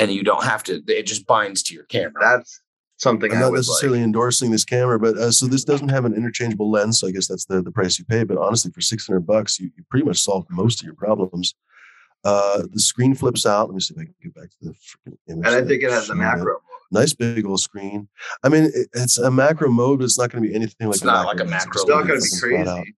And 0.00 0.10
you 0.10 0.24
don't 0.24 0.42
have 0.42 0.62
to. 0.64 0.82
It 0.88 1.04
just 1.04 1.26
binds 1.26 1.62
to 1.64 1.74
your 1.74 1.84
camera. 1.84 2.20
That's 2.20 2.62
something 2.96 3.30
I'm 3.32 3.38
not 3.38 3.52
necessarily 3.52 3.98
like. 3.98 4.06
endorsing 4.06 4.50
this 4.50 4.64
camera, 4.64 4.98
but 4.98 5.16
uh, 5.16 5.30
so 5.30 5.46
this 5.46 5.62
doesn't 5.62 5.90
have 5.90 6.06
an 6.06 6.14
interchangeable 6.14 6.70
lens. 6.70 6.98
So 6.98 7.06
I 7.06 7.10
guess 7.10 7.28
that's 7.28 7.44
the, 7.44 7.62
the 7.62 7.70
price 7.70 7.98
you 7.98 8.06
pay. 8.06 8.24
But 8.24 8.38
honestly, 8.38 8.72
for 8.72 8.80
600 8.80 9.20
bucks, 9.20 9.60
you, 9.60 9.70
you 9.76 9.84
pretty 9.90 10.06
much 10.06 10.18
solved 10.18 10.48
most 10.50 10.80
of 10.80 10.86
your 10.86 10.94
problems. 10.94 11.54
Uh, 12.24 12.62
the 12.72 12.80
screen 12.80 13.14
flips 13.14 13.46
out. 13.46 13.68
Let 13.68 13.74
me 13.74 13.80
see 13.80 13.94
if 13.94 14.00
I 14.00 14.04
can 14.04 14.14
get 14.22 14.34
back 14.34 14.50
to 14.50 14.56
the 14.62 14.70
freaking 14.70 15.16
image. 15.28 15.46
And 15.46 15.54
I 15.54 15.62
think 15.66 15.82
it 15.82 15.90
has 15.90 16.08
a 16.08 16.14
macro. 16.14 16.44
mode. 16.44 16.60
Nice 16.92 17.12
big 17.12 17.46
old 17.46 17.60
screen. 17.60 18.08
I 18.42 18.48
mean, 18.48 18.64
it, 18.64 18.88
it's 18.94 19.18
a 19.18 19.30
macro 19.30 19.68
mode, 19.70 19.98
but 19.98 20.06
it's 20.06 20.18
not 20.18 20.30
going 20.30 20.42
to 20.42 20.48
be 20.48 20.54
anything 20.54 20.88
like 20.88 20.96
It's 20.96 21.04
not 21.04 21.26
like 21.26 21.40
a 21.40 21.44
macro 21.44 21.72
It's 21.80 21.86
not 21.86 22.06
going 22.06 22.20
to 22.20 22.24
be 22.24 22.40
crazy. 22.40 22.94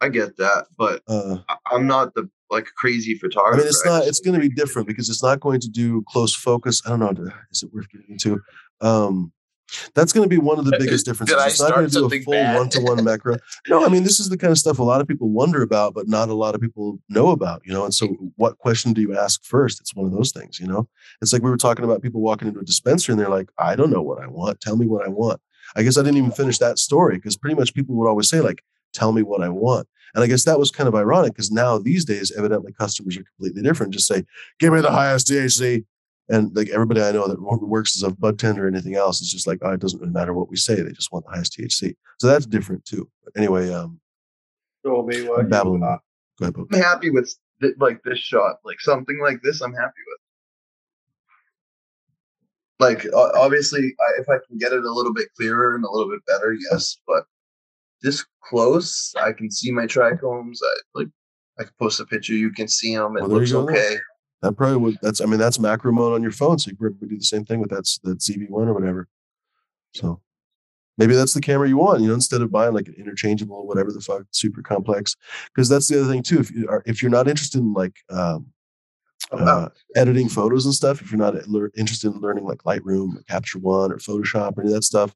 I 0.00 0.08
get 0.08 0.36
that, 0.36 0.66
but 0.76 1.00
Uh, 1.08 1.38
I'm 1.70 1.86
not 1.86 2.14
the 2.14 2.28
like 2.50 2.66
crazy 2.76 3.14
photographer. 3.14 3.56
I 3.56 3.58
mean, 3.58 3.68
it's 3.68 3.84
not. 3.84 4.06
It's 4.06 4.20
going 4.20 4.34
to 4.34 4.40
be 4.40 4.54
different 4.54 4.88
because 4.88 5.08
it's 5.08 5.22
not 5.22 5.40
going 5.40 5.60
to 5.60 5.68
do 5.68 6.04
close 6.08 6.34
focus. 6.34 6.82
I 6.86 6.90
don't 6.90 7.00
know. 7.00 7.30
Is 7.50 7.62
it 7.62 7.72
worth 7.72 7.88
getting 7.90 8.10
into? 8.10 8.40
Um, 8.80 9.32
that's 9.94 10.12
going 10.12 10.24
to 10.24 10.28
be 10.28 10.38
one 10.38 10.58
of 10.58 10.66
the 10.66 10.76
biggest 10.78 11.06
differences. 11.06 11.36
Did 11.36 11.42
I 11.42 11.48
it's 11.48 11.60
not 11.60 11.74
going 11.74 11.88
start 11.88 11.90
to 11.90 11.94
do 11.94 11.98
a 11.98 12.02
something 12.02 12.22
full 12.22 12.32
bad? 12.32 12.56
one-to-one 12.56 13.02
macro. 13.04 13.36
No, 13.68 13.84
I 13.84 13.88
mean 13.88 14.04
this 14.04 14.20
is 14.20 14.28
the 14.28 14.36
kind 14.36 14.50
of 14.50 14.58
stuff 14.58 14.78
a 14.78 14.82
lot 14.82 15.00
of 15.00 15.08
people 15.08 15.30
wonder 15.30 15.62
about, 15.62 15.94
but 15.94 16.06
not 16.06 16.28
a 16.28 16.34
lot 16.34 16.54
of 16.54 16.60
people 16.60 16.98
know 17.08 17.30
about. 17.30 17.62
You 17.64 17.72
know, 17.72 17.84
and 17.84 17.94
so 17.94 18.08
what 18.36 18.58
question 18.58 18.92
do 18.92 19.00
you 19.00 19.16
ask 19.16 19.42
first? 19.44 19.80
It's 19.80 19.94
one 19.94 20.06
of 20.06 20.12
those 20.12 20.32
things. 20.32 20.60
You 20.60 20.66
know, 20.66 20.88
it's 21.22 21.32
like 21.32 21.42
we 21.42 21.50
were 21.50 21.56
talking 21.56 21.84
about 21.84 22.02
people 22.02 22.20
walking 22.20 22.48
into 22.48 22.60
a 22.60 22.64
dispenser 22.64 23.12
and 23.12 23.20
they're 23.20 23.28
like, 23.28 23.48
"I 23.58 23.74
don't 23.74 23.90
know 23.90 24.02
what 24.02 24.22
I 24.22 24.26
want. 24.26 24.60
Tell 24.60 24.76
me 24.76 24.86
what 24.86 25.04
I 25.04 25.08
want." 25.08 25.40
I 25.76 25.82
guess 25.82 25.96
I 25.96 26.02
didn't 26.02 26.18
even 26.18 26.30
finish 26.30 26.58
that 26.58 26.78
story 26.78 27.16
because 27.16 27.36
pretty 27.36 27.56
much 27.56 27.74
people 27.74 27.94
would 27.96 28.08
always 28.08 28.28
say 28.28 28.40
like, 28.40 28.62
"Tell 28.94 29.12
me 29.12 29.22
what 29.22 29.42
I 29.42 29.48
want." 29.48 29.86
And 30.14 30.22
I 30.22 30.28
guess 30.28 30.44
that 30.44 30.58
was 30.58 30.70
kind 30.70 30.88
of 30.88 30.94
ironic 30.94 31.32
because 31.34 31.50
now 31.50 31.76
these 31.78 32.04
days, 32.04 32.32
evidently, 32.36 32.72
customers 32.72 33.16
are 33.16 33.24
completely 33.24 33.62
different. 33.62 33.92
Just 33.92 34.06
say, 34.06 34.24
"Give 34.60 34.72
me 34.72 34.80
the 34.80 34.90
highest 34.90 35.26
THC," 35.28 35.84
and 36.28 36.54
like 36.56 36.68
everybody 36.68 37.02
I 37.02 37.12
know 37.12 37.26
that 37.28 37.40
works 37.42 37.96
as 37.96 38.02
a 38.04 38.14
bud 38.14 38.38
tender 38.38 38.64
or 38.64 38.68
anything 38.68 38.94
else 38.94 39.20
is 39.20 39.30
just 39.30 39.46
like, 39.46 39.58
"Oh, 39.62 39.72
it 39.72 39.80
doesn't 39.80 40.00
really 40.00 40.12
matter 40.12 40.32
what 40.32 40.48
we 40.48 40.56
say; 40.56 40.80
they 40.80 40.92
just 40.92 41.12
want 41.12 41.24
the 41.26 41.32
highest 41.32 41.58
THC." 41.58 41.94
So 42.20 42.28
that's 42.28 42.46
different 42.46 42.84
too. 42.84 43.10
But 43.24 43.36
anyway, 43.36 43.72
um, 43.72 44.00
Show 44.86 45.02
me 45.02 45.22
what 45.28 45.48
babbling. 45.48 45.80
got. 45.80 46.00
Go 46.38 46.44
ahead. 46.46 46.54
I'm 46.72 46.80
happy 46.80 47.10
with 47.10 47.34
th- 47.60 47.74
like 47.78 48.02
this 48.04 48.18
shot, 48.18 48.56
like 48.64 48.80
something 48.80 49.18
like 49.20 49.42
this. 49.42 49.60
I'm 49.62 49.72
happy 49.74 50.00
with. 50.06 50.20
Like 52.80 53.06
obviously, 53.14 53.94
I, 53.98 54.20
if 54.20 54.28
I 54.28 54.36
can 54.46 54.58
get 54.58 54.72
it 54.72 54.84
a 54.84 54.92
little 54.92 55.12
bit 55.14 55.28
clearer 55.36 55.74
and 55.74 55.84
a 55.84 55.90
little 55.90 56.10
bit 56.10 56.24
better, 56.26 56.54
yes. 56.70 56.98
But 57.06 57.24
this 58.04 58.24
close, 58.48 59.12
I 59.20 59.32
can 59.32 59.50
see 59.50 59.72
my 59.72 59.86
trichomes. 59.86 60.58
I 60.62 60.74
like. 60.94 61.08
I 61.58 61.62
can 61.64 61.72
post 61.80 61.98
a 62.00 62.04
picture. 62.04 62.34
You 62.34 62.52
can 62.52 62.68
see 62.68 62.94
them. 62.94 63.16
It 63.16 63.20
Well, 63.22 63.30
looks 63.30 63.50
you 63.50 63.56
go 63.56 63.66
then. 63.66 63.74
okay. 63.76 63.96
That 64.42 64.52
probably 64.56 64.76
would. 64.76 64.98
That's. 65.02 65.20
I 65.20 65.24
mean, 65.26 65.38
that's 65.40 65.58
macro 65.58 65.90
mode 65.92 66.12
on 66.14 66.22
your 66.22 66.32
phone, 66.32 66.58
so 66.58 66.70
you 66.70 66.76
could 66.76 66.98
probably 66.98 67.08
do 67.08 67.18
the 67.18 67.24
same 67.24 67.44
thing 67.44 67.60
with 67.60 67.70
that 67.70 67.88
that 68.04 68.18
ZV 68.18 68.48
one 68.50 68.68
or 68.68 68.74
whatever. 68.74 69.08
So 69.94 70.20
maybe 70.98 71.14
that's 71.14 71.32
the 71.32 71.40
camera 71.40 71.68
you 71.68 71.76
want. 71.78 72.00
You 72.02 72.08
know, 72.08 72.14
instead 72.14 72.42
of 72.42 72.50
buying 72.52 72.74
like 72.74 72.88
an 72.88 72.94
interchangeable, 72.94 73.66
whatever 73.66 73.90
the 73.92 74.00
fuck, 74.00 74.22
super 74.32 74.62
complex. 74.62 75.16
Because 75.54 75.68
that's 75.68 75.88
the 75.88 76.00
other 76.00 76.10
thing 76.12 76.22
too. 76.22 76.40
If 76.40 76.50
you 76.50 76.68
are, 76.68 76.82
if 76.86 77.00
you're 77.02 77.10
not 77.10 77.28
interested 77.28 77.60
in 77.60 77.72
like 77.72 77.96
um, 78.10 78.46
uh, 79.30 79.68
editing 79.96 80.28
photos 80.28 80.64
and 80.66 80.74
stuff, 80.74 81.00
if 81.00 81.10
you're 81.10 81.18
not 81.18 81.48
lear- 81.48 81.70
interested 81.76 82.12
in 82.12 82.20
learning 82.20 82.44
like 82.44 82.58
Lightroom 82.64 83.16
or 83.16 83.22
Capture 83.28 83.60
One 83.60 83.92
or 83.92 83.96
Photoshop 83.96 84.58
or 84.58 84.62
any 84.62 84.70
of 84.70 84.74
that 84.74 84.82
stuff, 84.84 85.14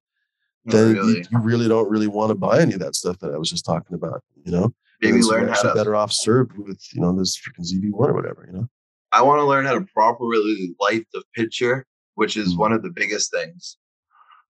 then 0.64 0.94
really. 0.94 1.18
you, 1.18 1.24
you 1.30 1.38
really 1.40 1.68
don't 1.68 1.88
really 1.90 2.06
want 2.08 2.30
to 2.30 2.34
buy 2.34 2.60
any 2.60 2.74
of 2.74 2.80
that 2.80 2.94
stuff 2.94 3.18
that 3.20 3.32
I 3.32 3.38
was 3.38 3.50
just 3.50 3.64
talking 3.64 3.94
about. 3.94 4.22
You 4.44 4.52
know, 4.52 4.74
Maybe 5.00 5.22
so 5.22 5.30
learn 5.30 5.48
how 5.48 5.62
to. 5.62 5.74
better 5.74 5.94
off 5.96 6.12
served 6.12 6.56
with 6.58 6.80
you 6.92 7.00
know 7.00 7.16
this 7.16 7.38
freaking 7.38 7.64
ZV 7.64 7.90
one 7.92 8.10
or 8.10 8.14
whatever. 8.14 8.44
You 8.50 8.58
know. 8.58 8.68
I 9.12 9.22
want 9.22 9.38
to 9.40 9.44
learn 9.44 9.64
how 9.64 9.74
to 9.74 9.86
properly 9.94 10.74
light 10.80 11.06
the 11.12 11.22
picture, 11.34 11.86
which 12.14 12.36
is 12.36 12.54
Mm. 12.54 12.58
one 12.58 12.72
of 12.72 12.82
the 12.82 12.90
biggest 12.90 13.30
things. 13.32 13.78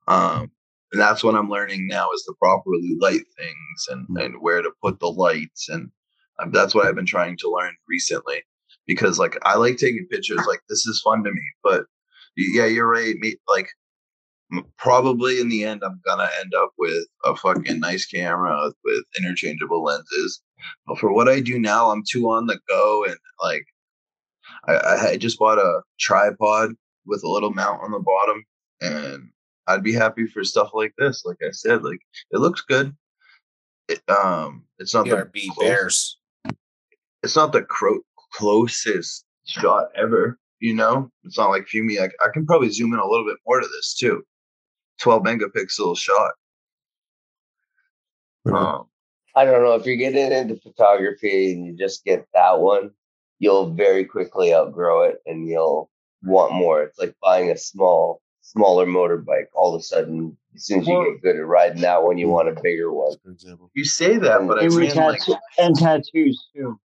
Um, 0.09 0.51
and 0.93 1.01
that's 1.01 1.23
what 1.23 1.35
I'm 1.35 1.51
learning 1.51 1.87
now 1.87 2.11
is 2.13 2.23
to 2.25 2.35
properly 2.41 2.97
light 3.01 3.23
things 3.39 3.87
and, 3.91 4.09
Mm. 4.09 4.25
and 4.25 4.35
where 4.41 4.63
to 4.63 4.71
put 4.83 4.99
the 5.01 5.09
lights. 5.11 5.69
And 5.69 5.91
um, 6.43 6.51
that's 6.51 6.75
what 6.75 6.87
I've 6.87 6.95
been 6.97 7.07
trying 7.07 7.37
to 7.39 7.51
learn 7.51 7.75
recently 7.89 8.43
because 8.87 9.19
like 9.19 9.37
I 9.45 9.57
like 9.57 9.77
taking 9.77 10.07
pictures. 10.11 10.41
Like 10.49 10.61
this 10.69 10.87
is 10.87 11.03
fun 11.05 11.23
to 11.25 11.31
me, 11.31 11.43
but 11.63 11.85
yeah, 12.37 12.67
you're 12.67 12.89
right. 12.91 13.15
Me, 13.19 13.37
like 13.49 13.69
probably 14.77 15.41
in 15.41 15.49
the 15.49 15.65
end, 15.65 15.83
I'm 15.85 16.01
gonna 16.05 16.29
end 16.41 16.53
up 16.55 16.73
with 16.79 17.07
a 17.25 17.37
fucking 17.37 17.81
nice 17.81 18.07
camera 18.07 18.73
with 18.85 19.05
interchangeable 19.19 19.83
lenses. 19.85 20.41
But 20.87 20.99
for 20.99 21.13
what 21.13 21.29
I 21.29 21.41
do 21.41 21.59
now, 21.59 21.91
I'm 21.91 22.03
too 22.09 22.31
on 22.31 22.47
the 22.47 22.59
go 22.69 23.05
and 23.05 23.17
like 23.43 23.65
I, 24.67 25.09
I 25.11 25.17
just 25.17 25.39
bought 25.39 25.59
a 25.59 25.83
tripod 26.01 26.73
with 27.07 27.23
a 27.25 27.29
little 27.29 27.53
mount 27.53 27.83
on 27.83 27.91
the 27.91 28.01
bottom, 28.01 28.45
and 28.81 29.31
I'd 29.67 29.83
be 29.83 29.93
happy 29.93 30.27
for 30.27 30.45
stuff 30.45 30.71
like 30.75 30.93
this. 30.99 31.25
Like 31.25 31.39
I 31.43 31.51
said, 31.51 31.83
like 31.85 32.01
it 32.31 32.39
looks 32.39 32.63
good. 32.63 32.95
It, 33.89 34.03
um, 34.09 34.65
it's 34.79 34.95
not 34.95 35.07
the 35.07 35.31
close- 35.53 35.69
Bears. 35.69 36.19
It's 37.23 37.37
not 37.37 37.53
the 37.53 37.63
cro- 37.63 38.03
closest 38.33 39.25
shot 39.47 39.89
ever. 39.97 40.39
You 40.61 40.75
know, 40.75 41.11
it's 41.25 41.39
not 41.39 41.51
like 41.51 41.67
Fumi. 41.67 42.01
I, 42.01 42.07
I 42.25 42.31
can 42.33 42.45
probably 42.47 42.71
zoom 42.71 42.93
in 42.93 42.99
a 42.99 43.07
little 43.07 43.25
bit 43.27 43.37
more 43.47 43.61
to 43.61 43.67
this 43.67 43.95
too. 43.95 44.25
Twelve 45.01 45.23
megapixel 45.23 45.97
shot. 45.97 46.33
Um, 48.47 48.87
I 49.35 49.45
don't 49.45 49.63
know 49.63 49.75
if 49.75 49.87
you're 49.87 49.97
getting 49.97 50.33
into 50.33 50.57
photography 50.57 51.53
and 51.53 51.67
you 51.67 51.77
just 51.77 52.05
get 52.05 52.27
that 52.35 52.61
one, 52.61 52.91
you'll 53.39 53.71
very 53.71 54.05
quickly 54.05 54.55
outgrow 54.55 55.05
it 55.05 55.23
and 55.27 55.49
you'll 55.49 55.91
want 56.23 56.53
more. 56.53 56.83
It's 56.83 56.99
like 56.99 57.15
buying 57.23 57.51
a 57.51 57.57
small, 57.57 58.21
smaller 58.41 58.87
motorbike. 58.87 59.47
All 59.55 59.75
of 59.75 59.81
a 59.81 59.85
sudden, 59.85 60.37
as 60.55 60.65
soon 60.65 60.81
as 60.81 60.89
you 60.89 61.13
get 61.13 61.23
good 61.23 61.37
at 61.37 61.47
riding 61.47 61.83
that 61.83 62.03
one, 62.03 62.19
you 62.19 62.29
want 62.29 62.49
a 62.49 62.61
bigger 62.61 62.93
one. 62.93 63.17
For 63.23 63.31
example. 63.31 63.71
you 63.75 63.85
say 63.85 64.17
that, 64.17 64.47
but 64.49 64.59
I 64.59 64.65
And, 64.65 64.75
with 64.75 64.97
ran 64.97 65.09
like 65.09 65.21
and 65.59 65.77
tattoos 65.77 66.49
too. 66.55 66.81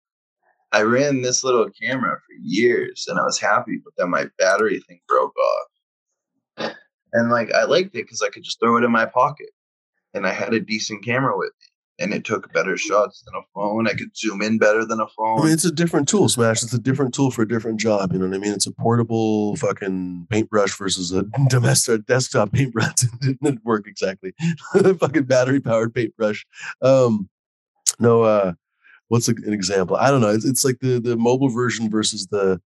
I 0.73 0.83
ran 0.83 1.23
this 1.23 1.43
little 1.43 1.69
camera 1.71 2.17
for 2.17 2.35
years 2.43 3.07
and 3.09 3.19
I 3.19 3.23
was 3.23 3.39
happy, 3.39 3.81
but 3.85 3.93
then 3.97 4.11
my 4.11 4.27
battery 4.39 4.81
thing 4.81 5.01
broke 5.09 5.37
off. 5.37 5.67
And 7.13 7.31
like 7.31 7.53
I 7.53 7.65
liked 7.65 7.95
it 7.97 8.05
because 8.05 8.23
I 8.23 8.29
could 8.29 8.43
just 8.43 8.61
throw 8.61 8.77
it 8.77 8.85
in 8.85 8.93
my 8.93 9.07
pocket 9.07 9.51
and 10.15 10.27
I 10.27 10.33
had 10.33 10.55
a 10.55 10.61
decent 10.61 11.05
camera 11.05 11.37
with 11.37 11.53
me. 11.61 12.05
and 12.05 12.15
it 12.15 12.25
took 12.25 12.53
better 12.53 12.77
shots 12.77 13.23
than 13.23 13.35
a 13.35 13.45
phone. 13.55 13.87
I 13.87 13.93
could 13.93 14.17
zoom 14.17 14.41
in 14.43 14.59
better 14.59 14.85
than 14.87 15.01
a 15.01 15.07
phone. 15.09 15.41
I 15.41 15.45
mean, 15.45 15.53
it's 15.53 15.65
a 15.67 15.71
different 15.73 16.09
tool, 16.09 16.29
Smash. 16.29 16.63
It's 16.63 16.73
a 16.73 16.79
different 16.79 17.13
tool 17.15 17.31
for 17.31 17.43
a 17.43 17.49
different 17.49 17.79
job. 17.79 18.13
You 18.13 18.19
know 18.19 18.27
what 18.27 18.35
I 18.35 18.39
mean? 18.39 18.53
It's 18.53 18.67
a 18.67 18.73
portable 18.73 19.55
fucking 19.57 20.27
paintbrush 20.31 20.77
versus 20.77 21.13
a 21.13 21.25
domestic 21.49 22.07
desktop 22.07 22.53
paintbrush. 22.53 23.03
it 23.23 23.39
didn't 23.43 23.65
work 23.65 23.87
exactly. 23.87 24.33
fucking 24.99 25.25
battery 25.25 25.61
powered 25.61 25.95
paintbrush. 25.95 26.47
Um, 26.81 27.29
no, 27.99 28.23
uh, 28.23 28.55
what's 29.09 29.29
an 29.29 29.53
example? 29.53 29.97
I 29.97 30.11
don't 30.11 30.23
know. 30.23 30.31
It's, 30.31 30.47
it's 30.47 30.65
like 30.65 30.79
the 30.81 31.01
the 31.01 31.17
mobile 31.17 31.51
version 31.51 31.91
versus 31.91 32.27
the. 32.29 32.61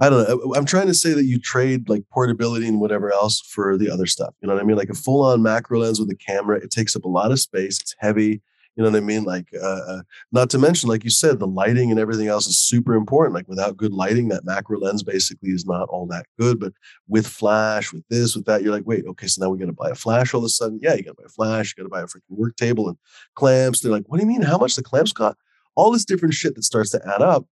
I 0.00 0.10
don't 0.10 0.28
know. 0.28 0.54
I'm 0.54 0.64
trying 0.64 0.88
to 0.88 0.94
say 0.94 1.12
that 1.12 1.24
you 1.24 1.38
trade 1.38 1.88
like 1.88 2.02
portability 2.12 2.66
and 2.66 2.80
whatever 2.80 3.12
else 3.12 3.40
for 3.40 3.78
the 3.78 3.90
other 3.90 4.06
stuff. 4.06 4.34
You 4.40 4.48
know 4.48 4.54
what 4.54 4.62
I 4.62 4.66
mean? 4.66 4.76
Like 4.76 4.90
a 4.90 4.94
full 4.94 5.24
on 5.24 5.42
macro 5.42 5.80
lens 5.80 6.00
with 6.00 6.10
a 6.10 6.16
camera, 6.16 6.58
it 6.58 6.70
takes 6.70 6.96
up 6.96 7.04
a 7.04 7.08
lot 7.08 7.30
of 7.30 7.38
space. 7.38 7.80
It's 7.80 7.94
heavy. 7.98 8.42
You 8.76 8.82
know 8.82 8.90
what 8.90 8.96
I 8.96 9.00
mean? 9.00 9.22
Like, 9.22 9.46
uh, 9.54 9.80
uh, 9.88 10.02
not 10.32 10.50
to 10.50 10.58
mention, 10.58 10.88
like 10.88 11.04
you 11.04 11.10
said, 11.10 11.38
the 11.38 11.46
lighting 11.46 11.92
and 11.92 12.00
everything 12.00 12.26
else 12.26 12.48
is 12.48 12.58
super 12.58 12.94
important. 12.94 13.36
Like, 13.36 13.46
without 13.46 13.76
good 13.76 13.92
lighting, 13.92 14.28
that 14.28 14.44
macro 14.44 14.80
lens 14.80 15.04
basically 15.04 15.50
is 15.50 15.64
not 15.64 15.88
all 15.90 16.06
that 16.08 16.26
good. 16.40 16.58
But 16.58 16.72
with 17.06 17.24
flash, 17.24 17.92
with 17.92 18.02
this, 18.08 18.34
with 18.34 18.46
that, 18.46 18.62
you're 18.62 18.72
like, 18.72 18.84
wait, 18.84 19.04
okay, 19.06 19.28
so 19.28 19.44
now 19.44 19.50
we 19.50 19.60
got 19.60 19.66
to 19.66 19.72
buy 19.72 19.90
a 19.90 19.94
flash 19.94 20.34
all 20.34 20.40
of 20.40 20.44
a 20.44 20.48
sudden. 20.48 20.80
Yeah, 20.82 20.94
you 20.94 21.04
got 21.04 21.12
to 21.12 21.22
buy 21.22 21.26
a 21.26 21.28
flash. 21.28 21.72
You 21.72 21.84
got 21.84 21.86
to 21.86 21.90
buy 21.90 22.00
a 22.00 22.06
freaking 22.06 22.36
work 22.36 22.56
table 22.56 22.88
and 22.88 22.98
clamps. 23.36 23.80
They're 23.80 23.92
like, 23.92 24.06
what 24.08 24.18
do 24.18 24.26
you 24.26 24.28
mean? 24.28 24.42
How 24.42 24.58
much 24.58 24.74
the 24.74 24.82
clamps 24.82 25.12
cost? 25.12 25.36
All 25.76 25.92
this 25.92 26.04
different 26.04 26.34
shit 26.34 26.56
that 26.56 26.64
starts 26.64 26.90
to 26.90 27.02
add 27.06 27.22
up 27.22 27.46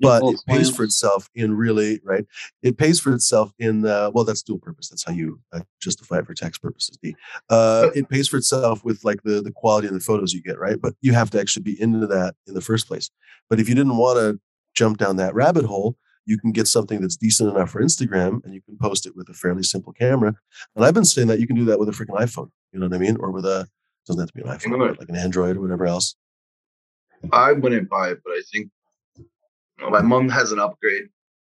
but 0.00 0.22
it 0.24 0.40
pays 0.46 0.74
for 0.74 0.84
itself 0.84 1.28
in 1.34 1.56
really 1.56 2.00
right 2.04 2.26
it 2.62 2.76
pays 2.76 3.00
for 3.00 3.12
itself 3.12 3.52
in 3.58 3.86
uh, 3.86 4.10
well 4.12 4.24
that's 4.24 4.42
dual 4.42 4.58
purpose 4.58 4.88
that's 4.88 5.04
how 5.04 5.12
you 5.12 5.40
uh, 5.52 5.60
justify 5.80 6.18
it 6.18 6.26
for 6.26 6.34
tax 6.34 6.58
purposes 6.58 6.98
D. 7.02 7.14
Uh, 7.48 7.90
it 7.94 8.08
pays 8.08 8.28
for 8.28 8.36
itself 8.36 8.84
with 8.84 9.04
like 9.04 9.22
the 9.22 9.40
the 9.40 9.52
quality 9.52 9.86
of 9.86 9.94
the 9.94 10.00
photos 10.00 10.32
you 10.32 10.42
get 10.42 10.58
right 10.58 10.80
but 10.80 10.94
you 11.00 11.12
have 11.12 11.30
to 11.30 11.40
actually 11.40 11.62
be 11.62 11.80
into 11.80 12.06
that 12.06 12.34
in 12.46 12.54
the 12.54 12.60
first 12.60 12.88
place. 12.88 13.10
But 13.48 13.60
if 13.60 13.68
you 13.68 13.74
didn't 13.74 13.96
want 13.96 14.18
to 14.18 14.40
jump 14.74 14.98
down 14.98 15.16
that 15.16 15.34
rabbit 15.34 15.64
hole 15.64 15.96
you 16.28 16.36
can 16.36 16.50
get 16.50 16.66
something 16.66 17.00
that's 17.00 17.16
decent 17.16 17.48
enough 17.48 17.70
for 17.70 17.80
instagram 17.80 18.44
and 18.44 18.52
you 18.52 18.60
can 18.60 18.76
post 18.76 19.06
it 19.06 19.16
with 19.16 19.28
a 19.28 19.34
fairly 19.34 19.62
simple 19.62 19.92
camera. 19.92 20.34
And 20.74 20.84
i've 20.84 20.94
been 20.94 21.04
saying 21.04 21.28
that 21.28 21.40
you 21.40 21.46
can 21.46 21.56
do 21.56 21.64
that 21.66 21.78
with 21.78 21.88
a 21.88 21.92
freaking 21.92 22.18
iphone 22.20 22.50
you 22.72 22.80
know 22.80 22.86
what 22.86 22.94
i 22.94 22.98
mean 22.98 23.16
or 23.20 23.30
with 23.30 23.46
a 23.46 23.68
doesn't 24.06 24.20
have 24.20 24.28
to 24.28 24.34
be 24.34 24.42
an 24.42 24.56
iphone 24.56 24.78
but 24.78 24.98
like 24.98 25.08
an 25.08 25.16
android 25.16 25.56
or 25.56 25.60
whatever 25.60 25.86
else. 25.86 26.14
I 27.32 27.52
wouldn't 27.52 27.88
buy 27.88 28.10
it, 28.10 28.20
but 28.24 28.32
I 28.32 28.42
think 28.52 28.70
my 29.78 30.00
mom 30.02 30.28
has 30.28 30.52
an 30.52 30.58
upgrade, 30.58 31.08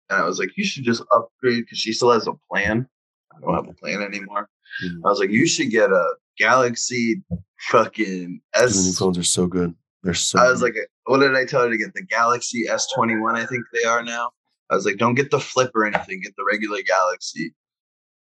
and 0.10 0.22
I 0.22 0.26
was 0.26 0.40
like, 0.40 0.56
you 0.58 0.64
should 0.66 0.84
just 0.84 1.04
upgrade 1.14 1.66
because 1.66 1.78
she 1.80 1.94
still 1.94 2.12
has 2.12 2.28
a 2.28 2.34
plan. 2.52 2.88
I 3.36 3.40
don't 3.42 3.54
have 3.56 3.68
a 3.68 3.74
plan 3.74 4.02
anymore. 4.02 4.50
Mhm. 4.84 5.02
I 5.06 5.10
was 5.10 5.20
like, 5.20 5.30
you 5.30 5.48
should 5.48 5.70
get 5.72 5.92
a 5.92 6.16
Galaxy 6.38 7.22
fucking 7.70 8.06
Dude, 8.06 8.42
the 8.54 8.60
new 8.82 8.90
S. 8.90 8.98
phones 8.98 9.18
are 9.18 9.24
so 9.24 9.48
good 9.48 9.76
they're 10.04 10.14
so 10.14 10.40
I 10.40 10.50
was 10.50 10.62
good. 10.62 10.76
like, 10.76 10.90
what 11.06 11.18
did 11.20 11.36
I 11.36 11.44
tell 11.46 11.64
her 11.64 11.70
to 11.70 11.78
get? 11.78 11.94
The 11.94 12.04
Galaxy 12.04 12.66
S21, 12.68 13.36
I 13.36 13.46
think 13.46 13.66
they 13.74 13.84
are 13.84 14.02
now. 14.02 14.32
I 14.70 14.76
was 14.76 14.86
like, 14.86 14.98
don't 14.98 15.16
get 15.16 15.30
the 15.32 15.40
flip 15.42 15.72
or 15.76 15.86
anything. 15.86 16.22
Get 16.22 16.36
the 16.38 16.46
regular 16.50 16.82
Galaxy 16.84 17.54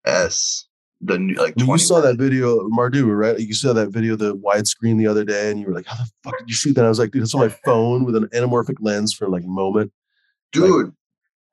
S. 0.06 0.67
The 1.02 1.20
new 1.20 1.36
like 1.36 1.54
I 1.58 1.62
mean, 1.62 1.68
21. 1.68 1.78
you 1.80 1.86
saw 1.86 2.02
that 2.02 2.18
video, 2.18 2.68
Mardu, 2.70 3.06
right? 3.16 3.40
You 3.40 3.54
saw 3.54 3.72
that 3.74 3.90
video, 3.90 4.16
the 4.16 4.36
widescreen 4.36 4.98
the 4.98 5.06
other 5.08 5.24
day, 5.24 5.52
and 5.52 5.60
you 5.60 5.68
were 5.68 5.74
like, 5.74 5.86
"How 5.86 5.96
the 5.96 6.10
fuck 6.24 6.38
did 6.40 6.50
you 6.50 6.56
shoot 6.56 6.74
that?" 6.74 6.86
I 6.86 6.90
was 6.90 6.98
like, 6.98 7.12
"Dude, 7.12 7.22
it's 7.22 7.36
on 7.36 7.42
my 7.42 7.50
phone 7.66 8.04
with 8.04 8.16
an 8.16 8.26
anamorphic 8.34 8.78
lens 8.80 9.14
for 9.14 9.30
like 9.30 9.44
a 9.44 9.48
moment." 9.48 9.92
dude. 10.52 10.94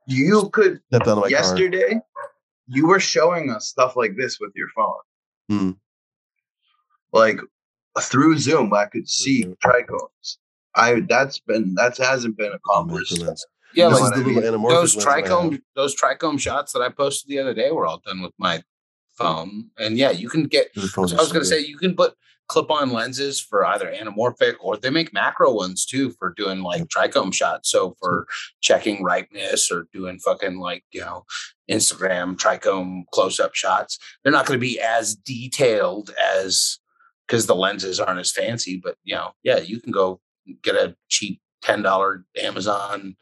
You 0.07 0.49
could 0.53 0.81
Stepped 0.93 1.07
out 1.09 1.13
of 1.13 1.17
my 1.17 1.23
car. 1.23 1.31
yesterday. 1.31 2.01
You 2.69 2.87
were 2.87 3.01
showing 3.01 3.51
us 3.51 3.67
stuff 3.69 3.97
like 3.97 4.17
this 4.17 4.39
with 4.41 4.53
your 4.55 4.69
phone. 4.75 4.95
Hmm. 5.49 5.71
Like 7.13 7.41
through 8.01 8.39
Zoom, 8.39 8.73
I 8.75 8.87
could 8.87 9.09
see 9.09 9.45
Mhm. 9.45 9.57
trichomes. 9.65 10.39
I 10.75 11.01
that's 11.09 11.39
been 11.41 11.75
that 11.77 11.97
hasn't 11.99 12.37
been 12.37 12.53
accomplished. 12.53 13.13
Macro 13.13 13.27
lens. 13.29 13.47
Yeah, 13.75 13.89
this 13.89 13.99
know 14.01 14.05
is 14.07 14.11
what 14.11 14.17
the 14.19 14.23
I 14.49 14.51
mean? 14.51 14.63
those 14.69 14.95
lens 14.97 15.05
that 15.05 15.09
I 15.09 15.17
have. 15.17 15.25
trichome 15.25 15.63
those 15.75 15.97
trichome 15.97 16.39
shots 16.41 16.73
that 16.73 16.83
I 16.83 16.89
posted 16.91 17.29
the 17.29 17.39
other 17.39 17.55
day 17.55 17.71
were 17.71 17.87
all 17.87 18.01
done 18.05 18.23
with 18.23 18.33
my 18.39 18.63
phone. 19.17 19.71
And 19.79 19.97
yeah, 19.97 20.11
you 20.11 20.29
can 20.29 20.45
get 20.45 20.71
I 20.77 21.01
was 21.01 21.33
gonna 21.33 21.45
say 21.45 21.61
you 21.61 21.79
can 21.79 21.95
put 21.95 22.15
clip-on 22.49 22.93
lenses 22.93 23.41
for 23.41 23.65
either 23.65 23.91
anamorphic 23.91 24.55
or 24.61 24.77
they 24.77 24.91
make 24.91 25.15
macro 25.15 25.53
ones 25.53 25.87
too 25.87 26.11
for 26.11 26.35
doing 26.37 26.61
like 26.61 26.85
trichome 26.89 27.33
shots. 27.33 27.71
So 27.71 27.97
for 27.99 28.27
checking 28.61 29.03
ripeness 29.03 29.71
or 29.71 29.89
doing 29.93 30.19
fucking 30.19 30.59
like, 30.59 30.85
you 30.93 31.01
know, 31.01 31.25
Instagram 31.71 32.37
trichome 32.37 33.05
close-up 33.13 33.55
shots. 33.55 33.99
They're 34.23 34.33
not 34.33 34.47
gonna 34.47 34.59
be 34.59 34.81
as 34.81 35.15
detailed 35.15 36.11
as 36.37 36.79
because 37.27 37.47
the 37.47 37.57
lenses 37.57 37.99
aren't 37.99 38.21
as 38.21 38.31
fancy, 38.31 38.81
but 38.83 38.97
you 39.05 39.15
know, 39.15 39.33
yeah, 39.43 39.59
you 39.59 39.81
can 39.81 39.93
go 39.93 40.21
get 40.63 40.75
a 40.75 40.95
cheap 41.09 41.41
$10 41.65 42.25
Amazon 42.43 43.17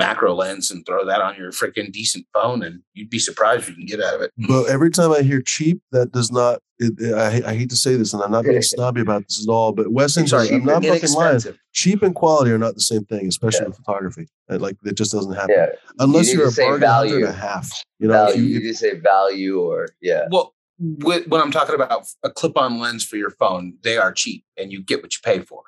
macro 0.00 0.34
lens 0.34 0.70
and 0.70 0.84
throw 0.86 1.04
that 1.04 1.20
on 1.20 1.36
your 1.36 1.52
freaking 1.52 1.92
decent 1.92 2.26
phone 2.34 2.62
and 2.62 2.80
you'd 2.94 3.10
be 3.10 3.18
surprised 3.18 3.68
you 3.68 3.74
can 3.74 3.86
get 3.86 4.00
out 4.00 4.14
of 4.14 4.22
it. 4.22 4.32
But 4.48 4.64
every 4.68 4.90
time 4.90 5.12
I 5.12 5.20
hear 5.22 5.40
cheap, 5.42 5.80
that 5.92 6.10
does 6.12 6.32
not. 6.32 6.60
It, 6.78 6.94
it- 6.98 7.14
I, 7.14 7.50
I 7.50 7.54
hate 7.54 7.68
to 7.70 7.76
say 7.76 7.94
this, 7.96 8.12
and 8.14 8.22
I'm 8.22 8.30
not 8.32 8.44
being 8.44 8.62
snobby 8.74 9.02
about 9.02 9.28
this 9.28 9.46
at 9.46 9.52
all. 9.52 9.72
But 9.72 9.92
Wes, 9.92 10.14
Sorry, 10.14 10.48
I'm 10.50 10.64
not 10.64 10.82
fucking 10.84 11.12
lying. 11.12 11.40
Cheap 11.74 12.02
and 12.02 12.14
quality 12.14 12.50
are 12.50 12.58
not 12.58 12.74
the 12.74 12.80
same 12.80 13.04
thing, 13.04 13.26
especially 13.26 13.60
Yeah. 13.60 13.66
in 13.66 13.72
photography. 13.72 14.26
Uh, 14.50 14.58
Like 14.58 14.76
it 14.84 14.96
just 14.96 15.12
doesn't 15.12 15.34
happen 15.34 15.54
Yeah. 15.56 15.66
unless 15.98 16.26
need 16.28 16.38
you're 16.38 16.48
a 16.48 16.50
say 16.50 16.64
bargain 16.64 16.88
hunter 16.88 17.16
and 17.16 17.24
a 17.26 17.32
half. 17.32 17.70
You 17.98 18.08
know, 18.08 18.24
if 18.28 18.34
value. 18.34 18.42
you, 18.42 18.60
You 18.60 18.68
just 18.68 18.80
say 18.80 18.94
value 18.98 19.60
or 19.60 19.88
yeah. 20.00 20.26
Well, 20.30 20.54
with, 20.78 21.26
when 21.28 21.42
I'm 21.42 21.50
talking 21.50 21.74
about 21.74 22.06
a 22.24 22.30
clip-on 22.30 22.78
lens 22.80 23.04
for 23.04 23.16
your 23.16 23.30
phone, 23.30 23.74
they 23.84 23.98
are 23.98 24.12
cheap 24.12 24.44
and 24.56 24.72
you 24.72 24.82
get 24.82 25.02
what 25.02 25.12
you 25.12 25.20
pay 25.22 25.40
for. 25.40 25.62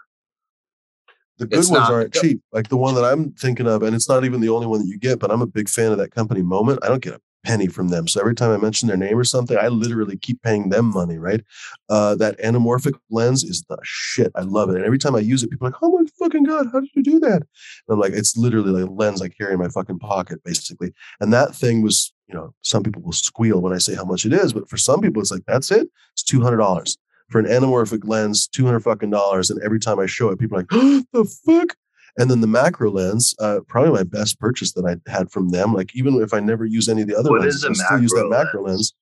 The 1.42 1.48
good 1.48 1.58
It's 1.58 1.70
ones 1.70 1.80
not- 1.88 1.92
aren't 1.92 2.14
cheap. 2.14 2.40
Like 2.52 2.68
the 2.68 2.76
one 2.76 2.94
that 2.94 3.04
I'm 3.04 3.32
thinking 3.32 3.66
of, 3.66 3.82
and 3.82 3.96
it's 3.96 4.08
not 4.08 4.24
even 4.24 4.40
the 4.40 4.48
only 4.48 4.68
one 4.68 4.78
that 4.78 4.86
you 4.86 4.96
get, 4.96 5.18
but 5.18 5.32
I'm 5.32 5.42
a 5.42 5.46
big 5.46 5.68
fan 5.68 5.90
of 5.90 5.98
that 5.98 6.14
company 6.14 6.40
Moment. 6.40 6.78
I 6.84 6.88
don't 6.88 7.02
get 7.02 7.14
a 7.14 7.20
penny 7.44 7.66
from 7.66 7.88
them. 7.88 8.06
So 8.06 8.20
every 8.20 8.36
time 8.36 8.52
I 8.52 8.56
mention 8.58 8.86
their 8.86 8.96
name 8.96 9.18
or 9.18 9.24
something, 9.24 9.58
I 9.58 9.66
literally 9.66 10.16
keep 10.16 10.40
paying 10.42 10.68
them 10.68 10.84
money, 10.92 11.18
right? 11.18 11.40
Uh, 11.88 12.14
that 12.14 12.38
anamorphic 12.38 12.92
lens 13.10 13.42
is 13.42 13.64
the 13.68 13.76
shit. 13.82 14.30
I 14.36 14.42
love 14.42 14.70
it. 14.70 14.76
And 14.76 14.84
every 14.84 14.98
time 14.98 15.16
I 15.16 15.18
use 15.18 15.42
it, 15.42 15.50
people 15.50 15.66
are 15.66 15.70
like, 15.70 15.80
oh 15.82 15.90
my 15.98 16.04
fucking 16.20 16.44
God, 16.44 16.68
how 16.72 16.78
did 16.78 16.90
you 16.94 17.02
do 17.02 17.18
that? 17.18 17.42
And 17.42 17.44
I'm 17.90 17.98
like, 17.98 18.12
it's 18.12 18.36
literally 18.36 18.70
like 18.70 18.88
a 18.88 18.92
lens 18.92 19.20
I 19.20 19.26
carry 19.28 19.54
in 19.54 19.58
my 19.58 19.66
fucking 19.66 19.98
pocket, 19.98 20.44
basically. 20.44 20.92
And 21.20 21.32
that 21.32 21.56
thing 21.56 21.82
was, 21.82 22.12
you 22.28 22.36
know, 22.36 22.54
some 22.62 22.84
people 22.84 23.02
will 23.02 23.10
squeal 23.12 23.60
when 23.60 23.72
I 23.72 23.78
say 23.78 23.96
how 23.96 24.04
much 24.04 24.24
it 24.24 24.32
is, 24.32 24.52
but 24.52 24.68
for 24.68 24.76
some 24.76 25.00
people, 25.00 25.20
it's 25.20 25.32
like, 25.32 25.42
that's 25.48 25.72
it. 25.72 25.88
It's 26.12 26.22
$200 26.22 26.96
for 27.30 27.38
an 27.38 27.46
anamorphic 27.46 28.06
lens, 28.06 28.46
200 28.48 28.80
fucking 28.80 29.10
dollars. 29.10 29.50
And 29.50 29.60
every 29.62 29.78
time 29.80 29.98
I 29.98 30.06
show 30.06 30.28
it, 30.30 30.38
people 30.38 30.56
are 30.56 30.60
like, 30.60 30.68
oh, 30.72 31.02
the 31.12 31.24
fuck? 31.46 31.76
And 32.18 32.30
then 32.30 32.40
the 32.42 32.46
macro 32.46 32.90
lens, 32.90 33.34
uh, 33.40 33.60
probably 33.68 33.90
my 33.92 34.02
best 34.02 34.38
purchase 34.38 34.72
that 34.74 34.84
I 34.84 35.10
had 35.10 35.30
from 35.30 35.48
them. 35.48 35.72
Like 35.72 35.94
even 35.96 36.20
if 36.20 36.34
I 36.34 36.40
never 36.40 36.66
use 36.66 36.88
any 36.88 37.02
of 37.02 37.08
the 37.08 37.16
other 37.18 37.30
What 37.30 37.40
lenses, 37.40 37.64
I 37.64 37.72
still 37.72 38.02
use 38.02 38.10
that 38.12 38.28
macro 38.28 38.62
lens? 38.64 38.92
lens. 38.92 38.94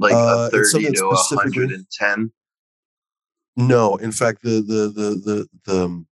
Like 0.00 0.12
Uh, 0.14 0.46
a 0.46 0.50
30 0.50 0.64
something 0.70 0.92
to 0.94 1.16
specifically- 1.16 1.66
110. 1.66 2.32
No, 3.56 3.96
in 3.96 4.12
fact, 4.12 4.42
the 4.42 4.60
the 4.62 4.88
the 4.94 5.08
the 5.24 5.48
the 5.64 5.84
um, 5.84 6.06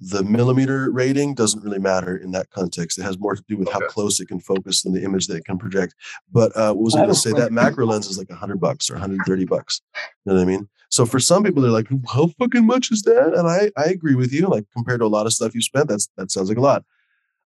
the 0.00 0.22
millimeter 0.22 0.90
rating 0.90 1.34
doesn't 1.34 1.62
really 1.62 1.78
matter 1.78 2.16
in 2.16 2.30
that 2.30 2.50
context. 2.50 2.98
It 2.98 3.02
has 3.02 3.18
more 3.18 3.34
to 3.34 3.42
do 3.48 3.56
with 3.56 3.70
how 3.70 3.80
close 3.88 4.20
it 4.20 4.26
can 4.26 4.38
focus 4.38 4.82
than 4.82 4.92
the 4.92 5.02
image 5.02 5.26
that 5.26 5.36
it 5.36 5.44
can 5.44 5.58
project. 5.58 5.94
But 6.30 6.56
uh, 6.56 6.72
what 6.72 6.84
was 6.84 6.94
I 6.94 7.00
I 7.00 7.02
going 7.02 7.14
to 7.14 7.20
say? 7.20 7.32
That 7.32 7.52
macro 7.52 7.86
lens 7.86 8.06
is 8.06 8.18
like 8.18 8.30
hundred 8.30 8.60
bucks 8.60 8.90
or 8.90 8.94
130 8.94 9.44
bucks. 9.44 9.80
You 10.24 10.32
know 10.32 10.36
what 10.36 10.42
I 10.42 10.44
mean? 10.44 10.68
So 10.90 11.04
for 11.04 11.18
some 11.18 11.42
people, 11.42 11.62
they're 11.62 11.70
like, 11.70 11.88
"How 12.08 12.28
fucking 12.38 12.64
much 12.64 12.90
is 12.92 13.02
that?" 13.02 13.34
And 13.34 13.48
I 13.48 13.70
I 13.76 13.90
agree 13.90 14.14
with 14.14 14.32
you. 14.32 14.46
Like 14.46 14.64
compared 14.72 15.00
to 15.00 15.06
a 15.06 15.08
lot 15.08 15.26
of 15.26 15.32
stuff 15.32 15.54
you 15.54 15.60
spent, 15.60 15.88
that's 15.88 16.08
that 16.16 16.30
sounds 16.30 16.48
like 16.48 16.58
a 16.58 16.62
lot. 16.62 16.84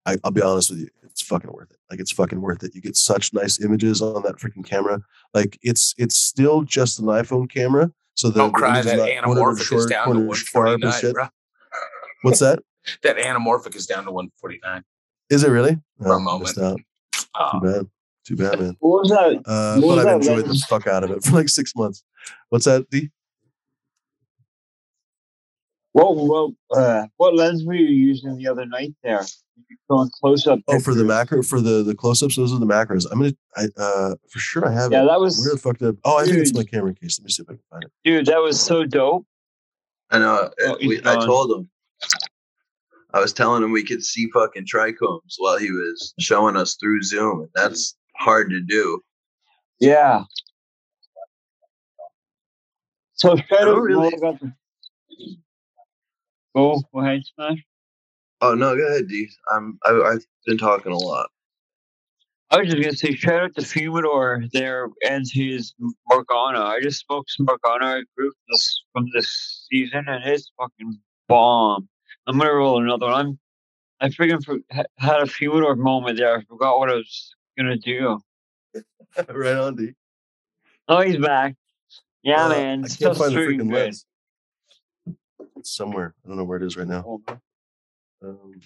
I, 0.05 0.17
I'll 0.23 0.31
be 0.31 0.41
honest 0.41 0.69
with 0.71 0.79
you, 0.79 0.87
it's 1.03 1.21
fucking 1.21 1.51
worth 1.51 1.71
it. 1.71 1.77
Like 1.91 1.99
it's 1.99 2.11
fucking 2.11 2.41
worth 2.41 2.63
it. 2.63 2.73
You 2.73 2.81
get 2.81 2.95
such 2.95 3.33
nice 3.33 3.59
images 3.59 4.01
on 4.01 4.23
that 4.23 4.37
freaking 4.37 4.65
camera. 4.65 5.01
Like 5.33 5.59
it's 5.61 5.93
it's 5.97 6.15
still 6.15 6.63
just 6.63 6.99
an 6.99 7.05
iPhone 7.05 7.49
camera. 7.49 7.91
So 8.13 8.29
the, 8.29 8.39
Don't 8.39 8.51
the 8.51 8.57
cry 8.57 8.79
image 8.79 8.85
that 8.85 9.23
anamorphic 9.23 9.75
is 9.75 9.85
down 9.85 10.07
to 10.07 10.13
cornered 10.13 10.35
sharp 10.35 10.67
and 10.67 10.83
149, 10.83 11.13
bro. 11.13 11.27
What's 12.21 12.39
that? 12.39 12.59
That 13.03 13.17
anamorphic 13.17 13.75
is 13.75 13.85
down 13.85 14.05
to 14.05 14.11
149. 14.11 14.83
Is 15.29 15.43
it 15.43 15.49
really? 15.49 15.77
For 16.01 16.13
a 16.13 16.15
Oh, 16.15 16.19
moment. 16.19 16.57
out. 16.57 16.79
Uh, 17.35 17.51
Too 17.51 17.59
bad. 17.61 17.87
Too 18.25 18.35
bad, 18.37 18.59
man. 18.59 18.77
What 18.79 19.01
was 19.01 19.09
that? 19.09 19.41
Uh, 19.45 19.79
What 19.81 19.95
was 19.95 19.95
but 19.95 19.99
I've 19.99 20.05
that 20.23 20.29
enjoyed 20.31 20.45
the 20.49 20.65
fuck 20.67 20.87
out 20.87 21.03
of 21.03 21.11
it 21.11 21.23
for 21.25 21.33
like 21.35 21.49
six 21.49 21.75
months. 21.75 22.03
What's 22.49 22.65
that, 22.65 22.89
D? 22.89 23.09
What 25.91 26.15
what 26.15 26.51
uh, 26.71 27.07
what 27.17 27.35
lens 27.35 27.65
were 27.65 27.73
you 27.73 27.87
using 27.87 28.37
the 28.37 28.47
other 28.47 28.65
night 28.65 28.93
there? 29.03 29.23
You 29.69 29.77
Going 29.89 30.09
close 30.21 30.45
up. 30.47 30.59
Oh, 30.67 30.79
for 30.79 30.93
the 30.93 31.03
macro, 31.03 31.41
for 31.43 31.59
the 31.59 31.83
the 31.83 31.95
close 31.95 32.21
ups. 32.23 32.35
Those 32.37 32.53
are 32.53 32.59
the 32.59 32.65
macros. 32.65 33.05
I'm 33.11 33.19
gonna, 33.19 33.33
I 33.57 33.67
uh, 33.75 34.15
for 34.29 34.39
sure 34.39 34.67
I 34.67 34.71
have 34.71 34.91
Yeah, 34.91 35.03
it. 35.03 35.07
that 35.07 35.19
was 35.19 35.39
Where 35.43 35.55
the 35.55 35.59
fuck 35.59 35.77
did? 35.79 35.97
Oh, 36.05 36.17
I 36.17 36.25
think 36.25 36.37
it's 36.37 36.53
my 36.53 36.63
camera 36.63 36.93
case. 36.93 37.19
Let 37.19 37.25
me 37.25 37.31
see 37.31 37.41
if 37.43 37.49
I 37.49 37.53
can 37.53 37.61
find 37.69 37.83
it. 37.83 37.91
dude. 38.03 38.25
That 38.27 38.37
was 38.41 38.59
so 38.61 38.85
dope. 38.85 39.25
I 40.11 40.19
know. 40.19 40.49
Oh, 40.61 40.71
uh, 40.73 40.77
we, 40.79 40.99
I 41.03 41.25
told 41.25 41.51
him. 41.51 41.69
I 43.13 43.19
was 43.19 43.33
telling 43.33 43.63
him 43.63 43.71
we 43.71 43.83
could 43.83 44.03
see 44.03 44.29
fucking 44.31 44.65
trichomes 44.65 45.35
while 45.37 45.57
he 45.57 45.71
was 45.71 46.13
showing 46.19 46.55
us 46.55 46.75
through 46.75 47.01
Zoom. 47.01 47.41
And 47.41 47.49
that's 47.55 47.95
hard 48.17 48.51
to 48.51 48.61
do. 48.61 49.01
Yeah. 49.79 50.23
So 53.13 53.31
out 53.31 53.81
really- 53.81 54.11
got 54.11 54.39
the 54.39 54.53
Go, 56.55 56.81
go 56.93 56.99
ahead, 57.01 57.21
Smash. 57.35 57.63
Oh 58.41 58.55
no, 58.55 58.75
go 58.75 58.87
ahead, 58.87 59.07
D. 59.07 59.29
I'm 59.51 59.77
I, 59.85 59.91
I've 59.91 60.25
been 60.45 60.57
talking 60.57 60.91
a 60.91 60.97
lot. 60.97 61.29
I 62.49 62.57
was 62.59 62.69
just 62.69 62.81
gonna 62.81 62.95
say 62.95 63.13
shout 63.13 63.43
out 63.43 63.55
to 63.55 63.61
Fumador 63.61 64.49
there 64.51 64.89
and 65.07 65.25
his 65.31 65.73
Morgana. 66.07 66.61
I 66.61 66.79
just 66.81 67.05
smoked 67.05 67.29
some 67.29 67.45
Morgana 67.45 68.01
group 68.17 68.33
this 68.49 68.83
from 68.93 69.05
this 69.13 69.67
season 69.69 70.05
and 70.07 70.23
it's 70.25 70.51
fucking 70.59 70.99
bomb. 71.29 71.87
I'm 72.27 72.37
gonna 72.37 72.51
roll 72.53 72.83
another 72.83 73.05
one. 73.07 73.39
I'm 74.01 74.07
I 74.07 74.09
freaking 74.09 74.43
for, 74.43 74.57
had 74.69 75.21
a 75.21 75.25
Fumador 75.25 75.77
moment 75.77 76.17
there. 76.17 76.37
I 76.37 76.41
forgot 76.43 76.79
what 76.79 76.89
I 76.89 76.95
was 76.95 77.35
gonna 77.57 77.77
do. 77.77 78.19
right 79.29 79.55
on, 79.55 79.75
D. 79.75 79.93
Oh, 80.89 81.01
he's 81.01 81.17
back. 81.17 81.55
Yeah, 82.23 82.45
Uh, 82.45 82.49
man. 82.49 82.83
I 82.83 82.87
can't 82.87 83.15
find 83.17 83.33
the 83.33 83.39
freaking 83.39 83.57
good. 83.69 83.71
lens. 83.71 84.05
It's 85.55 85.75
somewhere. 85.75 86.13
I 86.25 86.27
don't 86.27 86.37
know 86.37 86.43
where 86.43 86.57
it 86.57 86.63
is 86.65 86.75
right 86.75 86.87
now. 86.87 87.19
Um, 88.21 88.59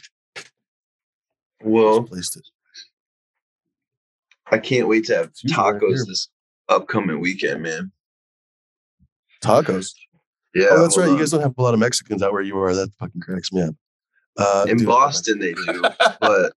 Well, 1.64 2.04
placed 2.04 2.38
it. 2.38 2.48
I 4.52 4.58
can't 4.60 4.88
wait 4.88 5.06
to 5.06 5.16
have 5.16 5.26
It's 5.28 5.44
usually 5.44 5.64
right 5.72 5.82
tacos 5.82 6.06
this 6.08 6.28
upcoming 6.70 7.20
weekend, 7.20 7.64
man. 7.64 7.92
Tacos. 9.42 9.94
Yeah, 10.54 10.68
oh, 10.72 10.82
that's 10.82 10.96
hold 10.96 11.08
right. 11.08 11.14
You 11.14 11.20
guys 11.20 11.32
don't 11.32 11.42
have 11.42 11.54
a 11.58 11.62
lot 11.62 11.74
of 11.74 11.80
Mexicans 11.80 12.22
out 12.22 12.32
where 12.32 12.42
you 12.42 12.58
are. 12.60 12.74
That 12.76 12.92
fucking 13.00 13.22
cracks 13.22 13.52
me 13.52 13.64
up. 13.64 13.76
Uh, 14.38 14.66
in 14.68 14.78
dude, 14.78 14.88
Boston 14.88 15.40
they 15.40 15.54
do, 15.54 15.84
but 16.20 16.54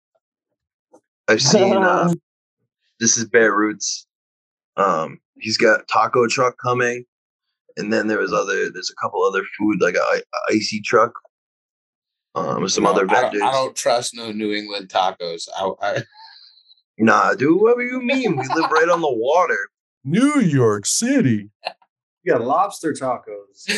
I've 1.29 1.43
seen 1.43 1.77
uh, 1.77 2.13
this 3.01 3.17
is 3.17 3.25
Bear 3.27 3.55
Roots. 3.55 4.07
Um, 4.77 5.19
he's 5.39 5.57
got 5.59 5.87
taco 5.89 6.27
truck 6.27 6.57
coming, 6.63 7.05
and 7.77 7.93
then 7.93 8.07
there 8.07 8.19
was 8.19 8.33
other. 8.33 8.71
There's 8.71 8.91
a 8.91 9.01
couple 9.03 9.23
other 9.25 9.43
food 9.59 9.81
like 9.81 9.95
a, 9.95 10.01
i- 10.01 10.23
icy 10.51 10.81
truck. 10.81 11.13
Um, 12.35 12.61
with 12.63 12.73
some 12.73 12.85
No, 12.85 12.91
other 12.91 13.07
I 13.11 13.13
don't, 13.15 13.23
vendors. 13.23 13.43
I 13.43 13.53
don't 13.53 13.75
trust 13.75 14.15
no 14.15 14.31
New 14.31 14.53
England 14.53 14.89
tacos. 14.91 15.49
I, 15.57 15.71
I, 15.81 16.03
Nah, 16.99 17.35
dude, 17.35 17.61
what 17.61 17.77
do 17.79 17.85
you 17.85 18.01
mean? 18.01 18.37
We 18.37 18.47
live 18.49 18.71
right 18.71 18.89
on 18.89 19.01
the 19.03 19.11
water. 19.13 19.59
New 20.05 20.41
York 20.41 20.87
City. 20.87 21.51
You 22.27 22.33
got 22.33 22.43
lobster 22.45 22.93
tacos. 22.93 23.69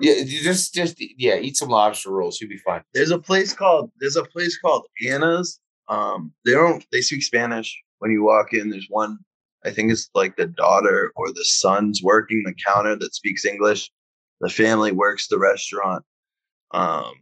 yeah, 0.00 0.24
just 0.24 0.72
just 0.72 0.96
yeah, 0.98 1.36
eat 1.36 1.56
some 1.58 1.68
lobster 1.68 2.10
rolls. 2.10 2.40
You'll 2.40 2.48
be 2.50 2.56
fine. 2.56 2.82
There's 2.94 3.10
a 3.10 3.18
place 3.18 3.52
called 3.52 3.90
there's 4.00 4.16
a 4.16 4.24
place 4.24 4.58
called 4.58 4.86
Anna's. 5.06 5.60
Um, 5.88 6.32
they 6.46 6.52
don't 6.52 6.84
they 6.92 7.02
speak 7.02 7.22
Spanish. 7.22 7.76
When 7.98 8.10
you 8.10 8.22
walk 8.22 8.54
in, 8.54 8.70
there's 8.70 8.86
one. 8.88 9.18
I 9.66 9.70
think 9.70 9.92
it's 9.92 10.08
like 10.14 10.36
the 10.36 10.46
daughter 10.46 11.12
or 11.16 11.28
the 11.28 11.44
son's 11.44 12.00
working 12.02 12.42
the 12.46 12.54
counter 12.66 12.96
that 12.96 13.14
speaks 13.14 13.44
English. 13.44 13.90
The 14.40 14.48
family 14.48 14.92
works 14.92 15.28
the 15.28 15.38
restaurant. 15.38 16.02
Um, 16.70 17.12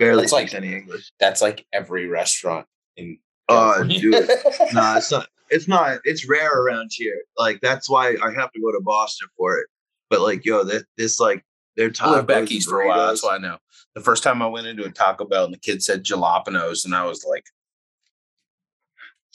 barely 0.00 0.22
That's 0.22 0.32
speaks 0.32 0.52
like- 0.54 0.62
any 0.64 0.74
English. 0.74 1.12
That's 1.20 1.40
like 1.40 1.64
every 1.72 2.08
restaurant 2.08 2.66
in. 2.96 3.18
Uh, 3.48 3.74
California. 3.74 4.00
dude, 4.00 4.28
nah, 4.72 4.96
it's 4.96 5.12
not. 5.12 5.28
It's 5.50 5.68
not. 5.68 5.98
It's 6.04 6.26
rare 6.28 6.50
around 6.60 6.90
here. 6.92 7.20
Like 7.36 7.60
that's 7.60 7.88
why 7.90 8.16
I 8.22 8.32
have 8.34 8.50
to 8.52 8.60
go 8.60 8.72
to 8.72 8.80
Boston 8.82 9.28
for 9.36 9.58
it. 9.58 9.66
But 10.10 10.20
like, 10.20 10.44
yo, 10.44 10.64
this, 10.64 10.84
this 10.96 11.20
like 11.20 11.44
their 11.76 11.90
I 12.00 12.10
lived 12.10 12.24
tacos 12.24 12.26
back 12.26 12.38
and 12.38 12.52
east 12.52 12.68
for 12.68 12.80
a 12.82 12.88
while. 12.88 13.08
That's 13.08 13.22
why 13.24 13.36
I 13.36 13.38
know. 13.38 13.58
The 13.94 14.00
first 14.00 14.22
time 14.22 14.42
I 14.42 14.46
went 14.46 14.66
into 14.66 14.84
a 14.84 14.90
Taco 14.90 15.24
Bell 15.24 15.44
and 15.44 15.54
the 15.54 15.58
kid 15.58 15.82
said 15.82 16.04
jalapenos, 16.04 16.84
and 16.84 16.94
I 16.94 17.04
was 17.06 17.24
like, 17.28 17.44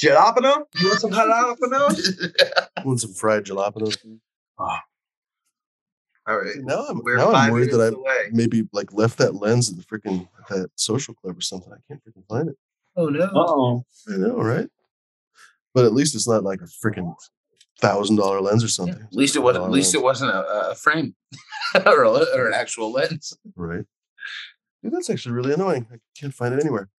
Jalapeno? 0.02 0.64
You 0.80 0.88
want 0.88 1.00
some 1.02 1.12
jalapenos? 1.12 2.32
Want 2.86 3.02
some 3.02 3.14
fried 3.14 3.44
jalapenos? 3.46 3.98
Ah. 4.58 4.82
All 6.28 6.38
right. 6.38 6.54
See, 6.54 6.60
now 6.62 6.86
I'm 6.88 7.02
We're 7.04 7.18
now 7.18 7.32
I'm 7.34 7.52
worried 7.52 7.72
that 7.72 7.82
I 7.82 7.88
away. 7.88 8.30
maybe 8.32 8.68
like 8.72 8.94
left 8.94 9.18
that 9.18 9.36
lens 9.36 9.70
at 9.72 9.78
the 9.78 9.84
freaking 9.84 10.28
that 10.50 10.70
social 10.76 11.14
club 11.16 11.38
or 11.38 11.41
something. 11.41 11.74
I 11.74 11.78
can't 11.88 12.02
freaking 12.04 12.26
find 12.30 12.50
it. 12.50 12.56
Oh 12.96 13.08
no. 13.08 13.24
Uh-oh. 13.24 13.86
I 14.14 14.18
know, 14.18 14.38
right? 14.38 14.70
But 15.74 15.86
at 15.86 15.94
least 15.94 16.16
it's 16.16 16.28
not 16.28 16.44
like 16.44 16.62
a 16.62 16.66
freaking 16.66 17.14
thousand 17.80 18.18
dollar 18.18 18.41
lens 18.41 18.64
or 18.64 18.68
something. 18.68 19.01
at 19.01 19.14
least 19.14 19.35
it 19.35 19.39
wasn't. 19.39 19.65
At 19.65 19.72
least 19.72 19.95
it 19.95 20.03
wasn't 20.03 20.31
a, 20.31 20.69
a 20.72 20.76
frame 20.76 21.15
or, 21.85 22.03
a, 22.03 22.10
or 22.10 22.47
an 22.47 22.53
actual 22.53 22.91
lens. 22.91 23.38
right. 23.56 23.85
Dude, 24.84 24.93
that's 24.93 25.10
actually 25.10 25.34
really 25.34 25.53
annoying. 25.53 25.88
I 25.91 25.97
can't 26.18 26.34
find 26.34 26.53
it 26.53 26.61
anywhere. 26.61 26.89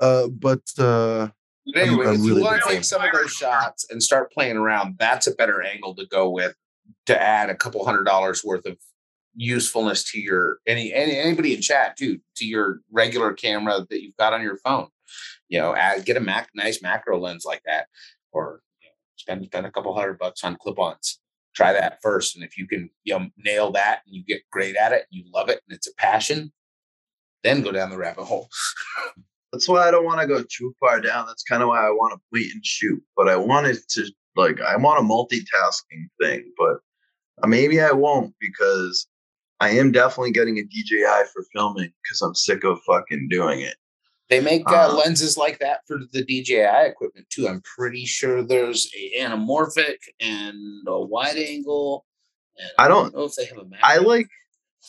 Uh, 0.00 0.28
but 0.28 0.62
uh, 0.78 1.28
But 1.72 1.82
anyway, 1.82 2.08
I'm 2.08 2.14
if 2.14 2.20
you 2.20 2.42
want 2.42 2.62
to 2.62 2.68
take 2.68 2.84
some 2.84 3.02
of 3.02 3.12
those 3.12 3.30
shots 3.30 3.86
and 3.90 4.02
start 4.02 4.32
playing 4.32 4.56
around, 4.56 4.96
that's 4.98 5.26
a 5.26 5.34
better 5.34 5.62
angle 5.62 5.94
to 5.94 6.06
go 6.06 6.28
with 6.28 6.54
to 7.06 7.20
add 7.20 7.50
a 7.50 7.54
couple 7.54 7.84
hundred 7.84 8.04
dollars 8.04 8.44
worth 8.44 8.66
of 8.66 8.76
usefulness 9.34 10.10
to 10.12 10.20
your 10.20 10.58
any, 10.66 10.92
any 10.92 11.16
anybody 11.16 11.54
in 11.54 11.62
chat 11.62 11.96
too 11.96 12.20
to 12.36 12.44
your 12.44 12.80
regular 12.90 13.32
camera 13.32 13.86
that 13.88 14.02
you've 14.02 14.16
got 14.16 14.32
on 14.32 14.42
your 14.42 14.58
phone. 14.58 14.88
You 15.48 15.60
know, 15.60 15.74
add 15.74 16.04
get 16.04 16.16
a 16.16 16.20
mac 16.20 16.48
nice 16.54 16.82
macro 16.82 17.18
lens 17.18 17.44
like 17.46 17.62
that, 17.64 17.86
or 18.32 18.60
you 18.60 18.60
know, 18.60 18.71
spend 19.22 19.44
spend 19.46 19.66
a 19.66 19.70
couple 19.70 19.94
hundred 19.94 20.18
bucks 20.18 20.44
on 20.44 20.56
clip-ons. 20.56 21.20
Try 21.54 21.72
that 21.72 21.98
first, 22.02 22.34
and 22.34 22.44
if 22.44 22.56
you 22.58 22.66
can 22.66 22.90
you 23.04 23.18
know 23.18 23.26
nail 23.36 23.72
that 23.72 24.00
and 24.06 24.14
you 24.14 24.24
get 24.24 24.42
great 24.50 24.76
at 24.76 24.92
it, 24.92 25.06
and 25.10 25.20
you 25.20 25.24
love 25.32 25.48
it, 25.48 25.60
and 25.66 25.76
it's 25.76 25.86
a 25.86 25.94
passion, 25.94 26.52
then 27.44 27.62
go 27.62 27.72
down 27.72 27.90
the 27.90 27.98
rabbit 27.98 28.24
hole. 28.24 28.48
That's 29.52 29.68
why 29.68 29.86
I 29.86 29.90
don't 29.90 30.06
want 30.06 30.20
to 30.20 30.26
go 30.26 30.42
too 30.42 30.74
far 30.80 31.00
down. 31.00 31.26
That's 31.26 31.42
kind 31.42 31.62
of 31.62 31.68
why 31.68 31.86
I 31.86 31.90
want 31.90 32.14
to 32.14 32.20
wait 32.32 32.50
and 32.54 32.64
shoot. 32.64 33.02
But 33.16 33.28
I 33.28 33.36
wanted 33.36 33.76
to 33.90 34.10
like 34.34 34.60
I 34.60 34.76
want 34.76 35.00
a 35.00 35.02
multitasking 35.02 36.08
thing, 36.20 36.50
but 36.56 36.78
uh, 37.42 37.46
maybe 37.46 37.80
I 37.80 37.92
won't 37.92 38.34
because 38.40 39.06
I 39.60 39.70
am 39.70 39.92
definitely 39.92 40.32
getting 40.32 40.58
a 40.58 40.62
DJI 40.62 41.28
for 41.32 41.44
filming 41.52 41.92
because 42.02 42.22
I'm 42.22 42.34
sick 42.34 42.64
of 42.64 42.80
fucking 42.86 43.28
doing 43.28 43.60
it. 43.60 43.76
They 44.32 44.40
make 44.40 44.62
uh, 44.66 44.74
Uh-huh. 44.74 44.96
lenses 44.96 45.36
like 45.36 45.58
that 45.60 45.80
for 45.86 45.98
the 46.12 46.24
DJI 46.24 46.86
equipment 46.88 47.26
too. 47.30 47.46
I'm 47.48 47.60
pretty 47.76 48.04
sure 48.06 48.42
there's 48.42 48.90
a 48.96 49.18
anamorphic 49.20 49.96
and 50.20 50.56
a 50.86 51.00
wide 51.00 51.36
angle. 51.36 52.06
And 52.58 52.70
I 52.78 52.88
don't- 52.88 53.14
know 53.14 53.24
if 53.24 53.34
they 53.34 53.44
have 53.46 53.58
a. 53.58 53.66
I 53.82 53.96
macro. 53.96 54.08
like 54.08 54.28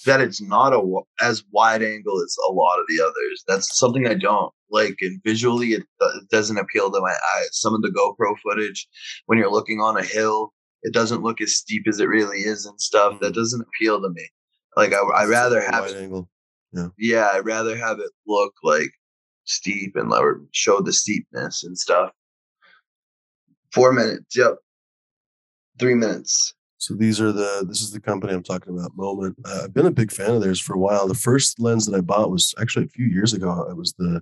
that 0.06 0.22
it's 0.22 0.42
not 0.42 0.74
a 0.74 0.82
as 1.22 1.44
wide 1.52 1.84
angle 1.84 2.22
as 2.24 2.36
a 2.50 2.52
lot 2.52 2.80
of 2.80 2.86
the 2.90 3.02
others. 3.04 3.44
That's 3.48 3.78
something 3.78 4.08
I 4.08 4.16
don't 4.16 4.52
like. 4.72 4.96
And 5.02 5.22
visually, 5.24 5.74
it, 5.74 5.84
it 6.02 6.30
doesn't 6.32 6.58
appeal 6.58 6.90
to 6.92 7.00
my 7.02 7.16
eyes. 7.38 7.50
Some 7.52 7.74
of 7.76 7.82
the 7.82 7.90
GoPro 7.90 8.36
footage, 8.44 8.88
when 9.28 9.38
you're 9.38 9.52
looking 9.52 9.80
on 9.82 9.98
a 9.98 10.04
hill, 10.04 10.54
it 10.84 10.94
doesn't 10.94 11.22
look 11.22 11.42
as 11.42 11.56
steep 11.58 11.84
as 11.88 12.00
it 12.00 12.08
really 12.08 12.40
is 12.40 12.66
and 12.66 12.80
stuff. 12.82 13.20
That 13.22 13.34
doesn't 13.36 13.62
appeal 13.68 14.02
to 14.02 14.10
me. 14.10 14.28
Like 14.76 14.94
I, 14.94 15.02
I 15.16 15.26
rather 15.26 15.62
have 15.62 15.84
wide 15.86 15.92
it. 15.92 16.02
angle. 16.04 16.30
Yeah, 16.98 17.30
I'd 17.34 17.46
rather 17.46 17.78
have 17.78 18.00
it 18.00 18.10
look 18.26 18.54
like 18.64 18.90
steep 19.46 19.96
and 19.96 20.12
or 20.14 20.42
show 20.52 20.82
the 20.82 20.94
steepness 20.94 21.64
and 21.64 21.78
stuff. 21.78 22.12
Four 23.72 23.92
minutes. 23.92 24.36
Yep. 24.36 24.58
Three 25.80 25.96
minutes. 25.96 26.54
So 26.78 26.94
these 26.94 27.22
are 27.22 27.32
the 27.32 27.66
this 27.68 27.82
is 27.82 27.92
the 27.92 28.00
company 28.00 28.34
I'm 28.34 28.44
talking 28.44 28.78
about. 28.78 28.96
Moment. 28.96 29.38
Uh, 29.46 29.62
I've 29.64 29.74
been 29.74 29.86
a 29.86 29.92
big 29.92 30.12
fan 30.12 30.32
of 30.32 30.42
theirs 30.42 30.60
for 30.60 30.74
a 30.74 30.80
while. 30.80 31.08
The 31.08 31.16
first 31.16 31.60
lens 31.60 31.86
that 31.86 31.98
I 31.98 32.02
bought 32.02 32.30
was 32.30 32.54
actually 32.60 32.86
a 32.86 32.90
few 32.90 33.06
years 33.06 33.34
ago. 33.34 33.66
It 33.70 33.78
was 33.78 33.94
the 33.94 34.22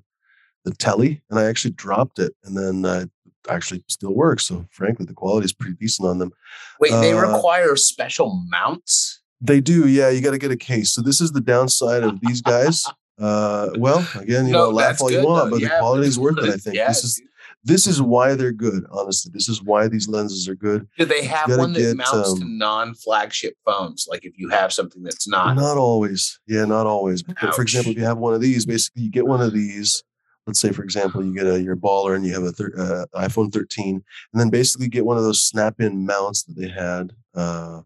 the 0.64 0.72
Tele, 0.76 1.20
and 1.30 1.40
I 1.40 1.46
actually 1.46 1.72
dropped 1.72 2.20
it, 2.20 2.36
and 2.44 2.56
then 2.56 2.86
uh, 2.86 3.06
actually 3.50 3.84
still 3.88 4.14
works. 4.14 4.46
So 4.46 4.68
frankly, 4.70 5.06
the 5.06 5.14
quality 5.14 5.46
is 5.46 5.54
pretty 5.54 5.76
decent 5.76 6.08
on 6.08 6.20
them. 6.20 6.32
Wait, 6.80 6.92
they 6.92 7.14
uh, 7.14 7.34
require 7.34 7.76
special 7.76 8.44
mounts. 8.50 9.22
They 9.42 9.60
do, 9.60 9.88
yeah. 9.88 10.10
You 10.10 10.22
got 10.22 10.32
to 10.32 10.38
get 10.38 10.52
a 10.52 10.58
case. 10.58 10.94
So 10.94 11.02
this 11.02 11.20
is 11.20 11.32
the 11.32 11.42
downside 11.42 12.04
of 12.04 12.20
these 12.22 12.42
guys. 12.42 12.86
Uh, 13.20 13.70
well, 13.78 14.08
again, 14.16 14.48
you 14.48 14.54
know, 14.54 14.70
laugh 14.70 15.02
all 15.02 15.12
you 15.12 15.24
want, 15.26 15.46
though. 15.46 15.52
but 15.52 15.62
Yeah, 15.62 15.70
the 15.70 15.80
quality 15.80 16.08
is 16.08 16.20
worth 16.20 16.38
it. 16.40 16.46
I 16.50 16.58
think 16.58 16.76
Yeah, 16.76 16.88
this 16.88 17.04
is 17.04 17.16
dude. 17.18 17.28
this 17.64 17.86
is 17.88 18.02
why 18.02 18.34
they're 18.36 18.52
good. 18.52 18.84
Honestly, 18.92 19.32
this 19.34 19.48
is 19.48 19.62
why 19.62 19.88
these 19.88 20.08
lenses 20.08 20.48
are 20.48 20.56
good. 20.56 20.88
Do 20.98 21.06
they 21.06 21.24
have 21.26 21.50
one 21.56 21.74
that 21.74 21.80
get, 21.80 21.98
mounts 21.98 22.34
to 22.34 22.42
um, 22.42 22.58
non-flagship 22.58 23.56
phones? 23.66 24.08
Like 24.10 24.26
if 24.26 24.38
you 24.38 24.50
have 24.50 24.74
something 24.74 25.04
that's 25.04 25.28
not. 25.28 25.56
Not 25.56 25.78
always. 25.78 26.40
Yeah, 26.48 26.66
not 26.66 26.88
always. 26.88 27.22
But 27.22 27.54
for 27.54 27.62
example, 27.62 27.92
if 27.92 27.98
you 27.98 28.06
have 28.06 28.18
one 28.18 28.34
of 28.34 28.42
these, 28.42 28.66
basically 28.66 29.04
you 29.04 29.12
get 29.12 29.28
one 29.28 29.42
of 29.42 29.54
these. 29.54 30.04
Let's 30.48 30.60
say, 30.60 30.72
for 30.72 30.84
example, 30.84 31.24
you 31.24 31.36
get 31.36 31.46
a 31.46 31.62
your 31.62 31.76
baller 31.76 32.16
and 32.16 32.26
you 32.26 32.34
have 32.34 32.42
a 32.44 32.52
thir- 32.52 32.74
uh, 33.14 33.20
iPhone 33.20 33.54
13, 33.54 34.04
and 34.34 34.42
then 34.42 34.50
basically 34.50 34.88
get 34.88 35.06
one 35.06 35.16
of 35.18 35.24
those 35.24 35.40
snap-in 35.40 36.04
mounts 36.08 36.44
that 36.44 36.56
they 36.56 36.68
had. 36.68 37.14
Uh, 37.36 37.82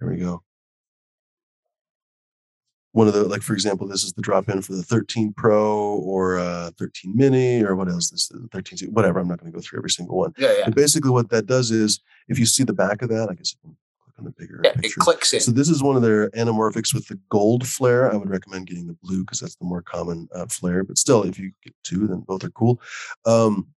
there 0.00 0.10
we 0.10 0.16
go. 0.16 0.42
One 2.92 3.08
of 3.08 3.14
the 3.14 3.24
like, 3.24 3.42
for 3.42 3.54
example, 3.54 3.86
this 3.88 4.04
is 4.04 4.12
the 4.12 4.22
drop-in 4.22 4.60
for 4.60 4.74
the 4.74 4.82
13 4.82 5.32
Pro 5.34 5.94
or 5.96 6.38
uh, 6.38 6.70
13 6.78 7.12
Mini 7.16 7.64
or 7.64 7.74
what 7.74 7.88
else? 7.88 8.10
This 8.10 8.30
is 8.30 8.48
13, 8.52 8.90
whatever. 8.92 9.18
I'm 9.18 9.28
not 9.28 9.40
going 9.40 9.50
to 9.50 9.56
go 9.56 9.62
through 9.62 9.80
every 9.80 9.90
single 9.90 10.18
one. 10.18 10.34
Yeah, 10.36 10.52
yeah. 10.58 10.64
But 10.66 10.74
basically, 10.74 11.10
what 11.10 11.30
that 11.30 11.46
does 11.46 11.70
is, 11.70 12.00
if 12.28 12.38
you 12.38 12.44
see 12.46 12.64
the 12.64 12.74
back 12.74 13.00
of 13.02 13.08
that, 13.08 13.28
I 13.30 13.34
guess 13.34 13.54
you 13.54 13.58
can 13.62 13.76
click 14.04 14.14
on 14.18 14.24
the 14.26 14.30
bigger 14.32 14.60
yeah 14.62 14.70
it 14.70 14.82
picture. 14.82 15.00
clicks 15.00 15.32
in. 15.32 15.40
So 15.40 15.52
this 15.52 15.70
is 15.70 15.82
one 15.82 15.96
of 15.96 16.02
their 16.02 16.28
anamorphics 16.30 16.92
with 16.92 17.08
the 17.08 17.18
gold 17.30 17.66
flare. 17.66 18.12
I 18.12 18.16
would 18.16 18.28
recommend 18.28 18.66
getting 18.66 18.86
the 18.86 18.96
blue 19.02 19.24
because 19.24 19.40
that's 19.40 19.56
the 19.56 19.64
more 19.64 19.80
common 19.80 20.28
uh, 20.34 20.46
flare. 20.46 20.84
But 20.84 20.98
still, 20.98 21.22
if 21.22 21.38
you 21.38 21.52
get 21.64 21.74
two, 21.84 22.06
then 22.06 22.20
both 22.20 22.44
are 22.44 22.50
cool. 22.50 22.80
Um, 23.24 23.68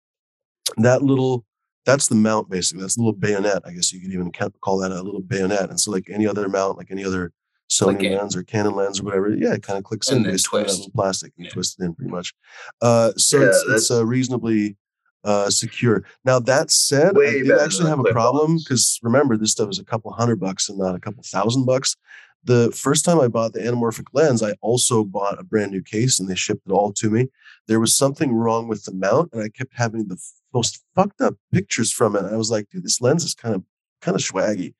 that 0.78 1.02
little, 1.02 1.44
that's 1.86 2.08
the 2.08 2.16
mount 2.16 2.50
basically. 2.50 2.82
That's 2.82 2.96
a 2.96 3.00
little 3.00 3.12
bayonet. 3.12 3.62
I 3.64 3.72
guess 3.72 3.92
you 3.92 4.00
could 4.00 4.12
even 4.12 4.32
call 4.60 4.78
that 4.78 4.90
a 4.90 5.02
little 5.02 5.20
bayonet. 5.20 5.70
And 5.70 5.78
so, 5.78 5.92
like 5.92 6.08
any 6.10 6.26
other 6.26 6.48
mount, 6.48 6.78
like 6.78 6.90
any 6.90 7.04
other 7.04 7.32
Sony 7.70 7.98
Click 7.98 8.02
in. 8.12 8.18
lens 8.18 8.36
or 8.36 8.42
Canon 8.42 8.74
lens 8.76 9.00
or 9.00 9.04
whatever. 9.04 9.30
Yeah, 9.34 9.54
it 9.54 9.62
kind 9.62 9.78
of 9.78 9.84
clicks 9.84 10.08
And 10.08 10.18
in. 10.18 10.22
then 10.24 10.32
They 10.32 10.38
spin 10.38 10.60
it 10.60 10.64
twist. 10.64 10.92
plastic 10.94 11.32
and 11.36 11.46
Yeah. 11.46 11.52
twist 11.52 11.80
it 11.80 11.84
in 11.84 11.94
pretty 11.94 12.10
much. 12.10 12.34
Uh, 12.82 13.12
so 13.16 13.40
Yeah, 13.40 13.46
it's, 13.48 13.64
it's 13.68 13.90
uh, 13.90 14.04
reasonably 14.06 14.76
uh, 15.24 15.48
secure. 15.48 16.04
Now 16.26 16.38
that 16.38 16.70
said, 16.70 17.16
Way 17.16 17.28
I 17.28 17.42
did 17.44 17.58
actually 17.58 17.88
have 17.88 17.98
a 18.00 18.12
problem 18.12 18.58
because 18.58 18.98
remember 19.02 19.38
this 19.38 19.52
stuff 19.52 19.70
is 19.70 19.78
a 19.78 19.84
couple 19.84 20.12
hundred 20.12 20.38
bucks 20.38 20.68
and 20.68 20.78
not 20.78 20.94
a 20.94 21.00
couple 21.00 21.22
thousand 21.24 21.64
bucks. 21.64 21.96
The 22.46 22.70
first 22.72 23.06
time 23.06 23.18
I 23.20 23.28
bought 23.28 23.54
the 23.54 23.60
anamorphic 23.60 24.04
lens, 24.12 24.42
I 24.42 24.52
also 24.60 25.02
bought 25.02 25.40
a 25.40 25.42
brand 25.44 25.72
new 25.72 25.80
case 25.82 26.20
and 26.20 26.28
they 26.28 26.34
shipped 26.34 26.66
it 26.66 26.72
all 26.72 26.92
to 26.92 27.08
me. 27.08 27.28
There 27.68 27.80
was 27.80 27.96
something 27.96 28.34
wrong 28.34 28.68
with 28.68 28.84
the 28.84 28.92
mount, 28.92 29.30
and 29.32 29.42
I 29.42 29.48
kept 29.48 29.72
having 29.74 30.08
the 30.08 30.18
most 30.52 30.84
fucked 30.94 31.22
up 31.22 31.36
pictures 31.50 31.90
from 31.90 32.14
it. 32.16 32.24
I 32.26 32.36
was 32.36 32.50
like, 32.50 32.68
dude, 32.68 32.84
this 32.84 33.00
lens 33.00 33.24
is 33.24 33.32
kind 33.34 33.54
of 33.54 33.62
kind 34.02 34.14
of 34.14 34.20
swaggy. 34.20 34.74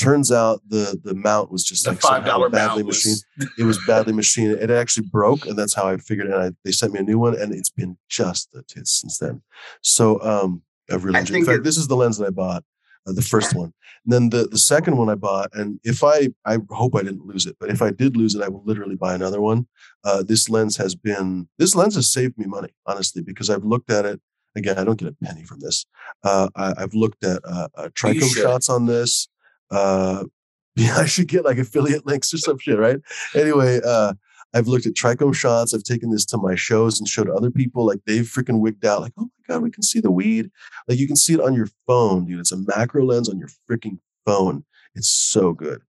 Turns 0.00 0.32
out 0.32 0.60
the 0.68 0.98
the 1.02 1.14
mount 1.14 1.50
was 1.52 1.62
just 1.64 1.84
The 1.84 1.90
like 1.92 2.00
five 2.00 2.24
somehow 2.26 2.48
badly 2.48 2.82
mount 2.82 2.86
machined 2.86 3.22
was 3.40 3.50
it 3.58 3.64
was 3.64 3.78
badly 3.86 4.12
machined. 4.12 4.52
It 4.52 4.70
actually 4.70 5.06
broke, 5.08 5.46
and 5.46 5.56
that's 5.58 5.74
how 5.74 5.86
I 5.88 5.96
figured 5.98 6.28
it. 6.28 6.34
And 6.34 6.42
I, 6.42 6.50
they 6.64 6.72
sent 6.72 6.92
me 6.92 7.00
a 7.00 7.02
new 7.02 7.18
one, 7.18 7.34
and 7.40 7.52
it's 7.54 7.70
been 7.70 7.96
just 8.08 8.50
the 8.52 8.62
tits 8.62 8.92
since 9.00 9.18
then. 9.18 9.42
So 9.82 10.20
um, 10.22 10.62
I've 10.90 11.04
really 11.04 11.16
I 11.18 11.20
enjoyed. 11.20 11.38
In 11.38 11.44
fact, 11.44 11.58
it- 11.58 11.64
this 11.64 11.76
is 11.76 11.86
the 11.88 11.96
lens 11.96 12.16
that 12.18 12.26
I 12.26 12.30
bought, 12.30 12.64
uh, 13.06 13.12
the 13.12 13.22
first 13.22 13.54
one. 13.54 13.72
And 14.04 14.12
then 14.14 14.30
the 14.30 14.48
the 14.48 14.58
second 14.58 14.96
one 14.96 15.08
I 15.10 15.14
bought, 15.14 15.50
and 15.52 15.78
if 15.84 16.02
I 16.02 16.30
I 16.46 16.58
hope 16.70 16.94
I 16.96 17.02
didn't 17.02 17.26
lose 17.26 17.44
it, 17.46 17.56
but 17.60 17.68
if 17.70 17.82
I 17.82 17.90
did 17.90 18.16
lose 18.16 18.34
it, 18.34 18.42
I 18.42 18.48
will 18.48 18.64
literally 18.64 18.96
buy 18.96 19.14
another 19.14 19.40
one. 19.40 19.66
Uh, 20.04 20.22
this 20.22 20.48
lens 20.48 20.76
has 20.78 20.94
been 20.94 21.48
this 21.58 21.74
lens 21.74 21.94
has 21.96 22.10
saved 22.10 22.38
me 22.38 22.46
money, 22.46 22.70
honestly, 22.86 23.22
because 23.22 23.50
I've 23.50 23.64
looked 23.64 23.90
at 23.90 24.06
it. 24.06 24.20
Again, 24.56 24.78
I 24.78 24.84
don't 24.84 24.98
get 24.98 25.08
a 25.08 25.16
penny 25.24 25.44
from 25.44 25.60
this. 25.60 25.84
Uh, 26.24 26.48
I, 26.56 26.72
I've 26.78 26.94
looked 26.94 27.22
at 27.24 27.40
uh, 27.44 27.68
uh, 27.76 27.88
trichome 27.90 28.20
shots 28.42 28.68
on 28.70 28.86
this. 28.86 29.28
Uh, 29.70 30.24
yeah, 30.76 30.96
I 30.96 31.06
should 31.06 31.28
get 31.28 31.44
like 31.44 31.58
affiliate 31.58 32.06
links 32.06 32.32
or 32.32 32.38
some 32.38 32.58
shit, 32.58 32.78
right? 32.78 32.98
Anyway, 33.34 33.80
uh, 33.84 34.14
I've 34.54 34.68
looked 34.68 34.86
at 34.86 34.94
trichome 34.94 35.34
shots. 35.34 35.74
I've 35.74 35.82
taken 35.82 36.10
this 36.10 36.24
to 36.26 36.38
my 36.38 36.54
shows 36.54 36.98
and 36.98 37.08
showed 37.08 37.28
other 37.28 37.50
people. 37.50 37.86
Like 37.86 38.00
they've 38.06 38.24
freaking 38.24 38.60
wigged 38.60 38.84
out. 38.84 39.00
Like, 39.00 39.12
oh 39.18 39.22
my 39.24 39.54
god, 39.54 39.62
we 39.62 39.70
can 39.70 39.82
see 39.82 40.00
the 40.00 40.10
weed. 40.10 40.50
Like 40.88 40.98
you 40.98 41.06
can 41.06 41.16
see 41.16 41.34
it 41.34 41.40
on 41.40 41.54
your 41.54 41.68
phone, 41.86 42.24
dude. 42.24 42.40
It's 42.40 42.52
a 42.52 42.56
macro 42.76 43.04
lens 43.04 43.28
on 43.28 43.38
your 43.38 43.48
freaking 43.68 43.98
phone. 44.24 44.64
It's 44.94 45.08
so 45.08 45.52
good. 45.52 45.82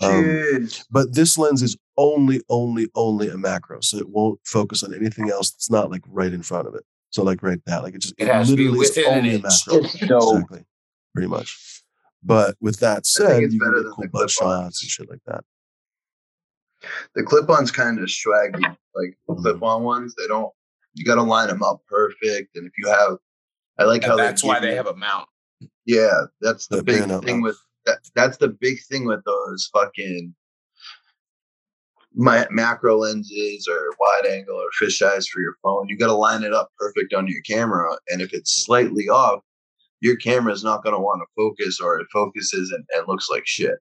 Um, 0.00 0.68
but 0.90 1.14
this 1.14 1.36
lens 1.36 1.62
is 1.62 1.76
only, 1.96 2.40
only, 2.48 2.88
only 2.94 3.28
a 3.28 3.36
macro, 3.36 3.80
so 3.80 3.96
it 3.98 4.08
won't 4.08 4.38
focus 4.44 4.84
on 4.84 4.94
anything 4.94 5.28
else 5.28 5.50
that's 5.50 5.70
not 5.70 5.90
like 5.90 6.02
right 6.06 6.32
in 6.32 6.42
front 6.42 6.68
of 6.68 6.74
it. 6.74 6.84
So 7.10 7.24
like 7.24 7.42
right 7.42 7.58
that, 7.66 7.82
like 7.82 7.94
it 7.94 8.02
just 8.02 8.14
It 8.16 8.28
has 8.28 8.48
to 8.48 8.56
be 8.56 8.68
literally 8.68 8.84
is 8.84 8.96
within 8.96 9.12
an 9.12 9.18
only 9.18 9.34
a 9.34 9.38
macro. 9.38 9.76
It's 9.78 10.00
so 10.06 10.34
Exactly, 10.36 10.64
pretty 11.14 11.28
much. 11.28 11.77
But 12.22 12.56
with 12.60 12.80
that 12.80 13.06
said, 13.06 13.42
it's 13.42 13.54
you 13.54 13.60
can 13.60 13.70
better 13.70 13.82
get 13.84 13.92
cool 13.92 14.02
the 14.04 14.08
butt 14.08 14.30
clip-ons. 14.30 14.32
shots 14.32 14.82
and 14.82 14.90
shit 14.90 15.10
like 15.10 15.22
that. 15.26 15.44
the 17.14 17.22
clip-ons 17.24 17.70
kind 17.72 17.98
of 17.98 18.04
swaggy. 18.06 18.62
Like 18.94 19.18
the 19.26 19.34
Mhm. 19.34 19.42
clip-on 19.42 19.82
ones, 19.82 20.14
they 20.16 20.26
don't. 20.28 20.52
You 20.94 21.04
got 21.04 21.16
to 21.16 21.22
line 21.22 21.48
them 21.48 21.62
up 21.62 21.82
perfect. 21.88 22.56
And 22.56 22.66
if 22.66 22.72
you 22.78 22.88
have, 22.88 23.18
I 23.78 23.84
like 23.84 24.04
how 24.04 24.16
that's 24.16 24.42
why 24.44 24.58
they 24.60 24.74
have 24.74 24.86
a 24.86 24.94
mount. 24.96 25.28
Yeah, 25.86 26.24
that's 26.40 26.66
the 26.68 26.76
That 26.76 26.84
big 26.84 27.00
thing 27.24 27.40
mount. 27.40 27.42
with 27.42 27.56
that. 27.86 27.98
That's 28.14 28.36
the 28.36 28.48
big 28.48 28.78
thing 28.88 29.06
with 29.06 29.24
those 29.24 29.68
fucking 29.72 30.34
my 32.14 32.46
macro 32.50 32.96
lenses 32.98 33.68
or 33.68 33.90
wide 34.00 34.26
angle 34.26 34.56
or 34.56 34.68
fish 34.72 35.00
eyes 35.02 35.28
for 35.28 35.40
your 35.40 35.56
phone. 35.62 35.88
You 35.88 35.96
got 35.98 36.06
to 36.08 36.14
line 36.14 36.42
it 36.42 36.52
up 36.52 36.72
perfect 36.78 37.12
on 37.14 37.28
your 37.28 37.42
camera, 37.42 37.96
and 38.08 38.20
if 38.20 38.32
it's 38.32 38.64
slightly 38.64 39.08
off, 39.08 39.42
your 40.00 40.16
camera 40.16 40.52
is 40.52 40.64
not 40.64 40.82
going 40.82 40.94
to 40.94 41.00
want 41.00 41.22
to 41.22 41.26
focus, 41.36 41.80
or 41.80 42.00
it 42.00 42.06
focuses 42.12 42.70
and, 42.70 42.84
and 42.94 43.08
looks 43.08 43.28
like 43.30 43.46
shit. 43.46 43.76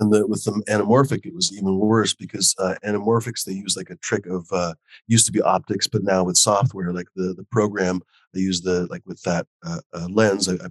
And 0.00 0.12
the, 0.12 0.26
with 0.26 0.44
the 0.44 0.52
anamorphic, 0.68 1.26
it 1.26 1.34
was 1.34 1.52
even 1.52 1.76
worse 1.76 2.14
because 2.14 2.54
uh, 2.58 2.76
anamorphics 2.84 3.44
they 3.44 3.52
use 3.52 3.76
like 3.76 3.90
a 3.90 3.96
trick 3.96 4.26
of 4.26 4.46
uh, 4.52 4.74
used 5.08 5.26
to 5.26 5.32
be 5.32 5.42
optics, 5.42 5.88
but 5.88 6.04
now 6.04 6.22
with 6.22 6.36
software, 6.36 6.92
like 6.92 7.08
the 7.16 7.34
the 7.34 7.46
program 7.50 8.00
they 8.32 8.40
use 8.40 8.60
the 8.60 8.86
like 8.90 9.02
with 9.06 9.20
that 9.22 9.46
uh, 9.66 9.80
uh, 9.92 10.06
lens, 10.08 10.48
I, 10.48 10.54
I 10.54 10.68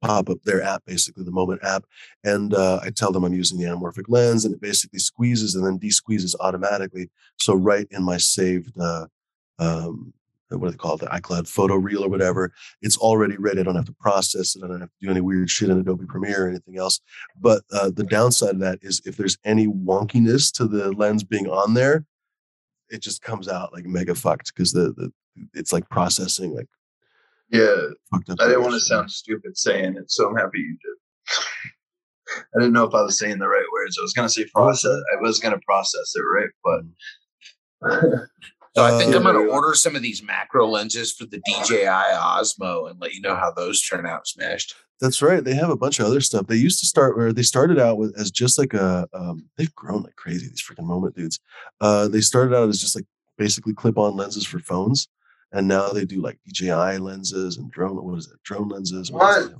pop 0.00 0.30
up 0.30 0.42
their 0.44 0.62
app, 0.62 0.84
basically 0.84 1.24
the 1.24 1.32
Moment 1.32 1.64
app, 1.64 1.84
and 2.22 2.54
uh, 2.54 2.78
I 2.82 2.90
tell 2.90 3.10
them 3.10 3.24
I'm 3.24 3.34
using 3.34 3.58
the 3.58 3.64
anamorphic 3.64 4.04
lens, 4.08 4.44
and 4.44 4.54
it 4.54 4.60
basically 4.60 5.00
squeezes 5.00 5.56
and 5.56 5.66
then 5.66 5.78
de-squeezes 5.78 6.36
automatically. 6.38 7.10
So 7.38 7.54
right 7.54 7.86
in 7.90 8.04
my 8.04 8.16
saved, 8.16 8.78
uh, 8.80 9.06
um, 9.58 10.12
what 10.58 10.68
do 10.68 10.70
they 10.72 10.76
call 10.76 10.94
it, 10.94 11.00
the 11.00 11.06
iCloud 11.06 11.48
photo 11.48 11.74
reel 11.76 12.04
or 12.04 12.08
whatever, 12.08 12.52
it's 12.80 12.96
already 12.96 13.36
ready. 13.36 13.60
I 13.60 13.62
don't 13.62 13.76
have 13.76 13.86
to 13.86 13.94
process 14.00 14.56
it. 14.56 14.62
I 14.64 14.68
don't 14.68 14.80
have 14.80 14.90
to 14.90 15.06
do 15.06 15.10
any 15.10 15.20
weird 15.20 15.50
shit 15.50 15.70
in 15.70 15.78
Adobe 15.78 16.06
Premiere 16.06 16.46
or 16.46 16.48
anything 16.48 16.78
else. 16.78 17.00
But 17.40 17.62
uh, 17.72 17.90
the 17.94 18.04
downside 18.04 18.54
of 18.54 18.60
that 18.60 18.78
is 18.82 19.00
if 19.04 19.16
there's 19.16 19.38
any 19.44 19.66
wonkiness 19.66 20.52
to 20.54 20.66
the 20.66 20.92
lens 20.92 21.24
being 21.24 21.48
on 21.48 21.74
there, 21.74 22.04
it 22.88 23.02
just 23.02 23.22
comes 23.22 23.48
out 23.48 23.72
like 23.72 23.86
mega 23.86 24.14
fucked 24.14 24.54
because 24.54 24.72
the, 24.72 24.92
the 24.96 25.10
it's 25.54 25.72
like 25.72 25.88
processing 25.88 26.54
like 26.54 26.68
Yeah. 27.50 27.74
I 28.12 28.18
didn't 28.48 28.62
want 28.62 28.74
to 28.74 28.80
sound 28.80 29.10
stupid 29.10 29.56
saying 29.56 29.96
it, 29.96 30.10
so 30.10 30.28
I'm 30.28 30.36
happy 30.36 30.58
you 30.58 30.76
did. 30.82 31.68
I 32.54 32.60
didn't 32.60 32.72
know 32.72 32.84
if 32.84 32.94
I 32.94 33.02
was 33.02 33.18
saying 33.18 33.38
the 33.38 33.48
right 33.48 33.64
words. 33.72 33.96
I 33.98 34.02
was 34.02 34.12
gonna 34.12 34.28
say 34.28 34.46
process. 34.54 35.02
I 35.16 35.20
was 35.20 35.38
gonna 35.38 35.60
process 35.66 36.14
it 36.14 36.20
right, 36.20 36.50
but 36.64 36.82
So 38.74 38.84
I 38.84 38.98
think 38.98 39.14
Uh, 39.14 39.18
I'm 39.18 39.24
going 39.24 39.46
to 39.46 39.52
order 39.52 39.74
some 39.74 39.94
of 39.94 40.02
these 40.02 40.22
macro 40.22 40.66
lenses 40.66 41.12
for 41.12 41.26
the 41.26 41.40
DJI 41.44 41.84
Osmo 41.84 42.90
and 42.90 42.98
let 43.00 43.12
you 43.12 43.20
know 43.20 43.36
how 43.36 43.50
those 43.50 43.82
turn 43.82 44.06
out 44.06 44.26
smashed. 44.26 44.74
That's 45.00 45.20
right. 45.20 45.44
They 45.44 45.54
have 45.54 45.68
a 45.68 45.76
bunch 45.76 45.98
of 45.98 46.06
other 46.06 46.20
stuff. 46.20 46.46
They 46.46 46.56
used 46.56 46.80
to 46.80 46.86
start 46.86 47.16
where 47.16 47.32
they 47.32 47.42
started 47.42 47.78
out 47.78 47.98
with 47.98 48.18
as 48.18 48.30
just 48.30 48.58
like 48.58 48.72
a. 48.72 49.06
Um, 49.12 49.46
they've 49.58 49.74
grown 49.74 50.02
like 50.02 50.16
crazy. 50.16 50.48
These 50.48 50.62
freaking 50.62 50.86
moment 50.86 51.16
dudes. 51.16 51.40
Uh, 51.80 52.08
they 52.08 52.20
started 52.20 52.56
out 52.56 52.68
as 52.68 52.80
just 52.80 52.94
like 52.94 53.04
basically 53.36 53.74
clip-on 53.74 54.16
lenses 54.16 54.46
for 54.46 54.60
phones, 54.60 55.08
and 55.50 55.66
now 55.66 55.88
they 55.88 56.04
do 56.04 56.22
like 56.22 56.38
DJI 56.46 56.98
lenses 56.98 57.56
and 57.56 57.70
drone. 57.70 57.96
What 57.96 58.16
is 58.16 58.28
it? 58.28 58.42
Drone 58.44 58.68
lenses. 58.68 59.10
What 59.10 59.50
What? 59.50 59.52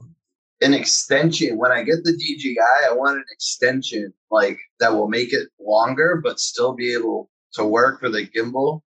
an 0.62 0.74
extension. 0.74 1.59
When 1.59 1.72
I 1.72 1.82
get 1.82 2.05
the 2.05 2.12
DJI, 2.12 2.89
I 2.89 2.93
want 2.93 3.16
an 3.16 3.24
extension 3.32 4.14
like 4.30 4.59
that 4.78 4.94
will 4.94 5.09
make 5.09 5.32
it 5.32 5.48
longer, 5.60 6.20
but 6.22 6.39
still 6.39 6.72
be 6.72 6.94
able 6.94 7.30
to 7.55 7.64
work 7.64 7.98
for 8.01 8.09
the 8.09 8.26
gimbal. 8.26 8.82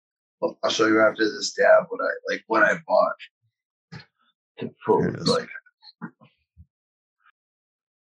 I'll 0.62 0.70
show 0.70 0.86
you 0.86 1.00
after 1.00 1.24
this 1.24 1.52
dab 1.52 1.84
what 1.88 2.00
I 2.00 2.32
like 2.32 2.44
what 2.46 2.62
I 2.62 2.74
bought. 2.86 4.00
Here 4.56 5.08
it 5.08 5.20
is. 5.20 5.28
Like 5.28 5.48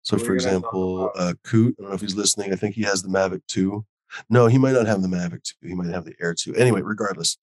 So, 0.04 0.18
for 0.18 0.32
are 0.32 0.36
you 0.36 0.40
gonna 0.40 0.42
talk 0.42 0.46
example, 0.46 1.12
uh, 1.16 1.34
Coot, 1.44 1.76
I 1.78 1.82
don't 1.82 1.90
know 1.90 1.96
if 1.96 2.02
he's 2.02 2.16
listening. 2.16 2.52
I 2.52 2.56
think 2.56 2.76
he 2.76 2.84
has 2.84 3.02
the 3.02 3.10
Mavic 3.10 3.42
2. 3.48 3.86
No, 4.30 4.48
he 4.48 4.58
might 4.58 4.74
not 4.74 4.86
have 4.86 5.02
the 5.02 5.08
Mavic 5.08 5.44
2. 5.62 5.68
He 5.68 5.74
might 5.74 5.94
have 5.94 6.06
the 6.06 6.14
Air 6.22 6.34
2. 6.34 6.56
Anyway, 6.56 6.82
regardless, 6.82 7.38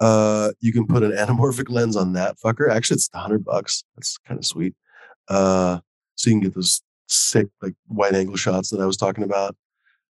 uh, 0.00 0.52
you 0.60 0.72
can 0.72 0.86
put 0.86 1.02
an 1.02 1.12
anamorphic 1.16 1.70
lens 1.70 1.96
on 1.96 2.12
that 2.12 2.36
fucker. 2.44 2.70
Actually, 2.70 2.96
it's 2.96 3.08
100 3.12 3.44
bucks. 3.44 3.84
That's 3.96 4.18
kind 4.18 4.38
of 4.38 4.44
sweet. 4.44 4.74
Uh, 5.28 5.80
so 6.14 6.30
you 6.30 6.34
can 6.34 6.40
get 6.40 6.54
those 6.54 6.82
sick, 7.08 7.48
like 7.60 7.74
wide 7.88 8.14
angle 8.14 8.36
shots 8.36 8.70
that 8.70 8.80
I 8.80 8.86
was 8.86 8.96
talking 8.96 9.24
about. 9.24 9.56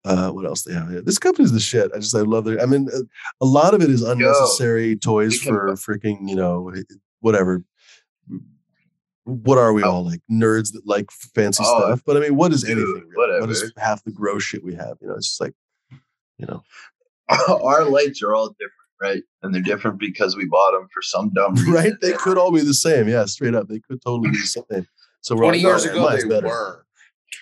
Uh, 0.05 0.31
what 0.31 0.44
else 0.44 0.62
they 0.62 0.74
have 0.74 0.90
here? 0.90 1.01
This 1.01 1.18
company's 1.18 1.52
the 1.52 1.60
shit. 1.60 1.90
I 1.94 1.98
just, 1.98 2.14
I 2.14 2.20
love 2.20 2.44
their, 2.44 2.60
I 2.60 2.66
mean, 2.66 2.89
uh, 2.94 2.98
a 3.40 3.47
lot 3.47 3.72
of 3.72 3.81
it 3.82 3.89
is 3.89 4.02
unnecessary 4.02 4.97
toys 4.97 5.32
we 5.32 5.39
can 5.39 5.55
for 5.55 5.68
freaking, 5.74 6.28
you 6.28 6.36
know, 6.36 6.70
whatever 7.20 7.64
what 9.24 9.56
are 9.56 9.72
we 9.72 9.82
Oh. 9.82 9.90
all 9.90 10.05
like 10.05 10.20
nerds 10.31 10.72
that 10.72 10.82
like 10.86 11.10
fancy 11.10 11.62
Oh, 11.66 11.78
stuff? 11.81 12.02
But 12.05 12.16
I 12.16 12.20
mean, 12.20 12.36
what 12.36 12.52
is 12.52 12.62
dude, 12.62 12.72
anything? 12.78 13.09
Really? 13.16 13.40
What 13.40 13.48
is 13.51 13.72
half 13.78 14.05
the 14.05 14.12
gross 14.12 14.43
shit 14.43 14.62
we 14.62 14.74
have? 14.74 14.98
You 15.01 15.09
know, 15.09 15.14
it's 15.14 15.28
just 15.28 15.40
like, 15.40 15.55
you 16.36 16.47
know, 16.47 16.62
our 17.62 17.85
lights 17.89 18.22
are 18.22 18.35
all 18.35 18.51
different, 18.51 18.72
right? 19.01 19.22
And 19.43 19.55
they're 19.55 19.62
different 19.62 19.98
because 19.98 20.36
we 20.36 20.44
bought 20.44 20.72
them 20.72 20.89
for 20.93 21.01
some 21.01 21.32
dumb 21.32 21.55
reason. 21.55 21.72
right? 21.72 21.93
They 22.02 22.12
could 22.12 22.36
all 22.36 22.52
be 22.52 22.60
the 22.60 22.74
same. 22.74 23.09
Yeah, 23.09 23.24
straight 23.24 23.55
up, 23.55 23.68
they 23.68 23.81
could 23.81 24.02
totally 24.02 24.31
be 24.31 24.36
the 24.39 24.44
same. 24.47 24.86
So 25.22 25.35
we're 25.36 25.44
20 25.44 25.59
like, 25.59 25.62
years 25.62 25.86
"Oh, 25.86 25.90
ago, 26.06 26.16
they 26.18 26.28
better." 26.28 26.47
were. 26.47 26.84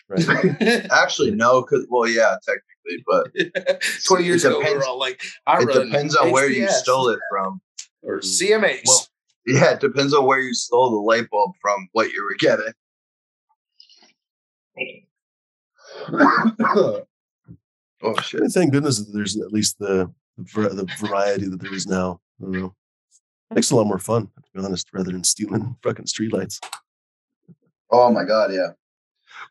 Right? 0.08 0.86
Actually, 0.90 1.30
no, 1.32 1.62
because 1.62 1.86
well, 1.90 2.08
yeah, 2.08 2.36
technically, 2.44 3.04
but 3.06 3.82
20 4.06 4.24
years 4.24 4.44
It 4.44 4.48
ago, 4.48 4.58
we 4.58 4.64
depends- 4.64 4.84
were 4.84 4.90
all 4.90 4.98
like, 4.98 5.22
I 5.46 5.62
it 5.62 5.72
depends 5.72 6.16
on 6.16 6.30
where 6.30 6.50
you 6.50 6.68
stole 6.68 7.08
it 7.08 7.20
from. 7.30 7.60
Or 8.02 8.16
hmm. 8.16 8.20
CMAs. 8.20 8.82
Well, 8.86 9.06
Yeah, 9.46 9.72
it 9.72 9.80
depends 9.80 10.12
on 10.14 10.26
where 10.26 10.40
you 10.40 10.54
stole 10.54 10.90
the 10.90 10.96
light 10.96 11.30
bulb 11.30 11.52
from, 11.60 11.88
what 11.92 12.10
you 12.12 12.24
were 12.24 12.36
getting. 12.38 12.72
oh 18.02 18.20
shit! 18.22 18.42
I 18.42 18.46
thank 18.48 18.72
goodness 18.72 18.98
that 18.98 19.12
there's 19.12 19.36
at 19.36 19.52
least 19.52 19.78
the 19.78 20.10
the, 20.38 20.68
the 20.70 20.88
variety 20.98 21.46
that 21.48 21.60
there 21.60 21.74
is 21.74 21.86
now. 21.86 22.20
I 22.40 22.44
don't 22.44 22.52
know. 22.52 22.74
Makes 23.54 23.70
it 23.70 23.74
a 23.74 23.76
lot 23.76 23.86
more 23.86 23.98
fun, 23.98 24.22
to 24.28 24.42
be 24.54 24.64
honest, 24.64 24.88
rather 24.94 25.12
than 25.12 25.24
stealing 25.24 25.76
fucking 25.82 26.06
streetlights 26.06 26.58
Oh 27.90 28.10
my 28.10 28.24
god, 28.24 28.50
yeah. 28.52 28.68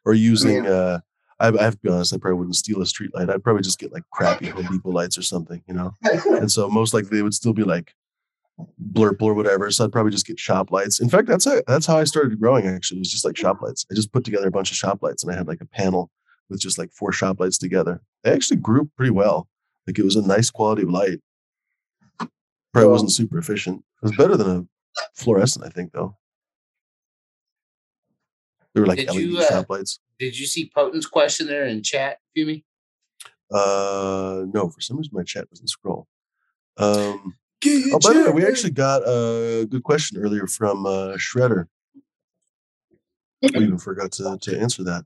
Or 0.05 0.13
using. 0.13 0.63
mean- 0.63 0.71
uh 0.71 0.99
I, 1.39 1.47
I 1.47 1.63
have 1.63 1.73
to 1.73 1.79
be 1.81 1.89
honest. 1.89 2.13
I 2.13 2.19
probably 2.19 2.37
wouldn't 2.37 2.55
steal 2.55 2.79
a 2.83 2.85
streetlight. 2.85 3.31
I'd 3.31 3.43
probably 3.43 3.63
just 3.63 3.79
get 3.79 3.91
like 3.91 4.03
crappy 4.11 4.49
Home 4.49 4.67
Depot 4.71 4.91
lights 4.91 5.17
or 5.17 5.23
something, 5.23 5.63
you 5.67 5.73
know. 5.73 5.91
And 6.37 6.51
so 6.51 6.69
most 6.69 6.93
likely 6.93 7.17
they 7.17 7.23
would 7.23 7.33
still 7.33 7.51
be 7.53 7.63
like 7.63 7.95
blurple 8.93 9.23
or 9.23 9.33
whatever. 9.33 9.71
So 9.71 9.83
I'd 9.85 9.91
probably 9.91 10.11
just 10.11 10.27
get 10.27 10.39
shop 10.39 10.71
lights. 10.71 10.99
In 11.01 11.09
fact, 11.09 11.27
that's 11.27 11.47
a, 11.47 11.63
that's 11.65 11.87
how 11.87 11.97
I 11.97 12.03
started 12.03 12.39
growing. 12.39 12.67
Actually, 12.67 12.97
it 12.97 13.01
was 13.01 13.11
just 13.11 13.25
like 13.25 13.35
shop 13.37 13.59
lights. 13.59 13.87
I 13.91 13.95
just 13.95 14.11
put 14.11 14.23
together 14.23 14.47
a 14.49 14.51
bunch 14.51 14.69
of 14.69 14.77
shop 14.77 14.99
lights, 15.01 15.23
and 15.23 15.33
I 15.33 15.35
had 15.35 15.47
like 15.47 15.61
a 15.61 15.65
panel 15.65 16.11
with 16.47 16.59
just 16.59 16.77
like 16.77 16.91
four 16.93 17.11
shop 17.11 17.39
lights 17.39 17.57
together. 17.57 18.01
They 18.23 18.31
actually 18.33 18.57
grew 18.57 18.91
pretty 18.95 19.11
well. 19.11 19.47
Like 19.87 19.97
it 19.97 20.05
was 20.05 20.15
a 20.15 20.21
nice 20.21 20.51
quality 20.51 20.83
of 20.83 20.89
light. 20.91 21.21
Probably 22.71 22.89
wasn't 22.91 23.11
super 23.13 23.39
efficient. 23.39 23.77
It 23.79 24.03
was 24.05 24.15
better 24.15 24.37
than 24.37 24.49
a 24.49 25.01
fluorescent, 25.15 25.65
I 25.65 25.69
think, 25.69 25.91
though. 25.91 26.15
They 28.73 28.81
were 28.81 28.87
like 28.87 28.99
Did 28.99 29.09
LED 29.09 29.15
you, 29.17 29.39
uh, 29.39 29.47
shop 29.47 29.69
lights. 29.69 29.99
Did 30.19 30.37
you 30.37 30.45
see 30.45 30.71
Potent's 30.73 31.07
question 31.07 31.47
there 31.47 31.65
in 31.65 31.83
chat, 31.83 32.19
Fumi? 32.37 32.63
Uh, 33.51 34.45
no, 34.53 34.69
for 34.69 34.79
some 34.79 34.97
reason 34.97 35.11
my 35.13 35.23
chat 35.23 35.49
doesn't 35.49 35.67
scroll. 35.67 36.07
Um, 36.77 37.35
oh, 37.65 37.99
by 37.99 38.13
the 38.13 38.23
way, 38.25 38.31
we 38.31 38.47
actually 38.47 38.71
got 38.71 39.01
a 39.05 39.67
good 39.69 39.83
question 39.83 40.17
earlier 40.21 40.47
from 40.47 40.85
uh, 40.85 41.15
Shredder. 41.17 41.65
We 43.41 43.49
even 43.49 43.77
forgot 43.77 44.11
to, 44.13 44.37
to 44.39 44.59
answer 44.59 44.83
that. 44.83 45.03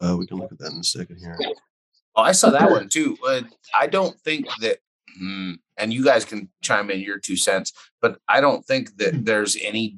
Uh, 0.00 0.16
we 0.16 0.26
can 0.26 0.38
look 0.38 0.52
at 0.52 0.58
that 0.58 0.72
in 0.72 0.78
a 0.78 0.84
second 0.84 1.18
here. 1.18 1.36
Oh, 2.14 2.22
I 2.22 2.32
saw 2.32 2.50
that 2.50 2.70
one 2.70 2.88
too. 2.88 3.16
Uh, 3.26 3.42
I 3.78 3.86
don't 3.86 4.18
think 4.20 4.46
that, 4.60 4.78
hmm, 5.18 5.52
and 5.78 5.92
you 5.92 6.04
guys 6.04 6.24
can 6.24 6.50
chime 6.60 6.90
in 6.90 7.00
your 7.00 7.18
two 7.18 7.36
cents, 7.36 7.72
but 8.00 8.18
I 8.28 8.40
don't 8.40 8.64
think 8.64 8.96
that 8.98 9.24
there's 9.24 9.56
any 9.56 9.96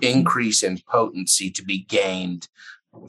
increase 0.00 0.62
in 0.62 0.78
potency 0.88 1.50
to 1.50 1.62
be 1.64 1.80
gained 1.88 2.48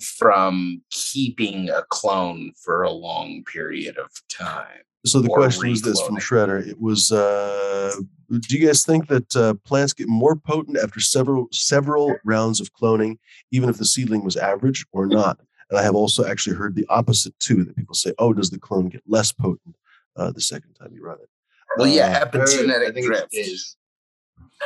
from 0.02 0.82
keeping 0.90 1.70
a 1.70 1.84
clone 1.90 2.52
for 2.56 2.84
a 2.84 2.91
long 2.91 3.44
period 3.44 3.98
of 3.98 4.10
time. 4.30 4.82
So 5.06 5.22
the 5.22 5.30
question 5.30 5.70
was 5.70 5.84
this 5.84 6.02
from 6.02 6.18
Shredder. 6.18 6.68
It 6.68 6.82
was, 6.82 7.12
uh, 7.12 7.94
do 8.32 8.57
you 8.57 8.66
guys 8.66 8.84
think 8.84 9.07
that 9.07 9.36
uh, 9.36 9.53
plants 9.64 9.94
get 9.94 10.07
more 10.07 10.36
potent 10.36 10.78
after 10.80 10.99
several 10.99 11.48
several 11.52 12.16
rounds 12.26 12.60
of 12.60 12.74
cloning, 12.74 13.20
even 13.52 13.70
if 13.70 13.78
the 13.78 13.86
seedling 13.86 14.24
was 14.24 14.36
average 14.36 14.84
or 14.94 15.06
not? 15.06 15.40
And 15.70 15.80
I 15.80 15.84
have 15.84 15.94
also 15.95 16.26
actually 16.26 16.56
heard 16.56 16.76
the 16.76 16.88
opposite 16.90 17.38
too. 17.40 17.64
That 17.64 17.76
people 17.76 17.94
say, 17.94 18.14
"Oh, 18.18 18.34
does 18.34 18.49
the 18.49 18.57
clone 18.60 18.90
get 18.90 19.03
less 19.07 19.32
potent 19.32 19.76
uh, 20.16 20.32
the 20.32 20.41
second 20.41 20.74
time 20.74 20.91
you 20.94 21.03
run 21.03 21.18
it?" 21.22 21.30
Well, 21.78 21.88
yeah, 21.88 22.24
Uh, 22.24 22.26
epigenetic 22.26 22.94
think 22.94 22.98
it 22.98 23.06
drift. 23.06 23.36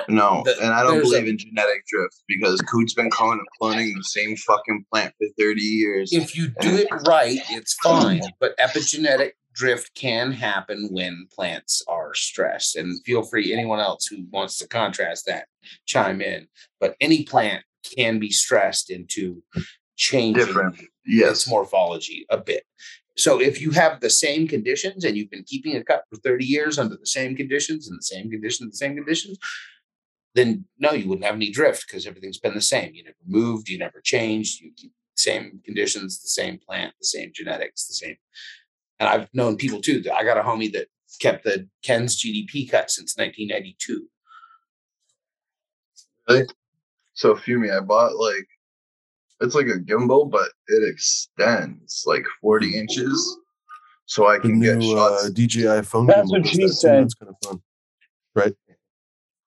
No, 0.08 0.44
The- 0.46 0.58
and 0.62 0.74
I 0.74 0.84
don't 0.84 0.94
there's 0.96 1.08
a- 1.08 1.12
believe 1.12 1.28
in 1.28 1.38
genetic 1.38 1.86
drift 1.88 2.24
because 2.28 2.62
Coot's 2.62 2.94
been 2.94 3.10
cloning, 3.10 3.44
cloning 3.62 3.94
the 3.96 4.04
same 4.04 4.36
fucking 4.36 4.86
plant 4.92 5.14
for 5.18 5.28
30 5.38 5.62
years. 5.62 6.14
If 6.14 6.36
you 6.36 6.50
do 6.62 6.76
it 6.78 6.88
right, 7.06 7.40
it's 7.50 7.74
fine. 7.84 8.22
But 8.40 8.58
epigenetic 8.58 9.32
drift 9.54 9.94
can 9.96 10.32
happen 10.32 10.88
when 10.92 11.28
plants 11.34 11.82
are 11.88 12.14
stressed. 12.14 12.76
And 12.78 13.04
feel 13.04 13.24
free, 13.24 13.52
anyone 13.54 13.80
else 13.80 14.06
who 14.06 14.26
wants 14.32 14.58
to 14.60 14.68
contrast 14.68 15.26
that, 15.26 15.48
chime 15.86 16.22
in. 16.22 16.48
But 16.80 16.96
any 17.02 17.24
plant 17.24 17.66
can 17.98 18.20
be 18.20 18.32
stressed 18.32 18.90
into 18.90 19.44
changing 19.98 20.46
Different. 20.46 20.80
its 21.04 21.48
morphology 21.48 22.26
a 22.30 22.38
bit. 22.38 22.64
So 23.20 23.42
if 23.42 23.60
you 23.60 23.72
have 23.72 24.00
the 24.00 24.10
same 24.10 24.48
conditions 24.48 25.04
and 25.04 25.18
you've 25.18 25.30
been 25.30 25.44
keeping 25.44 25.76
a 25.76 25.84
cut 25.84 26.04
for 26.10 26.20
30 26.22 26.46
years 26.46 26.80
under 26.80 26.96
the 26.96 27.06
same 27.06 27.36
conditions 27.36 27.90
and 27.90 27.98
the 27.98 28.04
same 28.04 28.32
conditions, 28.32 28.72
the 28.72 28.78
same 28.78 28.96
conditions, 28.96 29.38
then 30.36 30.66
no, 30.78 30.92
you 30.92 31.10
wouldn't 31.10 31.26
have 31.26 31.36
any 31.36 31.52
drift 31.52 31.86
because 31.86 32.08
everything's 32.08 32.40
been 32.40 32.54
the 32.54 32.62
same. 32.62 32.94
You 32.94 33.04
never 33.04 33.18
moved, 33.28 33.68
you 33.68 33.78
never 33.78 34.00
changed, 34.02 34.62
you 34.62 34.72
keep 34.76 34.92
the 34.92 35.22
same 35.22 35.60
conditions, 35.66 36.22
the 36.22 36.30
same 36.30 36.60
plant, 36.60 36.94
the 37.00 37.08
same 37.08 37.32
genetics, 37.36 37.88
the 37.88 37.94
same. 37.94 38.16
And 39.00 39.10
I've 39.10 39.28
known 39.34 39.58
people 39.58 39.82
too. 39.82 40.02
I 40.16 40.24
got 40.24 40.38
a 40.38 40.42
homie 40.42 40.72
that 40.74 40.88
kept 41.20 41.44
the 41.44 41.68
Ken's 41.84 42.22
GDP 42.24 42.72
cut 42.72 42.90
since 42.90 43.18
1992. 43.18 44.08
Really? 46.30 46.46
So 47.14 47.36
Fumi, 47.36 47.76
I 47.76 47.82
bought 47.82 48.16
like 48.16 48.48
it's 49.42 49.56
like 49.56 49.68
a 49.68 49.80
gimbal, 49.80 50.30
but 50.30 50.50
it 50.68 50.88
extends 50.90 52.04
like 52.06 52.26
40 52.42 52.78
inches. 52.78 53.38
So 54.06 54.26
I 54.28 54.36
The 54.38 54.42
can 54.42 54.60
get 54.60 54.78
new 54.78 54.94
shots. 54.96 55.26
uh, 55.26 55.30
DJI 55.30 55.82
phone 55.84 56.08
That's 56.08 56.32
what 56.32 56.42
does 56.44 56.52
she 56.52 56.64
that 56.64 56.74
said. 56.74 57.04
That's 57.04 57.14
kind 57.14 57.30
of 57.32 57.36
fun, 57.50 57.62
right? 58.36 58.54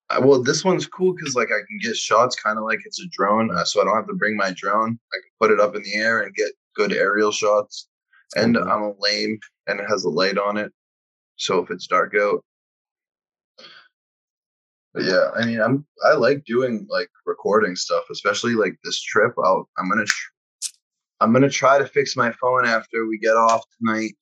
I- 0.09 0.19
well, 0.21 0.43
this 0.43 0.65
one's 0.65 0.87
cool 0.87 1.15
because 1.15 1.35
like 1.35 1.49
I 1.49 1.61
can 1.69 1.79
get 1.83 1.97
shots 1.97 2.37
kind 2.37 2.59
of 2.59 2.65
like 2.65 2.81
it's 2.85 3.01
a 3.01 3.07
drone, 3.11 3.51
uh, 3.55 3.65
so 3.65 3.81
I 3.81 3.85
don't 3.85 3.97
have 3.97 4.07
to 4.09 4.15
bring 4.15 4.37
my 4.37 4.53
drone. 4.53 4.99
I 5.13 5.17
can 5.17 5.31
put 5.41 5.51
it 5.51 5.59
up 5.61 5.75
in 5.75 5.83
the 5.83 5.95
air 5.95 6.21
and 6.23 6.35
get 6.35 6.53
good 6.77 6.93
aerial 6.93 7.33
shots. 7.33 7.89
And. 8.37 8.57
I'm 8.57 8.83
a 8.83 8.93
lame, 8.99 9.39
and 9.67 9.79
it 9.81 9.87
has 9.91 10.05
a 10.05 10.09
light 10.09 10.39
on 10.39 10.57
it, 10.57 10.73
so 11.37 11.59
if 11.59 11.71
it's 11.71 11.87
dark 11.87 12.15
out. 12.19 12.43
But 14.95 15.05
yeah, 15.05 15.31
I 15.35 15.47
mean, 15.47 15.61
I'm 15.61 15.87
I 16.05 16.15
like 16.15 16.45
doing 16.45 16.87
like 16.91 17.09
recording 17.25 17.77
stuff, 17.77 18.05
especially 18.11 18.55
like 18.55 18.77
this 18.85 19.01
trip. 19.01 19.33
I'll 19.43 19.69
I'm 19.79 19.89
gonna 19.89 20.05
tr- 20.05 20.33
I'm 21.21 21.33
gonna 21.33 21.49
try 21.51 21.79
to 21.79 21.87
fix 21.87 22.17
my 22.17 22.33
phone 22.33 22.67
after 22.67 23.07
we 23.07 23.19
get 23.19 23.37
off 23.37 23.63
tonight, 23.79 24.13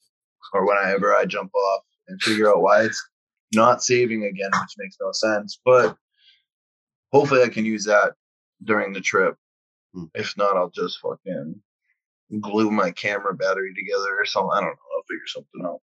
or 0.52 0.66
whenever 0.66 1.14
I 1.14 1.24
jump 1.24 1.52
off, 1.54 1.82
and 2.08 2.22
figure 2.22 2.48
out 2.48 2.62
why 2.62 2.82
it's 2.84 3.02
not 3.52 3.82
saving 3.82 4.24
again, 4.24 4.50
which 4.52 4.74
makes 4.78 4.96
no 5.00 5.10
sense. 5.12 5.60
But 5.64 5.96
hopefully, 7.12 7.42
I 7.42 7.48
can 7.48 7.64
use 7.64 7.84
that 7.86 8.12
during 8.62 8.92
the 8.92 9.00
trip. 9.00 9.36
Hmm. 9.94 10.04
If 10.14 10.36
not, 10.36 10.56
I'll 10.56 10.70
just 10.70 11.00
fucking 11.00 11.60
glue 12.40 12.70
my 12.70 12.92
camera 12.92 13.34
battery 13.34 13.74
together 13.74 14.16
or 14.16 14.24
something. 14.24 14.52
I 14.54 14.60
don't 14.60 14.68
know. 14.68 14.96
I'll 14.96 15.02
figure 15.08 15.26
something 15.26 15.64
out. 15.64 15.80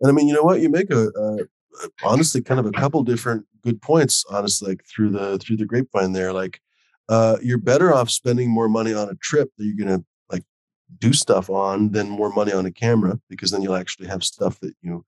And 0.00 0.10
I 0.10 0.12
mean, 0.12 0.28
you 0.28 0.34
know 0.34 0.42
what? 0.42 0.60
You 0.60 0.68
make 0.68 0.90
a, 0.90 1.08
a 1.08 1.38
honestly 2.04 2.42
kind 2.42 2.60
of 2.60 2.66
a 2.66 2.72
couple 2.72 3.02
different 3.02 3.46
good 3.62 3.80
points. 3.82 4.24
Honestly, 4.30 4.70
like 4.70 4.84
through 4.84 5.10
the 5.10 5.38
through 5.38 5.56
the 5.56 5.66
grapevine 5.66 6.12
there, 6.12 6.32
like 6.32 6.60
uh, 7.08 7.36
you're 7.42 7.58
better 7.58 7.92
off 7.92 8.10
spending 8.10 8.50
more 8.50 8.68
money 8.68 8.94
on 8.94 9.08
a 9.08 9.14
trip 9.16 9.50
that 9.56 9.64
you're 9.64 9.86
gonna 9.86 10.04
like 10.30 10.44
do 10.98 11.12
stuff 11.12 11.50
on 11.50 11.90
than 11.92 12.08
more 12.08 12.30
money 12.30 12.52
on 12.52 12.66
a 12.66 12.72
camera 12.72 13.18
because 13.28 13.50
then 13.50 13.62
you'll 13.62 13.74
actually 13.74 14.08
have 14.08 14.24
stuff 14.24 14.60
that 14.60 14.74
you 14.82 15.04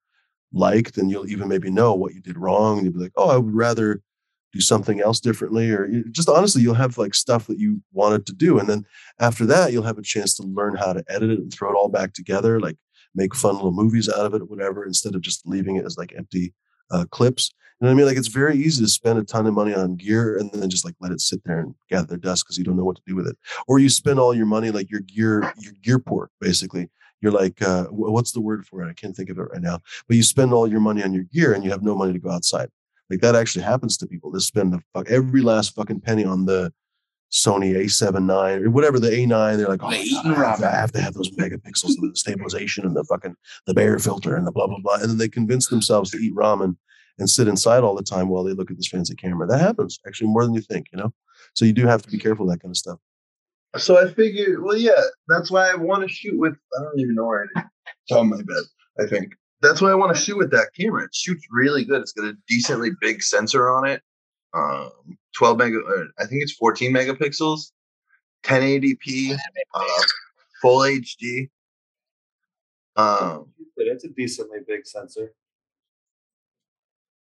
liked 0.53 0.97
and 0.97 1.11
you'll 1.11 1.29
even 1.29 1.49
maybe 1.49 1.71
know 1.71 1.95
what 1.95 2.15
you 2.15 2.21
did 2.21 2.39
wrong 2.39 2.79
and 2.79 2.87
you'll 2.87 2.95
be 2.95 3.01
like, 3.01 3.13
oh, 3.17 3.31
I 3.31 3.37
would 3.37 3.55
rather 3.55 4.03
do 4.53 4.61
something 4.61 5.01
else 5.01 5.21
differently 5.21 5.71
or 5.71 5.87
just 6.11 6.29
honestly 6.29 6.63
you'll 6.63 6.75
have 6.75 6.97
like 6.97 7.15
stuff 7.15 7.47
that 7.47 7.59
you 7.59 7.83
wanted 7.93 8.25
to 8.25 8.33
do 8.33 8.59
and 8.59 8.69
then 8.69 8.87
after 9.21 9.45
that 9.45 9.71
you'll 9.71 9.83
have 9.83 9.99
a 9.99 10.03
chance 10.03 10.35
to 10.35 10.43
learn 10.45 10.75
how 10.77 10.93
to 10.95 11.05
edit 11.09 11.31
it 11.31 11.39
and 11.41 11.53
throw 11.53 11.71
it 11.71 11.75
all 11.75 11.89
back 11.89 12.15
together 12.15 12.59
like 12.59 12.77
make 13.17 13.35
fun 13.35 13.55
little 13.55 13.73
movies 13.73 14.09
out 14.09 14.27
of 14.27 14.35
it 14.35 14.43
or 14.43 14.47
whatever 14.47 14.85
instead 14.85 15.15
of 15.15 15.23
just 15.23 15.47
leaving 15.47 15.77
it 15.77 15.85
as 15.85 15.97
like 15.99 16.13
empty 16.17 16.53
uh, 16.91 17.05
clips. 17.11 17.53
You 17.81 17.85
know 17.85 17.91
what 17.91 17.93
i 17.93 17.97
mean? 17.97 18.07
Like 18.07 18.17
it's 18.17 18.29
very 18.29 18.57
easy 18.57 18.83
to 18.85 18.89
spend 18.89 19.19
a 19.19 19.25
ton 19.25 19.47
of 19.47 19.55
money 19.55 19.75
on 19.75 19.97
gear 19.97 20.39
and 20.39 20.51
then 20.53 20.71
just 20.71 20.85
like 20.85 20.95
let 21.01 21.13
it 21.13 21.21
sit 21.21 21.43
there 21.45 21.61
and 21.61 21.75
gather 21.91 22.17
dust 22.17 22.45
because 22.45 22.57
you 22.57 22.65
don't 22.65 22.77
know 22.77 22.85
what 22.85 22.97
to 22.97 23.03
do 23.07 23.17
with 23.17 23.27
it. 23.27 23.37
Or 23.67 23.79
you 23.79 23.89
spend 23.89 24.19
all 24.19 24.35
your 24.35 24.47
money 24.47 24.71
like 24.71 24.91
your 24.91 25.01
gear 25.01 25.53
your 25.59 25.75
gear 25.83 25.99
port 25.99 26.31
basically. 26.41 26.89
You're 27.21 27.33
like 27.33 27.61
uh, 27.61 27.85
wh- 27.87 28.13
what's 28.13 28.33
the 28.33 28.41
word 28.41 28.67
for 28.67 28.83
it? 28.83 28.89
I 28.89 28.95
can't 28.95 29.15
think 29.15 29.31
of 29.31 29.39
it 29.39 29.43
right 29.43 29.61
now. 29.61 29.81
But 30.07 30.17
you 30.17 30.23
spend 30.23 30.53
all 30.53 30.67
your 30.67 30.81
money 30.81 31.03
on 31.03 31.13
your 31.13 31.25
gear 31.25 31.53
and 31.53 31.65
you 31.65 31.71
have 31.71 31.83
no 31.83 31.95
money 31.95 32.13
to 32.13 32.19
go 32.19 32.31
outside. 32.31 32.69
Like 33.11 33.21
that 33.21 33.37
actually 33.37 33.65
happens 33.65 33.97
to 33.99 34.07
people. 34.07 34.31
They 34.31 34.39
spend 34.41 34.73
the 34.73 34.81
fuck 34.95 35.11
every 35.11 35.43
last 35.43 35.75
fucking 35.75 36.01
penny 36.01 36.25
on 36.25 36.47
the 36.47 36.73
Sony 37.37 37.75
A7 37.77 38.25
nine 38.25 38.65
or 38.65 38.71
whatever 38.71 38.99
the 38.99 39.11
A9. 39.11 39.57
They're 39.59 39.69
like, 39.69 39.83
oh, 39.83 39.91
The 39.91 39.97
my 39.97 40.03
Eaton 40.03 40.35
God, 40.35 40.43
I, 40.43 40.49
have 40.49 40.59
to, 40.61 40.67
I 40.67 40.71
have 40.71 40.93
to 40.93 41.01
have 41.03 41.15
those 41.15 41.31
megapixels 41.33 41.99
and 41.99 42.13
the 42.13 42.17
stabilization 42.17 42.87
and 42.87 42.97
the 42.97 43.05
fucking 43.05 43.37
the 43.67 43.75
Bayer 43.75 43.99
filter 43.99 44.37
and 44.37 44.47
the 44.47 44.53
blah 44.53 44.67
blah 44.67 44.79
blah. 44.79 44.95
And 44.95 45.11
then 45.11 45.19
they 45.19 45.29
convince 45.29 45.69
themselves 45.69 46.11
to 46.13 46.19
eat 46.19 46.35
ramen 46.35 46.77
and 47.19 47.29
sit 47.29 47.47
inside 47.47 47.83
all 47.83 47.95
the 47.95 48.03
time 48.03 48.29
while 48.29 48.43
they 48.43 48.53
look 48.53 48.71
at 48.71 48.79
this 48.79 48.89
fancy 48.89 49.15
camera. 49.15 49.47
That 49.47 49.61
happens 49.61 50.01
actually 50.07 50.29
more 50.29 50.45
than 50.45 50.55
you 50.55 50.63
think, 50.63 50.87
you 50.93 50.99
know. 50.99 51.13
So 51.55 51.65
you 51.65 51.73
do 51.75 51.87
have 51.87 52.03
to 52.03 52.11
be 52.11 52.19
careful 52.19 52.47
of 52.47 52.53
that 52.53 52.63
kind 52.63 52.73
of 52.73 52.77
stuff. 52.77 52.99
So 53.77 53.99
I 53.99 54.11
figured, 54.11 54.63
well, 54.63 54.77
yeah, 54.77 55.03
that's 55.29 55.51
why 55.51 55.71
I 55.71 55.75
want 55.75 56.03
to 56.03 56.09
shoot 56.09 56.39
with. 56.39 56.55
I 56.79 56.83
don't 56.83 56.99
even 56.99 57.15
know 57.15 57.27
where 57.27 57.45
it 57.45 57.51
is. 57.57 57.63
It's 58.09 58.17
on 58.17 58.31
my 58.31 58.37
bed, 58.37 58.65
I 58.99 59.07
think. 59.07 59.35
That's 59.61 59.81
why 59.81 59.91
I 59.91 59.95
want 59.95 60.15
to 60.17 60.23
shoot 60.23 60.39
with 60.39 60.51
that 60.53 60.69
camera. 60.79 61.05
It 61.05 61.15
shoots 61.15 61.45
really 61.51 61.85
good. 61.85 62.01
It's 62.01 62.13
got 62.13 62.27
a 62.27 62.35
decently 62.49 62.91
big 63.01 63.23
sensor 63.23 63.71
on 63.71 63.87
it. 63.87 64.01
Um, 64.57 64.91
12 65.37 65.59
mega, 65.59 65.77
or 65.78 66.07
I 66.19 66.24
think 66.27 66.43
it's 66.43 66.53
14 66.53 66.91
megapixels, 66.93 67.73
1080p, 68.43 69.37
uh, 69.74 69.85
full 70.62 70.78
HD. 70.81 71.51
Um, 72.97 73.53
It's 73.77 74.05
a 74.05 74.09
decently 74.09 74.61
big 74.66 74.87
sensor. 74.87 75.35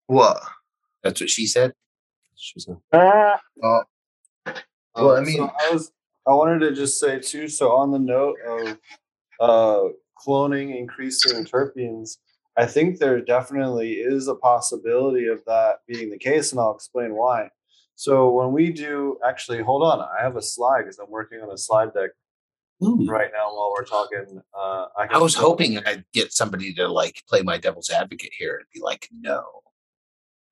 what? 0.05 0.39
That's 1.03 1.19
what 1.19 1.29
she 1.31 1.47
said. 1.47 1.73
She's 2.35 2.67
a- 2.67 2.79
Ah, 2.93 3.39
Uh, 3.63 3.83
Well, 4.95 5.17
I 5.17 5.21
mean- 5.21 5.37
so 5.37 5.51
I 5.59 5.69
was 5.71 5.91
I 6.27 6.33
wanted 6.33 6.59
to 6.59 6.73
just 6.73 6.99
say 6.99 7.19
too. 7.19 7.47
So 7.47 7.71
on 7.71 7.91
the 7.91 7.99
note 7.99 8.37
of 8.41 8.79
uh, 9.39 9.89
cloning 10.17 10.75
increasing 10.77 11.43
terpenes, 11.45 12.17
I 12.57 12.65
think 12.65 12.99
there 12.99 13.19
definitely 13.21 13.93
is 13.93 14.27
a 14.27 14.35
possibility 14.35 15.27
of 15.27 15.43
that 15.45 15.77
being 15.87 16.09
the 16.09 16.17
case, 16.17 16.51
and 16.51 16.59
I'll 16.61 16.73
explain 16.75 17.15
why. 17.15 17.49
So 17.95 18.29
when 18.29 18.51
we 18.51 18.71
do, 18.71 19.17
actually, 19.27 19.61
hold 19.61 19.83
on, 19.83 19.99
I 20.01 20.21
have 20.23 20.35
a 20.35 20.41
slide 20.41 20.81
because 20.83 20.99
I'm 20.99 21.09
working 21.09 21.39
on 21.41 21.49
a 21.51 21.57
slide 21.57 21.93
deck 21.93 22.11
right 22.81 23.29
now 23.33 23.47
while 23.55 23.71
we're 23.71 23.85
talking. 23.85 24.41
Uh, 24.57 24.85
I, 24.97 25.07
I 25.11 25.17
was 25.17 25.33
show- 25.33 25.41
hoping 25.41 25.79
I'd 25.79 26.03
get 26.13 26.33
somebody 26.33 26.73
to 26.75 26.87
like 26.87 27.21
play 27.29 27.41
my 27.41 27.57
devil's 27.57 27.89
advocate 27.89 28.31
here 28.37 28.57
and 28.57 28.65
be 28.73 28.81
like, 28.81 29.07
no. 29.11 29.43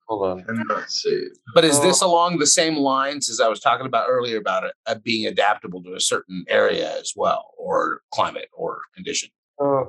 Hold 0.07 0.27
on. 0.39 0.43
Cannot 0.43 0.89
save. 0.89 1.29
But 1.55 1.63
is 1.63 1.79
this 1.81 2.03
Oh. 2.03 2.07
along 2.11 2.37
the 2.39 2.45
same 2.45 2.75
lines 2.75 3.29
as 3.29 3.39
I 3.39 3.47
was 3.47 3.61
talking 3.61 3.85
about 3.85 4.07
earlier 4.09 4.37
about 4.37 4.65
it 4.65 4.73
uh, 4.85 4.95
being 4.95 5.25
adaptable 5.27 5.81
to 5.83 5.93
a 5.95 6.01
certain 6.01 6.43
area 6.49 6.97
as 6.99 7.13
well, 7.15 7.51
or 7.57 8.01
climate 8.13 8.49
or 8.53 8.81
condition? 8.93 9.29
Uh, 9.63 9.83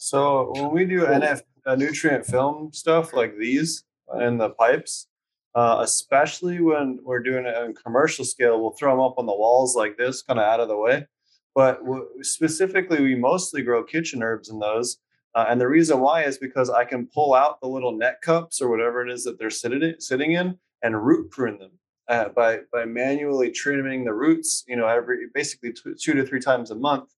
so 0.00 0.50
when 0.56 0.70
we 0.70 0.86
do 0.86 1.00
NF 1.00 1.42
uh, 1.66 1.74
nutrient 1.74 2.24
film 2.24 2.72
stuff 2.72 3.12
like 3.12 3.36
these 3.36 3.84
in 4.18 4.38
the 4.38 4.48
pipes, 4.48 5.08
uh, 5.54 5.80
especially 5.82 6.58
when 6.58 7.00
we're 7.02 7.22
doing 7.22 7.44
it 7.44 7.54
on 7.54 7.74
commercial 7.74 8.24
scale, 8.24 8.58
we'll 8.58 8.70
throw 8.70 8.92
them 8.92 9.00
up 9.00 9.16
on 9.18 9.26
the 9.26 9.36
walls 9.36 9.76
like 9.76 9.98
this, 9.98 10.22
kind 10.22 10.40
of 10.40 10.46
out 10.46 10.58
of 10.58 10.68
the 10.68 10.76
way. 10.76 11.06
But 11.54 11.84
w- 11.84 12.08
specifically, 12.22 13.02
we 13.02 13.14
mostly 13.14 13.60
grow 13.60 13.84
kitchen 13.84 14.22
herbs 14.22 14.48
in 14.48 14.58
those. 14.58 14.96
Uh, 15.34 15.44
and 15.50 15.60
the 15.60 15.68
reason 15.68 16.00
why 16.00 16.24
is 16.24 16.38
because 16.38 16.70
I 16.70 16.86
can 16.86 17.06
pull 17.06 17.34
out 17.34 17.60
the 17.60 17.68
little 17.68 17.94
net 17.94 18.22
cups 18.22 18.62
or 18.62 18.70
whatever 18.70 19.06
it 19.06 19.12
is 19.12 19.24
that 19.24 19.38
they're 19.38 19.50
sitting 19.50 19.96
sitting 19.98 20.32
in 20.32 20.58
and 20.82 21.06
root 21.06 21.30
prune 21.30 21.58
them 21.58 21.72
uh, 22.08 22.30
by 22.30 22.60
by 22.72 22.86
manually 22.86 23.50
trimming 23.50 24.06
the 24.06 24.14
roots. 24.14 24.64
You 24.66 24.76
know, 24.76 24.88
every 24.88 25.26
basically 25.34 25.74
two, 25.74 25.94
two 25.94 26.14
to 26.14 26.24
three 26.24 26.40
times 26.40 26.70
a 26.70 26.74
month. 26.74 27.10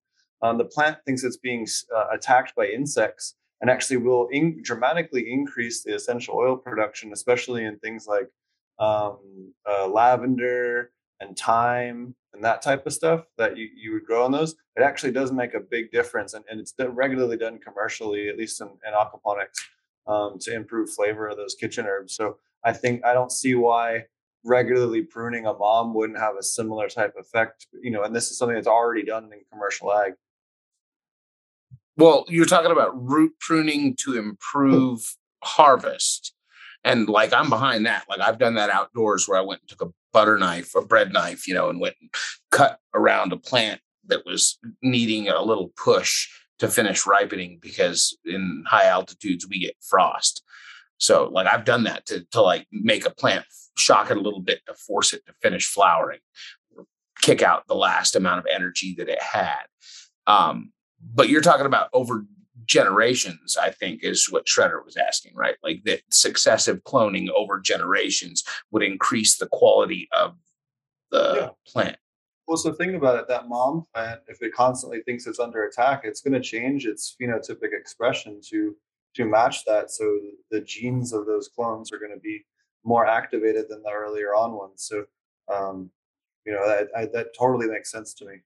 Um, 0.43 0.59
the 0.59 0.65
plant 0.65 0.99
thinks 1.05 1.25
it's 1.25 1.37
being 1.37 1.67
uh, 1.95 2.07
attacked 2.13 2.55
by 2.55 2.67
insects 2.67 3.37
and 3.61 3.71
actually 3.71 3.99
will 3.99 4.29
in- 4.33 4.61
dramatically 4.63 5.33
increase 5.33 5.83
the 5.83 5.95
essential 5.95 6.35
oil 6.37 6.57
production, 6.57 7.13
especially 7.13 7.65
in 7.65 7.79
things 7.79 8.07
like 8.09 8.29
um, 8.79 9.53
uh, 9.71 9.87
lavender 9.87 10.91
and 11.21 11.39
thyme 11.39 12.15
and 12.35 12.43
that 12.43 12.63
type 12.63 12.87
of 12.87 12.93
stuff 12.93 13.27
that 13.39 13.57
you, 13.57 13.69
you 13.77 13.93
would 13.93 14.05
grow 14.05 14.25
on 14.25 14.33
those. 14.33 14.57
It 14.77 14.83
actually 14.83 15.13
does 15.13 15.31
make 15.31 15.55
a 15.55 15.61
big 15.61 15.93
difference, 15.93 16.35
and, 16.35 16.45
and 16.51 16.59
it's 16.59 16.73
done, 16.73 16.95
regularly 16.95 17.37
done 17.37 17.59
commercially, 17.59 18.29
at 18.29 18.37
least 18.37 18.61
in, 18.61 18.69
in 18.69 18.95
aquaponics, 18.95 19.59
um, 20.07 20.39
to 20.41 20.55
improve 20.55 20.91
flavor 20.91 21.29
of 21.29 21.37
those 21.37 21.55
kitchen 21.55 21.87
herbs. 21.87 22.17
So 22.17 22.39
I 22.65 22.73
think 22.73 23.05
I 23.05 23.13
don't 23.13 23.31
see 23.31 23.55
why 23.55 24.07
regularly 24.45 25.03
pruning 25.03 25.47
a 25.47 25.53
mom 25.53 25.95
wouldn't 25.95 26.19
have 26.19 26.37
a 26.37 26.43
similar 26.43 26.89
type 26.89 27.15
effect. 27.19 27.69
You 27.81 27.93
know, 27.93 28.03
and 28.03 28.17
this 28.17 28.31
is 28.31 28.39
something 28.39 28.57
that's 28.57 28.67
already 28.67 29.05
done 29.05 29.31
in 29.33 29.41
commercial 29.53 29.93
ag. 29.93 30.15
Well, 31.97 32.25
you're 32.29 32.47
talking 32.47 32.73
about 32.73 32.91
root 33.01 33.33
pruning 33.41 33.97
to 34.01 34.19
improve 34.19 35.17
harvest. 35.43 36.35
And 36.85 37.09
like 37.09 37.33
I'm 37.33 37.49
behind 37.49 37.87
that. 37.87 38.05
Like 38.09 38.21
I've 38.21 38.39
done 38.39 38.55
that 38.55 38.71
outdoors 38.71 39.29
where 39.29 39.39
I 39.39 39.43
went 39.43 39.61
and 39.61 39.69
took 39.69 39.83
a 39.83 39.93
butter 40.13 40.39
knife, 40.39 40.75
a 40.75 40.83
bread 40.83 41.13
knife, 41.13 41.47
you 41.47 41.55
know, 41.55 41.69
and 41.69 41.81
went 41.81 41.97
and 42.01 42.11
cut 42.51 42.79
around 42.95 43.33
a 43.33 43.37
plant 43.37 43.81
that 44.07 44.27
was 44.27 44.59
needing 44.83 45.29
a 45.29 45.43
little 45.43 45.73
push 45.77 46.29
to 46.59 46.69
finish 46.69 47.07
ripening 47.07 47.59
because 47.61 48.17
in 48.25 48.65
high 48.67 48.87
altitudes 48.87 49.47
we 49.49 49.61
get 49.61 49.77
frost. 49.81 50.43
So 50.99 51.29
like 51.29 51.47
I've 51.47 51.65
done 51.65 51.85
that 51.85 52.07
to 52.07 52.25
to 52.33 52.41
like 52.41 52.67
make 52.73 53.07
a 53.07 53.11
plant 53.11 53.45
shock 53.77 54.11
it 54.11 54.17
a 54.17 54.21
little 54.21 54.41
bit 54.41 54.61
to 54.67 54.75
force 54.75 55.13
it 55.13 55.25
to 55.27 55.33
finish 55.43 55.67
flowering, 55.67 56.21
kick 57.21 57.43
out 57.43 57.67
the 57.67 57.75
last 57.75 58.17
amount 58.17 58.39
of 58.39 58.47
energy 58.53 58.95
that 58.99 59.09
it 59.09 59.23
had. 59.23 59.63
Um, 60.27 60.73
but 61.15 61.29
you're 61.29 61.41
talking 61.41 61.67
about 61.67 61.89
over 61.93 62.25
generations, 62.65 63.57
I 63.57 63.71
think, 63.71 64.05
is 64.05 64.31
what 64.31 64.47
Shredder 64.47 64.85
was 64.85 64.97
asking, 64.97 65.35
right? 65.35 65.57
Like 65.63 65.83
that 65.85 66.01
successive 66.11 66.83
cloning 66.85 67.29
over 67.31 67.61
generations 67.61 68.45
would 68.71 68.83
increase 68.83 69.39
the 69.39 69.49
quality 69.49 70.09
of 70.13 70.37
the 71.11 71.35
Yeah. 71.35 71.49
plant. 71.67 71.97
Well, 72.47 72.57
so 72.57 72.73
think 72.73 72.95
about 72.95 73.19
it. 73.19 73.29
That 73.29 73.49
mom 73.49 73.87
plant, 73.95 74.21
if 74.29 74.43
it 74.43 74.53
constantly 74.55 75.03
thinks 75.03 75.27
it's 75.27 75.39
under 75.39 75.65
attack, 75.65 76.03
it's 76.05 76.21
going 76.21 76.35
to 76.35 76.41
change 76.41 76.87
its 76.87 77.17
phenotypic 77.21 77.73
expression 77.73 78.41
to 78.51 78.77
to 79.15 79.27
match 79.27 79.67
that. 79.67 79.91
So 79.91 80.19
the 80.51 80.63
genes 80.63 81.13
of 81.13 81.27
those 81.27 81.49
clones 81.49 81.93
are 81.93 81.99
going 81.99 82.15
to 82.15 82.21
be 82.21 82.47
more 82.83 83.07
activated 83.07 83.69
than 83.69 83.83
the 83.83 83.91
earlier 83.91 84.35
on 84.35 84.55
ones. 84.55 84.85
So, 84.85 85.05
um, 85.53 85.91
you 86.47 86.53
know, 86.53 86.67
that 86.67 86.89
I, 86.97 87.05
that 87.07 87.35
totally 87.39 87.67
makes 87.67 87.91
sense 87.91 88.15
to 88.15 88.25
me. 88.25 88.37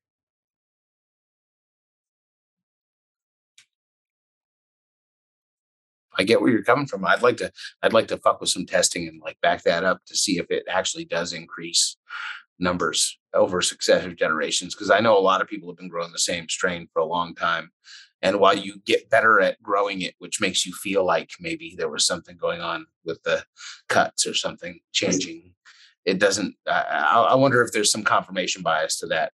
I 6.18 6.22
get 6.24 6.40
where 6.40 6.50
you're 6.50 6.62
coming 6.62 6.86
from. 6.86 7.04
I'd 7.04 7.22
like 7.22 7.36
to 7.38 7.52
I'd 7.82 7.92
like 7.92 8.08
to 8.08 8.16
fuck 8.18 8.40
with 8.40 8.50
some 8.50 8.66
testing 8.66 9.06
and 9.08 9.20
like 9.22 9.40
back 9.40 9.62
that 9.64 9.84
up 9.84 10.00
to 10.06 10.16
see 10.16 10.38
if 10.38 10.50
it 10.50 10.64
actually 10.68 11.04
does 11.04 11.32
increase 11.32 11.96
numbers 12.58 13.18
over 13.34 13.60
successive 13.60 14.16
generations 14.16 14.74
because 14.74 14.90
I 14.90 15.00
know 15.00 15.16
a 15.18 15.20
lot 15.20 15.42
of 15.42 15.48
people 15.48 15.68
have 15.68 15.76
been 15.76 15.88
growing 15.88 16.12
the 16.12 16.18
same 16.18 16.48
strain 16.48 16.88
for 16.92 17.00
a 17.00 17.04
long 17.04 17.34
time. 17.34 17.70
And 18.22 18.40
while 18.40 18.56
you 18.56 18.80
get 18.86 19.10
better 19.10 19.40
at 19.40 19.62
growing 19.62 20.00
it, 20.00 20.14
which 20.18 20.40
makes 20.40 20.64
you 20.64 20.72
feel 20.72 21.04
like 21.04 21.30
maybe 21.38 21.74
there 21.76 21.90
was 21.90 22.06
something 22.06 22.36
going 22.38 22.62
on 22.62 22.86
with 23.04 23.22
the 23.24 23.44
cuts 23.90 24.26
or 24.26 24.32
something 24.32 24.80
changing, 24.92 25.52
it 26.06 26.18
doesn't. 26.18 26.54
I, 26.66 26.82
I 27.12 27.20
I 27.32 27.34
wonder 27.34 27.62
if 27.62 27.72
there's 27.72 27.90
some 27.92 28.04
confirmation 28.04 28.62
bias 28.62 28.98
to 29.00 29.06
that. 29.08 29.32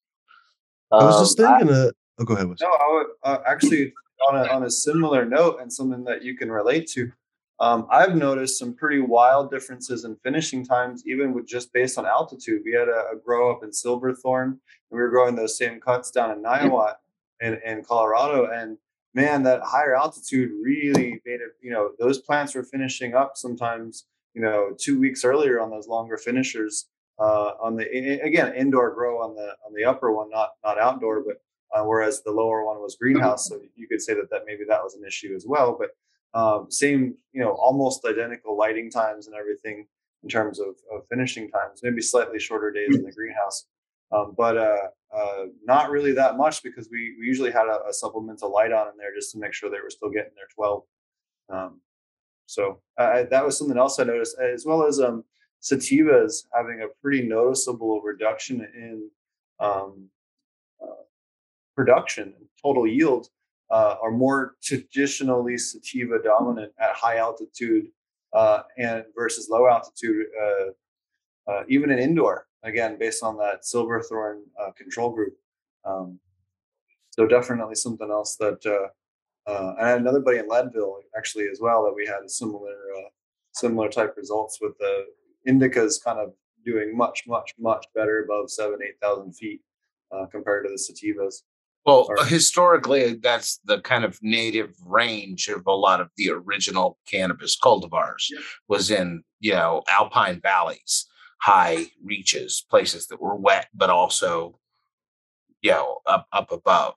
I 0.91 1.03
was 1.03 1.19
just 1.19 1.39
Um, 1.39 1.45
I- 1.47 1.57
thinking, 1.59 1.75
uh, 1.75 1.91
oh, 2.19 2.23
go 2.25 2.33
ahead. 2.35 2.47
Wes. 2.49 2.59
No, 2.61 2.67
I 2.69 2.87
would 2.93 3.07
uh, 3.23 3.39
actually 3.47 3.93
on 4.27 4.35
a 4.35 4.47
on 4.51 4.63
a 4.63 4.69
similar 4.69 5.25
note 5.25 5.59
and 5.61 5.71
something 5.71 6.03
that 6.05 6.23
you 6.23 6.35
can 6.35 6.51
relate 6.51 6.87
to. 6.87 7.11
Um, 7.59 7.87
I've 7.89 8.15
noticed 8.15 8.59
some 8.59 8.75
pretty 8.75 8.99
wild 8.99 9.49
differences 9.49 10.05
in 10.05 10.15
finishing 10.17 10.63
times, 10.63 11.03
even 11.07 11.33
with 11.33 11.47
just 11.47 11.73
based 11.73 11.97
on 11.97 12.05
altitude. 12.05 12.61
We 12.63 12.71
had 12.73 12.87
a, 12.87 13.13
a 13.13 13.15
grow 13.23 13.51
up 13.51 13.63
in 13.63 13.73
Silverthorne, 13.73 14.49
and 14.49 14.59
we 14.91 14.99
were 14.99 15.09
growing 15.09 15.35
those 15.35 15.57
same 15.57 15.79
cuts 15.79 16.11
down 16.11 16.31
in 16.31 16.43
Niwot 16.43 16.95
in, 17.41 17.59
in 17.65 17.83
Colorado. 17.83 18.51
And 18.51 18.77
man, 19.13 19.41
that 19.43 19.61
higher 19.63 19.95
altitude 19.95 20.51
really 20.61 21.19
made 21.25 21.41
it, 21.41 21.55
you 21.61 21.71
know, 21.71 21.91
those 21.97 22.19
plants 22.19 22.53
were 22.53 22.63
finishing 22.63 23.15
up 23.15 23.31
sometimes, 23.35 24.05
you 24.35 24.41
know, 24.41 24.71
two 24.77 24.99
weeks 24.99 25.25
earlier 25.25 25.59
on 25.59 25.71
those 25.71 25.87
longer 25.87 26.17
finishers. 26.17 26.87
Uh, 27.19 27.53
on 27.59 27.75
the 27.75 27.83
again 28.21 28.53
indoor 28.53 28.93
grow 28.93 29.19
on 29.23 29.33
the 29.33 29.55
on 29.65 29.73
the 29.73 29.83
upper 29.83 30.11
one, 30.11 30.29
not 30.29 30.51
not 30.63 30.79
outdoor, 30.79 31.21
but 31.21 31.41
uh, 31.73 31.83
whereas 31.83 32.23
the 32.23 32.31
lower 32.31 32.65
one 32.65 32.77
was 32.77 32.95
greenhouse. 32.95 33.47
So 33.47 33.59
you 33.75 33.87
could 33.87 34.01
say 34.01 34.13
that 34.13 34.29
that 34.31 34.43
maybe 34.45 34.63
that 34.67 34.83
was 34.83 34.95
an 34.95 35.05
issue 35.05 35.33
as 35.35 35.45
well. 35.47 35.77
But 35.77 35.91
um, 36.39 36.69
same, 36.69 37.15
you 37.33 37.41
know, 37.41 37.51
almost 37.51 38.05
identical 38.05 38.57
lighting 38.57 38.91
times 38.91 39.27
and 39.27 39.35
everything 39.35 39.87
in 40.23 40.29
terms 40.29 40.59
of, 40.59 40.75
of 40.91 41.07
finishing 41.09 41.49
times. 41.49 41.81
Maybe 41.83 42.01
slightly 42.01 42.39
shorter 42.39 42.71
days 42.71 42.95
in 42.95 43.03
the 43.03 43.11
greenhouse, 43.11 43.65
um, 44.11 44.33
but 44.37 44.57
uh, 44.57 44.87
uh, 45.15 45.45
not 45.63 45.89
really 45.89 46.13
that 46.13 46.37
much 46.37 46.63
because 46.63 46.89
we, 46.91 47.15
we 47.19 47.25
usually 47.25 47.51
had 47.51 47.67
a, 47.67 47.87
a 47.89 47.93
supplemental 47.93 48.51
light 48.51 48.71
on 48.71 48.87
in 48.87 48.97
there 48.97 49.13
just 49.15 49.31
to 49.31 49.39
make 49.39 49.53
sure 49.53 49.69
they 49.69 49.81
were 49.81 49.89
still 49.89 50.09
getting 50.09 50.33
their 50.35 50.47
12. 50.53 50.83
Um, 51.49 51.81
so 52.45 52.81
I, 52.97 53.23
that 53.23 53.45
was 53.45 53.57
something 53.57 53.77
else 53.77 53.99
I 53.99 54.03
noticed, 54.03 54.37
as 54.39 54.65
well 54.65 54.85
as 54.85 54.99
um, 54.99 55.23
sativas 55.61 56.45
having 56.53 56.81
a 56.81 56.87
pretty 57.01 57.27
noticeable 57.27 58.01
reduction 58.01 58.61
in 58.75 59.09
um, 59.59 60.09
production 61.77 62.33
and 62.35 62.47
total 62.61 62.87
yield 62.87 63.27
uh, 63.69 63.95
are 64.01 64.11
more 64.11 64.55
traditionally 64.63 65.57
sativa 65.57 66.17
dominant 66.23 66.73
at 66.79 66.93
high 66.95 67.17
altitude 67.17 67.85
uh, 68.33 68.63
and 68.77 69.03
versus 69.15 69.47
low 69.49 69.67
altitude, 69.67 70.25
uh, 70.41 71.51
uh, 71.51 71.63
even 71.69 71.91
in 71.91 71.99
indoor. 71.99 72.47
Again, 72.63 72.97
based 72.99 73.23
on 73.23 73.37
that 73.37 73.63
Silverthorne 73.63 74.41
uh, 74.59 74.71
control 74.71 75.11
group. 75.11 75.35
Um, 75.85 76.19
so 77.11 77.27
definitely 77.27 77.75
something 77.75 78.09
else 78.09 78.35
that 78.37 78.65
uh, 79.47 79.73
I 79.79 79.87
had 79.87 80.01
another 80.01 80.19
buddy 80.19 80.39
in 80.39 80.49
Leadville 80.49 80.97
actually 81.15 81.47
as 81.47 81.59
well 81.61 81.83
that 81.83 81.93
we 81.95 82.05
had 82.05 82.23
a 82.25 82.29
similar 82.29 82.75
similar 83.53 83.89
type 83.89 84.13
results 84.17 84.59
with 84.61 84.77
the 84.77 85.05
indicas 85.47 86.03
kind 86.03 86.19
of 86.19 86.33
doing 86.65 86.95
much 86.95 87.23
much 87.27 87.53
much 87.57 87.85
better 87.95 88.23
above 88.23 88.51
seven 88.51 88.79
eight 88.85 88.99
thousand 89.01 89.33
feet 89.33 89.61
compared 90.31 90.65
to 90.65 90.69
the 90.69 90.75
sativas. 90.75 91.43
Well, 91.87 92.05
Or- 92.09 92.25
historically, 92.25 93.13
that's 93.13 93.59
the 93.63 93.79
kind 93.79 94.03
of 94.03 94.21
native 94.21 94.75
range 94.85 95.47
of 95.47 95.65
a 95.65 95.71
lot 95.71 96.01
of 96.01 96.09
the 96.17 96.29
original 96.31 96.99
cannabis 97.07 97.57
cultivars 97.57 98.29
Yeah. 98.29 98.39
was 98.67 98.91
in, 98.91 99.23
you 99.39 99.53
know, 99.53 99.83
alpine 99.87 100.41
valleys, 100.41 101.07
high 101.39 101.85
reaches, 102.03 102.61
places 102.69 103.07
that 103.07 103.21
were 103.21 103.35
wet, 103.37 103.69
but 103.73 103.89
also, 103.89 104.59
you 105.61 105.71
know, 105.71 106.01
up 106.05 106.27
up 106.33 106.51
above. 106.51 106.95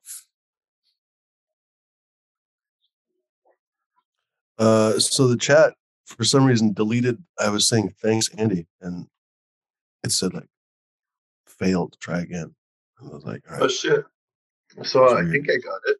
Uh, 4.59 4.99
so 4.99 5.29
the 5.29 5.37
chat 5.37 5.73
for 6.05 6.25
some 6.25 6.43
reason 6.43 6.73
deleted. 6.73 7.23
I 7.39 7.47
was 7.49 7.65
saying 7.65 7.95
thanks, 8.01 8.27
Andy, 8.37 8.67
and 8.81 9.07
it 10.03 10.11
said 10.11 10.33
like 10.33 10.49
failed. 11.47 11.93
To 11.93 11.99
try 11.99 12.19
again. 12.19 12.53
And 12.99 13.09
I 13.09 13.13
was 13.15 13.23
like, 13.23 13.49
all 13.49 13.63
Oh 13.63 13.67
shit. 13.69 14.03
So 14.83 15.17
I 15.17 15.23
think 15.29 15.49
I 15.49 15.57
got 15.57 15.81
it. 15.85 15.97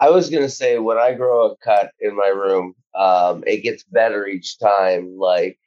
I 0.00 0.10
was 0.10 0.30
gonna 0.30 0.48
say 0.48 0.78
when 0.78 0.98
I 0.98 1.14
grow 1.14 1.50
a 1.50 1.56
cut 1.56 1.90
in 2.00 2.16
my 2.16 2.28
room, 2.28 2.74
um, 2.94 3.42
it 3.46 3.62
gets 3.62 3.82
better 3.84 4.26
each 4.26 4.58
time. 4.58 5.16
Like, 5.18 5.58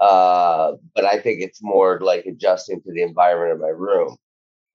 uh, 0.00 0.74
but 0.94 1.04
I 1.04 1.18
think 1.18 1.42
it's 1.42 1.62
more 1.62 2.00
like 2.00 2.24
adjusting 2.26 2.80
to 2.82 2.92
the 2.92 3.02
environment 3.02 3.52
of 3.52 3.60
my 3.60 3.68
room. 3.68 4.16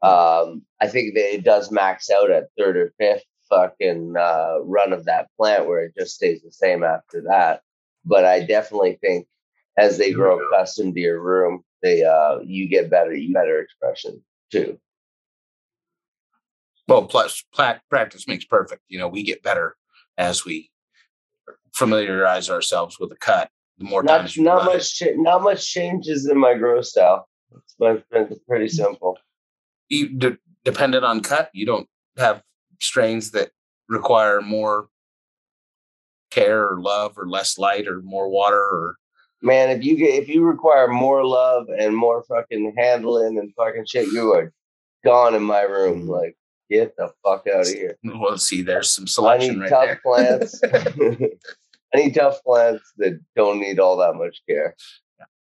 Um, 0.03 0.63
I 0.81 0.87
think 0.87 1.15
that 1.15 1.33
it 1.33 1.43
does 1.43 1.71
max 1.71 2.09
out 2.09 2.29
at 2.31 2.49
third 2.57 2.77
or 2.77 2.93
fifth 2.99 3.23
fucking 3.49 4.15
uh, 4.17 4.59
run 4.63 4.93
of 4.93 5.05
that 5.05 5.29
plant, 5.37 5.67
where 5.67 5.83
it 5.85 5.93
just 5.97 6.15
stays 6.15 6.41
the 6.41 6.51
same 6.51 6.83
after 6.83 7.21
that. 7.29 7.61
but 8.05 8.25
I 8.25 8.45
definitely 8.45 8.97
think 9.01 9.27
as 9.77 9.97
they 9.97 10.11
grow 10.11 10.39
accustomed 10.39 10.95
to 10.95 11.01
your 11.01 11.21
room, 11.21 11.63
they 11.81 12.03
uh 12.03 12.39
you 12.43 12.67
get 12.67 12.89
better, 12.89 13.13
you 13.13 13.33
better 13.33 13.59
expression 13.59 14.23
too. 14.51 14.79
Well, 16.93 17.07
plus 17.07 17.43
practice 17.89 18.27
makes 18.27 18.45
perfect. 18.45 18.83
You 18.87 18.99
know, 18.99 19.07
we 19.07 19.23
get 19.23 19.41
better 19.41 19.75
as 20.15 20.45
we 20.45 20.69
familiarize 21.73 22.51
ourselves 22.51 22.99
with 22.99 23.11
a 23.11 23.15
cut. 23.15 23.49
The 23.79 23.85
more 23.85 24.03
Not 24.03 24.19
times 24.19 24.37
not 24.37 24.43
not 24.43 24.61
cut 24.61 24.69
it. 24.69 24.73
much 24.75 24.99
cha- 24.99 25.05
not 25.15 25.41
much 25.41 25.71
changes 25.71 26.27
in 26.29 26.37
my 26.37 26.53
grow 26.53 26.81
style. 26.83 27.27
It's, 27.51 28.03
it's 28.11 28.39
pretty 28.47 28.65
mm. 28.65 28.71
simple. 28.71 29.17
you, 29.89 30.09
de- 30.09 30.37
dependent 30.63 31.03
on 31.03 31.21
cut, 31.21 31.49
you 31.53 31.65
don't 31.65 31.87
have 32.17 32.43
strains 32.79 33.31
that 33.31 33.49
require 33.89 34.41
more 34.41 34.87
care 36.29 36.69
or 36.69 36.79
love 36.79 37.17
or 37.17 37.27
less 37.27 37.57
light 37.57 37.87
or 37.87 38.01
more 38.03 38.29
water 38.29 38.59
or 38.59 38.97
Man, 39.41 39.71
if 39.71 39.83
you 39.83 39.97
get 39.97 40.13
if 40.13 40.29
you 40.29 40.43
require 40.43 40.87
more 40.87 41.25
love 41.25 41.67
and 41.77 41.97
more 41.97 42.23
fucking 42.23 42.75
handling 42.77 43.39
and 43.39 43.53
fucking 43.55 43.85
shit, 43.87 44.07
you 44.13 44.31
are 44.31 44.53
gone 45.03 45.35
in 45.35 45.43
my 45.43 45.61
room. 45.61 46.07
Mm. 46.07 46.07
Like, 46.07 46.37
get 46.69 46.95
the 46.97 47.11
fuck 47.23 47.45
out 47.47 47.61
of 47.61 47.67
here. 47.67 47.97
well, 48.03 48.37
see, 48.37 48.61
there's 48.61 48.89
some 48.89 49.03
I 49.03 49.07
selection 49.07 49.55
need 49.55 49.61
right 49.61 49.69
tough 49.69 49.85
there. 49.85 49.99
plants. 50.03 50.61
I 51.93 51.97
need 51.97 52.15
tough 52.15 52.43
plants 52.43 52.91
that 52.97 53.19
don't 53.35 53.59
need 53.59 53.79
all 53.79 53.97
that 53.97 54.15
much 54.15 54.41
care. 54.47 54.75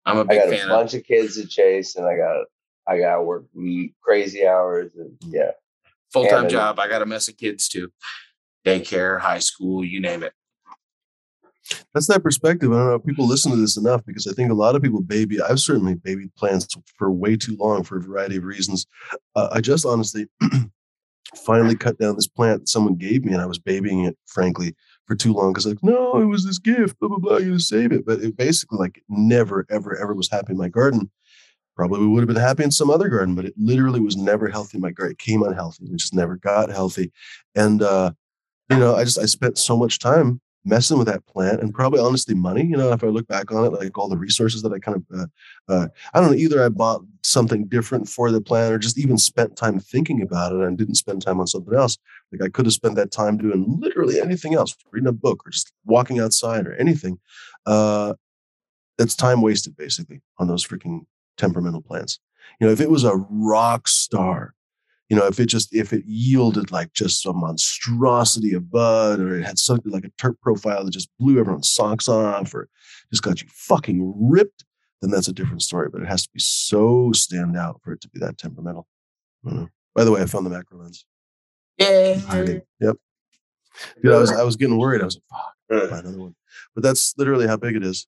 I'm 0.05 0.17
a 0.17 0.21
I 0.21 0.23
big 0.23 0.39
I 0.39 0.45
got 0.45 0.53
a 0.53 0.57
fan 0.57 0.69
of 0.69 0.69
bunch 0.69 0.93
of 0.93 1.03
kids 1.03 1.35
to 1.35 1.47
chase, 1.47 1.95
and 1.95 2.05
I 2.05 2.17
got 2.17 2.45
I 2.87 2.99
got 2.99 3.17
to 3.17 3.21
work 3.21 3.45
crazy 4.01 4.45
hours, 4.45 4.91
and 4.95 5.15
yeah, 5.27 5.51
full 6.11 6.25
time 6.25 6.49
job. 6.49 6.79
I 6.79 6.87
got 6.87 7.01
a 7.01 7.05
mess 7.05 7.27
of 7.27 7.37
kids 7.37 7.67
too. 7.67 7.91
Daycare, 8.65 9.19
high 9.19 9.39
school, 9.39 9.83
you 9.83 9.99
name 9.99 10.23
it. 10.23 10.33
That's 11.93 12.07
that 12.07 12.23
perspective. 12.23 12.71
I 12.71 12.75
don't 12.75 12.87
know 12.87 12.95
if 12.95 13.05
people 13.05 13.27
listen 13.27 13.51
to 13.51 13.57
this 13.57 13.77
enough 13.77 14.05
because 14.05 14.27
I 14.27 14.33
think 14.33 14.51
a 14.51 14.55
lot 14.55 14.75
of 14.75 14.81
people 14.81 15.01
baby. 15.01 15.41
I've 15.41 15.59
certainly 15.59 15.95
babied 15.95 16.35
plants 16.35 16.67
for 16.97 17.11
way 17.11 17.35
too 17.35 17.55
long 17.57 17.83
for 17.83 17.97
a 17.97 18.01
variety 18.01 18.37
of 18.37 18.43
reasons. 18.43 18.85
Uh, 19.35 19.49
I 19.51 19.61
just 19.61 19.85
honestly 19.85 20.27
finally 21.35 21.75
cut 21.75 21.97
down 21.97 22.15
this 22.15 22.27
plant 22.27 22.61
that 22.61 22.69
someone 22.69 22.95
gave 22.95 23.23
me, 23.25 23.33
and 23.33 23.41
I 23.41 23.45
was 23.45 23.59
babying 23.59 24.05
it, 24.05 24.17
frankly, 24.25 24.75
for 25.05 25.15
too 25.15 25.33
long 25.33 25.53
because 25.53 25.65
like, 25.65 25.83
no, 25.83 26.19
it 26.19 26.25
was 26.25 26.45
this 26.45 26.59
gift, 26.59 26.99
blah 26.99 27.09
blah 27.09 27.19
blah. 27.19 27.37
You 27.37 27.59
save 27.59 27.91
it, 27.91 28.05
but 28.05 28.21
it 28.21 28.37
basically 28.37 28.77
like 28.77 29.03
never, 29.09 29.65
ever, 29.69 29.97
ever 29.97 30.13
was 30.13 30.29
happy 30.29 30.51
in 30.51 30.57
my 30.57 30.69
garden. 30.69 31.09
Probably 31.75 32.05
would 32.05 32.21
have 32.21 32.27
been 32.27 32.35
happy 32.35 32.63
in 32.63 32.71
some 32.71 32.89
other 32.89 33.09
garden, 33.09 33.33
but 33.33 33.45
it 33.45 33.53
literally 33.57 34.01
was 34.01 34.17
never 34.17 34.49
healthy 34.49 34.77
in 34.77 34.81
my 34.81 34.91
garden. 34.91 35.13
It 35.13 35.19
came 35.19 35.41
unhealthy. 35.41 35.85
It 35.85 35.97
just 35.97 36.13
never 36.13 36.35
got 36.37 36.69
healthy, 36.69 37.11
and 37.55 37.81
uh, 37.81 38.11
you 38.69 38.77
know, 38.77 38.95
I 38.95 39.03
just 39.03 39.19
I 39.19 39.25
spent 39.25 39.57
so 39.57 39.77
much 39.77 39.99
time 39.99 40.41
messing 40.63 40.97
with 40.97 41.07
that 41.07 41.25
plant 41.25 41.61
and 41.61 41.73
probably 41.73 41.99
honestly 41.99 42.35
money 42.35 42.63
you 42.63 42.77
know 42.77 42.91
if 42.91 43.03
i 43.03 43.07
look 43.07 43.27
back 43.27 43.51
on 43.51 43.65
it 43.65 43.73
like 43.73 43.97
all 43.97 44.07
the 44.07 44.17
resources 44.17 44.61
that 44.61 44.71
i 44.71 44.79
kind 44.79 44.97
of 44.97 45.19
uh, 45.19 45.25
uh, 45.73 45.87
i 46.13 46.19
don't 46.19 46.31
know 46.31 46.37
either 46.37 46.63
i 46.63 46.69
bought 46.69 47.01
something 47.23 47.65
different 47.65 48.07
for 48.07 48.31
the 48.31 48.41
plant 48.41 48.73
or 48.73 48.77
just 48.77 48.97
even 48.97 49.17
spent 49.17 49.55
time 49.55 49.79
thinking 49.79 50.21
about 50.21 50.53
it 50.53 50.61
and 50.61 50.77
didn't 50.77 50.95
spend 50.95 51.21
time 51.21 51.39
on 51.39 51.47
something 51.47 51.73
else. 51.73 51.97
Like 52.31 52.41
i 52.41 52.49
could 52.49 52.65
have 52.65 52.73
spent 52.73 52.95
that 52.95 53.11
time 53.11 53.37
doing 53.37 53.65
literally 53.79 54.19
anything 54.19 54.53
else 54.53 54.75
reading 54.91 55.07
a 55.07 55.13
book 55.13 55.45
or 55.45 55.51
just 55.51 55.71
walking 55.85 56.19
outside 56.19 56.67
or 56.67 56.73
anything. 56.75 57.19
Uh 57.65 58.13
that's 58.97 59.15
time 59.15 59.41
wasted 59.41 59.75
basically 59.77 60.21
on 60.37 60.47
those 60.47 60.65
freaking 60.65 61.05
temperamental 61.37 61.81
plants. 61.81 62.19
You 62.59 62.67
know 62.67 62.73
if 62.73 62.81
it 62.81 62.89
was 62.89 63.03
a 63.03 63.15
rock 63.29 63.87
star 63.87 64.53
you 65.11 65.17
know, 65.17 65.27
if 65.27 65.41
it 65.41 65.47
just 65.47 65.75
if 65.75 65.91
it 65.91 66.05
yielded 66.05 66.71
like 66.71 66.93
just 66.93 67.21
some 67.21 67.41
monstrosity 67.41 68.53
of 68.53 68.71
bud, 68.71 69.19
or 69.19 69.35
it 69.35 69.43
had 69.43 69.59
something 69.59 69.91
like 69.91 70.05
a 70.05 70.11
terp 70.11 70.39
profile 70.41 70.85
that 70.85 70.91
just 70.91 71.09
blew 71.19 71.37
everyone's 71.37 71.69
socks 71.69 72.07
off, 72.07 72.53
or 72.53 72.69
just 73.09 73.21
got 73.21 73.41
you 73.41 73.49
fucking 73.51 74.13
ripped, 74.15 74.63
then 75.01 75.11
that's 75.11 75.27
a 75.27 75.33
different 75.33 75.63
story. 75.63 75.89
But 75.91 76.01
it 76.01 76.07
has 76.07 76.23
to 76.23 76.29
be 76.33 76.39
so 76.39 77.11
stand 77.11 77.57
out 77.57 77.81
for 77.83 77.91
it 77.91 77.99
to 77.99 78.07
be 78.07 78.21
that 78.21 78.37
temperamental. 78.37 78.87
By 79.43 80.05
the 80.05 80.13
way, 80.13 80.21
I 80.21 80.27
found 80.27 80.45
the 80.45 80.49
macro 80.49 80.79
lens. 80.79 81.05
Yeah. 81.77 82.21
Yep. 82.79 82.95
Dude, 84.01 84.13
I 84.13 84.17
was 84.17 84.31
I 84.31 84.43
was 84.43 84.55
getting 84.55 84.77
worried. 84.77 85.01
I 85.01 85.05
was 85.05 85.19
like, 85.29 85.41
fuck, 85.77 85.89
buy 85.89 85.99
another 85.99 86.19
one. 86.19 86.35
But 86.73 86.83
that's 86.85 87.13
literally 87.17 87.47
how 87.47 87.57
big 87.57 87.75
it 87.75 87.83
is, 87.83 88.07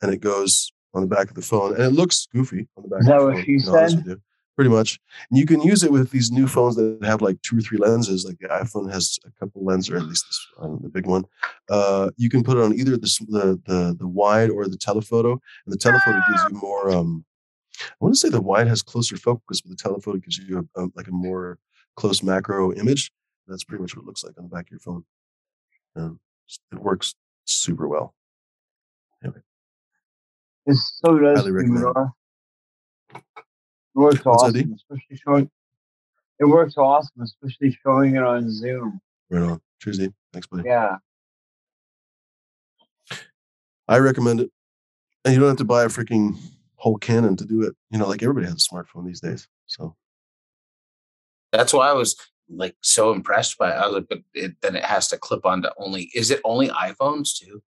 and 0.00 0.14
it 0.14 0.22
goes 0.22 0.72
on 0.94 1.02
the 1.02 1.14
back 1.14 1.28
of 1.28 1.34
the 1.34 1.42
phone, 1.42 1.74
and 1.74 1.82
it 1.82 1.92
looks 1.92 2.26
goofy 2.32 2.68
on 2.78 2.84
the 2.84 2.88
back. 2.88 3.00
Is 3.00 3.06
of 3.06 3.12
that 3.12 3.18
the 3.18 3.24
what 3.26 3.34
phone, 3.34 3.44
she 3.44 3.58
said? 3.58 4.22
Pretty 4.58 4.70
much, 4.70 4.98
and 5.30 5.38
you 5.38 5.46
can 5.46 5.60
use 5.60 5.84
it 5.84 5.92
with 5.92 6.10
these 6.10 6.32
new 6.32 6.48
phones 6.48 6.74
that 6.74 6.98
have 7.04 7.22
like 7.22 7.40
two 7.42 7.58
or 7.58 7.60
three 7.60 7.78
lenses. 7.78 8.24
Like 8.24 8.40
the 8.40 8.48
iPhone 8.48 8.92
has 8.92 9.16
a 9.24 9.30
couple 9.38 9.64
lenses, 9.64 9.90
or 9.90 9.98
at 9.98 10.02
least 10.02 10.26
this 10.26 10.46
um, 10.60 10.80
the 10.82 10.88
big 10.88 11.06
one. 11.06 11.24
Uh, 11.70 12.10
you 12.16 12.28
can 12.28 12.42
put 12.42 12.56
it 12.56 12.64
on 12.64 12.74
either 12.74 12.96
the, 12.96 13.26
the 13.28 13.62
the 13.66 13.96
the 13.96 14.08
wide 14.08 14.50
or 14.50 14.66
the 14.66 14.76
telephoto, 14.76 15.30
and 15.30 15.72
the 15.72 15.76
telephoto 15.76 16.20
gives 16.28 16.42
you 16.50 16.58
more. 16.58 16.90
Um, 16.90 17.24
I 17.80 17.94
want 18.00 18.16
to 18.16 18.18
say 18.18 18.30
the 18.30 18.40
wide 18.40 18.66
has 18.66 18.82
closer 18.82 19.16
focus, 19.16 19.60
but 19.60 19.70
the 19.70 19.76
telephoto 19.76 20.18
gives 20.18 20.38
you 20.38 20.68
a, 20.74 20.82
a, 20.82 20.88
like 20.96 21.06
a 21.06 21.12
more 21.12 21.60
close 21.94 22.24
macro 22.24 22.72
image. 22.72 23.12
That's 23.46 23.62
pretty 23.62 23.82
much 23.82 23.94
what 23.94 24.02
it 24.02 24.06
looks 24.06 24.24
like 24.24 24.36
on 24.38 24.42
the 24.42 24.50
back 24.50 24.66
of 24.66 24.72
your 24.72 24.80
phone. 24.80 25.04
Um, 25.94 26.18
it 26.72 26.80
works 26.80 27.14
super 27.44 27.86
well. 27.86 28.12
It's 30.66 31.00
so 31.00 31.16
does 31.16 31.44
works 33.98 34.24
What's 34.24 34.42
that, 34.42 34.48
awesome, 34.58 34.74
especially 34.74 35.16
showing. 35.16 35.50
It 36.40 36.44
works 36.44 36.74
awesome, 36.76 37.22
especially 37.22 37.76
showing 37.82 38.16
it 38.16 38.22
on 38.22 38.50
Zoom. 38.50 39.00
Right 39.30 39.42
on. 39.42 39.60
Tuesday. 39.80 40.12
Thanks, 40.32 40.46
buddy. 40.46 40.64
Yeah, 40.66 40.96
I 43.86 43.98
recommend 43.98 44.40
it. 44.40 44.50
And 45.24 45.34
you 45.34 45.40
don't 45.40 45.48
have 45.48 45.58
to 45.58 45.64
buy 45.64 45.84
a 45.84 45.88
freaking 45.88 46.36
whole 46.76 46.96
Canon 46.96 47.36
to 47.36 47.44
do 47.44 47.62
it. 47.62 47.74
You 47.90 47.98
know, 47.98 48.08
like 48.08 48.22
everybody 48.22 48.46
has 48.46 48.54
a 48.54 48.74
smartphone 48.74 49.06
these 49.06 49.20
days. 49.20 49.48
So 49.66 49.96
That's 51.52 51.72
why 51.72 51.88
I 51.88 51.92
was 51.92 52.16
like 52.48 52.76
so 52.82 53.12
impressed 53.12 53.58
by 53.58 53.70
it. 53.70 53.74
I 53.74 53.86
was 53.86 53.94
like, 53.94 54.08
but 54.08 54.18
it, 54.34 54.52
then 54.62 54.76
it 54.76 54.84
has 54.84 55.08
to 55.08 55.18
clip 55.18 55.44
onto 55.44 55.68
only. 55.78 56.10
Is 56.14 56.30
it 56.30 56.40
only 56.44 56.68
iPhones 56.68 57.36
too? 57.36 57.62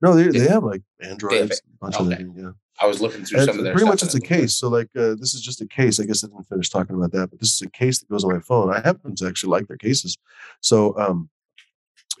no, 0.00 0.14
they, 0.14 0.28
they 0.28 0.48
have 0.48 0.62
like 0.64 0.82
Androids, 1.00 1.60
a 1.60 1.78
bunch 1.80 1.96
of 1.96 2.06
Okay. 2.06 2.22
them. 2.22 2.34
Yeah. 2.36 2.50
I 2.80 2.86
was 2.86 3.00
looking 3.00 3.24
through 3.24 3.40
And 3.40 3.46
some 3.48 3.58
of 3.58 3.64
their. 3.64 3.72
pretty 3.72 3.88
much 3.88 4.02
it's 4.02 4.14
a 4.14 4.20
case. 4.20 4.56
So 4.56 4.68
like 4.68 4.88
uh, 4.96 5.14
this 5.14 5.32
is 5.34 5.40
just 5.42 5.60
a 5.60 5.66
case. 5.66 6.00
I 6.00 6.04
guess 6.04 6.24
I 6.24 6.28
didn't 6.28 6.48
finish 6.48 6.70
talking 6.70 6.96
about 6.96 7.12
that, 7.12 7.30
but 7.30 7.38
this 7.40 7.52
is 7.54 7.62
a 7.62 7.70
case 7.70 8.00
that 8.00 8.08
goes 8.08 8.24
on 8.24 8.32
my 8.32 8.40
phone. 8.40 8.72
I 8.74 8.80
happen 8.80 9.14
to 9.16 9.26
actually 9.26 9.50
like 9.50 9.68
their 9.68 9.76
cases. 9.76 10.16
So 10.60 10.98
um, 10.98 11.30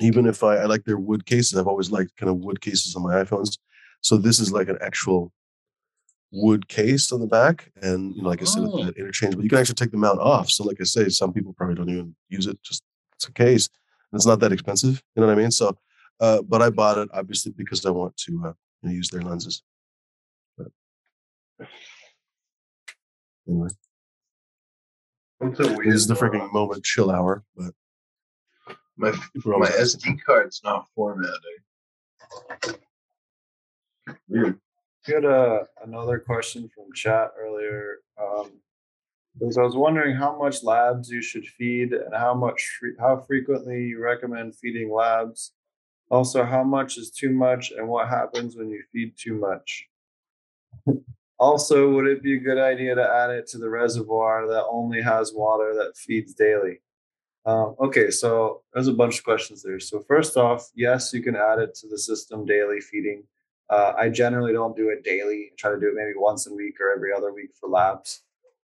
even 0.00 0.26
if 0.26 0.44
I, 0.44 0.58
I 0.58 0.64
like 0.66 0.84
their 0.84 0.98
wood 0.98 1.26
cases, 1.26 1.58
I've 1.58 1.66
always 1.66 1.90
liked 1.90 2.16
kind 2.16 2.30
of 2.30 2.36
wood 2.38 2.60
cases 2.60 2.94
on 2.94 3.02
my 3.02 3.14
iPhones. 3.22 3.58
So 4.00 4.16
this 4.16 4.38
is 4.38 4.52
like 4.52 4.68
an 4.68 4.78
actual 4.80 5.32
wood 6.30 6.68
case 6.68 7.10
on 7.12 7.20
the 7.20 7.26
back, 7.26 7.70
and 7.82 8.14
you 8.14 8.22
know, 8.22 8.28
like 8.28 8.42
I 8.42 8.44
said, 8.44 8.62
Oh. 8.64 8.86
it's 8.86 8.98
interchangeable. 8.98 9.42
You 9.44 9.48
can 9.50 9.58
actually 9.58 9.76
take 9.76 9.90
the 9.92 9.96
mount 9.96 10.20
off. 10.20 10.50
So 10.50 10.64
like 10.64 10.80
I 10.80 10.84
say, 10.84 11.08
some 11.08 11.32
people 11.32 11.52
probably 11.52 11.74
don't 11.76 11.90
even 11.90 12.14
use 12.28 12.46
it. 12.46 12.60
Just 12.62 12.82
it's 13.16 13.26
a 13.28 13.32
case, 13.32 13.68
and 14.12 14.18
it's 14.18 14.26
not 14.26 14.40
that 14.40 14.52
expensive. 14.52 15.02
You 15.14 15.20
know 15.22 15.26
what 15.28 15.38
I 15.38 15.40
mean? 15.40 15.50
So, 15.50 15.76
uh, 16.20 16.42
but 16.42 16.60
I 16.62 16.70
bought 16.70 16.98
it 16.98 17.08
obviously 17.12 17.52
because 17.56 17.84
I 17.86 17.90
want 17.90 18.16
to 18.18 18.46
uh, 18.48 18.88
use 18.88 19.08
their 19.10 19.22
lenses. 19.22 19.62
But 21.58 21.68
anyway. 23.48 23.68
Something 25.42 25.76
weird. 25.76 25.88
This 25.88 25.94
is 25.94 26.06
the 26.06 26.14
going 26.14 26.32
freaking 26.32 26.52
moment 26.52 26.84
chill 26.84 27.10
hour, 27.10 27.44
but 27.56 27.72
My 28.96 29.10
people 29.34 29.54
are 29.54 29.58
my 29.58 29.66
always 29.66 29.94
asking. 29.94 30.16
SD 30.16 30.24
card's 30.24 30.60
not 30.64 30.86
formatting. 30.94 31.38
Weird. 34.28 34.60
We 35.06 35.14
had 35.14 35.24
a, 35.24 35.66
another 35.84 36.18
question 36.18 36.70
from 36.74 36.92
chat 36.94 37.32
earlier. 37.38 37.98
Um, 38.20 38.52
because 39.38 39.58
I 39.58 39.62
was 39.62 39.76
wondering 39.76 40.14
how 40.14 40.38
much 40.38 40.62
labs 40.62 41.10
you 41.10 41.20
should 41.20 41.46
feed 41.46 41.92
and 41.92 42.14
how 42.14 42.34
much 42.34 42.80
how 43.00 43.16
frequently 43.16 43.82
you 43.82 44.00
recommend 44.00 44.54
feeding 44.54 44.92
labs. 44.92 45.52
Also, 46.10 46.44
how 46.44 46.62
much 46.62 46.96
is 46.98 47.10
too 47.10 47.30
much 47.30 47.72
and 47.72 47.88
what 47.88 48.08
happens 48.08 48.56
when 48.56 48.68
you 48.68 48.82
feed 48.92 49.14
too 49.16 49.34
much. 49.34 49.88
also, 51.38 51.90
would 51.90 52.06
it 52.06 52.22
be 52.22 52.36
a 52.36 52.40
good 52.40 52.58
idea 52.58 52.94
to 52.94 53.02
add 53.02 53.30
it 53.30 53.46
to 53.48 53.58
the 53.58 53.68
reservoir 53.68 54.46
that 54.46 54.64
only 54.70 55.02
has 55.02 55.32
water 55.34 55.74
that 55.74 55.96
feeds 55.96 56.34
daily? 56.34 56.80
Um, 57.46 57.74
okay, 57.78 58.10
so 58.10 58.62
there's 58.72 58.88
a 58.88 58.92
bunch 58.92 59.18
of 59.18 59.24
questions 59.24 59.62
there. 59.62 59.80
So 59.80 60.00
first 60.00 60.36
off, 60.36 60.70
yes, 60.74 61.12
you 61.12 61.22
can 61.22 61.36
add 61.36 61.58
it 61.58 61.74
to 61.76 61.88
the 61.88 61.98
system 61.98 62.46
daily 62.46 62.80
feeding. 62.80 63.24
Uh, 63.68 63.92
I 63.98 64.08
generally 64.08 64.52
don't 64.52 64.76
do 64.76 64.90
it 64.90 65.04
daily. 65.04 65.50
I 65.52 65.54
try 65.56 65.70
to 65.72 65.80
do 65.80 65.88
it 65.88 65.94
maybe 65.94 66.12
once 66.16 66.46
a 66.46 66.54
week 66.54 66.76
or 66.80 66.94
every 66.94 67.12
other 67.12 67.32
week 67.32 67.50
for 67.58 67.68
labs. 67.68 68.22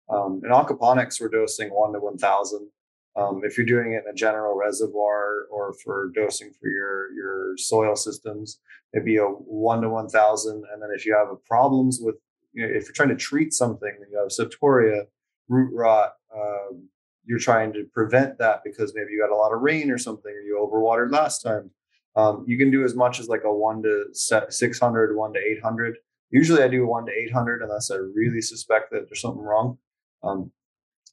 Um, 0.09 0.41
in 0.45 0.51
aquaponics, 0.51 1.21
we're 1.21 1.29
dosing 1.29 1.69
one 1.69 1.93
to 1.93 2.01
1,000. 2.01 2.69
Um, 3.17 3.43
if 3.45 3.57
you're 3.57 3.67
doing 3.67 3.93
it 3.93 4.03
in 4.05 4.11
a 4.11 4.15
general 4.15 4.57
reservoir 4.57 5.45
or 5.51 5.73
for 5.85 6.11
dosing 6.15 6.51
for 6.51 6.69
your, 6.69 7.13
your 7.13 7.57
soil 7.57 7.95
systems, 7.95 8.59
it'd 8.93 9.05
be 9.05 9.19
a 9.19 9.25
one 9.25 9.83
to 9.83 9.89
1,000. 9.89 10.65
And 10.73 10.83
then 10.83 10.91
if 10.95 11.07
you 11.07 11.15
have 11.15 11.29
problems 11.45 12.01
with, 12.03 12.17
you 12.55 12.67
know, 12.67 12.73
if 12.73 12.85
you're 12.85 12.93
trying 12.93 13.11
to 13.11 13.17
treat 13.17 13.53
something, 13.53 13.95
you 14.11 14.19
have 14.19 14.29
septoria, 14.29 15.03
root 15.49 15.71
rot, 15.75 16.13
um, 16.35 16.89
you're 17.27 17.39
trying 17.39 17.73
to 17.73 17.85
prevent 17.93 18.39
that 18.39 18.61
because 18.65 18.95
maybe 18.95 19.13
you 19.13 19.23
had 19.23 19.35
a 19.35 19.37
lot 19.37 19.53
of 19.53 19.61
rain 19.61 19.91
or 19.91 19.99
something, 19.99 20.33
or 20.33 20.41
you 20.41 20.57
overwatered 20.57 21.13
last 21.13 21.43
time. 21.43 21.71
Um, 22.17 22.45
you 22.47 22.57
can 22.57 22.71
do 22.71 22.85
as 22.85 22.95
much 22.95 23.19
as 23.19 23.29
like 23.29 23.45
a 23.45 23.53
one 23.53 23.83
to 23.83 24.07
se- 24.13 24.51
600, 24.51 25.17
one 25.17 25.33
to 25.33 25.41
800. 25.41 25.97
Usually 26.31 26.63
I 26.63 26.69
do 26.69 26.87
one 26.87 27.07
to 27.07 27.13
800 27.13 27.63
unless 27.63 27.91
I 27.91 27.97
really 27.97 28.41
suspect 28.41 28.91
that 28.93 29.09
there's 29.09 29.21
something 29.21 29.43
wrong. 29.43 29.79
Um, 30.23 30.53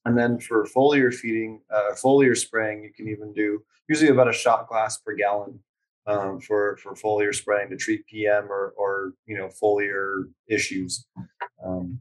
and 0.06 0.18
then 0.18 0.40
for 0.40 0.66
foliar 0.66 1.14
feeding, 1.14 1.61
uh, 1.74 1.94
foliar 1.94 2.38
spraying, 2.38 2.84
you 2.84 2.92
can 2.94 3.08
even 3.08 3.34
do 3.34 3.64
usually 3.88 4.10
about 4.10 4.30
a 4.30 4.34
shot 4.34 4.68
glass 4.68 4.98
per 4.98 5.16
gallon 5.16 5.60
um, 6.07 6.39
for 6.39 6.77
for 6.77 6.93
foliar 6.93 7.33
spraying 7.33 7.69
to 7.69 7.77
treat 7.77 8.05
PM 8.07 8.51
or 8.51 8.73
or 8.77 9.13
you 9.25 9.38
know 9.38 9.49
foliar 9.61 10.23
issues. 10.47 11.05
Um, 11.65 11.99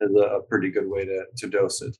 is 0.00 0.16
a, 0.16 0.40
pretty 0.48 0.70
good 0.70 0.88
way 0.88 1.04
to 1.04 1.24
to 1.36 1.46
dose 1.46 1.80
it, 1.82 1.96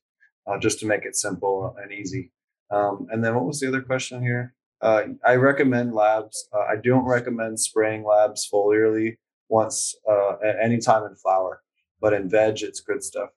uh, 0.47 0.57
just 0.59 0.79
to 0.79 0.85
make 0.85 1.05
it 1.05 1.15
simple 1.15 1.75
and 1.81 1.91
easy. 1.91 2.31
Um, 2.71 3.07
and 3.11 3.23
then 3.23 3.35
what 3.35 3.45
was 3.45 3.59
the 3.59 3.67
other 3.67 3.81
question 3.81 4.21
here? 4.21 4.53
Uh, 4.81 5.03
I 5.25 5.35
recommend 5.35 5.93
labs. 5.93 6.49
Uh, 6.53 6.65
I 6.69 6.75
don't 6.83 7.05
recommend 7.05 7.59
spraying 7.59 8.03
labs 8.03 8.49
foliarly 8.51 9.17
once 9.47 9.95
uh, 10.09 10.33
at 10.43 10.57
any 10.61 10.79
time 10.79 11.03
in 11.05 11.15
flower, 11.15 11.61
but 12.01 12.13
in 12.13 12.29
veg, 12.29 12.61
it's 12.63 12.81
good 12.81 13.03
stuff. 13.03 13.29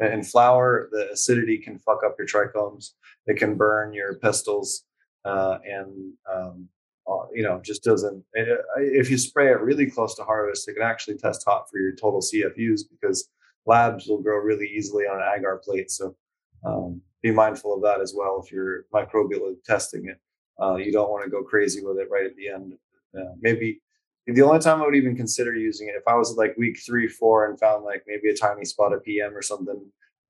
In 0.00 0.24
flower, 0.24 0.88
the 0.90 1.10
acidity 1.12 1.58
can 1.58 1.78
fuck 1.78 2.00
up 2.04 2.16
your 2.18 2.26
trichomes. 2.26 2.90
It 3.26 3.36
can 3.36 3.56
burn 3.56 3.92
your 3.92 4.18
pistils, 4.18 4.84
uh, 5.24 5.58
and 5.64 6.12
um, 6.32 6.68
uh, 7.06 7.26
you 7.34 7.42
know 7.42 7.60
just 7.64 7.82
doesn't. 7.82 8.24
If 8.34 9.10
you 9.10 9.18
spray 9.18 9.50
it 9.50 9.60
really 9.60 9.90
close 9.90 10.14
to 10.16 10.24
harvest, 10.24 10.68
it 10.68 10.74
can 10.74 10.82
actually 10.82 11.16
test 11.16 11.44
hot 11.46 11.68
for 11.70 11.78
your 11.78 11.92
total 11.92 12.20
CFUs 12.20 12.82
because 12.90 13.28
labs 13.66 14.06
will 14.06 14.20
grow 14.20 14.38
really 14.38 14.66
easily 14.66 15.04
on 15.04 15.20
an 15.20 15.28
agar 15.36 15.60
plate. 15.64 15.90
So 15.90 16.16
um, 16.64 17.00
be 17.22 17.30
mindful 17.30 17.74
of 17.74 17.82
that 17.82 18.00
as 18.00 18.14
well 18.16 18.42
if 18.44 18.52
you're 18.52 18.84
microbial 18.92 19.54
testing 19.64 20.08
it. 20.08 20.20
Uh, 20.60 20.76
you 20.76 20.92
don't 20.92 21.10
want 21.10 21.24
to 21.24 21.30
go 21.30 21.42
crazy 21.42 21.84
with 21.84 21.98
it 21.98 22.08
right 22.10 22.26
at 22.26 22.36
the 22.36 22.48
end. 22.48 22.74
Uh, 23.16 23.32
maybe 23.40 23.80
the 24.26 24.42
only 24.42 24.60
time 24.60 24.80
I 24.80 24.84
would 24.84 24.94
even 24.94 25.16
consider 25.16 25.54
using 25.54 25.88
it 25.88 25.96
if 25.96 26.06
I 26.06 26.14
was 26.14 26.36
like 26.36 26.56
week 26.56 26.78
three, 26.84 27.08
four, 27.08 27.48
and 27.48 27.58
found 27.58 27.84
like 27.84 28.04
maybe 28.06 28.28
a 28.28 28.36
tiny 28.36 28.64
spot 28.64 28.92
of 28.92 29.02
PM 29.02 29.36
or 29.36 29.42
something 29.42 29.80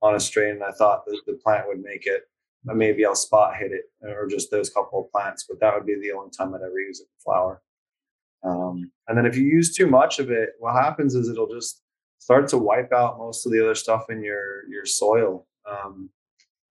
on 0.01 0.15
a 0.15 0.21
strain, 0.21 0.55
and 0.55 0.65
I 0.65 0.73
thought 0.73 1.05
that 1.07 1.21
the 1.27 1.35
plant 1.35 1.69
would 1.69 1.83
make 1.83 2.07
it. 2.07 2.23
Maybe 2.65 3.05
I'll 3.05 3.15
spot 3.15 3.57
hit 3.57 3.73
it 3.73 3.85
or 4.03 4.29
just 4.29 4.51
those 4.51 4.71
couple 4.71 5.05
of 5.05 5.11
plants, 5.11 5.47
but 5.49 5.59
that 5.61 5.75
would 5.75 5.87
be 5.87 5.97
the 6.01 6.13
only 6.13 6.31
time 6.31 6.55
I'd 6.55 6.63
ever 6.63 6.79
use 6.79 7.01
it 7.01 7.05
in 7.05 7.23
flower. 7.25 7.61
Um, 8.45 8.93
and 9.09 9.19
then 9.19 9.27
if 9.27 9.37
you 9.37 9.45
use 9.45 9.75
too 9.75 9.87
much 9.87 10.19
of 10.19 10.31
it, 10.31 10.51
what 10.59 10.75
happens 10.75 11.15
is 11.15 11.29
it'll 11.29 11.53
just 11.53 11.83
start 12.19 12.49
to 12.49 12.59
wipe 12.59 12.93
out 12.93 13.19
most 13.19 13.47
of 13.47 13.53
the 13.53 13.61
other 13.63 13.75
stuff 13.75 14.07
in 14.11 14.23
your 14.23 14.69
your 14.69 14.87
soil. 14.87 15.47
Um, 15.69 16.11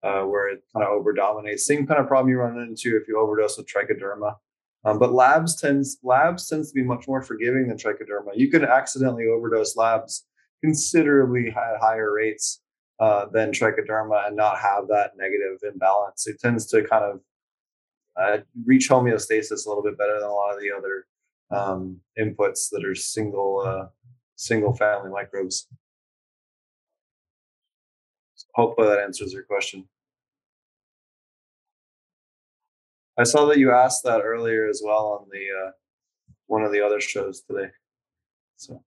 uh, 0.02 0.22
where 0.22 0.48
it 0.48 0.62
kind 0.72 0.84
of 0.84 0.92
over 0.92 1.12
dominates. 1.12 1.66
Same 1.66 1.86
kind 1.86 2.00
of 2.00 2.08
problem 2.08 2.30
you 2.30 2.38
run 2.38 2.58
into 2.58 2.96
if 2.96 3.06
you 3.06 3.18
overdose 3.18 3.56
with 3.56 3.66
trichoderma. 3.66 4.36
Um, 4.84 4.98
but 4.98 5.12
labs 5.12 5.60
tends 5.60 5.98
labs 6.02 6.48
tends 6.48 6.70
to 6.70 6.74
be 6.74 6.82
much 6.82 7.06
more 7.06 7.22
forgiving 7.22 7.68
than 7.68 7.76
trichoderma. 7.76 8.32
You 8.34 8.50
can 8.50 8.64
accidentally 8.64 9.26
overdose 9.26 9.76
labs 9.76 10.26
considerably 10.62 11.48
at 11.48 11.80
higher 11.80 12.12
rates 12.12 12.61
uh, 13.02 13.26
than 13.32 13.50
trichoderma 13.50 14.28
and 14.28 14.36
not 14.36 14.58
have 14.58 14.86
that 14.86 15.10
negative 15.16 15.58
imbalance. 15.68 16.28
It 16.28 16.38
tends 16.38 16.66
to 16.66 16.84
kind 16.84 17.04
of 17.04 17.20
uh, 18.16 18.38
reach 18.64 18.88
homeostasis 18.88 19.66
a 19.66 19.68
little 19.68 19.82
bit 19.82 19.98
better 19.98 20.20
than 20.20 20.28
a 20.28 20.32
lot 20.32 20.54
of 20.54 20.60
the 20.60 20.70
other 20.70 21.06
um, 21.50 22.00
inputs 22.16 22.70
that 22.70 22.84
are 22.84 22.94
single 22.94 23.64
uh, 23.66 23.86
single 24.36 24.72
family 24.72 25.10
microbes. 25.10 25.66
Hopefully 28.54 28.86
that 28.86 29.00
answers 29.00 29.32
your 29.32 29.42
question. 29.42 29.88
I 33.18 33.24
saw 33.24 33.46
that 33.46 33.58
you 33.58 33.72
asked 33.72 34.04
that 34.04 34.20
earlier 34.22 34.68
as 34.68 34.80
well 34.84 35.18
on 35.20 35.26
the 35.32 35.46
uh, 35.66 35.70
one 36.46 36.62
of 36.62 36.70
the 36.70 36.80
other 36.80 37.00
shows 37.00 37.40
today. 37.40 37.70
So 38.58 38.80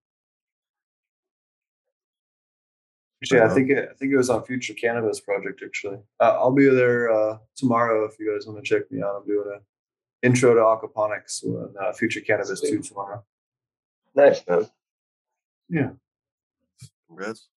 actually, 3.33 3.51
I 3.51 3.53
think 3.53 3.69
it, 3.69 3.89
I 3.91 3.93
think 3.95 4.13
it 4.13 4.17
was 4.17 4.29
on 4.29 4.43
Future 4.43 4.73
Cannabis 4.73 5.19
Project. 5.19 5.61
Actually, 5.63 5.99
uh, 6.19 6.37
I'll 6.37 6.51
be 6.51 6.69
there 6.69 7.11
uh, 7.11 7.37
tomorrow 7.55 8.05
if 8.05 8.19
you 8.19 8.31
guys 8.33 8.47
want 8.47 8.63
to 8.63 8.67
check 8.67 8.91
me 8.91 9.01
out. 9.01 9.15
I'm 9.15 9.27
doing 9.27 9.51
an 9.53 9.61
intro 10.23 10.53
to 10.53 10.61
aquaponics 10.61 11.43
on 11.45 11.73
uh, 11.81 11.93
Future 11.93 12.21
Cannabis 12.21 12.61
too 12.61 12.81
tomorrow. 12.81 13.23
Nice 14.15 14.41
man. 14.47 14.67
Yeah. 15.69 15.89
Congrats. 17.07 17.47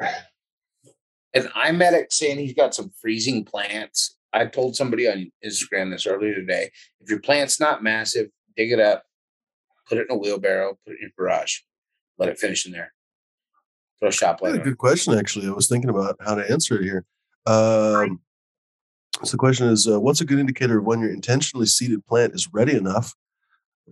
An 0.00 1.44
iMedic 1.56 2.12
saying 2.12 2.38
he's 2.38 2.54
got 2.54 2.74
some 2.74 2.90
freezing 3.00 3.44
plants. 3.44 4.16
I 4.32 4.46
told 4.46 4.76
somebody 4.76 5.08
on 5.08 5.30
Instagram 5.44 5.90
this 5.90 6.06
earlier 6.06 6.34
today. 6.34 6.70
If 7.00 7.10
your 7.10 7.20
plant's 7.20 7.58
not 7.60 7.82
massive, 7.82 8.28
dig 8.56 8.72
it 8.72 8.80
up, 8.80 9.04
put 9.88 9.98
it 9.98 10.06
in 10.08 10.16
a 10.16 10.18
wheelbarrow, 10.18 10.78
put 10.84 10.92
it 10.92 10.98
in 11.00 11.02
your 11.02 11.10
garage, 11.16 11.60
let 12.18 12.28
it 12.28 12.38
finish 12.38 12.66
in 12.66 12.72
there. 12.72 12.92
Throw 14.00 14.10
shop 14.10 14.40
light. 14.42 14.50
That's 14.52 14.60
a 14.60 14.64
good 14.64 14.78
question, 14.78 15.14
actually. 15.18 15.46
I 15.48 15.50
was 15.50 15.68
thinking 15.68 15.90
about 15.90 16.16
how 16.20 16.34
to 16.34 16.50
answer 16.50 16.76
it 16.80 16.84
here. 16.84 17.04
Um, 17.46 18.20
so 19.24 19.32
the 19.32 19.38
question 19.38 19.68
is, 19.68 19.88
uh, 19.88 19.98
what's 20.00 20.20
a 20.20 20.24
good 20.24 20.38
indicator 20.38 20.78
of 20.78 20.84
when 20.84 21.00
your 21.00 21.10
intentionally 21.12 21.66
seeded 21.66 22.06
plant 22.06 22.34
is 22.34 22.48
ready 22.52 22.76
enough? 22.76 23.14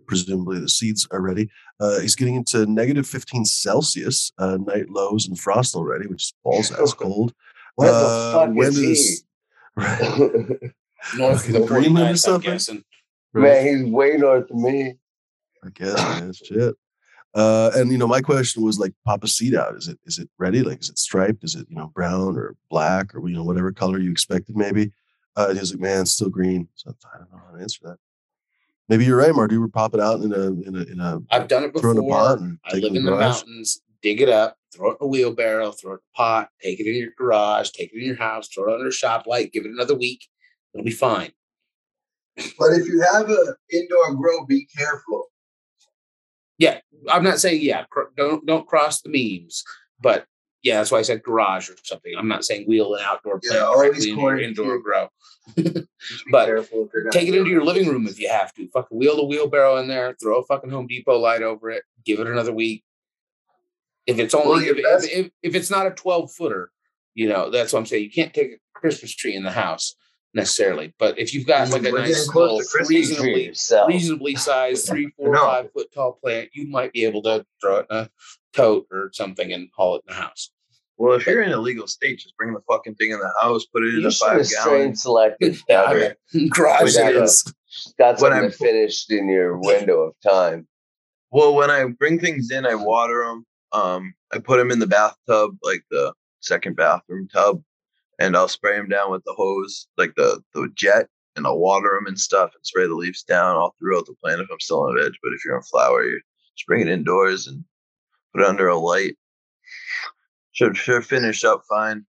Presumably 0.06 0.60
the 0.60 0.68
seeds 0.68 1.08
are 1.10 1.20
ready. 1.20 1.48
Uh, 1.80 1.98
he's 2.00 2.14
getting 2.14 2.34
into 2.36 2.66
negative 2.66 3.06
15 3.06 3.44
Celsius 3.46 4.30
uh, 4.38 4.58
night 4.58 4.90
lows 4.90 5.26
and 5.26 5.38
frost 5.38 5.74
already, 5.74 6.06
which 6.06 6.24
is 6.24 6.34
balls 6.44 6.70
ass 6.70 6.92
cold. 6.98 7.32
What 7.76 7.86
the 7.86 7.92
Uh, 7.92 8.32
fuck 8.32 8.54
when 8.54 8.68
is 8.68 8.78
he? 8.78 9.16
Right. 9.78 10.00
North 11.18 11.42
Fucking 11.42 11.56
of 11.56 11.62
the 11.62 11.66
Greenland 11.68 12.14
or 12.14 12.16
something? 12.16 12.82
Man, 13.34 13.66
he's 13.84 13.92
way 13.92 14.16
north 14.16 14.50
of 14.50 14.56
me. 14.56 14.94
I 15.62 15.68
guess, 15.74 15.94
man, 15.96 16.32
shit. 16.32 16.74
Uh, 17.36 17.70
and 17.74 17.92
you 17.92 17.98
know, 17.98 18.06
my 18.06 18.22
question 18.22 18.62
was 18.62 18.78
like, 18.78 18.94
pop 19.04 19.22
a 19.22 19.28
seed 19.28 19.54
out. 19.54 19.76
Is 19.76 19.88
it 19.88 19.98
is 20.06 20.18
it 20.18 20.30
ready? 20.38 20.62
Like, 20.62 20.80
is 20.80 20.88
it 20.88 20.98
striped? 20.98 21.44
Is 21.44 21.54
it 21.54 21.66
you 21.68 21.76
know 21.76 21.88
brown 21.94 22.38
or 22.38 22.56
black 22.70 23.14
or 23.14 23.28
you 23.28 23.36
know 23.36 23.44
whatever 23.44 23.70
color 23.72 23.98
you 23.98 24.10
expected? 24.10 24.56
Maybe. 24.56 24.90
Uh, 25.36 25.48
and 25.50 25.58
he 25.58 25.60
was 25.60 25.74
like, 25.74 25.82
man, 25.82 26.00
it's 26.00 26.12
still 26.12 26.30
green. 26.30 26.66
So 26.76 26.94
I 27.14 27.18
don't 27.18 27.30
know 27.30 27.38
how 27.46 27.54
to 27.54 27.62
answer 27.62 27.80
that. 27.82 27.98
Maybe 28.88 29.04
you're 29.04 29.18
right, 29.18 29.34
Marty. 29.34 29.58
We're 29.58 29.68
popping 29.68 30.00
out 30.00 30.22
in 30.22 30.32
a 30.32 30.46
in 30.46 30.76
a 30.76 30.90
in 30.90 30.98
a 30.98 31.20
I've 31.30 31.46
done 31.46 31.64
it 31.64 31.78
throw 31.78 31.90
it 31.90 31.98
in 31.98 32.04
a 32.04 32.08
pot 32.08 32.38
and 32.38 32.58
I 32.64 32.70
take 32.70 32.84
it 32.84 32.84
live 32.84 32.90
in 32.92 32.96
in 32.96 33.04
the 33.04 33.10
the 33.10 33.18
mountains. 33.18 33.82
Dig 34.00 34.22
it 34.22 34.30
up, 34.30 34.56
throw 34.74 34.92
it 34.92 34.98
in 35.00 35.04
a 35.04 35.06
wheelbarrow, 35.06 35.72
throw 35.72 35.92
it 35.92 35.94
in 35.94 36.00
a 36.14 36.16
pot, 36.16 36.48
take 36.62 36.80
it 36.80 36.86
in 36.86 36.94
your 36.94 37.10
garage, 37.18 37.68
take 37.70 37.92
it 37.92 37.98
in 37.98 38.06
your 38.06 38.16
house, 38.16 38.48
throw 38.48 38.72
it 38.72 38.74
under 38.76 38.88
a 38.88 38.92
shop 38.92 39.26
light, 39.26 39.52
give 39.52 39.66
it 39.66 39.72
another 39.72 39.94
week. 39.94 40.26
It'll 40.72 40.84
be 40.84 40.90
fine. 40.90 41.32
But 42.58 42.72
if 42.72 42.86
you 42.86 43.02
have 43.12 43.28
an 43.28 43.54
indoor 43.70 44.14
grow, 44.14 44.46
be 44.46 44.66
careful. 44.66 45.26
Yeah, 46.58 46.78
I'm 47.10 47.22
not 47.24 47.38
saying 47.38 47.60
yeah. 47.62 47.84
Cr- 47.90 48.12
don't 48.16 48.46
don't 48.46 48.66
cross 48.66 49.02
the 49.02 49.10
memes, 49.10 49.62
but 50.00 50.26
yeah, 50.62 50.78
that's 50.78 50.90
why 50.90 50.98
I 50.98 51.02
said 51.02 51.22
garage 51.22 51.68
or 51.70 51.74
something. 51.84 52.12
I'm 52.18 52.28
not 52.28 52.44
saying 52.44 52.66
wheel 52.66 52.94
an 52.94 53.02
outdoor 53.04 53.40
Yeah, 53.42 53.50
plant 53.50 53.64
always 53.64 54.04
directly 54.04 54.08
into 54.08 54.08
your 54.08 54.16
quarantine. 54.20 54.48
indoor 54.48 54.78
grow. 54.80 55.08
But 56.30 56.46
careful 56.46 56.84
if 56.86 56.90
you're 56.92 57.02
gonna 57.04 57.12
Take 57.12 57.28
it 57.28 57.34
into 57.34 57.50
your 57.50 57.64
living 57.64 57.88
room 57.88 58.06
if 58.06 58.18
you 58.18 58.28
have 58.28 58.52
to. 58.54 58.68
Fucking 58.68 58.98
wheel 58.98 59.16
the 59.16 59.24
wheelbarrow 59.24 59.76
in 59.78 59.88
there, 59.88 60.14
throw 60.20 60.40
a 60.40 60.44
fucking 60.44 60.70
Home 60.70 60.86
Depot 60.86 61.18
light 61.18 61.42
over 61.42 61.70
it, 61.70 61.82
give 62.04 62.20
it 62.20 62.26
another 62.26 62.52
week. 62.52 62.84
If 64.06 64.18
it's 64.18 64.34
only 64.34 64.66
if, 64.66 64.76
if, 64.78 65.12
if, 65.12 65.30
if 65.42 65.54
it's 65.54 65.70
not 65.70 65.86
a 65.86 65.90
12 65.90 66.32
footer, 66.32 66.70
you 67.14 67.28
know, 67.28 67.50
that's 67.50 67.72
what 67.72 67.80
I'm 67.80 67.86
saying. 67.86 68.04
You 68.04 68.10
can't 68.10 68.32
take 68.32 68.52
a 68.52 68.58
Christmas 68.78 69.14
tree 69.14 69.34
in 69.34 69.42
the 69.42 69.50
house 69.50 69.94
necessarily. 70.36 70.94
But 70.98 71.18
if 71.18 71.34
you've 71.34 71.46
got 71.46 71.70
like 71.70 71.84
a 71.84 71.90
we're 71.90 72.00
nice 72.02 72.28
little 72.32 72.58
to 72.60 72.64
Christmas. 72.64 72.86
For 72.86 72.92
reasonably 73.24 73.52
reasonably 73.88 74.34
sized 74.36 74.86
three, 74.88 75.10
four, 75.16 75.32
know. 75.34 75.40
five 75.44 75.72
foot 75.72 75.88
tall 75.92 76.18
plant, 76.22 76.50
you 76.52 76.68
might 76.68 76.92
be 76.92 77.04
able 77.04 77.22
to 77.22 77.44
throw 77.60 77.78
it 77.78 77.86
in 77.90 77.96
a 77.96 78.10
tote 78.54 78.86
or 78.92 79.10
something 79.12 79.52
and 79.52 79.68
haul 79.74 79.96
it 79.96 80.04
in 80.08 80.14
the 80.14 80.20
house. 80.20 80.50
Well, 80.98 81.14
if 81.18 81.26
you're 81.26 81.42
in 81.42 81.52
a 81.52 81.58
legal 81.58 81.86
state, 81.88 82.20
just 82.20 82.36
bring 82.38 82.54
the 82.54 82.60
fucking 82.70 82.94
thing 82.94 83.10
in 83.10 83.18
the 83.18 83.32
house, 83.42 83.66
put 83.66 83.82
it 83.82 83.94
in 83.96 84.06
a 84.06 84.10
five 84.10 84.48
gallon. 84.48 84.94
selected 84.96 85.58
Yeah, 85.68 85.82
I 85.82 86.14
garage 86.48 86.94
Got 86.96 87.10
it 87.12 87.16
a- 87.16 87.22
is. 87.24 87.52
Got 87.98 88.12
When 88.12 88.18
something 88.32 88.38
I'm- 88.42 88.50
finished 88.52 89.10
in 89.10 89.28
your 89.28 89.58
window 89.58 90.00
of 90.02 90.14
time. 90.26 90.66
Well, 91.30 91.54
when 91.54 91.70
I 91.70 91.84
bring 91.88 92.18
things 92.18 92.50
in, 92.50 92.64
I 92.64 92.76
water 92.76 93.24
them. 93.26 93.44
Um, 93.72 94.14
I 94.32 94.38
put 94.38 94.56
them 94.56 94.70
in 94.70 94.78
the 94.78 94.86
bathtub, 94.86 95.56
like 95.62 95.82
the 95.90 96.14
second 96.40 96.76
bathroom 96.76 97.28
tub, 97.28 97.62
and 98.18 98.36
I'll 98.36 98.48
spray 98.48 98.76
them 98.76 98.88
down 98.88 99.10
with 99.10 99.22
the 99.24 99.34
hose, 99.36 99.86
like 99.96 100.14
the 100.16 100.42
the 100.54 100.68
jet, 100.74 101.08
and 101.36 101.46
I'll 101.46 101.58
water 101.58 101.90
them 101.94 102.06
and 102.06 102.18
stuff, 102.18 102.52
and 102.54 102.64
spray 102.64 102.86
the 102.86 102.94
leaves 102.94 103.22
down 103.22 103.56
all 103.56 103.74
throughout 103.78 104.06
the 104.06 104.14
plant 104.22 104.40
if 104.40 104.48
I'm 104.50 104.60
still 104.60 104.84
on 104.84 104.96
veg. 104.96 105.12
But 105.22 105.32
if 105.32 105.44
you're 105.44 105.56
on 105.56 105.62
flower, 105.62 106.04
you 106.04 106.20
just 106.56 106.66
bring 106.66 106.80
it 106.82 106.88
indoors 106.88 107.46
and 107.46 107.64
put 108.34 108.42
it 108.42 108.48
under 108.48 108.68
a 108.68 108.78
light. 108.78 109.16
Should 110.52 110.76
should 110.76 111.04
finish 111.04 111.44
up 111.44 111.62
fine. 111.68 112.06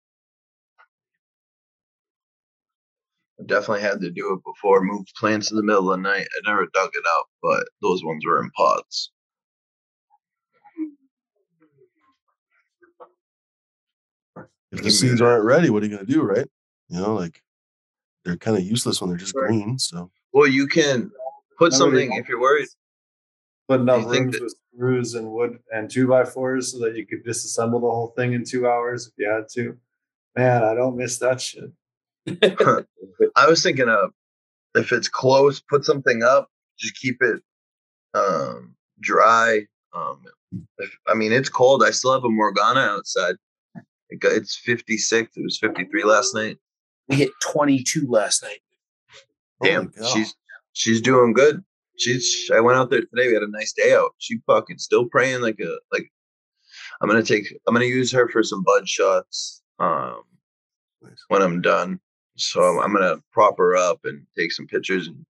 I 3.39 3.43
definitely 3.45 3.81
had 3.81 4.01
to 4.01 4.11
do 4.11 4.33
it 4.33 4.39
before. 4.45 4.81
Move 4.81 5.05
plants 5.19 5.51
in 5.51 5.57
the 5.57 5.63
middle 5.63 5.91
of 5.91 5.97
the 5.97 6.03
night. 6.03 6.27
I 6.27 6.49
never 6.49 6.67
dug 6.73 6.89
it 6.93 7.03
out, 7.07 7.25
but 7.41 7.67
those 7.81 8.03
ones 8.03 8.25
were 8.25 8.41
in 8.41 8.49
pots. 8.51 9.11
If 14.71 14.79
the 14.79 14.83
Give 14.85 14.93
seeds 14.93 15.21
aren't 15.21 15.45
ready, 15.45 15.69
what 15.69 15.81
are 15.83 15.85
you 15.85 15.95
going 15.95 16.05
to 16.05 16.11
do, 16.11 16.21
right? 16.23 16.47
You 16.89 16.99
know, 16.99 17.15
like 17.15 17.41
they're 18.25 18.37
kind 18.37 18.57
of 18.57 18.63
useless 18.63 18.99
when 19.01 19.09
they're 19.09 19.17
just 19.17 19.35
Right. 19.35 19.47
green. 19.47 19.79
So 19.79 20.11
Well, 20.33 20.47
you 20.47 20.67
can 20.67 21.11
Put 21.57 21.71
Nobody 21.71 22.03
something 22.05 22.17
if 22.19 22.29
you're 22.29 22.39
worried. 22.39 22.67
Putting 23.67 23.89
up 23.89 23.95
Do 23.95 24.01
you 24.03 24.11
think 24.11 24.23
rooms 24.25 24.33
that- 24.35 24.43
with 24.43 24.55
screws 24.75 25.13
and 25.15 25.31
wood 25.31 25.57
and 25.73 25.89
two 25.89 26.07
by 26.07 26.23
fours 26.23 26.71
so 26.71 26.79
that 26.79 26.95
you 26.95 27.05
could 27.05 27.25
disassemble 27.25 27.81
the 27.81 27.89
whole 27.89 28.13
thing 28.15 28.33
in 28.33 28.43
two 28.43 28.67
hours 28.67 29.07
if 29.07 29.13
you 29.17 29.27
had 29.29 29.49
to. 29.53 29.75
Man, 30.35 30.63
I 30.63 30.75
don't 30.75 30.95
miss 30.95 31.17
that 31.17 31.41
shit. 31.41 31.71
I 32.27 33.47
was 33.47 33.63
thinking 33.63 33.89
of 33.89 34.11
if 34.75 34.91
it's 34.91 35.07
close, 35.09 35.59
put 35.61 35.83
something 35.83 36.21
up. 36.21 36.49
Just 36.77 36.95
keep 36.95 37.23
it 37.23 37.41
um, 38.13 38.75
dry. 38.99 39.65
Um, 39.95 40.23
if, 40.77 40.95
I 41.07 41.15
mean, 41.15 41.31
it's 41.31 41.49
cold. 41.49 41.83
I 41.83 41.89
still 41.89 42.13
have 42.13 42.23
a 42.23 42.29
Morgana 42.29 42.81
outside. 42.81 43.35
It 44.09 44.19
got, 44.19 44.31
it's 44.33 44.55
56. 44.57 45.31
It 45.35 45.43
was 45.43 45.57
53 45.59 46.03
last 46.03 46.33
night. 46.33 46.57
We 47.09 47.15
hit 47.17 47.31
22 47.51 48.07
last 48.09 48.43
night. 48.43 48.59
Damn, 49.63 49.89
cow. 49.89 50.05
she's 50.05 50.35
she's 50.73 51.01
doing 51.01 51.33
good. 51.33 51.63
She's. 51.97 52.49
I 52.53 52.59
went 52.59 52.77
out 52.77 52.89
there 52.89 53.01
today. 53.01 53.27
We 53.27 53.33
had 53.33 53.43
a 53.43 53.49
nice 53.51 53.73
day 53.73 53.93
out. 53.93 54.11
She 54.19 54.37
fucking 54.45 54.77
still 54.77 55.05
praying 55.05 55.41
like 55.41 55.59
a 55.59 55.77
like. 55.91 56.11
I'm 57.01 57.09
gonna 57.09 57.23
take. 57.23 57.47
I'm 57.67 57.73
gonna 57.73 57.85
use 57.85 58.11
her 58.11 58.27
for 58.29 58.43
some 58.43 58.63
bud 58.63 58.87
shots. 58.87 59.61
Um, 59.79 60.21
Nice. 61.01 61.23
when 61.29 61.41
I'm 61.41 61.61
done. 61.61 61.99
So 62.35 62.61
I'm, 62.61 62.79
I'm 62.79 62.93
gonna 62.93 63.21
prop 63.31 63.57
her 63.57 63.75
up 63.75 64.01
and 64.03 64.25
take 64.37 64.51
some 64.51 64.67
pictures. 64.67 65.07
And 65.07 65.25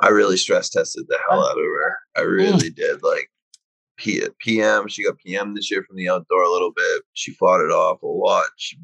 I 0.00 0.08
really 0.08 0.36
stress 0.36 0.68
tested 0.68 1.06
the 1.08 1.18
hell 1.28 1.46
out 1.46 1.58
of 1.58 1.64
her. 1.64 1.96
I 2.16 2.22
really 2.22 2.70
did. 2.70 3.02
Like 3.04 3.30
P- 4.00 4.26
PM, 4.38 4.88
she 4.88 5.04
got 5.04 5.18
PM 5.18 5.54
this 5.54 5.70
year 5.70 5.82
from 5.82 5.96
the 5.96 6.08
outdoor 6.08 6.42
a 6.42 6.50
little 6.50 6.72
bit. 6.74 7.02
She 7.12 7.32
fought 7.32 7.64
it 7.64 7.70
off 7.70 8.02
a 8.02 8.06
lot. 8.06 8.46
She 8.56 8.78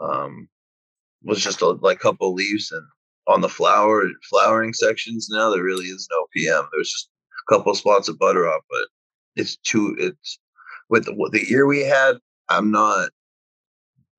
um, 0.00 0.48
was 1.24 1.42
just 1.42 1.60
a 1.62 1.66
like 1.66 1.98
couple 1.98 2.32
leaves 2.32 2.70
and 2.70 2.86
on 3.26 3.40
the 3.40 3.48
flower 3.48 4.04
flowering 4.28 4.72
sections 4.72 5.28
now 5.30 5.50
there 5.50 5.62
really 5.62 5.86
is 5.86 6.08
no 6.10 6.26
PM. 6.32 6.68
There's 6.72 6.90
just 6.90 7.08
a 7.48 7.54
couple 7.54 7.74
spots 7.74 8.08
of 8.08 8.18
butter 8.18 8.48
off, 8.48 8.62
but 8.70 8.86
it's 9.36 9.56
too. 9.56 9.96
It's 9.98 10.38
with 10.88 11.04
the, 11.04 11.14
with 11.16 11.32
the 11.32 11.48
year 11.48 11.66
we 11.66 11.80
had. 11.80 12.16
I'm 12.48 12.70
not 12.70 13.10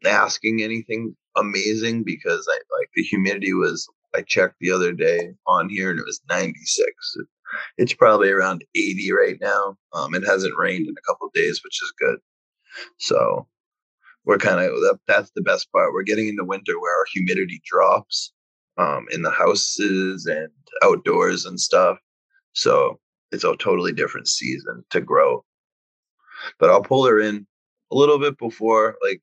asking 0.06 0.62
anything 0.62 1.16
amazing 1.38 2.04
because 2.04 2.48
I 2.50 2.56
like 2.80 2.90
the 2.96 3.04
humidity 3.04 3.54
was 3.54 3.88
I 4.16 4.22
checked 4.22 4.56
the 4.60 4.72
other 4.72 4.92
day 4.92 5.34
on 5.48 5.70
here 5.70 5.90
and 5.90 6.00
it 6.00 6.06
was 6.06 6.22
96. 6.30 7.18
It- 7.78 7.84
It's 7.84 7.94
probably 7.94 8.30
around 8.30 8.64
80 8.76 9.12
right 9.14 9.38
now. 9.42 9.78
Um, 9.94 10.14
it 10.16 10.24
hasn't 10.26 10.58
rained 10.58 10.88
in 10.88 10.96
a 10.98 11.02
couple 11.12 11.28
of 11.28 11.34
days, 11.34 11.62
which 11.64 11.82
is 11.84 11.94
good. 12.00 12.18
So 13.00 13.48
we're 14.26 14.38
kind 14.38 14.60
of 14.60 14.72
that, 14.82 15.00
that's 15.08 15.32
the 15.36 15.42
best 15.42 15.72
part. 15.72 15.94
We're 15.94 16.04
getting 16.04 16.28
into 16.28 16.44
winter 16.46 16.80
where 16.80 16.96
our 16.98 17.06
humidity 17.14 17.62
drops 17.66 18.32
um, 18.78 19.06
in 19.12 19.22
the 19.24 19.32
houses 19.32 20.26
and 20.26 20.50
outdoors 20.84 21.46
and 21.46 21.60
stuff. 21.60 21.98
So 22.54 23.00
it's 23.32 23.44
a 23.44 23.56
totally 23.58 23.94
different 23.94 24.28
season 24.28 24.84
to 24.92 25.02
grow. 25.02 25.44
But 26.60 26.70
I'll 26.70 26.84
pull 26.84 27.06
her 27.06 27.20
in 27.20 27.48
a 27.92 27.96
little 27.96 28.20
bit 28.20 28.38
before, 28.38 28.96
like 29.04 29.22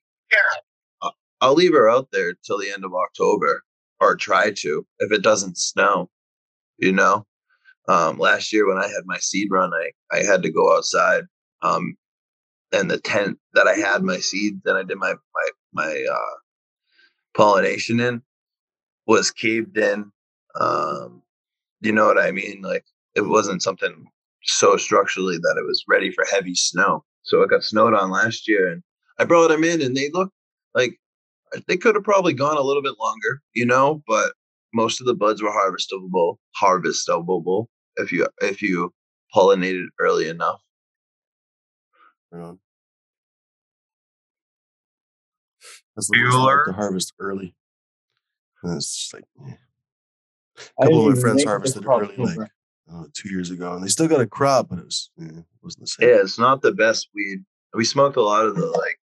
I- 1.03 1.11
I'll 1.41 1.55
leave 1.55 1.73
her 1.73 1.89
out 1.89 2.09
there 2.13 2.35
till 2.45 2.59
the 2.59 2.71
end 2.71 2.85
of 2.85 2.93
October 2.95 3.63
or 4.01 4.17
try 4.17 4.51
to 4.53 4.87
if 5.01 5.13
it 5.13 5.23
doesn't 5.23 5.57
snow, 5.59 6.11
you 6.79 6.93
know. 6.93 7.27
Um, 7.89 8.19
last 8.19 8.53
year 8.53 8.69
when 8.69 8.77
I 8.77 8.87
had 8.87 9.07
my 9.07 9.19
seed 9.19 9.49
run, 9.51 9.73
I, 9.73 10.17
I 10.17 10.23
had 10.23 10.43
to 10.43 10.53
go 10.53 10.77
outside. 10.77 11.25
Um, 11.63 11.97
and 12.73 12.91
the 12.91 13.01
tent 13.01 13.39
that 13.55 13.67
I 13.67 13.75
had 13.75 14.03
my 14.03 14.19
seeds 14.19 14.61
and 14.67 14.77
I 14.77 14.83
did 14.83 14.99
my 14.99 15.15
my 15.35 15.51
my 15.73 16.07
uh, 16.11 16.37
pollination 17.35 17.99
in 18.01 18.23
was 19.07 19.31
caved 19.31 19.79
in. 19.79 20.13
Um, 20.61 21.23
you 21.81 21.93
know 21.93 22.07
what 22.07 22.19
I 22.19 22.31
mean? 22.31 22.61
Like 22.63 22.85
it 23.15 23.23
wasn't 23.23 23.63
something 23.63 24.07
so 24.45 24.77
structurally 24.77 25.39
that 25.39 25.57
it 25.59 25.67
was 25.67 25.85
ready 25.89 26.11
for 26.11 26.25
heavy 26.31 26.55
snow. 26.55 27.05
So 27.23 27.43
it 27.43 27.51
got 27.51 27.65
snowed 27.65 27.95
on 27.95 28.11
last 28.11 28.49
year, 28.49 28.69
and 28.69 28.83
I 29.19 29.25
brought 29.25 29.49
them 29.49 29.65
in, 29.65 29.81
and 29.81 29.97
they 29.97 30.11
looked 30.13 30.35
like 30.75 30.99
they 31.67 31.77
could 31.77 31.95
have 31.95 32.05
probably 32.05 32.35
gone 32.35 32.57
a 32.57 32.63
little 32.63 32.83
bit 32.83 32.99
longer, 33.01 33.41
you 33.55 33.65
know. 33.65 34.03
But 34.07 34.33
most 34.75 35.01
of 35.01 35.07
the 35.07 35.15
buds 35.15 35.43
were 35.43 35.51
harvestable, 35.51 36.37
harvestable 36.61 37.67
if 37.99 38.13
you 38.13 38.29
if 38.41 38.63
you 38.63 38.93
pollinated 39.35 39.87
early 39.99 40.29
enough. 40.29 40.61
Right 42.31 42.43
on. 42.43 42.59
That's 45.97 46.09
the 46.09 46.19
worst 46.21 46.33
thing, 46.33 46.41
Bueller. 46.41 46.65
to 46.67 46.73
harvest 46.73 47.13
early. 47.19 47.55
And 48.63 48.77
it's 48.77 48.97
just 48.97 49.15
like. 49.15 49.25
I 50.81 50.85
a 50.85 50.87
couple 50.87 51.09
of 51.09 51.15
my 51.15 51.21
friends 51.21 51.45
harvested 51.45 51.83
it 51.83 51.87
to 51.87 51.93
early, 51.93 52.35
like 52.37 52.51
uh, 52.93 53.05
two 53.13 53.29
years 53.29 53.51
ago, 53.51 53.75
and 53.75 53.85
they 53.85 53.89
still 53.89 54.09
got 54.09 54.21
a 54.21 54.27
crop, 54.27 54.69
but 54.69 54.79
it 54.79 54.85
was 54.85 55.11
eh, 55.21 55.25
it 55.25 55.45
wasn't 55.63 55.85
the 55.85 55.87
same. 55.87 56.09
Yeah, 56.09 56.17
it's 56.17 56.39
not 56.39 56.63
the 56.63 56.73
best 56.73 57.09
weed. 57.15 57.45
We 57.75 57.85
smoked 57.85 58.17
a 58.17 58.23
lot 58.23 58.47
of 58.47 58.57
the 58.57 58.67
like 58.67 58.99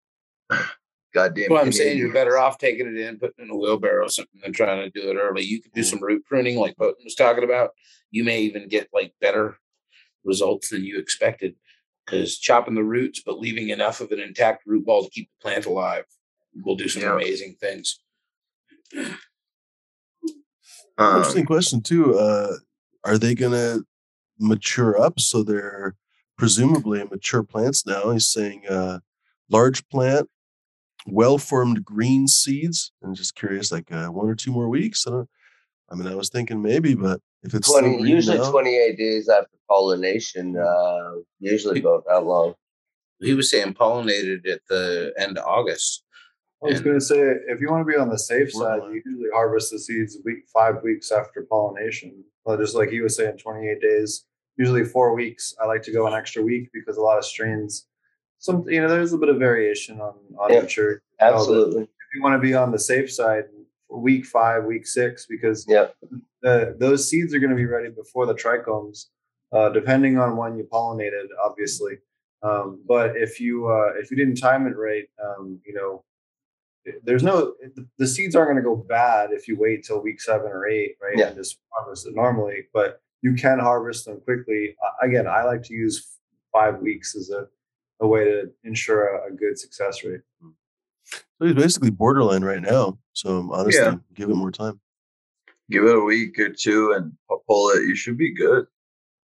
goddamn. 1.14 1.48
Well, 1.50 1.64
I'm 1.64 1.72
saying 1.72 1.98
you're 1.98 2.14
better 2.14 2.38
off 2.38 2.58
taking 2.58 2.88
it 2.88 2.98
in, 2.98 3.18
putting 3.20 3.36
it 3.40 3.44
in 3.44 3.50
a 3.50 3.56
wheelbarrow 3.56 4.06
or 4.06 4.10
something 4.10 4.42
than 4.42 4.52
trying 4.54 4.82
to 4.82 4.90
do 4.90 5.10
it 5.10 5.16
early. 5.16 5.44
You 5.44 5.62
could 5.62 5.74
do 5.74 5.84
some 5.84 6.02
root 6.02 6.26
pruning 6.26 6.58
like 6.58 6.76
Potent 6.78 7.04
was 7.04 7.16
talking 7.16 7.44
about. 7.44 7.72
You 8.12 8.24
may 8.24 8.42
even 8.42 8.68
get 8.68 8.90
like 8.94 9.14
better 9.22 9.58
results 10.24 10.70
than 10.70 10.84
you 10.84 11.00
expected 11.00 11.56
because 12.06 12.38
chopping 12.38 12.76
the 12.76 12.84
roots 12.84 13.22
but 13.26 13.40
leaving 13.40 13.70
enough 13.70 14.02
of 14.02 14.12
an 14.12 14.20
intact 14.20 14.66
root 14.66 14.86
ball 14.86 15.04
to 15.04 15.10
keep 15.10 15.30
the 15.30 15.42
plant 15.50 15.66
alive 15.66 16.06
will 16.64 16.76
do 16.76 16.88
some 16.88 17.02
Yeah. 17.04 17.14
amazing 17.16 17.56
things. 17.60 18.00
Um, 20.98 21.18
Interesting 21.18 21.46
question 21.46 21.82
too. 21.82 22.18
Uh, 22.18 22.54
are 23.04 23.18
they 23.18 23.36
gonna 23.36 23.80
mature 24.40 25.00
up 25.00 25.20
so 25.20 25.44
they're 25.44 25.96
presumably 26.38 27.04
mature 27.06 27.44
plants 27.44 27.86
now? 27.86 28.12
He's 28.12 28.28
saying 28.28 28.68
uh, 28.68 29.00
large 29.50 29.88
plant, 29.90 30.30
well 31.08 31.38
formed 31.38 31.84
green 31.84 32.28
seeds. 32.28 32.92
I'm 33.04 33.14
just 33.16 33.36
curious, 33.36 33.72
like 33.72 33.92
uh, 33.92 34.08
one 34.08 34.28
or 34.30 34.36
two 34.36 34.52
more 34.52 34.70
weeks. 34.70 35.06
I 35.08 35.12
don't. 35.12 35.30
I 35.92 35.96
mean, 35.96 36.08
I 36.08 36.16
was 36.16 36.30
thinking 36.30 36.62
maybe, 36.62 36.96
but 36.96 37.20
if 37.44 37.54
it's 37.54 37.70
20, 37.70 37.98
green 37.98 38.08
usually 38.08 38.38
now- 38.38 38.50
28 38.52 38.98
days 38.98 39.30
after 39.30 39.50
pollination, 39.70 40.58
uh, 40.58 41.12
usually 41.40 41.80
about 41.82 42.06
that 42.08 42.24
long. 42.24 42.56
He 43.20 43.34
was 43.34 43.50
saying 43.50 43.74
pollinated 43.76 44.48
at 44.50 44.62
the 44.68 45.14
end 45.18 45.38
of 45.38 45.46
August. 45.46 46.04
I 46.64 46.68
was 46.70 46.82
going 46.82 46.98
to 46.98 47.06
say, 47.06 47.20
if 47.48 47.60
you 47.60 47.70
want 47.70 47.86
to 47.86 47.92
be 47.92 47.98
on 47.98 48.10
the 48.10 48.18
safe 48.18 48.52
side, 48.52 48.82
you 48.84 49.02
usually 49.06 49.30
harvest 49.34 49.72
the 49.72 49.80
seeds 49.80 50.18
week 50.24 50.46
five 50.54 50.76
weeks 50.82 51.12
after 51.12 51.46
pollination. 51.50 52.24
Well, 52.46 52.58
just 52.58 52.74
like 52.76 52.90
he 52.90 53.02
was 53.02 53.18
saying, 53.18 53.38
28 53.38 53.82
days, 53.82 54.26
usually 54.58 54.86
four 54.86 55.14
weeks. 55.14 55.54
I 55.62 55.66
like 55.68 55.82
to 55.84 55.92
go 55.92 56.08
an 56.08 56.14
extra 56.14 56.42
week 56.42 56.70
because 56.74 56.96
a 56.98 57.02
lot 57.02 57.18
of 57.18 57.26
strains, 57.26 57.88
some 58.44 58.68
you 58.68 58.82
know, 58.82 58.90
there's 58.90 59.14
a 59.14 59.18
bit 59.18 59.30
of 59.30 59.38
variation 59.40 60.02
on 60.02 60.16
on 60.38 60.52
Yeah, 60.52 60.62
maturity. 60.62 61.00
Absolutely. 61.22 61.84
If 61.84 62.10
you 62.14 62.22
want 62.22 62.36
to 62.40 62.46
be 62.46 62.54
on 62.54 62.72
the 62.74 62.78
safe 62.80 63.10
side, 63.12 63.46
week 63.90 64.26
five, 64.26 64.66
week 64.66 64.86
six, 64.86 65.26
because 65.26 65.66
Yeah. 65.68 65.88
the, 66.42 66.76
those 66.78 67.10
seeds 67.10 67.34
are 67.34 67.40
going 67.40 67.52
to 67.52 67.56
be 67.56 67.66
ready 67.66 67.90
before 67.90 68.26
the 68.26 68.34
trichomes, 68.36 69.06
uh, 69.54 69.70
depending 69.70 70.18
on 70.18 70.36
when 70.36 70.58
you 70.58 70.66
pollinated, 70.66 71.28
obviously. 71.48 71.94
Um, 72.42 72.84
but 72.86 73.16
if 73.16 73.40
you 73.40 73.54
uh, 73.70 73.92
if 74.02 74.12
you 74.12 74.18
didn't 74.18 74.36
time 74.36 74.68
it 74.68 74.76
right, 74.76 75.08
um, 75.26 75.62
you 75.66 75.74
know, 75.74 76.04
there's 77.08 77.24
no 77.24 77.54
the- 77.76 77.88
the 77.98 78.08
seeds 78.08 78.36
aren't 78.36 78.50
going 78.50 78.58
to 78.62 78.70
go 78.72 78.76
bad 78.76 79.32
if 79.32 79.48
you 79.48 79.56
wait 79.58 79.86
till 79.86 80.02
week 80.02 80.20
seven 80.20 80.48
or 80.52 80.68
eight, 80.68 80.98
right? 81.02 81.18
Yeah. 81.18 81.28
And 81.28 81.38
just 81.38 81.60
harvest 81.72 82.06
it 82.08 82.14
normally, 82.14 82.68
but 82.74 83.00
you 83.22 83.36
can 83.36 83.58
harvest 83.60 84.04
them 84.06 84.20
quickly. 84.20 84.76
Uh, 84.86 85.08
again, 85.08 85.28
I 85.28 85.46
like 85.46 85.64
to 85.70 85.74
use 85.74 85.96
five 86.52 86.82
weeks 86.82 87.16
as 87.16 87.30
a, 87.30 87.48
a 88.04 88.08
way 88.08 88.26
to 88.26 88.52
ensure 88.64 89.16
a, 89.16 89.28
a 89.30 89.32
good 89.32 89.58
success 89.58 90.04
rate. 90.04 90.22
Hmm. 90.42 90.50
So 91.40 91.46
he's 91.48 91.56
basically 91.56 91.90
borderline 91.90 92.44
right 92.44 92.62
now. 92.62 92.98
So 93.14 93.50
honestly, 93.52 93.82
Yeah. 93.82 93.96
give 94.14 94.30
it 94.30 94.36
more 94.36 94.52
time. 94.52 94.80
give 95.70 95.86
it 95.86 95.96
a 95.96 96.00
week 96.00 96.38
or 96.40 96.50
two 96.50 96.92
and 96.92 97.14
pu- 97.30 97.42
pull 97.48 97.70
it. 97.70 97.84
You 97.88 97.96
should 97.96 98.18
be 98.18 98.34
good. 98.34 98.68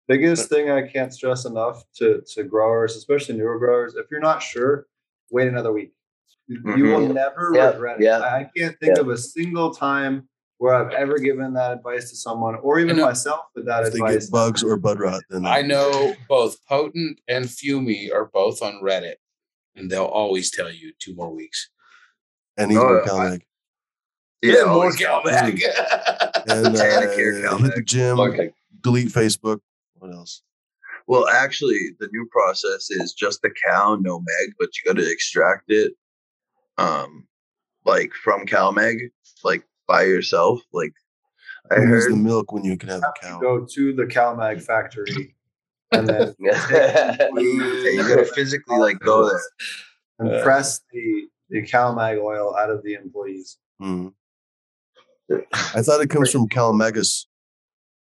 biggest 0.07 0.48
thing 0.48 0.70
I 0.70 0.82
can't 0.86 1.12
stress 1.12 1.44
enough 1.44 1.84
to 1.97 2.23
to 2.34 2.44
growers, 2.44 2.97
especially 2.97 3.36
newer 3.36 3.58
growers, 3.58 3.94
if 3.97 4.07
you're 4.10 4.20
not 4.20 4.42
sure, 4.42 4.86
wait 5.31 5.48
another 5.48 5.73
week. 5.73 5.92
You 6.47 6.57
you 6.76 6.84
will 6.84 7.00
mm-hmm. 7.00 7.12
never 7.24 7.52
Yeah, 7.55 7.70
regret 7.73 8.00
it. 8.00 8.05
yeah. 8.05 8.18
I 8.20 8.39
I 8.40 8.50
can't 8.57 8.78
think 8.81 8.97
Yeah. 8.97 9.02
of 9.02 9.08
a 9.10 9.18
single 9.18 9.70
time 9.74 10.28
where 10.58 10.74
I've 10.74 10.92
ever 10.92 11.18
given 11.18 11.54
that 11.54 11.72
advice 11.72 12.10
to 12.10 12.16
someone, 12.16 12.56
or 12.56 12.78
even 12.80 12.98
I 13.00 13.06
myself 13.06 13.46
with 13.54 13.66
that 13.66 13.84
If 13.86 13.92
they 13.94 14.00
get 14.00 14.30
bugs 14.30 14.62
or 14.62 14.76
bud 14.76 14.98
rot, 15.00 15.22
then 15.30 15.46
I 15.46 15.62
know 15.62 16.14
both 16.28 16.56
Potent 16.66 17.20
and 17.28 17.44
Fumi 17.46 18.12
are 18.12 18.26
both 18.26 18.60
on 18.62 18.80
Reddit, 18.82 19.14
and 19.76 19.90
they'll 19.90 20.04
always 20.04 20.50
tell 20.50 20.70
you 20.70 20.92
two 20.98 21.14
more 21.14 21.32
weeks. 21.34 21.70
and 22.56 22.72
he's 22.72 22.78
Oh, 22.80 22.82
more 22.84 23.02
I- 23.04 23.06
Calmag. 23.06 23.42
Yeah, 24.42 24.54
more 24.64 24.68
always- 24.68 24.96
Calbag. 24.96 25.62
And 26.50 26.66
uh, 26.66 26.70
Botanicare 26.70 27.60
hit 27.60 27.74
the 27.74 27.82
gym, 27.82 28.18
Okay. 28.18 28.52
delete 28.80 29.08
Facebook. 29.08 29.60
What 29.96 30.12
else? 30.12 30.42
Well, 31.06 31.28
actually, 31.28 31.90
the 32.00 32.08
new 32.12 32.26
process 32.32 32.90
is 32.90 33.12
just 33.12 33.42
the 33.42 33.50
cow, 33.66 33.96
no 34.00 34.18
meg, 34.18 34.54
but 34.58 34.68
you 34.76 34.92
got 34.92 34.98
to 35.00 35.08
extract 35.10 35.64
it, 35.70 35.92
um, 36.78 37.26
like 37.84 38.12
from 38.14 38.46
CalMeg, 38.46 39.10
like 39.44 39.62
by 39.89 40.05
yourself. 40.05 40.60
Like, 40.73 40.92
I 41.70 41.81
Use 41.81 42.07
the 42.07 42.17
milk 42.17 42.52
when 42.52 42.65
you 42.65 42.76
can 42.76 42.89
have 42.91 43.00
the 43.00 43.12
cow. 43.20 43.41
Go 43.41 43.67
to 43.75 43.92
the 43.92 44.05
CalMag 44.05 44.62
factory 44.62 45.34
and 45.92 46.07
then 46.07 46.34
You 46.39 46.52
gotta 46.52 48.25
physically 48.34 48.78
like 48.78 49.00
go 49.00 49.28
there. 49.28 49.41
and 50.18 50.42
press 50.42 50.81
the 50.92 51.28
the 51.50 51.62
CalMag 51.62 52.23
oil 52.23 52.55
out 52.57 52.70
of 52.70 52.83
the 52.83 52.94
employees. 52.94 53.58
Mm. 53.83 54.12
I 55.52 55.83
thought 55.83 56.00
it 56.00 56.10
comes 56.10 56.31
from 56.31 56.49
Calamagus. 56.49 57.26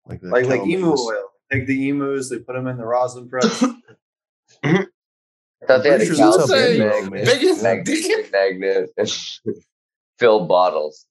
Like 0.07 0.21
the 0.21 0.29
like 0.29 0.47
like 0.47 0.67
emu 0.67 0.91
oil. 0.91 1.31
Take 1.53 1.67
the 1.67 1.89
emus, 1.89 2.29
they 2.29 2.39
put 2.39 2.55
them 2.55 2.67
in 2.67 2.77
the 2.77 2.85
rosin 2.85 3.29
press. 3.29 3.63
I 4.65 4.87
thought 5.67 5.83
they 5.83 5.91
had 5.91 6.03
a 6.03 6.07
Pretty 6.07 6.15
sure 6.15 6.17
that's 6.17 6.37
how 6.39 6.47
calcium 6.47 6.49
baby 6.49 6.79
mag- 6.79 6.93
oil 6.93 7.11
made. 7.11 7.25
Biggest 7.25 7.63
magnetic 7.63 8.33
magnet 8.33 8.91
fill 10.19 10.47
bottles. 10.47 11.07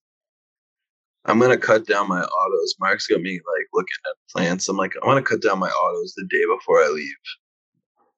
I'm 1.26 1.40
gonna 1.40 1.58
cut 1.58 1.88
down 1.88 2.08
my 2.08 2.22
autos. 2.22 2.76
Mark's 2.80 3.08
got 3.08 3.22
me 3.22 3.34
like 3.34 3.68
looking 3.74 3.98
at 4.06 4.32
plants. 4.32 4.70
I'm 4.70 4.78
like, 4.78 4.94
I 5.02 5.08
want 5.08 5.24
to 5.24 5.30
cut 5.30 5.42
down 5.42 5.60
my 5.60 5.70
autos 5.70 6.14
the 6.16 6.26
day 6.26 6.44
before 6.48 6.80
I 6.80 6.90
leave, 6.90 7.16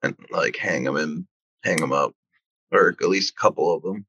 and 0.03 0.16
like 0.30 0.58
hang 0.58 0.84
them 0.84 0.98
and 0.98 1.26
hang 1.64 1.77
them 1.77 1.94
up, 1.94 2.14
or 2.72 2.90
at 2.90 3.02
least 3.08 3.34
a 3.38 3.42
couple 3.42 3.74
of 3.74 3.82
them. 3.82 4.06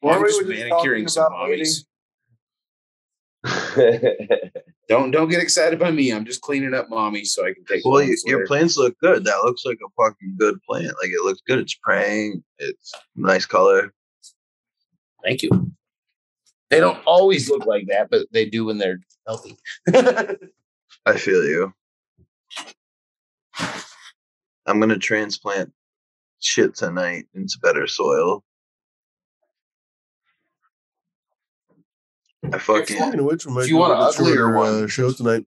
What 0.00 0.16
I'm 0.16 0.22
we 0.22 0.28
just 0.28 0.40
just 0.40 0.48
manicuring 0.48 1.06
talking 1.06 1.08
some 1.08 1.26
about 1.26 1.48
waiting? 1.48 1.66
mommies. 3.46 4.50
Don't 4.90 5.12
don't 5.12 5.28
get 5.28 5.40
excited 5.40 5.78
by 5.78 5.92
me. 5.92 6.12
I'm 6.12 6.24
just 6.24 6.40
cleaning 6.40 6.74
up 6.74 6.90
mommy 6.90 7.24
so 7.24 7.46
I 7.46 7.54
can 7.54 7.64
take. 7.64 7.84
Well, 7.84 8.02
you, 8.02 8.16
your 8.26 8.44
plants 8.44 8.76
look 8.76 8.98
good. 8.98 9.24
That 9.24 9.42
looks 9.44 9.64
like 9.64 9.78
a 9.86 9.88
fucking 9.96 10.34
good 10.36 10.60
plant. 10.68 10.92
Like 11.00 11.12
it 11.12 11.22
looks 11.22 11.40
good. 11.46 11.60
It's 11.60 11.76
praying. 11.80 12.42
It's 12.58 12.92
nice 13.14 13.46
color. 13.46 13.94
Thank 15.22 15.44
you. 15.44 15.70
They 16.70 16.78
don't 16.80 17.02
always 17.04 17.50
look 17.50 17.66
like 17.66 17.86
that, 17.88 18.10
but 18.10 18.26
they 18.30 18.46
do 18.46 18.64
when 18.64 18.78
they're 18.78 19.00
healthy. 19.26 19.56
I 19.88 21.16
feel 21.16 21.44
you. 21.44 21.72
I'm 24.66 24.78
gonna 24.78 24.98
transplant 24.98 25.72
shit 26.40 26.74
tonight 26.76 27.26
into 27.34 27.58
better 27.60 27.86
soil. 27.88 28.44
I 32.52 32.58
fucking 32.58 33.22
which, 33.24 33.46
we 33.46 33.52
might 33.52 33.62
If 33.62 33.68
you 33.68 33.74
do 33.74 33.80
want 33.80 33.92
a 33.92 33.96
an 33.96 34.02
uglier 34.02 34.34
shorter, 34.36 34.56
one. 34.56 34.84
uh, 34.84 34.86
show 34.86 35.12
tonight. 35.12 35.44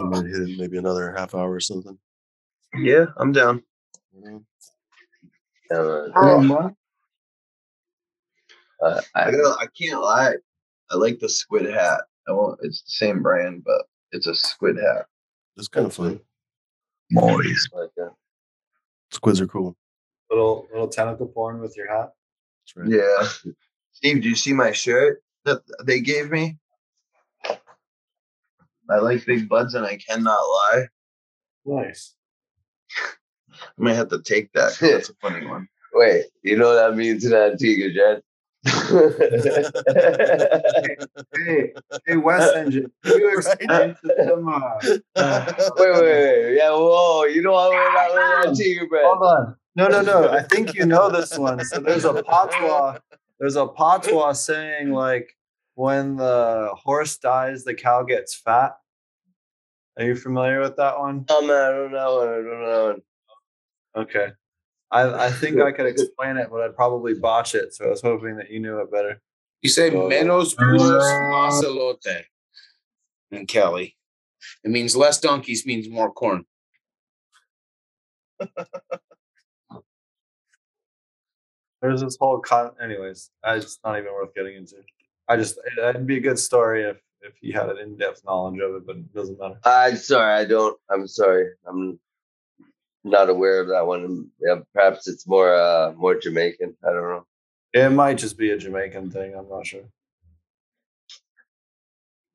We 0.00 0.04
might 0.08 0.26
hit 0.26 0.42
it 0.42 0.58
maybe 0.58 0.76
another 0.78 1.14
half 1.16 1.34
hour 1.34 1.50
or 1.52 1.60
something. 1.60 1.96
yeah, 2.76 3.06
I'm 3.16 3.32
down. 3.32 3.62
Uh, 5.70 6.08
Oh. 6.16 6.72
Uh, 8.82 9.00
I 9.14 9.24
I, 9.24 9.30
gotta, 9.30 9.56
I 9.60 9.66
can't 9.80 10.00
lie. 10.00 10.34
I 10.90 10.96
like 10.96 11.18
the 11.18 11.28
squid 11.28 11.66
hat. 11.66 12.02
I 12.26 12.32
won't. 12.32 12.58
It's 12.62 12.82
the 12.82 12.90
same 12.90 13.22
brand, 13.22 13.64
but 13.64 13.82
it's 14.12 14.26
a 14.26 14.34
squid 14.34 14.76
hat. 14.76 15.06
It's 15.56 15.68
kind 15.68 15.86
of 15.86 15.94
fun. 15.94 16.20
Moist. 17.10 17.70
like 17.72 17.90
that. 17.96 18.12
Squids 19.10 19.40
are 19.40 19.46
cool. 19.46 19.76
little 20.30 20.68
little 20.70 20.88
tentacle 20.88 21.26
porn 21.26 21.60
with 21.60 21.76
your 21.76 21.88
hat. 21.88 22.12
That's 22.76 22.76
right. 22.76 22.88
Yeah. 22.90 23.52
Steve, 23.92 24.22
do 24.22 24.28
you 24.28 24.36
see 24.36 24.52
my 24.52 24.72
shirt 24.72 25.22
that 25.44 25.62
they 25.84 26.00
gave 26.00 26.30
me? 26.30 26.58
I 28.90 28.98
like 28.98 29.26
big 29.26 29.48
buds 29.48 29.74
and 29.74 29.84
I 29.84 29.96
cannot 29.96 30.38
lie. 30.40 30.86
Nice. 31.66 32.14
I 33.60 33.66
might 33.76 33.94
have 33.94 34.08
to 34.08 34.22
take 34.22 34.52
that. 34.52 34.76
That's 34.80 35.10
a 35.10 35.14
funny 35.20 35.46
one. 35.46 35.68
Wait, 35.92 36.26
you 36.42 36.56
know 36.56 36.68
what 36.68 36.74
that 36.74 36.96
means 36.96 37.24
in 37.24 37.34
Antigua, 37.34 37.90
Jen? 37.92 38.22
Hey, 41.34 41.72
hey, 42.06 42.16
West 42.16 42.56
Engine. 42.56 42.90
You 43.04 43.36
explain 43.36 43.68
to 43.68 44.14
them. 44.16 44.48
Uh, 44.48 45.52
wait, 45.76 45.92
wait, 45.92 46.02
wait. 46.02 46.56
Yeah, 46.56 46.70
whoa. 46.70 47.24
You 47.24 47.42
know 47.42 47.52
what 47.52 47.70
we're 47.70 47.92
not 47.92 48.14
really 48.14 48.48
Antigua, 48.48 48.98
hold 49.02 49.18
bro. 49.18 49.28
on. 49.28 49.56
No, 49.76 49.88
no, 49.88 50.02
no. 50.02 50.28
I 50.30 50.42
think 50.42 50.74
you 50.74 50.86
know 50.86 51.10
this 51.10 51.38
one. 51.38 51.64
So 51.64 51.80
there's 51.80 52.04
a 52.04 52.22
patois. 52.22 52.98
There's 53.38 53.56
a 53.56 53.66
patois 53.66 54.32
saying 54.32 54.90
like 54.90 55.36
when 55.74 56.16
the 56.16 56.70
horse 56.74 57.18
dies, 57.18 57.64
the 57.64 57.74
cow 57.74 58.02
gets 58.02 58.34
fat. 58.34 58.76
Are 59.96 60.04
you 60.04 60.16
familiar 60.16 60.60
with 60.60 60.76
that 60.76 60.98
one? 60.98 61.24
Oh, 61.28 61.42
man, 61.42 61.56
I 61.56 61.70
don't 61.70 61.92
know. 61.92 62.20
I 62.20 62.24
don't 62.42 62.62
know. 62.62 62.96
Okay. 63.96 64.28
I, 64.90 65.26
I 65.26 65.30
think 65.30 65.60
I 65.60 65.72
could 65.72 65.86
explain 65.94 66.36
it, 66.38 66.48
but 66.50 66.60
I'd 66.62 66.74
probably 66.76 67.14
botch 67.14 67.54
it. 67.54 67.74
So 67.74 67.86
I 67.86 67.88
was 67.90 68.00
hoping 68.02 68.36
that 68.36 68.50
you 68.50 68.60
knew 68.60 68.78
it 68.80 68.90
better. 68.90 69.20
You 69.62 69.68
say 69.70 69.90
Oh. 69.90 70.08
menos 70.08 70.54
uh, 70.54 70.64
burros 70.64 71.02
más 71.32 71.62
elote 71.64 72.24
in 73.30 73.46
Kelly. 73.46 73.96
It 74.64 74.70
means 74.70 74.96
less 74.96 75.20
donkeys 75.20 75.66
means 75.66 75.88
more 75.90 76.12
corn. 76.12 76.44
There's 81.82 82.00
this 82.02 82.16
whole 82.18 82.38
con. 82.40 82.72
Anyways, 82.82 83.30
it's 83.46 83.78
not 83.84 83.98
even 83.98 84.12
worth 84.12 84.34
getting 84.34 84.56
into. 84.56 84.76
I 85.28 85.36
just 85.36 85.58
it'd 85.78 86.06
be 86.06 86.16
a 86.16 86.20
good 86.20 86.38
story 86.38 86.84
if 86.84 86.96
if 87.20 87.34
you 87.40 87.52
had 87.52 87.68
an 87.68 87.78
in 87.78 87.96
depth 87.96 88.22
knowledge 88.24 88.60
of 88.60 88.74
it, 88.76 88.86
but 88.86 88.96
it 88.96 89.12
doesn't 89.14 89.38
matter. 89.38 89.58
I'm 89.64 89.96
sorry. 89.96 90.32
I 90.34 90.44
don't. 90.44 90.76
I'm 90.90 91.06
sorry. 91.06 91.50
I'm 91.66 91.98
not 93.04 93.28
aware 93.30 93.60
of 93.60 93.68
that 93.68 93.86
one. 93.86 94.28
Yeah, 94.40 94.60
perhaps 94.74 95.08
it's 95.08 95.26
more 95.26 95.54
uh 95.54 95.92
more 95.96 96.18
Jamaican. 96.18 96.76
I 96.84 96.92
don't 96.92 97.02
know. 97.02 97.26
It 97.72 97.90
might 97.90 98.18
just 98.18 98.38
be 98.38 98.50
a 98.50 98.58
Jamaican 98.58 99.10
thing. 99.10 99.34
I'm 99.34 99.48
not 99.48 99.66
sure. 99.66 99.84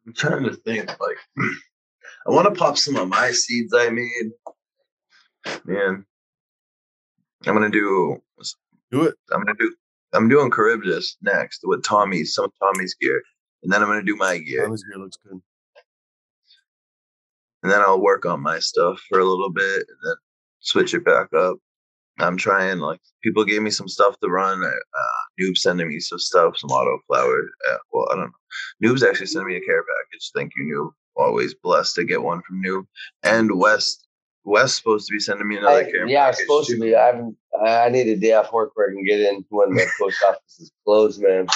I'm 0.05 0.13
trying 0.13 0.43
to 0.43 0.53
think. 0.53 0.87
Like, 0.87 1.17
I 2.27 2.31
want 2.31 2.47
to 2.53 2.59
pop 2.59 2.77
some 2.77 2.95
of 2.95 3.07
my 3.07 3.31
seeds 3.31 3.73
I 3.75 3.89
made. 3.89 4.31
Man, 5.65 6.05
I'm 7.45 7.53
gonna 7.53 7.69
do. 7.69 8.21
Do 8.91 9.03
it. 9.03 9.15
I'm 9.31 9.39
gonna 9.43 9.57
do. 9.57 9.73
I'm 10.13 10.29
doing 10.29 10.51
Charybdis 10.51 11.17
next 11.21 11.61
with 11.63 11.83
Tommy's 11.83 12.35
some 12.35 12.45
of 12.45 12.51
Tommy's 12.59 12.93
gear, 12.95 13.21
and 13.63 13.71
then 13.71 13.81
I'm 13.81 13.87
gonna 13.89 14.03
do 14.03 14.15
my 14.15 14.37
gear, 14.37 14.63
Tommy's 14.65 14.83
gear 14.83 14.99
looks 15.01 15.17
good. 15.17 15.41
and 17.63 17.71
then 17.71 17.81
I'll 17.81 17.99
work 18.01 18.25
on 18.25 18.41
my 18.41 18.59
stuff 18.59 19.01
for 19.09 19.19
a 19.19 19.25
little 19.25 19.49
bit, 19.51 19.77
and 19.77 19.97
then 20.03 20.15
switch 20.63 20.93
it 20.93 21.05
back 21.05 21.31
up. 21.33 21.57
I'm 22.19 22.37
trying. 22.37 22.79
Like 22.79 22.99
people 23.23 23.45
gave 23.45 23.61
me 23.61 23.69
some 23.71 23.87
stuff 23.87 24.19
to 24.19 24.29
run. 24.29 24.63
Uh, 24.63 24.71
Noob 25.41 25.57
sending 25.57 25.87
me 25.87 25.99
some 25.99 26.19
stuff, 26.19 26.57
some 26.57 26.69
auto 26.71 26.99
flower. 27.07 27.41
Uh, 27.71 27.77
well, 27.91 28.07
I 28.11 28.15
don't 28.15 28.31
know. 28.81 28.89
Noob's 28.89 29.03
actually 29.03 29.27
sending 29.27 29.47
me 29.49 29.57
a 29.57 29.61
care 29.61 29.83
package. 29.83 30.31
Thank 30.35 30.51
you, 30.57 30.63
Noob. 30.65 30.91
Always 31.15 31.53
blessed 31.55 31.95
to 31.95 32.03
get 32.03 32.21
one 32.23 32.41
from 32.47 32.61
Noob. 32.63 32.85
And 33.23 33.57
West. 33.59 34.07
West's 34.45 34.75
supposed 34.77 35.07
to 35.07 35.13
be 35.13 35.19
sending 35.19 35.47
me 35.47 35.55
another 35.55 35.77
I- 35.85 35.89
care 35.89 36.05
yeah, 36.05 36.25
package. 36.25 36.41
supposed 36.41 36.69
to 36.69 36.77
be. 36.79 36.93
I 36.95 37.05
haven't. 37.05 37.37
I 37.65 37.85
I 37.85 37.89
need 37.89 38.07
a 38.09 38.17
day 38.17 38.33
off 38.33 38.51
work 38.51 38.71
where 38.75 38.89
I 38.89 38.93
can 38.93 39.05
get 39.05 39.21
in 39.21 39.45
when 39.49 39.73
the 39.73 39.87
post 39.99 40.17
office 40.27 40.59
is 40.59 40.71
closed, 40.85 41.21
man. 41.21 41.47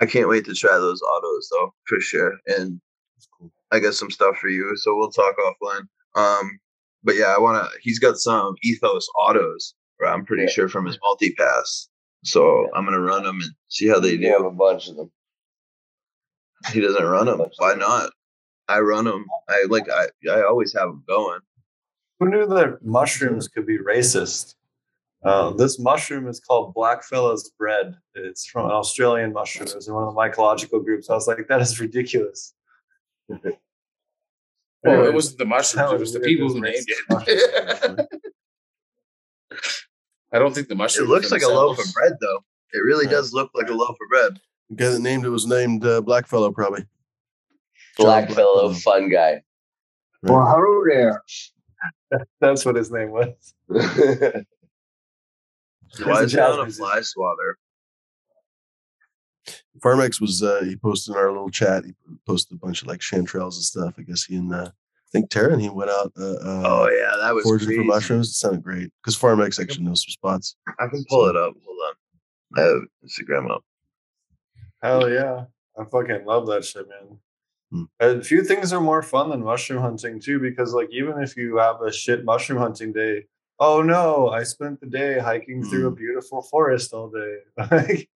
I 0.00 0.06
can't 0.06 0.28
wait 0.28 0.44
to 0.44 0.54
try 0.54 0.78
those 0.78 1.02
autos 1.02 1.48
though, 1.50 1.74
for 1.88 1.98
sure. 2.00 2.34
And 2.46 2.80
That's 3.16 3.28
cool. 3.36 3.50
I 3.72 3.80
got 3.80 3.94
some 3.94 4.12
stuff 4.12 4.36
for 4.36 4.48
you, 4.48 4.76
so 4.76 4.96
we'll 4.96 5.10
talk 5.10 5.34
offline. 5.38 5.82
Um, 6.14 6.58
but 7.08 7.16
yeah, 7.16 7.34
I 7.34 7.38
wanna. 7.40 7.66
He's 7.80 7.98
got 7.98 8.18
some 8.18 8.54
Ethos 8.62 9.08
autos, 9.18 9.74
where 9.96 10.10
I'm 10.12 10.26
pretty 10.26 10.42
Yeah. 10.42 10.50
sure 10.50 10.68
from 10.68 10.84
his 10.84 10.98
multi 11.02 11.32
pass. 11.32 11.88
So 12.24 12.40
Yeah. 12.64 12.68
I'm 12.74 12.84
gonna 12.84 13.00
run 13.00 13.22
them 13.22 13.40
and 13.40 13.50
see 13.68 13.88
how 13.88 13.98
they 13.98 14.12
You 14.12 14.28
have 14.32 14.40
do. 14.42 14.46
a 14.48 14.50
bunch 14.50 14.88
of 14.88 14.96
them. 14.96 15.10
He 16.72 16.80
doesn't 16.80 17.02
run 17.04 17.26
them. 17.26 17.40
Why 17.56 17.72
not? 17.74 18.10
I 18.68 18.80
run 18.80 19.06
them. 19.06 19.24
I 19.48 19.64
like. 19.70 19.88
I 19.88 20.08
I 20.30 20.42
always 20.42 20.74
have 20.74 20.88
them 20.90 21.02
going. 21.08 21.40
Who 22.20 22.28
knew 22.28 22.46
that 22.46 22.84
mushrooms 22.84 23.48
could 23.48 23.64
be 23.66 23.78
racist? 23.78 24.54
Uh, 25.24 25.50
this 25.50 25.78
mushroom 25.78 26.28
is 26.28 26.40
called 26.40 26.74
Blackfellas 26.74 27.42
bread. 27.56 27.96
It's 28.14 28.44
from 28.46 28.66
an 28.66 28.72
Australian 28.72 29.32
mushroom. 29.32 29.68
It 29.68 29.74
was 29.76 29.88
in 29.88 29.94
one 29.94 30.04
of 30.04 30.12
the 30.14 30.20
mycological 30.20 30.84
groups. 30.84 31.08
I 31.08 31.14
was 31.14 31.26
like, 31.26 31.48
that 31.48 31.60
is 31.62 31.80
ridiculous. 31.80 32.54
Well, 34.84 35.04
it 35.06 35.12
wasn't 35.14 35.38
the 35.38 35.44
mushrooms, 35.44 35.92
it 35.92 35.98
was 36.00 36.12
the 36.12 36.20
people 36.20 36.48
who 36.48 36.60
named 36.60 36.86
it. 36.88 38.08
I 40.32 40.38
don't 40.38 40.54
think 40.54 40.68
the 40.68 40.74
mushroom. 40.74 41.08
It 41.08 41.10
looks 41.10 41.30
like 41.30 41.42
a 41.42 41.48
loaf 41.48 41.78
of 41.78 41.92
bread, 41.94 42.12
though. 42.20 42.44
It 42.72 42.78
really 42.84 43.06
Yeah. 43.06 43.12
does 43.12 43.32
look 43.32 43.50
like 43.54 43.68
a 43.68 43.74
loaf 43.74 43.90
of 44.00 44.08
bread. 44.10 44.40
The 44.70 44.76
guy 44.76 44.88
that 44.90 45.00
named 45.00 45.24
it 45.24 45.30
was 45.30 45.46
named 45.46 45.84
uh, 45.84 46.02
Blackfellow, 46.02 46.52
probably. 46.54 46.82
John 47.96 48.06
Black 48.06 48.30
fellow, 48.30 48.68
Blackfellow. 48.70 48.82
fun 48.82 49.08
guy. 49.10 49.42
Well, 50.22 50.44
hello 50.46 50.84
there. 50.86 51.22
That's 52.40 52.64
what 52.64 52.76
his 52.76 52.90
name 52.90 53.10
was. 53.10 53.54
Why 53.68 53.80
a 56.20 56.22
is 56.24 56.34
it 56.34 56.40
on 56.40 56.68
a 56.68 56.70
fly 56.70 57.00
swatter? 57.00 57.58
Farmex 59.80 60.20
was 60.20 60.42
uh, 60.42 60.62
he 60.64 60.76
posted 60.76 61.14
in 61.14 61.20
our 61.20 61.30
little 61.30 61.50
chat. 61.50 61.84
He 61.84 61.92
posted 62.26 62.56
a 62.56 62.58
bunch 62.58 62.82
of 62.82 62.88
like 62.88 63.00
chanterelles 63.00 63.54
and 63.54 63.64
stuff. 63.64 63.94
I 63.98 64.02
guess 64.02 64.24
he 64.24 64.36
and 64.36 64.52
uh, 64.52 64.68
I 64.68 65.10
think 65.10 65.30
Tara 65.30 65.52
and 65.52 65.62
he 65.62 65.68
went 65.70 65.90
out 65.90 66.12
uh, 66.18 66.34
uh, 66.34 66.62
Oh 66.66 66.88
yeah, 66.90 67.16
that 67.20 67.34
was 67.34 67.44
foraging 67.44 67.68
crazy. 67.68 67.80
for 67.82 67.84
mushrooms. 67.84 68.28
It 68.28 68.34
sounded 68.34 68.62
great 68.62 68.90
because 69.02 69.18
Farmex 69.18 69.60
actually 69.60 69.84
knows 69.84 70.04
some 70.04 70.12
spots. 70.12 70.56
I 70.78 70.86
can 70.88 71.04
pull 71.08 71.26
it 71.26 71.36
up. 71.36 71.54
Hold 71.64 71.78
on. 71.88 71.94
I 72.56 72.60
have 72.66 72.82
Instagram 73.04 73.50
up. 73.50 73.64
Hell 74.82 75.10
yeah. 75.10 75.44
I 75.78 75.84
fucking 75.84 76.24
love 76.24 76.46
that 76.48 76.64
shit, 76.64 76.86
man. 76.88 77.88
A 78.00 78.22
few 78.22 78.42
things 78.42 78.72
are 78.72 78.80
more 78.80 79.02
fun 79.02 79.28
than 79.30 79.44
mushroom 79.44 79.82
hunting 79.82 80.20
too, 80.20 80.38
because 80.40 80.72
like 80.72 80.88
even 80.90 81.20
if 81.22 81.36
you 81.36 81.58
have 81.58 81.82
a 81.82 81.92
shit 81.92 82.24
mushroom 82.24 82.58
hunting 82.58 82.92
day, 82.92 83.26
oh 83.58 83.82
no, 83.82 84.30
I 84.30 84.42
spent 84.44 84.80
the 84.80 84.86
day 84.86 85.18
hiking 85.18 85.62
through 85.62 85.86
a 85.88 85.90
beautiful 85.90 86.42
forest 86.42 86.92
all 86.94 87.10
day. 87.10 87.38
Like, 87.70 88.08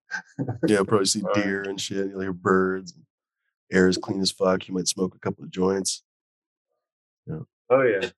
Yeah, 0.67 0.83
probably 0.87 1.07
see 1.07 1.23
deer 1.35 1.63
and 1.63 1.81
shit. 1.81 2.09
You'll 2.09 2.21
hear 2.21 2.33
birds. 2.33 2.95
Air 3.73 3.89
is 3.89 3.97
clean 3.97 4.21
as 4.21 4.31
fuck. 4.31 4.69
You 4.69 4.75
might 4.75 4.89
smoke 4.89 5.15
a 5.15 5.19
couple 5.19 5.45
of 5.45 5.51
joints. 5.51 6.03
Yeah. 7.27 7.41
oh 7.71 7.83
yeah. 7.83 8.11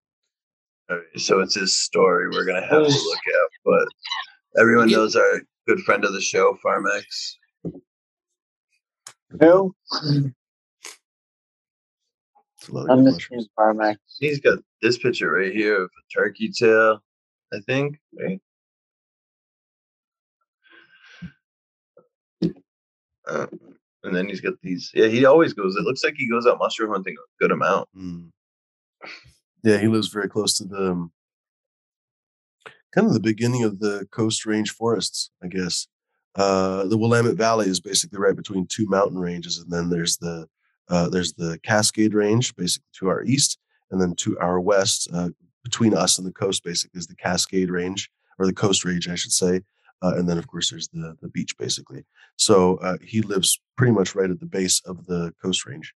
Oh, 0.91 0.95
okay, 0.95 1.19
so 1.19 1.41
it's 1.41 1.55
his 1.55 1.75
story 1.75 2.29
we're 2.29 2.45
gonna 2.45 2.61
have 2.61 2.71
to 2.71 2.77
oh. 2.77 3.05
look 3.09 3.19
at, 3.27 3.51
but 3.65 4.61
everyone 4.61 4.91
knows 4.91 5.17
our 5.17 5.43
good 5.67 5.81
friend 5.81 6.05
of 6.05 6.13
the 6.13 6.21
show, 6.21 6.59
Farmex. 6.65 7.37
Who? 9.41 9.75
It's 12.59 12.69
a 12.69 12.73
lot 12.73 12.85
of 12.85 12.91
I'm 12.91 12.99
good 12.99 13.05
missing 13.05 13.39
mushrooms. 13.39 13.49
Farmex. 13.59 13.97
He's 14.19 14.41
got 14.41 14.59
this 14.83 14.99
picture 14.99 15.31
right 15.33 15.53
here 15.53 15.83
of 15.83 15.91
a 15.91 16.19
turkey 16.19 16.51
tail, 16.51 17.03
I 17.53 17.61
think. 17.67 17.99
Right? 18.19 18.41
Uh, 23.29 23.47
and 24.03 24.15
then 24.15 24.29
he's 24.29 24.41
got 24.41 24.55
these. 24.63 24.91
Yeah, 24.95 25.07
he 25.07 25.25
always 25.25 25.53
goes. 25.53 25.77
It 25.77 25.83
looks 25.83 26.05
like 26.05 26.15
he 26.17 26.29
goes 26.29 26.47
out 26.47 26.59
mushroom 26.59 26.93
hunting 26.93 27.15
a 27.15 27.43
good 27.43 27.53
amount. 27.53 27.89
Mm. 27.97 28.31
Yeah, 29.63 29.79
he 29.79 29.89
lives 29.89 30.09
very 30.09 30.29
close 30.29 30.59
to 30.59 30.65
the 30.65 30.91
um, 30.93 31.13
kind 32.95 33.07
of 33.07 33.15
the 33.15 33.21
beginning 33.21 33.65
of 33.65 33.81
the 33.81 34.07
Coast 34.11 34.45
Range 34.45 34.71
forests, 34.71 35.31
I 35.43 35.49
guess. 35.49 35.89
Uh, 36.37 36.85
the 36.85 36.99
Willamette 36.99 37.37
Valley 37.37 37.67
is 37.67 37.81
basically 37.81 38.19
right 38.19 38.37
between 38.37 38.67
two 38.67 38.87
mountain 38.87 39.19
ranges, 39.19 39.59
and 39.59 39.71
then 39.71 39.89
there's 39.89 40.19
the 40.19 40.47
uh, 40.89 41.09
there's 41.09 41.33
the 41.35 41.59
Cascade 41.63 42.13
Range, 42.13 42.55
basically 42.57 42.87
to 42.99 43.09
our 43.09 43.23
east, 43.25 43.59
and 43.91 44.01
then 44.01 44.15
to 44.17 44.39
our 44.39 44.61
west, 44.61 45.09
uh, 45.15 45.31
between 45.63 45.95
us 45.95 46.19
and 46.19 46.27
the 46.27 46.33
coast, 46.33 46.63
basically 46.63 46.99
is 46.99 47.07
the 47.07 47.17
Cascade 47.17 47.71
Range 47.71 48.11
or 48.39 48.47
the 48.47 48.53
Coast 48.53 48.85
Range, 48.85 49.09
I 49.09 49.15
should 49.15 49.33
say. 49.33 49.63
Uh, 50.05 50.15
and 50.17 50.29
then, 50.29 50.37
of 50.37 50.47
course, 50.47 50.71
there's 50.71 50.89
the 50.89 51.17
the 51.23 51.29
beach, 51.29 51.57
basically. 51.59 52.05
So 52.37 52.77
uh, 52.77 52.99
he 53.03 53.23
lives 53.23 53.59
pretty 53.77 53.93
much 53.93 54.15
right 54.15 54.31
at 54.31 54.39
the 54.39 54.47
base 54.47 54.83
of 54.85 55.07
the 55.07 55.33
Coast 55.43 55.65
Range. 55.65 55.95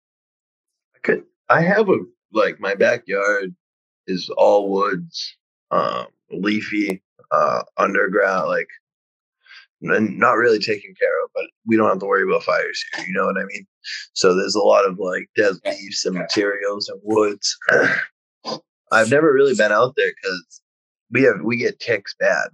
I 0.96 1.00
could. 1.04 1.24
I 1.50 1.62
have 1.62 1.90
a 1.90 1.98
like 2.32 2.60
my 2.60 2.74
backyard 2.74 3.54
is 4.08 4.30
all 4.38 4.70
woods, 4.70 5.36
um, 5.72 6.08
leafy, 6.32 7.04
uh, 7.32 7.64
underground, 7.78 8.48
like 8.48 8.70
and 9.82 10.18
not 10.18 10.38
really 10.38 10.60
taken 10.60 10.94
care 10.98 11.24
of, 11.24 11.30
but 11.36 11.46
we 11.66 11.76
don't 11.76 11.90
have 11.90 12.00
to 12.00 12.06
worry 12.06 12.24
about 12.24 12.44
fires 12.44 12.84
here. 12.96 13.06
You 13.06 13.14
know 13.14 13.26
what 13.26 13.38
I 13.38 13.46
mean? 13.46 13.68
So 14.14 14.36
there's 14.36 14.56
a 14.56 14.60
lot 14.60 14.88
of 14.88 14.98
like 15.00 15.30
dead 15.36 15.56
leaves 15.66 16.06
and 16.06 16.16
materials 16.16 16.90
and 16.90 17.00
woods. 17.04 17.58
I've 18.92 19.12
never 19.12 19.34
really 19.34 19.54
been 19.56 19.74
out 19.74 19.96
there 19.98 20.12
because 20.22 20.62
we 21.12 21.24
have 21.24 21.42
we 21.44 21.58
get 21.58 21.80
ticks 21.80 22.16
bad, 22.20 22.50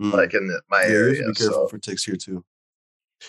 Mm. 0.00 0.12
like 0.12 0.34
in 0.34 0.46
the, 0.46 0.60
my 0.70 0.82
Yeah, 0.82 0.88
you 0.88 0.94
have 0.94 1.02
area. 1.06 1.22
to 1.22 1.28
be 1.28 1.34
careful 1.34 1.62
So 1.64 1.68
for 1.68 1.78
ticks 1.78 2.04
here 2.04 2.16
too. 2.16 2.44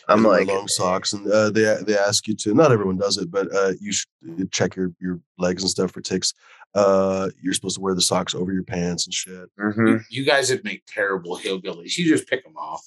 I'm 0.09 0.23
You 0.23 0.27
like, 0.27 0.47
long 0.47 0.67
socks, 0.67 1.13
and 1.13 1.25
uh, 1.31 1.49
they 1.49 1.63
they 1.85 1.97
ask 1.97 2.27
you 2.27 2.35
to. 2.35 2.53
Not 2.53 2.73
everyone 2.73 2.97
does 2.97 3.17
it, 3.17 3.31
but 3.31 3.47
uh, 3.55 3.71
you 3.79 3.93
should 3.93 4.51
check 4.51 4.75
your 4.75 4.91
your 4.99 5.21
legs 5.37 5.63
and 5.63 5.69
stuff 5.69 5.91
for 5.91 6.01
ticks. 6.01 6.33
Uh, 6.75 7.29
you're 7.41 7.53
supposed 7.53 7.75
to 7.75 7.81
wear 7.81 7.95
the 7.95 8.01
socks 8.01 8.35
over 8.35 8.51
your 8.51 8.63
pants 8.63 9.05
and 9.07 9.13
shit. 9.13 9.49
mhm. 9.57 9.87
You, 9.87 9.99
you 10.09 10.25
guys 10.25 10.49
would 10.49 10.65
make 10.65 10.83
terrible 10.87 11.37
hillbillies. 11.37 11.97
You 11.97 12.05
just 12.05 12.27
pick 12.27 12.43
them 12.43 12.57
off. 12.57 12.85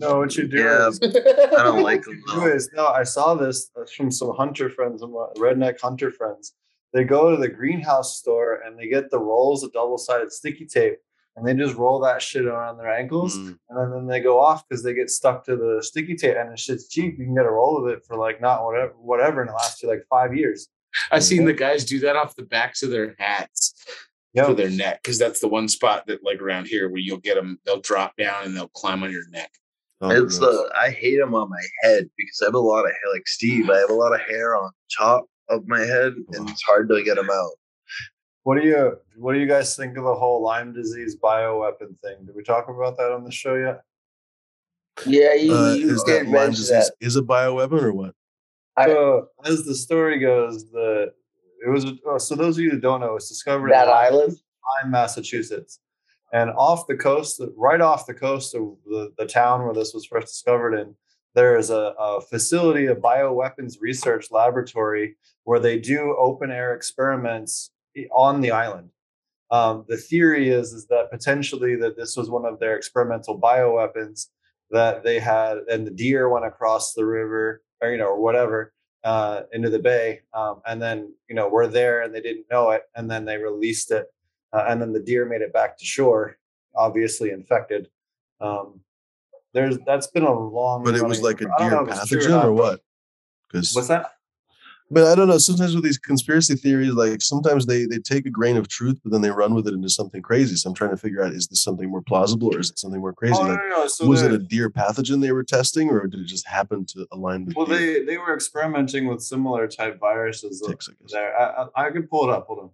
No, 0.00 0.18
what 0.18 0.36
you 0.36 0.48
do 0.48 0.58
Yeah, 0.58 0.88
is 0.88 0.98
I 1.00 1.62
don't 1.62 1.82
like 1.90 2.02
them 2.02 2.20
though. 2.26 2.42
Anyways, 2.42 2.70
no, 2.74 2.88
I 2.88 3.04
saw 3.04 3.34
this 3.34 3.70
uh, 3.80 3.84
from 3.96 4.10
some 4.10 4.34
hunter 4.34 4.68
friends 4.68 5.00
of 5.02 5.10
redneck 5.36 5.80
hunter 5.80 6.10
friends. 6.10 6.54
They 6.92 7.04
go 7.04 7.30
to 7.30 7.36
the 7.36 7.48
greenhouse 7.48 8.18
store 8.18 8.62
and 8.66 8.76
they 8.76 8.88
get 8.88 9.10
the 9.12 9.20
rolls 9.20 9.62
of 9.62 9.72
double 9.72 9.96
sided 9.96 10.32
sticky 10.32 10.66
tape 10.66 10.98
and 11.36 11.46
they 11.46 11.54
just 11.54 11.76
roll 11.76 11.98
that 12.00 12.20
shit 12.20 12.44
around 12.44 12.76
their 12.76 12.92
ankles 12.92 13.36
Mm. 13.38 13.58
and 13.68 13.78
then, 13.78 13.90
then 13.90 14.06
they 14.06 14.20
go 14.20 14.38
off 14.40 14.68
because 14.68 14.82
they 14.82 14.92
get 14.94 15.10
stuck 15.10 15.44
to 15.46 15.56
the 15.56 15.82
sticky 15.82 16.14
tape 16.16 16.36
and 16.38 16.52
it's 16.52 16.62
shit's 16.62 16.88
cheap. 16.88 17.18
You 17.18 17.24
can 17.24 17.34
get 17.34 17.46
a 17.46 17.50
roll 17.50 17.82
of 17.82 17.90
it 17.90 18.04
for 18.04 18.16
like 18.16 18.40
not 18.40 18.64
whatever, 18.64 18.92
whatever, 18.98 19.40
and 19.40 19.50
it 19.50 19.54
lasts 19.54 19.82
you 19.82 19.88
like 19.88 20.04
five 20.10 20.34
years. 20.36 20.68
I've 21.10 21.24
seen 21.24 21.44
the 21.46 21.54
guys 21.54 21.84
do 21.86 22.00
that 22.00 22.16
off 22.16 22.36
the 22.36 22.42
backs 22.44 22.82
of 22.82 22.90
their 22.90 23.14
hats 23.18 23.74
Yeah, 24.34 24.44
for 24.46 24.54
their 24.54 24.68
neck 24.70 25.02
because 25.02 25.18
that's 25.18 25.40
the 25.40 25.48
one 25.48 25.68
spot 25.68 26.06
that, 26.06 26.22
like 26.22 26.40
around 26.42 26.66
here, 26.66 26.88
where 26.90 27.00
you'll 27.00 27.16
get 27.18 27.34
them. 27.36 27.58
They'll 27.64 27.80
drop 27.80 28.14
down 28.16 28.44
and 28.44 28.54
they'll 28.56 28.68
climb 28.68 29.02
on 29.02 29.10
your 29.10 29.28
neck. 29.30 29.50
Oh, 30.02 30.10
It's 30.10 30.38
gross. 30.38 30.56
the 30.68 30.72
I 30.78 30.90
hate 30.90 31.16
them 31.18 31.34
on 31.34 31.48
my 31.48 31.62
head 31.82 32.10
because 32.18 32.40
I 32.42 32.46
have 32.46 32.54
a 32.54 32.58
lot 32.58 32.84
of 32.84 32.90
hair. 32.90 33.12
Like 33.14 33.26
Steve, 33.26 33.70
I 33.70 33.78
have 33.78 33.88
a 33.90 33.94
lot 33.94 34.12
of 34.14 34.20
hair 34.20 34.54
on 34.56 34.70
top 34.98 35.24
of 35.48 35.66
my 35.66 35.80
head, 35.80 36.12
and 36.32 36.48
it's 36.50 36.62
hard 36.62 36.88
to 36.90 37.02
get 37.02 37.16
them 37.16 37.30
out. 37.30 37.50
What 38.44 38.60
do 38.60 38.66
you 38.66 38.98
What 39.16 39.34
do 39.34 39.38
you 39.40 39.46
guys 39.46 39.76
think 39.76 39.96
of 39.96 40.04
the 40.04 40.14
whole 40.14 40.42
Lyme 40.42 40.72
disease 40.72 41.16
bioweapon 41.16 41.98
thing? 42.00 42.24
Did 42.26 42.34
we 42.34 42.42
talk 42.42 42.68
about 42.68 42.96
that 42.96 43.12
on 43.12 43.24
the 43.24 43.30
show 43.30 43.54
yet? 43.54 43.82
Yeah, 45.06 45.34
you, 45.34 45.54
Uh, 45.54 45.74
you 45.74 45.90
is 45.94 46.02
did 46.04 46.14
that 46.14 46.22
Lyme 46.24 46.32
mention 46.32 46.50
disease 46.52 46.68
that. 46.68 46.94
is 47.00 47.16
a 47.16 47.22
bioweapon 47.22 47.82
or 47.82 47.92
what? 47.92 48.14
I- 48.76 48.86
So, 48.86 49.28
as 49.44 49.64
the 49.64 49.74
story 49.74 50.18
goes, 50.18 50.70
the 50.70 51.12
it 51.64 51.70
was 51.70 51.86
oh, 52.06 52.18
so 52.18 52.34
those 52.34 52.56
of 52.58 52.64
you 52.64 52.70
that 52.72 52.80
don't 52.80 53.00
know, 53.00 53.14
it's 53.16 53.28
discovered 53.28 53.66
in 53.68 53.72
That 53.72 53.86
Lyme, 53.86 54.06
island? 54.14 54.32
Lyme, 54.82 54.90
Massachusetts, 54.90 55.78
and 56.32 56.50
off 56.50 56.86
the 56.88 56.96
coast, 56.96 57.40
right 57.56 57.80
off 57.80 58.06
the 58.06 58.14
coast 58.14 58.54
of 58.56 58.76
the, 58.86 59.12
the 59.18 59.26
town 59.26 59.64
where 59.64 59.74
this 59.74 59.92
was 59.94 60.04
first 60.06 60.26
discovered 60.28 60.74
in, 60.74 60.96
there 61.34 61.56
is 61.56 61.70
a, 61.70 61.94
a 61.98 62.20
facility, 62.20 62.86
a 62.86 62.94
bioweapons 62.96 63.80
research 63.80 64.30
laboratory 64.32 65.16
where 65.44 65.60
they 65.60 65.78
do 65.78 66.16
open 66.18 66.50
air 66.50 66.74
experiments 66.74 67.70
i- 67.70 67.71
on 68.12 68.40
the 68.40 68.50
island. 68.50 68.90
Um, 69.50 69.84
the 69.86 69.98
theory 69.98 70.48
is 70.48 70.72
is 70.72 70.86
that 70.86 71.10
potentially 71.10 71.76
that 71.76 71.96
this 71.96 72.16
was 72.16 72.30
one 72.30 72.46
of 72.46 72.58
their 72.58 72.76
experimental 72.76 73.38
bioweapons 73.38 74.28
that 74.70 75.04
they 75.04 75.18
had, 75.18 75.58
and 75.70 75.86
the 75.86 75.90
deer 75.90 76.28
went 76.28 76.46
across 76.46 76.94
the 76.94 77.04
river 77.04 77.62
or 77.80 77.90
you 77.90 77.98
know 77.98 78.06
or 78.06 78.20
whatever 78.20 78.72
uh, 79.04 79.42
into 79.52 79.68
the 79.68 79.78
bay, 79.78 80.20
um, 80.32 80.62
and 80.66 80.80
then 80.80 81.12
you 81.28 81.34
know 81.34 81.48
we're 81.48 81.66
there 81.66 82.02
and 82.02 82.14
they 82.14 82.20
didn't 82.20 82.46
know 82.50 82.70
it, 82.70 82.84
and 82.96 83.10
then 83.10 83.24
they 83.24 83.36
released 83.36 83.90
it, 83.90 84.06
uh, 84.52 84.64
and 84.68 84.80
then 84.80 84.92
the 84.92 85.00
deer 85.00 85.26
made 85.26 85.42
it 85.42 85.52
back 85.52 85.76
to 85.78 85.84
shore, 85.84 86.38
obviously 86.74 87.30
infected. 87.30 87.88
Um, 88.40 88.80
there's 89.52 89.78
that's 89.84 90.06
been 90.06 90.22
a 90.22 90.32
long, 90.32 90.82
But 90.82 90.94
it 90.94 91.04
was 91.04 91.20
like 91.20 91.42
a 91.42 91.48
deer 91.58 91.70
know 91.70 91.84
if 91.84 91.90
it's 91.90 92.08
true 92.08 92.20
pathogen 92.20 92.44
or 92.44 92.52
what? 92.52 92.80
Because 93.48 93.74
What's 93.74 93.88
that? 93.88 94.12
But 94.92 95.04
I 95.04 95.14
don't 95.14 95.26
know. 95.26 95.38
Sometimes 95.38 95.74
with 95.74 95.84
these 95.84 95.96
conspiracy 95.96 96.54
theories, 96.54 96.92
like 96.92 97.22
sometimes 97.22 97.64
they 97.64 97.86
they 97.86 97.98
take 97.98 98.26
a 98.26 98.30
grain 98.30 98.58
of 98.58 98.68
truth, 98.68 99.00
but 99.02 99.10
then 99.10 99.22
they 99.22 99.30
run 99.30 99.54
with 99.54 99.66
it 99.66 99.72
into 99.72 99.88
something 99.88 100.20
crazy. 100.20 100.54
So 100.54 100.68
I'm 100.68 100.74
trying 100.74 100.90
to 100.90 100.98
figure 100.98 101.24
out: 101.24 101.32
is 101.32 101.46
this 101.48 101.62
something 101.62 101.88
more 101.88 102.02
plausible, 102.02 102.54
or 102.54 102.60
is 102.60 102.70
it 102.70 102.78
something 102.78 103.00
more 103.00 103.14
crazy? 103.14 103.38
Oh, 103.38 103.42
no, 103.42 103.48
like, 103.48 103.58
no, 103.70 103.80
no. 103.80 103.86
So 103.86 104.06
was 104.06 104.20
it 104.20 104.32
a 104.32 104.38
deer 104.38 104.68
pathogen 104.68 105.22
they 105.22 105.32
were 105.32 105.44
testing, 105.44 105.88
or 105.88 106.06
did 106.06 106.20
it 106.20 106.26
just 106.26 106.46
happen 106.46 106.84
to 106.86 107.06
align 107.10 107.46
with 107.46 107.56
Well, 107.56 107.64
deer 107.64 107.78
they 107.78 108.04
they 108.04 108.18
were 108.18 108.34
experimenting 108.34 109.06
with 109.06 109.22
similar 109.22 109.66
type 109.66 109.98
viruses. 109.98 110.60
ticks? 110.60 110.90
I 110.90 110.92
guess. 111.00 111.12
There, 111.12 111.40
I, 111.40 111.68
I, 111.74 111.86
I 111.86 111.90
could 111.90 112.10
pull 112.10 112.24
it 112.24 112.30
up. 112.30 112.46
Hold 112.48 112.58
on. 112.58 112.70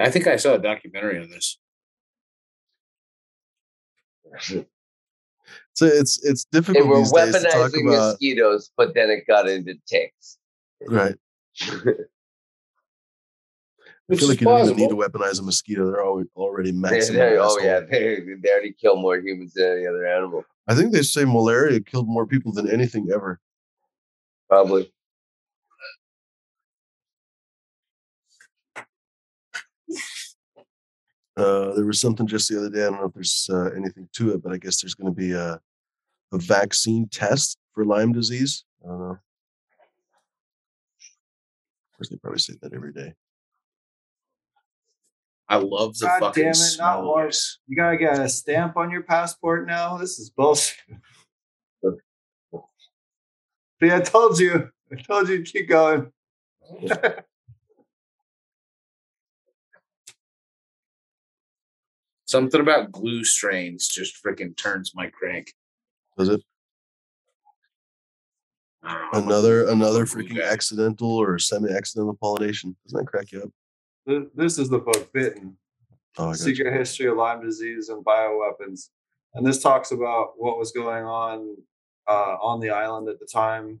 I 0.00 0.10
think 0.10 0.26
I 0.26 0.36
saw 0.36 0.54
a 0.54 0.58
documentary 0.58 1.20
on 1.20 1.28
this. 1.28 1.58
So 5.78 5.86
it's 5.86 6.18
it's 6.24 6.44
They 6.50 6.58
difficult 6.58 6.88
were 6.88 6.98
these 6.98 7.12
days 7.12 7.32
to 7.36 7.40
talk 7.40 7.52
weaponizing 7.70 7.86
about. 7.88 8.10
mosquitoes, 8.14 8.70
but 8.76 8.94
then 8.94 9.10
it 9.10 9.28
got 9.28 9.48
into 9.48 9.74
ticks. 9.86 10.36
Right. 10.88 11.14
I 11.62 11.66
feel 14.16 14.28
like 14.28 14.40
you 14.40 14.46
don't 14.48 14.64
even 14.64 14.76
need 14.76 14.88
to 14.88 14.96
weaponize 14.96 15.38
a 15.38 15.42
mosquito. 15.44 15.88
They're 15.88 16.04
already 16.04 16.28
already 16.34 16.70
They- 16.72 16.78
maximum. 16.78 17.18
they- 17.20 17.36
oh 17.38 17.44
asshole. 17.44 17.62
yeah, 17.64 17.80
they, 17.88 18.18
they 18.42 18.50
already 18.50 18.72
kill 18.72 18.96
more 18.96 19.18
humans 19.18 19.52
than 19.54 19.70
any 19.76 19.86
other 19.86 20.04
animal. 20.04 20.42
I 20.66 20.74
think 20.74 20.92
they 20.92 21.02
say 21.02 21.24
malaria 21.24 21.78
killed 21.78 22.08
more 22.08 22.26
people 22.26 22.50
than 22.50 22.68
anything 22.68 23.10
ever. 23.14 23.38
Probably. 24.48 24.92
Uh, 31.36 31.72
there 31.74 31.84
was 31.86 32.00
something 32.00 32.26
just 32.26 32.48
the 32.48 32.58
other 32.58 32.70
day. 32.70 32.80
I 32.82 32.90
don't 32.90 33.00
know 33.00 33.06
if 33.06 33.14
there's 33.14 33.48
uh, 33.52 33.70
anything 33.76 34.08
to 34.14 34.34
it, 34.34 34.42
but 34.42 34.52
I 34.52 34.56
guess 34.58 34.80
there's 34.80 34.94
going 34.94 35.12
to 35.12 35.16
be 35.16 35.32
a, 35.32 35.60
a 36.32 36.38
vaccine 36.38 37.08
test 37.08 37.58
for 37.74 37.84
Lyme 37.84 38.12
disease. 38.12 38.64
I 38.84 38.88
don't 38.88 38.98
know. 38.98 39.10
Of 39.10 39.18
course, 41.96 42.08
they 42.10 42.16
probably 42.16 42.38
say 42.38 42.54
that 42.62 42.72
every 42.72 42.92
day. 42.92 43.14
I 45.48 45.56
love 45.56 45.96
the 45.96 46.06
God 46.06 46.20
fucking 46.20 46.42
damn 46.42 46.50
it, 46.52 46.56
not 46.56 46.58
smell 46.58 47.02
more. 47.02 47.24
of 47.24 47.30
this. 47.30 47.58
You 47.66 47.76
gotta 47.76 47.96
get 47.96 48.18
a 48.18 48.28
stamp 48.28 48.76
on 48.76 48.90
your 48.90 49.02
passport 49.02 49.66
now. 49.66 49.96
This 49.96 50.18
is 50.18 50.28
bullshit. 50.30 50.76
See, 53.80 53.90
I 53.90 54.00
told 54.00 54.38
you. 54.38 54.68
I 54.92 54.96
told 54.96 55.28
you 55.28 55.42
to 55.42 55.50
keep 55.50 55.68
going. 55.68 56.12
Something 62.26 62.60
about 62.60 62.92
glue 62.92 63.24
strains 63.24 63.88
just 63.88 64.22
freaking 64.22 64.54
turns 64.54 64.92
my 64.94 65.06
crank. 65.06 65.54
Does 66.18 66.28
it? 66.30 66.42
I 68.82 69.08
don't 69.12 69.26
know. 69.26 69.36
Another 69.36 69.68
another 69.68 70.04
freaking 70.04 70.44
accidental 70.44 71.10
or 71.16 71.38
semi-accidental 71.38 72.18
pollination. 72.20 72.76
Doesn't 72.84 72.98
that 72.98 73.06
crack 73.06 73.30
you 73.32 73.42
up? 73.42 74.28
This 74.34 74.58
is 74.58 74.68
the 74.68 74.78
book, 74.78 75.12
Bitten. 75.12 75.56
Oh, 76.16 76.32
Secret 76.32 76.72
History 76.74 77.06
of 77.06 77.16
Lyme 77.16 77.42
Disease 77.42 77.90
and 77.90 78.04
Bioweapons. 78.04 78.88
And 79.34 79.46
this 79.46 79.62
talks 79.62 79.92
about 79.92 80.32
what 80.36 80.58
was 80.58 80.72
going 80.72 81.04
on 81.04 81.56
uh, 82.08 82.36
on 82.40 82.58
the 82.58 82.70
island 82.70 83.08
at 83.08 83.20
the 83.20 83.26
time. 83.26 83.80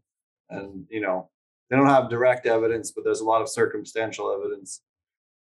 And, 0.50 0.86
you 0.88 1.00
know, 1.00 1.30
they 1.68 1.76
don't 1.76 1.88
have 1.88 2.10
direct 2.10 2.46
evidence, 2.46 2.92
but 2.92 3.02
there's 3.02 3.20
a 3.20 3.24
lot 3.24 3.42
of 3.42 3.48
circumstantial 3.48 4.30
evidence. 4.32 4.82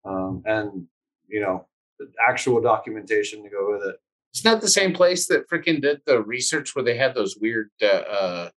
Um, 0.04 0.42
and, 0.46 0.88
you 1.28 1.40
know, 1.40 1.68
the 2.00 2.12
actual 2.28 2.60
documentation 2.60 3.44
to 3.44 3.50
go 3.50 3.72
with 3.72 3.88
it. 3.88 3.96
It's 4.34 4.46
not 4.46 4.62
the 4.62 4.70
same 4.70 4.94
place 4.94 5.28
that 5.28 5.50
freaking 5.50 5.82
did 5.82 6.02
the 6.06 6.22
research 6.22 6.74
where 6.76 6.86
they 6.86 6.96
had 6.98 7.14
those 7.16 7.36
weird. 7.38 7.70
Uh, 7.82 7.86
uh, 7.86 8.50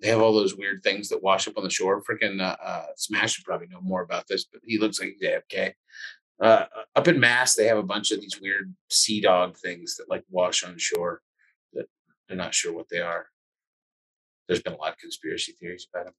they 0.00 0.08
have 0.08 0.20
all 0.20 0.32
those 0.34 0.56
weird 0.56 0.82
things 0.82 1.08
that 1.10 1.22
wash 1.22 1.46
up 1.46 1.56
on 1.56 1.62
the 1.62 1.70
shore. 1.70 2.02
Freaking 2.02 2.40
uh, 2.40 2.56
uh, 2.62 2.86
Smash 2.96 3.38
would 3.38 3.44
probably 3.44 3.68
know 3.68 3.80
more 3.80 4.02
about 4.02 4.26
this, 4.26 4.44
but 4.44 4.60
he 4.64 4.78
looks 4.78 4.98
like 5.00 5.14
he's 5.20 5.28
AFK. 5.30 5.74
Uh, 6.42 6.64
up 6.96 7.06
in 7.06 7.20
Mass, 7.20 7.54
they 7.54 7.66
have 7.66 7.78
a 7.78 7.84
bunch 7.84 8.10
of 8.10 8.20
these 8.20 8.40
weird 8.40 8.74
sea 8.90 9.20
dog 9.20 9.56
things 9.56 9.96
that 9.96 10.10
like 10.10 10.24
wash 10.28 10.64
on 10.64 10.76
shore. 10.76 11.20
That 11.72 11.86
they're 12.26 12.36
not 12.36 12.52
sure 12.52 12.72
what 12.72 12.88
they 12.90 12.98
are. 12.98 13.26
There's 14.48 14.60
been 14.62 14.72
a 14.72 14.76
lot 14.76 14.90
of 14.92 14.98
conspiracy 14.98 15.52
theories 15.52 15.86
about 15.94 16.06
them. 16.06 16.14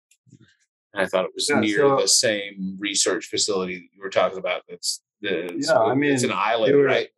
And 0.93 1.01
I 1.03 1.07
thought 1.07 1.25
it 1.25 1.31
was 1.35 1.49
Yeah, 1.49 1.59
near 1.59 1.77
so- 1.79 1.97
the 1.99 2.07
same 2.07 2.77
research 2.79 3.25
facility 3.25 3.75
that 3.75 3.87
you 3.93 4.01
were 4.01 4.09
talking 4.09 4.37
about. 4.39 4.61
That's 4.69 5.01
the 5.19 5.53
Yeah, 5.57 5.77
I 5.77 5.93
mean, 5.93 6.13
it's 6.13 6.23
an 6.23 6.31
island, 6.31 6.73
were- 6.77 6.83
right? 6.85 7.09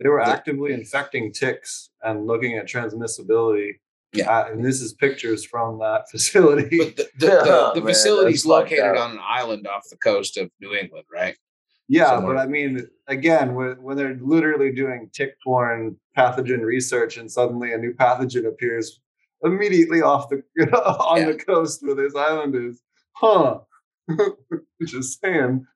They 0.00 0.08
were 0.08 0.20
actively 0.20 0.72
infecting 0.72 1.32
ticks 1.32 1.90
and 2.02 2.26
looking 2.26 2.56
at 2.58 2.66
transmissibility. 2.66 3.72
Yeah. 4.12 4.30
Uh, 4.30 4.48
and 4.52 4.64
this 4.64 4.80
is 4.80 4.92
pictures 4.94 5.44
from 5.44 5.78
that 5.80 6.08
facility. 6.10 6.78
But 6.78 6.96
the, 6.96 7.08
the, 7.18 7.26
the, 7.26 7.40
Oh, 7.46 7.72
the 7.74 7.80
man, 7.80 7.88
facility's 7.88 8.42
that's 8.42 8.46
located 8.46 8.96
on 8.96 9.12
an 9.12 9.18
island 9.22 9.66
off 9.66 9.82
the 9.90 9.96
coast 9.96 10.36
of 10.36 10.50
New 10.60 10.74
England, 10.74 11.06
right? 11.12 11.36
Yeah, 11.88 12.06
somewhere. 12.10 12.34
but 12.36 12.40
I 12.40 12.46
mean, 12.46 12.86
again, 13.08 13.54
when, 13.54 13.82
when 13.82 13.96
they're 13.96 14.16
literally 14.20 14.72
doing 14.72 15.10
tick-borne 15.12 15.96
pathogen 16.16 16.60
research, 16.62 17.16
and 17.18 17.30
suddenly 17.30 17.72
a 17.72 17.78
new 17.78 17.92
pathogen 17.92 18.46
appears 18.46 19.00
immediately 19.42 20.00
off 20.00 20.28
the 20.30 20.42
on 20.72 21.18
Yeah. 21.20 21.32
the 21.32 21.36
coast 21.36 21.82
where 21.82 21.94
this 21.94 22.14
island 22.16 22.54
is, 22.54 22.80
huh? 23.12 23.58
Just 24.86 25.20
saying. 25.20 25.66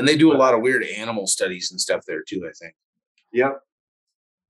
And 0.00 0.08
they 0.08 0.16
do 0.16 0.32
a 0.32 0.38
lot 0.38 0.54
of 0.54 0.62
weird 0.62 0.82
animal 0.82 1.26
studies 1.26 1.70
and 1.70 1.78
stuff 1.78 2.06
there 2.06 2.22
too. 2.26 2.46
I 2.48 2.52
think. 2.58 2.74
Yep. 3.34 3.60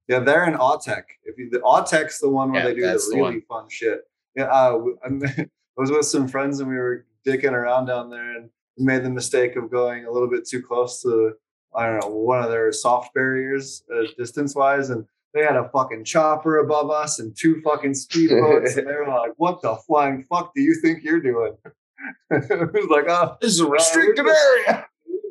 Yeah, 0.06 0.20
they're 0.20 0.44
in 0.44 0.54
AUTEC. 0.54 1.02
If 1.24 1.38
you, 1.38 1.50
the 1.50 1.58
AUTEC's 1.58 2.20
the 2.20 2.28
one 2.28 2.52
where 2.52 2.62
Yeah, 2.62 2.68
they 2.68 2.74
do 2.74 2.82
the 2.82 2.92
the 3.10 3.16
really 3.16 3.40
fun 3.40 3.66
shit. 3.68 4.02
Yeah, 4.36 4.44
uh, 4.44 4.78
I 5.04 5.46
was 5.76 5.90
with 5.90 6.06
some 6.06 6.28
friends 6.28 6.60
and 6.60 6.68
we 6.68 6.76
were 6.76 7.04
dicking 7.26 7.50
around 7.50 7.86
down 7.86 8.10
there, 8.10 8.36
and 8.36 8.48
we 8.78 8.84
made 8.84 9.02
the 9.02 9.10
mistake 9.10 9.56
of 9.56 9.72
going 9.72 10.04
a 10.04 10.10
little 10.12 10.30
bit 10.30 10.46
too 10.46 10.62
close 10.62 11.02
to 11.02 11.32
I 11.74 11.86
don't 11.86 12.00
know 12.00 12.10
one 12.10 12.42
of 12.42 12.50
their 12.50 12.70
soft 12.70 13.12
barriers 13.12 13.82
uh, 13.92 14.06
distance 14.16 14.54
wise, 14.54 14.90
and 14.90 15.04
they 15.34 15.42
had 15.42 15.56
a 15.56 15.68
fucking 15.70 16.04
chopper 16.04 16.58
above 16.58 16.92
us 16.92 17.18
and 17.18 17.36
two 17.36 17.60
fucking 17.62 17.92
speedboats, 17.92 18.76
and 18.76 18.86
they 18.88 18.94
were 18.94 19.08
like, 19.08 19.32
"What 19.36 19.62
the 19.62 19.74
flying 19.86 20.24
fuck 20.30 20.54
do 20.54 20.62
you 20.62 20.74
think 20.80 21.02
you're 21.02 21.20
doing?" 21.20 21.56
it 22.30 22.72
was 22.72 22.88
like, 22.88 23.06
"Oh, 23.08 23.36
This 23.40 23.52
is 23.52 23.60
a 23.60 23.66
restricted 23.66 24.26
area. 24.26 24.86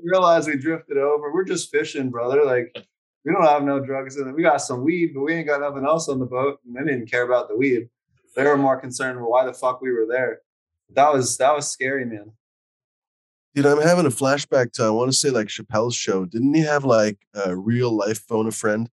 Realize 0.10 0.48
we 0.48 0.58
drifted 0.58 0.98
over. 0.98 1.34
We're 1.34 1.44
just 1.44 1.72
fishing, 1.72 2.10
brother. 2.10 2.44
Like 2.44 2.76
we 3.26 3.34
don't 3.34 3.44
have 3.44 3.64
no 3.64 3.80
drugs 3.80 4.18
in 4.18 4.28
it. 4.28 4.36
We 4.36 4.44
got 4.44 4.62
some 4.62 4.84
weed, 4.84 5.12
but 5.14 5.22
we 5.22 5.34
ain't 5.34 5.48
got 5.48 5.62
nothing 5.62 5.86
else 5.86 6.10
on 6.10 6.20
the 6.20 6.26
boat. 6.26 6.60
And 6.66 6.76
they 6.76 6.92
didn't 6.92 7.12
care 7.12 7.24
about 7.24 7.50
the 7.50 7.56
weed. 7.56 7.90
They 8.36 8.44
were 8.44 8.58
more 8.58 8.80
concerned 8.80 9.20
with 9.20 9.30
why 9.30 9.46
the 9.46 9.54
fuck 9.54 9.82
we 9.82 9.92
were 9.92 10.08
there. 10.10 10.42
That 10.94 11.14
was 11.14 11.38
that 11.38 11.54
was 11.56 11.70
scary, 11.70 12.06
man. 12.06 12.32
Dude, 13.56 13.66
I'm 13.66 13.82
having 13.82 14.06
a 14.06 14.10
flashback 14.10 14.72
to 14.74 14.84
I 14.84 14.90
want 14.90 15.12
to 15.12 15.18
say 15.18 15.30
like 15.30 15.48
Chappelle's 15.48 15.96
show. 15.96 16.26
Didn't 16.26 16.54
he 16.54 16.62
have 16.62 16.86
like 16.86 17.18
a 17.34 17.56
real 17.56 17.92
life 17.92 18.22
phone 18.28 18.48
a 18.48 18.52
friend? 18.52 18.90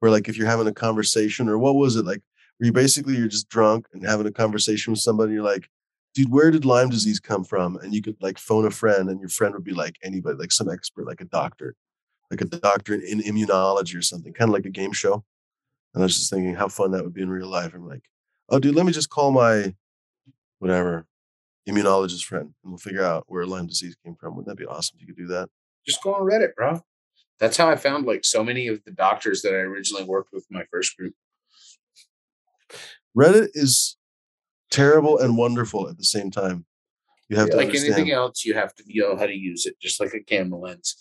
Where 0.00 0.10
like 0.10 0.28
if 0.28 0.36
you're 0.36 0.46
having 0.46 0.66
a 0.66 0.74
conversation 0.74 1.48
or 1.48 1.58
what 1.58 1.76
was 1.76 1.96
it 1.96 2.04
like 2.04 2.22
where 2.58 2.66
you 2.66 2.72
basically 2.72 3.16
you're 3.16 3.28
just 3.28 3.48
drunk 3.48 3.86
and 3.92 4.04
having 4.04 4.26
a 4.26 4.32
conversation 4.32 4.92
with 4.92 5.00
somebody, 5.00 5.32
you're 5.32 5.42
like, 5.42 5.68
dude, 6.16 6.32
where 6.32 6.50
did 6.50 6.64
Lyme 6.64 6.88
disease 6.88 7.20
come 7.20 7.44
from? 7.44 7.76
And 7.76 7.94
you 7.94 8.00
could 8.00 8.16
like 8.22 8.38
phone 8.38 8.64
a 8.66 8.70
friend 8.70 9.10
and 9.10 9.20
your 9.20 9.28
friend 9.28 9.54
would 9.54 9.64
be 9.64 9.74
like 9.74 9.96
anybody, 10.02 10.38
like 10.38 10.50
some 10.50 10.70
expert, 10.70 11.06
like 11.06 11.20
a 11.20 11.26
doctor, 11.26 11.76
like 12.30 12.40
a 12.40 12.46
doctor 12.46 12.94
in, 12.94 13.02
in 13.02 13.20
immunology 13.20 13.96
or 13.98 14.02
something, 14.02 14.32
kind 14.32 14.48
of 14.48 14.54
like 14.54 14.64
a 14.64 14.70
game 14.70 14.92
show. 14.92 15.22
And 15.92 16.02
I 16.02 16.06
was 16.06 16.16
just 16.16 16.30
thinking 16.30 16.54
how 16.54 16.68
fun 16.68 16.92
that 16.92 17.04
would 17.04 17.12
be 17.12 17.20
in 17.20 17.28
real 17.28 17.48
life. 17.48 17.74
I'm 17.74 17.86
like, 17.86 18.00
oh 18.48 18.58
dude, 18.58 18.74
let 18.74 18.86
me 18.86 18.92
just 18.92 19.10
call 19.10 19.30
my 19.30 19.74
whatever 20.58 21.06
immunologist 21.68 22.24
friend 22.24 22.54
and 22.64 22.72
we'll 22.72 22.78
figure 22.78 23.04
out 23.04 23.24
where 23.28 23.44
Lyme 23.44 23.66
disease 23.66 23.94
came 24.02 24.16
from. 24.16 24.36
Wouldn't 24.36 24.48
that 24.48 24.58
be 24.58 24.66
awesome 24.66 24.96
if 24.96 25.02
you 25.02 25.08
could 25.08 25.22
do 25.22 25.28
that? 25.34 25.50
Just 25.86 26.02
go 26.02 26.14
on 26.14 26.22
Reddit, 26.22 26.54
bro. 26.54 26.80
That's 27.38 27.58
how 27.58 27.68
I 27.68 27.76
found 27.76 28.06
like 28.06 28.24
so 28.24 28.42
many 28.42 28.68
of 28.68 28.82
the 28.84 28.90
doctors 28.90 29.42
that 29.42 29.52
I 29.52 29.58
originally 29.58 30.04
worked 30.04 30.32
with 30.32 30.46
in 30.50 30.56
my 30.56 30.64
first 30.72 30.96
group. 30.96 31.12
Reddit 33.14 33.48
is 33.52 33.98
terrible 34.70 35.18
and 35.18 35.36
wonderful 35.36 35.88
at 35.88 35.96
the 35.98 36.04
same 36.04 36.30
time. 36.30 36.64
You 37.28 37.36
have 37.36 37.50
to 37.50 37.56
like 37.56 37.66
understand. 37.66 37.94
anything 37.94 38.12
else, 38.12 38.44
you 38.44 38.54
have 38.54 38.74
to 38.76 38.84
know 38.88 39.16
how 39.16 39.26
to 39.26 39.34
use 39.34 39.66
it, 39.66 39.78
just 39.80 40.00
like 40.00 40.14
a 40.14 40.20
camera 40.22 40.58
lens. 40.58 40.96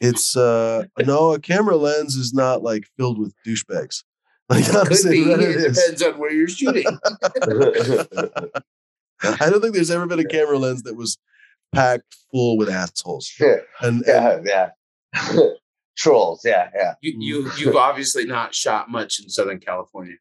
It's 0.00 0.36
uh 0.36 0.84
no, 0.98 1.32
a 1.34 1.40
camera 1.40 1.76
lens 1.76 2.16
is 2.16 2.32
not 2.32 2.62
like 2.62 2.84
filled 2.96 3.18
with 3.18 3.34
douchebags. 3.46 4.02
Like 4.50 4.64
Could 4.64 4.76
honestly, 4.76 5.24
be. 5.24 5.30
it 5.30 5.40
It 5.40 5.50
is. 5.56 5.76
depends 5.76 6.02
on 6.02 6.18
where 6.18 6.32
you're 6.32 6.48
shooting. 6.48 6.86
I 9.22 9.50
don't 9.50 9.60
think 9.60 9.74
there's 9.74 9.90
ever 9.90 10.06
been 10.06 10.20
a 10.20 10.24
camera 10.24 10.56
lens 10.58 10.84
that 10.84 10.96
was 10.96 11.18
packed 11.74 12.16
full 12.30 12.56
with 12.56 12.70
assholes. 12.70 13.30
And, 13.38 13.60
and 13.82 14.02
yeah, 14.06 14.70
yeah. 15.12 15.50
Trolls, 15.98 16.42
yeah, 16.46 16.70
yeah. 16.74 16.94
you, 17.02 17.14
you 17.18 17.50
you've 17.58 17.76
obviously 17.76 18.24
not 18.24 18.54
shot 18.54 18.88
much 18.90 19.20
in 19.20 19.28
Southern 19.28 19.58
California. 19.60 20.14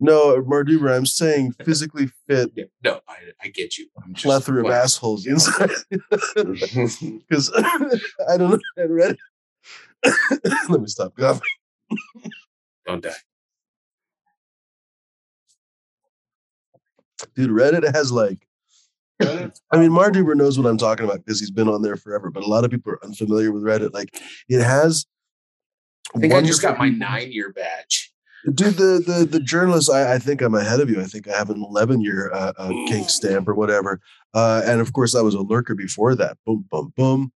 No, 0.00 0.42
Marduber, 0.42 0.94
I'm 0.94 1.06
saying 1.06 1.52
physically 1.64 2.08
fit 2.26 2.50
Yeah, 2.54 2.64
No, 2.82 3.00
I, 3.06 3.16
I 3.42 3.48
get 3.48 3.78
you. 3.78 3.86
I'm 4.02 4.14
just 4.14 4.24
plethora 4.24 4.64
of 4.64 4.70
assholes 4.70 5.26
inside. 5.26 5.70
Because 6.34 7.52
I 8.28 8.36
don't 8.36 8.50
know. 8.50 8.58
I 8.78 8.82
read 8.82 9.16
it. 10.02 10.14
Let 10.68 10.80
me 10.80 10.86
stop 10.86 11.14
coughing. 11.16 11.42
Don't 12.86 13.02
die. 13.02 13.12
Dude, 17.34 17.50
Reddit 17.50 17.94
has 17.94 18.10
like 18.10 18.38
I 19.20 19.76
mean, 19.76 19.90
Marduber 19.90 20.34
knows 20.34 20.58
what 20.58 20.66
I'm 20.66 20.78
talking 20.78 21.04
about 21.04 21.18
because 21.24 21.38
he's 21.38 21.50
been 21.50 21.68
on 21.68 21.82
there 21.82 21.96
forever, 21.96 22.30
but 22.30 22.42
a 22.42 22.46
lot 22.46 22.64
of 22.64 22.70
people 22.70 22.92
are 22.92 23.04
unfamiliar 23.04 23.52
with 23.52 23.62
Reddit. 23.62 23.92
Like 23.92 24.18
it 24.48 24.62
has 24.62 25.04
I 26.14 26.18
think 26.18 26.32
I 26.32 26.40
just 26.40 26.62
got 26.62 26.78
my 26.78 26.88
nine 26.88 27.30
year 27.30 27.52
badge. 27.52 28.09
Dude, 28.46 28.76
the 28.76 29.02
the 29.06 29.28
the 29.30 29.40
journalists, 29.40 29.90
I, 29.90 30.14
I 30.14 30.18
think 30.18 30.40
I'm 30.40 30.54
ahead 30.54 30.80
of 30.80 30.88
you. 30.88 31.00
I 31.00 31.04
think 31.04 31.28
I 31.28 31.36
have 31.36 31.50
an 31.50 31.62
11 31.62 32.00
year 32.00 32.32
uh, 32.32 32.52
uh, 32.56 32.68
kink 32.88 33.10
stamp 33.10 33.46
or 33.48 33.54
whatever. 33.54 34.00
Uh, 34.32 34.62
and 34.64 34.80
of 34.80 34.92
course, 34.92 35.14
I 35.14 35.20
was 35.20 35.34
a 35.34 35.42
lurker 35.42 35.74
before 35.74 36.14
that. 36.14 36.38
Boom, 36.46 36.64
boom, 36.70 36.92
boom. 36.96 37.32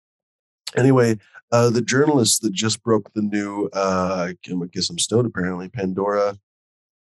Anyway, 0.76 1.18
uh, 1.52 1.70
the 1.70 1.82
journalists 1.82 2.38
that 2.40 2.52
just 2.52 2.82
broke 2.82 3.12
the 3.12 3.22
new, 3.22 3.68
uh, 3.74 4.32
I 4.32 4.66
guess 4.72 4.88
I'm 4.90 4.98
stoned 4.98 5.26
apparently, 5.26 5.68
Pandora. 5.68 6.38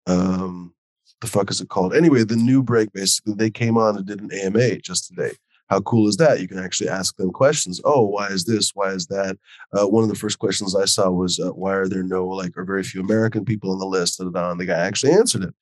Um, 0.07 0.75
the 1.21 1.27
fuck 1.27 1.51
is 1.51 1.61
it 1.61 1.69
called? 1.69 1.95
Anyway, 1.95 2.25
the 2.25 2.37
new 2.37 2.63
break 2.63 2.93
basically, 2.93 3.35
they 3.35 3.51
came 3.51 3.77
on 3.77 3.97
and 3.97 4.07
did 4.07 4.21
an 4.21 4.33
AMA 4.33 4.79
just 4.79 5.07
today. 5.07 5.33
How 5.73 5.81
cool 5.81 6.07
is 6.07 6.19
that? 6.19 6.39
You 6.39 6.49
can 6.49 6.59
actually 6.59 6.91
ask 6.91 7.17
them 7.17 7.31
questions. 7.31 7.81
Oh, 7.83 8.03
why 8.03 8.27
is 8.27 8.45
this? 8.45 8.73
Why 8.75 8.91
is 8.91 9.07
that? 9.07 9.39
Uh, 9.73 9.89
one 9.89 10.03
of 10.03 10.11
the 10.11 10.15
first 10.15 10.39
questions 10.39 10.77
I 10.77 10.85
saw 10.85 11.09
was, 11.09 11.41
uh, 11.41 11.49
why 11.49 11.73
are 11.73 11.89
there 11.89 12.03
no, 12.03 12.27
like, 12.27 12.59
or 12.59 12.65
very 12.67 12.83
few 12.83 13.01
American 13.01 13.43
people 13.43 13.73
on 13.73 13.79
the 13.79 13.87
list? 13.87 14.19
Da, 14.19 14.51
and 14.51 14.61
the 14.61 14.67
guy 14.67 14.75
actually 14.75 15.13
answered 15.15 15.45
it. 15.45 15.55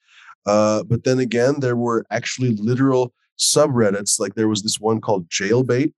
Uh, 0.47 0.82
but 0.82 1.05
then 1.05 1.20
again, 1.20 1.60
there 1.60 1.76
were 1.76 2.05
actually 2.10 2.56
literal 2.56 3.12
subreddits. 3.39 4.18
Like 4.18 4.34
there 4.34 4.48
was 4.48 4.64
this 4.64 4.80
one 4.80 5.00
called 5.00 5.28
Jailbait. 5.28 5.92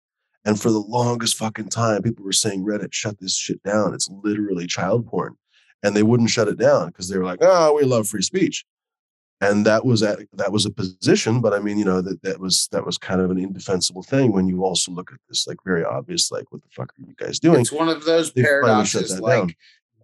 And 0.44 0.60
for 0.60 0.70
the 0.70 0.80
longest 0.80 1.38
fucking 1.38 1.70
time, 1.70 2.02
people 2.02 2.26
were 2.26 2.32
saying, 2.32 2.66
Reddit, 2.66 2.92
shut 2.92 3.18
this 3.18 3.34
shit 3.34 3.62
down. 3.62 3.94
It's 3.94 4.10
literally 4.10 4.66
child 4.66 5.06
porn. 5.06 5.36
And 5.82 5.96
they 5.96 6.02
wouldn't 6.02 6.28
shut 6.28 6.48
it 6.48 6.58
down 6.58 6.88
because 6.88 7.08
they 7.08 7.16
were 7.16 7.24
like, 7.24 7.38
oh, 7.40 7.72
we 7.76 7.84
love 7.84 8.06
free 8.06 8.20
speech. 8.20 8.66
And 9.42 9.66
that 9.66 9.84
was 9.84 10.02
at, 10.02 10.18
that 10.34 10.52
was 10.52 10.64
a 10.66 10.70
position, 10.70 11.40
but 11.40 11.52
I 11.52 11.58
mean, 11.58 11.76
you 11.78 11.84
know, 11.84 12.00
that 12.00 12.22
that 12.22 12.38
was 12.40 12.68
that 12.72 12.86
was 12.86 12.96
kind 12.96 13.20
of 13.20 13.30
an 13.30 13.38
indefensible 13.38 14.02
thing 14.04 14.32
when 14.32 14.46
you 14.48 14.64
also 14.64 14.92
look 14.92 15.10
at 15.12 15.18
this 15.28 15.46
like 15.48 15.58
very 15.64 15.84
obvious, 15.84 16.30
like, 16.30 16.50
what 16.52 16.62
the 16.62 16.68
fuck 16.70 16.90
are 16.98 17.02
you 17.06 17.14
guys 17.18 17.38
doing? 17.40 17.60
It's 17.60 17.72
one 17.72 17.88
of 17.88 18.04
those 18.04 18.32
They 18.32 18.42
paradoxes. 18.42 19.20
Like, 19.20 19.38
down. 19.48 19.54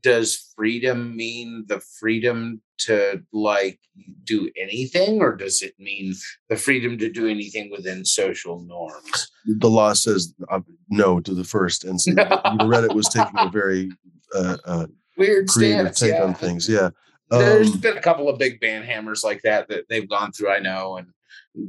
does 0.02 0.52
freedom 0.56 1.16
mean 1.16 1.64
the 1.68 1.80
freedom 2.00 2.60
to 2.78 3.22
like 3.32 3.78
do 4.24 4.50
anything, 4.60 5.20
or 5.20 5.34
does 5.36 5.62
it 5.62 5.74
mean 5.78 6.14
the 6.48 6.56
freedom 6.56 6.98
to 6.98 7.08
do 7.10 7.28
anything 7.28 7.70
within 7.70 8.04
social 8.04 8.60
norms? 8.64 9.30
the 9.46 9.70
law 9.70 9.92
says 9.92 10.34
uh, 10.50 10.60
no 10.90 11.20
to 11.20 11.32
the 11.34 11.44
first, 11.44 11.84
and 11.84 12.00
so 12.00 12.10
Reddit 12.72 12.94
was 12.94 13.08
taking 13.08 13.38
a 13.38 13.48
very 13.48 13.90
uh, 14.34 14.56
uh, 14.64 14.86
Weird 15.16 15.48
creative 15.48 15.96
stance. 15.96 16.00
take 16.00 16.12
Yeah. 16.12 16.24
on 16.24 16.34
things. 16.34 16.68
Yeah. 16.68 16.90
There's 17.30 17.72
Um, 17.72 17.80
been 17.80 17.98
a 17.98 18.02
couple 18.02 18.28
of 18.28 18.38
big 18.38 18.60
band 18.60 18.84
hammers 18.84 19.22
like 19.24 19.42
that 19.42 19.68
that 19.68 19.88
they've 19.88 20.08
gone 20.08 20.32
through, 20.32 20.50
I 20.50 20.58
know, 20.60 20.96
and 20.96 21.12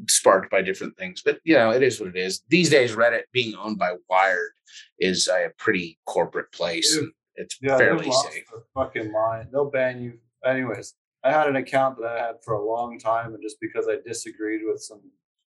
sparked 0.10 0.52
by 0.52 0.62
different 0.62 0.98
things. 0.98 1.22
But 1.22 1.40
you 1.44 1.56
know, 1.56 1.72
it 1.72 1.84
is 1.84 2.00
what 2.00 2.10
it 2.10 2.16
is. 2.18 2.44
These 2.50 2.70
days, 2.70 2.96
Reddit 2.96 3.24
being 3.34 3.56
owned 3.56 3.78
by 3.78 3.96
Wired 4.10 4.52
is 5.00 5.28
a 5.28 5.52
pretty 5.58 6.00
corporate 6.06 6.52
place. 6.52 6.94
Dude, 6.96 7.12
it's 7.36 7.58
Yeah, 7.62 7.78
fairly 7.78 8.12
safe. 8.12 8.46
their 8.52 8.62
fucking 8.74 9.12
mind. 9.12 9.50
They'll 9.52 9.70
ban 9.70 10.02
you. 10.02 10.20
Anyways, 10.46 10.96
I 11.24 11.32
had 11.32 11.48
an 11.48 11.58
account 11.58 11.98
that 12.00 12.08
I 12.08 12.18
had 12.28 12.36
for 12.44 12.54
a 12.54 12.64
long 12.64 12.98
time, 13.00 13.34
and 13.34 13.44
just 13.44 13.60
because 13.60 13.88
I 13.90 13.98
disagreed 14.06 14.62
with 14.64 14.82
some 14.82 15.02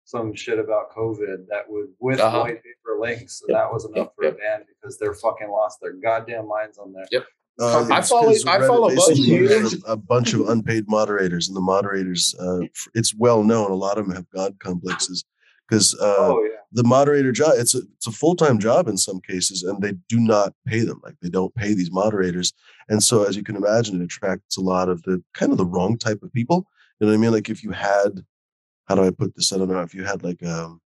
some 0.08 0.36
shit 0.36 0.60
about 0.60 0.92
COVID, 0.92 1.48
that 1.48 1.68
would 1.68 1.88
with 2.00 2.20
Uh-huh. 2.20 2.42
white 2.42 2.62
paper 2.64 3.00
links, 3.00 3.42
and 3.42 3.50
Yep, 3.50 3.58
that 3.58 3.74
was 3.74 3.86
enough 3.86 3.98
yep, 3.98 4.14
for 4.16 4.26
a 4.28 4.32
ban 4.34 4.64
because 4.68 5.00
they're 5.00 5.16
fucking 5.16 5.50
lost 5.50 5.80
their 5.82 5.94
goddamn 5.94 6.48
minds 6.48 6.78
on 6.78 6.94
there. 6.94 7.08
Yep. 7.12 7.26
Uh, 7.60 7.88
I 7.90 8.02
follow- 8.02 8.28
'cause 8.32 8.46
I 8.46 8.60
follow 8.68 8.90
both 8.94 9.08
basically 9.10 9.80
a 9.88 9.96
bunch 9.96 10.34
of 10.34 10.50
unpaid 10.50 10.90
moderators, 10.90 11.48
and 11.48 11.56
the 11.56 11.62
moderators. 11.62 12.36
Uh, 12.40 12.62
it's 12.94 13.16
well 13.16 13.44
known. 13.44 13.72
A 13.72 13.76
lot 13.76 13.98
of 13.98 14.06
them 14.06 14.16
have 14.16 14.30
god 14.30 14.60
complexes 14.60 15.24
because 15.68 15.96
uh, 16.02 16.16
oh 16.18 16.44
yeah. 16.44 16.58
the 16.74 16.84
moderator 16.84 17.32
job 17.32 17.54
it's 17.56 17.74
a 17.74 17.80
it's 17.96 18.08
a 18.08 18.12
full 18.12 18.36
time 18.36 18.60
job 18.60 18.88
in 18.90 18.98
some 18.98 19.22
cases, 19.22 19.64
and 19.64 19.82
they 19.82 19.94
do 20.10 20.20
not 20.20 20.54
pay 20.68 20.82
them. 20.82 21.00
Like 21.04 21.16
they 21.22 21.30
don't 21.30 21.56
pay 21.56 21.74
these 21.74 21.92
moderators, 21.92 22.52
and 22.90 23.02
so 23.02 23.24
as 23.24 23.38
you 23.38 23.44
can 23.44 23.56
imagine, 23.56 24.02
it 24.02 24.04
attracts 24.04 24.58
a 24.58 24.62
lot 24.62 24.90
of 24.90 25.02
the 25.04 25.24
kind 25.34 25.52
of 25.54 25.58
the 25.58 25.66
wrong 25.66 25.98
type 25.98 26.22
of 26.24 26.34
people. 26.34 26.68
You 27.00 27.08
know 27.08 27.12
what 27.14 27.18
I 27.20 27.22
mean? 27.22 27.32
Like 27.32 27.50
if 27.50 27.64
you 27.64 27.72
had, 27.72 28.26
how 28.88 28.96
do 28.96 29.04
I 29.04 29.12
put 29.12 29.34
this? 29.36 29.54
I 29.54 29.58
don't 29.58 29.70
know. 29.70 29.80
If 29.82 29.94
you 29.94 30.04
had 30.04 30.24
like 30.24 30.44
um, 30.44 30.82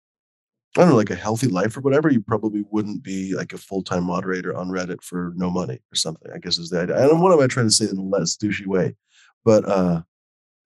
I 0.77 0.81
don't 0.81 0.89
know, 0.89 0.95
like 0.95 1.09
a 1.09 1.15
healthy 1.15 1.47
life 1.47 1.75
or 1.75 1.81
whatever, 1.81 2.11
you 2.11 2.21
probably 2.21 2.63
wouldn't 2.69 3.01
be 3.03 3.33
like 3.33 3.51
a 3.53 3.57
full 3.57 3.83
time 3.83 4.03
moderator 4.03 4.55
on 4.55 4.69
Reddit 4.69 5.03
for 5.03 5.33
no 5.35 5.49
money 5.49 5.79
or 5.91 5.95
something. 5.95 6.31
I 6.33 6.37
guess 6.37 6.57
is 6.57 6.69
the 6.69 6.81
idea. 6.81 7.09
And 7.09 7.21
what 7.21 7.33
am 7.33 7.39
I 7.39 7.47
trying 7.47 7.67
to 7.67 7.73
say 7.73 7.89
in 7.89 7.97
a 7.97 8.01
less 8.01 8.37
douchey 8.37 8.67
way? 8.67 8.95
But 9.43 9.67
uh, 9.67 10.01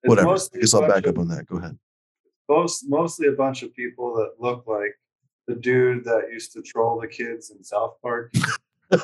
whatever. 0.04 0.30
I 0.30 0.38
guess 0.60 0.74
I'll 0.74 0.86
back 0.86 1.06
of- 1.06 1.16
up 1.16 1.18
on 1.18 1.28
that. 1.28 1.46
Go 1.46 1.56
ahead. 1.56 1.78
most 2.48 2.84
mostly 2.88 3.28
a 3.28 3.32
bunch 3.32 3.62
of 3.62 3.74
people 3.74 4.14
that 4.16 4.32
look 4.38 4.66
like 4.66 4.94
the 5.46 5.54
dude 5.54 6.04
that 6.04 6.30
used 6.30 6.52
to 6.52 6.62
troll 6.62 7.00
the 7.00 7.08
kids 7.08 7.50
in 7.50 7.64
South 7.64 7.94
Park. 8.02 8.32
this 8.90 9.00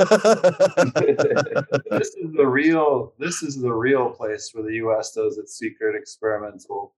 is 2.15 2.33
the 2.35 2.47
real 2.47 3.15
this 3.19 3.43
is 3.43 3.59
the 3.59 3.73
real 3.73 4.11
place 4.11 4.51
where 4.53 4.65
the 4.65 4.75
US 4.75 5.13
does 5.13 5.39
its 5.39 5.57
secret 5.57 5.97
experimental 5.97 6.95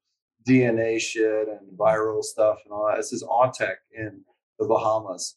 DNA 0.49 1.01
shit 1.01 1.49
and 1.49 1.79
viral 1.79 2.23
stuff 2.23 2.59
and 2.65 2.73
all 2.73 2.87
that. 2.87 2.97
This 2.97 3.13
is 3.13 3.23
AUTEC 3.23 3.77
in 3.97 4.23
the 4.59 4.67
Bahamas. 4.67 5.37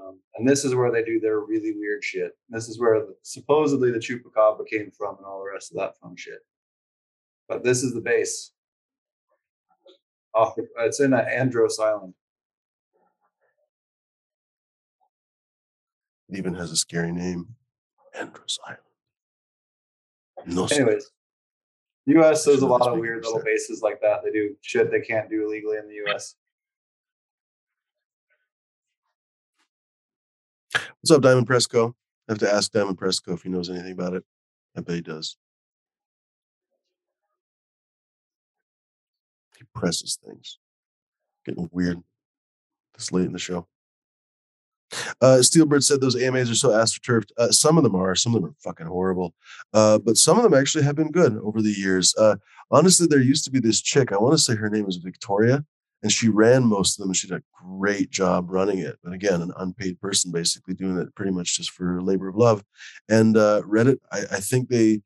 Um, 0.00 0.18
and 0.36 0.48
this 0.48 0.64
is 0.64 0.74
where 0.74 0.90
they 0.90 1.02
do 1.02 1.20
their 1.20 1.40
really 1.40 1.72
weird 1.76 2.04
shit. 2.04 2.32
This 2.48 2.68
is 2.68 2.78
where 2.78 3.00
the, 3.00 3.14
supposedly 3.22 3.90
the 3.90 3.98
chupacabra 3.98 4.66
came 4.66 4.90
from 4.90 5.16
and 5.16 5.26
all 5.26 5.42
the 5.42 5.50
rest 5.52 5.70
of 5.72 5.78
that 5.78 5.96
fun 5.98 6.16
shit. 6.16 6.40
But 7.48 7.64
this 7.64 7.82
is 7.82 7.94
the 7.94 8.00
base. 8.00 8.52
The, 10.34 10.66
it's 10.80 11.00
in 11.00 11.12
uh, 11.12 11.18
Andros 11.18 11.78
Island. 11.78 12.14
It 16.28 16.38
even 16.38 16.54
has 16.54 16.72
a 16.72 16.76
scary 16.76 17.12
name. 17.12 17.54
Andros 18.18 18.58
Island. 18.66 18.80
No 20.46 20.66
Anyways, 20.66 21.10
U.S. 22.06 22.44
There's 22.44 22.62
a 22.62 22.66
lot 22.66 22.86
of 22.86 22.98
weird 22.98 23.24
little 23.24 23.42
bases 23.42 23.80
like 23.82 24.00
that. 24.02 24.20
They 24.22 24.30
do 24.30 24.54
shit 24.60 24.90
they 24.90 25.00
can't 25.00 25.30
do 25.30 25.48
legally 25.48 25.78
in 25.78 25.88
the 25.88 25.94
U.S. 26.06 26.34
What's 31.00 31.10
up, 31.10 31.22
Diamond 31.22 31.46
Presco? 31.46 31.94
I 32.28 32.32
have 32.32 32.38
to 32.38 32.52
ask 32.52 32.72
Diamond 32.72 32.98
Presco 32.98 33.34
if 33.34 33.42
he 33.42 33.48
knows 33.48 33.70
anything 33.70 33.92
about 33.92 34.14
it. 34.14 34.24
I 34.76 34.80
bet 34.80 34.96
he 34.96 35.00
does. 35.00 35.36
He 39.56 39.64
presses 39.74 40.18
things. 40.24 40.58
Getting 41.44 41.68
weird 41.72 42.02
this 42.94 43.12
late 43.12 43.26
in 43.26 43.32
the 43.32 43.38
show. 43.38 43.66
Uh, 45.20 45.38
Steelbird 45.40 45.82
said 45.82 46.00
those 46.00 46.20
AMAs 46.20 46.50
are 46.50 46.54
so 46.54 46.68
astroturfed. 46.70 47.30
Uh, 47.36 47.50
some 47.50 47.76
of 47.76 47.84
them 47.84 47.94
are, 47.94 48.14
some 48.14 48.34
of 48.34 48.42
them 48.42 48.50
are 48.50 48.54
fucking 48.60 48.86
horrible. 48.86 49.34
Uh, 49.72 49.98
but 49.98 50.16
some 50.16 50.36
of 50.36 50.42
them 50.44 50.54
actually 50.54 50.84
have 50.84 50.94
been 50.96 51.10
good 51.10 51.36
over 51.42 51.60
the 51.62 51.72
years. 51.72 52.14
Uh, 52.16 52.36
honestly, 52.70 53.06
there 53.06 53.20
used 53.20 53.44
to 53.44 53.50
be 53.50 53.58
this 53.60 53.80
chick. 53.80 54.12
I 54.12 54.18
want 54.18 54.34
to 54.34 54.38
say 54.38 54.54
her 54.54 54.70
name 54.70 54.86
was 54.86 54.96
Victoria, 54.98 55.64
and 56.02 56.12
she 56.12 56.28
ran 56.28 56.64
most 56.64 56.98
of 56.98 57.04
them. 57.04 57.12
She 57.14 57.26
did 57.26 57.38
a 57.38 57.42
great 57.64 58.10
job 58.10 58.46
running 58.50 58.78
it. 58.78 58.98
But 59.02 59.14
again, 59.14 59.42
an 59.42 59.52
unpaid 59.56 60.00
person 60.00 60.30
basically 60.30 60.74
doing 60.74 60.98
it 60.98 61.14
pretty 61.14 61.32
much 61.32 61.56
just 61.56 61.70
for 61.70 62.00
labor 62.02 62.28
of 62.28 62.36
love. 62.36 62.62
And 63.08 63.36
uh, 63.36 63.62
Reddit, 63.62 63.98
I, 64.12 64.20
I 64.32 64.40
think 64.40 64.68
they, 64.68 65.00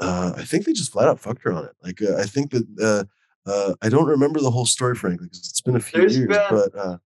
uh, 0.00 0.32
I 0.36 0.44
think 0.44 0.64
they 0.64 0.72
just 0.72 0.92
flat 0.92 1.08
out 1.08 1.20
fucked 1.20 1.42
her 1.42 1.52
on 1.52 1.64
it. 1.64 1.72
Like 1.82 2.00
uh, 2.00 2.16
I 2.16 2.24
think 2.24 2.52
that 2.52 2.64
uh, 3.46 3.50
uh, 3.50 3.74
I 3.82 3.88
don't 3.88 4.06
remember 4.06 4.40
the 4.40 4.50
whole 4.50 4.66
story, 4.66 4.94
frankly, 4.94 5.26
because 5.26 5.40
it's 5.48 5.60
been 5.60 5.76
a 5.76 5.80
few 5.80 6.00
There's 6.00 6.16
years. 6.16 6.28
been- 6.28 6.46
But 6.50 6.74
uh, 6.78 6.96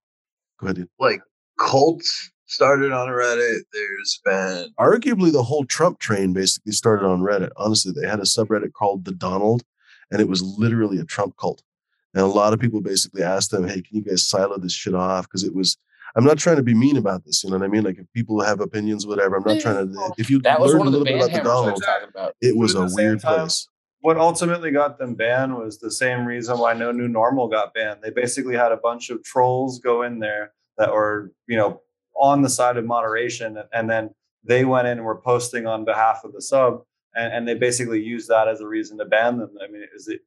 go 0.60 0.66
ahead. 0.66 0.76
Dude. 0.76 0.88
Like 0.98 1.22
cults 1.62 2.30
started 2.46 2.92
on 2.92 3.08
Reddit. 3.08 3.60
There's 3.72 4.20
been 4.24 4.68
arguably 4.78 5.32
the 5.32 5.42
whole 5.42 5.64
Trump 5.64 5.98
train 5.98 6.32
basically 6.32 6.72
started 6.72 7.06
on 7.06 7.20
Reddit. 7.20 7.50
Honestly, 7.56 7.92
they 7.92 8.06
had 8.06 8.18
a 8.20 8.24
subreddit 8.24 8.72
called 8.72 9.04
the 9.04 9.12
Donald, 9.12 9.62
and 10.10 10.20
it 10.20 10.28
was 10.28 10.42
literally 10.42 10.98
a 10.98 11.04
Trump 11.04 11.36
cult. 11.38 11.62
And 12.14 12.22
a 12.22 12.26
lot 12.26 12.52
of 12.52 12.60
people 12.60 12.80
basically 12.80 13.22
asked 13.22 13.50
them, 13.50 13.66
"Hey, 13.66 13.80
can 13.80 13.96
you 13.96 14.02
guys 14.02 14.26
silo 14.28 14.58
this 14.58 14.72
shit 14.72 14.94
off?" 14.94 15.26
Because 15.26 15.44
it 15.44 15.54
was. 15.54 15.76
I'm 16.14 16.24
not 16.24 16.36
trying 16.36 16.56
to 16.56 16.62
be 16.62 16.74
mean 16.74 16.98
about 16.98 17.24
this. 17.24 17.42
You 17.42 17.50
know 17.50 17.56
what 17.56 17.64
I 17.64 17.68
mean? 17.68 17.84
Like 17.84 17.98
if 17.98 18.04
people 18.12 18.42
have 18.42 18.60
opinions, 18.60 19.06
whatever. 19.06 19.36
I'm 19.36 19.44
not 19.46 19.60
trying 19.62 19.76
to. 19.76 19.94
Mm. 19.94 20.12
If 20.18 20.28
you 20.28 20.40
That 20.42 20.60
was 20.60 20.72
learn 20.72 20.80
one 20.80 20.88
a 20.88 20.90
little 20.90 21.06
bit 21.06 21.16
about 21.16 21.30
the 21.30 21.38
hammers 21.38 21.48
I 21.48 21.70
was 21.70 21.80
Donald, 21.80 22.10
about. 22.10 22.36
it 22.42 22.54
was 22.54 22.74
But 22.74 22.80
a 22.80 22.82
at 22.82 22.84
the 22.84 22.90
same 22.90 23.04
weird 23.06 23.20
time, 23.20 23.38
place. 23.38 23.68
What 24.00 24.18
ultimately 24.18 24.72
got 24.72 24.98
them 24.98 25.14
banned 25.14 25.56
was 25.56 25.78
the 25.78 25.90
same 25.90 26.26
reason 26.26 26.58
why 26.58 26.74
No 26.74 26.92
New 26.92 27.08
Normal 27.08 27.48
got 27.48 27.72
banned. 27.72 28.00
They 28.02 28.10
basically 28.10 28.56
had 28.56 28.72
a 28.72 28.76
bunch 28.76 29.08
of 29.08 29.22
trolls 29.22 29.78
go 29.78 30.02
in 30.02 30.18
there 30.18 30.52
that 30.82 30.92
were, 30.92 31.32
you 31.46 31.56
know, 31.56 31.80
on 32.16 32.42
the 32.42 32.48
side 32.50 32.76
of 32.76 32.84
moderation, 32.84 33.56
and 33.72 33.88
then 33.88 34.10
they 34.44 34.64
went 34.64 34.86
in 34.86 34.98
and 34.98 35.04
were 35.06 35.20
posting 35.20 35.66
on 35.66 35.84
behalf 35.84 36.20
of 36.24 36.32
the 36.32 36.42
sub, 36.42 36.82
and, 37.14 37.32
and 37.32 37.48
they 37.48 37.54
basically 37.54 38.00
used 38.02 38.28
that 38.28 38.48
as 38.48 38.60
a 38.60 38.66
reason 38.66 38.98
to 38.98 39.04
ban 39.04 39.38
them. 39.38 39.50
I 39.64 39.70
mean, 39.70 39.82
is 39.94 40.08
it 40.08 40.20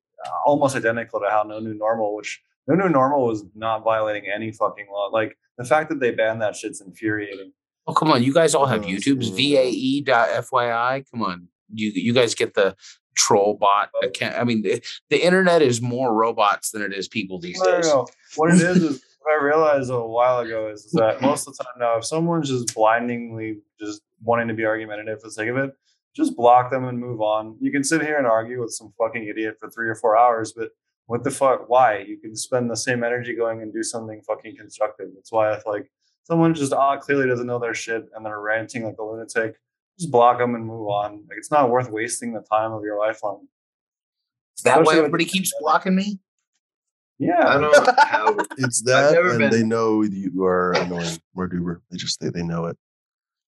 almost 0.46 0.76
identical 0.76 1.20
to 1.20 1.28
how 1.30 1.44
No 1.44 1.60
New 1.60 1.74
Normal, 1.76 2.16
which 2.16 2.42
No 2.68 2.76
New 2.76 2.90
Normal 2.90 3.26
was 3.28 3.44
not 3.56 3.84
violating 3.84 4.30
any 4.34 4.52
fucking 4.52 4.88
law. 4.92 5.10
Like 5.12 5.38
the 5.58 5.66
fact 5.66 5.90
that 5.90 6.00
they 6.00 6.12
banned 6.12 6.42
that 6.42 6.56
shit's 6.56 6.82
infuriating. 6.82 7.52
Oh, 7.88 7.94
come 7.94 8.10
on. 8.12 8.24
You 8.24 8.34
guys 8.34 8.56
all 8.56 8.66
have 8.66 8.84
Uh, 8.84 8.88
YouTubes. 8.88 9.26
so- 9.30 9.36
VAE.FYI. 9.36 11.06
Come 11.12 11.22
on. 11.22 11.48
You 11.74 11.92
you 11.94 12.14
guys 12.14 12.34
get 12.36 12.54
the 12.54 12.76
troll 13.16 13.56
bot 13.60 13.90
account. 14.04 14.36
I 14.36 14.44
mean, 14.44 14.62
the, 14.64 14.82
the 15.10 15.24
internet 15.24 15.62
is 15.62 15.82
more 15.82 16.14
robots 16.14 16.72
than 16.72 16.82
it 16.82 16.94
is 16.94 17.08
people 17.08 17.40
these 17.40 17.62
I 17.62 17.66
don't 17.66 17.82
days. 17.82 17.94
What 18.36 18.50
it 18.52 18.62
is 18.62 18.78
is 18.84 18.92
what 18.92 19.02
I 19.28 19.44
realized 19.44 19.90
a 19.90 20.00
while 20.06 20.40
ago 20.40 20.70
is, 20.70 20.86
is 20.86 20.92
that 20.94 21.22
most 21.22 21.48
of 21.48 21.56
the 21.58 21.64
time 21.64 21.74
now, 21.80 21.98
if 21.98 22.06
someone's 22.06 22.50
just 22.50 22.74
blindingly 22.76 23.60
just 23.80 24.02
wanting 24.22 24.48
to 24.48 24.54
be 24.54 24.66
argumentative 24.66 25.22
for 25.22 25.28
the 25.28 25.32
sake 25.34 25.50
of 25.50 25.58
it, 25.58 25.72
just 26.16 26.36
block 26.36 26.72
them 26.72 26.86
and 26.86 26.98
move 27.00 27.22
on. 27.22 27.58
You 27.60 27.72
can 27.72 27.84
sit 27.84 28.02
here 28.02 28.18
and 28.18 28.26
argue 28.28 28.62
with 28.62 28.72
some 28.72 28.94
fucking 28.98 29.28
idiot 29.28 29.56
for 29.60 29.70
three 29.70 29.90
or 29.90 29.96
four 29.96 30.18
hours, 30.18 30.54
but 30.56 30.70
what 31.08 31.24
the 31.24 31.32
fuck? 31.32 31.70
Why? 31.70 32.00
You 32.00 32.18
can 32.18 32.36
spend 32.36 32.70
the 32.70 32.76
same 32.78 33.04
energy 33.04 33.36
going 33.36 33.62
and 33.62 33.72
do 33.74 33.84
something 33.84 34.22
fucking 34.22 34.56
constructive. 34.58 35.08
That's 35.14 35.32
why 35.32 35.52
I 35.52 35.60
feel 35.60 35.74
like 35.74 35.92
someone 36.24 36.54
just 36.54 36.74
uh, 36.74 36.98
clearly 36.98 37.28
doesn't 37.28 37.46
know 37.46 37.60
their 37.60 37.74
shit 37.76 38.06
and 38.16 38.26
they're 38.26 38.40
ranting 38.40 38.86
like 38.86 38.96
a 38.98 39.04
lunatic. 39.04 39.56
Just 40.00 40.12
block 40.12 40.40
them 40.40 40.56
and 40.56 40.66
move 40.66 40.88
on. 40.88 41.24
Like 41.30 41.38
it's 41.38 41.52
not 41.52 41.70
worth 41.70 41.90
wasting 41.90 42.34
the 42.34 42.42
time 42.42 42.72
of 42.72 42.84
your 42.84 42.98
life 43.00 43.20
on. 43.24 43.48
Is 44.58 44.64
that 44.64 44.78
why 44.78 44.82
Especially 44.82 44.96
with- 44.96 45.06
everybody 45.06 45.26
keeps 45.26 45.54
blocking 45.60 45.96
me? 45.96 46.20
Yeah, 47.20 47.48
I 47.48 47.58
don't 47.60 47.72
know 47.72 47.94
how 47.98 48.36
It's 48.58 48.82
that, 48.84 49.14
never 49.14 49.30
and 49.32 49.40
been- 49.40 49.50
they 49.52 49.64
know 49.64 50.02
you 50.04 50.44
are 50.44 50.74
annoying, 50.74 51.18
Marduber. 51.38 51.80
They 51.90 51.98
just 51.98 52.20
they, 52.20 52.30
they 52.30 52.44
know 52.44 52.66
it. 52.66 52.78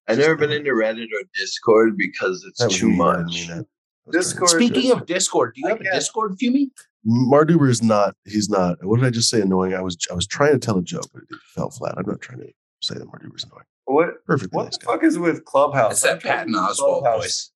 I've 0.07 0.17
never 0.19 0.35
been 0.37 0.51
into 0.51 0.71
Reddit 0.71 1.07
or 1.07 1.21
Discord 1.35 1.97
because 1.97 2.45
it's 2.47 2.59
That 2.61 2.71
too 2.71 2.87
mean. 2.89 2.97
Much. 2.97 3.17
I 3.17 3.23
was 3.25 3.45
trying 3.45 3.65
Discord- 4.11 4.49
Speaking 4.51 4.91
of 4.93 5.05
Discord, 5.05 5.53
do 5.55 5.61
you 5.61 5.67
I 5.67 5.71
have 5.71 5.81
a 5.81 5.83
can't- 5.83 5.95
Discord, 5.95 6.37
Fumi? 6.41 6.69
Marduber 7.05 7.69
is 7.69 7.81
not. 7.83 8.15
He's 8.25 8.49
not. 8.49 8.77
What 8.83 8.99
did 8.99 9.05
I 9.05 9.09
just 9.09 9.29
say? 9.29 9.41
Annoying. 9.41 9.73
I 9.73 9.81
was. 9.81 9.97
I 10.11 10.13
was 10.13 10.27
trying 10.27 10.53
to 10.53 10.59
tell 10.59 10.77
a 10.77 10.81
joke, 10.83 11.05
but 11.13 11.23
it 11.23 11.37
fell 11.53 11.69
flat. 11.69 11.95
I'm 11.97 12.05
not 12.05 12.19
trying 12.21 12.39
to 12.39 12.47
say 12.81 12.95
that 12.95 13.05
Marduber 13.07 13.35
is 13.35 13.43
annoying. 13.45 13.63
what 13.85 14.25
Perfect. 14.25 14.53
What 14.53 14.63
nice 14.65 14.77
the 14.77 14.85
guy. 14.85 14.93
fuck 14.93 15.03
is 15.03 15.17
with 15.19 15.43
Clubhouse? 15.45 16.01
That's 16.01 16.21
that 16.23 16.31
I'm 16.31 16.37
Patton 16.47 16.53
to 16.53 16.59
use 16.59 16.79
Oswalt 16.79 17.17
voice. 17.19 17.51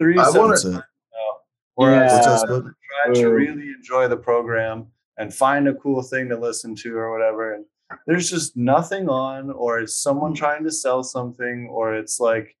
Three 0.00 0.18
I 0.18 0.30
wanna- 0.30 0.32
seconds 0.32 0.48
What's 0.48 0.62
that? 0.64 0.70
now. 0.72 1.32
Whereas 1.76 2.12
What's 2.12 2.26
that, 2.26 2.40
Spud? 2.40 2.64
trying 3.04 3.14
to 3.14 3.28
really 3.28 3.68
enjoy 3.76 4.06
the 4.08 4.16
program 4.16 4.86
and 5.16 5.32
find 5.32 5.68
a 5.68 5.74
cool 5.74 6.02
thing 6.02 6.28
to 6.28 6.36
listen 6.36 6.74
to 6.76 6.96
or 6.96 7.12
whatever, 7.12 7.54
and 7.54 7.64
there's 8.06 8.30
just 8.30 8.56
nothing 8.56 9.08
on, 9.08 9.50
or 9.50 9.80
it's 9.80 10.00
someone 10.00 10.32
hmm. 10.32 10.36
trying 10.36 10.64
to 10.64 10.70
sell 10.70 11.02
something, 11.02 11.68
or 11.70 11.94
it's 11.94 12.20
like 12.20 12.56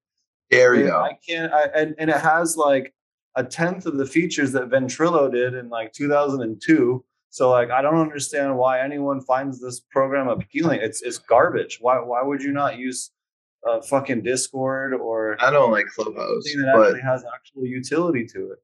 Stereo. 0.52 1.00
I 1.00 1.18
can't. 1.26 1.52
I, 1.52 1.64
and 1.74 1.94
and 1.98 2.10
it 2.10 2.20
has 2.20 2.56
like 2.56 2.94
a 3.36 3.44
tenth 3.44 3.86
of 3.86 3.96
the 3.96 4.06
features 4.06 4.52
that 4.52 4.70
Ventrilo 4.70 5.30
did 5.30 5.54
in 5.54 5.68
like 5.68 5.92
2002. 5.92 7.04
So 7.30 7.50
like 7.50 7.70
I 7.70 7.82
don't 7.82 7.98
understand 7.98 8.56
why 8.56 8.80
anyone 8.80 9.20
finds 9.20 9.60
this 9.60 9.80
program 9.80 10.28
appealing. 10.28 10.80
It's 10.82 11.02
it's 11.02 11.18
garbage. 11.18 11.78
Why 11.80 11.98
why 11.98 12.22
would 12.22 12.42
you 12.42 12.52
not 12.52 12.78
use 12.78 13.10
a 13.66 13.82
fucking 13.82 14.22
Discord 14.22 14.94
or 14.94 15.36
I 15.40 15.50
don't 15.50 15.72
like 15.72 15.86
Clubhouse, 15.86 16.44
something 16.44 16.62
that 16.62 16.78
actually 16.78 17.00
has 17.00 17.24
actual 17.34 17.66
utility 17.66 18.26
to 18.26 18.52
it. 18.52 18.58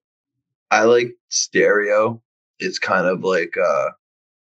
I 0.71 0.83
like 0.83 1.17
stereo. 1.29 2.23
It's 2.61 2.79
kind 2.79 3.07
of 3.07 3.25
like 3.25 3.55
a 3.57 3.91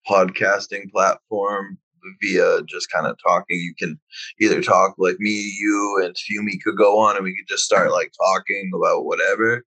podcasting 0.09 0.91
platform 0.91 1.77
via 2.21 2.61
just 2.63 2.91
kind 2.91 3.07
of 3.07 3.17
talking. 3.25 3.57
You 3.57 3.73
can 3.77 3.99
either 4.39 4.61
talk 4.61 4.95
like 4.97 5.19
me, 5.19 5.55
you, 5.59 6.01
and 6.03 6.15
Fumi 6.15 6.61
could 6.63 6.77
go 6.77 6.99
on 6.99 7.15
and 7.15 7.23
we 7.23 7.35
could 7.35 7.47
just 7.47 7.63
start 7.63 7.91
like 7.91 8.11
talking 8.21 8.71
about 8.75 9.05
whatever. 9.05 9.65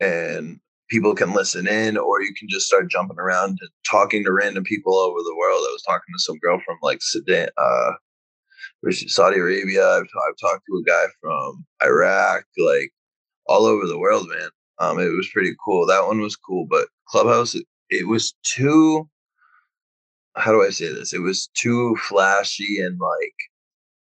And 0.00 0.60
people 0.88 1.14
can 1.14 1.32
listen 1.32 1.66
in, 1.66 1.96
or 1.96 2.20
you 2.20 2.34
can 2.38 2.48
just 2.48 2.66
start 2.66 2.90
jumping 2.90 3.18
around 3.18 3.58
and 3.60 3.70
talking 3.90 4.24
to 4.24 4.32
random 4.32 4.64
people 4.64 4.98
over 4.98 5.18
the 5.20 5.36
world. 5.36 5.64
I 5.66 5.72
was 5.72 5.82
talking 5.82 6.12
to 6.14 6.22
some 6.22 6.38
girl 6.38 6.60
from 6.64 6.76
like 6.82 6.98
Sudan, 7.00 7.48
uh, 7.56 7.92
Saudi 8.90 9.38
Arabia. 9.38 9.88
I've, 9.88 10.02
I've 10.02 10.36
talked 10.40 10.64
to 10.66 10.76
a 10.76 10.84
guy 10.84 11.04
from 11.20 11.64
Iraq, 11.82 12.44
like 12.58 12.92
all 13.46 13.64
over 13.64 13.86
the 13.86 13.98
world, 13.98 14.28
man. 14.28 14.50
Um, 14.78 14.98
it 14.98 15.16
was 15.16 15.30
pretty 15.32 15.54
cool. 15.64 15.86
That 15.86 16.06
one 16.06 16.20
was 16.20 16.36
cool, 16.36 16.66
but 16.68 16.88
Clubhouse, 17.12 17.54
it, 17.90 18.08
was 18.08 18.34
too. 18.42 19.06
How 20.34 20.50
do 20.50 20.62
I 20.62 20.70
say 20.70 20.88
this? 20.88 21.12
It 21.12 21.20
was 21.20 21.50
too 21.54 21.94
flashy 22.08 22.80
and 22.80 22.98
like 22.98 23.34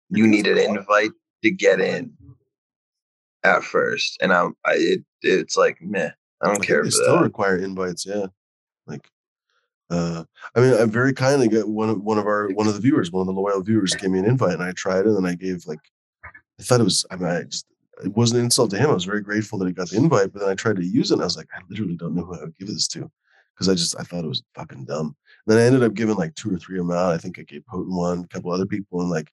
you 0.09 0.25
need 0.25 0.47
an 0.47 0.57
invite 0.57 1.11
to 1.43 1.51
get 1.51 1.81
in 1.81 2.13
at 3.43 3.63
first, 3.63 4.17
and 4.21 4.31
I'm 4.31 4.55
I 4.65 4.75
it 4.75 5.03
it's 5.21 5.57
like 5.57 5.77
meh. 5.81 6.11
I 6.41 6.47
don't 6.47 6.61
I 6.61 6.65
care 6.65 6.83
they 6.83 6.89
still 6.89 7.17
that. 7.17 7.23
require 7.23 7.57
invites. 7.57 8.05
Yeah, 8.05 8.27
like, 8.87 9.09
uh, 9.89 10.23
I 10.55 10.59
mean, 10.61 10.73
I 10.73 10.85
very 10.85 11.11
kindly 11.11 11.49
got 11.49 11.67
one 11.67 11.89
of 11.89 12.01
one 12.01 12.17
of 12.17 12.25
our 12.25 12.47
one 12.53 12.67
of 12.67 12.75
the 12.75 12.79
viewers, 12.79 13.11
one 13.11 13.27
of 13.27 13.27
the 13.27 13.39
loyal 13.41 13.61
viewers, 13.61 13.93
gave 13.93 14.11
me 14.11 14.19
an 14.19 14.25
invite, 14.25 14.53
and 14.53 14.63
I 14.63 14.71
tried 14.71 15.05
it, 15.05 15.17
and 15.17 15.27
I 15.27 15.35
gave 15.35 15.67
like, 15.67 15.79
I 16.23 16.63
thought 16.63 16.79
it 16.79 16.85
was. 16.85 17.05
I 17.11 17.17
mean, 17.17 17.27
I 17.27 17.43
just 17.43 17.65
it 18.03 18.15
wasn't 18.15 18.39
an 18.39 18.45
insult 18.45 18.71
to 18.71 18.77
him. 18.77 18.89
I 18.89 18.93
was 18.93 19.05
very 19.05 19.21
grateful 19.21 19.59
that 19.59 19.67
he 19.67 19.73
got 19.73 19.89
the 19.89 19.97
invite, 19.97 20.33
but 20.33 20.41
then 20.41 20.49
I 20.49 20.55
tried 20.55 20.77
to 20.77 20.85
use 20.85 21.11
it, 21.11 21.15
and 21.15 21.21
I 21.21 21.25
was 21.25 21.37
like, 21.37 21.47
I 21.55 21.61
literally 21.69 21.95
don't 21.95 22.15
know 22.15 22.23
who 22.23 22.35
I 22.35 22.41
would 22.41 22.57
give 22.57 22.67
this 22.67 22.87
to, 22.89 23.11
because 23.53 23.69
I 23.69 23.73
just 23.73 23.99
I 23.99 24.03
thought 24.03 24.25
it 24.25 24.29
was 24.29 24.43
fucking 24.55 24.85
dumb. 24.85 25.15
And 25.45 25.55
then 25.55 25.57
I 25.57 25.65
ended 25.65 25.83
up 25.83 25.93
giving 25.93 26.15
like 26.15 26.35
two 26.35 26.53
or 26.53 26.57
three 26.57 26.79
of 26.79 26.87
them 26.87 26.95
out. 26.95 27.13
I 27.13 27.17
think 27.17 27.39
I 27.39 27.43
gave 27.43 27.65
Potent 27.65 27.95
one, 27.95 28.19
a 28.19 28.27
couple 28.27 28.51
other 28.51 28.65
people, 28.65 29.01
and 29.01 29.09
like, 29.09 29.29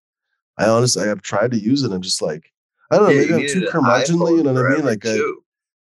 I 0.56 0.68
honestly 0.68 1.02
I 1.02 1.06
have 1.06 1.22
tried 1.22 1.50
to 1.52 1.58
use 1.58 1.82
it. 1.82 1.92
I'm 1.92 2.02
just 2.02 2.22
like, 2.22 2.50
I 2.90 2.96
don't 2.96 3.04
know, 3.04 3.10
Yeah, 3.10 3.20
maybe 3.20 3.34
I'm 3.34 3.48
too 3.48 3.68
curmudgeonly, 3.70 4.38
you 4.38 4.42
know 4.42 4.52
what 4.52 4.72
I 4.72 4.76
mean? 4.76 4.84
Like, 4.84 5.04
I, 5.06 5.18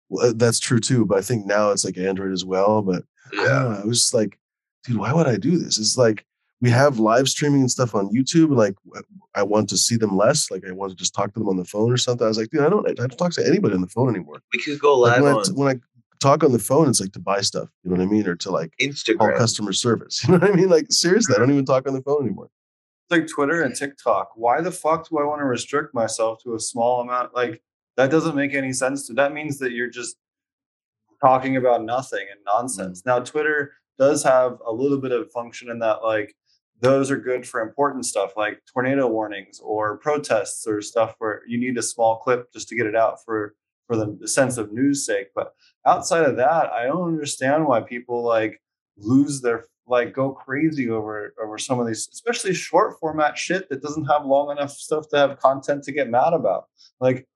well, 0.08 0.26
uh, 0.26 0.32
that's 0.36 0.58
true 0.58 0.80
too. 0.80 1.04
But 1.04 1.18
I 1.18 1.22
think 1.22 1.46
now 1.46 1.70
it's 1.70 1.84
like 1.84 1.98
Android 1.98 2.32
as 2.32 2.44
well. 2.44 2.82
But 2.82 3.04
I 3.32 3.36
yeah, 3.36 3.48
don't 3.48 3.72
know. 3.72 3.80
I 3.82 3.86
was 3.86 4.00
just 4.00 4.14
like, 4.14 4.38
dude, 4.84 4.96
why 4.96 5.12
would 5.12 5.26
I 5.26 5.36
do 5.36 5.58
this? 5.58 5.78
It's 5.78 5.98
like 5.98 6.24
we 6.60 6.70
have 6.70 6.98
live 6.98 7.28
streaming 7.28 7.60
and 7.60 7.70
stuff 7.70 7.94
on 7.94 8.12
YouTube, 8.12 8.46
and 8.46 8.56
like 8.56 8.74
I 9.34 9.42
want 9.42 9.68
to 9.70 9.76
see 9.76 9.96
them 9.96 10.16
less. 10.16 10.50
Like 10.50 10.64
I 10.66 10.72
want 10.72 10.90
to 10.90 10.96
just 10.96 11.14
talk 11.14 11.32
to 11.34 11.38
them 11.38 11.48
on 11.48 11.56
the 11.56 11.64
phone 11.64 11.92
or 11.92 11.96
something. 11.96 12.24
I 12.24 12.28
was 12.28 12.38
like, 12.38 12.50
dude, 12.50 12.62
I 12.62 12.68
don't, 12.68 12.88
I 12.88 12.94
don't 12.94 13.16
talk 13.16 13.32
to 13.32 13.46
anybody 13.46 13.74
on 13.74 13.80
the 13.80 13.88
phone 13.88 14.08
anymore. 14.14 14.40
we 14.52 14.60
could 14.60 14.78
go 14.80 14.98
Like 14.98 15.20
live 15.20 15.22
when 15.22 15.32
I, 15.32 15.36
on 15.36 15.44
t- 15.44 15.52
when 15.52 15.76
I 15.76 15.80
talk 16.20 16.42
on 16.42 16.52
the 16.52 16.58
phone, 16.58 16.88
it's 16.88 17.00
like 17.00 17.12
to 17.12 17.20
buy 17.20 17.40
stuff. 17.40 17.68
You 17.84 17.90
know 17.90 17.96
what 17.96 18.02
I 18.02 18.06
mean, 18.06 18.26
or 18.26 18.34
to 18.36 18.50
like 18.50 18.72
call 19.18 19.32
customer 19.36 19.72
service. 19.72 20.24
You 20.28 20.32
know 20.32 20.40
what 20.40 20.50
I 20.50 20.54
mean? 20.54 20.68
Like 20.68 20.86
seriously, 20.90 21.36
I 21.36 21.38
don't 21.38 21.50
even 21.50 21.64
talk 21.64 21.86
on 21.86 21.94
the 21.94 22.02
phone 22.02 22.24
anymore. 22.26 22.50
It's 23.10 23.18
like 23.18 23.28
Twitter 23.28 23.62
and 23.62 23.74
TikTok. 23.74 24.32
Why 24.34 24.60
the 24.60 24.72
fuck 24.72 25.08
do 25.08 25.18
I 25.18 25.24
want 25.24 25.40
to 25.40 25.44
restrict 25.46 25.94
myself 25.94 26.42
to 26.42 26.54
a 26.54 26.60
small 26.60 27.00
amount? 27.00 27.34
Like 27.34 27.62
that 27.96 28.10
doesn't 28.10 28.34
make 28.34 28.54
any 28.54 28.72
sense. 28.72 29.06
To, 29.06 29.14
that 29.14 29.32
means 29.32 29.58
that 29.58 29.72
you're 29.72 29.90
just 29.90 30.16
talking 31.20 31.56
about 31.56 31.84
nothing 31.84 32.26
and 32.30 32.40
nonsense. 32.44 33.02
Mm. 33.02 33.06
Now 33.06 33.20
Twitter 33.20 33.72
does 33.98 34.22
have 34.24 34.58
a 34.66 34.72
little 34.72 34.98
bit 34.98 35.12
of 35.12 35.30
function 35.32 35.70
in 35.70 35.78
that 35.80 36.02
like 36.02 36.34
those 36.80 37.10
are 37.10 37.16
good 37.16 37.46
for 37.46 37.60
important 37.60 38.06
stuff 38.06 38.32
like 38.36 38.62
tornado 38.72 39.08
warnings 39.08 39.60
or 39.60 39.98
protests 39.98 40.66
or 40.66 40.80
stuff 40.80 41.14
where 41.18 41.42
you 41.46 41.58
need 41.58 41.76
a 41.76 41.82
small 41.82 42.18
clip 42.18 42.52
just 42.52 42.68
to 42.68 42.76
get 42.76 42.86
it 42.86 42.96
out 42.96 43.24
for 43.24 43.54
for 43.86 43.96
the, 43.96 44.28
sense 44.28 44.58
of 44.58 44.72
news 44.72 45.04
sake. 45.04 45.28
But 45.34 45.54
outside 45.86 46.24
of 46.24 46.36
that, 46.36 46.70
I 46.70 46.84
don't 46.84 47.08
understand 47.08 47.66
why 47.66 47.80
people 47.80 48.22
like 48.22 48.60
lose 48.96 49.40
their 49.40 49.64
like 49.86 50.12
go 50.12 50.30
crazy 50.32 50.90
over 50.90 51.34
over 51.42 51.58
some 51.58 51.80
of 51.80 51.86
these, 51.86 52.08
especially 52.12 52.54
short 52.54 52.98
format 53.00 53.38
shit 53.38 53.68
that 53.70 53.82
doesn't 53.82 54.04
have 54.04 54.26
long 54.26 54.50
enough 54.50 54.72
stuff 54.72 55.08
to 55.08 55.16
have 55.16 55.40
content 55.40 55.82
to 55.84 55.92
get 55.92 56.10
mad 56.10 56.34
about. 56.34 56.66
Like, 57.00 57.26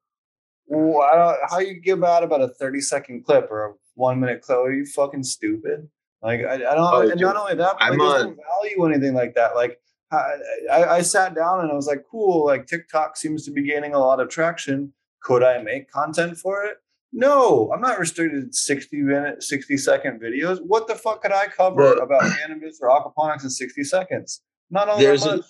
how 0.70 1.58
you 1.58 1.80
get 1.80 1.98
mad 1.98 2.22
about 2.22 2.42
a 2.42 2.48
thirty 2.48 2.80
second 2.80 3.24
clip 3.24 3.50
or 3.50 3.64
a 3.64 3.72
one 3.94 4.20
minute 4.20 4.42
clip? 4.42 4.58
Are 4.58 4.72
you 4.72 4.84
fucking 4.84 5.24
stupid? 5.24 5.88
Like, 6.22 6.40
I, 6.40 6.54
I 6.54 6.58
don't. 6.58 6.78
Oh, 6.78 7.08
and 7.10 7.20
not 7.20 7.36
only 7.36 7.54
that, 7.56 7.76
but 7.78 7.82
I'm 7.84 7.98
there's 7.98 8.12
on- 8.22 8.36
no 8.36 8.42
value 8.60 8.84
anything 8.86 9.14
like 9.14 9.34
that. 9.34 9.54
Like. 9.54 9.78
I, 10.10 10.34
I, 10.70 10.84
I 10.96 11.00
sat 11.00 11.34
down 11.34 11.60
and 11.62 11.70
I 11.72 11.74
was 11.74 11.86
like, 11.86 12.04
cool, 12.10 12.44
like 12.44 12.66
TikTok 12.66 13.16
seems 13.16 13.46
to 13.46 13.50
be 13.50 13.62
gaining 13.66 13.94
a 13.94 13.98
lot 13.98 14.20
of 14.20 14.28
traction. 14.28 14.92
Could 15.22 15.42
I 15.42 15.62
make 15.62 15.90
content 15.90 16.36
for 16.36 16.64
it? 16.64 16.76
No, 17.14 17.72
I'm 17.72 17.80
not 17.80 17.98
restricted 17.98 18.52
to 18.52 18.54
60 18.54 19.00
minute, 19.00 19.42
60 19.42 19.74
second 19.78 20.20
videos. 20.20 20.58
What 20.60 20.86
the 20.86 20.96
fuck 20.96 21.22
could 21.22 21.32
I 21.32 21.46
cover 21.46 21.94
But- 21.94 22.02
about 22.02 22.30
cannabis 22.38 22.78
or 22.82 22.90
aquaponics 22.90 23.44
in 23.44 23.48
60 23.48 23.84
seconds? 23.84 24.42
Not 24.70 24.90
all 24.90 24.98
There's 24.98 25.24
that 25.24 25.40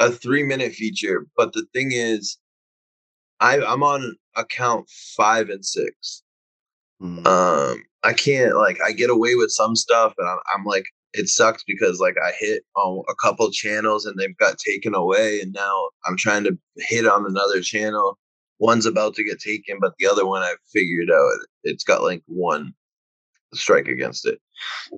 a- 0.00 0.06
a 0.06 0.10
three 0.10 0.42
minute 0.42 0.72
feature, 0.72 1.24
but 1.36 1.52
the 1.52 1.64
thing 1.72 1.92
is, 1.92 2.38
I 3.38 3.60
I'm 3.60 3.84
on 3.84 4.16
account 4.34 4.88
five 5.16 5.48
and 5.48 5.64
six. 5.64 6.24
Hmm. 7.00 7.24
Um, 7.24 7.84
I 8.06 8.12
can't 8.12 8.54
like 8.56 8.78
I 8.86 8.92
get 8.92 9.10
away 9.10 9.34
with 9.34 9.50
some 9.50 9.74
stuff, 9.74 10.14
and 10.16 10.28
I'm, 10.28 10.38
I'm 10.54 10.64
like 10.64 10.86
it 11.12 11.28
sucks 11.28 11.64
because 11.64 11.98
like 11.98 12.16
I 12.24 12.30
hit 12.38 12.62
on 12.76 13.02
a 13.08 13.14
couple 13.16 13.50
channels 13.50 14.06
and 14.06 14.16
they've 14.16 14.36
got 14.36 14.58
taken 14.58 14.94
away, 14.94 15.40
and 15.40 15.52
now 15.52 15.88
I'm 16.06 16.16
trying 16.16 16.44
to 16.44 16.56
hit 16.76 17.06
on 17.06 17.26
another 17.26 17.60
channel. 17.60 18.16
One's 18.60 18.86
about 18.86 19.14
to 19.16 19.24
get 19.24 19.40
taken, 19.40 19.78
but 19.80 19.94
the 19.98 20.06
other 20.06 20.24
one 20.24 20.42
I've 20.42 20.56
figured 20.72 21.10
out 21.10 21.32
it's 21.64 21.82
got 21.82 22.02
like 22.02 22.22
one 22.26 22.72
strike 23.54 23.88
against 23.88 24.24
it. 24.24 24.40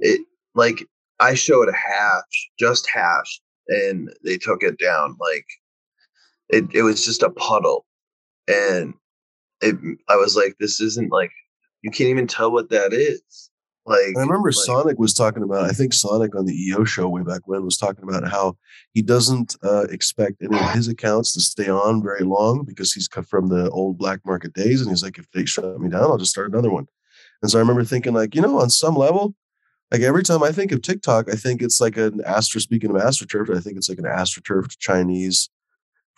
It 0.01 0.21
like 0.55 0.85
I 1.19 1.35
showed 1.35 1.71
a 1.71 1.75
hash, 1.75 2.51
just 2.59 2.87
hash, 2.93 3.41
and 3.69 4.11
they 4.23 4.37
took 4.37 4.63
it 4.63 4.79
down. 4.79 5.17
Like 5.19 5.47
it, 6.51 6.65
it 6.75 6.83
was 6.83 7.07
just 7.07 7.23
a 7.23 7.31
puddle, 7.31 7.87
and 8.49 8.93
it. 9.63 9.77
I 10.11 10.17
was 10.17 10.37
like, 10.37 10.57
this 10.61 10.79
isn't 10.79 11.11
like 11.11 11.33
you 11.83 11.91
can't 11.91 12.11
even 12.11 12.27
tell 12.27 12.51
what 12.51 12.71
that 12.71 12.93
is. 12.93 13.51
Like 13.89 14.17
I 14.19 14.21
remember 14.21 14.51
like, 14.51 14.55
Sonic 14.55 14.99
was 14.99 15.15
talking 15.15 15.43
about. 15.43 15.65
I 15.65 15.71
think 15.71 15.95
Sonic 15.95 16.37
on 16.37 16.45
the 16.45 16.55
EO 16.55 16.85
show 16.85 17.09
way 17.09 17.23
back 17.23 17.41
when 17.47 17.65
was 17.65 17.79
talking 17.79 18.05
about 18.05 18.29
how 18.29 18.59
he 18.93 19.01
doesn't 19.01 19.57
uh, 19.63 19.85
expect 19.85 20.43
any 20.43 20.59
of 20.59 20.71
his 20.73 20.89
accounts 20.89 21.33
to 21.33 21.41
stay 21.41 21.71
on 21.71 22.03
very 22.03 22.23
long 22.23 22.65
because 22.65 22.93
he's 22.93 23.09
come 23.09 23.25
from 23.25 23.49
the 23.49 23.71
old 23.71 23.97
black 23.97 24.21
market 24.27 24.53
days, 24.53 24.83
and 24.83 24.91
he's 24.91 25.03
like, 25.03 25.17
if 25.17 25.31
they 25.33 25.47
shut 25.47 25.81
me 25.81 25.89
down, 25.89 26.03
I'll 26.03 26.19
just 26.19 26.33
start 26.33 26.51
another 26.51 26.71
one. 26.71 26.87
And 27.41 27.51
so 27.51 27.59
I 27.59 27.61
remember 27.61 27.85
thinking, 27.85 28.13
like, 28.13 28.35
you 28.35 28.43
know, 28.43 28.59
on 28.59 28.69
some 28.69 28.95
level, 28.95 29.35
like 29.91 30.03
every 30.03 30.23
time 30.23 30.43
I 30.43 30.53
think 30.53 30.71
of 30.73 30.83
TikTok, 30.83 31.31
I 31.31 31.37
think 31.37 31.63
it's 31.63 31.81
like 31.81 31.97
an 31.97 32.21
Astro. 32.27 32.61
Speaking 32.61 32.91
of 32.91 32.97
AstroTurf, 32.97 33.57
I 33.57 33.61
think 33.61 33.79
it's 33.79 33.89
like 33.89 33.99
an 33.99 34.05
AstroTurf 34.05 34.77
Chinese 34.79 35.49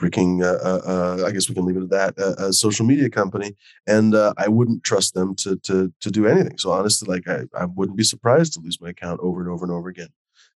freaking. 0.00 0.42
Uh, 0.42 0.58
uh, 0.64 0.80
uh, 0.86 1.26
I 1.26 1.32
guess 1.32 1.48
we 1.48 1.54
can 1.54 1.66
leave 1.66 1.76
it 1.76 1.82
at 1.82 1.90
that. 1.90 2.18
Uh, 2.18 2.46
a 2.46 2.52
social 2.52 2.86
media 2.86 3.10
company, 3.10 3.54
and 3.86 4.14
uh, 4.14 4.32
I 4.38 4.48
wouldn't 4.48 4.84
trust 4.84 5.14
them 5.14 5.34
to 5.36 5.56
to 5.56 5.92
to 6.00 6.10
do 6.10 6.26
anything. 6.26 6.58
So 6.58 6.70
honestly, 6.70 7.06
like 7.08 7.28
I, 7.28 7.44
I 7.54 7.66
wouldn't 7.66 7.98
be 7.98 8.04
surprised 8.04 8.54
to 8.54 8.60
lose 8.60 8.80
my 8.80 8.90
account 8.90 9.20
over 9.22 9.40
and 9.40 9.50
over 9.50 9.64
and 9.64 9.72
over 9.72 9.88
again. 9.88 10.08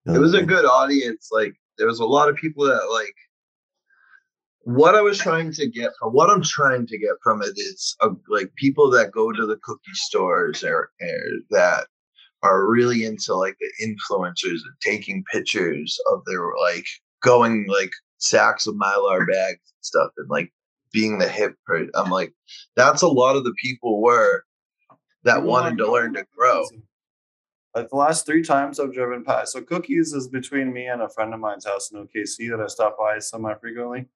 You 0.05 0.13
know 0.13 0.19
it 0.19 0.23
was 0.23 0.35
a 0.35 0.43
good 0.43 0.65
audience. 0.65 1.31
Like 1.33 1.55
there 1.79 1.87
was 1.87 2.01
a 2.01 2.05
lot 2.05 2.29
of 2.29 2.37
people 2.37 2.65
that 2.67 2.91
like 2.91 3.15
what 4.63 4.95
I 4.95 5.01
was 5.01 5.19
trying 5.19 5.53
to 5.53 5.69
get 5.69 5.91
from 5.99 6.13
what 6.13 6.31
I'm 6.31 6.43
trying 6.43 6.87
to 6.87 6.99
get 6.99 7.15
from 7.23 7.43
it 7.43 7.55
is 7.57 7.97
uh, 8.01 8.11
like 8.29 8.55
people 8.57 8.91
that 8.91 9.13
go 9.13 9.33
to 9.33 9.47
the 9.47 9.57
cookie 9.63 9.95
stores 9.95 10.63
or, 10.63 10.91
or 11.01 11.19
that 11.51 11.87
are 12.43 12.71
really 12.71 13.05
into 13.05 13.35
like 13.35 13.57
the 13.61 13.71
influencers 13.87 14.61
and 14.65 14.75
taking 14.83 15.25
pictures 15.33 15.99
of 16.13 16.23
their 16.27 16.47
like 16.61 16.87
going 17.23 17.67
like 17.69 17.91
sacks 18.21 18.67
of 18.67 18.75
mylar 18.75 19.27
bags 19.27 19.59
and 19.59 19.83
stuff 19.83 20.11
and 20.17 20.29
like 20.31 20.53
being 20.93 21.19
the 21.19 21.29
hip 21.29 21.55
per- 21.67 21.89
I'm 21.95 22.11
like 22.11 22.33
that's 22.77 23.03
a 23.03 23.09
lot 23.09 23.37
of 23.37 23.45
the 23.45 23.55
people 23.55 24.01
were 24.01 24.45
that 25.25 25.43
wanted 25.43 25.79
to 25.79 25.91
learn 25.91 26.15
to 26.15 26.25
grow. 26.37 26.65
Like 27.75 27.89
the 27.91 27.97
last 27.97 28.27
three 28.27 28.43
times 28.43 28.81
I've 28.81 28.93
driven 28.93 29.25
past, 29.25 29.53
so 29.53 29.61
Cookies 29.61 30.13
is 30.13 30.29
between 30.29 30.73
me 30.73 30.87
and 30.87 31.03
a 31.03 31.09
friend 31.09 31.33
of 31.33 31.41
mine's 31.41 31.65
house 31.67 31.91
in 31.93 32.05
OKC 32.05 32.51
that 32.51 32.61
I 32.61 32.67
stop 32.67 32.99
by 32.99 33.19
semi 33.21 33.55
frequently. 33.55 34.07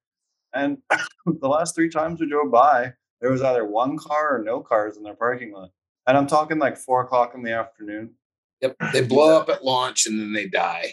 And 0.53 0.79
the 1.27 1.49
last 1.49 1.75
three 1.75 1.89
times 1.89 2.21
we 2.21 2.29
drove 2.29 2.51
by, 2.51 2.93
there 3.21 3.31
was 3.31 3.43
either 3.43 3.65
one 3.65 3.97
car 3.97 4.37
or 4.37 4.43
no 4.43 4.61
cars 4.61 4.97
in 4.97 5.03
their 5.03 5.15
parking 5.15 5.53
lot. 5.53 5.71
And 6.07 6.17
I'm 6.17 6.27
talking 6.27 6.59
like 6.59 6.77
four 6.77 7.03
o'clock 7.03 7.35
in 7.35 7.43
the 7.43 7.53
afternoon. 7.53 8.15
Yep. 8.61 8.77
They 8.93 9.03
blow 9.03 9.39
up 9.39 9.49
at 9.49 9.65
launch 9.65 10.07
and 10.07 10.19
then 10.19 10.33
they 10.33 10.47
die. 10.47 10.93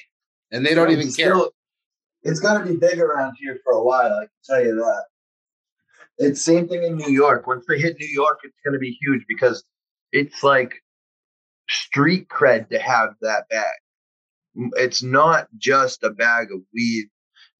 And 0.51 0.65
they 0.65 0.73
don't 0.75 0.89
Yeah, 0.89 0.95
even 0.97 1.07
it's 1.07 1.15
care. 1.17 1.35
It's 2.23 2.39
to 2.39 2.63
be 2.65 2.77
big 2.77 2.99
around 2.99 3.35
here 3.39 3.59
for 3.63 3.73
a 3.73 3.83
while. 3.83 4.13
I 4.13 4.25
can 4.25 4.29
tell 4.43 4.63
you 4.63 4.75
that. 4.75 5.05
It's 6.17 6.41
same 6.41 6.67
thing 6.67 6.83
in 6.83 6.97
New 6.97 7.09
York. 7.09 7.47
Once 7.47 7.65
they 7.67 7.79
hit 7.79 7.97
New 7.99 8.07
York, 8.07 8.39
it's 8.43 8.57
going 8.63 8.73
to 8.73 8.79
be 8.79 8.97
huge 9.01 9.25
because 9.27 9.63
it's 10.11 10.43
like 10.43 10.75
street 11.69 12.27
cred 12.27 12.69
to 12.69 12.79
have 12.79 13.15
that 13.21 13.49
bag. 13.49 13.65
It's 14.75 15.01
not 15.01 15.47
just 15.57 16.03
a 16.03 16.09
bag 16.09 16.51
of 16.51 16.59
weed. 16.73 17.07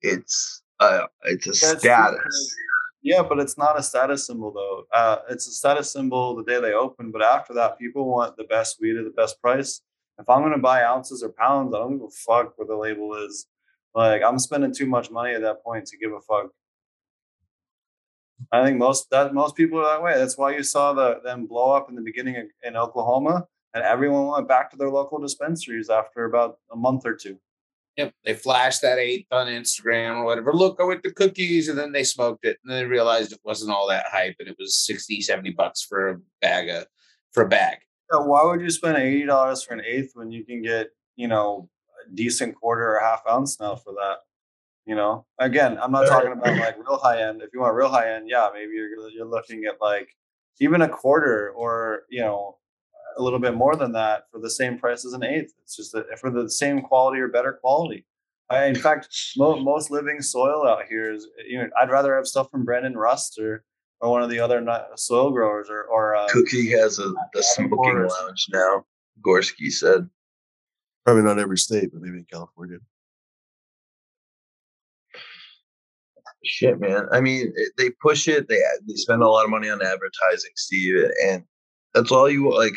It's 0.02 0.62
a 0.80 1.04
it's 1.24 1.48
a 1.48 1.52
That's 1.52 1.80
status. 1.80 2.56
Yeah, 3.04 3.24
but 3.24 3.40
it's 3.40 3.58
not 3.58 3.80
a 3.80 3.84
status 3.84 4.28
symbol 4.28 4.52
though. 4.52 4.84
Uh, 4.94 5.18
it's 5.30 5.48
a 5.48 5.52
status 5.52 5.92
symbol 5.92 6.36
the 6.36 6.44
day 6.44 6.60
they 6.60 6.74
open, 6.74 7.12
but 7.12 7.24
after 7.24 7.54
that, 7.54 7.80
people 7.80 8.06
want 8.06 8.36
the 8.36 8.44
best 8.44 8.78
weed 8.80 8.98
at 8.98 9.06
the 9.06 9.12
best 9.12 9.42
price. 9.42 9.82
If 10.20 10.30
I'm 10.30 10.42
gonna 10.42 10.60
buy 10.60 10.84
ounces 10.84 11.24
or 11.24 11.30
pounds, 11.30 11.74
I 11.74 11.80
don't 11.80 11.98
give 11.98 12.08
a 12.08 12.10
fuck 12.10 12.58
what 12.58 12.68
the 12.68 12.76
label 12.76 13.16
is. 13.16 13.48
Like 13.94 14.22
I'm 14.24 14.40
spending 14.40 14.74
too 14.74 14.86
much 14.86 15.12
money 15.12 15.34
at 15.34 15.42
that 15.42 15.64
point 15.64 15.86
to 15.88 15.98
give 15.98 16.12
a 16.12 16.22
fuck. 16.22 16.52
I 18.52 18.64
think 18.64 18.78
most 18.78 19.10
that 19.12 19.34
most 19.34 19.56
people 19.56 19.80
are 19.80 19.86
that 19.86 20.02
way. 20.02 20.18
That's 20.18 20.38
why 20.38 20.56
you 20.56 20.64
saw 20.64 20.94
the 20.94 21.20
them 21.24 21.46
blow 21.46 21.72
up 21.72 21.90
in 21.90 21.96
the 21.96 22.02
beginning 22.02 22.36
in, 22.36 22.50
in 22.64 22.76
Oklahoma, 22.76 23.46
and 23.74 23.84
everyone 23.84 24.28
went 24.28 24.48
back 24.48 24.72
to 24.72 24.78
their 24.78 24.90
local 24.90 25.20
dispensaries 25.20 25.90
after 25.90 26.26
about 26.26 26.58
a 26.72 26.76
month 26.76 27.06
or 27.06 27.16
two. 27.16 27.38
Yep. 27.98 28.14
They 28.24 28.34
flashed 28.34 28.82
that 28.84 29.00
eighth 29.00 29.28
on 29.32 29.48
Instagram 29.48 30.18
or 30.18 30.26
whatever. 30.26 30.54
Look, 30.54 30.78
I 30.80 30.84
went 30.84 31.04
to 31.04 31.12
cookies 31.12 31.68
and 31.68 31.78
then 31.78 31.92
they 31.92 32.06
smoked 32.06 32.46
it. 32.46 32.58
And 32.64 32.72
then 32.72 32.80
they 32.80 32.86
realized 32.86 33.34
it 33.34 33.42
wasn't 33.44 33.72
all 33.72 33.88
that 33.90 34.06
hype 34.10 34.38
and 34.40 34.48
it 34.48 34.56
was 34.58 34.78
60, 34.86 35.22
70 35.22 35.52
bucks 35.52 35.82
for 35.84 36.10
a 36.10 36.18
bag 36.40 36.70
of 36.70 36.86
for 37.32 37.44
a 37.44 37.50
bag. 37.50 37.80
Yeah, 38.12 38.22
why 38.22 38.44
would 38.44 38.62
you 38.62 38.70
spend 38.70 38.98
eighty 38.98 39.26
dollars 39.26 39.64
for 39.64 39.74
an 39.74 39.82
eighth 39.86 40.12
when 40.16 40.32
you 40.32 40.46
can 40.46 40.62
get, 40.62 40.90
you 41.16 41.28
know, 41.28 41.70
decent 42.14 42.56
quarter 42.56 42.96
or 42.96 43.00
half 43.00 43.22
ounce 43.30 43.60
now 43.60 43.76
for 43.76 43.94
that? 43.94 44.18
You 44.86 44.96
know, 44.96 45.26
again, 45.40 45.78
I'm 45.82 45.92
not 45.92 46.08
talking 46.08 46.32
about 46.32 46.58
like 46.58 46.78
real 46.78 46.98
high 46.98 47.22
end. 47.22 47.42
If 47.42 47.50
you 47.54 47.60
want 47.60 47.76
real 47.76 47.90
high 47.90 48.14
end, 48.14 48.30
yeah, 48.30 48.50
maybe 48.54 48.74
you're 48.74 49.10
you're 49.10 49.26
looking 49.26 49.66
at 49.66 49.80
like 49.80 50.16
even 50.60 50.82
a 50.82 50.90
quarter 50.90 51.52
or 51.52 52.04
you 52.10 52.22
know 52.22 52.58
a 53.18 53.22
little 53.22 53.40
bit 53.40 53.54
more 53.54 53.76
than 53.76 53.92
that 53.94 54.24
for 54.32 54.40
the 54.40 54.50
same 54.50 54.78
price 54.78 55.06
as 55.06 55.14
an 55.14 55.24
eighth. 55.24 55.54
It's 55.64 55.76
just 55.76 55.92
that 55.94 56.20
for 56.20 56.30
the 56.30 56.50
same 56.50 56.82
quality 56.82 57.20
or 57.20 57.28
better 57.28 57.54
quality. 57.54 58.06
I, 58.50 58.66
in 58.66 58.76
fact, 58.76 59.08
mo- 59.38 59.60
most 59.60 59.92
living 59.92 60.22
soil 60.22 60.68
out 60.68 60.84
here 60.90 61.14
is 61.14 61.28
you 61.48 61.58
know 61.58 61.70
I'd 61.80 61.90
rather 61.90 62.16
have 62.16 62.28
stuff 62.28 62.50
from 62.52 62.66
Brendan 62.66 62.98
Rust 62.98 63.40
or 63.40 63.64
or 64.02 64.10
one 64.10 64.24
of 64.24 64.30
the 64.30 64.40
other 64.40 64.66
soil 64.96 65.32
growers 65.32 65.70
or 65.70 65.84
or 65.84 66.16
uh, 66.16 66.28
Cookie 66.30 66.72
has 66.72 67.00
a 67.00 67.14
the 67.34 67.44
smoking 67.44 68.08
lounge 68.08 68.48
now. 68.52 68.86
Gorski 69.26 69.72
said. 69.72 70.10
Probably 71.06 71.24
not 71.24 71.40
every 71.40 71.58
state, 71.58 71.90
but 71.92 72.02
maybe 72.02 72.18
in 72.20 72.26
California. 72.32 72.78
Shit, 76.44 76.80
man. 76.80 77.08
I 77.12 77.22
mean, 77.22 77.54
it, 77.56 77.74
they 77.78 77.92
push 78.02 78.28
it. 78.28 78.48
They 78.48 78.60
they 78.88 78.96
spend 78.96 79.22
a 79.22 79.28
lot 79.30 79.44
of 79.44 79.52
money 79.52 79.70
on 79.70 79.82
advertising, 79.82 80.52
Steve, 80.56 81.06
and 81.24 81.44
that's 81.94 82.12
all 82.12 82.30
you 82.30 82.52
like. 82.56 82.74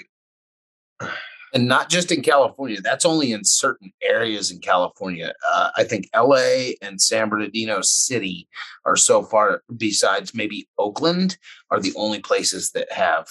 and 1.54 1.66
not 1.66 1.88
just 1.88 2.12
in 2.12 2.20
California. 2.22 2.80
That's 2.82 3.06
only 3.06 3.32
in 3.32 3.44
certain 3.44 3.92
areas 4.02 4.50
in 4.50 4.58
California. 4.58 5.32
Uh, 5.50 5.70
I 5.76 5.84
think 5.84 6.08
L.A. 6.12 6.76
and 6.82 7.00
San 7.00 7.28
Bernardino 7.30 7.80
City 7.80 8.48
are 8.84 8.96
so 8.96 9.22
far, 9.22 9.62
besides 9.76 10.34
maybe 10.34 10.68
Oakland, 10.78 11.38
are 11.70 11.80
the 11.80 11.92
only 11.96 12.20
places 12.20 12.72
that 12.72 12.90
have. 12.92 13.28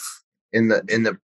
in 0.52 0.70
the 0.70 0.84
in 0.90 1.04
the 1.04 1.18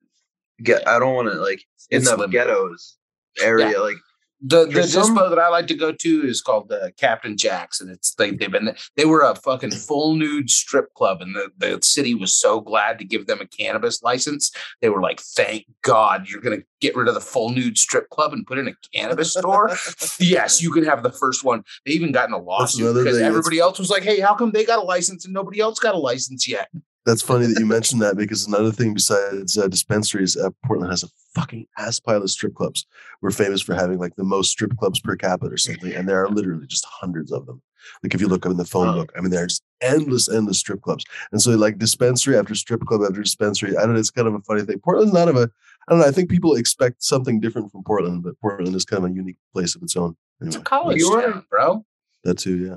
get. 0.63 0.85
I 0.87 0.99
don't 0.99 1.15
want 1.15 1.31
to 1.31 1.39
like 1.39 1.63
in 1.91 1.99
It's 1.99 2.09
the 2.09 2.17
limited. 2.17 2.31
ghettos 2.33 2.96
area. 3.41 3.79
Like 3.81 3.95
The 4.39 4.67
For 4.67 4.71
the 4.81 4.83
some- 4.87 5.17
dispo 5.17 5.29
that 5.31 5.39
I 5.39 5.47
like 5.49 5.65
to 5.67 5.73
go 5.73 5.91
to 5.91 6.27
is 6.27 6.41
called 6.41 6.71
uh, 6.71 6.89
Captain 6.97 7.35
Jack's, 7.37 7.81
and 7.81 7.89
it's 7.89 8.13
they 8.13 8.29
they've 8.31 8.51
been 8.51 8.75
they 8.95 9.05
were 9.05 9.21
a 9.23 9.33
fucking 9.33 9.71
full 9.71 10.13
nude 10.13 10.51
strip 10.51 10.93
club, 10.93 11.21
and 11.23 11.33
the, 11.35 11.49
the 11.57 11.79
city 11.81 12.13
was 12.13 12.35
so 12.39 12.61
glad 12.61 12.99
to 12.99 13.03
give 13.05 13.25
them 13.25 13.39
a 13.41 13.47
cannabis 13.47 14.03
license. 14.03 14.51
They 14.79 14.89
were 14.89 15.01
like, 15.01 15.21
"Thank 15.21 15.65
God, 15.81 16.29
you're 16.29 16.41
gonna 16.41 16.61
get 16.81 16.95
rid 16.95 17.07
of 17.07 17.15
the 17.15 17.19
full 17.19 17.49
nude 17.49 17.79
strip 17.79 18.09
club 18.11 18.31
and 18.31 18.45
put 18.45 18.59
in 18.59 18.67
a 18.67 18.73
cannabis 18.93 19.31
store." 19.31 19.71
yes, 20.19 20.61
you 20.61 20.69
can 20.71 20.83
have 20.83 21.01
the 21.01 21.11
first 21.11 21.43
one. 21.43 21.63
They 21.87 21.93
even 21.93 22.11
got 22.11 22.29
in 22.29 22.33
a 22.33 22.37
lawsuit 22.37 22.93
because 22.93 23.15
thing, 23.17 23.25
it's- 23.25 23.27
everybody 23.27 23.57
else 23.59 23.79
was 23.79 23.89
like, 23.89 24.03
"Hey, 24.03 24.19
how 24.19 24.35
come 24.35 24.51
they 24.51 24.65
got 24.65 24.77
a 24.77 24.83
license 24.83 25.25
and 25.25 25.33
nobody 25.33 25.59
else 25.59 25.79
got 25.79 25.95
a 25.95 25.99
license 25.99 26.47
yet?" 26.47 26.69
That's 27.07 27.21
funny 27.21 27.45
that 27.45 27.57
you 27.57 27.65
mentioned 27.65 28.01
that 28.01 28.17
because 28.17 28.45
another 28.45 28.73
thing 28.73 28.93
besides 28.93 29.57
uh, 29.57 29.69
dispensaries, 29.69 30.35
uh, 30.35 30.49
Portland 30.65 30.91
has 30.91 31.03
a 31.03 31.07
fucking 31.33 31.65
ass 31.77 32.01
pile 32.01 32.21
of 32.21 32.29
strip 32.29 32.53
clubs. 32.53 32.85
We're 33.21 33.31
famous 33.31 33.61
for 33.61 33.73
having 33.73 33.97
like 33.97 34.17
the 34.17 34.25
most 34.25 34.51
strip 34.51 34.75
clubs 34.75 34.99
per 34.99 35.15
capita 35.15 35.53
or 35.53 35.57
something, 35.57 35.93
and 35.93 36.09
there 36.09 36.21
are 36.21 36.27
literally 36.27 36.67
just 36.67 36.83
hundreds 36.83 37.31
of 37.31 37.45
them. 37.45 37.61
Like 38.03 38.13
if 38.13 38.19
you 38.19 38.27
look 38.27 38.45
up 38.45 38.51
in 38.51 38.57
the 38.57 38.65
phone 38.65 38.93
book, 38.93 39.13
I 39.17 39.21
mean, 39.21 39.31
there 39.31 39.41
are 39.41 39.47
just 39.47 39.63
endless, 39.79 40.27
endless 40.27 40.59
strip 40.59 40.81
clubs. 40.81 41.05
And 41.31 41.41
so, 41.41 41.51
like 41.51 41.77
dispensary 41.77 42.37
after 42.37 42.53
strip 42.55 42.81
club 42.81 42.99
after 43.07 43.21
dispensary, 43.21 43.77
I 43.77 43.83
don't 43.83 43.93
know. 43.93 43.99
It's 44.01 44.11
kind 44.11 44.27
of 44.27 44.33
a 44.33 44.41
funny 44.41 44.63
thing. 44.63 44.79
Portland's 44.79 45.13
not 45.13 45.29
of 45.29 45.37
a. 45.37 45.49
I 45.87 45.93
don't 45.93 46.01
know. 46.01 46.07
I 46.07 46.11
think 46.11 46.29
people 46.29 46.55
expect 46.55 47.01
something 47.01 47.39
different 47.39 47.71
from 47.71 47.83
Portland, 47.85 48.23
but 48.23 48.37
Portland 48.41 48.75
is 48.75 48.83
kind 48.83 49.05
of 49.05 49.11
a 49.11 49.13
unique 49.13 49.37
place 49.53 49.75
of 49.77 49.81
its 49.81 49.95
own. 49.95 50.17
It's 50.41 50.57
a 50.57 50.59
college 50.59 51.01
town, 51.01 51.45
bro. 51.49 51.85
that 52.25 52.37
too, 52.37 52.57
yeah. 52.57 52.75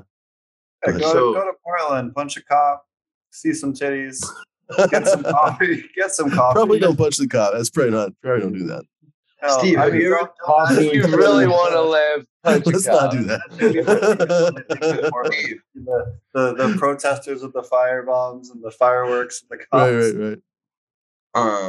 Yeah, 0.87 0.93
Go 0.93 0.99
go, 0.99 1.13
to, 1.13 1.39
go 1.39 1.45
to 1.45 1.53
Portland, 1.63 2.15
punch 2.15 2.37
a 2.37 2.43
cop, 2.43 2.85
see 3.31 3.53
some 3.53 3.73
titties, 3.73 4.25
get 4.89 5.07
some 5.07 5.23
coffee, 5.37 5.83
get 5.95 6.11
some 6.11 6.29
coffee. 6.29 6.55
Probably 6.55 6.79
don't 6.79 6.97
punch 6.97 7.17
the 7.17 7.27
cop. 7.27 7.53
That's 7.53 7.69
probably 7.69 7.91
not. 7.91 8.11
Probably 8.21 8.41
don't 8.41 8.53
do 8.53 8.67
that. 8.67 8.83
Hell, 9.39 9.59
Steve, 9.59 9.77
I 9.79 9.85
have 9.85 9.93
mean, 9.93 10.01
you 10.03 10.13
ever 10.15 10.29
don't- 10.47 10.69
don't- 10.75 10.85
If 10.85 10.93
you 10.93 11.17
really 11.17 11.47
want 11.47 11.73
to 11.73 11.81
live, 11.81 12.25
punch 12.43 12.65
Let's 12.67 12.85
not 12.85 13.09
cop. 13.09 13.11
do 13.11 13.23
that. 13.23 13.41
The, 15.73 16.19
the 16.33 16.53
the 16.53 16.75
protesters 16.77 17.41
with 17.41 17.53
the 17.53 17.63
fire 17.63 18.03
bombs 18.03 18.49
and 18.51 18.63
the 18.63 18.71
fireworks, 18.71 19.41
and 19.41 19.49
the 19.59 19.65
cops. 19.65 19.91
right, 19.91 20.15
right, 20.15 20.29
right. 20.29 20.39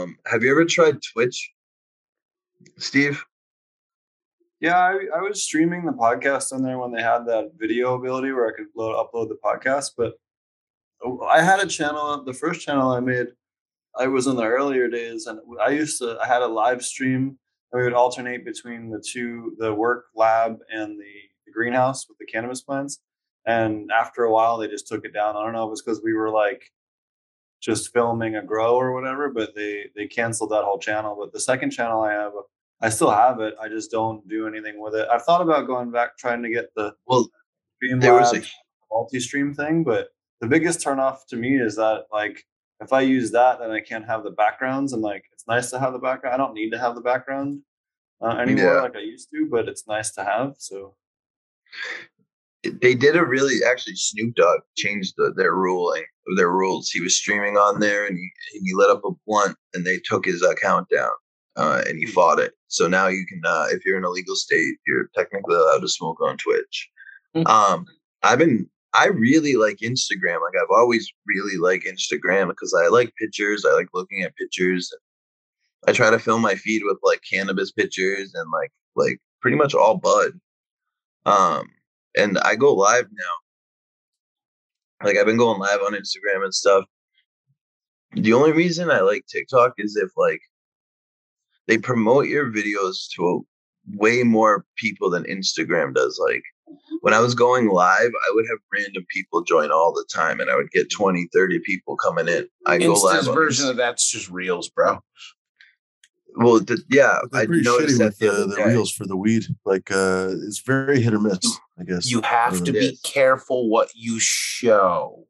Um, 0.04 0.16
have 0.26 0.42
you 0.42 0.50
ever 0.50 0.64
tried 0.64 0.98
Twitch, 1.02 1.52
Steve? 2.78 3.24
Yeah, 4.60 4.78
I, 4.78 5.06
I 5.16 5.20
was 5.20 5.42
streaming 5.42 5.84
the 5.86 5.92
podcast 5.92 6.52
on 6.52 6.62
there 6.62 6.78
when 6.78 6.92
they 6.92 7.02
had 7.02 7.26
that 7.26 7.52
video 7.56 7.94
ability 7.94 8.32
where 8.32 8.48
I 8.48 8.52
could 8.56 8.66
load, 8.76 8.94
upload 8.94 9.28
the 9.28 9.38
podcast. 9.42 9.92
But 9.96 10.14
I 11.28 11.42
had 11.42 11.60
a 11.60 11.66
channel. 11.66 12.22
The 12.24 12.32
first 12.32 12.60
channel 12.60 12.90
I 12.90 13.00
made, 13.00 13.28
I 13.98 14.06
was 14.06 14.26
in 14.26 14.36
the 14.36 14.44
earlier 14.44 14.88
days, 14.88 15.26
and 15.26 15.40
I 15.64 15.70
used 15.70 15.98
to. 15.98 16.18
I 16.20 16.26
had 16.26 16.42
a 16.42 16.46
live 16.46 16.84
stream, 16.84 17.38
and 17.72 17.80
we 17.80 17.84
would 17.84 17.94
alternate 17.94 18.44
between 18.44 18.90
the 18.90 19.00
two, 19.00 19.54
the 19.58 19.72
work 19.74 20.06
lab 20.14 20.58
and 20.72 20.98
the, 20.98 21.14
the 21.46 21.52
greenhouse 21.52 22.08
with 22.08 22.18
the 22.18 22.26
cannabis 22.26 22.62
plants. 22.62 23.00
And 23.46 23.90
after 23.90 24.24
a 24.24 24.32
while, 24.32 24.58
they 24.58 24.68
just 24.68 24.86
took 24.86 25.04
it 25.04 25.12
down. 25.12 25.36
I 25.36 25.42
don't 25.42 25.52
know 25.52 25.64
if 25.64 25.68
it 25.68 25.70
was 25.70 25.82
because 25.82 26.02
we 26.02 26.12
were 26.14 26.30
like 26.30 26.62
just 27.60 27.92
filming 27.92 28.36
a 28.36 28.42
grow 28.42 28.74
or 28.74 28.92
whatever, 28.92 29.30
but 29.30 29.54
they 29.54 29.86
they 29.96 30.06
canceled 30.06 30.50
that 30.50 30.64
whole 30.64 30.78
channel. 30.78 31.16
But 31.18 31.32
the 31.32 31.40
second 31.40 31.70
channel 31.70 32.02
I 32.02 32.12
have, 32.12 32.32
I 32.80 32.88
still 32.88 33.10
have 33.10 33.40
it. 33.40 33.54
I 33.60 33.68
just 33.68 33.90
don't 33.90 34.26
do 34.28 34.46
anything 34.46 34.80
with 34.80 34.94
it. 34.94 35.08
I've 35.08 35.24
thought 35.24 35.42
about 35.42 35.66
going 35.66 35.90
back 35.90 36.16
trying 36.16 36.42
to 36.42 36.50
get 36.50 36.74
the 36.76 36.94
Well, 37.06 37.28
there 37.80 38.14
was 38.14 38.32
a 38.34 38.42
multi-stream 38.92 39.54
thing, 39.54 39.82
but 39.82 40.08
the 40.42 40.48
biggest 40.48 40.80
turnoff 40.80 41.24
to 41.28 41.36
me 41.36 41.56
is 41.56 41.76
that 41.76 42.06
like 42.12 42.44
if 42.80 42.92
I 42.92 43.00
use 43.02 43.30
that, 43.30 43.60
then 43.60 43.70
I 43.70 43.80
can't 43.80 44.04
have 44.04 44.24
the 44.24 44.32
backgrounds, 44.32 44.92
and 44.92 45.00
like 45.00 45.24
it's 45.32 45.46
nice 45.46 45.70
to 45.70 45.78
have 45.78 45.92
the 45.92 46.00
background. 46.00 46.34
I 46.34 46.36
don't 46.36 46.52
need 46.52 46.70
to 46.70 46.78
have 46.80 46.96
the 46.96 47.00
background 47.00 47.60
uh, 48.20 48.36
anymore 48.38 48.74
Yeah. 48.74 48.80
like 48.82 48.96
I 48.96 49.00
used 49.00 49.30
to, 49.30 49.46
but 49.48 49.68
it's 49.68 49.86
nice 49.86 50.10
to 50.14 50.24
have. 50.24 50.56
So 50.58 50.96
they 52.64 52.94
did 52.94 53.16
a 53.16 53.24
really 53.24 53.60
actually 53.64 53.94
Snoop 53.94 54.34
Dogg 54.34 54.60
changed 54.76 55.14
the, 55.16 55.32
their 55.36 55.54
ruling 55.54 56.04
their 56.36 56.50
rules. 56.50 56.90
He 56.90 57.00
was 57.00 57.16
streaming 57.16 57.56
on 57.56 57.80
there 57.80 58.06
and 58.06 58.16
he, 58.16 58.30
he 58.52 58.74
lit 58.74 58.90
up 58.90 59.04
a 59.04 59.10
blunt 59.26 59.56
and 59.74 59.84
they 59.84 59.98
took 60.04 60.24
his 60.24 60.42
account 60.42 60.88
down 60.88 61.10
uh, 61.56 61.82
and 61.86 61.98
he 61.98 62.06
fought 62.06 62.38
it. 62.38 62.52
So 62.68 62.86
now 62.88 63.06
you 63.08 63.24
can 63.26 63.42
uh, 63.44 63.66
if 63.70 63.84
you're 63.84 63.98
in 63.98 64.04
a 64.04 64.10
legal 64.10 64.34
state, 64.36 64.74
you're 64.88 65.08
technically 65.14 65.54
allowed 65.54 65.80
to 65.80 65.88
smoke 65.88 66.20
on 66.20 66.36
Twitch. 66.36 66.90
Hmm. 67.34 67.46
Um, 67.46 67.86
I've 68.24 68.38
been 68.38 68.68
I 68.94 69.06
really 69.06 69.56
like 69.56 69.78
Instagram. 69.78 70.40
Like 70.42 70.54
I've 70.60 70.70
always 70.70 71.10
really 71.26 71.56
liked 71.56 71.86
Instagram 71.86 72.48
because 72.48 72.74
I 72.74 72.88
like 72.88 73.14
pictures. 73.18 73.64
I 73.64 73.72
like 73.72 73.88
looking 73.94 74.22
at 74.22 74.36
pictures. 74.36 74.92
I 75.88 75.92
try 75.92 76.10
to 76.10 76.18
fill 76.18 76.38
my 76.38 76.54
feed 76.54 76.82
with 76.84 76.98
like 77.02 77.20
cannabis 77.28 77.72
pictures 77.72 78.32
and 78.34 78.50
like 78.52 78.70
like 78.94 79.18
pretty 79.40 79.56
much 79.56 79.74
all 79.74 79.96
bud. 79.96 80.32
Um, 81.24 81.66
and 82.16 82.38
I 82.38 82.54
go 82.54 82.74
live 82.74 83.06
now. 83.10 85.06
Like 85.06 85.16
I've 85.16 85.26
been 85.26 85.38
going 85.38 85.58
live 85.58 85.80
on 85.80 85.94
Instagram 85.94 86.44
and 86.44 86.54
stuff. 86.54 86.84
The 88.12 88.34
only 88.34 88.52
reason 88.52 88.90
I 88.90 89.00
like 89.00 89.24
TikTok 89.26 89.72
is 89.78 89.96
if 89.96 90.10
like 90.16 90.40
they 91.66 91.78
promote 91.78 92.26
your 92.26 92.52
videos 92.52 93.08
to 93.16 93.46
way 93.94 94.22
more 94.22 94.64
people 94.76 95.10
than 95.10 95.24
Instagram 95.24 95.94
does. 95.94 96.20
Like 96.22 96.42
when 97.00 97.14
I 97.14 97.20
was 97.20 97.34
going 97.34 97.68
live, 97.68 98.10
I 98.10 98.32
would 98.34 98.46
have 98.48 98.58
random 98.72 99.04
people 99.08 99.42
join 99.42 99.70
all 99.70 99.92
the 99.92 100.06
time 100.12 100.40
and 100.40 100.50
I 100.50 100.56
would 100.56 100.70
get 100.70 100.90
20, 100.90 101.28
30 101.32 101.58
people 101.60 101.96
coming 101.96 102.28
in. 102.28 102.48
I 102.66 102.78
go 102.78 102.94
live 102.94 103.24
version 103.26 103.68
of 103.68 103.76
that's 103.76 104.10
just 104.10 104.30
reels, 104.30 104.68
bro. 104.68 105.00
Well, 106.34 106.60
the, 106.60 106.82
yeah, 106.90 107.18
they're 107.30 107.42
I 107.42 107.46
noticed 107.46 107.98
that 107.98 108.18
the 108.18 108.30
the, 108.30 108.46
the 108.56 108.64
reels 108.64 108.90
for 108.90 109.06
the 109.06 109.16
weed. 109.16 109.44
Like 109.64 109.90
uh 109.90 110.30
it's 110.46 110.60
very 110.60 111.00
hit 111.00 111.12
or 111.12 111.20
miss, 111.20 111.58
I 111.78 111.84
guess. 111.84 112.10
You 112.10 112.22
have 112.22 112.64
to 112.64 112.72
be 112.72 112.78
is. 112.78 113.00
careful 113.00 113.68
what 113.68 113.90
you 113.94 114.18
show. 114.18 115.26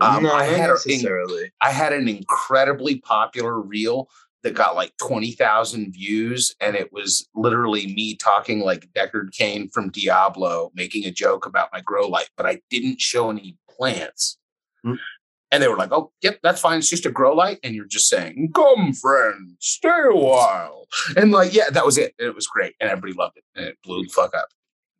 Um, 0.00 0.22
Not 0.24 0.40
I 0.40 0.44
had 0.44 0.70
a- 0.70 0.72
necessarily. 0.72 1.52
I 1.60 1.70
had 1.70 1.92
an 1.92 2.08
incredibly 2.08 3.00
popular 3.00 3.60
reel 3.60 4.08
that 4.42 4.54
got 4.54 4.74
like 4.74 4.92
20,000 4.98 5.92
views. 5.92 6.54
And 6.60 6.76
it 6.76 6.92
was 6.92 7.28
literally 7.34 7.86
me 7.94 8.16
talking 8.16 8.60
like 8.60 8.88
Deckard 8.92 9.32
Cain 9.32 9.68
from 9.68 9.90
Diablo, 9.90 10.70
making 10.74 11.04
a 11.06 11.10
joke 11.10 11.46
about 11.46 11.68
my 11.72 11.80
grow 11.80 12.06
light, 12.06 12.30
but 12.36 12.46
I 12.46 12.60
didn't 12.70 13.00
show 13.00 13.30
any 13.30 13.56
plants. 13.68 14.38
Hmm. 14.82 14.94
And 15.52 15.60
they 15.60 15.68
were 15.68 15.76
like, 15.76 15.90
"Oh, 15.90 16.12
yep, 16.22 16.38
that's 16.44 16.60
fine. 16.60 16.78
It's 16.78 16.88
just 16.88 17.06
a 17.06 17.10
grow 17.10 17.34
light." 17.34 17.58
And 17.64 17.74
you're 17.74 17.84
just 17.84 18.08
saying, 18.08 18.52
"Come, 18.54 18.92
friend, 18.92 19.56
stay 19.58 19.88
a 20.08 20.14
while." 20.14 20.86
And 21.16 21.32
like, 21.32 21.52
yeah, 21.52 21.70
that 21.70 21.84
was 21.84 21.98
it. 21.98 22.14
And 22.20 22.28
it 22.28 22.36
was 22.36 22.46
great, 22.46 22.76
and 22.80 22.88
everybody 22.88 23.14
loved 23.14 23.36
it, 23.36 23.44
and 23.56 23.66
it 23.66 23.78
blew 23.82 24.04
the 24.04 24.10
fuck 24.10 24.32
up. 24.32 24.46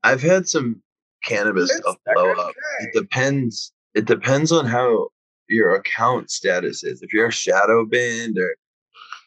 I've 0.03 0.23
had 0.23 0.49
some 0.49 0.83
cannabis 1.23 1.75
stuff 1.77 1.97
blow 2.15 2.33
up. 2.33 2.53
It 2.81 2.91
depends. 2.95 3.73
It 3.95 4.07
depends 4.07 4.51
on 4.51 4.67
how 4.67 5.09
your 5.49 5.75
account 5.75 6.31
status 6.31 6.83
is. 6.83 7.03
If 7.03 7.13
you're 7.13 7.29
a 7.29 7.33
shadow 7.33 7.85
banned 7.85 8.39
or 8.39 8.57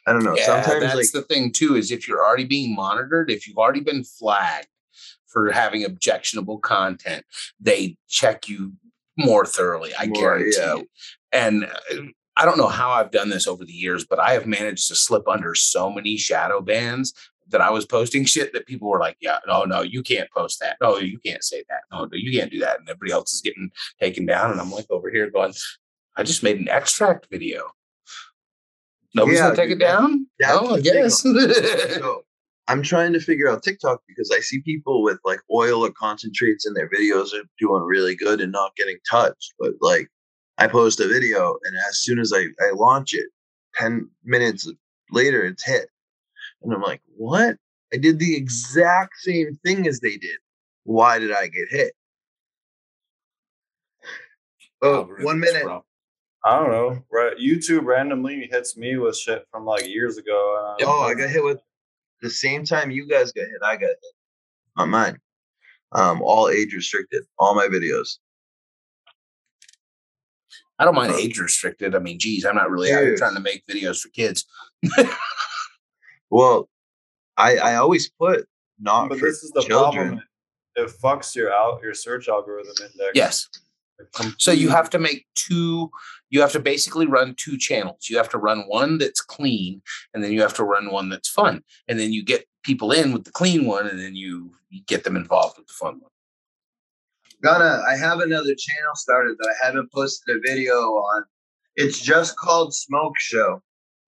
I 0.05 0.13
don't 0.13 0.23
know. 0.23 0.35
Yeah, 0.35 0.45
sometimes 0.45 0.81
that's 0.81 0.95
like 0.95 1.11
the 1.11 1.21
thing 1.21 1.51
too. 1.51 1.75
Is 1.75 1.91
if 1.91 2.07
you're 2.07 2.23
already 2.23 2.45
being 2.45 2.75
monitored, 2.75 3.31
if 3.31 3.47
you've 3.47 3.57
already 3.57 3.79
been 3.79 4.03
flagged 4.03 4.67
for 5.27 5.51
having 5.51 5.83
objectionable 5.83 6.59
content, 6.59 7.25
they 7.59 7.97
check 8.07 8.47
you 8.47 8.73
more 9.17 9.45
thoroughly. 9.45 9.91
I 9.97 10.07
More, 10.07 10.21
guarantee 10.21 10.57
yeah. 10.57 10.75
you. 10.75 10.89
And 11.31 11.65
uh, 11.65 12.01
I 12.37 12.45
don't 12.45 12.57
know 12.57 12.67
how 12.67 12.91
I've 12.91 13.11
done 13.11 13.29
this 13.29 13.47
over 13.47 13.63
the 13.63 13.73
years, 13.73 14.05
but 14.05 14.19
I 14.19 14.33
have 14.33 14.45
managed 14.45 14.87
to 14.87 14.95
slip 14.95 15.27
under 15.27 15.53
so 15.55 15.89
many 15.89 16.17
shadow 16.17 16.61
bans 16.61 17.13
that 17.49 17.61
I 17.61 17.69
was 17.69 17.85
posting 17.85 18.25
shit 18.25 18.53
that 18.53 18.67
people 18.67 18.89
were 18.89 18.99
like, 18.99 19.17
"Yeah, 19.19 19.39
no, 19.47 19.63
no, 19.63 19.81
you 19.81 20.03
can't 20.03 20.29
post 20.31 20.59
that. 20.59 20.77
No, 20.81 20.97
you 20.97 21.19
can't 21.19 21.43
say 21.43 21.63
that. 21.69 21.81
No, 21.91 22.05
no, 22.05 22.11
you 22.13 22.37
can't 22.37 22.51
do 22.51 22.59
that." 22.59 22.79
And 22.79 22.89
everybody 22.89 23.11
else 23.11 23.33
is 23.33 23.41
getting 23.41 23.71
taken 23.99 24.25
down, 24.25 24.51
and 24.51 24.59
I'm 24.59 24.71
like 24.71 24.89
over 24.89 25.09
here 25.09 25.29
going, 25.29 25.53
"I 26.15 26.23
just 26.23 26.43
made 26.43 26.59
an 26.59 26.69
extract 26.69 27.27
video." 27.29 27.71
Nobody's 29.15 29.39
Yeah, 29.39 29.45
gonna 29.45 29.55
take 29.55 29.69
dude, 29.69 29.81
it 29.81 29.85
down. 29.85 30.27
that's 30.39 30.57
Oh, 30.59 30.75
I 30.75 30.79
guess. 30.81 31.21
so 31.95 32.23
I'm 32.67 32.81
trying 32.81 33.13
to 33.13 33.19
figure 33.19 33.49
out 33.49 33.61
TikTok 33.63 34.01
because 34.07 34.31
I 34.35 34.39
see 34.39 34.61
people 34.61 35.03
with 35.03 35.19
like 35.25 35.39
oil 35.53 35.85
or 35.85 35.91
concentrates 35.91 36.65
in 36.65 36.73
their 36.73 36.89
videos 36.89 37.33
are 37.33 37.43
doing 37.59 37.83
really 37.83 38.15
good 38.15 38.41
and 38.41 38.51
not 38.51 38.75
getting 38.75 38.97
touched. 39.09 39.53
But 39.59 39.73
like 39.81 40.07
I 40.57 40.67
post 40.67 40.99
a 40.99 41.07
video 41.07 41.57
and 41.63 41.75
as 41.89 41.99
soon 41.99 42.19
as 42.19 42.31
I, 42.33 42.45
I 42.61 42.71
launch 42.73 43.13
it, 43.13 43.25
10 43.75 44.09
minutes 44.23 44.69
later 45.11 45.43
it's 45.45 45.63
hit. 45.63 45.89
And 46.61 46.73
I'm 46.73 46.81
like, 46.81 47.01
what? 47.17 47.57
I 47.93 47.97
did 47.97 48.17
the 48.19 48.35
exact 48.35 49.13
same 49.19 49.59
thing 49.63 49.87
as 49.87 49.99
they 49.99 50.17
did. 50.17 50.37
Why 50.85 51.19
did 51.19 51.31
I 51.31 51.47
get 51.47 51.67
hit? 51.69 51.93
Oh, 54.81 55.07
one 55.21 55.39
minute. 55.39 55.63
bro. 55.63 55.85
I 56.45 56.59
don't 56.59 56.71
know. 56.71 57.01
Right, 57.11 57.37
YouTube 57.37 57.85
randomly 57.85 58.47
hits 58.51 58.75
me 58.75 58.97
with 58.97 59.17
shit 59.17 59.45
from 59.51 59.65
like 59.65 59.87
years 59.87 60.17
ago. 60.17 60.75
and 60.79 60.87
Oh, 60.87 61.01
I 61.03 61.13
got 61.13 61.29
hit 61.29 61.43
with 61.43 61.59
the 62.21 62.29
same 62.29 62.65
time 62.65 62.91
you 62.91 63.07
guys 63.07 63.31
got 63.31 63.41
hit. 63.43 63.61
I 63.63 63.75
got 63.75 63.87
hit 63.87 63.97
on 64.77 64.89
mine. 64.89 65.17
Um, 65.93 66.21
all 66.21 66.49
age 66.49 66.73
restricted. 66.73 67.23
All 67.39 67.55
my 67.55 67.67
videos. 67.67 68.17
I 70.79 70.85
don't 70.85 70.95
mind 70.95 71.13
age 71.13 71.39
restricted. 71.39 71.95
I 71.95 71.99
mean, 71.99 72.17
geez, 72.19 72.45
I'm 72.45 72.55
not 72.55 72.69
really 72.71 72.91
out 72.91 73.03
here 73.03 73.15
trying 73.15 73.35
to 73.35 73.39
make 73.39 73.63
videos 73.67 73.99
for 74.01 74.09
kids. 74.09 74.45
Well, 76.29 76.67
I 77.37 77.57
I 77.57 77.75
always 77.75 78.09
put 78.09 78.47
not 78.79 79.09
But 79.09 79.19
for 79.19 79.25
this 79.27 79.43
is 79.43 79.51
the 79.51 79.61
children. 79.61 80.07
problem. 80.07 80.23
It 80.75 80.89
fucks 81.01 81.35
your 81.35 81.53
out 81.53 81.81
your 81.83 81.93
search 81.93 82.27
algorithm 82.27 82.73
index. 82.81 83.11
Yes. 83.13 83.47
So 84.37 84.51
you 84.51 84.69
have 84.69 84.89
to 84.91 84.99
make 84.99 85.25
two, 85.35 85.91
you 86.29 86.41
have 86.41 86.51
to 86.53 86.59
basically 86.59 87.05
run 87.05 87.35
two 87.35 87.57
channels. 87.57 88.09
You 88.09 88.17
have 88.17 88.29
to 88.29 88.37
run 88.37 88.63
one 88.67 88.97
that's 88.97 89.21
clean, 89.21 89.81
and 90.13 90.23
then 90.23 90.31
you 90.31 90.41
have 90.41 90.53
to 90.55 90.63
run 90.63 90.91
one 90.91 91.09
that's 91.09 91.29
fun. 91.29 91.63
And 91.87 91.99
then 91.99 92.13
you 92.13 92.23
get 92.23 92.45
people 92.63 92.91
in 92.91 93.11
with 93.13 93.25
the 93.25 93.31
clean 93.31 93.65
one, 93.65 93.87
and 93.87 93.99
then 93.99 94.15
you, 94.15 94.51
you 94.69 94.81
get 94.87 95.03
them 95.03 95.15
involved 95.15 95.57
with 95.57 95.67
the 95.67 95.73
fun 95.73 95.99
one. 95.99 96.09
Gonna 97.43 97.83
I 97.85 97.97
have 97.97 98.19
another 98.21 98.55
channel 98.55 98.95
started 98.95 99.35
that 99.37 99.53
I 99.61 99.65
haven't 99.65 99.91
posted 99.91 100.37
a 100.37 100.39
video 100.39 100.75
on. 100.75 101.25
It's 101.75 101.99
just 101.99 102.37
called 102.37 102.73
Smoke 102.73 103.19
Show. 103.19 103.61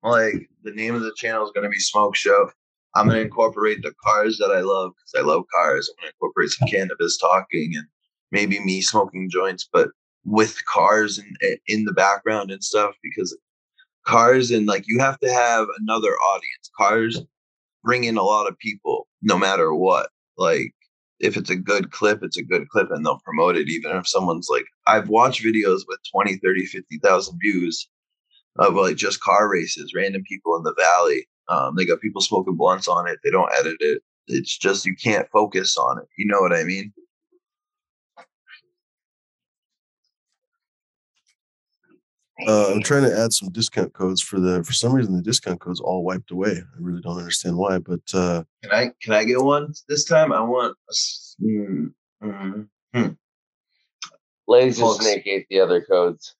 Like 0.04 0.50
the 0.64 0.72
name 0.72 0.96
of 0.96 1.02
the 1.02 1.14
channel 1.18 1.44
is 1.44 1.52
gonna 1.54 1.70
be 1.70 1.80
Smoke 1.80 2.16
Show. 2.16 2.50
I'm 2.96 3.08
gonna 3.08 3.20
incorporate 3.20 3.82
the 3.82 3.94
cars 4.02 4.38
that 4.38 4.52
I 4.52 4.62
love 4.62 4.94
because 4.96 5.22
I 5.22 5.28
love 5.28 5.44
cars. 5.54 5.90
I'm 5.90 6.04
gonna 6.04 6.14
incorporate 6.16 6.50
some 6.52 6.70
cannabis 6.70 7.18
talking 7.18 7.74
and 7.76 7.86
maybe 8.32 8.60
me 8.60 8.82
smoking 8.82 9.30
joints, 9.30 9.68
but 9.72 9.90
with 10.26 10.64
cars 10.66 11.20
and 11.20 11.38
in 11.68 11.86
the 11.86 11.94
background 11.94 12.52
and 12.52 12.64
stuff 12.64 12.96
because 13.04 13.38
cars 14.06 14.52
and 14.52 14.68
like 14.68 14.84
you 14.88 15.00
have 15.00 15.20
to 15.20 15.32
have 15.32 15.68
another 15.80 16.12
audience. 16.12 16.72
Cars 16.78 17.22
bring 17.84 18.04
in 18.06 18.18
a 18.18 18.24
lot 18.24 18.48
of 18.48 18.58
people 18.58 19.08
no 19.22 19.38
matter 19.38 19.74
what. 19.74 20.10
Like 20.38 20.74
if 21.20 21.38
it's 21.38 21.50
a 21.50 21.56
good 21.56 21.92
clip, 21.92 22.24
it's 22.24 22.38
a 22.38 22.44
good 22.44 22.68
clip 22.70 22.92
and 22.92 23.06
they'll 23.06 23.20
promote 23.20 23.56
it. 23.56 23.70
Even 23.70 23.96
if 23.96 24.08
someone's 24.08 24.48
like, 24.50 24.66
I've 24.88 25.10
watched 25.10 25.44
videos 25.44 25.82
with 25.88 26.00
20, 26.12 26.38
30, 26.38 26.66
50,000 26.66 27.40
views 27.42 27.88
of 28.58 28.76
like 28.76 28.96
just 28.96 29.22
car 29.22 29.50
races, 29.50 29.94
random 29.96 30.24
people 30.28 30.56
in 30.56 30.64
the 30.64 30.74
valley. 30.74 31.28
Um, 31.48 31.76
they 31.76 31.86
got 31.86 32.02
people 32.02 32.22
smoking 32.22 32.56
blunts 32.56 32.88
on 32.88 33.08
it. 33.08 33.20
They 33.24 33.30
don't 33.30 33.52
edit 33.60 33.78
it. 33.80 34.02
It's 34.28 34.58
just, 34.58 34.86
you 34.86 34.96
can't 34.96 35.30
focus 35.32 35.78
on 35.78 36.00
it. 36.00 36.08
You 36.18 36.26
know 36.26 36.42
what 36.42 36.54
I 36.54 36.64
mean? 36.64 36.92
Uh, 42.46 42.74
I'm 42.74 42.84
trying 42.84 43.04
to 43.04 43.18
add 43.18 43.32
some 43.32 43.50
discount 43.50 43.94
codes 43.94 44.22
for 44.22 44.40
the. 44.40 44.64
For 44.64 44.74
some 44.74 44.94
reason, 44.94 45.16
the 45.16 45.22
discount 45.22 45.62
code's 45.62 45.80
all 45.80 46.04
wiped 46.04 46.32
away. 46.32 46.52
I 46.58 46.78
really 46.80 47.02
don't 47.02 47.18
understand 47.18 47.56
why, 47.58 47.78
but 47.80 48.02
uh, 48.14 48.44
Can 48.64 48.72
I, 48.74 48.92
can 49.02 49.14
I 49.14 49.24
get 49.24 49.42
one 49.42 49.74
this 49.88 50.04
time? 50.04 50.34
I 50.34 50.42
want, 50.42 50.76
a 50.90 50.92
s- 50.92 51.38
mm, 51.42 51.94
mm, 52.22 53.18
Lazy 54.48 54.82
Folks. 54.82 55.06
Snake 55.06 55.26
ate 55.28 55.48
the 55.50 55.62
other 55.62 55.82
codes. 55.82 56.36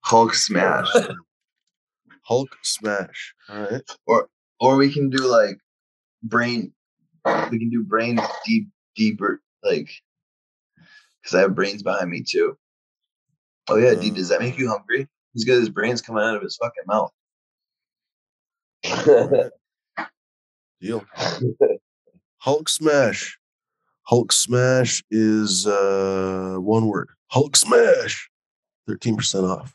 Hulk 0.00 0.34
smash. 0.34 0.88
Hulk 2.22 2.56
smash. 2.62 3.34
All 3.48 3.60
right. 3.60 3.82
or 4.06 4.28
or 4.58 4.76
we 4.76 4.92
can 4.92 5.10
do 5.10 5.18
like 5.26 5.58
brain 6.22 6.72
we 7.50 7.58
can 7.58 7.68
do 7.70 7.82
brain 7.84 8.18
deep 8.46 8.68
deeper 8.96 9.42
like 9.62 9.90
because 11.22 11.34
i 11.36 11.40
have 11.40 11.54
brains 11.54 11.82
behind 11.82 12.08
me 12.10 12.22
too 12.26 12.56
oh 13.68 13.76
yeah 13.76 13.94
D, 13.94 14.10
does 14.10 14.28
that 14.30 14.40
make 14.40 14.56
you 14.58 14.68
hungry 14.68 15.06
he's 15.36 15.44
got 15.44 15.54
his 15.54 15.68
brains 15.68 16.00
coming 16.00 16.24
out 16.24 16.34
of 16.34 16.42
his 16.42 16.56
fucking 16.56 16.84
mouth 16.86 17.12
Deal. 20.80 21.04
Hulk 22.38 22.68
smash. 22.68 23.38
Hulk 24.02 24.32
smash 24.32 25.02
is 25.10 25.66
uh, 25.66 26.56
one 26.58 26.86
word. 26.86 27.08
Hulk 27.28 27.56
smash. 27.56 28.30
Thirteen 28.86 29.16
percent 29.16 29.46
off. 29.46 29.74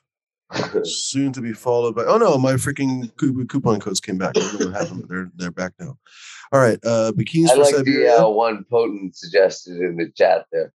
Soon 0.84 1.34
to 1.34 1.42
be 1.42 1.54
followed 1.54 1.96
by. 1.96 2.04
Oh 2.04 2.18
no, 2.18 2.38
my 2.38 2.54
freaking 2.54 3.10
coupon 3.18 3.80
codes 3.80 4.00
came 4.00 4.18
back. 4.18 4.38
I 4.38 4.40
don't 4.40 4.60
know 4.60 4.66
what 4.68 4.82
happened. 4.82 5.02
but 5.02 5.10
They're 5.10 5.32
they're 5.36 5.52
back 5.52 5.74
now. 5.80 5.98
All 6.52 6.60
right. 6.60 6.80
Uh, 6.84 7.12
bikinis 7.14 7.50
I 7.50 7.56
for 7.56 7.62
like 7.62 7.86
the 7.86 8.08
uh, 8.08 8.28
one 8.28 8.66
potent 8.70 9.16
suggested 9.16 9.78
in 9.78 9.98
the 9.98 10.12
chat 10.16 10.46
there. 10.52 10.72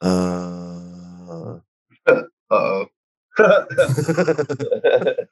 Uh, 0.00 1.58
uh-oh 2.06 2.86
fuck 2.86 2.95
it, 3.38 5.28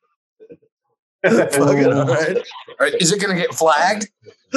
all 1.93 2.07
right. 2.07 2.37
All 2.37 2.77
right, 2.81 2.95
is 3.01 3.13
it 3.13 3.21
going 3.21 3.37
to 3.37 3.43
get 3.43 3.55
flagged? 3.55 4.09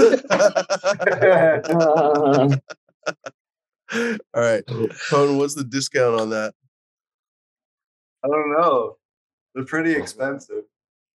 all 4.34 4.42
right. 4.42 4.64
Conan, 5.10 5.38
what's 5.38 5.56
the 5.56 5.64
discount 5.64 6.20
on 6.20 6.30
that? 6.32 6.54
I 8.24 8.28
don't 8.28 8.52
know. 8.52 8.98
They're 9.56 9.66
pretty 9.66 9.94
expensive. 9.94 10.64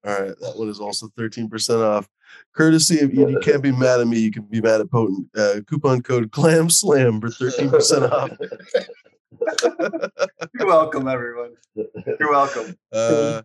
All 0.05 0.13
right, 0.13 0.35
that 0.41 0.57
one 0.57 0.69
is 0.69 0.81
also 0.81 1.07
13% 1.17 1.81
off. 1.81 2.09
Courtesy 2.57 3.01
of 3.01 3.15
you, 3.15 3.29
you 3.29 3.39
can't 3.39 3.63
be 3.63 3.71
mad 3.71 4.01
at 4.01 4.07
me. 4.07 4.19
You 4.19 4.33
can 4.33 4.43
be 4.43 4.61
mad 4.61 4.81
at 4.81 4.91
Potent. 4.91 5.29
Uh, 5.37 5.61
coupon 5.69 6.03
code 6.03 6.33
Clam 6.33 6.69
Slam 6.71 7.21
for 7.21 7.29
13% 7.29 8.11
off. 8.11 8.31
You're 10.59 10.67
welcome, 10.67 11.09
everyone. 11.09 11.55
You're 11.75 12.31
welcome. 12.31 12.77
Uh, 12.93 13.43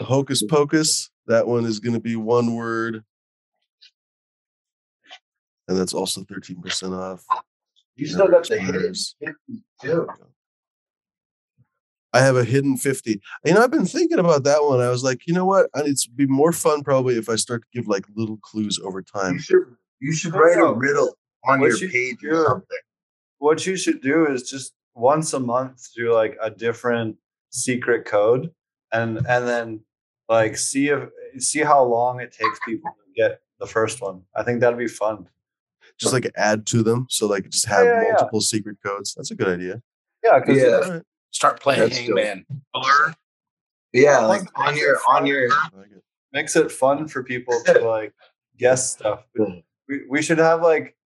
Hocus 0.00 0.42
Pocus. 0.44 1.10
That 1.26 1.46
one 1.46 1.64
is 1.64 1.80
going 1.80 1.94
to 1.94 2.00
be 2.00 2.16
one 2.16 2.54
word. 2.54 3.02
And 5.66 5.76
that's 5.76 5.92
also 5.92 6.22
13% 6.22 6.96
off. 6.96 7.24
you 7.96 8.06
still 8.06 8.28
got 8.28 8.48
the 8.48 8.58
hidden 8.58 8.86
expires. 8.90 9.16
too 9.82 10.08
I 12.14 12.20
have 12.20 12.36
a 12.36 12.44
hidden 12.44 12.76
50. 12.78 13.20
You 13.44 13.52
know, 13.54 13.62
I've 13.62 13.70
been 13.70 13.84
thinking 13.84 14.18
about 14.18 14.44
that 14.44 14.62
one. 14.62 14.80
I 14.80 14.88
was 14.88 15.02
like, 15.04 15.26
you 15.26 15.34
know 15.34 15.44
what? 15.44 15.68
I- 15.74 15.82
It's 15.84 16.06
be 16.06 16.26
more 16.26 16.52
fun 16.52 16.82
probably 16.82 17.16
if 17.18 17.28
I 17.28 17.36
start 17.36 17.62
to 17.62 17.68
give 17.78 17.86
like 17.88 18.06
little 18.14 18.38
clues 18.38 18.78
over 18.82 19.02
time. 19.02 19.34
you 19.34 19.38
should 19.40 19.62
you 20.00 20.12
should 20.14 20.32
write 20.34 20.56
a 20.58 20.72
riddle 20.72 21.18
on 21.46 21.60
What 21.60 21.66
your 21.70 21.78
you 21.78 21.88
page 21.90 22.16
do- 22.22 22.30
or 22.30 22.44
something 22.46 22.78
What 23.38 23.66
you 23.66 23.76
should 23.76 24.00
do 24.00 24.26
is 24.26 24.48
just 24.48 24.74
once 24.94 25.32
a 25.32 25.40
month 25.40 25.88
do 25.94 26.12
like 26.12 26.36
a 26.42 26.50
different 26.50 27.16
secret 27.50 28.04
code, 28.04 28.50
and 28.92 29.18
and 29.26 29.46
then 29.46 29.80
like 30.28 30.56
see 30.56 30.88
if 30.88 31.08
see 31.38 31.60
how 31.60 31.82
long 31.82 32.20
it 32.20 32.32
takes 32.32 32.58
people 32.66 32.90
to 32.90 33.12
get 33.20 33.40
the 33.60 33.66
first 33.66 34.00
one. 34.00 34.22
I 34.36 34.42
think 34.42 34.60
that'd 34.60 34.78
be 34.78 34.88
fun. 34.88 35.28
Just 35.98 36.12
like 36.12 36.30
add 36.36 36.66
to 36.66 36.82
them. 36.82 37.06
So 37.10 37.26
like 37.26 37.48
just 37.48 37.66
have 37.66 37.84
Yeah, 37.84 37.92
yeah, 37.92 38.02
yeah. 38.02 38.12
multiple 38.12 38.40
secret 38.40 38.76
codes. 38.84 39.14
That's 39.14 39.30
a 39.30 39.34
good 39.34 39.48
idea. 39.48 39.82
Yeah, 40.24 40.38
because 40.38 40.62
Yeah. 40.62 40.68
All 40.68 40.92
right. 40.92 41.02
Start 41.30 41.60
playing 41.60 41.80
That's 41.80 41.98
dope. 41.98 42.18
Hangman. 42.18 42.46
Yeah, 43.92 44.20
like 44.20 44.42
on 44.54 44.76
your 44.76 44.98
on 45.08 45.26
your 45.26 45.50
I 45.50 45.68
like 45.76 45.90
it. 45.90 46.02
Makes 46.32 46.56
it 46.56 46.70
fun 46.70 47.08
for 47.08 47.22
people 47.22 47.58
to 47.66 47.80
like 47.80 48.12
guess 48.58 48.90
stuff. 48.92 49.24
We, 49.90 50.02
we 50.06 50.20
should 50.20 50.36
have 50.36 50.60
like 50.60 50.97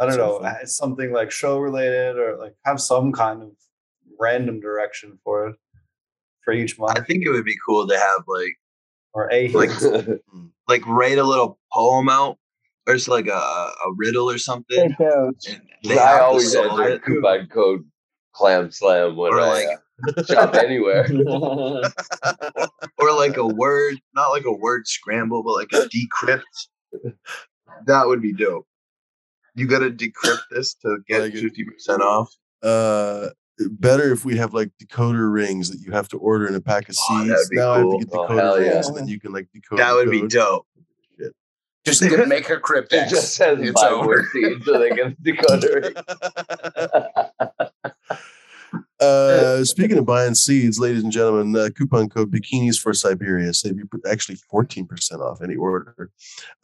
I 0.00 0.06
don't 0.06 0.14
So 0.14 0.18
know 0.18 0.38
fun. 0.40 0.56
uh, 0.62 0.66
something 0.66 1.12
like 1.12 1.30
show 1.30 1.58
related 1.58 2.16
or 2.16 2.36
like 2.38 2.54
have 2.64 2.80
some 2.80 3.12
kind 3.12 3.42
of 3.42 3.50
random 4.20 4.60
direction 4.60 5.18
for 5.24 5.48
it 5.48 5.56
for 6.44 6.52
each 6.52 6.78
month. 6.78 6.98
I 6.98 7.02
think 7.02 7.24
it 7.24 7.30
would 7.30 7.44
be 7.44 7.56
cool 7.66 7.86
to 7.88 7.96
have 7.98 8.22
like 8.26 8.56
or 9.12 9.28
a 9.32 9.48
like 9.48 9.70
like 10.68 10.86
write 10.86 11.18
a 11.18 11.24
little 11.24 11.58
poem 11.72 12.08
out 12.08 12.38
or 12.86 12.94
it's 12.94 13.08
like 13.08 13.26
a, 13.26 13.30
a 13.32 13.92
riddle 13.96 14.30
or 14.30 14.38
something. 14.38 14.96
They 15.84 15.98
I 15.98 16.20
always 16.20 16.52
solve 16.52 16.78
enter 16.80 16.88
it. 16.88 17.02
coupon 17.04 17.48
code 17.48 17.84
clam 18.34 18.70
slam 18.70 19.16
when 19.16 19.32
Or 19.32 19.40
I 19.40 19.46
like 19.48 19.66
uh, 20.16 20.22
shop 20.24 20.54
anywhere. 20.54 21.06
or 22.98 23.12
like 23.16 23.36
a 23.36 23.46
word, 23.46 23.96
not 24.14 24.28
like 24.28 24.44
a 24.44 24.52
word 24.52 24.86
scramble, 24.86 25.42
but 25.42 25.52
like 25.54 25.72
a 25.72 25.88
decrypt. 25.88 26.42
That 27.86 28.06
would 28.06 28.22
be 28.22 28.32
dope. 28.32 28.66
You 29.58 29.66
got 29.66 29.80
to 29.80 29.90
decrypt 29.90 30.42
this 30.50 30.74
to 30.82 30.98
get 31.08 31.20
Like 31.20 31.32
fifty 31.34 31.64
percent 31.64 32.00
off. 32.02 32.32
Uh, 32.62 33.28
better 33.70 34.12
if 34.12 34.24
we 34.24 34.36
have 34.36 34.54
like 34.54 34.70
decoder 34.82 35.32
rings 35.32 35.70
that 35.70 35.80
you 35.84 35.90
have 35.92 36.08
to 36.08 36.16
order 36.18 36.46
in 36.46 36.54
a 36.54 36.60
pack 36.60 36.88
of 36.88 36.94
Oh, 37.10 37.18
seeds. 37.24 37.30
that'd 37.30 37.50
be 37.50 37.56
now 37.56 37.72
I 37.72 37.78
have 37.78 37.90
to 37.90 37.98
get 37.98 38.08
Oh, 38.12 38.26
decoder 38.28 38.38
hell 38.40 38.62
yeah. 38.62 38.68
rings, 38.74 38.86
and 38.88 38.96
then 38.96 39.08
you 39.08 39.18
can 39.20 39.32
like 39.32 39.48
decode. 39.52 39.78
That 39.80 39.94
would 39.94 40.10
be 40.10 40.20
code. 40.20 40.30
dope. 40.30 40.66
Just 41.84 42.02
get, 42.02 42.28
make 42.28 42.46
her 42.48 42.56
It 42.56 42.62
cryptex. 42.62 43.08
just 43.08 43.34
says 43.34 43.58
It's 43.60 43.80
buy 43.80 43.88
over. 43.88 44.04
more 44.04 44.60
so 44.64 44.78
they 44.78 44.90
can 44.90 45.16
decoder 45.24 45.84
it. 45.86 45.96
Uh, 49.00 49.64
speaking 49.64 49.96
of 49.96 50.06
buying 50.06 50.34
seeds, 50.34 50.80
ladies 50.80 51.04
and 51.04 51.12
gentlemen, 51.12 51.54
uh, 51.54 51.68
coupon 51.76 52.08
code 52.08 52.32
bikinis 52.32 52.78
for 52.80 52.92
Siberia 52.92 53.54
save 53.54 53.76
you 53.76 53.88
actually 54.10 54.36
14% 54.52 55.20
off 55.20 55.40
any 55.40 55.54
order. 55.54 56.10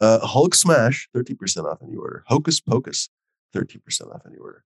Uh, 0.01 0.19
Hulk 0.25 0.53
Smash, 0.53 1.07
30% 1.15 1.65
off 1.65 1.79
any 1.81 1.95
order. 1.95 2.23
Hocus 2.27 2.59
Pocus, 2.59 3.09
30% 3.55 4.13
off 4.13 4.21
any 4.27 4.37
order. 4.37 4.63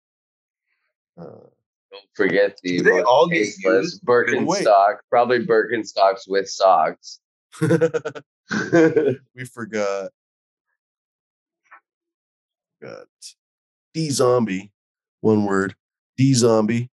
Uh, 1.15 1.45
Don't 1.91 2.05
forget 2.15 2.57
the 2.63 2.77
Do 2.77 2.83
they 2.83 3.01
all 3.01 3.27
get 3.27 3.45
tasteless 3.45 3.83
used? 3.83 4.03
Birkenstock, 4.03 4.97
probably 5.09 5.45
Birkenstocks 5.45 6.27
with 6.27 6.49
socks. 6.49 7.19
we 7.61 9.45
forgot. 9.45 10.11
Got 12.81 13.07
D 13.93 14.09
Zombie, 14.09 14.71
one 15.21 15.45
word. 15.45 15.75
D 16.17 16.33
Zombie, 16.33 16.89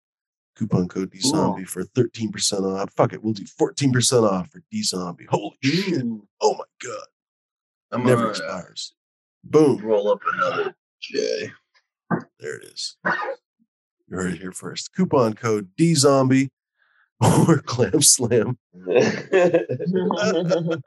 coupon 0.56 0.88
code 0.88 1.12
D 1.12 1.20
Zombie 1.20 1.66
for 1.66 1.84
13% 1.84 2.64
off. 2.64 2.94
Fuck 2.94 3.14
it, 3.14 3.24
we'll 3.24 3.34
do 3.34 3.44
14% 3.44 4.24
off 4.30 4.52
for 4.52 4.62
D 4.72 4.84
Zombie. 4.84 5.26
Holy 5.30 5.58
shit. 5.64 6.04
Oh 6.42 6.54
my 6.54 6.64
God. 6.84 7.06
I'm 7.92 8.04
Never 8.04 8.22
gonna 8.22 8.30
expires. 8.30 8.94
Boom. 9.44 9.78
roll 9.80 10.12
up 10.12 10.20
another 10.34 10.76
J. 11.02 11.52
There 12.40 12.58
it 12.58 12.66
is. 12.66 12.98
You 13.06 14.18
heard 14.18 14.34
it 14.34 14.42
here 14.42 14.52
first. 14.52 14.94
Coupon 14.94 15.34
code 15.34 15.70
D 15.78 15.96
Zombie 15.96 16.52
or 17.48 17.60
Clam 17.60 18.02
Slam. 18.02 18.58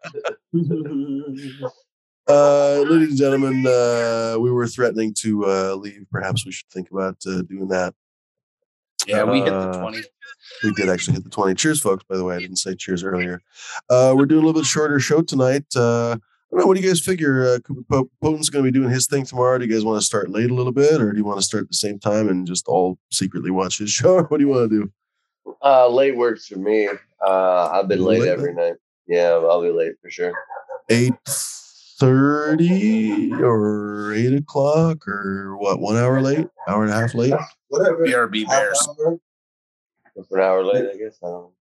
Uh, 2.30 2.84
ladies 2.86 3.08
and 3.08 3.16
gentlemen, 3.16 3.66
uh, 3.66 4.36
we 4.38 4.50
were 4.50 4.66
threatening 4.66 5.14
to 5.14 5.47
uh, 5.47 5.74
leave. 5.76 6.05
Perhaps 6.12 6.44
we 6.44 6.52
should 6.52 6.68
think 6.68 6.90
about 6.90 7.16
uh, 7.26 7.40
doing 7.40 7.68
that. 7.68 7.94
Yeah, 9.08 9.24
we 9.24 9.38
hit 9.40 9.46
the 9.50 9.56
Uh, 9.56 9.80
20. 9.80 10.02
We 10.64 10.72
did 10.74 10.88
actually 10.88 11.14
hit 11.14 11.24
the 11.24 11.30
20. 11.30 11.54
Cheers, 11.54 11.80
folks, 11.80 12.04
by 12.08 12.16
the 12.16 12.24
way. 12.24 12.36
I 12.36 12.38
didn't 12.38 12.56
say 12.56 12.74
cheers 12.74 13.02
earlier. 13.04 13.40
Uh, 13.90 14.14
we're 14.16 14.26
doing 14.26 14.42
a 14.42 14.46
little 14.46 14.60
bit 14.60 14.66
shorter 14.66 15.00
show 15.00 15.22
tonight. 15.22 15.64
Uh, 15.74 16.12
I 16.12 16.16
don't 16.50 16.60
know. 16.60 16.66
What 16.66 16.76
do 16.76 16.80
you 16.82 16.88
guys 16.88 17.00
figure? 17.00 17.44
Uh, 17.46 17.58
Cooper 17.60 17.82
Po- 17.90 18.10
Potent's 18.22 18.48
going 18.48 18.64
to 18.64 18.70
be 18.72 18.76
doing 18.78 18.90
his 18.90 19.06
thing 19.06 19.24
tomorrow. 19.24 19.58
Do 19.58 19.66
you 19.66 19.72
guys 19.72 19.84
want 19.84 20.00
to 20.00 20.06
start 20.06 20.30
late 20.30 20.50
a 20.50 20.54
little 20.54 20.72
bit, 20.72 21.00
or 21.00 21.12
do 21.12 21.18
you 21.18 21.24
want 21.24 21.38
to 21.38 21.42
start 21.44 21.64
at 21.64 21.68
the 21.70 21.76
same 21.76 21.98
time 21.98 22.28
and 22.28 22.46
just 22.46 22.66
all 22.68 22.98
secretly 23.10 23.50
watch 23.50 23.78
his 23.78 23.90
show? 23.98 24.22
What 24.24 24.38
do 24.38 24.44
you 24.44 24.50
want 24.50 24.70
to 24.70 24.76
do? 24.80 24.92
uh, 25.62 25.88
late 25.88 26.16
works 26.16 26.46
for 26.46 26.58
me. 26.58 26.88
Uh, 27.26 27.68
I've 27.72 27.88
been 27.88 28.02
late 28.04 28.20
Late 28.20 28.28
every 28.30 28.54
night. 28.54 28.74
Yeah, 29.06 29.30
I'll 29.30 29.62
be 29.62 29.70
late 29.70 29.92
for 30.02 30.10
sure. 30.10 30.32
Eight 30.90 31.14
thirty 31.98 33.32
or 33.42 34.12
eight 34.14 34.34
o'clock 34.34 35.06
or 35.06 35.56
what? 35.58 35.80
One 35.80 35.96
hour 35.96 36.20
late? 36.20 36.46
Hour 36.68 36.84
and 36.84 36.92
a 36.92 36.94
half 36.94 37.14
late? 37.14 37.34
Whatever. 37.68 38.06
BRB 38.06 38.48
Bears. 38.48 38.88
For 40.28 40.38
an 40.38 40.44
hour 40.44 40.64
late, 40.64 40.86
I 40.92 40.96
guess. 40.96 41.18
I 41.22 41.28
don't. 41.28 41.52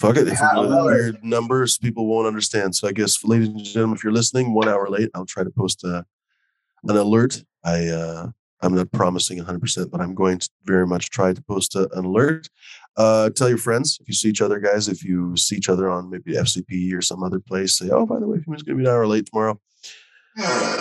Fuck 0.00 0.16
it. 0.16 0.26
If 0.26 0.38
Half 0.38 0.56
we 0.56 0.66
do 0.66 0.72
hour. 0.72 0.84
weird 0.86 1.22
numbers, 1.22 1.76
people 1.78 2.06
won't 2.06 2.26
understand. 2.26 2.74
So 2.74 2.88
I 2.88 2.92
guess, 2.92 3.22
ladies 3.22 3.48
and 3.48 3.62
gentlemen, 3.62 3.96
if 3.96 4.02
you're 4.02 4.14
listening, 4.14 4.54
one 4.54 4.66
hour 4.66 4.88
late, 4.88 5.10
I'll 5.14 5.26
try 5.26 5.44
to 5.44 5.50
post 5.50 5.84
a, 5.84 6.06
an 6.84 6.96
alert. 6.96 7.44
I 7.62 7.86
uh, 7.88 8.28
I'm 8.62 8.74
not 8.74 8.90
promising 8.92 9.38
100, 9.38 9.60
percent 9.60 9.90
but 9.90 10.00
I'm 10.00 10.14
going 10.14 10.38
to 10.38 10.48
very 10.64 10.86
much 10.86 11.10
try 11.10 11.32
to 11.32 11.42
post 11.42 11.74
a, 11.74 11.88
an 11.96 12.04
alert. 12.04 12.48
Uh, 12.96 13.30
tell 13.30 13.48
your 13.48 13.58
friends 13.58 13.98
if 14.00 14.08
you 14.08 14.14
see 14.14 14.28
each 14.28 14.42
other, 14.42 14.58
guys. 14.58 14.88
If 14.88 15.02
you 15.04 15.36
see 15.36 15.56
each 15.56 15.68
other 15.68 15.88
on 15.88 16.10
maybe 16.10 16.34
FCP 16.34 16.92
or 16.94 17.00
some 17.00 17.22
other 17.22 17.40
place, 17.40 17.78
say, 17.78 17.88
"Oh, 17.90 18.04
by 18.06 18.18
the 18.18 18.26
way, 18.26 18.38
Fumi's 18.40 18.62
going 18.62 18.76
to 18.78 18.82
be 18.84 18.88
an 18.88 18.94
hour 18.94 19.06
late 19.06 19.26
tomorrow." 19.26 19.60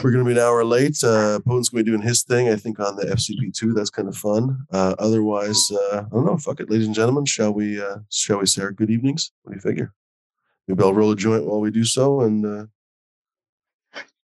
We're 0.03 0.11
going 0.11 0.23
to 0.23 0.25
be 0.25 0.31
an 0.31 0.37
hour 0.37 0.63
late. 0.63 1.03
Uh, 1.03 1.39
Potent's 1.39 1.69
going 1.69 1.83
to 1.83 1.91
be 1.91 1.91
doing 1.91 2.01
his 2.07 2.23
thing, 2.23 2.49
I 2.49 2.55
think, 2.55 2.79
on 2.79 2.95
the 2.95 3.05
FCP 3.05 3.51
two. 3.53 3.73
That's 3.73 3.89
kind 3.89 4.07
of 4.07 4.15
fun. 4.15 4.59
Uh, 4.71 4.95
otherwise, 4.99 5.71
uh, 5.71 6.03
I 6.05 6.15
don't 6.15 6.25
know. 6.25 6.37
Fuck 6.37 6.59
it, 6.59 6.69
ladies 6.69 6.85
and 6.85 6.95
gentlemen. 6.95 7.25
Shall 7.25 7.53
we? 7.53 7.81
Uh, 7.81 7.97
shall 8.09 8.39
we 8.39 8.45
say 8.45 8.61
our 8.61 8.71
good 8.71 8.89
evenings? 8.91 9.31
What 9.43 9.51
do 9.53 9.57
you 9.57 9.61
figure? 9.61 9.93
Maybe 10.67 10.83
I'll 10.83 10.93
roll 10.93 11.11
a 11.11 11.15
joint 11.15 11.45
while 11.45 11.59
we 11.61 11.71
do 11.71 11.83
so, 11.83 12.21
and 12.21 12.45
uh, 12.45 12.65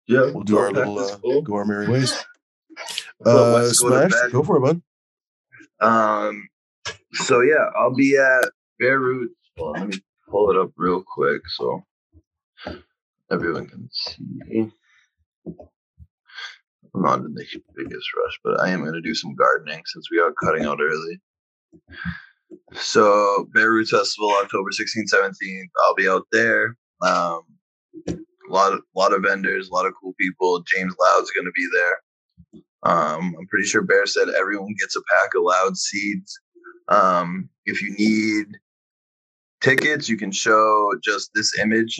Yeah, 0.07 0.29
we'll 0.31 0.43
do 0.43 0.57
our 0.57 0.71
little 0.71 0.99
uh, 0.99 1.17
cool. 1.17 1.41
go 1.41 1.55
our 1.55 1.65
merry 1.65 1.87
ways. 1.87 2.13
Well, 3.19 3.55
Uh, 3.55 3.69
Smash, 3.69 4.11
go 4.31 4.43
for 4.43 4.57
it, 4.57 4.61
bud. 4.61 4.81
Um, 5.85 6.47
so 7.13 7.41
yeah, 7.41 7.69
I'll 7.77 7.93
be 7.95 8.17
at 8.17 8.49
Bear 8.79 8.99
Roots. 8.99 9.33
Well, 9.57 9.71
let 9.71 9.87
me 9.87 9.99
pull 10.29 10.51
it 10.51 10.57
up 10.57 10.71
real 10.77 11.03
quick 11.05 11.41
so 11.47 11.83
everyone 13.31 13.67
can 13.67 13.89
see. 13.91 14.71
I'm 15.47 17.01
not 17.01 17.19
in 17.19 17.33
the 17.33 17.45
biggest 17.75 18.07
rush, 18.15 18.39
but 18.43 18.59
I 18.61 18.69
am 18.69 18.81
going 18.81 18.93
to 18.93 19.01
do 19.01 19.13
some 19.15 19.35
gardening 19.35 19.81
since 19.85 20.09
we 20.09 20.19
are 20.19 20.31
cutting 20.33 20.65
out 20.65 20.79
early. 20.81 21.19
So 22.73 23.47
Bear 23.53 23.71
Roots 23.71 23.91
Festival, 23.91 24.31
October 24.41 24.69
16th, 24.69 25.13
17th. 25.13 25.69
I'll 25.85 25.95
be 25.95 26.07
out 26.07 26.25
there. 26.31 26.77
Um, 27.01 27.41
a 28.07 28.53
lot 28.53 28.73
of 28.73 28.81
lot 28.95 29.13
of 29.13 29.23
vendors, 29.23 29.69
a 29.69 29.73
lot 29.73 29.85
of 29.85 29.93
cool 30.01 30.13
people. 30.19 30.63
James 30.73 30.93
Loud's 30.99 31.31
going 31.31 31.45
to 31.45 31.51
be 31.51 31.67
there. 31.73 31.97
Um, 32.85 33.35
I'm 33.37 33.47
pretty 33.47 33.67
sure 33.67 33.81
Bear 33.81 34.05
said 34.05 34.29
everyone 34.29 34.75
gets 34.79 34.95
a 34.95 35.01
pack 35.11 35.33
of 35.35 35.43
loud 35.43 35.75
seeds. 35.75 36.39
Um, 36.87 37.49
if 37.65 37.81
you 37.81 37.95
need 37.95 38.45
tickets, 39.59 40.07
you 40.07 40.17
can 40.17 40.31
show 40.31 40.93
just 41.03 41.31
this 41.33 41.57
image 41.59 41.99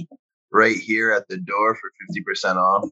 right 0.52 0.78
here 0.78 1.12
at 1.12 1.28
the 1.28 1.38
door 1.38 1.76
for 1.76 1.92
50% 2.46 2.56
off. 2.56 2.90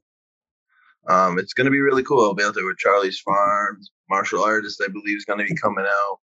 Um, 1.07 1.37
it's 1.37 1.53
going 1.53 1.65
to 1.65 1.71
be 1.71 1.81
really 1.81 2.03
cool. 2.03 2.23
I'll 2.23 2.33
be 2.33 2.43
out 2.43 2.55
there 2.55 2.65
with 2.65 2.77
Charlie's 2.77 3.19
Farms, 3.19 3.91
martial 4.09 4.43
artist, 4.43 4.81
I 4.83 4.87
believe, 4.87 5.17
is 5.17 5.25
going 5.25 5.39
to 5.39 5.45
be 5.45 5.55
coming 5.55 5.85
out. 5.85 6.19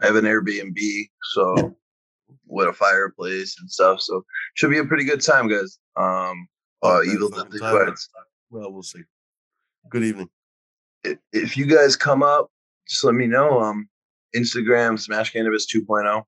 I 0.00 0.06
have 0.06 0.16
an 0.16 0.24
Airbnb, 0.24 0.78
so 1.34 1.76
with 2.46 2.68
a 2.68 2.72
fireplace 2.72 3.56
and 3.60 3.70
stuff. 3.70 4.00
So 4.00 4.24
should 4.54 4.70
be 4.70 4.78
a 4.78 4.84
pretty 4.84 5.04
good 5.04 5.20
time, 5.20 5.48
guys. 5.48 5.78
Um, 5.96 6.48
uh, 6.82 7.00
Evil 7.02 7.28
fucking 7.30 7.44
Deathly 7.44 7.60
time. 7.60 7.84
Quits. 7.84 8.08
Well, 8.50 8.72
we'll 8.72 8.82
see. 8.82 9.02
Good 9.90 10.04
evening. 10.04 10.30
If, 11.04 11.56
you 11.56 11.66
guys 11.66 11.96
come 11.96 12.22
up, 12.22 12.50
just 12.88 13.04
let 13.04 13.14
me 13.14 13.26
know. 13.26 13.60
Um, 13.60 13.88
Instagram 14.36 14.98
Smash 14.98 15.32
Cannabis 15.32 15.66
2.0. 15.72 16.22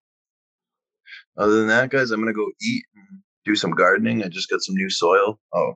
Other 1.37 1.57
than 1.57 1.69
that, 1.69 1.91
guys, 1.91 2.11
I'm 2.11 2.21
gonna 2.21 2.33
go 2.33 2.51
eat 2.63 2.85
and 2.95 3.21
do 3.45 3.57
some 3.57 3.73
gardening. 3.73 4.23
I 4.23 4.29
just 4.29 4.51
got 4.51 4.63
some 4.63 4.75
new 4.75 4.91
soil. 4.91 5.39
Oh, 5.53 5.75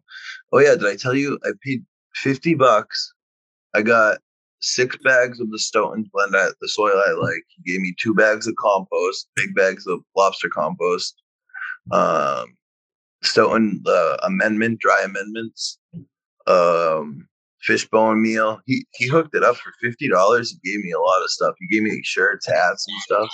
oh 0.53 0.59
yeah, 0.59 0.75
did 0.75 0.87
I 0.87 0.97
tell 0.97 1.15
you 1.15 1.39
I 1.45 1.51
paid 1.63 1.85
50 2.15 2.55
bucks? 2.55 3.13
I 3.75 3.83
got 3.83 4.19
six 4.61 4.97
bags 4.99 5.41
of 5.41 5.51
the 5.51 5.59
Stoughton 5.59 6.09
blend, 6.13 6.33
the 6.33 6.69
soil 6.69 7.03
I 7.07 7.13
like. 7.13 7.45
He 7.49 7.73
gave 7.73 7.81
me 7.81 7.95
two 8.01 8.15
bags 8.15 8.47
of 8.47 8.57
compost, 8.57 9.29
big 9.35 9.55
bags 9.55 9.87
of 9.87 10.01
lobster 10.17 10.49
compost. 10.49 11.21
Um, 11.91 12.57
Stoughton 13.23 13.83
uh, 13.87 14.17
amendment, 14.23 14.81
dry 14.81 15.03
amendments. 15.03 15.79
Um, 16.47 17.29
fishbone 17.63 18.23
meal. 18.23 18.61
He 18.67 18.87
he 18.95 19.07
hooked 19.09 19.35
it 19.35 19.45
up 19.45 19.57
for 19.57 19.73
fifty 19.81 20.09
dollars. 20.09 20.51
He 20.63 20.71
gave 20.73 20.85
me 20.85 20.93
a 20.93 21.01
lot 21.01 21.23
of 21.23 21.31
stuff. 21.31 21.55
He 21.59 21.67
gave 21.69 21.83
me 21.83 22.01
shirts, 22.05 22.47
hats, 22.47 22.87
and 22.89 23.01
stuff. 23.03 23.31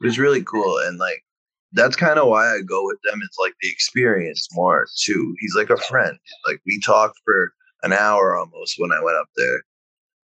It 0.00 0.06
was 0.06 0.18
really 0.18 0.42
cool, 0.42 0.78
and 0.86 0.98
like 0.98 1.24
that's 1.72 1.96
kind 1.96 2.18
of 2.18 2.28
why 2.28 2.46
I 2.46 2.60
go 2.62 2.84
with 2.86 2.98
them. 3.04 3.20
It's 3.24 3.38
like 3.38 3.54
the 3.60 3.68
experience 3.70 4.48
more 4.52 4.86
too. 5.02 5.34
He's 5.40 5.54
like 5.54 5.70
a 5.70 5.76
friend. 5.76 6.18
Like 6.46 6.60
we 6.66 6.80
talked 6.80 7.18
for 7.24 7.52
an 7.82 7.92
hour 7.92 8.36
almost 8.36 8.76
when 8.78 8.92
I 8.92 9.02
went 9.02 9.16
up 9.18 9.28
there. 9.36 9.62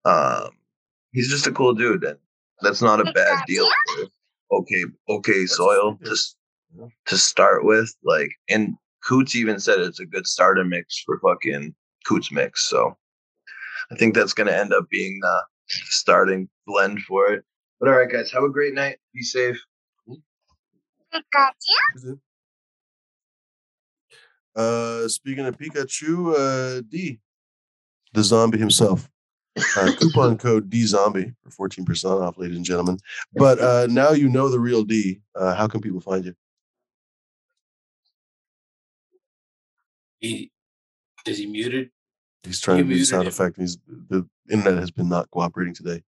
Um, 0.05 0.51
he's 1.13 1.29
just 1.31 1.47
a 1.47 1.53
cool 1.53 1.75
dude, 1.75 2.05
and 2.05 2.19
that's 2.61 2.83
not 2.83 3.01
a 3.01 3.13
bad 3.13 3.39
deal. 3.47 3.69
Okay 4.51 4.85
okay 5.09 5.47
soil 5.47 5.99
to 6.05 6.11
s- 6.13 6.37
to 7.07 7.17
start 7.19 7.65
with. 7.65 7.95
Like, 8.05 8.31
and 8.49 8.75
Coots 9.05 9.35
even 9.35 9.59
said 9.59 9.81
it's 9.81 10.01
a 10.01 10.07
good 10.07 10.27
starter 10.27 10.65
mix 10.65 11.03
for 11.05 11.19
fucking 11.19 11.75
Coots 12.07 12.31
mix. 12.33 12.63
So 12.69 12.97
I 13.91 13.97
think 13.97 14.15
that's 14.15 14.33
gonna 14.33 14.53
end 14.53 14.73
up 14.73 14.89
being 14.91 15.19
the 15.21 15.43
starting 15.69 16.49
blend 16.67 17.03
for 17.03 17.33
it. 17.33 17.45
But 17.81 17.89
all 17.89 17.97
right, 17.97 18.11
guys, 18.11 18.31
have 18.33 18.45
a 18.45 18.49
great 18.49 18.75
night. 18.75 18.99
Be 19.15 19.23
safe. 19.23 19.61
Uh, 24.55 25.09
speaking 25.09 25.47
of 25.47 25.57
Pikachu, 25.57 26.35
uh, 26.37 26.83
D, 26.89 27.19
the 28.13 28.23
zombie 28.23 28.59
himself. 28.59 29.09
Uh, 29.77 29.93
coupon 29.99 30.39
code 30.39 30.71
D 30.71 30.87
Zombie 30.87 31.35
for 31.51 31.69
14% 31.69 32.23
off, 32.23 32.39
ladies 32.39 32.57
and 32.57 32.65
gentlemen. 32.65 32.99
But 33.35 33.59
uh, 33.59 33.87
now 33.91 34.13
you 34.13 34.29
know 34.29 34.49
the 34.49 34.59
real 34.59 34.83
D. 34.83 35.21
Uh, 35.35 35.55
how 35.55 35.67
can 35.67 35.81
people 35.81 36.01
find 36.01 36.25
you? 36.25 36.35
He, 40.21 40.51
is 41.27 41.39
he 41.39 41.47
muted? 41.47 41.91
He's 42.45 42.61
trying 42.61 42.79
You 42.79 42.85
to 42.85 42.91
do 42.91 43.05
sound 43.05 43.23
him. 43.23 43.29
effect. 43.29 43.59
And 43.59 43.67
he's 43.69 43.79
the 44.09 44.27
internet 44.51 44.79
has 44.81 44.91
been 44.91 45.09
not 45.09 45.31
cooperating 45.31 45.75
today. 45.75 46.03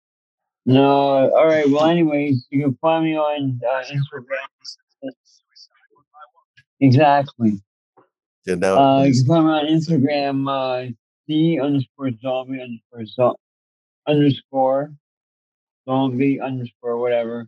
No, 0.65 0.85
all 1.31 1.47
right. 1.47 1.69
Well, 1.69 1.85
anyways, 1.91 2.47
you 2.51 2.63
can 2.63 2.75
find 2.77 3.05
me 3.05 3.17
on 3.17 3.61
uh, 3.69 3.83
Instagram. 3.85 5.11
Exactly. 6.81 7.61
Yeah, 8.47 8.57
now 8.57 8.77
Uh, 8.79 9.03
you 9.05 9.13
can 9.15 9.27
find 9.27 9.47
me 9.47 9.53
on 9.53 9.67
Instagram, 9.67 10.49
uh, 10.89 10.93
D 11.29 11.61
underscore 11.61 12.11
zombie 12.21 12.61
underscore 12.61 13.07
zo- 13.07 13.37
underscore 14.09 14.93
zombie 15.89 16.41
underscore 16.41 16.99
whatever. 16.99 17.47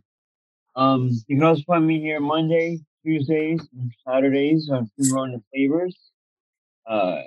Um, 0.75 1.09
you 1.27 1.37
can 1.37 1.43
also 1.43 1.63
find 1.67 1.85
me 1.85 1.99
here 1.99 2.19
Monday, 2.21 2.79
Tuesdays, 3.05 3.61
and 3.77 3.91
Saturdays 4.07 4.69
on 4.69 4.89
Free 4.97 5.11
Running 5.11 5.43
Flavors. 5.53 5.97
Uh, 6.87 7.21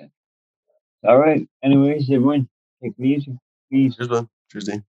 all 1.07 1.17
right. 1.17 1.47
Anyways, 1.63 2.09
everyone, 2.09 2.47
take 2.83 2.93
it 2.97 3.05
easy. 3.05 3.37
Peace. 3.71 3.95
Cheers, 3.95 4.09
man. 4.09 4.29
Cheers, 4.51 4.65
D. 4.65 4.79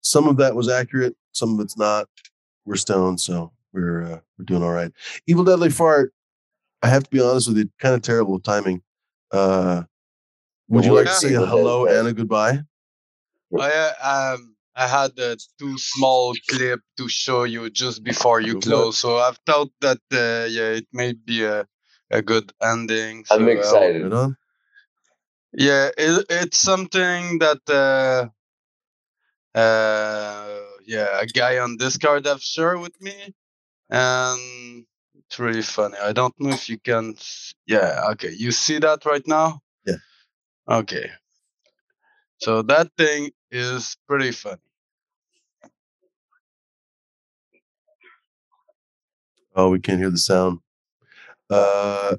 Some 0.00 0.26
of 0.28 0.36
that 0.38 0.54
was 0.54 0.68
accurate. 0.68 1.16
Some 1.32 1.54
of 1.54 1.60
it's 1.64 1.76
not. 1.76 2.08
We're 2.64 2.76
stoned, 2.76 3.20
so 3.20 3.52
we're 3.72 4.02
uh, 4.02 4.20
we're 4.38 4.44
doing 4.44 4.62
all 4.62 4.72
right. 4.72 4.92
Evil 5.26 5.44
Deadly 5.44 5.70
Fart. 5.70 6.12
I 6.82 6.88
have 6.88 7.04
to 7.04 7.10
be 7.10 7.20
honest 7.20 7.48
with 7.48 7.58
you, 7.58 7.70
kind 7.78 7.94
of 7.94 8.02
terrible 8.02 8.40
timing. 8.40 8.82
Uh, 9.30 9.82
would 10.68 10.84
you 10.84 10.94
like 10.94 11.06
to 11.06 11.12
say 11.12 11.34
a 11.34 11.44
hello 11.44 11.86
and 11.86 12.08
a 12.08 12.12
goodbye? 12.12 12.60
I 13.58 14.32
um 14.34 14.54
I 14.76 14.86
had 14.86 15.18
a 15.18 15.36
two 15.58 15.76
small 15.78 16.34
clip 16.48 16.80
to 16.96 17.08
show 17.08 17.44
you 17.44 17.68
just 17.70 18.02
before 18.04 18.40
you 18.40 18.54
Go 18.54 18.60
for 18.60 18.66
it. 18.68 18.70
close, 18.72 18.98
so 18.98 19.16
I 19.18 19.32
thought 19.46 19.70
that 19.80 19.98
uh, 20.12 20.46
yeah 20.48 20.78
it 20.78 20.86
may 20.92 21.12
be 21.12 21.44
a 21.44 21.66
a 22.10 22.22
good 22.22 22.52
ending. 22.62 23.24
I'm 23.30 23.40
so 23.40 23.44
I'll- 23.44 23.48
excited. 23.48 24.02
Right 24.04 24.12
on. 24.12 24.36
Yeah, 25.52 25.90
it, 25.98 26.26
it's 26.30 26.58
something 26.58 27.38
that 27.40 27.60
uh, 27.68 28.28
uh, 29.58 30.60
yeah, 30.86 31.20
a 31.20 31.26
guy 31.26 31.58
on 31.58 31.76
Discord 31.76 32.26
have 32.26 32.42
shared 32.42 32.80
with 32.80 33.00
me, 33.00 33.34
and 33.90 34.86
it's 35.14 35.38
really 35.38 35.62
funny. 35.62 35.96
I 35.98 36.12
don't 36.12 36.34
know 36.40 36.50
if 36.50 36.68
you 36.68 36.78
can. 36.78 37.16
Yeah, 37.66 38.08
okay, 38.12 38.32
you 38.36 38.52
see 38.52 38.78
that 38.80 39.04
right 39.06 39.26
now? 39.26 39.60
Yeah. 39.86 39.96
Okay. 40.68 41.10
So 42.38 42.62
that 42.62 42.90
thing 42.96 43.30
is 43.50 43.96
pretty 44.08 44.32
funny. 44.32 44.62
Oh, 49.54 49.70
we 49.70 49.80
can't 49.80 49.98
hear 50.00 50.10
the 50.10 50.18
sound. 50.18 50.60
Uh, 51.50 52.16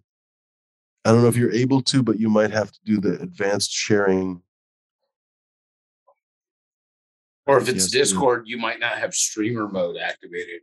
I 1.03 1.11
don't 1.11 1.23
know 1.23 1.27
if 1.27 1.35
you're 1.35 1.51
able 1.51 1.81
to, 1.83 2.03
but 2.03 2.19
you 2.19 2.30
might 2.30 2.51
have 2.51 2.71
to 2.71 2.80
do 2.85 2.99
the 2.99 3.19
advanced 3.21 3.71
sharing. 3.71 4.41
Or 7.47 7.57
if 7.57 7.67
it's 7.67 7.85
Yes. 7.85 7.89
Discord, 7.91 8.47
you 8.47 8.57
might 8.57 8.80
not 8.80 8.97
have 8.99 9.15
streamer 9.15 9.67
mode 9.67 9.97
activated. 9.97 10.61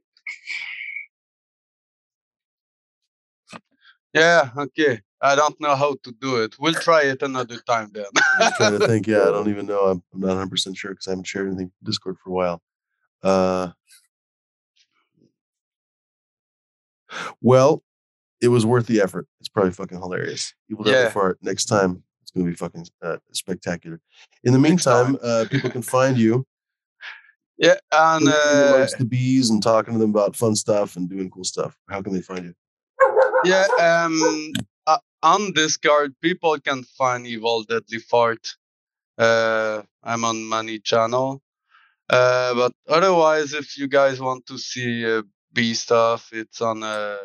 Yeah, 4.15 4.51
okay. 4.57 5.01
I 5.21 5.35
don't 5.35 5.61
know 5.61 5.75
how 5.75 5.97
to 6.05 6.13
do 6.13 6.43
it. 6.43 6.57
We'll 6.59 6.75
try 6.75 7.03
it 7.03 7.23
another 7.23 7.59
time 7.59 7.91
then. 7.93 8.07
I'm 8.41 8.53
trying 8.53 8.79
to 8.79 8.87
think. 8.87 9.07
Yeah, 9.09 9.23
I 9.23 9.31
don't 9.33 9.49
even 9.49 9.67
know. 9.67 9.87
I'm, 9.87 10.03
I'm 10.15 10.21
not 10.21 10.29
100 10.29 10.51
percent 10.51 10.77
sure 10.77 10.93
because 10.93 11.09
I 11.09 11.11
haven't 11.11 11.27
shared 11.27 11.49
anything 11.49 11.69
from 11.69 11.87
Discord 11.87 12.17
for 12.23 12.31
a 12.31 12.33
while. 12.33 12.63
Uh, 13.23 13.71
well, 17.41 17.83
it 18.41 18.49
was 18.49 18.65
worth 18.65 18.87
the 18.87 19.01
effort. 19.01 19.27
It's 19.41 19.49
probably 19.49 19.73
fucking 19.73 19.99
hilarious. 19.99 20.55
Evil 20.71 20.85
Deadly 20.85 21.01
Yeah. 21.01 21.11
Fart. 21.11 21.39
Next 21.43 21.67
time, 21.67 22.03
it's 22.23 22.31
going 22.31 22.47
to 22.47 22.51
be 22.51 22.57
fucking 22.57 22.87
uh, 23.03 23.19
spectacular. 23.33 24.01
In 24.45 24.53
the 24.53 24.59
meantime, 24.59 25.19
uh, 25.23 25.47
people 25.51 25.71
can 25.71 25.83
find 25.83 26.17
you 26.19 26.47
yeah, 27.59 27.75
and 27.91 28.23
in 28.23 28.29
uh, 28.29 28.87
the 28.99 29.05
bees 29.05 29.51
and 29.51 29.61
talking 29.61 29.95
to 29.95 29.99
them 29.99 30.11
about 30.11 30.37
fun 30.37 30.55
stuff 30.55 30.95
and 30.97 31.11
doing 31.11 31.29
cool 31.29 31.43
stuff. 31.45 31.77
How 31.91 32.01
can 32.01 32.13
they 32.13 32.21
find 32.23 32.45
you? 32.45 32.55
yeah, 33.45 33.67
um, 33.81 34.53
uh, 34.87 34.99
on 35.25 35.53
Discord, 35.53 36.15
people 36.23 36.57
can 36.61 36.85
find 36.85 37.27
Evil 37.27 37.65
Deadly 37.65 37.99
Fart. 37.99 38.55
Uh, 39.19 39.83
I'm 40.05 40.25
on 40.25 40.45
Money 40.45 40.79
Channel. 40.79 41.43
Uh, 42.09 42.55
but 42.55 42.73
otherwise, 42.89 43.53
if 43.53 43.77
you 43.77 43.89
guys 43.89 44.21
want 44.21 44.47
to 44.47 44.57
see 44.57 45.05
uh, 45.05 45.23
B 45.53 45.75
stuff, 45.75 46.29
it's 46.33 46.63
on 46.63 46.85
uh, 46.85 47.17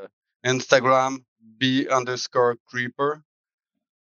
Instagram, 0.46 1.24
B 1.58 1.88
underscore 1.88 2.58
creeper. 2.68 3.24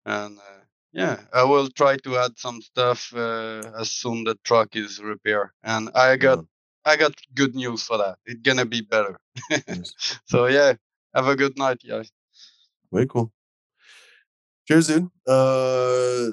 And 0.05 0.37
uh, 0.37 0.63
yeah, 0.93 1.19
I 1.33 1.43
will 1.43 1.69
try 1.69 1.97
to 1.97 2.17
add 2.17 2.37
some 2.37 2.61
stuff 2.61 3.13
uh, 3.15 3.61
as 3.79 3.91
soon 3.91 4.23
the 4.23 4.35
truck 4.43 4.75
is 4.75 4.99
repaired. 4.99 5.49
And 5.63 5.89
I 5.95 6.17
got 6.17 6.39
on. 6.39 6.47
I 6.83 6.95
got 6.95 7.13
good 7.35 7.55
news 7.55 7.83
for 7.83 7.97
that. 7.97 8.17
It's 8.25 8.41
gonna 8.41 8.65
be 8.65 8.81
better. 8.81 9.17
So 10.25 10.47
yeah, 10.47 10.73
have 11.13 11.27
a 11.27 11.35
good 11.35 11.57
night, 11.57 11.81
guys. 11.87 12.11
Way 12.91 13.05
cool. 13.05 13.31
Cheers, 14.67 14.87
dude. 14.87 15.09
Uh, 15.27 16.31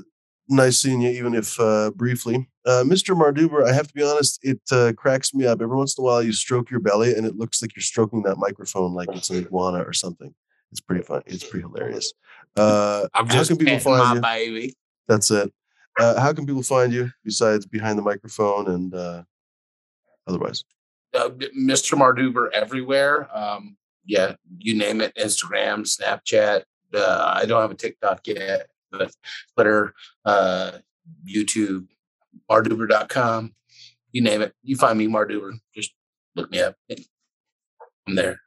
nice 0.48 0.78
seeing 0.78 1.02
you, 1.02 1.10
even 1.10 1.34
if 1.34 1.58
uh, 1.60 1.90
briefly. 1.94 2.48
Uh, 2.68 2.84
Mr. 2.84 3.16
Marduber, 3.16 3.66
I 3.66 3.72
have 3.72 3.88
to 3.88 3.94
be 3.94 4.02
honest, 4.02 4.40
it 4.42 4.60
uh, 4.70 4.92
cracks 4.94 5.32
me 5.32 5.46
up. 5.46 5.62
Every 5.62 5.74
once 5.74 5.96
in 5.96 6.02
a 6.02 6.04
while, 6.04 6.22
you 6.22 6.34
stroke 6.34 6.70
your 6.70 6.80
belly, 6.80 7.14
and 7.14 7.26
it 7.26 7.34
looks 7.34 7.62
like 7.62 7.74
you're 7.74 7.82
stroking 7.82 8.22
that 8.24 8.36
microphone 8.36 8.92
like 8.92 9.08
it's 9.12 9.30
an 9.30 9.38
iguana 9.46 9.82
or 9.82 9.94
something. 9.94 10.34
It's 10.70 10.80
pretty 10.82 11.02
fun. 11.02 11.22
It's 11.24 11.44
pretty 11.44 11.66
hilarious. 11.66 12.12
Uh, 12.58 13.06
I'm 13.14 13.26
how 13.26 13.32
just 13.32 13.48
can 13.48 13.56
people 13.56 13.78
find 13.78 14.16
you? 14.16 14.20
baby. 14.20 14.76
That's 15.06 15.30
it. 15.30 15.50
Uh, 15.98 16.20
how 16.20 16.34
can 16.34 16.44
people 16.44 16.62
find 16.62 16.92
you 16.92 17.10
besides 17.24 17.64
behind 17.64 17.98
the 17.98 18.02
microphone 18.02 18.68
and 18.68 18.94
uh, 18.94 19.22
otherwise? 20.26 20.62
Uh, 21.14 21.30
Mr. 21.58 21.96
Marduber 21.96 22.50
everywhere. 22.52 23.34
Um, 23.34 23.78
yeah, 24.04 24.34
you 24.58 24.76
name 24.76 25.00
it. 25.00 25.14
Instagram, 25.14 25.86
Snapchat. 25.86 26.64
Uh, 26.92 27.32
I 27.34 27.46
don't 27.46 27.62
have 27.62 27.70
a 27.70 27.74
TikTok 27.74 28.26
yet, 28.26 28.66
but 28.92 29.10
Twitter, 29.54 29.94
uh, 30.26 30.72
YouTube, 31.26 31.86
marduber.com. 32.50 33.54
You 34.12 34.22
name 34.22 34.42
it. 34.42 34.54
You 34.62 34.76
find 34.76 34.98
me, 34.98 35.06
Marduber. 35.06 35.52
Just 35.74 35.92
look 36.34 36.50
me 36.50 36.60
up. 36.60 36.76
I'm 38.06 38.14
there. 38.14 38.40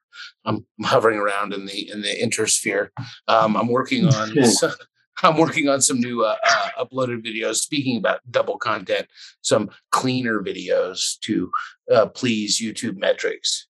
I'm 0.46 0.66
hovering 0.84 1.20
around 1.20 1.54
in 1.54 1.66
the 1.66 1.90
in 1.90 2.02
the 2.02 2.10
intersphere. 2.22 2.90
Um, 3.28 3.56
I'm 3.56 3.68
working 3.68 4.08
on 4.08 4.44
some, 4.46 4.72
I'm 5.24 5.38
working 5.38 5.70
on 5.70 5.82
some 5.82 6.00
new 6.00 6.24
uh, 6.24 6.36
uh, 6.44 6.86
uploaded 6.86 7.26
videos. 7.26 7.58
Speaking 7.58 7.98
about 7.98 8.20
double 8.30 8.58
content, 8.58 9.08
some 9.42 9.70
cleaner 9.92 10.40
videos 10.42 11.20
to 11.22 11.52
uh, 11.92 12.08
please 12.08 12.60
YouTube 12.60 12.98
metrics. 12.98 13.68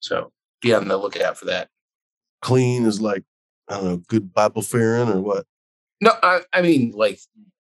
So 0.00 0.32
be 0.60 0.74
on 0.74 0.88
the 0.88 0.96
lookout 0.96 1.36
for 1.36 1.46
that. 1.46 1.68
Clean 2.42 2.86
is 2.86 3.00
like, 3.00 3.24
I 3.68 3.74
don't 3.74 3.84
know, 3.84 4.02
good 4.08 4.32
Bible 4.32 4.62
fearing 4.62 5.08
or 5.08 5.20
what? 5.20 5.46
No, 6.00 6.12
I, 6.22 6.40
I 6.52 6.62
mean 6.62 6.92
like 6.94 7.18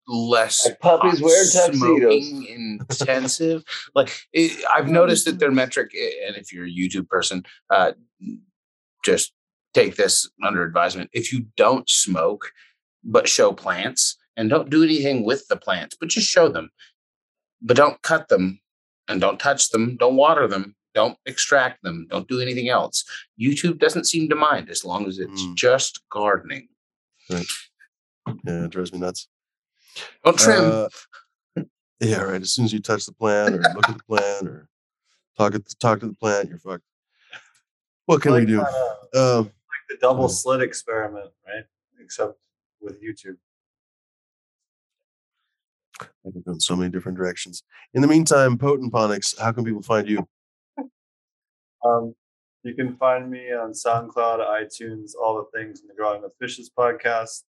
less 0.07 0.67
Like 0.67 0.81
puppies 0.81 1.21
wearing 1.23 1.49
tuxedos. 1.51 2.31
intensive. 2.49 3.65
like 3.95 4.11
it, 4.33 4.63
I've 4.75 4.89
noticed 4.89 5.25
that 5.25 5.39
their 5.39 5.51
metric, 5.51 5.93
eh, 5.99 6.27
and 6.27 6.37
if 6.37 6.53
you're 6.53 6.67
a 6.67 6.71
YouTube 6.71 7.09
person, 7.09 7.45
uh, 7.71 7.93
just 9.05 9.33
take 9.73 9.97
this 9.97 10.29
under 10.45 10.63
advisement. 10.65 11.11
If 11.13 11.33
you 11.33 11.47
don't 11.57 11.89
smoke 11.89 12.53
but 13.03 13.29
show 13.29 13.53
plants 13.53 14.17
and 14.37 14.49
don't 14.51 14.71
do 14.71 14.83
anything 14.83 15.25
with 15.25 15.47
the 15.49 15.57
plants, 15.57 15.97
but 15.99 16.09
just 16.09 16.27
show 16.29 16.49
them, 16.49 16.71
but 17.63 17.77
don't 17.77 18.01
cut 18.03 18.29
them 18.29 18.61
and 19.09 19.21
don't 19.21 19.39
touch 19.39 19.71
them, 19.71 19.97
don't 19.97 20.17
water 20.17 20.47
them, 20.49 20.75
don't 20.95 21.19
extract 21.27 21.83
them, 21.83 22.07
don't 22.11 22.29
do 22.29 22.41
anything 22.41 22.69
else. 22.69 23.05
YouTube 23.41 23.79
doesn't 23.79 24.05
seem 24.07 24.29
to 24.31 24.37
mind 24.37 24.71
as 24.71 24.85
long 24.85 25.07
as 25.07 25.19
it's 25.19 25.43
Mm. 25.43 25.55
just 25.57 26.01
gardening. 26.11 26.69
Yeah, 27.29 27.43
it 28.65 28.71
drives 28.71 28.93
me 28.93 28.99
nuts. 29.01 29.29
Don't 30.25 30.39
trim. 30.39 30.65
Uh, 30.65 31.63
yeah, 32.01 32.21
right. 32.23 32.43
As 32.43 32.53
soon 32.53 32.65
as 32.65 32.73
you 32.73 32.81
touch 32.81 33.07
the 33.07 33.13
plant 33.13 33.55
or 33.55 33.59
look 33.75 33.89
at 33.89 33.97
the 33.99 34.05
plant 34.05 34.49
or 34.49 34.69
Talk 35.37 35.55
it, 35.57 35.75
talk 35.81 35.99
to 36.01 36.07
the 36.07 36.15
plant. 36.15 36.49
You're 36.49 36.59
fucked. 36.59 36.85
What 38.07 38.23
can 38.23 38.35
we 38.35 38.45
do? 38.47 38.59
kinda 38.59 38.71
Uh, 39.15 39.39
like 39.43 39.53
the 39.89 39.97
double 40.01 40.27
Mm. 40.29 40.31
slit 40.31 40.61
experiment, 40.63 41.33
right? 41.47 41.65
Except 41.99 42.39
with 42.81 43.03
YouTube. 43.03 43.37
I've 46.01 46.45
gone 46.45 46.61
so 46.61 46.77
many 46.77 46.91
different 46.91 47.17
directions. 47.19 47.63
In 47.95 48.03
the 48.03 48.09
meantime, 48.09 48.59
Potent 48.59 48.93
Ponics, 48.93 49.37
how 49.39 49.53
can 49.53 49.65
people 49.65 49.83
find 49.83 50.09
you? 50.09 50.29
Um, 51.85 52.15
you 52.63 52.75
can 52.75 52.97
find 52.97 53.31
me 53.31 53.53
on 53.53 53.73
SoundCloud, 53.73 54.39
iTunes, 54.41 55.13
all 55.21 55.37
the 55.37 55.59
things 55.59 55.81
in 55.81 55.87
the 55.89 55.95
Growing 55.95 56.23
with 56.23 56.33
Fishes 56.41 56.71
podcast. 56.71 57.43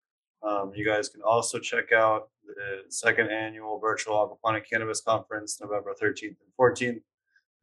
Um, 0.42 0.72
you 0.74 0.84
guys 0.84 1.08
can 1.08 1.22
also 1.22 1.58
check 1.58 1.92
out 1.92 2.30
the 2.46 2.82
second 2.88 3.30
annual 3.30 3.78
virtual 3.78 4.14
aquaponic 4.16 4.62
cannabis 4.68 5.00
conference, 5.00 5.60
November 5.60 5.94
13th 6.00 6.36
and 6.40 6.52
14th. 6.58 7.00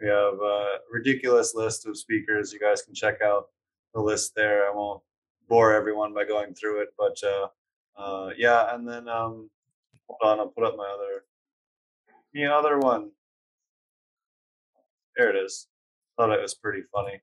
We 0.01 0.07
have 0.07 0.33
a 0.35 0.77
ridiculous 0.91 1.53
list 1.55 1.85
of 1.85 1.97
speakers. 1.97 2.53
You 2.53 2.59
guys 2.59 2.81
can 2.81 2.93
check 2.93 3.21
out 3.21 3.47
the 3.93 4.01
list 4.01 4.33
there. 4.35 4.69
I 4.69 4.73
won't 4.73 5.01
bore 5.47 5.73
everyone 5.73 6.13
by 6.13 6.25
going 6.25 6.53
through 6.53 6.81
it, 6.81 6.89
but 6.97 7.17
uh, 7.23 7.47
uh, 7.97 8.29
yeah. 8.37 8.73
And 8.73 8.87
then 8.87 9.09
um, 9.09 9.49
hold 10.07 10.19
on, 10.23 10.39
I'll 10.39 10.47
put 10.47 10.63
up 10.63 10.77
my 10.77 10.87
other 10.87 11.25
the 12.33 12.45
other 12.45 12.77
one. 12.79 13.11
There 15.17 15.29
it 15.29 15.35
is. 15.35 15.67
Thought 16.17 16.31
it 16.31 16.41
was 16.41 16.53
pretty 16.53 16.83
funny. 16.93 17.19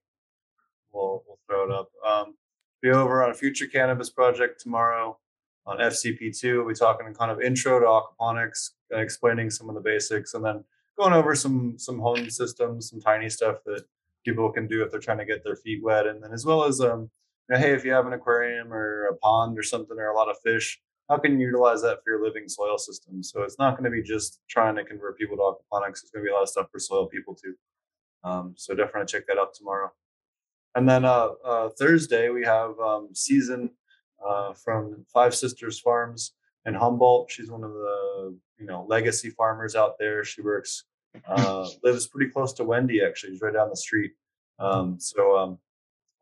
We'll 0.93 1.23
we'll 1.27 1.39
throw 1.47 1.65
it 1.65 1.71
up. 1.71 1.91
Um, 2.07 2.35
be 2.83 2.91
over 2.91 3.25
on 3.25 3.31
a 3.31 3.35
future 3.35 3.67
cannabis 3.67 4.11
project 4.11 4.61
tomorrow 4.61 5.19
on 5.67 5.79
FCP2. 5.79 6.59
We'll 6.59 6.69
be 6.69 6.75
talking 6.75 7.13
kind 7.15 7.31
of 7.31 7.41
intro 7.41 7.81
to 7.81 7.87
aquaponics, 7.87 8.71
uh, 8.95 8.99
explaining 8.99 9.51
some 9.51 9.69
of 9.69 9.75
the 9.75 9.81
basics, 9.81 10.35
and 10.35 10.45
then 10.45 10.65
going 10.99 11.13
over 11.13 11.35
some 11.35 11.79
some 11.79 11.99
home 11.99 12.31
systems, 12.31 12.91
some 12.91 13.01
tiny 13.01 13.29
stuff 13.29 13.59
that 13.67 13.85
people 14.25 14.51
can 14.51 14.67
do 14.67 14.83
if 14.83 14.91
they're 14.91 15.01
trying 15.01 15.19
to 15.19 15.25
get 15.25 15.45
their 15.45 15.57
feet 15.57 15.83
wet, 15.83 16.07
and 16.07 16.23
then 16.23 16.33
as 16.33 16.45
well 16.45 16.65
as 16.65 16.81
um, 16.81 17.11
you 17.49 17.55
know, 17.55 17.59
hey, 17.59 17.73
if 17.73 17.85
you 17.85 17.93
have 17.93 18.07
an 18.07 18.13
aquarium 18.13 18.73
or 18.73 19.07
a 19.07 19.17
pond 19.17 19.59
or 19.59 19.63
something 19.63 19.97
or 19.99 20.09
a 20.09 20.17
lot 20.17 20.29
of 20.29 20.37
fish, 20.45 20.81
how 21.09 21.19
can 21.19 21.39
you 21.39 21.47
utilize 21.47 21.83
that 21.83 22.03
for 22.03 22.11
your 22.11 22.25
living 22.25 22.49
soil 22.49 22.79
system? 22.79 23.23
So 23.23 23.43
it's 23.43 23.59
not 23.59 23.77
going 23.77 23.85
to 23.85 23.91
be 23.91 24.03
just 24.03 24.41
trying 24.49 24.75
to 24.77 24.85
convert 24.85 25.19
people 25.19 25.37
to 25.37 25.43
aquaponics. 25.43 26.03
It's 26.03 26.11
going 26.11 26.25
to 26.25 26.29
be 26.29 26.33
a 26.33 26.35
lot 26.35 26.43
of 26.43 26.49
stuff 26.49 26.67
for 26.73 26.81
soil 26.81 27.07
people 27.07 27.35
too. 27.35 27.55
Um, 28.25 28.55
so 28.57 28.75
definitely 28.75 29.07
check 29.07 29.27
that 29.29 29.39
out 29.39 29.55
tomorrow. 29.55 29.93
And 30.75 30.89
then 30.89 31.05
uh, 31.05 31.29
uh, 31.45 31.69
Thursday 31.79 32.29
we 32.29 32.45
have 32.45 32.79
um, 32.81 33.11
season 33.15 33.71
uh, 34.27 34.53
from 34.53 35.05
Five 35.13 35.35
Sisters 35.35 35.81
Farms 35.81 36.33
in 36.65 36.75
Humboldt. 36.75 37.31
She's 37.31 37.51
one 37.51 37.65
of 37.65 37.73
the 37.73 38.37
you 38.59 38.67
know 38.67 38.85
legacy 38.89 39.31
farmers 39.31 39.75
out 39.75 39.99
there. 39.99 40.25
She 40.25 40.43
works 40.43 40.85
uh, 41.27 41.69
lives 41.83 42.07
pretty 42.07 42.31
close 42.31 42.53
to 42.55 42.65
Wendy 42.65 43.03
actually. 43.03 43.33
She's 43.33 43.43
right 43.43 43.55
down 43.55 43.71
the 43.71 43.77
street. 43.77 44.13
Um, 44.59 44.99
so 44.99 45.37
um, 45.37 45.59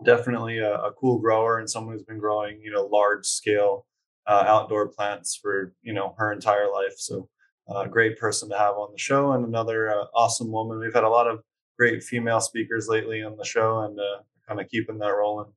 definitely 0.05 0.59
a, 0.59 0.75
a 0.75 0.93
cool 0.93 1.19
grower 1.19 1.59
and 1.59 1.71
someone 1.71 1.95
who's 1.95 2.03
been 2.03 2.19
growing 2.19 2.61
you 2.61 2.73
know 2.73 2.87
large 2.87 3.27
scale 3.27 3.87
uh, 4.27 4.45
outdoor 4.47 4.89
plants 4.89 5.37
for 5.37 5.75
you 5.83 5.93
know 5.93 6.15
her 6.19 6.33
entire 6.33 6.71
life. 6.71 6.95
So 6.97 7.29
uh, 7.69 7.87
great 7.87 8.19
person 8.19 8.49
to 8.51 8.59
have 8.59 8.75
on 8.75 8.93
the 8.93 8.99
show 8.99 9.33
and 9.33 9.47
another 9.47 9.91
uh, 9.91 10.05
awesome 10.15 10.51
woman. 10.51 10.79
We've 10.79 10.95
had 10.95 11.05
a 11.05 11.09
lot 11.09 11.27
of 11.27 11.41
great 11.79 12.03
female 12.03 12.41
speakers 12.41 12.89
lately 12.89 13.23
on 13.23 13.37
the 13.37 13.45
show 13.45 13.81
and 13.81 13.99
uh, 13.99 14.23
kind 14.47 14.61
of 14.61 14.69
keeping 14.69 14.99
that 14.99 15.09
rolling. 15.09 15.53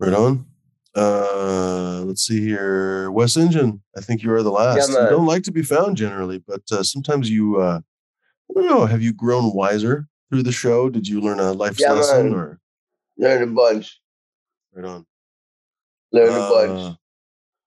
Right 0.00 0.12
on. 0.14 0.46
Uh, 0.94 2.02
let's 2.06 2.26
see 2.26 2.40
here. 2.40 3.10
West 3.10 3.36
Engine, 3.36 3.82
I 3.96 4.00
think 4.00 4.22
you 4.22 4.32
are 4.32 4.42
the 4.42 4.50
last. 4.50 4.88
you 4.88 4.94
don't 4.94 5.26
like 5.26 5.42
to 5.44 5.52
be 5.52 5.62
found 5.62 5.96
generally, 5.96 6.38
but 6.38 6.62
uh, 6.72 6.82
sometimes 6.82 7.30
you, 7.30 7.60
uh, 7.60 7.80
I 8.50 8.52
don't 8.54 8.68
know, 8.68 8.86
have 8.86 9.02
you 9.02 9.12
grown 9.12 9.52
wiser 9.54 10.06
through 10.30 10.42
the 10.44 10.52
show? 10.52 10.88
Did 10.88 11.06
you 11.06 11.20
learn 11.20 11.40
a 11.40 11.52
life 11.52 11.78
Yeah, 11.78 11.92
lesson 11.92 12.30
man. 12.30 12.34
or 12.38 12.60
Learn 13.16 13.42
a 13.42 13.46
bunch. 13.48 14.00
right 14.72 14.84
on? 14.84 15.06
Learn 16.12 16.28
a 16.28 16.48
bunch. 16.48 16.80
Uh, 16.80 16.94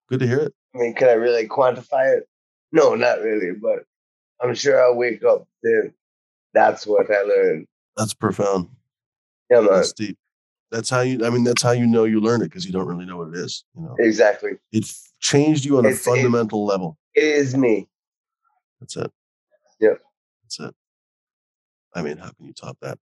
Good 0.09 0.19
to 0.21 0.27
hear 0.27 0.39
it. 0.39 0.53
I 0.73 0.77
mean, 0.79 0.93
can 0.93 1.09
I 1.09 1.13
really 1.13 1.47
quantify 1.47 2.17
it? 2.17 2.27
No, 2.71 2.95
not 2.95 3.21
really, 3.21 3.51
but 3.61 3.83
I'm 4.41 4.55
sure 4.55 4.81
I'll 4.81 4.95
wake 4.95 5.23
up 5.23 5.47
then. 5.63 5.93
That's 6.53 6.87
what 6.87 7.09
I 7.11 7.21
learned. 7.21 7.67
That's 7.97 8.13
profound. 8.13 8.69
Yeah, 9.49 9.59
man. 9.61 9.69
That's 9.73 9.93
deep. 9.93 10.17
That's 10.71 10.89
how 10.89 11.01
you, 11.01 11.25
I 11.25 11.29
mean, 11.29 11.43
that's 11.43 11.61
how 11.61 11.71
you 11.71 11.85
know 11.85 12.05
you 12.05 12.21
learn 12.21 12.41
it 12.41 12.45
because 12.45 12.65
you 12.65 12.71
don't 12.71 12.87
really 12.87 13.05
know 13.05 13.17
what 13.17 13.27
it 13.29 13.35
is. 13.35 13.65
You 13.75 13.83
know, 13.83 13.95
Exactly. 13.99 14.51
it 14.71 14.89
changed 15.19 15.65
you 15.65 15.77
on 15.77 15.85
a 15.85 15.89
It's- 15.89 16.01
it- 16.07 16.09
fundamental 16.09 16.65
level. 16.65 16.97
It 17.13 17.23
is 17.25 17.55
me. 17.57 17.89
That's 18.79 18.95
it. 18.95 19.11
Yep. 19.81 20.01
That's 20.43 20.59
it. 20.61 20.75
I 21.93 22.01
mean, 22.01 22.17
how 22.17 22.29
can 22.31 22.45
you 22.45 22.53
top 22.53 22.77
that? 22.81 22.97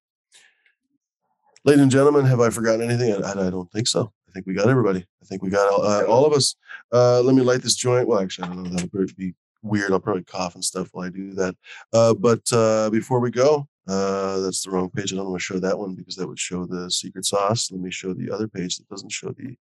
Ladies 1.63 1.81
and 1.83 1.91
gentlemen, 1.91 2.25
have 2.25 2.39
I 2.39 2.49
forgotten 2.49 2.81
anything? 2.81 3.13
I, 3.23 3.29
I, 3.33 3.47
I 3.47 3.49
don't 3.51 3.71
think 3.71 3.87
so. 3.87 4.11
I 4.27 4.31
think 4.31 4.47
we 4.47 4.53
got 4.55 4.67
everybody. 4.67 5.05
I 5.21 5.25
think 5.25 5.43
we 5.43 5.49
got 5.51 5.71
all, 5.71 5.83
uh, 5.85 6.03
all 6.05 6.25
of 6.25 6.33
us. 6.33 6.55
Uh, 6.91 7.21
let 7.21 7.35
me 7.35 7.43
light 7.43 7.61
this 7.61 7.75
joint. 7.75 8.07
Well, 8.07 8.19
actually, 8.19 8.45
I 8.47 8.53
don't 8.55 8.63
know. 8.63 8.69
That'll 8.71 9.05
be 9.15 9.35
weird. 9.61 9.91
I'll 9.91 9.99
probably 9.99 10.23
cough 10.23 10.55
and 10.55 10.65
stuff 10.65 10.89
while 10.91 11.05
I 11.05 11.09
do 11.09 11.33
that. 11.33 11.55
Uh, 11.93 12.15
but 12.15 12.41
uh, 12.51 12.89
before 12.89 13.19
we 13.19 13.29
go, 13.29 13.67
uh, 13.87 14.39
that's 14.39 14.63
the 14.63 14.71
wrong 14.71 14.89
page. 14.89 15.13
I 15.13 15.15
don't 15.17 15.29
want 15.29 15.39
to 15.39 15.43
show 15.45 15.59
that 15.59 15.77
one 15.79 15.95
because 15.95 16.15
that 16.15 16.27
would 16.27 16.39
show 16.39 16.65
the 16.65 16.89
secret 16.91 17.25
sauce. 17.25 17.71
Let 17.71 17.81
me 17.81 17.91
show 17.91 18.13
the 18.13 18.31
other 18.31 18.47
page 18.47 18.77
that 18.77 18.87
doesn't 18.89 19.11
show 19.11 19.29
the 19.31 19.55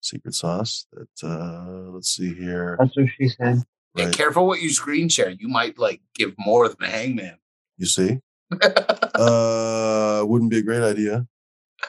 secret 0.00 0.34
sauce. 0.34 0.86
That 0.92 1.26
uh, 1.28 1.90
let's 1.90 2.10
see 2.14 2.34
here. 2.34 2.76
That's 2.78 2.96
what 2.96 3.06
she 3.18 3.28
said. 3.28 3.62
Yeah, 3.96 4.06
Right. 4.06 4.14
careful 4.14 4.46
what 4.46 4.60
you 4.60 4.70
screen 4.70 5.08
share. 5.08 5.30
You 5.30 5.46
might 5.48 5.78
like 5.78 6.00
give 6.14 6.34
more 6.36 6.68
than 6.68 6.82
a 6.82 6.88
hangman. 6.90 7.38
You 7.78 7.86
see, 7.86 8.18
uh, 8.62 10.24
wouldn't 10.26 10.50
be 10.50 10.58
a 10.58 10.62
great 10.62 10.82
idea. 10.82 11.26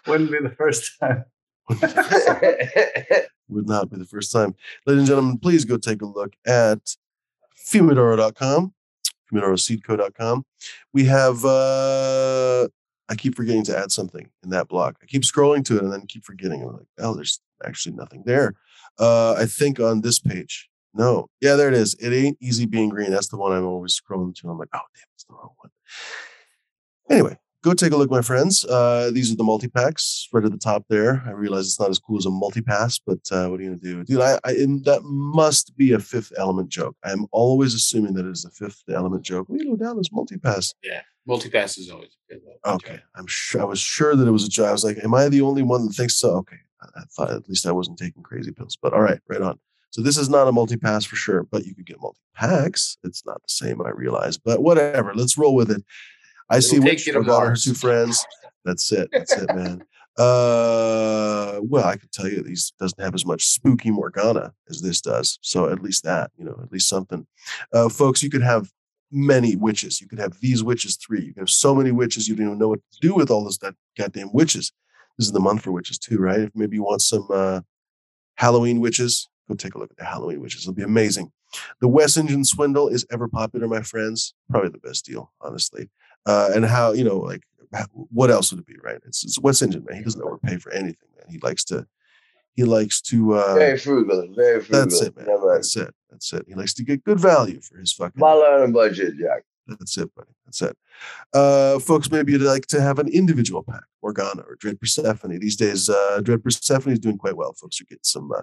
Wouldn't 0.08 0.32
be 0.32 0.40
the 0.40 0.56
first 0.56 0.92
time. 1.00 1.26
would 3.48 3.68
not 3.68 3.90
be 3.90 3.98
the 3.98 4.06
first 4.06 4.32
time. 4.32 4.56
Ladies 4.86 5.00
and 5.02 5.08
gentlemen, 5.08 5.38
please 5.40 5.66
go 5.66 5.78
take 5.78 6.02
a 6.02 6.06
look 6.06 6.34
at 6.46 6.80
fumidoro.com, 7.58 8.74
fumidoroseedco.com. 9.32 10.46
We 10.94 11.06
have, 11.06 11.44
uh, 11.46 12.68
I 13.08 13.16
keep 13.16 13.36
forgetting 13.36 13.64
to 13.66 13.78
add 13.78 13.92
something 13.92 14.30
in 14.44 14.50
that 14.50 14.68
block. 14.68 14.98
I 15.02 15.06
keep 15.06 15.24
scrolling 15.24 15.64
to 15.66 15.78
it 15.78 15.84
and 15.84 15.94
then 15.94 16.08
keep 16.08 16.24
forgetting. 16.24 16.62
I'm 16.64 16.74
like, 16.74 16.88
oh, 17.00 17.14
there's 17.14 17.40
actually 17.66 17.96
nothing 17.96 18.24
there. 18.26 18.56
Uh, 19.00 19.34
I 19.34 19.46
think 19.46 19.80
on 19.80 20.02
this 20.02 20.20
page. 20.20 20.70
No. 20.94 21.28
Yeah, 21.42 21.56
there 21.56 21.68
it 21.68 21.74
is. 21.74 21.94
It 21.96 22.14
ain't 22.14 22.38
easy 22.40 22.66
being 22.66 22.90
green. 22.90 23.12
That's 23.12 23.28
the 23.28 23.38
one 23.38 23.52
I'm 23.52 23.66
always 23.66 24.00
scrolling 24.00 24.34
to. 24.36 24.50
I'm 24.50 24.58
like, 24.58 24.70
oh, 24.74 24.80
damn, 24.96 25.06
it's 25.14 25.26
the 25.26 25.34
wrong 25.34 25.52
one. 25.58 25.72
Anyway, 27.10 27.38
go 27.66 27.74
take 27.74 27.92
a 27.92 27.98
look, 27.98 28.12
my 28.12 28.22
friends. 28.22 28.64
Uh, 28.64 29.10
these 29.12 29.32
are 29.32 29.36
the 29.36 29.44
multi 29.44 29.68
packs 29.68 30.30
right 30.32 30.46
at 30.46 30.52
the 30.52 30.58
top 30.58 30.86
there. 30.88 31.24
I 31.26 31.32
realize 31.32 31.66
it's 31.66 31.80
not 31.80 31.90
as 31.90 31.98
cool 31.98 32.18
as 32.18 32.28
a 32.28 32.30
multi 32.30 32.62
pass, 32.62 33.00
but 33.00 33.20
uh, 33.32 33.48
what 33.48 33.60
are 33.60 33.64
you 33.64 33.70
gonna 33.70 33.82
do, 33.82 34.04
dude? 34.04 34.22
I, 34.22 34.40
I 34.46 34.54
that 34.84 35.02
must 35.04 35.76
be 35.76 35.92
a 35.94 36.00
fifth 36.00 36.32
element 36.38 36.70
joke. 36.70 36.96
I'm 37.04 37.26
always 37.32 37.74
assuming 37.74 38.14
that 38.14 38.26
it 38.26 38.32
is 38.32 38.46
a 38.46 38.52
fifth 38.52 38.84
element 38.88 39.24
joke. 39.24 39.48
Lilo 39.50 39.76
down 39.76 40.00
is 40.00 40.12
multi 40.12 40.38
pass. 40.38 40.76
Yeah, 40.84 41.02
multi 41.26 41.50
pass 41.50 41.78
is 41.78 41.90
always 41.90 42.16
good. 42.30 42.42
Though. 42.46 42.74
Okay, 42.76 43.00
I'm 43.16 43.28
sure. 43.28 43.62
I 43.62 43.66
was 43.66 43.80
sure 43.80 44.16
that 44.16 44.28
it 44.28 44.32
was 44.32 44.46
a 44.46 44.50
joke. 44.50 44.68
I 44.68 44.72
was 44.72 44.84
like, 44.84 45.04
am 45.04 45.16
I 45.16 45.28
the 45.28 45.42
only 45.42 45.64
one 45.64 45.88
that 45.88 45.94
thinks 45.94 46.16
so? 46.16 46.36
Okay, 46.38 46.60
I, 46.82 47.02
I 47.02 47.04
thought 47.12 47.32
at 47.32 47.50
least 47.50 47.66
I 47.66 47.72
wasn't 47.72 47.98
taking 47.98 48.22
crazy 48.22 48.52
pills. 48.52 48.78
But 48.80 48.94
all 48.94 49.02
right, 49.02 49.20
right 49.28 49.42
on. 49.42 49.60
So 49.90 50.02
this 50.02 50.18
is 50.18 50.30
not 50.30 50.48
a 50.48 50.52
multi 50.52 50.78
pass 50.78 51.04
for 51.04 51.16
sure, 51.16 51.44
but 51.44 51.66
you 51.66 51.74
could 51.74 51.86
get 51.86 52.02
multi 52.02 52.20
packs. 52.36 52.98
It's 53.04 53.26
not 53.26 53.42
the 53.42 53.54
same, 53.54 53.82
I 53.82 53.90
realize, 53.90 54.38
but 54.38 54.62
whatever. 54.62 55.16
Let's 55.16 55.38
roll 55.38 55.56
with 55.56 55.72
it. 55.72 55.84
I 56.50 56.60
see 56.60 56.78
take 56.80 56.86
which 56.86 57.08
you 57.08 57.14
to 57.14 57.22
Morgana, 57.22 57.50
her 57.50 57.56
two 57.56 57.74
friends. 57.74 58.26
That's 58.64 58.92
it. 58.92 59.10
That's 59.12 59.34
it, 59.34 59.54
man. 59.56 59.84
Uh, 60.18 61.60
well, 61.62 61.84
I 61.84 61.98
can 61.98 62.08
tell 62.14 62.30
you 62.30 62.42
these 62.42 62.72
doesn't 62.80 63.02
have 63.02 63.14
as 63.14 63.26
much 63.26 63.48
spooky 63.48 63.92
Morgana 63.92 64.54
as 64.70 64.82
this 64.82 65.02
does. 65.02 65.38
So 65.42 65.70
at 65.70 65.84
least 65.84 66.06
that, 66.06 66.32
you 66.38 66.46
know, 66.46 66.58
at 66.64 66.72
least 66.72 66.88
something. 66.88 67.28
Uh, 67.74 67.90
folks, 67.90 68.24
you 68.24 68.30
could 68.30 68.42
have 68.42 68.70
many 69.12 69.58
witches. 69.58 70.00
You 70.00 70.08
could 70.08 70.20
have 70.20 70.40
these 70.40 70.64
witches 70.64 70.96
three. 70.96 71.22
You 71.22 71.34
could 71.34 71.42
have 71.42 71.50
so 71.50 71.76
many 71.76 71.92
witches 71.92 72.30
you 72.30 72.36
don't 72.38 72.46
even 72.46 72.58
know 72.58 72.70
what 72.70 72.80
to 72.94 73.00
do 73.02 73.14
with 73.14 73.30
all 73.30 73.44
those 73.44 73.58
that 73.58 73.76
goddamn 73.98 74.32
witches. 74.32 74.72
This 75.18 75.28
is 75.28 75.34
the 75.34 75.40
month 75.42 75.64
for 75.64 75.74
witches 75.74 75.98
too, 75.98 76.18
right? 76.18 76.40
If 76.40 76.52
maybe 76.56 76.78
you 76.78 76.84
want 76.84 77.02
some 77.02 77.28
uh, 77.30 77.60
Halloween 78.38 78.80
witches, 78.80 79.28
go 79.50 79.56
take 79.56 79.76
a 79.76 79.78
look 79.78 79.92
at 79.92 79.98
the 79.98 80.06
Halloween 80.06 80.42
witches. 80.42 80.62
It'll 80.62 80.74
be 80.74 80.84
amazing. 80.84 81.32
The 81.80 81.88
West 81.88 82.18
Engine 82.18 82.44
Swindle 82.44 82.90
is 82.90 83.06
ever 83.12 83.28
popular, 83.28 83.68
my 83.68 83.82
friends. 83.82 84.34
Probably 84.50 84.70
the 84.70 84.78
best 84.80 85.06
deal, 85.06 85.32
honestly. 85.42 85.90
Uh, 86.26 86.50
and 86.56 86.66
how 86.66 86.92
you 86.92 87.04
know, 87.04 87.18
like, 87.18 87.44
what 87.92 88.32
else 88.32 88.52
would 88.52 88.60
it 88.60 88.66
be, 88.66 88.78
right? 88.84 89.00
It's, 89.06 89.24
it's 89.24 89.40
West 89.40 89.62
Engine, 89.62 89.86
man. 89.88 89.98
He 89.98 90.04
doesn't 90.04 90.22
overpay 90.22 90.58
for 90.58 90.72
anything, 90.72 91.10
man. 91.18 91.28
He 91.30 91.40
likes 91.40 91.64
to, 91.66 91.86
he 92.56 92.64
likes 92.64 93.02
to. 93.02 93.36
Uh, 93.36 93.56
very 93.56 93.78
frugal. 93.78 94.34
Very 94.36 94.62
frugal. 94.62 94.82
that's 94.82 95.02
it, 95.02 95.16
man. 95.16 95.28
Man. 95.28 95.54
That's 95.54 95.76
it. 95.76 95.94
That's 96.10 96.34
it. 96.34 96.46
He 96.48 96.56
likes 96.56 96.74
to 96.76 96.84
get 96.84 97.04
good 97.04 97.20
value 97.20 97.62
for 97.62 97.78
his 97.78 97.94
fucking. 97.94 98.20
Ball 98.20 98.44
on 98.44 98.72
budget, 98.72 99.16
Jack. 99.20 99.44
That's 99.68 99.98
it, 99.98 100.14
buddy. 100.16 100.30
That's 100.46 100.62
it. 100.62 100.78
Uh, 101.34 101.80
folks, 101.80 102.12
maybe 102.12 102.32
you'd 102.32 102.42
like 102.42 102.68
to 102.68 102.82
have 102.82 103.00
an 103.00 103.08
individual 103.08 103.64
pack, 103.64 103.84
Morgana 104.04 104.44
or 104.44 104.56
Dread 104.56 104.80
Persephone. 104.80 105.38
These 105.40 105.56
days, 105.56 105.90
uh, 105.90 106.22
Dread 106.24 106.44
Persephone 106.44 106.94
is 106.94 107.00
doing 107.00 107.18
quite 107.18 107.36
well. 107.36 107.54
Folks 107.54 107.82
are 107.82 107.86
getting 107.86 108.04
some 108.04 108.32
uh, 108.32 108.42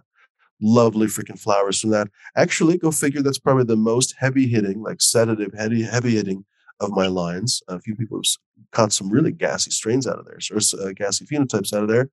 lovely 0.60 1.06
freaking 1.06 1.38
flowers 1.38 1.80
from 1.80 1.90
that. 1.90 2.08
Actually, 2.36 2.76
go 2.76 2.90
figure 2.90 3.22
that's 3.22 3.38
probably 3.38 3.64
the 3.64 3.76
most 3.76 4.14
heavy 4.18 4.48
hitting, 4.48 4.82
like 4.82 5.00
sedative, 5.00 5.52
heavy, 5.54 5.82
heavy 5.82 6.16
hitting 6.16 6.44
of 6.82 6.90
my 6.90 7.06
lines. 7.06 7.62
A 7.68 7.80
few 7.80 7.94
people 7.94 8.18
have 8.18 8.70
caught 8.72 8.92
some 8.92 9.10
really 9.10 9.32
gassy 9.32 9.70
strains 9.70 10.06
out 10.06 10.18
of 10.18 10.26
there, 10.26 10.38
or 10.50 10.58
uh, 10.80 10.92
gassy 10.92 11.24
phenotypes 11.24 11.72
out 11.72 11.82
of 11.82 11.88
there. 11.88 12.10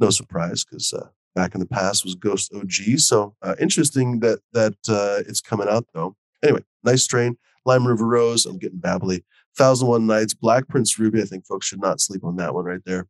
No 0.00 0.10
surprise, 0.10 0.64
because 0.64 0.92
uh, 0.92 1.08
back 1.34 1.54
in 1.54 1.60
the 1.60 1.66
past 1.66 2.04
was 2.04 2.14
Ghost 2.14 2.52
OG. 2.54 2.98
So 2.98 3.34
uh, 3.42 3.54
interesting 3.60 4.20
that 4.20 4.40
that 4.52 4.74
uh, 4.88 5.22
it's 5.28 5.40
coming 5.40 5.68
out 5.68 5.86
though. 5.94 6.16
Anyway, 6.42 6.64
nice 6.84 7.02
strain. 7.02 7.38
Lime 7.64 7.86
River 7.86 8.06
Rose. 8.06 8.46
I'm 8.46 8.58
getting 8.58 8.80
babbly. 8.80 9.22
Thousand 9.56 9.88
One 9.88 10.06
Nights. 10.06 10.34
Black 10.34 10.68
Prince 10.68 10.98
Ruby. 10.98 11.20
I 11.20 11.24
think 11.24 11.46
folks 11.46 11.66
should 11.66 11.80
not 11.80 12.00
sleep 12.00 12.24
on 12.24 12.36
that 12.36 12.54
one 12.54 12.64
right 12.64 12.84
there. 12.84 13.06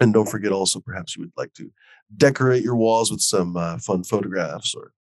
And 0.00 0.12
don't 0.12 0.28
forget 0.28 0.52
also, 0.52 0.80
perhaps 0.80 1.16
you 1.16 1.22
would 1.22 1.32
like 1.36 1.52
to 1.54 1.70
decorate 2.16 2.62
your 2.62 2.76
walls 2.76 3.10
with 3.10 3.20
some 3.20 3.56
uh, 3.56 3.78
fun 3.78 4.04
photographs 4.04 4.74
or 4.74 4.92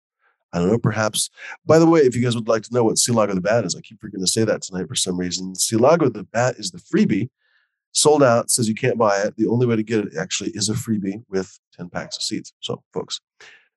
I 0.52 0.58
don't 0.58 0.68
know, 0.68 0.78
perhaps. 0.78 1.30
By 1.64 1.78
the 1.78 1.86
way, 1.86 2.00
if 2.00 2.16
you 2.16 2.22
guys 2.22 2.34
would 2.34 2.48
like 2.48 2.62
to 2.62 2.74
know 2.74 2.84
what 2.84 2.96
Silago 2.96 3.34
the 3.34 3.40
Bat 3.40 3.66
is, 3.66 3.76
I 3.76 3.80
keep 3.80 4.00
forgetting 4.00 4.24
to 4.24 4.30
say 4.30 4.44
that 4.44 4.62
tonight 4.62 4.88
for 4.88 4.94
some 4.94 5.18
reason. 5.18 5.54
Silago 5.54 6.12
the 6.12 6.24
Bat 6.24 6.56
is 6.58 6.70
the 6.70 6.78
freebie. 6.78 7.30
Sold 7.92 8.22
out, 8.22 8.50
says 8.50 8.68
you 8.68 8.74
can't 8.74 8.98
buy 8.98 9.20
it. 9.22 9.36
The 9.36 9.48
only 9.48 9.66
way 9.66 9.76
to 9.76 9.82
get 9.82 10.04
it 10.04 10.16
actually 10.18 10.50
is 10.50 10.68
a 10.68 10.74
freebie 10.74 11.24
with 11.28 11.58
10 11.74 11.88
packs 11.90 12.16
of 12.16 12.22
seeds. 12.22 12.52
So, 12.60 12.82
folks, 12.94 13.20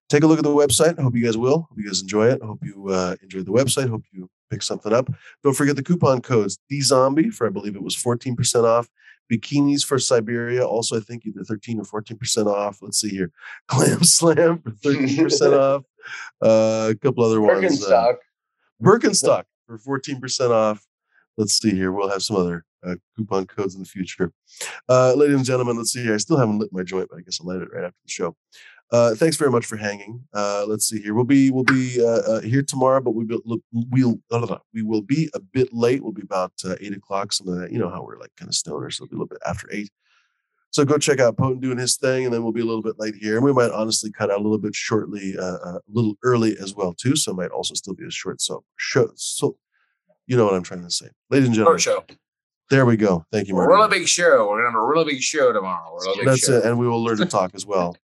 take 0.10 0.24
a 0.24 0.28
look 0.28 0.38
at 0.38 0.44
the 0.44 0.52
website. 0.52 1.00
I 1.00 1.02
hope 1.02 1.16
you 1.16 1.24
guys 1.24 1.38
will. 1.38 1.68
Hope 1.70 1.78
you 1.78 1.88
guys 1.88 2.02
enjoy 2.02 2.28
it. 2.28 2.40
I 2.42 2.46
hope 2.46 2.60
you 2.64 2.90
uh, 2.90 3.16
enjoy 3.24 3.42
the 3.42 3.52
website. 3.52 3.90
Hope 3.90 4.04
you 4.12 4.30
pick 4.52 4.62
something 4.62 4.94
up. 4.94 5.10
Don't 5.44 5.56
forget 5.56 5.76
the 5.76 5.84
coupon 5.84 6.22
codes 6.22 6.60
D 6.70 6.82
Zombie 6.82 7.30
for 7.30 7.48
I 7.48 7.50
believe 7.50 7.76
it 7.76 7.84
was 7.84 7.96
14% 7.96 8.64
off. 8.64 8.88
Bikinis 9.32 9.86
for 9.86 9.98
Siberia, 9.98 10.66
also 10.66 10.98
I 10.98 11.00
think 11.00 11.26
either 11.26 11.44
13 11.44 11.80
or 11.80 12.02
14% 12.02 12.46
off. 12.46 12.80
Let's 12.82 13.00
see 13.00 13.10
here. 13.10 13.32
Clam 13.68 14.04
Slam 14.04 14.60
for 14.60 14.72
13% 14.72 15.58
off. 15.60 15.84
Uh, 16.42 16.90
a 16.92 16.96
couple 16.96 17.24
other 17.24 17.40
ones. 17.40 17.86
Uh, 17.86 17.90
Birkenstock. 17.90 18.16
Birkenstock 18.82 19.44
for 19.66 20.00
14% 20.00 20.50
off. 20.52 20.86
Let's 21.38 21.58
see 21.58 21.72
here. 21.72 21.92
We'll 21.94 22.10
have 22.10 22.22
some 22.22 22.36
other 22.36 22.66
uh, 22.86 22.96
coupon 23.16 23.46
codes 23.46 23.76
in 23.76 23.82
the 23.82 23.88
future. 23.88 24.32
Uh, 24.90 25.14
ladies 25.14 25.36
and 25.36 25.46
gentlemen, 25.46 25.78
let's 25.78 25.94
see 25.94 26.04
here. 26.04 26.14
I 26.14 26.18
still 26.18 26.38
haven't 26.38 26.60
lit 26.60 26.74
my 26.74 26.84
joint, 26.84 27.08
but 27.10 27.20
I 27.20 27.22
guess 27.22 27.40
I'll 27.40 27.48
light 27.48 27.62
it 27.62 27.70
right 27.74 27.86
after 27.86 27.98
the 28.04 28.12
show. 28.12 28.36
Uh, 28.92 29.16
thanks 29.16 29.38
very 29.38 29.50
much 29.50 29.66
for 29.66 29.76
hanging. 29.76 30.24
Uh, 30.34 30.66
let's 30.68 30.88
see 30.88 31.02
here. 31.02 31.16
We'll 31.16 31.24
be 31.24 31.50
we'll 31.50 31.64
be 31.64 32.00
uh, 32.00 32.34
uh, 32.34 32.42
here 32.42 32.62
tomorrow, 32.62 33.02
but 33.02 33.16
we 33.16 33.26
will 33.26 33.42
we'll 33.72 34.20
blah. 34.30 34.60
we 34.72 34.84
will 34.84 35.02
be 35.02 35.30
a 35.34 35.40
bit 35.40 35.74
late. 35.74 36.04
We'll 36.04 36.12
be 36.12 36.22
about 36.22 36.54
uh, 36.64 36.76
eight 36.80 36.96
o'clock. 36.96 37.34
Some 37.34 37.48
of 37.48 37.60
that, 37.60 37.72
you 37.72 37.80
know 37.80 37.90
how 37.90 38.04
we're 38.04 38.20
like 38.20 38.36
kind 38.38 38.50
of 38.50 38.54
stoners, 38.54 38.94
so 38.94 39.06
it'll 39.06 39.08
be 39.10 39.16
a 39.16 39.20
little 39.20 39.28
bit 39.28 39.42
after 39.48 39.68
eight. 39.72 39.90
So 40.74 40.84
go 40.84 40.98
check 40.98 41.20
out 41.20 41.38
Potent 41.38 41.62
doing 41.62 41.78
his 41.78 41.98
thing, 41.98 42.26
and 42.26 42.34
then 42.34 42.42
we'll 42.42 42.52
be 42.52 42.62
a 42.62 42.66
little 42.66 42.82
bit 42.82 42.96
late 42.98 43.14
here. 43.14 43.36
And 43.36 43.46
we 43.46 43.54
might 43.54 43.70
honestly 43.70 44.12
cut 44.12 44.32
out 44.32 44.40
a 44.40 44.42
little 44.42 44.58
bit 44.58 44.74
shortly, 44.74 45.36
uh, 45.38 45.44
uh, 45.44 45.78
a 45.78 45.82
little 45.92 46.16
early 46.24 46.58
as 46.60 46.74
well 46.74 46.94
too. 46.96 47.16
So 47.16 47.32
it 47.32 47.36
might 47.36 47.52
also 47.52 47.76
still 47.76 47.94
be 47.94 48.06
a 48.06 48.12
short 48.12 48.42
so 48.42 48.64
show. 48.78 49.12
So 49.16 49.56
you 50.26 50.36
know 50.36 50.46
what 50.46 50.56
I'm 50.56 50.64
trying 50.64 50.84
to 50.84 50.90
say, 50.90 51.10
ladies 51.30 51.48
and 51.48 51.56
gentlemen. 51.56 51.80
Short 51.80 52.08
show. 52.10 52.16
There 52.72 52.88
we 52.88 52.98
go. 52.98 53.24
Thank 53.32 53.50
you, 53.50 53.54
A 53.54 53.58
Marty. 53.58 53.74
really 53.74 54.00
big 54.00 54.08
show. 54.08 54.50
We're 54.50 54.64
gonna 54.64 54.72
have 54.72 54.82
a 54.82 54.86
really 54.86 55.14
big 55.14 55.22
show 55.22 55.54
tomorrow. 55.54 55.96
A 55.96 56.18
big 56.18 56.26
That's 56.26 56.46
show. 56.48 56.54
it, 56.54 56.66
and 56.66 56.80
we 56.80 56.88
will 56.88 57.04
learn 57.04 57.18
to 57.18 57.26
talk 57.26 57.52
as 57.54 57.68
well. 57.68 57.96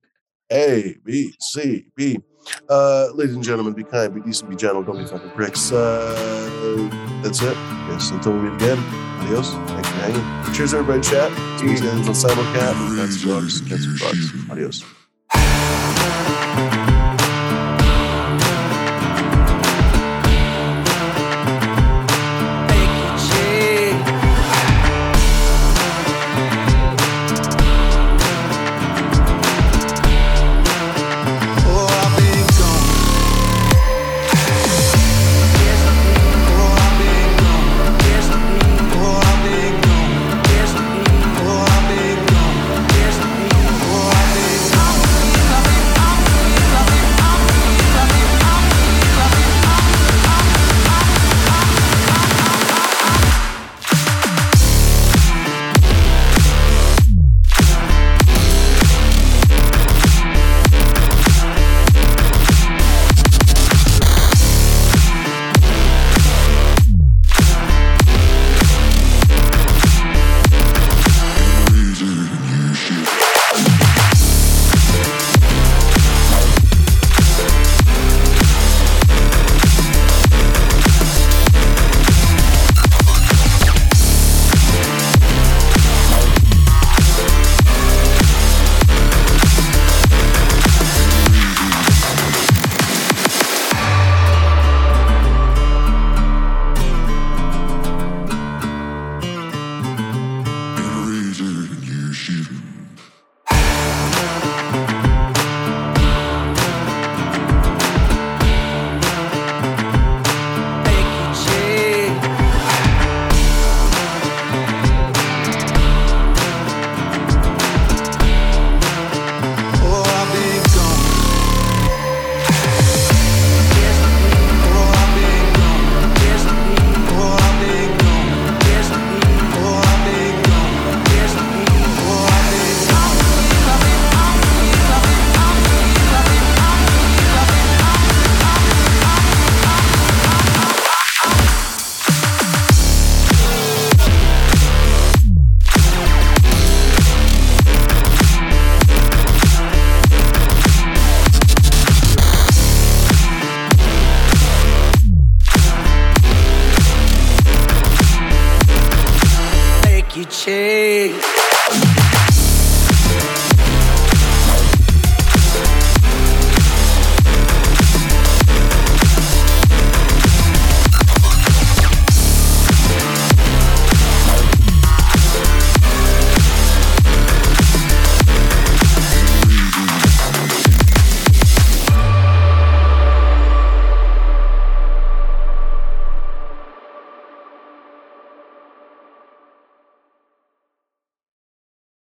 A 0.51 0.95
B 1.03 1.33
C 1.41 1.88
B. 1.95 2.19
Uh, 2.69 3.07
ladies 3.15 3.33
and 3.35 3.43
gentlemen, 3.43 3.73
be 3.73 3.83
kind, 3.83 4.14
be 4.14 4.22
decent, 4.22 4.49
be 4.49 4.56
gentle, 4.56 4.83
don't 4.83 4.98
be 4.98 5.06
fucking 5.06 5.31
pricks. 5.31 5.72
Uh, 5.72 6.89
that's 7.23 7.41
it. 7.41 7.57
Yes, 7.89 8.11
until 8.11 8.33
we 8.33 8.49
meet 8.49 8.61
again. 8.61 9.08
Adios. 9.30 9.53
Thanks 9.53 9.90
for 9.90 9.95
hanging. 9.98 10.53
Cheers, 10.56 10.74
everybody. 10.74 11.01
Chat. 11.01 11.32
Guys 11.61 11.82
on 11.83 12.16
Simulcat. 12.16 12.98
That's 12.98 13.22
drugs. 13.22 13.61
That's 13.69 13.85
drugs. 13.85 14.33
Adios. 14.49 14.83